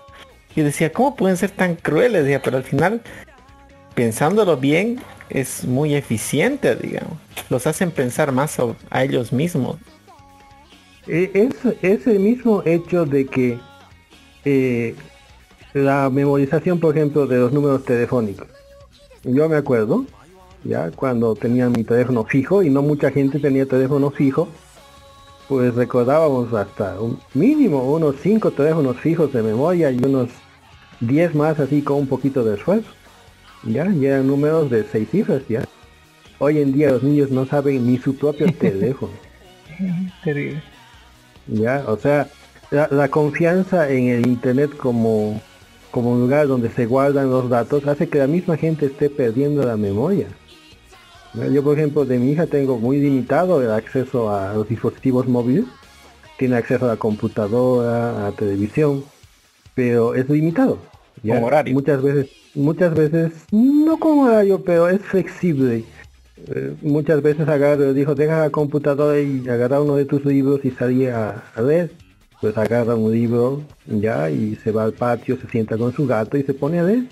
Y 0.54 0.62
decía, 0.62 0.92
¿cómo 0.92 1.16
pueden 1.16 1.36
ser 1.36 1.50
tan 1.50 1.74
crueles? 1.74 2.24
Decía, 2.24 2.40
pero 2.42 2.56
al 2.56 2.64
final, 2.64 3.00
pensándolo 3.94 4.56
bien, 4.56 5.00
es 5.30 5.64
muy 5.64 5.94
eficiente, 5.94 6.74
digamos. 6.76 7.18
Los 7.50 7.66
hacen 7.66 7.90
pensar 7.90 8.32
más 8.32 8.58
a, 8.90 9.02
ellos 9.04 9.32
mismos. 9.32 9.76
E- 11.06 11.30
Es, 11.34 11.74
es 11.82 12.06
el 12.06 12.20
mismo 12.20 12.62
hecho 12.64 13.04
de 13.04 13.26
que 13.26 13.58
eh, 14.44 14.94
la 15.74 16.08
memorización, 16.10 16.80
por 16.80 16.96
ejemplo, 16.96 17.26
de 17.26 17.38
los 17.38 17.52
números 17.52 17.84
telefónicos. 17.84 18.46
Yo 19.30 19.46
me 19.46 19.56
acuerdo, 19.56 20.06
ya 20.64 20.90
cuando 20.90 21.34
tenía 21.34 21.68
mi 21.68 21.84
teléfono 21.84 22.24
fijo 22.24 22.62
y 22.62 22.70
no 22.70 22.80
mucha 22.80 23.10
gente 23.10 23.38
tenía 23.38 23.66
teléfono 23.66 24.10
fijo, 24.10 24.48
pues 25.48 25.74
recordábamos 25.74 26.54
hasta 26.54 26.98
un 26.98 27.20
mínimo 27.34 27.82
unos 27.92 28.16
5 28.22 28.50
teléfonos 28.52 28.96
fijos 28.96 29.30
de 29.34 29.42
memoria 29.42 29.90
y 29.90 29.98
unos 29.98 30.30
10 31.00 31.34
más 31.34 31.60
así 31.60 31.82
con 31.82 31.98
un 31.98 32.06
poquito 32.06 32.42
de 32.42 32.56
esfuerzo. 32.56 32.88
Ya, 33.64 33.86
y 33.86 34.06
eran 34.06 34.26
números 34.26 34.70
de 34.70 34.84
6 34.84 35.08
cifras 35.10 35.42
ya. 35.46 35.62
Hoy 36.38 36.62
en 36.62 36.72
día 36.72 36.90
los 36.90 37.02
niños 37.02 37.30
no 37.30 37.44
saben 37.44 37.86
ni 37.86 37.98
su 37.98 38.16
propio 38.16 38.50
teléfono. 38.58 39.12
terrible. 40.24 40.62
Ya, 41.48 41.84
o 41.86 41.98
sea, 41.98 42.28
la, 42.70 42.88
la 42.90 43.08
confianza 43.08 43.90
en 43.90 44.08
el 44.08 44.26
internet 44.26 44.74
como, 44.74 45.38
como 45.98 46.12
un 46.12 46.20
lugar 46.20 46.46
donde 46.46 46.70
se 46.70 46.86
guardan 46.86 47.28
los 47.28 47.50
datos 47.50 47.84
hace 47.88 48.08
que 48.08 48.18
la 48.18 48.28
misma 48.28 48.56
gente 48.56 48.86
esté 48.86 49.10
perdiendo 49.10 49.64
la 49.64 49.76
memoria. 49.76 50.28
Yo, 51.52 51.64
por 51.64 51.76
ejemplo, 51.76 52.04
de 52.04 52.20
mi 52.20 52.30
hija 52.30 52.46
tengo 52.46 52.78
muy 52.78 53.00
limitado 53.00 53.60
el 53.60 53.72
acceso 53.72 54.30
a 54.32 54.54
los 54.54 54.68
dispositivos 54.68 55.26
móviles. 55.26 55.64
Tiene 56.38 56.54
acceso 56.54 56.84
a 56.84 56.90
la 56.90 56.96
computadora, 56.96 58.16
a 58.16 58.30
la 58.30 58.36
televisión, 58.36 59.02
pero 59.74 60.14
es 60.14 60.30
limitado. 60.30 60.78
Ya, 61.24 61.34
Con 61.34 61.44
horario. 61.44 61.74
Muchas 61.74 62.00
veces, 62.00 62.30
muchas 62.54 62.94
veces, 62.94 63.32
no 63.50 63.98
con 63.98 64.20
horario, 64.20 64.62
pero 64.62 64.88
es 64.88 65.00
flexible. 65.00 65.82
Eh, 66.46 66.76
muchas 66.80 67.20
veces 67.22 67.48
agarro, 67.48 67.92
dijo, 67.92 68.14
deja 68.14 68.38
la 68.38 68.50
computadora 68.50 69.18
y 69.18 69.48
agarra 69.48 69.80
uno 69.80 69.96
de 69.96 70.04
tus 70.04 70.24
libros 70.24 70.64
y 70.64 70.70
salía 70.70 71.30
a, 71.30 71.42
a 71.56 71.62
leer. 71.62 71.90
Pues 72.40 72.56
agarra 72.56 72.94
un 72.94 73.10
libro 73.12 73.62
ya 73.86 74.30
y 74.30 74.56
se 74.56 74.70
va 74.70 74.84
al 74.84 74.92
patio, 74.92 75.36
se 75.40 75.48
sienta 75.48 75.76
con 75.76 75.92
su 75.92 76.06
gato 76.06 76.36
y 76.36 76.42
se 76.44 76.54
pone 76.54 76.78
a 76.80 76.84
leer 76.84 77.04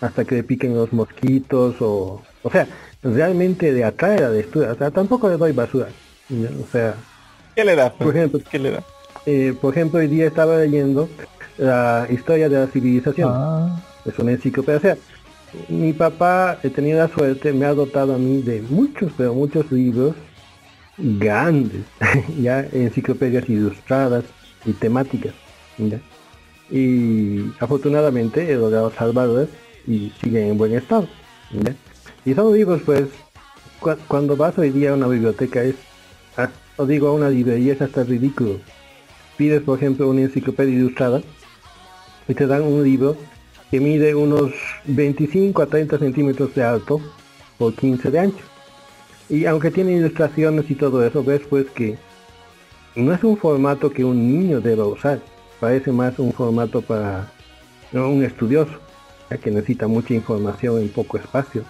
hasta 0.00 0.24
que 0.24 0.36
le 0.36 0.42
piquen 0.42 0.74
los 0.74 0.92
mosquitos 0.92 1.76
o, 1.80 2.22
o 2.42 2.50
sea, 2.50 2.66
realmente 3.02 3.72
de 3.74 3.84
atraer 3.84 4.24
a 4.24 4.30
de 4.30 4.40
estudiar, 4.40 4.70
o 4.72 4.76
sea, 4.78 4.90
tampoco 4.90 5.28
le 5.28 5.36
doy 5.36 5.52
basura, 5.52 5.88
¿ya? 6.28 6.48
o 6.62 6.66
sea, 6.72 6.94
¿Qué 7.54 7.64
le 7.64 7.76
da? 7.76 7.92
por 7.92 8.16
ejemplo, 8.16 8.40
¿Qué 8.50 8.58
le 8.58 8.70
da? 8.70 8.82
eh, 9.26 9.54
por 9.60 9.74
ejemplo, 9.74 9.98
hoy 10.00 10.06
día 10.06 10.26
estaba 10.26 10.56
leyendo 10.58 11.08
la 11.58 12.06
historia 12.10 12.48
de 12.48 12.56
la 12.60 12.66
civilización. 12.68 13.30
Ah, 13.30 13.82
Es 14.06 14.18
una 14.18 14.32
enciclopedia. 14.32 14.78
O 14.78 14.80
sea, 14.80 14.96
mi 15.68 15.92
papá 15.92 16.58
he 16.62 16.70
tenido 16.70 16.98
la 17.00 17.08
suerte, 17.08 17.52
me 17.52 17.66
ha 17.66 17.74
dotado 17.74 18.14
a 18.14 18.18
mí 18.18 18.40
de 18.40 18.62
muchos, 18.62 19.12
pero 19.18 19.34
muchos 19.34 19.70
libros 19.70 20.14
grandes, 20.96 21.82
ya 22.40 22.60
enciclopedias 22.72 23.48
ilustradas 23.50 24.24
y 24.64 24.72
temáticas. 24.72 25.34
Y 26.70 27.50
afortunadamente 27.58 28.50
he 28.52 28.56
logrado 28.56 28.90
salvarlas 28.92 29.48
y 29.86 30.12
siguen 30.22 30.50
en 30.50 30.58
buen 30.58 30.74
estado. 30.74 31.08
Y 32.24 32.34
son 32.34 32.54
libros, 32.54 32.82
pues, 32.84 33.04
cua- 33.80 33.98
cuando 34.06 34.36
vas 34.36 34.56
hoy 34.58 34.70
día 34.70 34.90
a 34.90 34.94
una 34.94 35.08
biblioteca 35.08 35.62
es, 35.62 35.74
ah, 36.36 36.50
o 36.76 36.86
digo 36.86 37.08
a 37.08 37.12
una 37.12 37.28
librería 37.30 37.72
es 37.72 37.82
hasta 37.82 38.04
ridículo. 38.04 38.58
Pides, 39.36 39.62
por 39.62 39.78
ejemplo, 39.78 40.08
una 40.08 40.20
enciclopedia 40.22 40.74
ilustrada 40.74 41.22
y 42.28 42.34
te 42.34 42.46
dan 42.46 42.62
un 42.62 42.84
libro 42.84 43.16
que 43.70 43.80
mide 43.80 44.14
unos 44.14 44.52
25 44.84 45.62
a 45.62 45.66
30 45.66 45.98
centímetros 45.98 46.54
de 46.54 46.62
alto 46.62 47.00
por 47.58 47.74
15 47.74 48.10
de 48.10 48.18
ancho. 48.18 48.44
Y 49.28 49.46
aunque 49.46 49.70
tiene 49.70 49.92
ilustraciones 49.92 50.70
y 50.70 50.74
todo 50.74 51.04
eso, 51.04 51.24
ves 51.24 51.40
pues 51.48 51.66
que 51.70 51.96
no 52.96 53.12
es 53.12 53.22
un 53.24 53.36
formato 53.36 53.90
que 53.90 54.04
un 54.04 54.16
niño 54.16 54.60
deba 54.60 54.86
usar. 54.86 55.20
Parece 55.58 55.92
más 55.92 56.18
un 56.18 56.32
formato 56.32 56.80
para 56.82 57.30
un 57.92 58.24
estudioso, 58.24 58.72
ya 59.30 59.36
que 59.36 59.50
necesita 59.50 59.86
mucha 59.86 60.14
información 60.14 60.80
en 60.80 60.88
poco 60.88 61.18
espacio. 61.18 61.64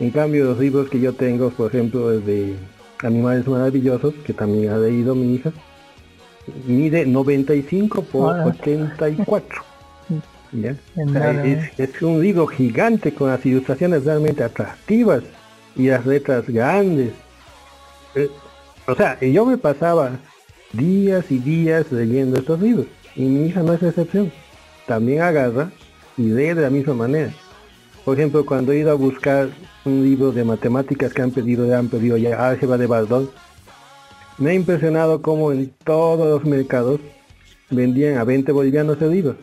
En 0.00 0.10
cambio, 0.10 0.44
los 0.44 0.58
libros 0.58 0.88
que 0.88 1.00
yo 1.00 1.12
tengo, 1.12 1.50
por 1.50 1.68
ejemplo, 1.68 2.10
el 2.10 2.24
de 2.24 2.56
Animales 3.02 3.46
Maravillosos, 3.46 4.14
que 4.24 4.32
también 4.32 4.72
ha 4.72 4.78
leído 4.78 5.14
mi 5.14 5.34
hija, 5.34 5.52
mide 6.66 7.06
95 7.06 8.02
por 8.02 8.34
Hola. 8.34 8.46
84. 8.46 9.62
¿ya? 10.52 10.74
En 10.96 11.08
O 11.08 11.12
sea, 11.12 11.44
es, 11.44 11.78
es 11.78 12.02
un 12.02 12.20
libro 12.20 12.46
gigante 12.46 13.12
con 13.12 13.28
las 13.28 13.44
ilustraciones 13.44 14.04
realmente 14.04 14.42
atractivas 14.42 15.22
y 15.76 15.88
las 15.88 16.04
letras 16.06 16.48
grandes. 16.48 17.12
Eh, 18.14 18.28
o 18.86 18.94
sea, 18.94 19.20
yo 19.20 19.46
me 19.46 19.56
pasaba 19.56 20.18
días 20.72 21.30
y 21.30 21.38
días 21.38 21.90
leyendo 21.92 22.38
estos 22.38 22.60
libros 22.60 22.86
y 23.14 23.22
mi 23.22 23.46
hija 23.46 23.62
no 23.62 23.72
es 23.72 23.82
excepción. 23.82 24.32
También 24.86 25.22
agarra 25.22 25.70
y 26.16 26.22
lee 26.22 26.54
de 26.54 26.62
la 26.62 26.70
misma 26.70 26.94
manera. 26.94 27.32
Por 28.04 28.18
ejemplo, 28.18 28.44
cuando 28.44 28.72
he 28.72 28.78
ido 28.78 28.90
a 28.90 28.94
buscar 28.94 29.48
un 29.84 30.02
libro 30.02 30.32
de 30.32 30.44
matemáticas 30.44 31.12
que 31.12 31.22
han 31.22 31.30
pedido, 31.30 31.76
han 31.76 31.88
pedido 31.88 32.16
ya 32.16 32.48
álgebra 32.48 32.76
de 32.76 32.86
Bardón, 32.86 33.30
me 34.38 34.50
ha 34.50 34.54
impresionado 34.54 35.22
cómo 35.22 35.52
en 35.52 35.72
todos 35.84 36.26
los 36.26 36.44
mercados 36.44 37.00
vendían 37.70 38.18
a 38.18 38.24
20 38.24 38.50
bolivianos 38.52 39.00
el 39.00 39.10
libro. 39.10 39.36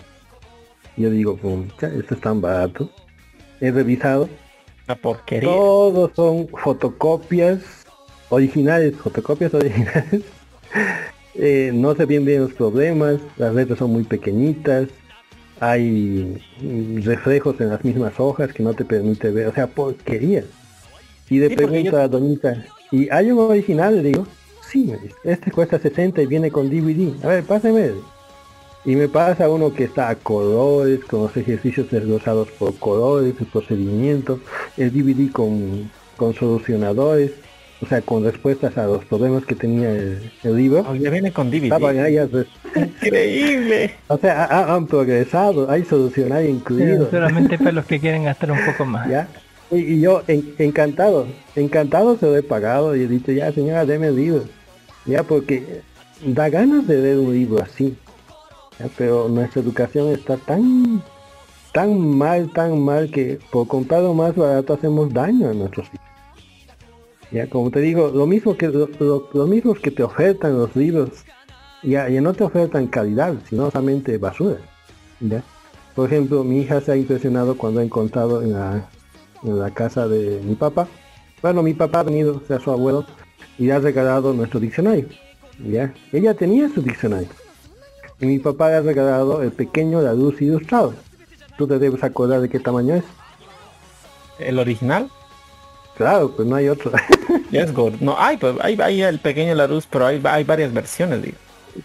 Yo 0.98 1.10
digo, 1.10 1.38
pucha, 1.38 1.88
esto 1.88 2.16
es 2.16 2.22
tan 2.22 2.42
barato. 2.42 2.90
He 3.62 3.72
revisado. 3.72 4.28
La 4.88 4.96
porquería. 4.96 5.48
Todos 5.50 6.12
son 6.16 6.48
fotocopias 6.50 7.86
originales, 8.30 8.96
fotocopias 8.96 9.54
originales. 9.54 10.24
Eh, 11.36 11.72
no 11.74 11.96
se 11.96 12.06
ven 12.06 12.26
bien 12.26 12.42
los 12.42 12.54
problemas, 12.54 13.18
las 13.38 13.54
letras 13.54 13.80
son 13.80 13.92
muy 13.92 14.04
pequeñitas, 14.04 14.88
hay 15.60 16.42
mm, 16.62 17.02
reflejos 17.04 17.60
en 17.62 17.70
las 17.70 17.84
mismas 17.84 18.14
hojas 18.20 18.52
que 18.54 18.64
no 18.64 18.74
te 18.74 18.84
permite 18.86 19.30
ver, 19.30 19.48
o 19.48 19.54
sea, 19.54 19.68
porquería. 19.68 20.44
Y 21.30 21.38
le 21.40 21.50
Sí, 21.50 21.56
pregunto 21.56 21.92
yo- 21.92 21.98
a 22.00 22.08
Doñita, 22.08 22.66
¿y 22.92 23.10
hay 23.10 23.32
un 23.32 23.40
original? 23.40 23.96
Le 23.98 24.10
digo, 24.10 24.26
sí, 24.68 24.92
este 25.24 25.52
cuesta 25.52 25.78
60 25.80 26.22
y 26.22 26.26
viene 26.26 26.50
con 26.52 26.70
DVD. 26.70 27.14
A 27.24 27.28
ver, 27.28 27.44
páseme. 27.44 27.92
Y 28.86 28.96
me 28.96 29.08
pasa 29.10 29.50
uno 29.50 29.74
que 29.74 29.84
está 29.84 30.10
a 30.10 30.16
colores, 30.16 31.04
con 31.04 31.24
los 31.24 31.38
ejercicios 31.38 31.92
desglosados 31.92 32.48
por 32.58 32.74
colores, 32.78 33.36
el 33.40 33.46
procedimiento, 33.46 34.40
el 34.78 34.92
DVD 34.92 35.32
con, 35.32 35.92
con 36.18 36.34
solucionadores, 36.34 37.32
o 37.82 37.86
sea, 37.88 38.02
con 38.02 38.24
respuestas 38.24 38.78
a 38.78 38.86
los 38.86 39.06
problemas 39.06 39.46
que 39.46 39.56
tenía 39.56 39.90
el, 39.92 40.32
el 40.44 40.56
libro. 40.56 40.86
Oh, 40.88 40.96
ya 40.96 41.10
viene 41.10 41.32
con 41.32 41.50
DVD. 41.50 41.64
Estaban 41.66 41.96
res- 41.96 42.48
Increíble. 42.76 43.92
o 44.08 44.18
sea, 44.18 44.44
ha- 44.44 44.60
ha- 44.60 44.74
han 44.76 44.86
progresado, 44.88 45.70
hay 45.70 45.84
solucionario 45.86 46.50
incluido. 46.50 47.10
solamente 47.10 47.58
para 47.58 47.72
los 47.72 47.86
que 47.86 48.00
quieren 48.00 48.24
gastar 48.26 48.52
un 48.52 48.60
poco 48.66 48.86
más. 48.86 49.10
¿ya? 49.10 49.28
Y, 49.72 49.78
y 49.78 50.02
yo 50.02 50.24
en- 50.28 50.54
encantado, 50.58 51.28
encantado 51.56 52.18
se 52.18 52.26
lo 52.26 52.36
he 52.38 52.44
pagado 52.44 52.96
y 52.96 53.04
he 53.04 53.08
dicho, 53.08 53.32
ya 53.32 53.52
señora, 53.54 53.86
deme 53.86 54.08
el 54.08 54.16
libro. 54.16 54.44
Ya, 55.06 55.24
porque 55.24 55.82
da 56.26 56.50
ganas 56.50 56.86
de 56.88 56.98
leer 56.98 57.18
un 57.20 57.34
libro 57.34 57.64
así. 57.64 57.96
¿ya? 58.80 58.88
Pero 58.98 59.30
nuestra 59.30 59.62
educación 59.62 60.10
está 60.12 60.36
tan, 60.38 61.02
tan 61.72 61.98
mal, 61.98 62.52
tan 62.52 62.78
mal 62.80 63.10
que 63.10 63.40
por 63.52 63.68
comprar 63.68 64.02
lo 64.02 64.14
más 64.14 64.36
barato 64.36 64.74
hacemos 64.74 65.14
daño 65.14 65.50
a 65.50 65.54
nuestros 65.54 65.88
hijos. 65.88 66.06
Ya, 67.32 67.48
como 67.48 67.70
te 67.70 67.80
digo, 67.80 68.10
lo 68.14 68.26
mismo 68.26 68.58
que 68.58 68.68
lo- 68.70 68.90
lo- 69.00 69.76
que 69.82 69.92
te 69.92 70.04
ofertan 70.04 70.58
los 70.58 70.76
libros, 70.76 71.10
ya, 71.84 72.10
ya 72.10 72.22
no 72.22 72.34
te 72.34 72.44
ofertan 72.44 72.88
calidad, 72.88 73.36
sino 73.48 73.70
solamente 73.70 74.18
basura. 74.18 74.58
¿ya? 75.20 75.44
Por 75.96 76.08
ejemplo, 76.08 76.44
mi 76.44 76.62
hija 76.62 76.82
se 76.82 76.92
ha 76.92 76.96
impresionado 76.96 77.56
cuando 77.58 77.82
ha 77.82 77.84
encontrado 77.84 78.42
en 78.42 78.54
la, 78.54 78.90
en 79.44 79.60
la 79.60 79.70
casa 79.72 80.08
de 80.08 80.42
mi 80.44 80.56
papá. 80.56 80.88
Bueno, 81.42 81.62
mi 81.62 81.74
papá 81.74 82.00
ha 82.00 82.04
venido, 82.04 82.42
o 82.44 82.48
sea, 82.48 82.60
su 82.60 82.72
abuelo, 82.72 83.06
y 83.58 83.66
le 83.66 83.74
ha 83.74 83.80
regalado 83.80 84.34
nuestro 84.34 84.60
diccionario. 84.60 85.06
¿ya? 85.60 85.94
Ella 86.12 86.34
tenía 86.34 86.68
su 86.70 86.82
diccionario. 86.82 87.28
Y 88.20 88.26
mi 88.26 88.40
papá 88.40 88.70
le 88.70 88.76
ha 88.76 88.82
regalado 88.82 89.44
el 89.44 89.52
pequeño 89.52 90.02
La 90.02 90.14
Luz 90.14 90.42
Ilustrado. 90.42 90.94
Tú 91.58 91.68
te 91.68 91.78
debes 91.78 92.04
acordar 92.04 92.42
de 92.42 92.50
qué 92.50 92.60
tamaño 92.60 92.96
es. 92.96 93.04
¿El 94.40 94.58
original? 94.60 95.10
Claro, 96.00 96.32
pues 96.36 96.48
no 96.48 96.56
hay 96.56 96.68
otro. 96.70 96.92
Es 97.52 97.74
gordo. 97.74 97.98
No, 98.02 98.16
hay, 98.18 98.38
pues, 98.38 98.56
hay, 98.62 98.80
hay 98.82 99.02
el 99.04 99.20
pequeño 99.20 99.54
Larus, 99.54 99.86
pero 99.86 100.06
hay, 100.08 100.20
hay 100.24 100.44
varias 100.46 100.74
versiones, 100.74 101.22
digo. 101.22 101.38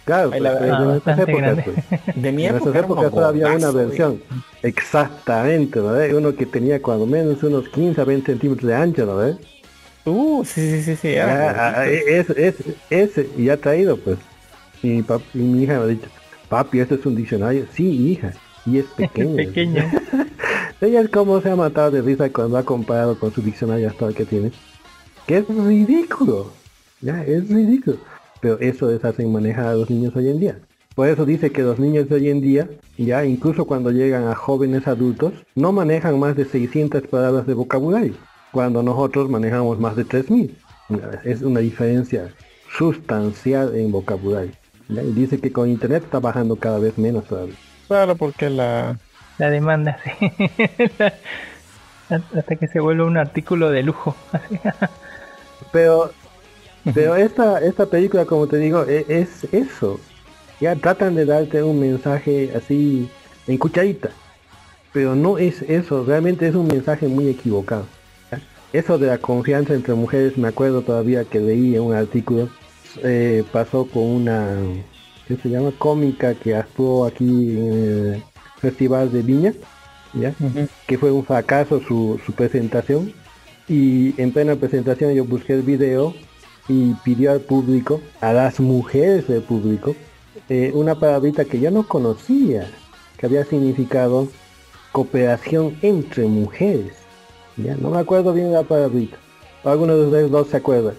claro, 0.04 0.30
pues, 0.30 0.40
la- 0.42 0.58
pues, 0.58 0.70
ah, 0.70 0.78
en 0.78 0.84
nuestras 0.88 1.16
bastante 1.16 1.32
épocas, 1.32 1.64
pues. 1.64 2.14
De 2.22 2.32
mi 2.32 2.46
En 2.46 2.54
época 2.54 2.64
nuestras 2.64 2.74
era 2.76 2.84
épocas 2.86 3.10
solo 3.12 3.26
había 3.26 3.46
una 3.48 3.70
versión. 3.72 4.22
Exactamente, 4.62 5.80
¿no? 5.80 6.16
Uno 6.16 6.34
que 6.34 6.46
tenía 6.46 6.80
cuando 6.80 7.06
menos 7.06 7.42
unos 7.42 7.68
15 7.68 8.00
a 8.00 8.04
20 8.04 8.32
centímetros 8.32 8.68
de 8.68 8.74
ancho, 8.74 9.04
¿no? 9.06 9.38
Uh, 10.06 10.44
sí, 10.44 10.60
sí, 10.70 10.82
sí, 10.82 10.96
sí. 10.96 11.16
Ah, 11.16 11.74
ah, 11.78 11.86
es, 11.86 12.30
es, 12.30 12.56
ese, 12.90 13.28
y 13.36 13.48
ha 13.48 13.56
traído, 13.56 13.96
pues. 13.96 14.18
Y 14.82 14.88
mi, 14.88 15.02
pap- 15.02 15.22
y 15.34 15.38
mi 15.38 15.62
hija 15.64 15.78
me 15.78 15.84
ha 15.84 15.86
dicho, 15.86 16.08
papi, 16.48 16.80
esto 16.80 16.94
es 16.96 17.06
un 17.06 17.16
diccionario. 17.16 17.66
Sí, 17.72 17.88
hija, 18.12 18.32
y 18.66 18.78
es 18.78 18.84
pequeño. 18.96 19.36
Pequeño. 19.36 19.90
Ella 20.80 21.00
es 21.00 21.08
como 21.08 21.40
se 21.40 21.50
ha 21.50 21.56
matado 21.56 21.90
de 21.90 22.02
risa 22.02 22.30
cuando 22.30 22.58
ha 22.58 22.64
comparado 22.64 23.18
con 23.18 23.32
su 23.32 23.40
diccionario 23.42 23.88
actual 23.88 24.14
que 24.14 24.24
tiene. 24.24 24.52
Que 25.26 25.38
es 25.38 25.48
ridículo. 25.48 26.50
Ya, 27.00 27.22
es 27.24 27.48
ridículo. 27.48 27.98
Pero 28.40 28.58
eso 28.60 28.90
les 28.90 29.04
hacen 29.04 29.32
manejar 29.32 29.66
a 29.66 29.74
los 29.74 29.88
niños 29.88 30.14
hoy 30.16 30.28
en 30.28 30.40
día. 30.40 30.58
Por 30.94 31.08
eso 31.08 31.24
dice 31.24 31.50
que 31.50 31.62
los 31.62 31.78
niños 31.78 32.08
de 32.08 32.14
hoy 32.14 32.28
en 32.28 32.40
día, 32.40 32.68
ya 32.96 33.24
incluso 33.24 33.64
cuando 33.64 33.90
llegan 33.90 34.28
a 34.28 34.34
jóvenes 34.34 34.86
adultos, 34.86 35.32
no 35.54 35.72
manejan 35.72 36.18
más 36.20 36.36
de 36.36 36.44
600 36.44 37.02
palabras 37.08 37.46
de 37.46 37.54
vocabulario, 37.54 38.14
cuando 38.52 38.82
nosotros 38.82 39.28
manejamos 39.28 39.80
más 39.80 39.96
de 39.96 40.04
3000. 40.04 40.56
Es 41.24 41.42
una 41.42 41.60
diferencia 41.60 42.32
sustancial 42.78 43.74
en 43.74 43.90
vocabulario. 43.90 44.52
Y 44.88 45.12
dice 45.12 45.40
que 45.40 45.50
con 45.50 45.68
internet 45.68 46.04
está 46.04 46.20
bajando 46.20 46.56
cada 46.56 46.78
vez 46.78 46.96
menos 46.96 47.24
todavía. 47.24 47.56
Claro, 47.88 48.14
porque 48.14 48.50
la... 48.50 48.98
La 49.38 49.50
demanda, 49.50 49.98
sí. 50.04 50.32
Hasta 52.08 52.56
que 52.56 52.68
se 52.68 52.80
vuelva 52.80 53.04
un 53.04 53.16
artículo 53.16 53.70
de 53.70 53.82
lujo. 53.82 54.14
Pero, 55.72 56.12
pero 56.94 57.16
esta, 57.16 57.58
esta 57.60 57.86
película, 57.86 58.26
como 58.26 58.46
te 58.46 58.58
digo, 58.58 58.84
e- 58.84 59.06
es, 59.08 59.44
eso. 59.52 59.98
Ya 60.60 60.76
tratan 60.76 61.14
de 61.14 61.24
darte 61.26 61.62
un 61.62 61.80
mensaje 61.80 62.52
así 62.54 63.10
en 63.46 63.58
cucharita. 63.58 64.10
Pero 64.92 65.16
no 65.16 65.38
es 65.38 65.62
eso, 65.62 66.04
realmente 66.04 66.46
es 66.46 66.54
un 66.54 66.68
mensaje 66.68 67.08
muy 67.08 67.28
equivocado. 67.28 67.86
Eso 68.72 68.98
de 68.98 69.08
la 69.08 69.18
confianza 69.18 69.74
entre 69.74 69.94
mujeres, 69.94 70.36
me 70.36 70.48
acuerdo 70.48 70.82
todavía 70.82 71.24
que 71.24 71.40
leí 71.40 71.74
en 71.74 71.82
un 71.82 71.94
artículo, 71.94 72.48
eh, 73.02 73.44
pasó 73.52 73.86
con 73.86 74.02
una, 74.02 74.56
¿qué 75.26 75.36
se 75.36 75.48
llama? 75.48 75.72
Cómica 75.78 76.34
que 76.34 76.54
actuó 76.54 77.06
aquí 77.06 77.58
en 77.58 78.14
el 78.14 78.22
Festival 78.64 79.12
de 79.12 79.22
Viña, 79.22 79.52
¿ya? 80.14 80.34
que 80.86 80.98
fue 80.98 81.10
un 81.10 81.24
fracaso 81.24 81.80
su, 81.80 82.20
su 82.24 82.32
presentación 82.32 83.12
y 83.68 84.20
en 84.20 84.32
plena 84.32 84.56
presentación 84.56 85.12
yo 85.14 85.24
busqué 85.24 85.54
el 85.54 85.62
video 85.62 86.14
y 86.68 86.94
pidió 87.04 87.32
al 87.32 87.40
público, 87.40 88.00
a 88.20 88.32
las 88.32 88.60
mujeres 88.60 89.28
del 89.28 89.42
público, 89.42 89.94
eh, 90.48 90.70
una 90.74 90.94
palabrita 90.94 91.44
que 91.44 91.60
yo 91.60 91.70
no 91.70 91.86
conocía, 91.86 92.70
que 93.18 93.26
había 93.26 93.44
significado 93.44 94.28
cooperación 94.92 95.76
entre 95.82 96.24
mujeres. 96.24 96.94
Ya, 97.56 97.76
no 97.76 97.90
me 97.90 97.98
acuerdo 97.98 98.32
bien 98.32 98.52
la 98.52 98.62
palabrita. 98.62 99.16
Algunos 99.64 99.96
de 99.96 100.06
ustedes 100.06 100.30
dos 100.30 100.48
se 100.48 100.56
acuerdan. 100.56 100.94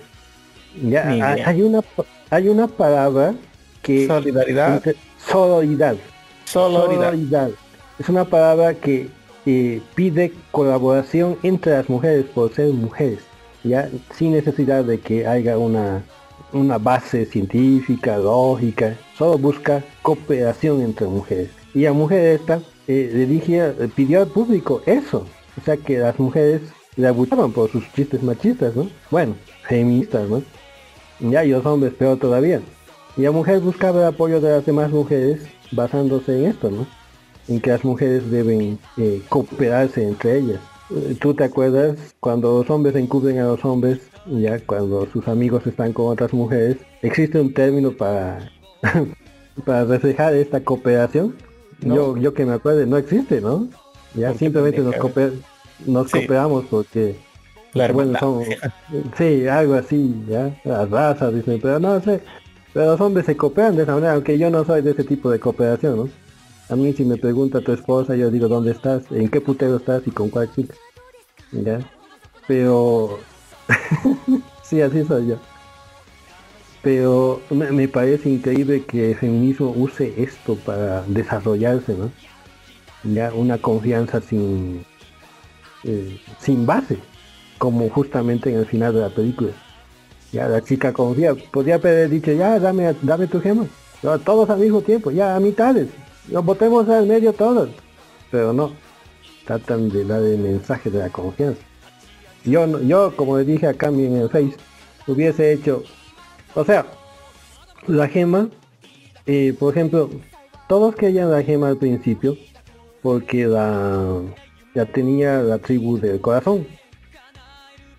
Ya, 0.83 1.07
hay, 1.07 1.61
una 1.61 1.81
hay 2.29 2.49
una 2.49 2.67
palabra 2.67 3.33
que 3.81 4.07
Solidaridad. 4.07 4.83
Solidaridad. 5.17 5.95
Solidaridad. 6.45 7.51
Es 7.99 8.09
una 8.09 8.25
palabra 8.25 8.73
que 8.73 9.09
pide 9.95 10.33
colaboración 10.51 11.37
entre 11.43 11.73
las 11.73 11.89
mujeres 11.89 12.25
por 12.33 12.53
ser 12.53 12.73
mujeres, 12.73 13.19
ya 13.63 13.89
sin 14.13 14.31
necesidad 14.31 14.83
de 14.83 14.99
que 14.99 15.27
haya 15.27 15.57
una, 15.57 16.03
una 16.51 16.77
base 16.77 17.25
científica, 17.25 18.17
lógica, 18.17 18.95
solo 19.17 19.37
busca 19.37 19.83
cooperación 20.01 20.81
entre 20.81 21.07
mujeres. 21.07 21.49
Y 21.73 21.81
la 21.81 21.93
mujer 21.93 22.39
esta 22.39 22.59
eh, 22.87 23.11
le 23.13 23.57
eh, 23.57 23.89
pidió 23.93 24.21
al 24.21 24.27
público 24.27 24.81
eso, 24.85 25.25
o 25.59 25.63
sea 25.63 25.77
que 25.77 25.99
las 25.99 26.17
mujeres 26.19 26.61
le 26.95 27.07
abusaban 27.07 27.51
por 27.51 27.69
sus 27.69 27.83
chistes 27.93 28.23
machistas, 28.23 28.75
¿no? 28.75 28.89
Bueno, 29.11 29.35
feministas, 29.67 30.27
¿no? 30.29 30.41
Ya, 31.19 31.43
y 31.45 31.49
los 31.49 31.65
hombres 31.65 31.93
peor 31.93 32.17
todavía. 32.17 32.61
Y 33.17 33.21
la 33.21 33.31
mujer 33.31 33.59
buscaba 33.59 34.01
el 34.01 34.07
apoyo 34.07 34.41
de 34.41 34.49
las 34.51 34.65
demás 34.65 34.91
mujeres 34.91 35.41
basándose 35.71 36.37
en 36.39 36.45
esto, 36.51 36.69
¿no? 36.71 36.85
En 37.47 37.59
que 37.61 37.69
las 37.71 37.83
mujeres 37.85 38.29
deben 38.31 38.79
eh, 38.97 39.21
cooperarse 39.29 40.03
entre 40.03 40.37
ellas. 40.39 40.59
Eh, 40.91 41.15
¿Tú 41.19 41.33
te 41.33 41.43
acuerdas 41.43 41.97
cuando 42.19 42.59
los 42.59 42.69
hombres 42.69 42.95
encubren 42.95 43.39
a 43.39 43.45
los 43.45 43.63
hombres, 43.65 43.99
ya 44.27 44.59
cuando 44.59 45.07
sus 45.11 45.27
amigos 45.27 45.65
están 45.67 45.93
con 45.93 46.07
otras 46.07 46.33
mujeres, 46.33 46.77
existe 47.01 47.39
un 47.39 47.53
término 47.53 47.91
para, 47.91 48.51
para 49.65 49.85
reflejar 49.85 50.33
esta 50.35 50.59
cooperación? 50.63 51.35
Yo, 51.81 52.17
yo 52.17 52.33
que 52.33 52.45
me 52.45 52.53
acuerde, 52.53 52.85
no 52.87 52.97
existe, 52.97 53.41
¿no? 53.41 53.67
Ya 54.15 54.27
¿Por 54.29 54.37
qué 54.37 54.45
simplemente 54.45 54.81
nos, 54.81 54.95
cooper- 54.95 55.33
nos 55.85 56.09
Sí. 56.09 56.19
cooperamos 56.19 56.65
porque 56.69 57.15
La 57.73 57.91
bueno, 57.91 58.13
hermandad. 58.17 58.19
son- 58.21 59.11
sí, 59.17 59.47
algo 59.47 59.73
así, 59.75 60.15
ya, 60.27 60.55
las 60.63 60.89
razas, 60.89 61.33
dicen, 61.35 61.59
pero 61.61 61.79
no 61.79 61.99
sé, 62.01 62.21
pero 62.75 62.87
los 62.87 62.99
hombres 62.99 63.25
se 63.25 63.37
cooperan 63.37 63.77
de 63.77 63.83
esa 63.83 63.93
manera, 63.93 64.15
aunque 64.15 64.37
yo 64.37 64.49
no 64.49 64.65
soy 64.65 64.81
de 64.81 64.91
ese 64.91 65.05
tipo 65.05 65.31
de 65.31 65.39
cooperación, 65.39 65.95
¿no? 65.95 66.09
A 66.67 66.75
mí 66.75 66.91
si 66.91 67.05
me 67.05 67.15
pregunta 67.15 67.61
tu 67.61 67.71
esposa, 67.71 68.17
yo 68.17 68.29
digo, 68.29 68.49
¿dónde 68.49 68.71
estás? 68.71 69.09
¿En 69.11 69.29
qué 69.29 69.39
putero 69.39 69.77
estás? 69.77 70.05
¿Y 70.05 70.11
con 70.11 70.29
cuál 70.29 70.53
chica? 70.53 70.75
¿Ya? 71.53 71.79
Pero... 72.49 73.17
sí, 74.61 74.81
así 74.81 75.05
soy 75.05 75.27
yo. 75.27 75.37
Pero 76.81 77.39
me, 77.49 77.87
parece 77.87 78.29
increíble 78.29 78.83
que 78.83 79.11
el 79.11 79.15
feminismo 79.15 79.73
use 79.73 80.13
esto 80.21 80.57
para 80.57 81.03
desarrollarse, 81.03 81.95
¿no? 81.95 82.11
Ya, 83.05 83.31
una 83.33 83.57
confianza 83.57 84.19
sin... 84.19 84.85
eh, 85.85 86.19
sin 86.39 86.65
base 86.65 86.99
como 87.57 87.87
justamente 87.89 88.49
en 88.49 88.57
el 88.59 88.65
final 88.65 88.93
de 88.93 88.99
la 88.99 89.09
película. 89.09 89.51
Ya 90.35 90.49
la 90.49 90.61
chica 90.61 90.91
confía, 90.91 91.33
podría 91.33 91.75
haber 91.75 92.09
dicho, 92.09 92.33
ya 92.33 92.59
dame, 92.59 92.93
dame 93.01 93.25
tu 93.25 93.39
gema, 93.39 93.65
todos 94.25 94.49
al 94.49 94.59
mismo 94.59 94.81
tiempo, 94.81 95.09
ya 95.09 95.33
a 95.33 95.39
mitades, 95.39 95.87
nos 96.27 96.43
votemos 96.43 96.89
al 96.89 97.07
medio 97.07 97.31
todos. 97.31 97.69
Pero 98.31 98.51
no, 98.51 98.73
tratan 99.45 99.87
de 99.87 100.03
dar 100.03 100.21
el 100.21 100.39
mensaje 100.39 100.89
de 100.89 100.99
la 100.99 101.09
confianza. 101.09 101.61
Yo, 102.43 102.81
yo 102.81 103.15
como 103.15 103.37
le 103.37 103.45
dije 103.45 103.65
acá 103.65 103.87
en 103.87 104.17
el 104.17 104.29
Face, 104.29 104.57
hubiese 105.07 105.53
hecho, 105.53 105.83
o 106.53 106.65
sea, 106.65 106.85
la 107.87 108.09
gema, 108.09 108.49
eh, 109.25 109.55
por 109.57 109.73
ejemplo, 109.73 110.09
todos 110.67 110.95
querían 110.95 111.31
la 111.31 111.43
gema 111.43 111.69
al 111.69 111.77
principio, 111.77 112.35
porque 113.01 113.47
la, 113.47 114.19
ya 114.73 114.85
tenía 114.85 115.39
la 115.41 115.59
tribu 115.59 115.97
del 115.97 116.19
corazón. 116.19 116.67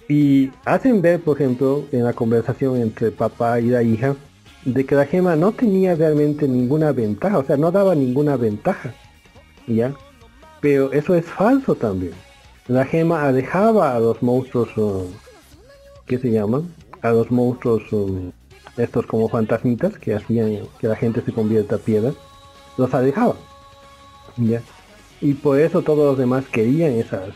Y 0.09 0.51
hacen 0.65 1.03
ver, 1.03 1.21
por 1.21 1.41
ejemplo, 1.41 1.85
en 1.91 2.05
la 2.05 2.13
conversación 2.13 2.77
entre 2.77 3.11
papá 3.11 3.61
y 3.61 3.67
la 3.67 3.83
hija, 3.83 4.15
de 4.65 4.85
que 4.85 4.95
la 4.95 5.07
gema 5.07 5.37
no 5.37 5.53
tenía 5.53 5.95
realmente 5.95 6.47
ninguna 6.49 6.93
ventaja, 6.93 7.39
o 7.39 7.45
sea, 7.45 7.57
no 7.57 7.71
daba 7.71 7.95
ninguna 7.95 8.37
ventaja. 8.37 8.95
¿Ya? 9.67 9.95
Pero 10.61 10.93
eso 10.93 11.15
es 11.15 11.25
falso 11.25 11.75
también. 11.75 12.13
La 12.69 12.85
gema 12.85 13.27
alejaba 13.27 13.95
a 13.95 14.01
los 14.01 14.23
monstruos, 14.23 14.77
uh, 14.77 15.09
¿qué 16.07 16.19
se 16.19 16.31
llaman? 16.31 16.73
A 17.03 17.11
los 17.11 17.31
monstruos, 17.31 17.93
um, 17.93 18.33
estos 18.77 19.07
como 19.07 19.29
fantasmitas, 19.29 19.99
que 19.99 20.15
hacían 20.15 20.63
que 20.81 20.89
la 20.89 20.97
gente 20.97 21.21
se 21.23 21.33
convierta 21.33 21.77
a 21.77 21.79
piedra, 21.79 22.13
los 22.77 22.93
alejaba. 22.95 23.37
¿Ya? 24.37 24.63
Y 25.21 25.35
por 25.35 25.61
eso 25.61 25.83
todos 25.83 26.05
los 26.05 26.19
demás 26.19 26.45
querían 26.47 26.93
esas, 26.93 27.35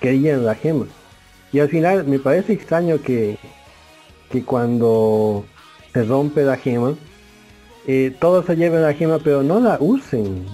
querían 0.00 0.44
la 0.44 0.54
gema. 0.54 0.86
Y 1.52 1.58
al 1.58 1.68
final 1.68 2.04
me 2.06 2.18
parece 2.18 2.52
extraño 2.52 3.00
que, 3.02 3.38
que 4.30 4.44
cuando 4.44 5.44
se 5.92 6.04
rompe 6.04 6.44
la 6.44 6.56
gema, 6.56 6.94
eh, 7.86 8.14
todos 8.20 8.46
se 8.46 8.56
lleven 8.56 8.82
la 8.82 8.94
gema 8.94 9.18
pero 9.18 9.42
no 9.42 9.60
la 9.60 9.78
usen. 9.80 10.46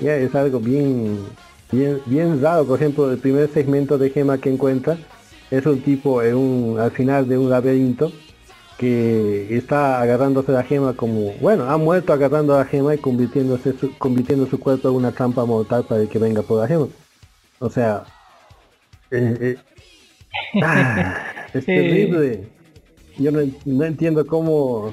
Es 0.00 0.34
algo 0.34 0.60
bien, 0.60 1.18
bien, 1.72 2.00
bien 2.06 2.40
raro. 2.40 2.64
Por 2.64 2.78
ejemplo, 2.78 3.10
el 3.10 3.18
primer 3.18 3.50
segmento 3.52 3.98
de 3.98 4.10
gema 4.10 4.38
que 4.38 4.50
encuentra 4.50 4.96
es 5.50 5.66
un 5.66 5.80
tipo 5.80 6.20
al 6.20 6.90
final 6.92 7.28
de 7.28 7.38
un 7.38 7.50
laberinto 7.50 8.12
que 8.78 9.56
está 9.56 10.00
agarrándose 10.00 10.52
la 10.52 10.62
gema 10.62 10.92
como, 10.92 11.32
bueno, 11.40 11.68
ha 11.68 11.76
muerto 11.76 12.12
agarrando 12.12 12.56
la 12.56 12.64
gema 12.64 12.94
y 12.94 12.98
convirtiéndose 12.98 13.72
su, 13.76 13.98
convirtiendo 13.98 14.46
su 14.46 14.60
cuerpo 14.60 14.88
en 14.88 14.94
una 14.94 15.10
trampa 15.10 15.44
mortal 15.44 15.84
para 15.84 16.06
que 16.06 16.18
venga 16.18 16.42
por 16.42 16.60
la 16.60 16.68
gema. 16.68 16.86
O 17.58 17.68
sea, 17.68 18.04
eh, 19.10 19.36
eh, 19.40 19.56
ah, 20.62 21.16
es 21.54 21.64
terrible. 21.66 22.48
Yo 23.18 23.30
no, 23.32 23.40
no 23.64 23.84
entiendo 23.84 24.26
cómo... 24.26 24.92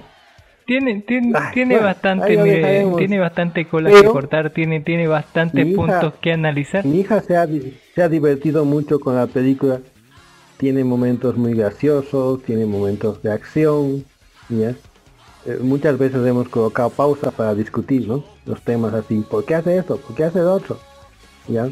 Tiene, 0.66 1.02
tiene, 1.02 1.32
tiene 1.54 1.76
bueno, 1.76 1.88
bastante, 1.88 2.38
mire, 2.38 2.88
tiene 2.98 3.20
bastante 3.20 3.68
cola 3.68 3.92
Pero- 3.92 4.02
que 4.02 4.08
cortar, 4.08 4.50
tiene, 4.50 4.80
tiene 4.82 5.08
bastantes 5.08 5.64
hija- 5.68 5.76
puntos 5.76 6.14
que 6.22 6.34
analizar. 6.34 6.84
Mi 6.84 7.02
hija 7.02 7.22
se 7.22 7.38
ha, 7.38 7.48
se 7.94 8.02
ha 8.02 8.10
divertido 8.10 8.66
mucho 8.66 9.00
con 9.00 9.16
la 9.16 9.28
película. 9.28 9.80
Tiene 10.58 10.84
momentos 10.84 11.38
muy 11.38 11.54
graciosos, 11.54 12.42
tiene 12.44 12.66
momentos 12.66 13.22
de 13.22 13.32
acción. 13.32 14.06
¿ya? 14.50 14.70
Eh, 15.46 15.60
muchas 15.62 16.00
veces 16.00 16.26
hemos 16.26 16.50
colocado 16.50 16.90
pausa 16.90 17.30
para 17.30 17.54
discutir 17.54 18.08
¿no? 18.08 18.24
los 18.48 18.60
temas 18.64 18.92
así. 18.96 19.24
¿Por 19.30 19.46
qué 19.46 19.54
hace 19.54 19.78
esto? 19.78 19.98
¿Por 19.98 20.16
qué 20.16 20.24
hace 20.24 20.40
lo 20.40 20.52
otro? 20.54 20.80
¿Ya? 21.48 21.70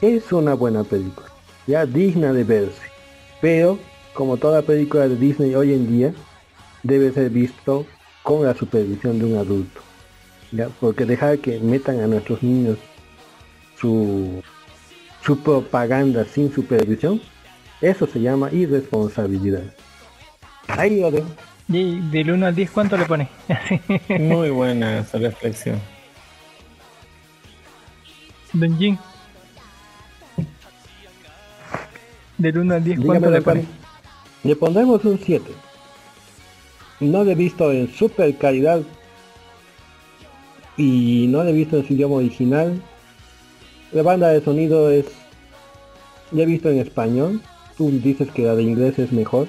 Es 0.00 0.30
una 0.32 0.54
buena 0.54 0.84
película. 0.84 1.26
Ya 1.70 1.86
digna 1.86 2.32
de 2.32 2.42
verse. 2.42 2.82
Pero, 3.40 3.78
como 4.12 4.36
toda 4.36 4.62
película 4.62 5.06
de 5.06 5.14
Disney 5.14 5.54
hoy 5.54 5.72
en 5.72 5.86
día, 5.86 6.12
debe 6.82 7.12
ser 7.12 7.30
visto 7.30 7.86
con 8.24 8.44
la 8.44 8.54
supervisión 8.54 9.20
de 9.20 9.24
un 9.26 9.36
adulto. 9.36 9.80
¿ya? 10.50 10.68
Porque 10.80 11.04
dejar 11.04 11.38
que 11.38 11.60
metan 11.60 12.00
a 12.00 12.08
nuestros 12.08 12.42
niños 12.42 12.76
su, 13.80 14.42
su 15.22 15.38
propaganda 15.38 16.24
sin 16.24 16.52
supervisión, 16.52 17.20
eso 17.80 18.04
se 18.08 18.20
llama 18.20 18.50
irresponsabilidad. 18.50 19.62
Ahí 20.66 21.00
lo 21.00 21.12
dejo. 21.12 21.28
Y 21.68 22.00
del 22.10 22.32
1 22.32 22.46
al 22.46 22.54
10, 22.56 22.70
¿cuánto 22.72 22.96
le 22.96 23.04
pone? 23.06 23.28
Muy 24.18 24.50
buena 24.50 24.98
esa 24.98 25.18
reflexión. 25.18 25.80
Don 28.52 28.76
Jin. 28.76 28.98
Del 32.40 32.56
1 32.56 32.74
al 32.74 32.84
10, 32.84 32.98
Dígame, 33.00 33.06
¿cuánto 33.06 33.30
le 33.30 33.36
don 33.36 33.44
pone? 33.44 33.60
Carlos. 33.60 33.80
Le 34.44 34.56
pondremos 34.56 35.04
un 35.04 35.18
7. 35.18 35.52
No 37.00 37.22
lo 37.22 37.30
he 37.30 37.34
visto 37.34 37.70
en 37.70 37.92
super 37.92 38.34
calidad 38.38 38.80
y 40.78 41.26
no 41.28 41.44
lo 41.44 41.50
he 41.50 41.52
visto 41.52 41.76
en 41.76 41.86
su 41.86 41.92
idioma 41.92 42.16
original. 42.16 42.80
La 43.92 44.02
banda 44.02 44.28
de 44.28 44.40
sonido 44.40 44.90
es... 44.90 45.04
La 46.32 46.44
he 46.44 46.46
visto 46.46 46.70
en 46.70 46.78
español. 46.78 47.42
Tú 47.76 47.90
dices 47.90 48.30
que 48.30 48.44
la 48.44 48.54
de 48.54 48.62
inglés 48.62 48.98
es 48.98 49.12
mejor. 49.12 49.46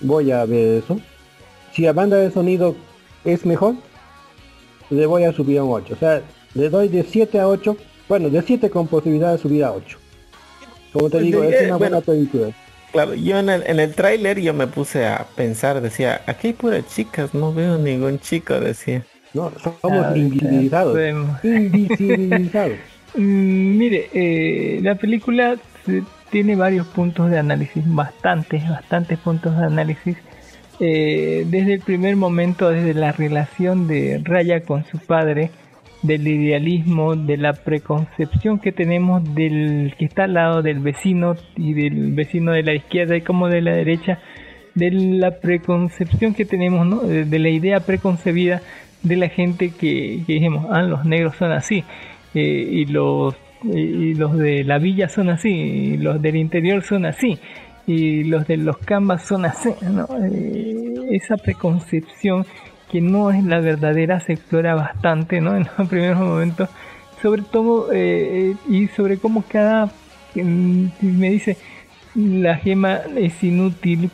Voy 0.00 0.32
a 0.32 0.44
ver 0.46 0.82
eso. 0.82 0.98
Si 1.72 1.82
la 1.82 1.92
banda 1.92 2.16
de 2.16 2.32
sonido 2.32 2.74
es 3.24 3.46
mejor, 3.46 3.76
le 4.88 5.06
voy 5.06 5.22
a 5.22 5.32
subir 5.32 5.60
a 5.60 5.64
un 5.64 5.74
8. 5.74 5.94
O 5.94 5.96
sea, 5.96 6.22
le 6.54 6.70
doy 6.70 6.88
de 6.88 7.04
7 7.04 7.38
a 7.38 7.46
8. 7.46 7.76
Bueno, 8.08 8.30
de 8.30 8.42
7 8.42 8.68
con 8.68 8.88
posibilidad 8.88 9.30
de 9.30 9.38
subir 9.38 9.62
a 9.62 9.70
8. 9.70 9.99
Como 10.92 11.08
te 11.10 11.20
digo, 11.20 11.42
es 11.44 11.50
una 11.62 11.76
bueno, 11.76 11.78
buena 11.78 12.00
película. 12.00 12.48
Claro, 12.92 13.14
yo 13.14 13.38
en 13.38 13.48
el, 13.50 13.62
en 13.66 13.78
el 13.78 13.94
tráiler 13.94 14.40
yo 14.40 14.52
me 14.52 14.66
puse 14.66 15.06
a 15.06 15.26
pensar, 15.36 15.80
decía, 15.80 16.22
aquí 16.26 16.48
hay 16.48 16.52
puras 16.54 16.84
chicas, 16.92 17.32
no 17.34 17.52
veo 17.54 17.78
ningún 17.78 18.18
chico, 18.18 18.58
decía. 18.58 19.04
No, 19.32 19.52
somos 19.62 20.16
invisibilizados. 20.16 20.92
Podemos- 20.94 21.44
Invisibilizados. 21.44 22.72
Mm, 23.12 23.76
mire, 23.76 24.08
eh, 24.12 24.78
la 24.84 24.94
película 24.94 25.56
se- 25.84 26.04
tiene 26.30 26.54
varios 26.54 26.86
puntos 26.86 27.28
de 27.28 27.40
análisis, 27.40 27.82
bastantes, 27.86 28.62
bastantes 28.68 29.18
puntos 29.18 29.56
de 29.58 29.64
análisis. 29.64 30.16
eh, 30.78 31.44
desde 31.48 31.74
el 31.74 31.80
primer 31.80 32.14
momento, 32.16 32.70
desde 32.70 32.94
la 32.94 33.10
relación 33.12 33.86
de 33.88 34.20
Raya 34.24 34.60
con 34.62 34.84
su 34.86 34.98
padre, 34.98 35.50
del 36.02 36.26
idealismo, 36.26 37.14
de 37.14 37.36
la 37.36 37.52
preconcepción 37.52 38.58
que 38.58 38.72
tenemos 38.72 39.22
del 39.34 39.94
que 39.98 40.06
está 40.06 40.24
al 40.24 40.34
lado 40.34 40.62
del 40.62 40.80
vecino 40.80 41.36
y 41.56 41.74
del 41.74 42.12
vecino 42.12 42.52
de 42.52 42.62
la 42.62 42.74
izquierda 42.74 43.16
y 43.16 43.20
como 43.20 43.48
de 43.48 43.60
la 43.60 43.72
derecha, 43.72 44.18
de 44.74 44.90
la 44.90 45.40
preconcepción 45.40 46.34
que 46.34 46.44
tenemos, 46.44 46.86
¿no? 46.86 47.00
de, 47.00 47.38
la 47.38 47.48
idea 47.48 47.80
preconcebida 47.80 48.62
de 49.02 49.16
la 49.16 49.28
gente 49.28 49.70
que, 49.70 50.22
que 50.26 50.32
dijimos, 50.34 50.66
ah, 50.70 50.82
los 50.82 51.04
negros 51.04 51.36
son 51.36 51.52
así, 51.52 51.84
eh, 52.34 52.68
y 52.70 52.86
los 52.86 53.34
y 53.62 54.14
los 54.14 54.38
de 54.38 54.64
la 54.64 54.78
villa 54.78 55.08
son 55.08 55.28
así, 55.28 55.50
y 55.50 55.96
los 55.98 56.22
del 56.22 56.36
interior 56.36 56.82
son 56.82 57.04
así, 57.04 57.38
y 57.86 58.24
los 58.24 58.46
de 58.46 58.56
los 58.56 58.78
cambas 58.78 59.26
son 59.26 59.44
así, 59.44 59.70
¿no? 59.82 60.06
Eh, 60.24 61.08
esa 61.10 61.36
preconcepción 61.36 62.46
que 62.90 63.00
no 63.00 63.30
es 63.30 63.44
la 63.44 63.60
verdadera 63.60 64.20
se 64.20 64.32
explora 64.34 64.74
bastante, 64.74 65.40
¿no? 65.40 65.56
En 65.56 65.66
los 65.78 65.88
primeros 65.88 66.20
momentos, 66.20 66.68
sobre 67.22 67.42
todo, 67.42 67.88
eh, 67.92 68.54
y 68.68 68.88
sobre 68.88 69.18
cómo 69.18 69.44
cada, 69.48 69.90
me 70.34 71.30
dice, 71.30 71.56
la 72.14 72.56
gema 72.56 73.00
es 73.16 73.42
inútil, 73.44 74.10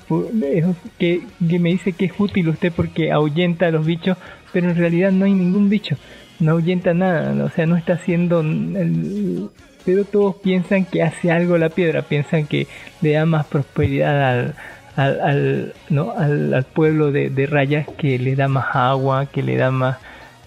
que, 0.98 1.22
que 1.48 1.58
me 1.58 1.70
dice 1.70 1.92
que 1.92 2.06
es 2.06 2.12
útil 2.18 2.48
usted 2.48 2.72
porque 2.74 3.12
ahuyenta 3.12 3.66
a 3.66 3.70
los 3.70 3.86
bichos, 3.86 4.16
pero 4.52 4.68
en 4.70 4.76
realidad 4.76 5.12
no 5.12 5.24
hay 5.24 5.32
ningún 5.34 5.68
bicho, 5.68 5.96
no 6.40 6.52
ahuyenta 6.52 6.94
nada, 6.94 7.44
o 7.44 7.50
sea, 7.50 7.66
no 7.66 7.76
está 7.76 7.94
haciendo... 7.94 8.40
el- 8.40 9.48
pero 9.84 10.05
todos 10.05 10.34
piensan 10.42 10.84
que 10.84 11.00
hace 11.05 11.30
algo 11.30 11.56
la 11.58 11.68
piedra, 11.68 12.02
piensan 12.02 12.46
que 12.48 12.66
le 13.02 13.12
da 13.12 13.24
más 13.24 13.46
prosperidad 13.46 14.30
al, 14.30 14.55
al, 14.97 15.20
al, 15.20 15.75
¿no? 15.91 16.12
al, 16.16 16.55
al 16.55 16.65
pueblo 16.65 17.12
de, 17.12 17.31
de 17.31 17.47
Rayas, 17.47 17.86
que 17.99 18.18
le 18.18 18.34
da 18.34 18.49
más 18.49 18.75
agua, 18.75 19.26
que 19.26 19.42
le 19.42 19.57
da 19.57 19.70
más, 19.70 19.99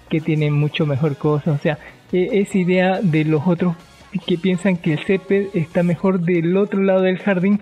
que 0.09 0.19
tiene 0.19 0.51
mucho 0.51 0.85
mejor 0.85 1.15
cosa, 1.17 1.51
o 1.51 1.57
sea, 1.57 1.77
e- 2.11 2.39
esa 2.41 2.57
idea 2.57 2.99
de 3.01 3.25
los 3.25 3.47
otros 3.47 3.75
que 4.25 4.37
piensan 4.37 4.77
que 4.77 4.93
el 4.93 4.99
césped 4.99 5.47
está 5.53 5.83
mejor 5.83 6.21
del 6.21 6.57
otro 6.57 6.81
lado 6.81 7.01
del 7.01 7.19
jardín 7.19 7.61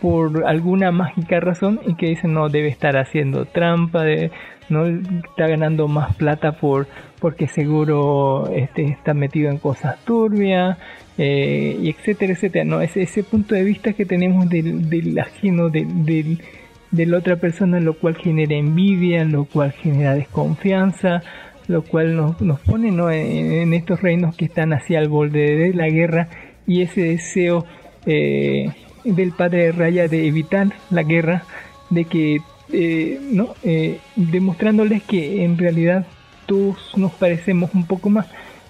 por 0.00 0.46
alguna 0.46 0.92
mágica 0.92 1.40
razón 1.40 1.80
y 1.86 1.96
que 1.96 2.06
dicen 2.06 2.34
no 2.34 2.48
debe 2.48 2.68
estar 2.68 2.96
haciendo 2.96 3.46
trampa 3.46 4.04
de 4.04 4.30
no 4.68 4.86
está 4.86 5.46
ganando 5.46 5.88
más 5.88 6.14
plata 6.16 6.52
por 6.52 6.86
porque 7.20 7.48
seguro 7.48 8.48
este 8.54 8.84
está 8.84 9.14
metido 9.14 9.50
en 9.50 9.58
cosas 9.58 10.02
turbias 10.04 10.78
eh, 11.16 11.76
y 11.80 11.90
etcétera 11.90 12.32
etcétera 12.32 12.64
no 12.64 12.80
ese, 12.80 13.02
ese 13.02 13.22
punto 13.22 13.54
de 13.54 13.64
vista 13.64 13.92
que 13.92 14.04
tenemos 14.04 14.48
del, 14.48 14.88
del 14.88 15.18
ajeno 15.18 15.68
del, 15.68 16.04
del 16.04 16.42
de 16.90 17.06
la 17.06 17.18
otra 17.18 17.36
persona 17.36 17.80
lo 17.80 17.94
cual 17.94 18.16
genera 18.16 18.54
envidia 18.54 19.24
lo 19.24 19.44
cual 19.44 19.72
genera 19.72 20.14
desconfianza 20.14 21.22
lo 21.68 21.82
cual 21.82 22.16
nos, 22.16 22.40
nos 22.40 22.60
pone 22.60 22.90
¿no? 22.90 23.10
en, 23.10 23.72
estos 23.74 24.00
reinos 24.00 24.34
que 24.34 24.46
están 24.46 24.72
hacia 24.72 24.98
el 24.98 25.08
borde 25.08 25.56
de 25.56 25.74
la 25.74 25.88
guerra 25.88 26.28
y 26.66 26.82
ese 26.82 27.02
deseo 27.02 27.64
eh, 28.06 28.72
del 29.04 29.32
padre 29.32 29.64
de 29.64 29.72
Raya 29.72 30.08
de 30.08 30.26
evitar 30.26 30.68
la 30.90 31.02
guerra, 31.02 31.42
de 31.90 32.04
que, 32.04 32.38
eh, 32.72 33.18
¿no? 33.32 33.54
Eh, 33.62 33.98
demostrándoles 34.16 35.02
que 35.02 35.44
en 35.44 35.58
realidad 35.58 36.06
todos 36.46 36.92
nos 36.96 37.12
parecemos 37.12 37.70
un 37.74 37.86
poco 37.86 38.10
más, 38.10 38.26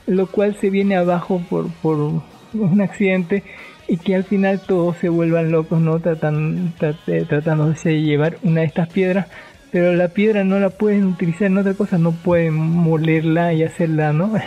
lo 0.06 0.26
cual 0.26 0.56
se 0.60 0.70
viene 0.70 0.96
abajo 0.96 1.40
por, 1.48 1.68
por 1.82 2.22
un 2.54 2.80
accidente 2.80 3.42
y 3.86 3.96
que 3.96 4.14
al 4.14 4.24
final 4.24 4.60
todos 4.60 4.96
se 4.98 5.08
vuelvan 5.08 5.50
locos, 5.50 5.80
¿no? 5.80 5.98
Tratan, 6.00 6.74
trat- 6.78 7.26
tratándose 7.28 7.90
de 7.90 8.02
llevar 8.02 8.36
una 8.42 8.60
de 8.62 8.66
estas 8.66 8.88
piedras 8.88 9.26
pero 9.70 9.92
la 9.92 10.08
piedra 10.08 10.44
no 10.44 10.58
la 10.58 10.70
pueden 10.70 11.04
utilizar 11.04 11.48
en 11.48 11.58
otra 11.58 11.74
cosa, 11.74 11.98
no 11.98 12.12
pueden 12.12 12.54
molerla 12.54 13.52
y 13.52 13.62
hacerla, 13.62 14.12
¿no? 14.12 14.32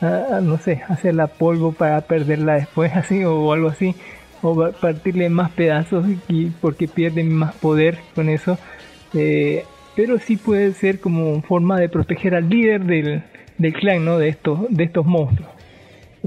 Ah, 0.00 0.38
no 0.40 0.58
sé, 0.58 0.82
hacerla 0.88 1.26
polvo 1.26 1.72
para 1.72 2.00
perderla 2.02 2.54
después, 2.54 2.92
así 2.94 3.24
o 3.24 3.52
algo 3.52 3.68
así, 3.68 3.96
o 4.42 4.70
partirle 4.70 5.28
más 5.28 5.50
pedazos 5.50 6.06
y 6.28 6.46
porque 6.60 6.86
pierden 6.86 7.32
más 7.32 7.54
poder 7.56 7.98
con 8.14 8.28
eso. 8.28 8.58
Eh, 9.14 9.64
pero 9.96 10.18
sí 10.18 10.36
puede 10.36 10.72
ser 10.72 11.00
como 11.00 11.42
forma 11.42 11.78
de 11.80 11.88
proteger 11.88 12.34
al 12.34 12.48
líder 12.48 12.84
del, 12.84 13.22
del 13.58 13.72
clan, 13.72 14.04
¿no? 14.04 14.18
De 14.18 14.28
estos, 14.28 14.60
de 14.68 14.84
estos 14.84 15.06
monstruos. 15.06 15.50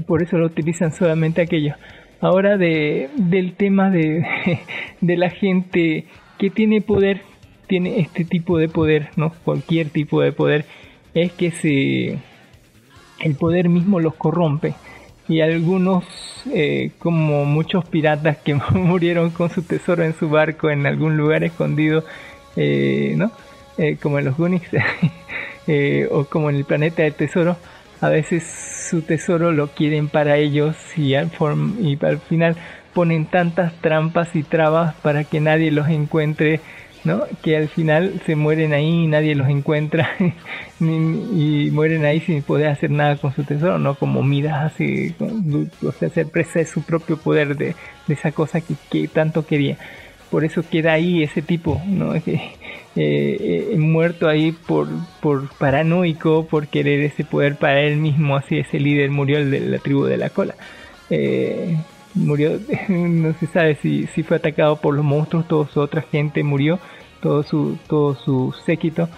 Por 0.06 0.22
eso 0.22 0.36
lo 0.38 0.46
utilizan 0.46 0.92
solamente 0.92 1.42
aquellos. 1.42 1.76
Ahora 2.20 2.56
de, 2.56 3.08
del 3.16 3.54
tema 3.54 3.90
de, 3.90 4.26
de 5.00 5.16
la 5.16 5.30
gente 5.30 6.06
que 6.38 6.50
tiene 6.50 6.80
poder, 6.80 7.22
tiene 7.66 8.00
este 8.00 8.24
tipo 8.24 8.58
de 8.58 8.68
poder, 8.68 9.10
¿no? 9.16 9.32
Cualquier 9.44 9.90
tipo 9.90 10.20
de 10.20 10.32
poder, 10.32 10.64
es 11.14 11.32
que 11.32 11.50
se 11.50 12.18
el 13.22 13.34
poder 13.36 13.68
mismo 13.68 14.00
los 14.00 14.14
corrompe. 14.14 14.74
Y 15.28 15.40
algunos, 15.40 16.04
eh, 16.52 16.90
como 16.98 17.44
muchos 17.44 17.84
piratas 17.84 18.38
que 18.38 18.54
murieron 18.74 19.30
con 19.30 19.50
su 19.50 19.62
tesoro 19.62 20.04
en 20.04 20.14
su 20.14 20.28
barco 20.28 20.70
en 20.70 20.86
algún 20.86 21.16
lugar 21.16 21.44
escondido, 21.44 22.04
eh, 22.56 23.14
¿no? 23.16 23.32
Eh, 23.78 23.96
como 24.00 24.18
en 24.18 24.26
los 24.26 24.36
Goonies, 24.36 24.62
eh, 25.66 26.08
o 26.10 26.24
como 26.26 26.50
en 26.50 26.56
el 26.56 26.64
planeta 26.64 27.02
del 27.02 27.14
tesoro, 27.14 27.56
a 28.00 28.08
veces 28.08 28.42
su 28.90 29.02
tesoro 29.02 29.52
lo 29.52 29.68
quieren 29.68 30.08
para 30.08 30.36
ellos 30.36 30.76
y 30.96 31.14
al, 31.14 31.30
form- 31.30 31.76
y 31.80 31.98
al 32.04 32.18
final 32.20 32.56
ponen 32.94 33.26
tantas 33.26 33.72
trampas 33.80 34.34
y 34.34 34.42
trabas 34.42 34.94
para 34.96 35.24
que 35.24 35.40
nadie 35.40 35.70
los 35.70 35.88
encuentre, 35.88 36.60
¿no? 37.04 37.22
Que 37.42 37.56
al 37.56 37.68
final 37.68 38.20
se 38.26 38.34
mueren 38.36 38.72
ahí 38.74 39.04
y 39.04 39.06
nadie 39.06 39.34
los 39.34 39.48
encuentra 39.48 40.10
y 40.80 41.70
mueren 41.70 42.04
ahí 42.04 42.20
sin 42.20 42.42
poder 42.42 42.68
hacer 42.68 42.90
nada 42.90 43.16
con 43.16 43.32
su 43.34 43.44
tesoro, 43.44 43.78
¿no? 43.78 43.94
Como 43.94 44.22
Midas 44.22 44.74
con- 45.18 45.70
o 45.82 45.92
presa 46.30 46.58
de 46.58 46.66
su 46.66 46.82
propio 46.82 47.16
poder 47.18 47.56
de, 47.56 47.74
esa 48.08 48.32
cosa 48.32 48.60
que 48.60 49.08
tanto 49.08 49.46
quería. 49.46 49.78
Por 50.32 50.46
eso 50.46 50.64
queda 50.68 50.94
ahí 50.94 51.22
ese 51.22 51.42
tipo, 51.42 51.80
¿no? 51.86 52.14
Eh, 52.94 53.70
eh, 53.72 53.78
muerto 53.78 54.28
ahí 54.28 54.52
por, 54.52 54.86
por 55.22 55.48
paranoico, 55.56 56.46
por 56.46 56.66
querer 56.66 57.00
ese 57.00 57.24
poder 57.24 57.56
para 57.56 57.80
él 57.80 57.96
mismo, 57.96 58.36
así 58.36 58.58
ese 58.58 58.78
líder 58.78 59.10
murió 59.10 59.38
el 59.38 59.50
de 59.50 59.60
la 59.60 59.78
tribu 59.78 60.04
de 60.04 60.18
la 60.18 60.28
cola. 60.28 60.54
Eh, 61.08 61.74
murió, 62.12 62.60
no 62.88 63.32
se 63.40 63.46
sabe 63.46 63.76
si, 63.76 64.08
si 64.08 64.22
fue 64.22 64.36
atacado 64.36 64.76
por 64.76 64.94
los 64.94 65.06
monstruos, 65.06 65.48
toda 65.48 65.68
su 65.68 65.80
otra 65.80 66.02
gente 66.02 66.42
murió, 66.42 66.80
todo 67.22 67.42
su, 67.44 67.78
todo 67.88 68.14
su 68.14 68.54
séquito, 68.66 69.08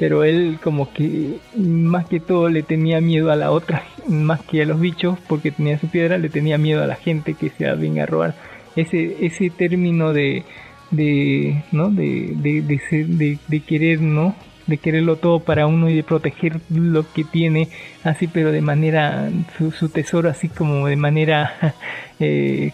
pero 0.00 0.24
él 0.24 0.58
como 0.60 0.92
que 0.92 1.36
más 1.56 2.06
que 2.08 2.18
todo 2.18 2.48
le 2.48 2.64
tenía 2.64 3.00
miedo 3.00 3.30
a 3.30 3.36
la 3.36 3.52
otra, 3.52 3.84
más 4.08 4.40
que 4.42 4.62
a 4.62 4.66
los 4.66 4.80
bichos, 4.80 5.16
porque 5.28 5.52
tenía 5.52 5.78
su 5.78 5.86
piedra, 5.86 6.18
le 6.18 6.30
tenía 6.30 6.58
miedo 6.58 6.82
a 6.82 6.88
la 6.88 6.96
gente 6.96 7.34
que 7.34 7.50
se 7.50 7.70
venga 7.76 8.02
a 8.02 8.06
robar. 8.06 8.49
Ese, 8.76 9.16
ese 9.26 9.50
término 9.50 10.12
de, 10.12 10.44
de, 10.90 11.64
¿no? 11.72 11.90
de, 11.90 12.34
de, 12.36 12.62
de, 12.62 13.38
de, 13.48 13.60
querer, 13.60 14.00
¿no? 14.00 14.34
de 14.66 14.78
quererlo 14.78 15.16
todo 15.16 15.40
para 15.40 15.66
uno 15.66 15.90
y 15.90 15.96
de 15.96 16.02
proteger 16.02 16.60
lo 16.70 17.04
que 17.12 17.24
tiene 17.24 17.68
así 18.04 18.28
pero 18.28 18.52
de 18.52 18.60
manera 18.60 19.28
su, 19.58 19.72
su 19.72 19.88
tesoro 19.88 20.30
así 20.30 20.48
como 20.48 20.86
de 20.86 20.96
manera 20.96 21.74
eh, 22.20 22.72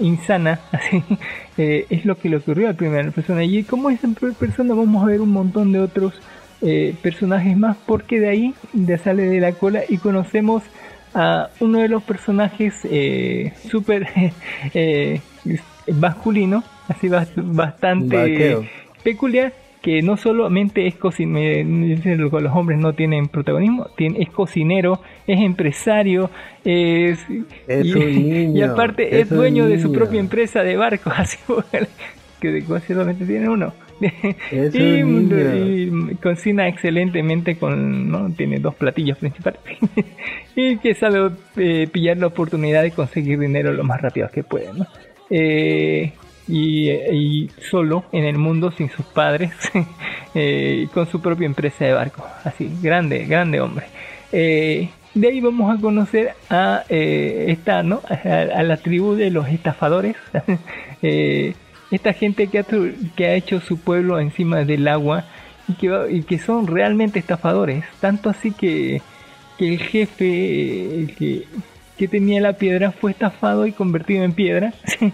insana 0.00 0.60
así 0.72 1.02
eh, 1.58 1.86
es 1.90 2.04
lo 2.04 2.16
que 2.16 2.30
le 2.30 2.38
ocurrió 2.38 2.68
a 2.68 2.72
la 2.72 2.76
primera 2.76 3.10
persona 3.10 3.44
y 3.44 3.62
como 3.64 3.90
es 3.90 4.02
en 4.02 4.14
primera 4.14 4.38
persona 4.38 4.74
vamos 4.74 5.04
a 5.04 5.06
ver 5.06 5.20
un 5.20 5.30
montón 5.30 5.72
de 5.72 5.80
otros 5.80 6.14
eh, 6.62 6.94
personajes 7.02 7.56
más 7.56 7.76
porque 7.86 8.18
de 8.18 8.28
ahí 8.28 8.54
de 8.72 8.96
sale 8.96 9.24
de 9.24 9.40
la 9.40 9.52
cola 9.52 9.82
y 9.88 9.98
conocemos 9.98 10.62
a 11.16 11.48
uno 11.60 11.78
de 11.78 11.88
los 11.88 12.02
personajes 12.02 12.74
eh, 12.84 13.52
súper 13.70 14.06
eh, 14.74 15.20
masculino 15.98 16.62
así 16.88 17.08
bast- 17.08 17.32
bastante 17.36 18.16
Vaquero. 18.16 18.64
peculiar 19.02 19.52
que 19.80 20.02
no 20.02 20.16
solamente 20.16 20.86
es 20.88 20.96
cocinero, 20.96 22.40
los 22.40 22.52
hombres 22.56 22.78
no 22.78 22.92
tienen 22.92 23.28
protagonismo, 23.28 23.86
tiene, 23.96 24.20
es 24.20 24.30
cocinero, 24.30 25.00
es 25.28 25.40
empresario, 25.40 26.28
es, 26.64 27.20
Es 27.68 27.86
y, 27.86 27.94
niño, 27.94 28.58
y 28.58 28.62
aparte 28.62 29.20
es, 29.20 29.22
es 29.22 29.30
dueño 29.30 29.68
de 29.68 29.80
su 29.80 29.92
propia 29.92 30.18
empresa 30.18 30.64
de 30.64 30.76
barcos, 30.76 31.12
así 31.16 31.38
que 32.40 32.50
de 32.50 32.64
solamente 32.80 33.24
tiene 33.24 33.48
uno. 33.48 33.72
Y, 34.52 36.14
cocina 36.16 36.68
excelentemente 36.68 37.56
con, 37.56 38.10
¿no? 38.10 38.30
Tiene 38.30 38.58
dos 38.58 38.74
platillos 38.74 39.18
principales. 39.18 39.60
Y 40.54 40.78
que 40.78 40.94
sabe 40.94 41.30
eh, 41.56 41.86
pillar 41.92 42.16
la 42.16 42.28
oportunidad 42.28 42.82
de 42.82 42.90
conseguir 42.90 43.38
dinero 43.38 43.72
lo 43.72 43.84
más 43.84 44.00
rápido 44.00 44.28
que 44.30 44.42
puede, 44.42 44.72
¿no? 44.72 44.86
Eh, 45.28 46.12
y, 46.48 46.90
y 46.90 47.50
solo 47.70 48.04
en 48.12 48.24
el 48.24 48.38
mundo 48.38 48.70
sin 48.70 48.88
sus 48.90 49.04
padres 49.06 49.52
eh, 50.34 50.88
con 50.94 51.06
su 51.06 51.20
propia 51.20 51.46
empresa 51.46 51.84
de 51.84 51.92
barco. 51.92 52.24
Así 52.44 52.70
grande 52.82 53.26
grande 53.26 53.60
hombre. 53.60 53.86
Eh, 54.32 54.88
de 55.14 55.28
ahí 55.28 55.40
vamos 55.40 55.76
a 55.76 55.80
conocer 55.80 56.34
a 56.50 56.84
eh, 56.88 57.46
esta 57.48 57.82
no 57.82 58.00
a, 58.08 58.38
a 58.38 58.62
la 58.62 58.76
tribu 58.76 59.14
de 59.14 59.30
los 59.30 59.48
estafadores. 59.48 60.16
Eh, 61.02 61.54
esta 61.90 62.12
gente 62.12 62.48
que 62.48 62.58
ha, 63.26 63.34
hecho 63.34 63.60
su 63.60 63.78
pueblo 63.78 64.18
encima 64.18 64.64
del 64.64 64.88
agua 64.88 65.24
y 65.68 66.22
que, 66.22 66.38
son 66.38 66.66
realmente 66.66 67.18
estafadores. 67.18 67.84
Tanto 68.00 68.30
así 68.30 68.52
que, 68.52 69.02
el 69.58 69.78
jefe 69.78 71.14
que, 71.16 72.08
tenía 72.08 72.40
la 72.40 72.54
piedra 72.54 72.92
fue 72.92 73.12
estafado 73.12 73.66
y 73.66 73.72
convertido 73.72 74.24
en 74.24 74.32
piedra. 74.32 74.72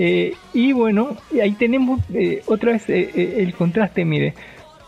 Eh, 0.00 0.34
y 0.54 0.70
bueno, 0.70 1.16
ahí 1.42 1.54
tenemos 1.54 2.00
eh, 2.14 2.44
otra 2.46 2.70
vez 2.70 2.88
eh, 2.88 3.34
el 3.38 3.52
contraste, 3.52 4.04
mire. 4.04 4.32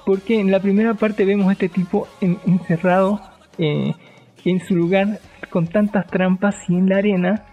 Porque 0.06 0.38
en 0.38 0.52
la 0.52 0.60
primera 0.60 0.94
parte 0.94 1.24
vemos 1.24 1.48
a 1.48 1.52
este 1.54 1.68
tipo 1.68 2.06
en- 2.20 2.38
encerrado 2.46 3.20
en 3.58 4.60
su 4.68 4.76
lugar 4.76 5.18
con 5.50 5.66
tantas 5.66 6.06
trampas 6.06 6.54
y 6.68 6.76
en 6.76 6.88
la 6.88 6.98
arena. 6.98 7.44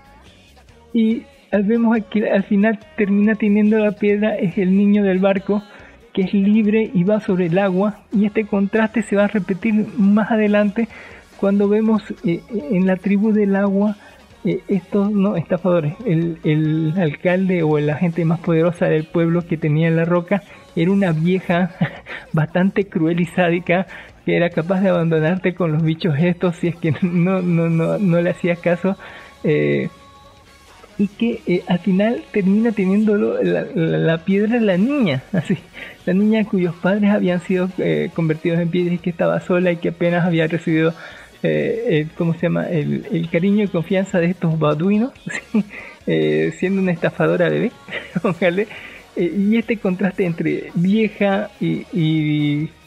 Y 0.94 1.24
vemos 1.52 1.98
que 2.10 2.30
al 2.30 2.44
final 2.44 2.80
termina 2.98 3.36
teniendo 3.36 3.78
la 3.80 3.92
piedra 3.94 4.36
es 4.36 4.58
el 4.58 4.76
niño 4.76 5.04
del 5.04 5.20
barco 5.20 5.64
que 6.14 6.24
es 6.24 6.34
libre 6.34 6.90
y 6.94 7.04
va 7.04 7.20
sobre 7.20 7.46
el 7.46 7.58
agua. 7.60 8.00
Y 8.12 8.26
este 8.26 8.46
contraste 8.46 9.04
se 9.04 9.16
va 9.16 9.26
a 9.26 9.28
repetir 9.28 9.74
más 9.98 10.32
adelante 10.32 10.88
cuando 11.40 11.70
vemos 11.70 12.02
eh, 12.26 12.42
en 12.72 12.88
la 12.88 12.96
tribu 12.96 13.32
del 13.32 13.56
agua 13.56 13.96
eh, 14.44 14.62
estos 14.68 15.12
no 15.12 15.36
estafadores. 15.36 15.94
El, 16.06 16.40
el 16.44 16.94
alcalde 16.98 17.62
o 17.64 17.78
la 17.80 17.96
gente 17.96 18.26
más 18.26 18.40
poderosa 18.40 18.88
del 18.88 19.06
pueblo 19.06 19.46
que 19.46 19.58
tenía 19.58 19.92
la 19.92 20.06
roca 20.06 20.42
era 20.76 20.92
una 20.92 21.12
vieja 21.12 21.72
bastante 22.34 22.88
cruel 22.88 23.20
y 23.20 23.26
sádica 23.26 23.86
que 24.26 24.36
era 24.36 24.50
capaz 24.50 24.82
de 24.82 24.90
abandonarte 24.90 25.54
con 25.54 25.72
los 25.72 25.84
bichos 25.84 26.16
estos 26.20 26.56
si 26.58 26.68
es 26.68 26.76
que 26.76 26.94
no, 27.02 27.42
no, 27.42 27.70
no, 27.70 27.98
no 27.98 28.22
le 28.22 28.32
hacías 28.32 28.60
caso. 28.60 28.98
eh, 29.44 29.90
y 31.00 31.08
que 31.10 31.42
eh, 31.46 31.64
al 31.68 31.80
final 31.80 32.24
termina 32.32 32.72
teniendo 32.72 33.16
la, 33.18 33.64
la- 33.74 33.98
la 33.98 34.18
la 34.60 34.78
niña, 34.78 35.24
así, 35.32 35.56
la 36.06 36.14
niña 36.14 36.44
cuyos 36.46 36.76
padres 36.76 37.12
habían 37.12 37.40
sido 37.42 37.70
eh, 37.78 38.10
convertidos 38.14 38.60
en 38.60 38.70
piedra 38.70 38.96
y 38.96 38.98
que 38.98 39.12
estaba 39.12 39.40
sola 39.42 39.72
y 39.72 39.78
que 39.78 39.90
apenas 39.90 40.26
había 40.26 40.48
recibido, 40.48 40.94
eh, 41.44 41.84
el- 42.02 42.10
¿cómo 42.18 42.34
se 42.34 42.42
llama?, 42.44 42.68
el, 42.70 43.06
cariño 43.30 43.64
y 43.64 43.68
confianza 43.68 44.20
de 44.20 44.28
estos 44.28 44.58
baduinos, 44.58 45.12
¿sí? 45.52 45.64
Eh, 46.08 46.54
siendo 46.58 46.82
una 46.82 46.94
estafadora 46.94 47.50
bebé, 47.50 47.72
y 49.16 49.56
este 49.58 49.78
contraste 49.78 50.26
entre 50.26 50.72
vieja 50.74 51.52
y, 51.60 51.86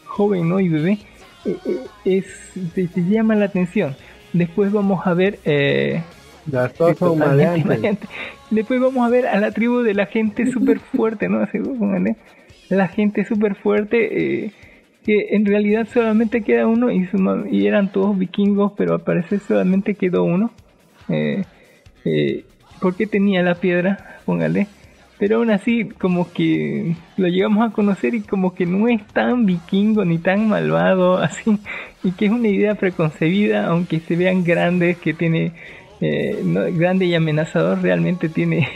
joven, 0.06 0.48
¿no?, 0.48 0.58
y 0.58 0.68
bebé, 0.68 0.98
es, 2.04 2.24
te 2.74 2.88
llama 3.08 3.34
la 3.36 3.44
atención. 3.46 3.94
Después 4.32 4.72
vamos 4.72 5.06
a 5.06 5.14
ver... 5.14 5.38
Maleantes. 7.16 7.66
maleante. 7.66 8.06
Después 8.50 8.80
vamos 8.80 9.06
a 9.06 9.10
ver 9.10 9.26
a 9.26 9.38
la 9.38 9.52
tribu 9.52 9.80
de 9.80 9.94
la 9.94 10.06
gente 10.06 10.50
súper 10.50 10.80
fuerte, 10.80 11.28
¿no? 11.28 11.40
Así. 11.40 11.58
La 12.68 12.88
gente 12.88 13.24
súper 13.24 13.54
fuerte, 13.54 14.44
eh, 14.44 14.52
que 15.04 15.28
en 15.30 15.46
realidad 15.46 15.88
solamente 15.92 16.42
queda 16.42 16.66
uno 16.66 16.90
y, 16.90 17.06
su 17.06 17.46
y 17.50 17.66
eran 17.66 17.92
todos 17.92 18.18
vikingos, 18.18 18.72
pero 18.76 18.94
al 18.94 19.00
parecer 19.00 19.40
solamente 19.40 19.94
quedó 19.94 20.24
uno. 20.24 20.50
Eh, 21.08 21.44
eh, 22.04 22.44
porque 22.80 23.06
tenía 23.06 23.42
la 23.42 23.54
piedra, 23.54 24.20
póngale. 24.24 24.66
Pero 25.18 25.36
aún 25.36 25.50
así, 25.50 25.84
como 25.84 26.32
que 26.32 26.96
lo 27.18 27.28
llegamos 27.28 27.68
a 27.68 27.72
conocer 27.72 28.14
y 28.14 28.22
como 28.22 28.54
que 28.54 28.64
no 28.64 28.88
es 28.88 29.06
tan 29.08 29.44
vikingo 29.44 30.04
ni 30.04 30.16
tan 30.18 30.48
malvado, 30.48 31.18
así. 31.22 31.58
Y 32.02 32.12
que 32.12 32.26
es 32.26 32.32
una 32.32 32.48
idea 32.48 32.74
preconcebida, 32.74 33.66
aunque 33.66 34.00
se 34.00 34.16
vean 34.16 34.42
grandes, 34.44 34.96
que 34.96 35.12
tiene 35.12 35.52
eh, 36.00 36.40
grande 36.72 37.06
y 37.06 37.14
amenazador 37.14 37.82
realmente 37.82 38.28
tiene 38.28 38.68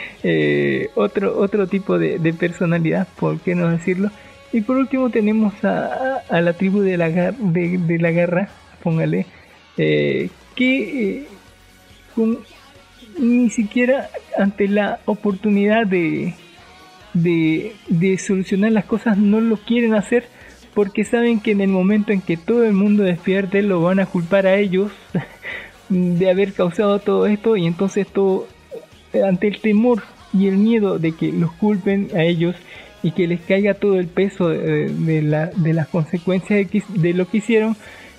eh, 0.22 0.90
otro 0.94 1.38
otro 1.38 1.66
tipo 1.66 1.98
de, 1.98 2.18
personalidad, 2.34 3.08
por 3.18 3.40
qué 3.40 3.54
no 3.54 3.68
decirlo. 3.70 4.10
Y 4.52 4.62
por 4.62 4.76
último 4.76 5.10
tenemos 5.10 5.52
a, 5.62 6.22
la 6.30 6.52
tribu 6.54 6.80
de 6.80 6.96
la, 6.96 7.10
gar- 7.10 7.36
de, 7.36 8.12
garra, 8.12 8.48
póngale, 8.82 9.26
eh, 9.76 10.30
que 10.54 11.26
ni 13.18 13.50
siquiera 13.50 14.08
ante 14.38 14.68
la 14.68 15.00
oportunidad 15.04 15.86
de, 15.86 16.34
de, 17.12 17.74
de 17.88 18.18
solucionar 18.18 18.72
las 18.72 18.84
cosas 18.84 19.18
no 19.18 19.40
lo 19.40 19.56
quieren 19.56 19.94
hacer 19.94 20.24
porque 20.74 21.04
saben 21.04 21.40
que 21.40 21.52
en 21.52 21.60
el 21.60 21.68
momento 21.68 22.12
en 22.12 22.20
que 22.20 22.36
todo 22.36 22.64
el 22.64 22.72
mundo 22.72 23.02
despierte 23.02 23.62
lo 23.62 23.82
van 23.82 24.00
a 24.00 24.06
culpar 24.06 24.46
a 24.46 24.56
ellos 24.56 24.92
de 25.88 26.30
haber 26.30 26.52
causado 26.52 26.98
todo 26.98 27.26
esto 27.26 27.56
y 27.56 27.66
entonces 27.66 28.06
todo 28.06 28.46
ante 29.26 29.48
el 29.48 29.60
temor 29.60 30.02
y 30.32 30.46
el 30.48 30.58
miedo 30.58 30.98
de 30.98 31.12
que 31.12 31.32
los 31.32 31.52
culpen 31.52 32.08
a 32.14 32.22
ellos 32.22 32.54
y 33.02 33.12
que 33.12 33.26
les 33.26 33.40
caiga 33.40 33.74
todo 33.74 33.98
el 33.98 34.08
peso 34.08 34.48
de, 34.48 34.88
de 34.88 35.22
la, 35.22 35.46
de 35.46 35.72
las 35.72 35.88
consecuencias 35.88 36.70
de, 36.70 36.82
de 36.88 37.14
lo 37.14 37.28
que 37.28 37.38
hicieron 37.38 37.76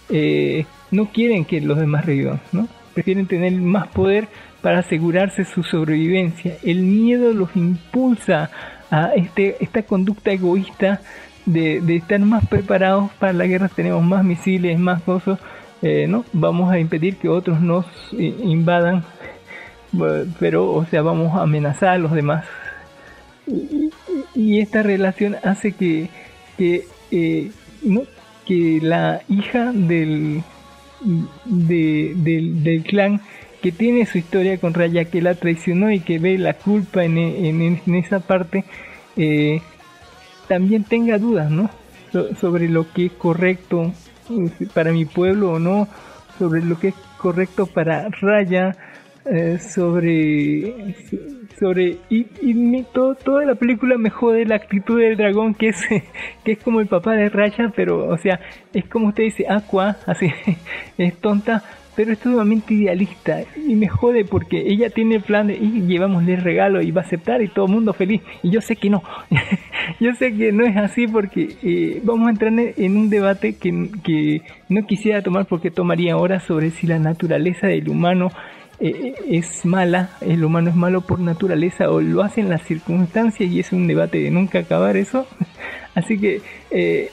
eh, 0.09 0.65
no 0.89 1.11
quieren 1.11 1.45
que 1.45 1.61
los 1.61 1.77
demás 1.77 2.05
revivan 2.05 2.41
¿no? 2.51 2.67
prefieren 2.93 3.27
tener 3.27 3.53
más 3.53 3.87
poder 3.89 4.27
para 4.61 4.79
asegurarse 4.79 5.45
su 5.45 5.63
sobrevivencia 5.63 6.57
el 6.63 6.81
miedo 6.81 7.33
los 7.33 7.55
impulsa 7.55 8.49
a 8.89 9.11
este, 9.15 9.57
esta 9.59 9.83
conducta 9.83 10.31
egoísta 10.31 11.01
de, 11.45 11.81
de 11.81 11.95
estar 11.97 12.19
más 12.19 12.45
preparados 12.47 13.11
para 13.19 13.33
la 13.33 13.45
guerra, 13.45 13.69
tenemos 13.69 14.03
más 14.03 14.23
misiles, 14.23 14.79
más 14.79 15.01
cosas, 15.01 15.39
eh, 15.81 16.05
¿no? 16.07 16.25
Vamos 16.33 16.71
a 16.71 16.79
impedir 16.79 17.17
que 17.17 17.29
otros 17.29 17.61
nos 17.61 17.85
invadan, 18.11 19.03
pero, 20.39 20.71
o 20.71 20.85
sea, 20.85 21.01
vamos 21.01 21.35
a 21.35 21.43
amenazar 21.43 21.89
a 21.89 21.97
los 21.97 22.11
demás. 22.11 22.45
Y, 24.35 24.59
esta 24.59 24.83
relación 24.83 25.35
hace 25.43 25.71
que, 25.71 26.09
que, 26.57 26.85
eh, 27.11 27.51
¿no? 27.83 28.01
que 28.45 28.79
la 28.81 29.21
hija 29.27 29.71
del, 29.73 30.43
de- 31.45 32.13
del, 32.15 32.63
del 32.63 32.83
clan 32.83 33.21
que 33.61 33.71
tiene 33.71 34.05
su 34.05 34.17
historia 34.17 34.57
con 34.57 34.73
Raya, 34.73 35.05
que 35.05 35.21
la 35.21 35.35
traicionó 35.35 35.91
y 35.91 35.99
que 35.99 36.19
ve 36.19 36.37
la 36.37 36.53
culpa 36.53 37.03
en, 37.03 37.17
en- 37.17 37.95
esa 37.95 38.19
parte, 38.19 38.63
eh, 39.17 39.61
también 40.47 40.83
tenga 40.83 41.17
dudas, 41.17 41.49
¿no? 41.51 41.69
So- 42.11 42.35
sobre 42.35 42.69
lo 42.69 42.91
que 42.93 43.07
es 43.07 43.11
correcto 43.13 43.91
para 44.73 44.91
mi 44.91 45.05
pueblo 45.05 45.53
o 45.53 45.59
no, 45.59 45.87
sobre 46.37 46.61
lo 46.61 46.79
que 46.79 46.89
es 46.89 46.95
correcto 47.17 47.65
para 47.65 48.09
Raya, 48.21 48.75
eh, 49.25 49.59
sobre 49.59 50.95
sobre 51.59 51.97
y, 52.09 52.83
todo, 52.83 53.15
toda 53.15 53.45
la 53.45 53.55
película 53.55 53.97
me 53.97 54.09
jode 54.09 54.45
la 54.45 54.55
actitud 54.55 54.99
del 54.99 55.17
dragón 55.17 55.53
que 55.53 55.69
es 55.69 55.85
que 56.43 56.53
es 56.53 56.59
como 56.59 56.79
el 56.79 56.87
papá 56.87 57.13
de 57.13 57.27
Raya 57.29 57.71
pero 57.75 58.07
o 58.07 58.17
sea 58.17 58.39
es 58.73 58.85
como 58.85 59.09
usted 59.09 59.23
dice 59.23 59.45
Aqua 59.49 59.97
así 60.05 60.31
es 60.97 61.17
tonta 61.17 61.63
pero 61.99 62.13
es 62.13 62.19
sumamente 62.19 62.73
idealista 62.75 63.41
y 63.67 63.75
me 63.75 63.89
jode 63.89 64.23
porque 64.23 64.57
ella 64.71 64.89
tiene 64.89 65.15
el 65.15 65.21
plan 65.21 65.47
de 65.47 65.55
y 65.57 65.81
llevámosle 65.81 66.35
el 66.35 66.41
regalo 66.41 66.81
y 66.81 66.91
va 66.91 67.01
a 67.01 67.03
aceptar 67.03 67.41
y 67.41 67.49
todo 67.49 67.65
el 67.65 67.73
mundo 67.73 67.91
feliz 67.91 68.21
y 68.41 68.51
yo 68.51 68.61
sé 68.61 68.77
que 68.77 68.89
no 68.89 69.03
yo 69.99 70.13
sé 70.13 70.33
que 70.33 70.53
no 70.53 70.65
es 70.65 70.77
así 70.77 71.07
porque 71.07 71.57
eh, 71.61 71.99
vamos 72.05 72.27
a 72.27 72.31
entrar 72.31 72.53
en- 72.57 72.95
un 72.95 73.09
debate 73.09 73.55
que, 73.57 73.89
que 74.01 74.43
no 74.69 74.87
quisiera 74.87 75.21
tomar 75.21 75.45
porque 75.45 75.71
tomaría 75.71 76.15
horas 76.15 76.43
sobre 76.43 76.71
si 76.71 76.87
la 76.87 76.99
naturaleza 76.99 77.67
del 77.67 77.89
humano 77.89 78.31
eh, 78.79 79.15
es 79.29 79.65
mala, 79.65 80.11
el 80.21 80.45
humano 80.45 80.69
es 80.69 80.77
malo 80.77 81.01
por 81.01 81.19
naturaleza 81.19 81.89
o 81.89 81.99
lo 81.99 82.23
hacen 82.23 82.47
las 82.47 82.61
circunstancias 82.63 83.51
y 83.51 83.59
es 83.59 83.73
un 83.73 83.87
debate 83.87 84.19
de 84.19 84.31
nunca 84.31 84.59
acabar 84.59 84.95
eso. 84.95 85.27
Así 85.95 86.17
que 86.17 86.39
eh, 86.71 87.09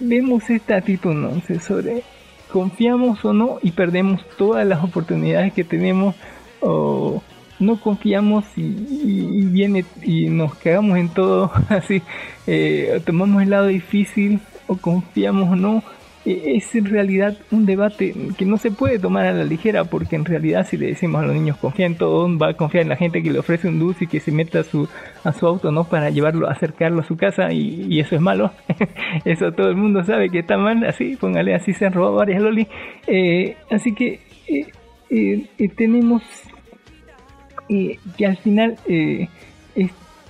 vemos 0.00 0.48
esta 0.48 0.76
actitud 0.76 1.12
¿no? 1.12 1.38
sobre 1.60 2.02
confiamos 2.52 3.24
o 3.24 3.32
no 3.32 3.58
y 3.62 3.72
perdemos 3.72 4.20
todas 4.38 4.66
las 4.66 4.82
oportunidades 4.82 5.52
que 5.52 5.64
tenemos 5.64 6.14
o 6.60 7.22
no 7.58 7.80
confiamos 7.80 8.44
y, 8.56 8.62
y- 8.62 9.46
viene 9.46 9.84
y 10.02 10.28
nos 10.28 10.54
cagamos 10.56 10.98
en 10.98 11.08
todo 11.08 11.50
así 11.68 12.02
eh, 12.46 13.00
tomamos 13.04 13.42
el 13.42 13.50
lado 13.50 13.66
difícil 13.66 14.40
o 14.66 14.76
confiamos 14.76 15.50
o 15.52 15.56
no 15.56 15.82
es 16.26 16.74
en 16.74 16.86
realidad 16.86 17.36
un 17.52 17.66
debate 17.66 18.12
que 18.36 18.44
no 18.44 18.56
se 18.56 18.72
puede 18.72 18.98
tomar 18.98 19.26
a 19.26 19.32
la 19.32 19.44
ligera 19.44 19.84
porque 19.84 20.16
en 20.16 20.24
realidad 20.24 20.66
si 20.68 20.76
le 20.76 20.88
decimos 20.88 21.22
a 21.22 21.26
los 21.26 21.34
niños 21.34 21.56
confía 21.56 21.86
en 21.86 21.96
todo 21.96 22.26
va 22.36 22.50
a 22.50 22.54
confiar 22.54 22.82
en 22.82 22.88
la 22.88 22.96
gente 22.96 23.22
que 23.22 23.30
le 23.30 23.38
ofrece 23.38 23.68
un 23.68 23.78
dulce 23.78 24.04
y 24.04 24.06
que 24.08 24.18
se 24.18 24.32
meta 24.32 24.60
a 24.60 24.64
su 24.64 24.88
a 25.22 25.32
su 25.32 25.46
auto 25.46 25.70
no 25.70 25.84
para 25.84 26.10
llevarlo 26.10 26.48
acercarlo 26.48 27.00
a 27.00 27.04
su 27.04 27.16
casa 27.16 27.52
y, 27.52 28.00
eso 28.00 28.14
es 28.14 28.20
malo. 28.20 28.52
Eso 29.24 29.52
todo 29.52 29.68
el 29.68 29.76
mundo 29.76 30.04
sabe 30.04 30.28
que 30.30 30.40
está 30.40 30.58
mal 30.58 30.84
así 30.84 31.16
póngale 31.16 31.54
así 31.54 31.72
se 31.72 31.86
han 31.86 31.92
robado 31.92 32.16
varias 32.16 32.42
loli. 32.42 32.66
Eh, 33.06 33.56
así 33.70 33.94
que 33.94 34.20
eh, 34.48 35.46
eh, 35.58 35.68
tenemos 35.76 36.22
que 37.68 38.26
al 38.26 38.36
final 38.36 38.76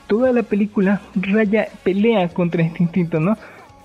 toda 0.06 0.32
la 0.32 0.42
película 0.42 1.00
Raya 1.14 1.68
pelea 1.82 2.28
contra 2.28 2.62
este 2.62 2.82
instinto, 2.82 3.20
¿no? 3.20 3.36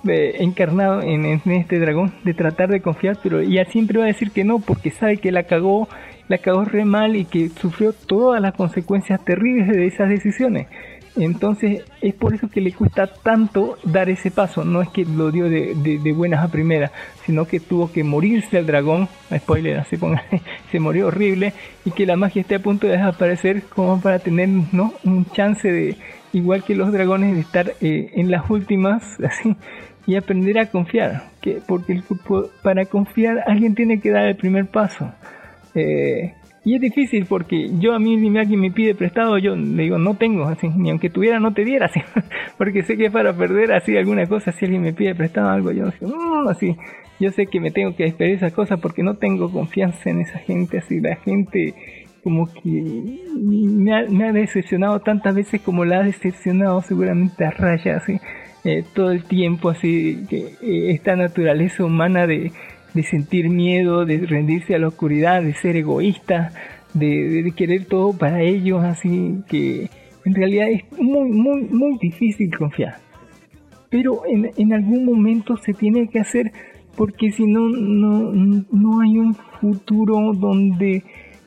Encarnado 0.03 1.01
en, 1.01 1.25
este 1.25 1.79
dragón 1.79 2.11
de 2.23 2.33
tratar 2.33 2.69
de 2.69 2.81
confiar, 2.81 3.17
pero 3.21 3.39
ella 3.39 3.65
siempre 3.65 3.99
va 3.99 4.05
a 4.05 4.07
decir 4.07 4.31
que 4.31 4.43
no 4.43 4.59
porque 4.59 4.89
sabe 4.89 5.17
que 5.17 5.31
la 5.31 5.43
cagó, 5.43 5.87
la 6.27 6.39
cagó 6.39 6.65
re 6.65 6.85
mal 6.85 7.15
y 7.15 7.25
que 7.25 7.49
sufrió 7.49 7.93
todas 7.93 8.41
las 8.41 8.55
consecuencias 8.55 9.23
terribles 9.23 9.67
de 9.67 9.85
esas 9.85 10.09
decisiones. 10.09 10.67
Entonces 11.17 11.83
es 12.01 12.13
por 12.13 12.33
eso 12.33 12.49
que 12.49 12.61
le 12.61 12.71
cuesta 12.71 13.07
tanto 13.07 13.77
dar 13.83 14.09
ese 14.09 14.31
paso. 14.31 14.63
No 14.63 14.81
es 14.81 14.89
que 14.89 15.05
lo 15.05 15.31
dio 15.31 15.49
de, 15.49 16.13
buenas 16.15 16.43
a 16.43 16.47
primeras, 16.47 16.91
sino 17.25 17.45
que 17.45 17.59
tuvo 17.59 17.91
que 17.91 18.03
morirse 18.03 18.57
el 18.57 18.65
dragón. 18.65 19.09
Spoiler, 19.35 19.77
así 19.77 19.97
ponga, 19.97 20.23
se 20.71 20.79
murió 20.79 21.07
horrible. 21.07 21.53
Y 21.85 21.91
que 21.91 22.05
la 22.05 22.15
magia 22.15 22.41
esté 22.41 22.55
a 22.55 22.59
punto 22.59 22.87
de 22.87 22.93
desaparecer 22.93 23.63
como 23.63 23.99
para 23.99 24.19
tener 24.19 24.49
¿no? 24.71 24.93
un 25.03 25.25
chance 25.31 25.69
de, 25.69 25.97
igual 26.33 26.63
que 26.63 26.75
los 26.75 26.91
dragones, 26.91 27.35
de 27.35 27.41
estar 27.41 27.73
eh, 27.81 28.11
en 28.15 28.31
las 28.31 28.49
últimas 28.49 29.03
así 29.23 29.55
y 30.07 30.15
aprender 30.15 30.59
a 30.59 30.65
confiar. 30.67 31.23
Que, 31.41 31.59
porque 31.65 31.93
el- 31.93 32.03
para 32.63 32.85
confiar 32.85 33.43
alguien 33.47 33.75
tiene 33.75 33.99
que 33.99 34.11
dar 34.11 34.25
el 34.27 34.35
primer 34.35 34.67
paso. 34.67 35.11
Eh, 35.75 36.33
y 36.63 36.75
es 36.75 36.81
difícil 36.81 37.25
porque 37.25 37.69
yo 37.79 37.93
a 37.93 37.99
mí 37.99 38.15
ni 38.17 38.37
alguien 38.37 38.59
me 38.59 38.69
pide 38.69 38.93
prestado, 38.93 39.37
yo 39.39 39.55
le 39.55 39.81
digo 39.83 39.97
no 39.97 40.13
tengo, 40.15 40.45
así, 40.45 40.69
ni 40.69 40.91
aunque 40.91 41.09
tuviera 41.09 41.39
no 41.39 41.53
te 41.53 41.65
diera, 41.65 41.85
así, 41.91 42.01
porque 42.57 42.83
sé 42.83 42.97
que 42.97 43.09
para 43.09 43.33
perder 43.33 43.71
así 43.71 43.97
alguna 43.97 44.27
cosa, 44.27 44.51
si 44.51 44.65
alguien 44.65 44.83
me 44.83 44.93
pide 44.93 45.15
prestado 45.15 45.49
algo, 45.49 45.71
yo 45.71 45.85
digo, 45.99 46.15
"Mm", 46.15 46.47
así, 46.49 46.77
yo 47.19 47.31
sé 47.31 47.47
que 47.47 47.59
me 47.59 47.71
tengo 47.71 47.95
que 47.95 48.03
despedir 48.03 48.31
de 48.31 48.37
esas 48.37 48.53
cosas 48.53 48.79
porque 48.79 49.01
no 49.01 49.15
tengo 49.15 49.51
confianza 49.51 50.11
en 50.11 50.21
esa 50.21 50.37
gente, 50.37 50.77
así, 50.77 50.99
la 50.99 51.15
gente 51.15 51.73
como 52.23 52.45
que 52.53 53.17
me 53.35 53.95
ha, 53.95 54.05
me 54.07 54.29
ha 54.29 54.31
decepcionado 54.31 54.99
tantas 54.99 55.33
veces 55.33 55.61
como 55.61 55.83
la 55.85 56.01
ha 56.01 56.03
decepcionado 56.03 56.81
seguramente 56.83 57.43
a 57.43 57.49
Raya, 57.49 57.97
así, 57.97 58.19
eh, 58.63 58.83
todo 58.93 59.11
el 59.11 59.23
tiempo, 59.23 59.69
así, 59.69 60.25
que 60.29 60.55
eh, 60.61 60.91
esta 60.91 61.15
naturaleza 61.15 61.83
humana 61.83 62.27
de, 62.27 62.51
de 62.93 63.03
sentir 63.03 63.49
miedo, 63.49 64.05
de 64.05 64.19
rendirse 64.19 64.75
a 64.75 64.79
la 64.79 64.87
oscuridad, 64.87 65.41
de 65.41 65.53
ser 65.53 65.75
egoísta, 65.75 66.51
de 66.93 67.53
querer 67.55 67.85
todo 67.85 68.13
para 68.13 68.41
ellos, 68.41 68.83
así 68.83 69.35
que 69.47 69.89
en 70.25 70.35
realidad 70.35 70.69
es 70.69 70.83
muy, 70.99 71.29
muy, 71.29 71.61
muy 71.61 71.97
difícil 71.99 72.55
confiar. 72.55 72.97
Pero 73.89 74.23
en, 74.25 74.51
en 74.57 74.73
algún 74.73 75.05
momento 75.05 75.57
se 75.57 75.73
tiene 75.73 76.07
que 76.07 76.19
hacer 76.19 76.51
porque 76.95 77.31
si 77.31 77.45
no, 77.45 77.69
no, 77.69 78.31
no 78.71 79.01
hay 79.01 79.17
un 79.17 79.35
futuro 79.59 80.33
donde 80.33 81.03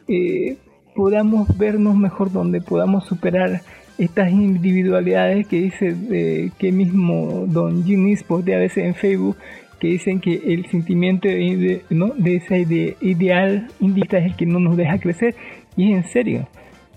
eh, 0.09 0.57
podamos 0.95 1.57
vernos 1.59 1.97
mejor, 1.97 2.33
donde 2.33 2.61
podamos 2.61 3.07
superar 3.07 3.61
estas 3.99 4.31
individualidades 4.31 5.47
que 5.47 5.61
dice 5.63 5.95
eh, 6.11 6.51
que 6.59 6.73
mismo 6.73 7.45
Don 7.47 7.85
Ginis 7.85 8.23
postea 8.23 8.57
a 8.57 8.61
veces 8.61 8.85
en 8.85 8.95
Facebook 8.95 9.37
que 9.81 9.89
dicen 9.89 10.21
que 10.21 10.35
el 10.47 10.67
sentimiento 10.67 11.29
de, 11.29 11.83
¿no? 11.91 12.09
de 12.17 12.37
ese 12.37 12.61
ide- 12.61 12.97
ideal 13.01 13.69
indica 13.81 14.19
es 14.19 14.27
el 14.27 14.37
que 14.37 14.47
no 14.47 14.59
nos 14.59 14.77
deja 14.77 14.99
crecer 14.99 15.35
y 15.77 15.93
es 15.93 15.99
en 15.99 16.05
serio 16.11 16.49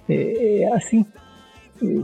Eh, 0.08 0.34
eh, 0.40 0.66
así 0.76 1.06
Eh, 1.82 2.02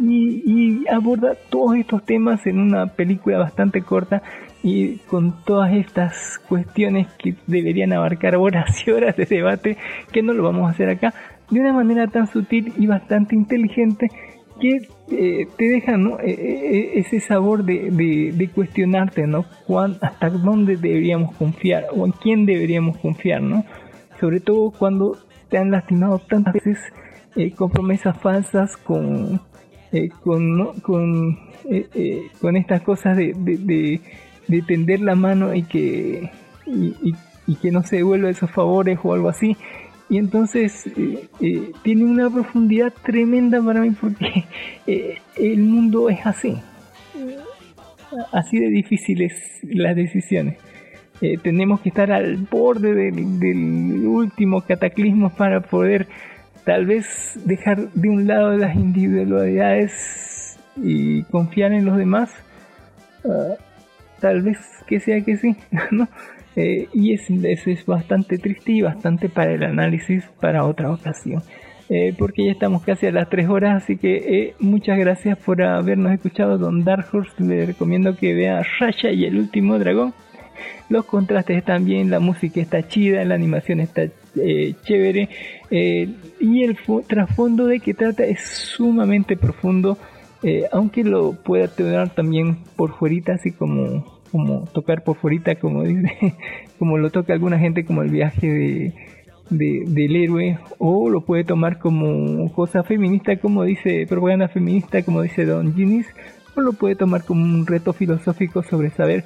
y, 0.00 0.42
y 0.46 0.88
aborda 0.88 1.34
todos 1.50 1.76
estos 1.76 2.04
temas 2.04 2.46
en 2.46 2.58
una 2.60 2.86
película 2.86 3.38
bastante 3.38 3.82
corta 3.82 4.22
y 4.62 4.96
con 5.08 5.42
todas 5.44 5.72
estas 5.72 6.38
cuestiones 6.48 7.06
que 7.18 7.34
deberían 7.46 7.92
abarcar 7.92 8.36
horas 8.36 8.86
y 8.86 8.90
horas 8.90 9.16
de 9.16 9.24
debate 9.26 9.76
que 10.12 10.22
no 10.22 10.32
lo 10.34 10.42
vamos 10.44 10.66
a 10.68 10.70
hacer 10.72 10.88
acá 10.90 11.14
de 11.50 11.60
una 11.60 11.72
manera 11.72 12.06
tan 12.08 12.26
sutil 12.26 12.72
y 12.76 12.86
bastante 12.86 13.34
inteligente 13.34 14.08
que 14.60 14.88
eh, 15.10 15.46
te 15.56 15.64
deja 15.68 15.96
¿no? 15.96 16.18
Eh, 16.20 16.30
eh, 16.32 16.90
ese 16.96 17.20
sabor 17.20 17.64
de, 17.64 17.90
de- 17.90 18.32
cuestionarte 18.48 19.26
hasta 20.02 20.30
dónde 20.30 20.76
deberíamos 20.76 21.34
confiar 21.36 21.86
o 21.94 22.04
en 22.06 22.12
quién 22.12 22.44
deberíamos 22.44 22.96
confiar 22.98 23.40
¿no? 23.40 23.64
sobre 24.20 24.40
todo 24.40 24.72
cuando 24.72 25.16
te 25.48 25.58
han 25.58 25.70
lastimado 25.70 26.18
tantas 26.18 26.54
veces 26.54 26.78
eh, 27.36 27.52
con 27.52 27.70
promesas 27.70 28.18
falsas 28.20 28.76
con 28.76 29.40
eh, 29.92 30.10
eh, 31.94 32.22
estas 32.56 32.82
cosas 32.82 33.16
de, 33.16 33.32
de, 33.36 33.56
de- 33.58 34.00
de 34.48 34.62
tender 34.62 35.00
la 35.00 35.14
mano 35.14 35.54
y 35.54 35.62
que 37.56 37.70
no 37.70 37.82
se 37.82 37.96
devuelva 37.96 38.30
esos 38.30 38.50
favores 38.50 38.98
o 39.02 39.12
algo 39.12 39.28
así. 39.28 39.56
Y 40.10 40.18
entonces 40.18 40.86
eh, 40.86 41.28
eh, 41.40 41.72
tiene 41.82 42.04
una 42.04 42.30
profundidad 42.30 42.92
tremenda 43.04 43.62
para 43.62 43.80
mí 43.80 43.90
porque 43.90 44.44
eh, 44.86 45.18
el 45.36 45.60
mundo 45.60 46.08
es 46.08 46.24
así. 46.26 46.56
Así 48.32 48.58
de 48.58 48.68
difíciles 48.68 49.34
las 49.62 49.94
decisiones. 49.94 50.58
Tenemos 51.42 51.80
que 51.80 51.88
estar 51.88 52.12
al 52.12 52.36
borde 52.36 52.94
del, 52.94 53.40
del 53.40 54.06
último 54.06 54.62
cataclismo 54.62 55.30
para 55.30 55.60
poder 55.60 56.06
tal 56.64 56.86
vez 56.86 57.38
dejar 57.44 57.90
de 57.90 58.08
un 58.08 58.26
lado 58.26 58.56
las 58.56 58.76
individualidades 58.76 60.58
y 60.76 61.22
confiar 61.24 61.72
en 61.72 61.84
los 61.84 61.96
demás. 61.96 62.30
Ah, 63.24 63.54
tal 64.20 64.42
vez 64.42 64.58
que 64.86 65.00
sea 65.00 65.20
que 65.22 65.36
sí, 65.36 65.56
¿no? 65.90 66.08
Eh, 66.58 66.88
y 66.92 67.12
es, 67.12 67.30
es 67.30 67.86
bastante 67.86 68.36
triste 68.36 68.72
y 68.72 68.82
bastante 68.82 69.28
para 69.28 69.52
el 69.52 69.62
análisis 69.62 70.24
para 70.40 70.64
otra 70.64 70.90
ocasión. 70.90 71.42
Eh, 71.88 72.14
porque 72.18 72.44
ya 72.44 72.52
estamos 72.52 72.82
casi 72.82 73.06
a 73.06 73.12
las 73.12 73.30
3 73.30 73.48
horas, 73.48 73.82
así 73.82 73.96
que 73.96 74.16
eh, 74.16 74.54
muchas 74.58 74.98
gracias 74.98 75.38
por 75.38 75.62
habernos 75.62 76.12
escuchado, 76.12 76.58
Don 76.58 76.84
Dark 76.84 77.06
Horse. 77.12 77.42
Le 77.42 77.64
recomiendo 77.66 78.16
que 78.16 78.34
vea 78.34 78.62
Raya 78.78 79.10
y 79.12 79.24
el 79.24 79.38
último 79.38 79.78
dragón. 79.78 80.12
Los 80.88 81.04
contrastes 81.04 81.58
están 81.58 81.84
bien, 81.84 82.10
la 82.10 82.18
música 82.18 82.60
está 82.60 82.86
chida, 82.86 83.24
la 83.24 83.34
animación 83.34 83.80
está 83.80 84.02
eh, 84.36 84.74
chévere 84.84 85.28
eh, 85.70 86.08
y 86.40 86.62
el 86.62 86.76
trasfondo 87.06 87.66
de 87.66 87.80
que 87.80 87.94
trata 87.94 88.24
es 88.24 88.40
sumamente 88.40 89.36
profundo, 89.36 89.98
eh, 90.42 90.64
aunque 90.72 91.04
lo 91.04 91.32
pueda 91.32 91.68
tener 91.68 92.10
también 92.10 92.58
por 92.76 92.96
fuerita, 92.96 93.34
así 93.34 93.52
como, 93.52 94.17
como 94.30 94.64
tocar 94.72 95.02
por 95.04 95.16
como 95.60 95.82
dice, 95.84 96.34
como 96.78 96.98
lo 96.98 97.10
toca 97.10 97.32
alguna 97.32 97.58
gente, 97.58 97.84
como 97.84 98.02
el 98.02 98.10
viaje 98.10 98.46
de, 98.46 98.94
de- 99.50 99.84
del 99.86 100.16
héroe, 100.16 100.58
o 100.78 101.08
lo 101.10 101.20
puede 101.22 101.44
tomar 101.44 101.78
como 101.78 102.52
cosa 102.52 102.82
feminista, 102.82 103.36
como 103.36 103.64
dice 103.64 104.06
propaganda 104.08 104.48
feminista, 104.48 105.02
como 105.02 105.22
dice 105.22 105.44
Don 105.46 105.74
Ginis, 105.74 106.06
o 106.56 106.60
lo 106.60 106.72
puede 106.72 106.94
tomar 106.96 107.24
como 107.24 107.42
un 107.44 107.66
reto 107.66 107.92
filosófico 107.92 108.62
sobre 108.62 108.90
saber 108.90 109.24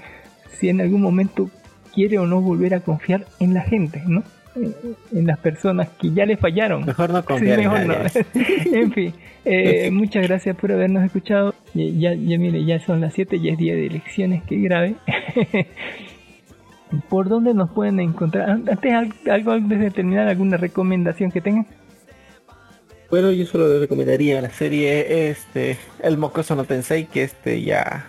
si 0.58 0.68
en 0.68 0.80
algún 0.80 1.00
momento 1.02 1.50
quiere 1.94 2.18
o 2.18 2.26
no 2.26 2.40
volver 2.40 2.74
a 2.74 2.80
confiar 2.80 3.26
en 3.40 3.54
la 3.54 3.62
gente, 3.62 4.02
¿no? 4.06 4.22
En- 4.54 4.74
En 5.18 5.26
las 5.26 5.38
personas 5.38 5.88
que 5.98 6.10
ya 6.12 6.26
le 6.26 6.36
fallaron. 6.36 6.84
Mejor 6.84 7.10
no 7.10 7.24
confiar 7.24 7.58
en 7.60 7.70
mejor 7.70 7.86
nadie. 7.86 8.26
no. 8.34 8.76
en 8.78 8.92
fin, 8.92 9.14
eh, 9.44 9.90
muchas 9.92 10.26
gracias 10.26 10.56
por 10.56 10.72
habernos 10.72 11.04
escuchado. 11.04 11.54
Y 11.74 11.98
Ya, 11.98 12.12
ya 12.14 12.38
mire, 12.38 12.64
ya 12.64 12.78
son 12.84 13.00
las 13.00 13.14
7, 13.14 13.40
ya 13.40 13.52
es 13.52 13.58
día 13.58 13.74
de 13.74 13.86
elecciones, 13.86 14.42
que 14.44 14.56
grave. 14.58 14.94
¿Por 17.08 17.28
dónde 17.28 17.54
nos 17.54 17.70
pueden 17.70 18.00
encontrar? 18.00 18.50
Antes, 18.50 18.92
al- 18.92 19.14
algo 19.30 19.52
antes 19.52 19.80
de 19.80 19.90
terminar, 19.90 20.28
alguna 20.28 20.58
recomendación 20.58 21.30
que 21.30 21.40
tengan. 21.40 21.66
Bueno, 23.10 23.30
yo 23.30 23.44
solo 23.46 23.68
le 23.68 23.78
recomendaría 23.80 24.40
la 24.40 24.50
serie 24.50 25.28
este 25.30 25.76
El 26.02 26.16
Mocoso 26.18 26.54
no 26.54 26.64
Tensei, 26.64 27.04
que 27.06 27.22
este 27.24 27.62
ya 27.62 28.06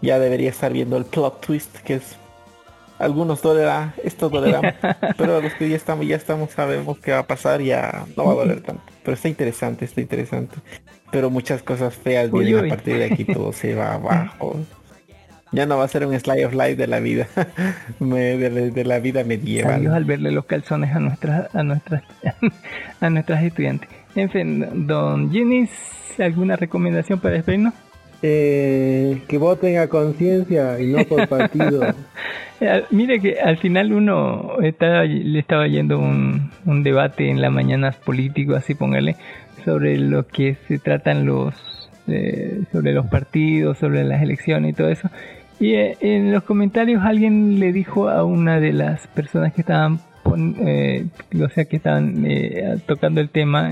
ya 0.00 0.18
debería 0.18 0.48
estar 0.50 0.72
viendo 0.72 0.96
el 0.96 1.04
plot 1.04 1.40
twist, 1.44 1.76
que 1.78 1.94
es 1.94 2.16
algunos 2.98 3.42
dolerá, 3.42 3.94
esto 4.02 4.28
dolerá, 4.28 4.76
pero 5.16 5.40
los 5.40 5.52
que 5.54 5.68
ya 5.68 5.76
estamos, 5.76 6.06
ya 6.06 6.16
estamos, 6.16 6.50
sabemos 6.50 6.98
qué 6.98 7.12
va 7.12 7.20
a 7.20 7.26
pasar, 7.26 7.60
ya 7.62 8.04
no 8.16 8.24
va 8.24 8.32
a 8.32 8.36
doler 8.36 8.60
tanto. 8.60 8.82
Pero 9.04 9.14
está 9.14 9.28
interesante, 9.28 9.84
está 9.84 10.00
interesante. 10.00 10.56
Pero 11.10 11.30
muchas 11.30 11.62
cosas 11.62 11.94
feas 11.94 12.28
Uy, 12.32 12.44
vienen 12.44 12.64
uy. 12.64 12.70
a 12.70 12.74
partir 12.74 12.96
de 12.98 13.04
aquí, 13.06 13.24
todo 13.24 13.52
se 13.52 13.74
va 13.74 13.94
abajo. 13.94 14.56
Ya 15.50 15.64
no 15.64 15.78
va 15.78 15.84
a 15.84 15.88
ser 15.88 16.04
un 16.04 16.18
slide 16.20 16.44
of 16.44 16.52
life 16.52 16.76
de 16.76 16.86
la 16.86 17.00
vida, 17.00 17.26
me- 18.00 18.36
de, 18.36 18.50
la- 18.50 18.60
de 18.74 18.84
la 18.84 18.98
vida 18.98 19.24
medieval. 19.24 19.72
Saludos 19.76 19.96
al 19.96 20.04
verle 20.04 20.30
los 20.30 20.44
calzones 20.44 20.94
a 20.94 20.98
nuestras 20.98 21.54
a 21.54 21.62
nuestras 21.62 22.02
a 23.00 23.08
nuestras 23.08 23.42
estudiantes. 23.42 23.88
En 24.14 24.28
fin, 24.30 24.86
don 24.86 25.30
Ginis, 25.32 25.70
¿alguna 26.18 26.56
recomendación 26.56 27.18
para 27.20 27.36
despedirnos? 27.36 27.72
Eh, 28.20 29.22
que 29.28 29.38
voten 29.38 29.78
a 29.78 29.86
conciencia 29.86 30.80
y 30.80 30.88
no 30.88 31.04
por 31.04 31.28
partido. 31.28 31.82
Eh, 32.60 32.82
Mire 32.90 33.20
que 33.20 33.38
al 33.38 33.56
final 33.58 33.92
uno 33.92 34.56
estaba, 34.64 35.04
le 35.04 35.38
estaba 35.38 35.68
yendo 35.68 36.00
un, 36.00 36.50
un 36.66 36.82
debate 36.82 37.30
en 37.30 37.40
las 37.40 37.52
mañanas 37.52 37.94
político, 37.94 38.56
así 38.56 38.74
póngale, 38.74 39.14
sobre 39.64 39.96
lo 39.96 40.26
que 40.26 40.56
se 40.66 40.80
tratan 40.80 41.24
los 41.24 41.54
eh, 42.08 42.62
sobre 42.72 42.92
los 42.94 43.06
partidos, 43.06 43.78
sobre 43.78 44.02
las 44.02 44.22
elecciones 44.22 44.72
y 44.72 44.74
todo 44.74 44.88
eso. 44.88 45.08
Y 45.60 45.74
eh, 45.74 45.96
en 46.00 46.32
los 46.32 46.42
comentarios 46.42 47.02
alguien 47.04 47.60
le 47.60 47.72
dijo 47.72 48.08
a 48.08 48.24
una 48.24 48.60
de 48.60 48.72
las 48.72 49.06
personas 49.08 49.52
que 49.52 49.60
estaban 49.60 50.00
eh, 50.36 51.06
o 51.42 51.48
sea 51.48 51.64
que 51.64 51.76
estaban 51.76 52.24
eh, 52.26 52.78
tocando 52.86 53.20
el 53.20 53.30
tema 53.30 53.70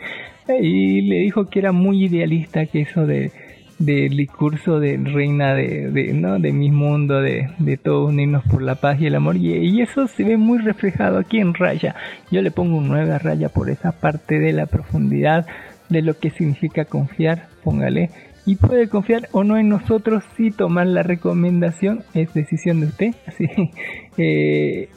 y 0.60 1.02
le 1.02 1.16
dijo 1.16 1.48
que 1.48 1.58
era 1.58 1.72
muy 1.72 2.04
idealista 2.04 2.66
que 2.66 2.82
eso 2.82 3.06
de 3.06 3.32
del 3.78 4.16
discurso 4.16 4.80
de 4.80 4.96
reina 4.96 5.54
de, 5.54 6.12
¿no? 6.12 6.38
de 6.38 6.52
mi 6.52 6.70
mundo, 6.70 7.20
de, 7.20 7.48
de 7.58 7.76
todos 7.76 8.08
unirnos 8.08 8.44
por 8.44 8.62
la 8.62 8.74
paz 8.74 9.00
y 9.00 9.06
el 9.06 9.14
amor, 9.14 9.36
y, 9.36 9.80
eso 9.80 10.08
se 10.08 10.24
ve 10.24 10.36
muy 10.36 10.58
reflejado 10.58 11.18
aquí 11.18 11.38
en 11.38 11.54
Raya. 11.54 11.94
Yo 12.30 12.42
le 12.42 12.50
pongo 12.50 12.76
un 12.78 12.88
9 12.88 13.12
a 13.12 13.18
Raya 13.18 13.48
por 13.48 13.70
esa 13.70 13.92
parte 13.92 14.38
de 14.38 14.52
la 14.52 14.66
profundidad, 14.66 15.46
de 15.88 16.02
lo 16.02 16.18
que 16.18 16.30
significa 16.30 16.84
confiar, 16.84 17.46
póngale. 17.62 18.10
Y 18.44 18.56
puede 18.56 18.88
confiar 18.88 19.28
o 19.32 19.44
no 19.44 19.58
en 19.58 19.68
nosotros 19.68 20.24
y 20.38 20.50
tomar 20.50 20.86
la 20.86 21.02
recomendación, 21.02 22.02
es 22.14 22.32
decisión 22.32 22.80
de 22.80 22.86
usted. 22.86 23.14
Así, 23.26 23.46
eh, 24.16 24.88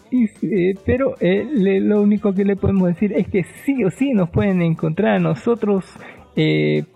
eh, 0.41 0.73
pero 0.85 1.15
eh, 1.19 1.45
lo 1.81 2.01
único 2.01 2.33
que 2.33 2.45
le 2.45 2.55
podemos 2.55 2.87
decir 2.87 3.13
es 3.13 3.27
que 3.27 3.43
sí 3.65 3.83
o 3.83 3.91
sí 3.91 4.13
nos 4.13 4.29
pueden 4.29 4.61
encontrar 4.61 5.15
a 5.15 5.19
nosotros 5.19 5.85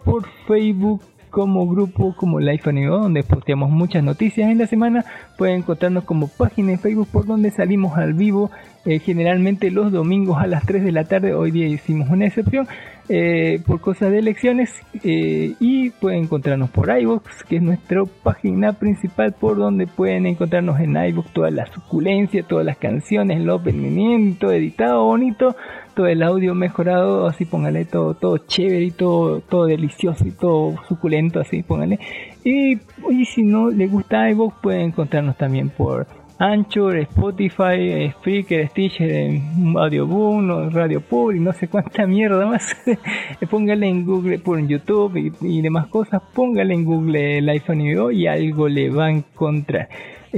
por 0.06 0.26
Facebook 0.48 1.02
como 1.36 1.68
grupo 1.68 2.16
como 2.16 2.40
Life 2.40 2.70
Anime, 2.70 2.88
donde 2.88 3.22
posteamos 3.22 3.70
muchas 3.70 4.02
noticias 4.02 4.50
en 4.50 4.58
la 4.58 4.68
semana. 4.68 5.04
Pueden 5.38 5.58
encontrarnos 5.58 6.06
como 6.06 6.30
página 6.30 6.72
en 6.72 6.80
Facebook 6.80 7.10
por 7.12 7.26
donde 7.26 7.52
salimos 7.52 7.98
al 7.98 8.14
vivo, 8.14 8.52
eh, 8.86 9.00
generalmente 9.00 9.72
los 9.72 9.92
domingos 9.92 10.38
a 10.40 10.48
las 10.48 10.66
3 10.66 10.84
de 10.84 10.92
la 10.92 11.06
tarde. 11.06 11.34
Hoy 11.34 11.52
día 11.52 11.68
hicimos 11.68 12.10
una 12.10 12.28
excepción 12.28 12.68
eh, 13.10 13.60
por 13.66 13.82
cosas 13.82 14.12
de 14.12 14.20
elecciones. 14.20 14.72
eh, 15.04 15.54
y 15.60 15.90
pueden 15.90 16.24
encontrarnos 16.24 16.70
por 16.70 16.90
iVoox, 16.90 17.44
que 17.48 17.58
es 17.58 17.62
nuestra 17.62 18.04
página 18.24 18.74
principal 18.74 19.34
por 19.34 19.58
donde 19.58 19.88
pueden 19.88 20.26
encontrarnos 20.26 20.80
en 20.80 20.96
iVoox 20.96 21.32
toda 21.34 21.52
la 21.52 21.66
suculencia, 21.68 22.44
todas 22.44 22.66
las 22.66 22.78
canciones, 22.78 23.38
el 23.38 23.50
opening, 23.50 24.36
todo 24.36 24.52
editado 24.52 25.04
bonito 25.06 25.56
todo 25.96 26.08
el 26.08 26.22
audio 26.22 26.54
mejorado, 26.54 27.26
así 27.26 27.46
póngale 27.46 27.86
todo, 27.86 28.14
todo 28.16 28.38
chévere 28.38 28.84
y 28.84 28.92
todo, 28.92 29.40
todo 29.40 29.66
delicioso 29.66 30.28
y 30.28 30.32
todo 30.32 30.76
suculento, 30.90 31.40
así 31.40 31.64
póngale. 31.64 32.00
Y, 32.44 32.74
y 33.10 33.26
si 33.26 33.44
no 33.44 33.72
le 33.72 33.88
gusta 33.88 34.30
iVoox, 34.30 34.56
pueden 34.62 34.82
encontrarnos 34.82 35.38
también 35.38 35.70
por 35.70 36.06
Anchor, 36.38 36.98
Spotify, 36.98 38.12
Spreaker, 38.12 38.68
Stitcher, 38.70 39.10
eh, 39.10 39.42
Audioboom, 39.78 40.70
Radio 40.72 41.02
Public, 41.02 41.42
no 41.42 41.54
sé 41.54 41.68
cuánta 41.68 42.06
mierda 42.06 42.46
más. 42.46 42.76
póngale 43.50 43.88
en 43.88 44.06
Google, 44.06 44.40
por 44.40 44.60
YouTube 44.66 45.16
y, 45.18 45.32
y 45.42 45.62
demás 45.62 45.88
cosas, 45.88 46.22
póngale 46.34 46.74
en 46.74 46.84
Google 46.84 47.42
Life 47.42 47.72
Anime 47.72 48.14
y 48.14 48.28
algo 48.28 48.68
le 48.68 48.90
va 48.90 49.06
a 49.06 49.12
encontrar. 49.12 49.88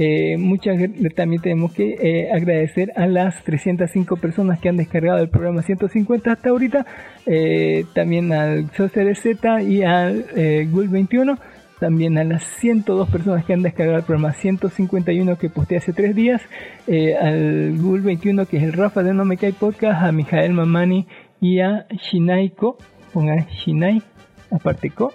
Eh, 0.00 0.36
muchas 0.38 0.78
también 1.16 1.42
tenemos 1.42 1.72
que 1.72 1.96
eh, 2.00 2.30
agradecer 2.30 2.92
a 2.94 3.08
las 3.08 3.42
305 3.42 4.16
personas 4.18 4.60
que 4.60 4.68
han 4.68 4.76
descargado 4.76 5.18
el 5.18 5.28
programa 5.28 5.62
150 5.62 6.30
hasta 6.30 6.50
ahorita, 6.50 6.86
eh, 7.26 7.84
también 7.94 8.32
al 8.32 8.70
Social 8.76 9.16
Z 9.16 9.62
y 9.62 9.82
al 9.82 10.24
eh, 10.36 10.68
Gul 10.70 10.86
21, 10.86 11.36
también 11.78 12.18
a 12.18 12.24
las 12.24 12.44
102 12.60 13.08
personas 13.08 13.44
que 13.44 13.52
han 13.52 13.62
descargado 13.62 13.98
el 13.98 14.04
programa. 14.04 14.32
151 14.32 15.38
que 15.38 15.48
posteé 15.50 15.78
hace 15.78 15.92
tres 15.92 16.14
días, 16.14 16.42
eh, 16.86 17.16
al 17.16 17.76
Gul 17.78 18.00
21 18.02 18.46
que 18.46 18.58
es 18.58 18.62
el 18.62 18.72
Rafa 18.72 19.02
de 19.02 19.14
No 19.14 19.24
Me 19.24 19.36
Cae 19.36 19.52
Podcast, 19.52 20.02
a 20.02 20.12
Mijael 20.12 20.52
Mamani 20.52 21.06
y 21.40 21.60
a 21.60 21.86
Shinaiko, 21.90 22.76
pongan 23.12 23.46
Shinai, 23.46 24.02
aparte 24.50 24.90
Ko, 24.90 25.12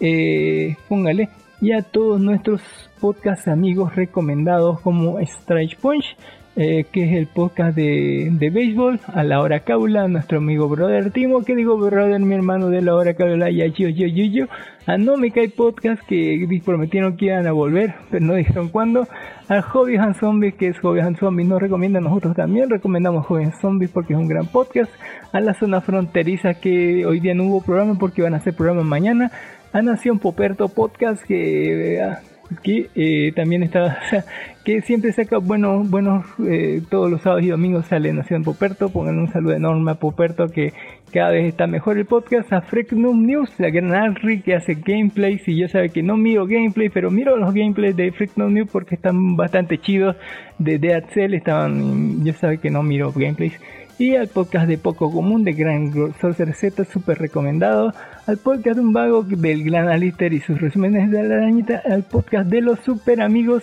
eh, 0.00 0.76
póngale, 0.88 1.28
y 1.60 1.72
a 1.72 1.82
todos 1.82 2.20
nuestros 2.20 2.60
podcast 3.00 3.48
amigos 3.48 3.94
recomendados 3.94 4.80
como 4.80 5.18
Strike 5.20 5.78
Punch, 5.78 6.16
eh, 6.56 6.86
que 6.90 7.04
es 7.04 7.12
el 7.12 7.26
podcast 7.26 7.76
de, 7.76 8.30
de 8.32 8.50
béisbol, 8.50 8.98
a 9.12 9.22
la 9.22 9.40
hora 9.40 9.60
Caula, 9.60 10.08
nuestro 10.08 10.38
amigo 10.38 10.68
brother 10.68 11.10
Timo, 11.10 11.44
que 11.44 11.54
digo 11.54 11.76
brother, 11.76 12.18
mi 12.20 12.34
hermano 12.34 12.70
de 12.70 12.80
la 12.80 12.94
hora 12.94 13.12
Caula, 13.12 13.50
y 13.50 13.60
a 13.60 13.66
yo, 13.66 13.88
yo, 13.90 14.06
yo, 14.06 14.24
yo, 14.24 14.46
a 14.86 14.96
No 14.96 15.18
Me 15.18 15.30
Cae 15.30 15.50
Podcast, 15.50 16.02
que 16.06 16.48
prometieron 16.64 17.18
que 17.18 17.26
iban 17.26 17.46
a 17.46 17.52
volver, 17.52 17.94
pero 18.10 18.24
no 18.24 18.34
dijeron 18.34 18.70
cuándo, 18.70 19.06
a 19.48 19.60
Hobby 19.60 19.96
and 19.96 20.18
Zombies, 20.18 20.54
que 20.54 20.68
es 20.68 20.78
Hobby 20.78 21.00
and 21.00 21.18
Zombies, 21.18 21.46
nos 21.46 21.60
recomienda, 21.60 22.00
nosotros 22.00 22.34
también 22.34 22.70
recomendamos 22.70 23.26
Hobby 23.26 23.44
and 23.44 23.60
Zombies 23.60 23.90
porque 23.90 24.14
es 24.14 24.18
un 24.18 24.28
gran 24.28 24.46
podcast, 24.46 24.90
a 25.32 25.40
la 25.40 25.52
zona 25.52 25.82
fronteriza, 25.82 26.54
que 26.54 27.04
hoy 27.04 27.20
día 27.20 27.34
no 27.34 27.44
hubo 27.44 27.60
programa 27.60 27.98
porque 27.98 28.22
van 28.22 28.32
a 28.32 28.38
hacer 28.38 28.54
programa 28.54 28.82
mañana, 28.82 29.30
a 29.74 29.82
Nación 29.82 30.18
Poperto 30.18 30.68
Podcast, 30.68 31.22
que... 31.22 31.98
eh, 31.98 32.35
que 32.62 32.90
eh, 32.94 33.32
también 33.34 33.62
está, 33.62 33.98
que 34.64 34.80
siempre 34.82 35.12
saca 35.12 35.38
buenos, 35.38 35.88
buenos, 35.88 36.26
eh, 36.46 36.82
todos 36.88 37.10
los 37.10 37.22
sábados 37.22 37.44
y 37.44 37.48
domingos 37.48 37.86
sale 37.86 38.12
Nación 38.12 38.44
Poperto, 38.44 38.88
pongan 38.90 39.18
un 39.18 39.32
saludo 39.32 39.54
enorme 39.54 39.92
a 39.92 39.94
Poperto 39.94 40.48
que 40.48 40.72
cada 41.12 41.30
vez 41.30 41.46
está 41.46 41.66
mejor 41.66 41.98
el 41.98 42.04
podcast, 42.04 42.52
a 42.52 42.60
Freaknum 42.60 43.24
News, 43.24 43.50
la 43.58 43.70
gran 43.70 43.94
Arri 43.94 44.42
que 44.42 44.54
hace 44.54 44.74
gameplays 44.74 45.46
y 45.48 45.56
yo 45.56 45.68
sabe 45.68 45.90
que 45.90 46.02
no 46.02 46.16
miro 46.16 46.46
gameplay, 46.46 46.88
pero 46.88 47.10
miro 47.10 47.36
los 47.36 47.54
gameplays 47.54 47.96
de 47.96 48.12
Freaknum 48.12 48.52
News 48.52 48.68
porque 48.70 48.96
están 48.96 49.36
bastante 49.36 49.78
chidos, 49.78 50.16
de 50.58 50.78
Dead 50.78 51.04
Cell 51.12 51.34
estaban, 51.34 52.24
yo 52.24 52.32
sabe 52.32 52.58
que 52.58 52.70
no 52.70 52.82
miro 52.82 53.12
gameplays, 53.12 53.58
y 53.98 54.14
al 54.14 54.28
podcast 54.28 54.68
de 54.68 54.76
Poco 54.76 55.10
Común 55.10 55.44
de 55.44 55.52
Gran 55.54 55.92
Sorcerer 56.20 56.54
Z, 56.54 56.84
súper 56.84 57.18
recomendado, 57.18 57.92
al 58.26 58.38
podcast 58.38 58.76
de 58.76 58.82
un 58.82 58.92
vago 58.92 59.22
del 59.22 59.64
Gran 59.64 59.88
Alister 59.88 60.32
y 60.32 60.40
sus 60.40 60.60
resúmenes 60.60 61.10
de 61.10 61.22
la 61.22 61.36
arañita, 61.36 61.82
al 61.88 62.02
podcast 62.02 62.48
de 62.50 62.60
los 62.60 62.80
super 62.80 63.20
amigos 63.20 63.62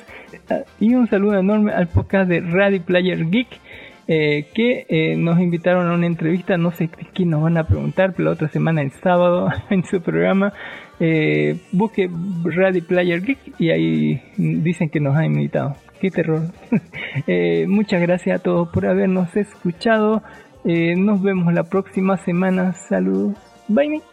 y 0.79 0.95
un 0.95 1.07
saludo 1.07 1.37
enorme 1.39 1.73
al 1.73 1.87
podcast 1.87 2.29
de 2.29 2.39
Ready 2.39 2.79
Player 2.79 3.29
Geek. 3.29 3.47
eh, 4.05 4.47
que 4.53 4.85
eh, 4.89 5.15
nos 5.15 5.39
invitaron 5.39 5.87
a 5.87 5.93
una 5.93 6.05
entrevista, 6.05 6.57
no 6.57 6.71
sé 6.71 6.89
qué 7.13 7.25
nos 7.25 7.41
van 7.41 7.57
a 7.57 7.65
preguntar, 7.65 8.11
pero 8.11 8.25
la 8.25 8.31
otra 8.33 8.49
semana 8.49 8.81
el 8.81 8.91
sábado 8.91 9.47
en 9.69 9.85
su 9.85 10.01
programa 10.01 10.51
eh, 10.99 11.57
busque 11.71 12.09
Ready 12.43 12.81
Player 12.81 13.21
Geek 13.21 13.59
y 13.59 13.69
ahí 13.69 14.21
dicen 14.37 14.89
que 14.89 14.99
nos 14.99 15.15
han 15.15 15.25
invitado. 15.25 15.75
Qué 16.01 16.11
terror. 16.11 16.41
Muchas 17.67 18.01
gracias 18.01 18.39
a 18.39 18.43
todos 18.43 18.67
por 18.69 18.85
habernos 18.85 19.33
escuchado. 19.37 20.21
Nos 20.65 21.21
vemos 21.21 21.53
la 21.53 21.63
próxima 21.63 22.17
semana. 22.17 22.73
Saludos. 22.73 23.37
Bye. 23.69 24.12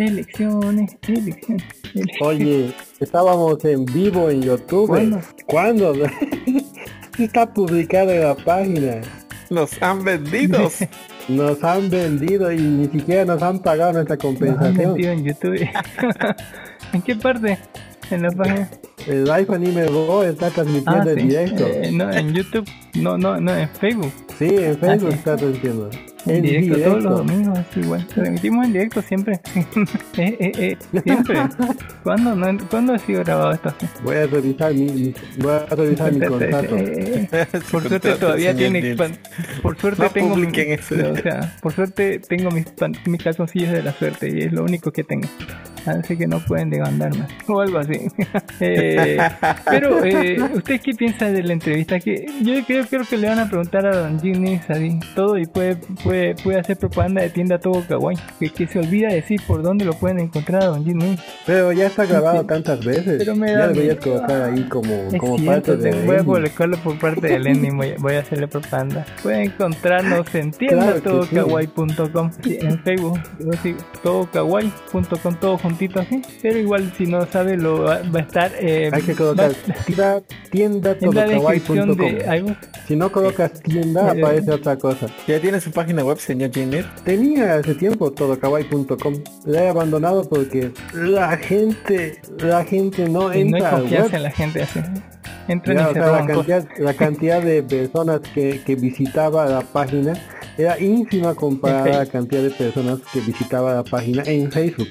Elecciones, 0.00 0.96
elecciones, 1.06 1.66
elecciones. 1.94 2.22
Oye, 2.22 2.74
estábamos 3.00 3.62
en 3.66 3.84
vivo 3.84 4.30
en 4.30 4.40
YouTube. 4.40 4.86
¿Cuándo? 4.88 5.20
¿Cuándo? 5.44 5.92
Está 7.18 7.52
publicado 7.52 8.10
en 8.10 8.22
la 8.22 8.34
página. 8.34 9.02
Nos 9.50 9.70
han 9.82 10.02
vendido. 10.02 10.70
Nos 11.28 11.62
han 11.62 11.90
vendido 11.90 12.50
y 12.50 12.62
ni 12.62 12.86
siquiera 12.86 13.26
nos 13.26 13.42
han 13.42 13.60
pagado 13.60 13.92
nuestra 13.92 14.16
Nos 14.16 14.24
han 14.24 14.36
compensación. 14.36 14.98
en 14.98 15.24
YouTube. 15.24 15.68
¿En 16.94 17.02
qué 17.02 17.14
parte? 17.16 17.58
En 18.10 18.22
la 18.22 18.30
página. 18.30 18.70
El 19.10 19.30
iPhone 19.30 19.56
Anime 19.64 19.86
Go 19.86 20.22
está 20.22 20.46
Ah, 20.46 20.50
transmitiendo 20.54 21.10
en 21.10 21.16
sí. 21.20 21.26
directo. 21.26 21.66
Eh, 21.66 21.90
no, 21.92 22.10
en 22.12 22.32
YouTube. 22.32 22.68
No, 22.94 23.18
no, 23.18 23.40
no, 23.40 23.56
en 23.56 23.68
Facebook. 23.68 24.12
Sí, 24.38 24.46
en 24.46 24.78
Facebook 24.78 25.10
sí. 25.12 25.18
está 25.18 25.36
transmitiendo. 25.36 25.90
En 26.26 26.42
directo, 26.42 26.76
todos 26.84 27.02
los 27.02 27.16
domingos, 27.18 27.58
es 27.58 27.76
igual. 27.78 28.06
Transmitimos 28.08 28.66
en 28.66 28.72
directo 28.74 29.00
siempre. 29.02 29.40
eh, 30.18 30.36
eh, 30.38 30.52
eh, 30.58 30.76
siempre. 31.02 31.38
¿Cuándo, 32.02 32.36
no, 32.36 32.58
¿Cuándo 32.68 32.92
ha 32.92 32.98
sido 32.98 33.24
grabado 33.24 33.52
esto? 33.52 33.74
Voy 34.04 34.16
a 34.16 34.26
revisar 34.26 34.74
mi, 34.74 34.84
mi- 34.84 35.14
voy 35.38 35.52
a 35.52 35.74
revisar 35.74 36.12
mi 36.12 36.20
contrato. 36.26 36.76
Por 37.70 37.88
suerte 37.88 38.12
todavía 38.16 38.54
tiene 38.54 38.94
pan- 38.96 39.18
por 39.62 39.78
suerte 39.78 40.02
No 40.02 40.10
tengo 40.10 40.36
mi- 40.36 40.46
o 40.46 41.16
sea 41.16 41.56
por 41.62 41.72
suerte 41.72 42.18
tengo 42.20 42.50
mis 42.50 42.66
pan- 42.66 42.94
mis 43.06 43.22
calzoncillos 43.22 43.72
de 43.72 43.82
la 43.82 43.92
suerte 43.92 44.28
y 44.28 44.42
es 44.42 44.52
lo 44.52 44.62
único 44.64 44.92
que 44.92 45.04
tengo 45.04 45.28
así 45.86 46.16
que 46.16 46.26
no 46.26 46.40
pueden 46.40 46.68
demandarme 46.70 47.26
o 47.48 47.60
algo 47.60 47.78
así 47.78 47.98
Eh, 48.60 48.96
pero 49.64 50.04
eh, 50.04 50.38
usted 50.54 50.80
qué 50.80 50.94
piensa 50.94 51.30
de 51.30 51.42
la 51.42 51.52
entrevista 51.52 51.98
que 52.00 52.26
yo 52.42 52.54
creo, 52.66 52.84
creo 52.86 53.04
que 53.04 53.16
le 53.16 53.28
van 53.28 53.38
a 53.38 53.48
preguntar 53.48 53.86
a 53.86 53.96
Don 53.96 54.20
Jimmy 54.20 54.60
así 54.68 54.98
todo 55.14 55.38
y 55.38 55.46
puede 55.46 55.76
puede 56.02 56.34
puede 56.34 56.58
hacer 56.58 56.76
propaganda 56.76 57.22
de 57.22 57.30
tienda 57.30 57.58
todo 57.58 57.84
kawaii 57.86 58.18
que, 58.38 58.50
que 58.50 58.66
se 58.66 58.78
olvida 58.78 59.08
decir 59.08 59.40
por 59.46 59.62
dónde 59.62 59.84
lo 59.84 59.92
pueden 59.94 60.20
encontrar 60.20 60.62
a 60.62 60.66
Don 60.66 60.84
Jimmy 60.84 61.16
Pero 61.46 61.72
ya 61.72 61.86
está 61.86 62.04
grabado 62.06 62.44
tantas 62.46 62.84
veces. 62.84 63.16
Pero 63.18 63.36
me 63.36 63.48
ya 63.48 63.58
da 63.58 63.68
deberías 63.68 63.98
miedo. 64.04 64.18
colocar 64.18 64.42
ahí 64.42 64.62
como, 64.64 64.94
Es 65.12 65.18
como 65.18 65.38
cierto, 65.38 65.72
parte 65.72 65.76
de 65.76 66.06
voy 66.06 66.16
a 66.16 66.24
publicarlo 66.24 66.76
por 66.78 66.98
parte 66.98 67.26
del 67.28 67.46
ending, 67.46 67.76
voy, 67.76 67.94
voy 67.98 68.14
a 68.14 68.20
hacerle 68.20 68.48
propaganda. 68.48 69.04
Pueden 69.22 69.42
encontrarnos 69.42 70.34
en 70.34 70.50
tiendatodokawaii.com 71.30 72.30
sí, 72.42 72.58
en 72.60 72.82
Facebook, 72.82 73.20
todokawaii.com, 74.02 75.34
todo 75.40 75.58
juntito 75.58 76.00
así. 76.00 76.22
Pero 76.42 76.58
igual 76.58 76.92
si 76.96 77.06
no 77.06 77.26
sabe 77.26 77.56
lo 77.56 77.82
va 77.82 78.00
va 78.02 78.20
a 78.20 78.22
estar. 78.22 78.52
eh, 78.58 78.79
Hay 78.92 79.02
que 79.02 79.14
colocar 79.14 79.52
tienda, 79.86 80.22
tienda 80.94 80.94
en 81.26 81.96
de. 81.96 82.56
Si 82.86 82.96
no 82.96 83.12
colocas 83.12 83.52
tienda, 83.62 84.12
Eh, 84.14 84.20
aparece 84.22 84.50
otra 84.50 84.76
cosa. 84.76 85.06
¿Ya 85.26 85.40
tiene 85.40 85.60
su 85.60 85.70
página 85.70 86.04
web, 86.04 86.18
señor 86.18 86.52
Jenner? 86.52 86.84
Tenía 87.04 87.54
hace 87.56 87.74
tiempo 87.74 88.10
todokawaii.com. 88.12 89.14
La 89.46 89.64
he 89.64 89.68
abandonado 89.68 90.28
porque 90.28 90.72
la 90.94 91.36
gente, 91.36 92.20
la 92.38 92.64
gente 92.64 93.08
no 93.08 93.20
No 93.20 93.28
hay 93.28 93.42
entra 93.42 93.70
confianza 93.70 94.06
web. 94.06 94.14
en 94.16 94.22
la 94.24 94.30
gente 94.30 94.62
así. 94.62 94.80
Entran 95.48 95.76
Ya, 95.76 95.82
y 95.82 95.84
o 95.84 95.88
se 95.88 95.94
sea, 95.94 96.12
la 96.12 96.26
cantidad, 96.26 96.68
la 96.78 96.94
cantidad 96.94 97.42
de 97.42 97.62
personas 97.62 98.20
que, 98.34 98.60
que 98.64 98.74
visitaba 98.76 99.46
la 99.46 99.60
página 99.62 100.12
era 100.60 100.78
ínfima 100.78 101.34
comparada 101.34 101.84
a 101.84 102.04
la 102.04 102.06
cantidad 102.10 102.42
de 102.42 102.50
personas 102.50 103.00
que 103.12 103.20
visitaba 103.20 103.74
la 103.74 103.84
página 103.84 104.22
en 104.26 104.50
Facebook. 104.50 104.88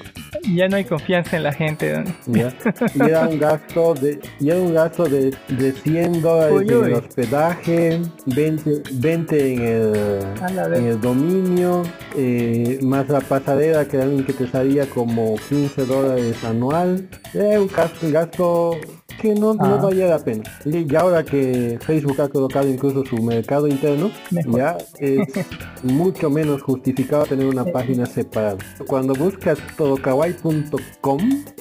Ya 0.54 0.68
no 0.68 0.76
hay 0.76 0.84
confianza 0.84 1.36
en 1.36 1.42
la 1.42 1.52
gente. 1.52 2.02
¿no? 2.26 2.34
¿ya? 2.34 2.54
Y 2.94 3.02
era 3.02 3.28
un 3.28 3.38
gasto 3.38 3.94
de, 3.94 4.20
y 4.40 4.50
era 4.50 4.58
un 4.58 4.74
gasto 4.74 5.04
de, 5.04 5.34
de 5.48 5.72
100 5.72 6.22
dólares 6.22 6.54
Uy, 6.56 6.68
en 6.68 6.84
el 6.84 6.92
hospedaje, 6.94 8.00
20, 8.26 8.82
20 8.94 9.52
en 9.52 9.60
el, 9.62 10.74
en 10.74 10.84
el 10.86 11.00
dominio, 11.00 11.82
eh, 12.16 12.78
más 12.82 13.08
la 13.08 13.20
pasarela 13.20 13.86
que 13.86 13.98
también 13.98 14.24
que 14.24 14.32
te 14.32 14.46
salía 14.46 14.86
como 14.86 15.36
15 15.48 15.84
dólares 15.84 16.42
anual. 16.44 17.08
Era 17.34 17.60
un 17.60 17.68
gasto, 17.68 18.06
un 18.06 18.12
gasto 18.12 18.76
que 19.20 19.34
no, 19.34 19.54
no 19.54 19.64
Ah. 19.64 19.76
valía 19.76 20.06
la 20.06 20.18
pena. 20.18 20.42
Y 20.64 20.94
ahora 20.96 21.22
que 21.24 21.78
Facebook 21.80 22.20
ha 22.20 22.28
colocado 22.28 22.68
incluso 22.68 23.04
su 23.04 23.16
mercado 23.22 23.66
interno, 23.68 24.10
Mejor. 24.30 24.56
ya 24.56 24.78
es 24.98 25.18
mucho 25.82 26.30
menos 26.30 26.62
justificado 26.62 27.24
tener 27.26 27.46
una 27.46 27.64
página 27.64 28.06
separada. 28.06 28.56
Cuando 28.86 29.14
buscas 29.14 29.58
todokawaii.com 29.76 31.18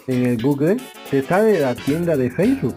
en 0.07 0.25
el 0.25 0.41
Google, 0.41 0.77
te 1.09 1.21
sale 1.21 1.59
la 1.59 1.75
tienda 1.75 2.15
de 2.15 2.29
Facebook. 2.31 2.75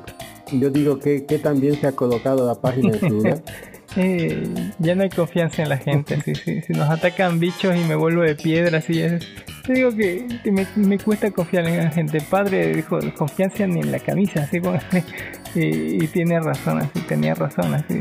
Yo 0.52 0.68
digo 0.70 0.98
que, 0.98 1.24
que 1.24 1.38
también 1.38 1.80
se 1.80 1.86
ha 1.86 1.92
colocado 1.92 2.46
la 2.46 2.54
página 2.60 2.90
en 2.94 3.00
su 3.00 3.08
lugar. 3.08 3.42
Eh, 3.96 4.42
ya 4.78 4.94
no 4.94 5.02
hay 5.02 5.10
confianza 5.10 5.62
en 5.62 5.68
la 5.68 5.76
gente. 5.78 6.18
sí, 6.22 6.34
sí. 6.34 6.60
Si 6.62 6.72
nos 6.72 6.88
atacan 6.90 7.38
bichos 7.38 7.76
y 7.76 7.80
me 7.80 7.94
vuelvo 7.94 8.22
de 8.22 8.34
piedra, 8.34 8.78
así 8.78 9.00
es. 9.02 9.26
Te 9.66 9.74
digo 9.74 9.94
que 9.94 10.26
me, 10.50 10.66
me 10.76 10.98
cuesta 10.98 11.30
confiar 11.30 11.66
en 11.66 11.76
la 11.84 11.90
gente. 11.90 12.20
Padre 12.20 12.74
dijo, 12.74 12.98
confianza 13.16 13.66
ni 13.66 13.80
en 13.80 13.92
la 13.92 13.98
camisa, 13.98 14.42
así 14.42 14.60
póngale. 14.60 15.04
Y, 15.54 16.02
y 16.02 16.06
tiene 16.06 16.40
razón, 16.40 16.78
así 16.78 16.98
tenía 17.06 17.34
razón. 17.34 17.74
Así, 17.74 17.94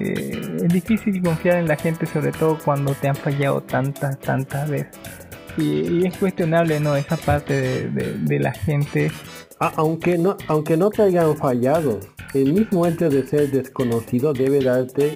es 0.64 0.70
difícil 0.72 1.22
confiar 1.22 1.58
en 1.58 1.68
la 1.68 1.76
gente, 1.76 2.06
sobre 2.06 2.32
todo 2.32 2.58
cuando 2.64 2.94
te 2.94 3.10
han 3.10 3.16
fallado 3.18 3.60
tantas, 3.61 4.18
tantas 4.20 4.70
veces. 4.70 4.88
Y, 5.58 5.82
y 6.00 6.06
es 6.08 6.16
cuestionable, 6.18 6.80
¿no? 6.80 6.95
Esa 6.95 7.18
parte 7.18 7.60
de, 7.60 7.90
de- 7.90 8.14
de 8.20 8.40
la 8.40 8.53
gente. 8.53 9.11
A- 9.61 9.73
aunque 9.77 10.17
no 10.17 10.35
aunque 10.48 10.75
no 10.75 10.90
te 10.90 11.03
hayan 11.03 11.38
fallado, 11.38 11.99
el 12.33 12.51
mismo 12.53 12.85
hecho 12.88 13.09
de 13.09 13.25
ser 13.27 13.51
desconocido 13.51 14.33
debe 14.33 14.59
darte 14.59 15.15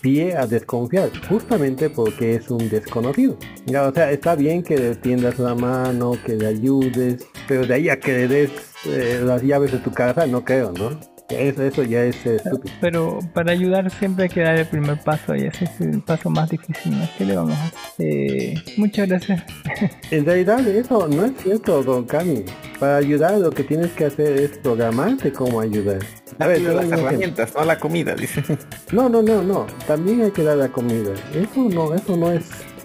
pie 0.00 0.36
a 0.36 0.46
desconfiar, 0.46 1.10
justamente 1.28 1.90
porque 1.90 2.34
es 2.34 2.50
un 2.50 2.68
desconocido. 2.68 3.36
O 3.68 3.92
sea, 3.94 4.10
está 4.10 4.34
bien 4.34 4.62
que 4.62 4.76
le 4.76 4.94
tiendas 4.96 5.38
la 5.38 5.54
mano, 5.54 6.12
que 6.26 6.34
le 6.36 6.46
ayudes, 6.46 7.26
pero 7.46 7.66
de 7.66 7.74
ahí 7.74 7.88
a 7.88 8.00
que 8.00 8.12
le 8.12 8.28
des 8.28 8.50
eh, 8.86 9.20
las 9.24 9.42
llaves 9.42 9.72
de 9.72 9.78
tu 9.78 9.92
casa, 9.92 10.26
no 10.26 10.44
creo, 10.44 10.72
¿no? 10.72 10.98
Eso, 11.30 11.62
eso 11.62 11.82
ya 11.82 12.04
es 12.04 12.26
eh, 12.26 12.36
estúpido. 12.36 12.74
Pero 12.80 13.18
para 13.32 13.52
ayudar 13.52 13.90
siempre 13.90 14.24
hay 14.24 14.30
que 14.30 14.42
dar 14.42 14.56
el 14.56 14.66
primer 14.66 15.00
paso 15.00 15.34
y 15.34 15.44
ese 15.44 15.64
es 15.64 15.80
el 15.80 16.02
paso 16.02 16.28
más 16.28 16.50
difícil. 16.50 16.98
¿no? 16.98 17.08
¿Qué 17.16 17.24
le 17.24 17.36
vamos 17.36 17.56
a 17.56 17.64
hacer? 17.64 17.74
Eh, 17.98 18.54
muchas 18.76 19.08
gracias. 19.08 19.42
En 20.10 20.24
realidad 20.26 20.66
eso 20.68 21.08
no 21.08 21.24
es 21.24 21.32
cierto, 21.42 21.82
don 21.82 22.04
Cami. 22.04 22.44
Para 22.78 22.96
ayudar 22.96 23.38
lo 23.38 23.50
que 23.50 23.64
tienes 23.64 23.90
que 23.92 24.04
hacer 24.04 24.38
es 24.38 24.58
programarte 24.58 25.32
cómo 25.32 25.60
ayudar. 25.60 25.98
A 26.38 26.46
ver, 26.46 26.60
las 26.60 26.90
herramientas, 26.90 27.54
no 27.54 27.64
la 27.64 27.78
comida, 27.78 28.14
dice. 28.14 28.42
No, 28.92 29.08
no, 29.08 29.22
no, 29.22 29.42
no. 29.42 29.66
También 29.86 30.22
hay 30.22 30.30
que 30.30 30.42
dar 30.42 30.56
la 30.56 30.68
comida. 30.68 31.12
Eso 31.34 31.68
no, 31.68 31.94
eso 31.94 32.16
no 32.16 32.30
es 32.30 32.44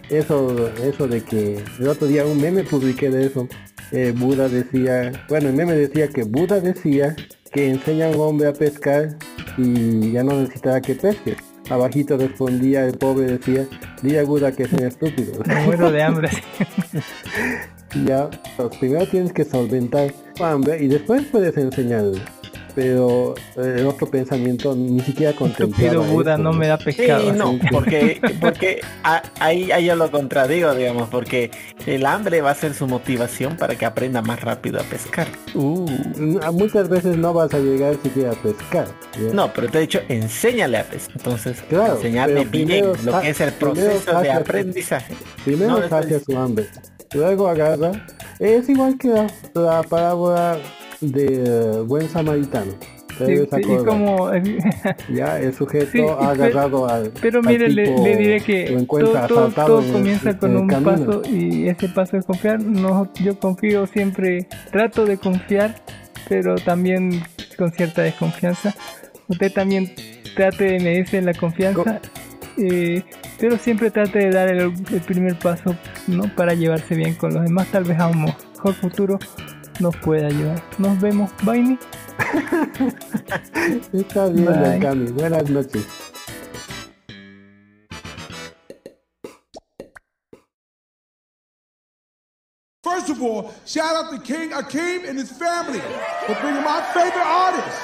eso, 0.09 0.69
eso 0.81 1.07
de 1.07 1.21
que 1.21 1.63
el 1.79 1.87
otro 1.87 2.07
día 2.07 2.25
un 2.25 2.41
meme 2.41 2.63
publiqué 2.63 3.09
de 3.09 3.27
eso. 3.27 3.47
Eh, 3.91 4.13
Buda 4.15 4.47
decía, 4.47 5.11
bueno, 5.29 5.49
el 5.49 5.55
meme 5.55 5.73
decía 5.73 6.07
que 6.07 6.23
Buda 6.23 6.59
decía 6.59 7.15
que 7.51 7.69
enseña 7.69 8.07
a 8.07 8.09
un 8.09 8.19
hombre 8.19 8.47
a 8.47 8.53
pescar 8.53 9.17
y 9.57 10.11
ya 10.11 10.23
no 10.23 10.33
necesitaba 10.33 10.81
que 10.81 10.95
pesque. 10.95 11.35
Abajito 11.69 12.17
respondía 12.17 12.85
el 12.85 12.97
pobre 12.97 13.37
decía, 13.37 13.67
dile 14.01 14.19
a 14.19 14.23
Buda 14.23 14.51
que 14.51 14.63
un 14.63 14.83
estúpido. 14.83 15.33
Me 15.45 15.65
muero 15.65 15.91
de 15.91 16.03
hambre. 16.03 16.29
Ya, 18.05 18.29
pues, 18.55 18.77
primero 18.77 19.07
tienes 19.07 19.33
que 19.33 19.43
solventar 19.43 20.13
tu 20.35 20.43
hambre 20.43 20.77
y 20.79 20.87
después 20.87 21.23
puedes 21.31 21.57
enseñar. 21.57 22.11
Pero 22.79 23.35
eh, 23.57 23.75
el 23.79 23.87
otro 23.87 24.07
pensamiento 24.09 24.73
ni 24.73 25.01
siquiera 25.01 25.33
contemplaba 25.33 25.91
Estúpido 25.91 26.03
Buda, 26.03 26.37
no 26.37 26.53
me 26.53 26.67
da 26.67 26.77
pescado. 26.77 27.23
Sí, 27.29 27.31
no, 27.37 27.59
porque, 27.71 28.21
porque 28.39 28.79
a- 29.03 29.21
ahí, 29.41 29.69
ahí 29.69 29.83
yo 29.87 29.97
lo 29.97 30.09
contradigo, 30.09 30.73
digamos, 30.73 31.09
porque 31.09 31.51
el 31.85 32.05
hambre 32.05 32.39
va 32.39 32.51
a 32.51 32.55
ser 32.55 32.73
su 32.73 32.87
motivación 32.87 33.57
para 33.57 33.75
que 33.75 33.85
aprenda 33.85 34.21
más 34.21 34.39
rápido 34.41 34.79
a 34.79 34.83
pescar. 34.83 35.27
Uh. 35.55 35.85
Mm, 36.15 36.39
Muchas 36.53 36.87
veces 36.87 37.17
no 37.17 37.33
vas 37.33 37.53
a 37.53 37.59
llegar 37.59 37.97
siquiera 38.01 38.31
a 38.31 38.35
pescar. 38.35 38.87
¿ya? 39.21 39.33
No, 39.33 39.51
pero 39.51 39.67
te 39.67 39.79
he 39.79 39.81
dicho, 39.81 39.99
enséñale 40.07 40.77
a 40.77 40.85
pescar. 40.85 41.17
Entonces, 41.17 41.61
Claro, 41.67 41.95
enseñarle 41.95 42.45
bien 42.45 42.93
lo 43.03 43.19
que 43.19 43.29
es 43.31 43.41
el 43.41 43.51
proceso 43.51 44.21
de 44.21 44.31
aprendizaje. 44.31 45.15
Primero 45.43 45.79
No, 45.81 45.89
sacia 45.89 46.17
su 46.21 46.37
hambre, 46.37 46.65
luego 47.13 47.49
agarra. 47.49 47.91
Es 48.39 48.69
igual 48.69 48.97
que 48.97 49.09
la, 49.09 49.27
la 49.53 49.83
parábola 49.83 50.57
de 51.01 51.43
eh, 51.45 51.81
buen 51.85 52.07
samaritano. 52.09 52.73
Sí, 53.17 53.33
y 53.33 53.77
como 53.83 54.31
Ya 55.13 55.39
el 55.39 55.53
sujeto 55.53 55.87
Sí, 55.91 55.99
ha 55.99 56.29
agarrado 56.31 56.87
al. 56.87 57.11
Pero 57.21 57.41
mire, 57.43 57.69
le, 57.69 57.83
tipo 57.87 58.03
le 58.03 58.15
diré 58.15 58.39
que 58.39 58.85
todo, 58.87 59.27
todo- 59.27 59.49
todo 59.49 59.79
en 59.81 59.85
el- 59.87 59.91
comienza 59.91 60.29
en 60.29 60.37
con 60.37 60.55
un 60.55 60.67
camino. 60.67 60.91
paso 61.05 61.21
y 61.29 61.67
ese 61.67 61.89
paso 61.89 62.15
es 62.17 62.25
confiar. 62.25 62.63
No, 62.63 63.11
yo 63.21 63.37
confío 63.37 63.87
siempre, 63.87 64.47
trato 64.71 65.05
de 65.05 65.17
confiar, 65.17 65.75
pero 66.29 66.55
también 66.55 67.21
con 67.57 67.71
cierta 67.73 68.03
desconfianza. 68.03 68.73
Usted 69.27 69.51
también 69.51 69.91
trate 70.35 70.63
de 70.63 70.79
medirse 70.79 71.21
la 71.21 71.33
confianza, 71.33 71.99
eh, 72.57 73.03
pero 73.37 73.57
siempre 73.57 73.91
trate 73.91 74.19
de 74.19 74.29
dar 74.31 74.47
el, 74.47 74.61
el 74.93 75.01
primer 75.05 75.37
paso 75.37 75.75
¿no? 76.07 76.23
para 76.37 76.53
llevarse 76.53 76.95
bien 76.95 77.15
con 77.15 77.33
los 77.33 77.43
demás. 77.43 77.67
Tal 77.69 77.83
vez 77.83 77.99
a 77.99 78.07
un 78.07 78.23
mejor 78.23 78.73
futuro 78.75 79.19
nos 79.79 79.95
pueda 79.97 80.27
ayudar. 80.27 80.61
Nos 80.77 80.99
vemos, 80.99 81.31
bye. 81.43 81.77
Está 83.93 84.27
bien, 84.27 84.45
don 84.45 84.61
Bye. 84.61 84.79
Cami. 84.79 85.11
Buenas 85.11 85.49
noches. 85.49 85.85
First 92.83 93.09
of 93.09 93.21
all, 93.21 93.53
shout 93.65 93.95
out 93.95 94.11
to 94.11 94.19
King 94.19 94.51
Akeem 94.51 95.07
and 95.07 95.17
his 95.17 95.31
family 95.31 95.79
for 96.25 96.35
bringing 96.41 96.63
my 96.63 96.81
favorite 96.93 97.25
artist 97.25 97.81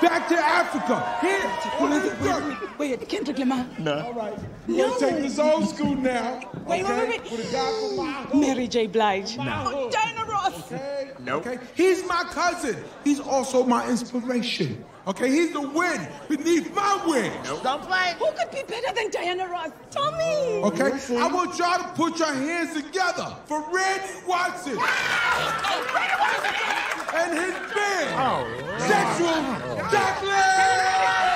back 0.00 0.28
to 0.28 0.36
Africa. 0.36 1.18
Here, 1.20 1.50
wait, 1.80 2.78
wait, 2.78 2.98
wait, 2.98 3.08
Kendrick 3.08 3.38
Lamar. 3.38 3.66
No. 3.78 4.00
All 4.00 4.12
right. 4.14 4.34
We're 4.61 4.61
No. 4.68 4.88
gonna 4.88 5.00
take 5.00 5.22
this 5.22 5.38
old 5.38 5.68
school 5.68 5.94
now. 5.96 6.40
Wait, 6.66 6.84
wait, 6.84 6.84
okay? 6.84 7.08
wait, 7.08 7.22
wait. 7.22 7.32
With 7.32 7.48
a 7.48 7.52
guy 7.52 7.86
from 7.88 7.96
my 7.96 8.12
hood. 8.12 8.40
Mary 8.40 8.68
J. 8.68 8.86
Blige. 8.86 9.36
My 9.36 9.44
No. 9.44 9.70
hood. 9.70 9.92
Diana 9.92 10.24
Ross. 10.24 10.72
Okay. 10.72 11.10
Okay. 11.28 11.58
He's 11.74 12.06
my 12.06 12.22
cousin. 12.30 12.76
He's 13.02 13.18
also 13.20 13.64
my 13.64 13.88
inspiration. 13.88 14.84
Okay. 15.08 15.28
He's 15.30 15.52
the 15.52 15.60
wind 15.60 16.08
beneath 16.28 16.72
my 16.74 17.02
wings. 17.06 17.34
Don't 17.62 17.82
play. 17.82 18.14
Who 18.18 18.26
could 18.38 18.50
be 18.52 18.62
better 18.62 18.94
than 18.94 19.10
Diana 19.10 19.48
Ross? 19.48 19.70
Tommy. 19.90 20.16
me. 20.18 20.62
Okay. 20.64 20.92
I 21.18 21.26
want 21.26 21.58
y'all 21.58 21.78
to 21.78 21.88
put 21.94 22.18
your 22.20 22.32
hands 22.32 22.74
together 22.74 23.36
for 23.46 23.60
Randy 23.72 24.14
Watson 24.26 24.76
ah! 24.78 25.72
oh, 25.72 25.82
Red 25.94 26.12
Watson 26.20 26.72
and 27.14 27.32
his 27.38 27.54
band. 27.74 28.14
Oh, 28.16 28.46
Sexual 28.78 29.90
Chocolate. 29.90 31.31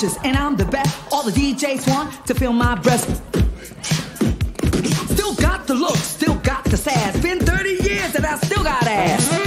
bitches, 0.00 0.18
and 0.24 0.36
I'm 0.36 0.56
the 0.56 0.64
best. 0.64 0.98
All 1.12 1.22
the 1.22 1.32
DJs 1.32 1.88
want 1.88 2.26
to 2.26 2.34
feel 2.34 2.52
my 2.52 2.74
breast. 2.76 3.08
Still 5.12 5.34
got 5.34 5.66
the 5.66 5.74
look, 5.74 5.96
still 5.96 6.36
got 6.36 6.64
the 6.64 6.76
sass. 6.76 7.20
Been 7.20 7.40
30 7.40 7.70
years 7.70 8.14
and 8.14 8.24
I 8.24 8.36
still 8.36 8.62
got 8.62 8.82
ass. 8.86 9.39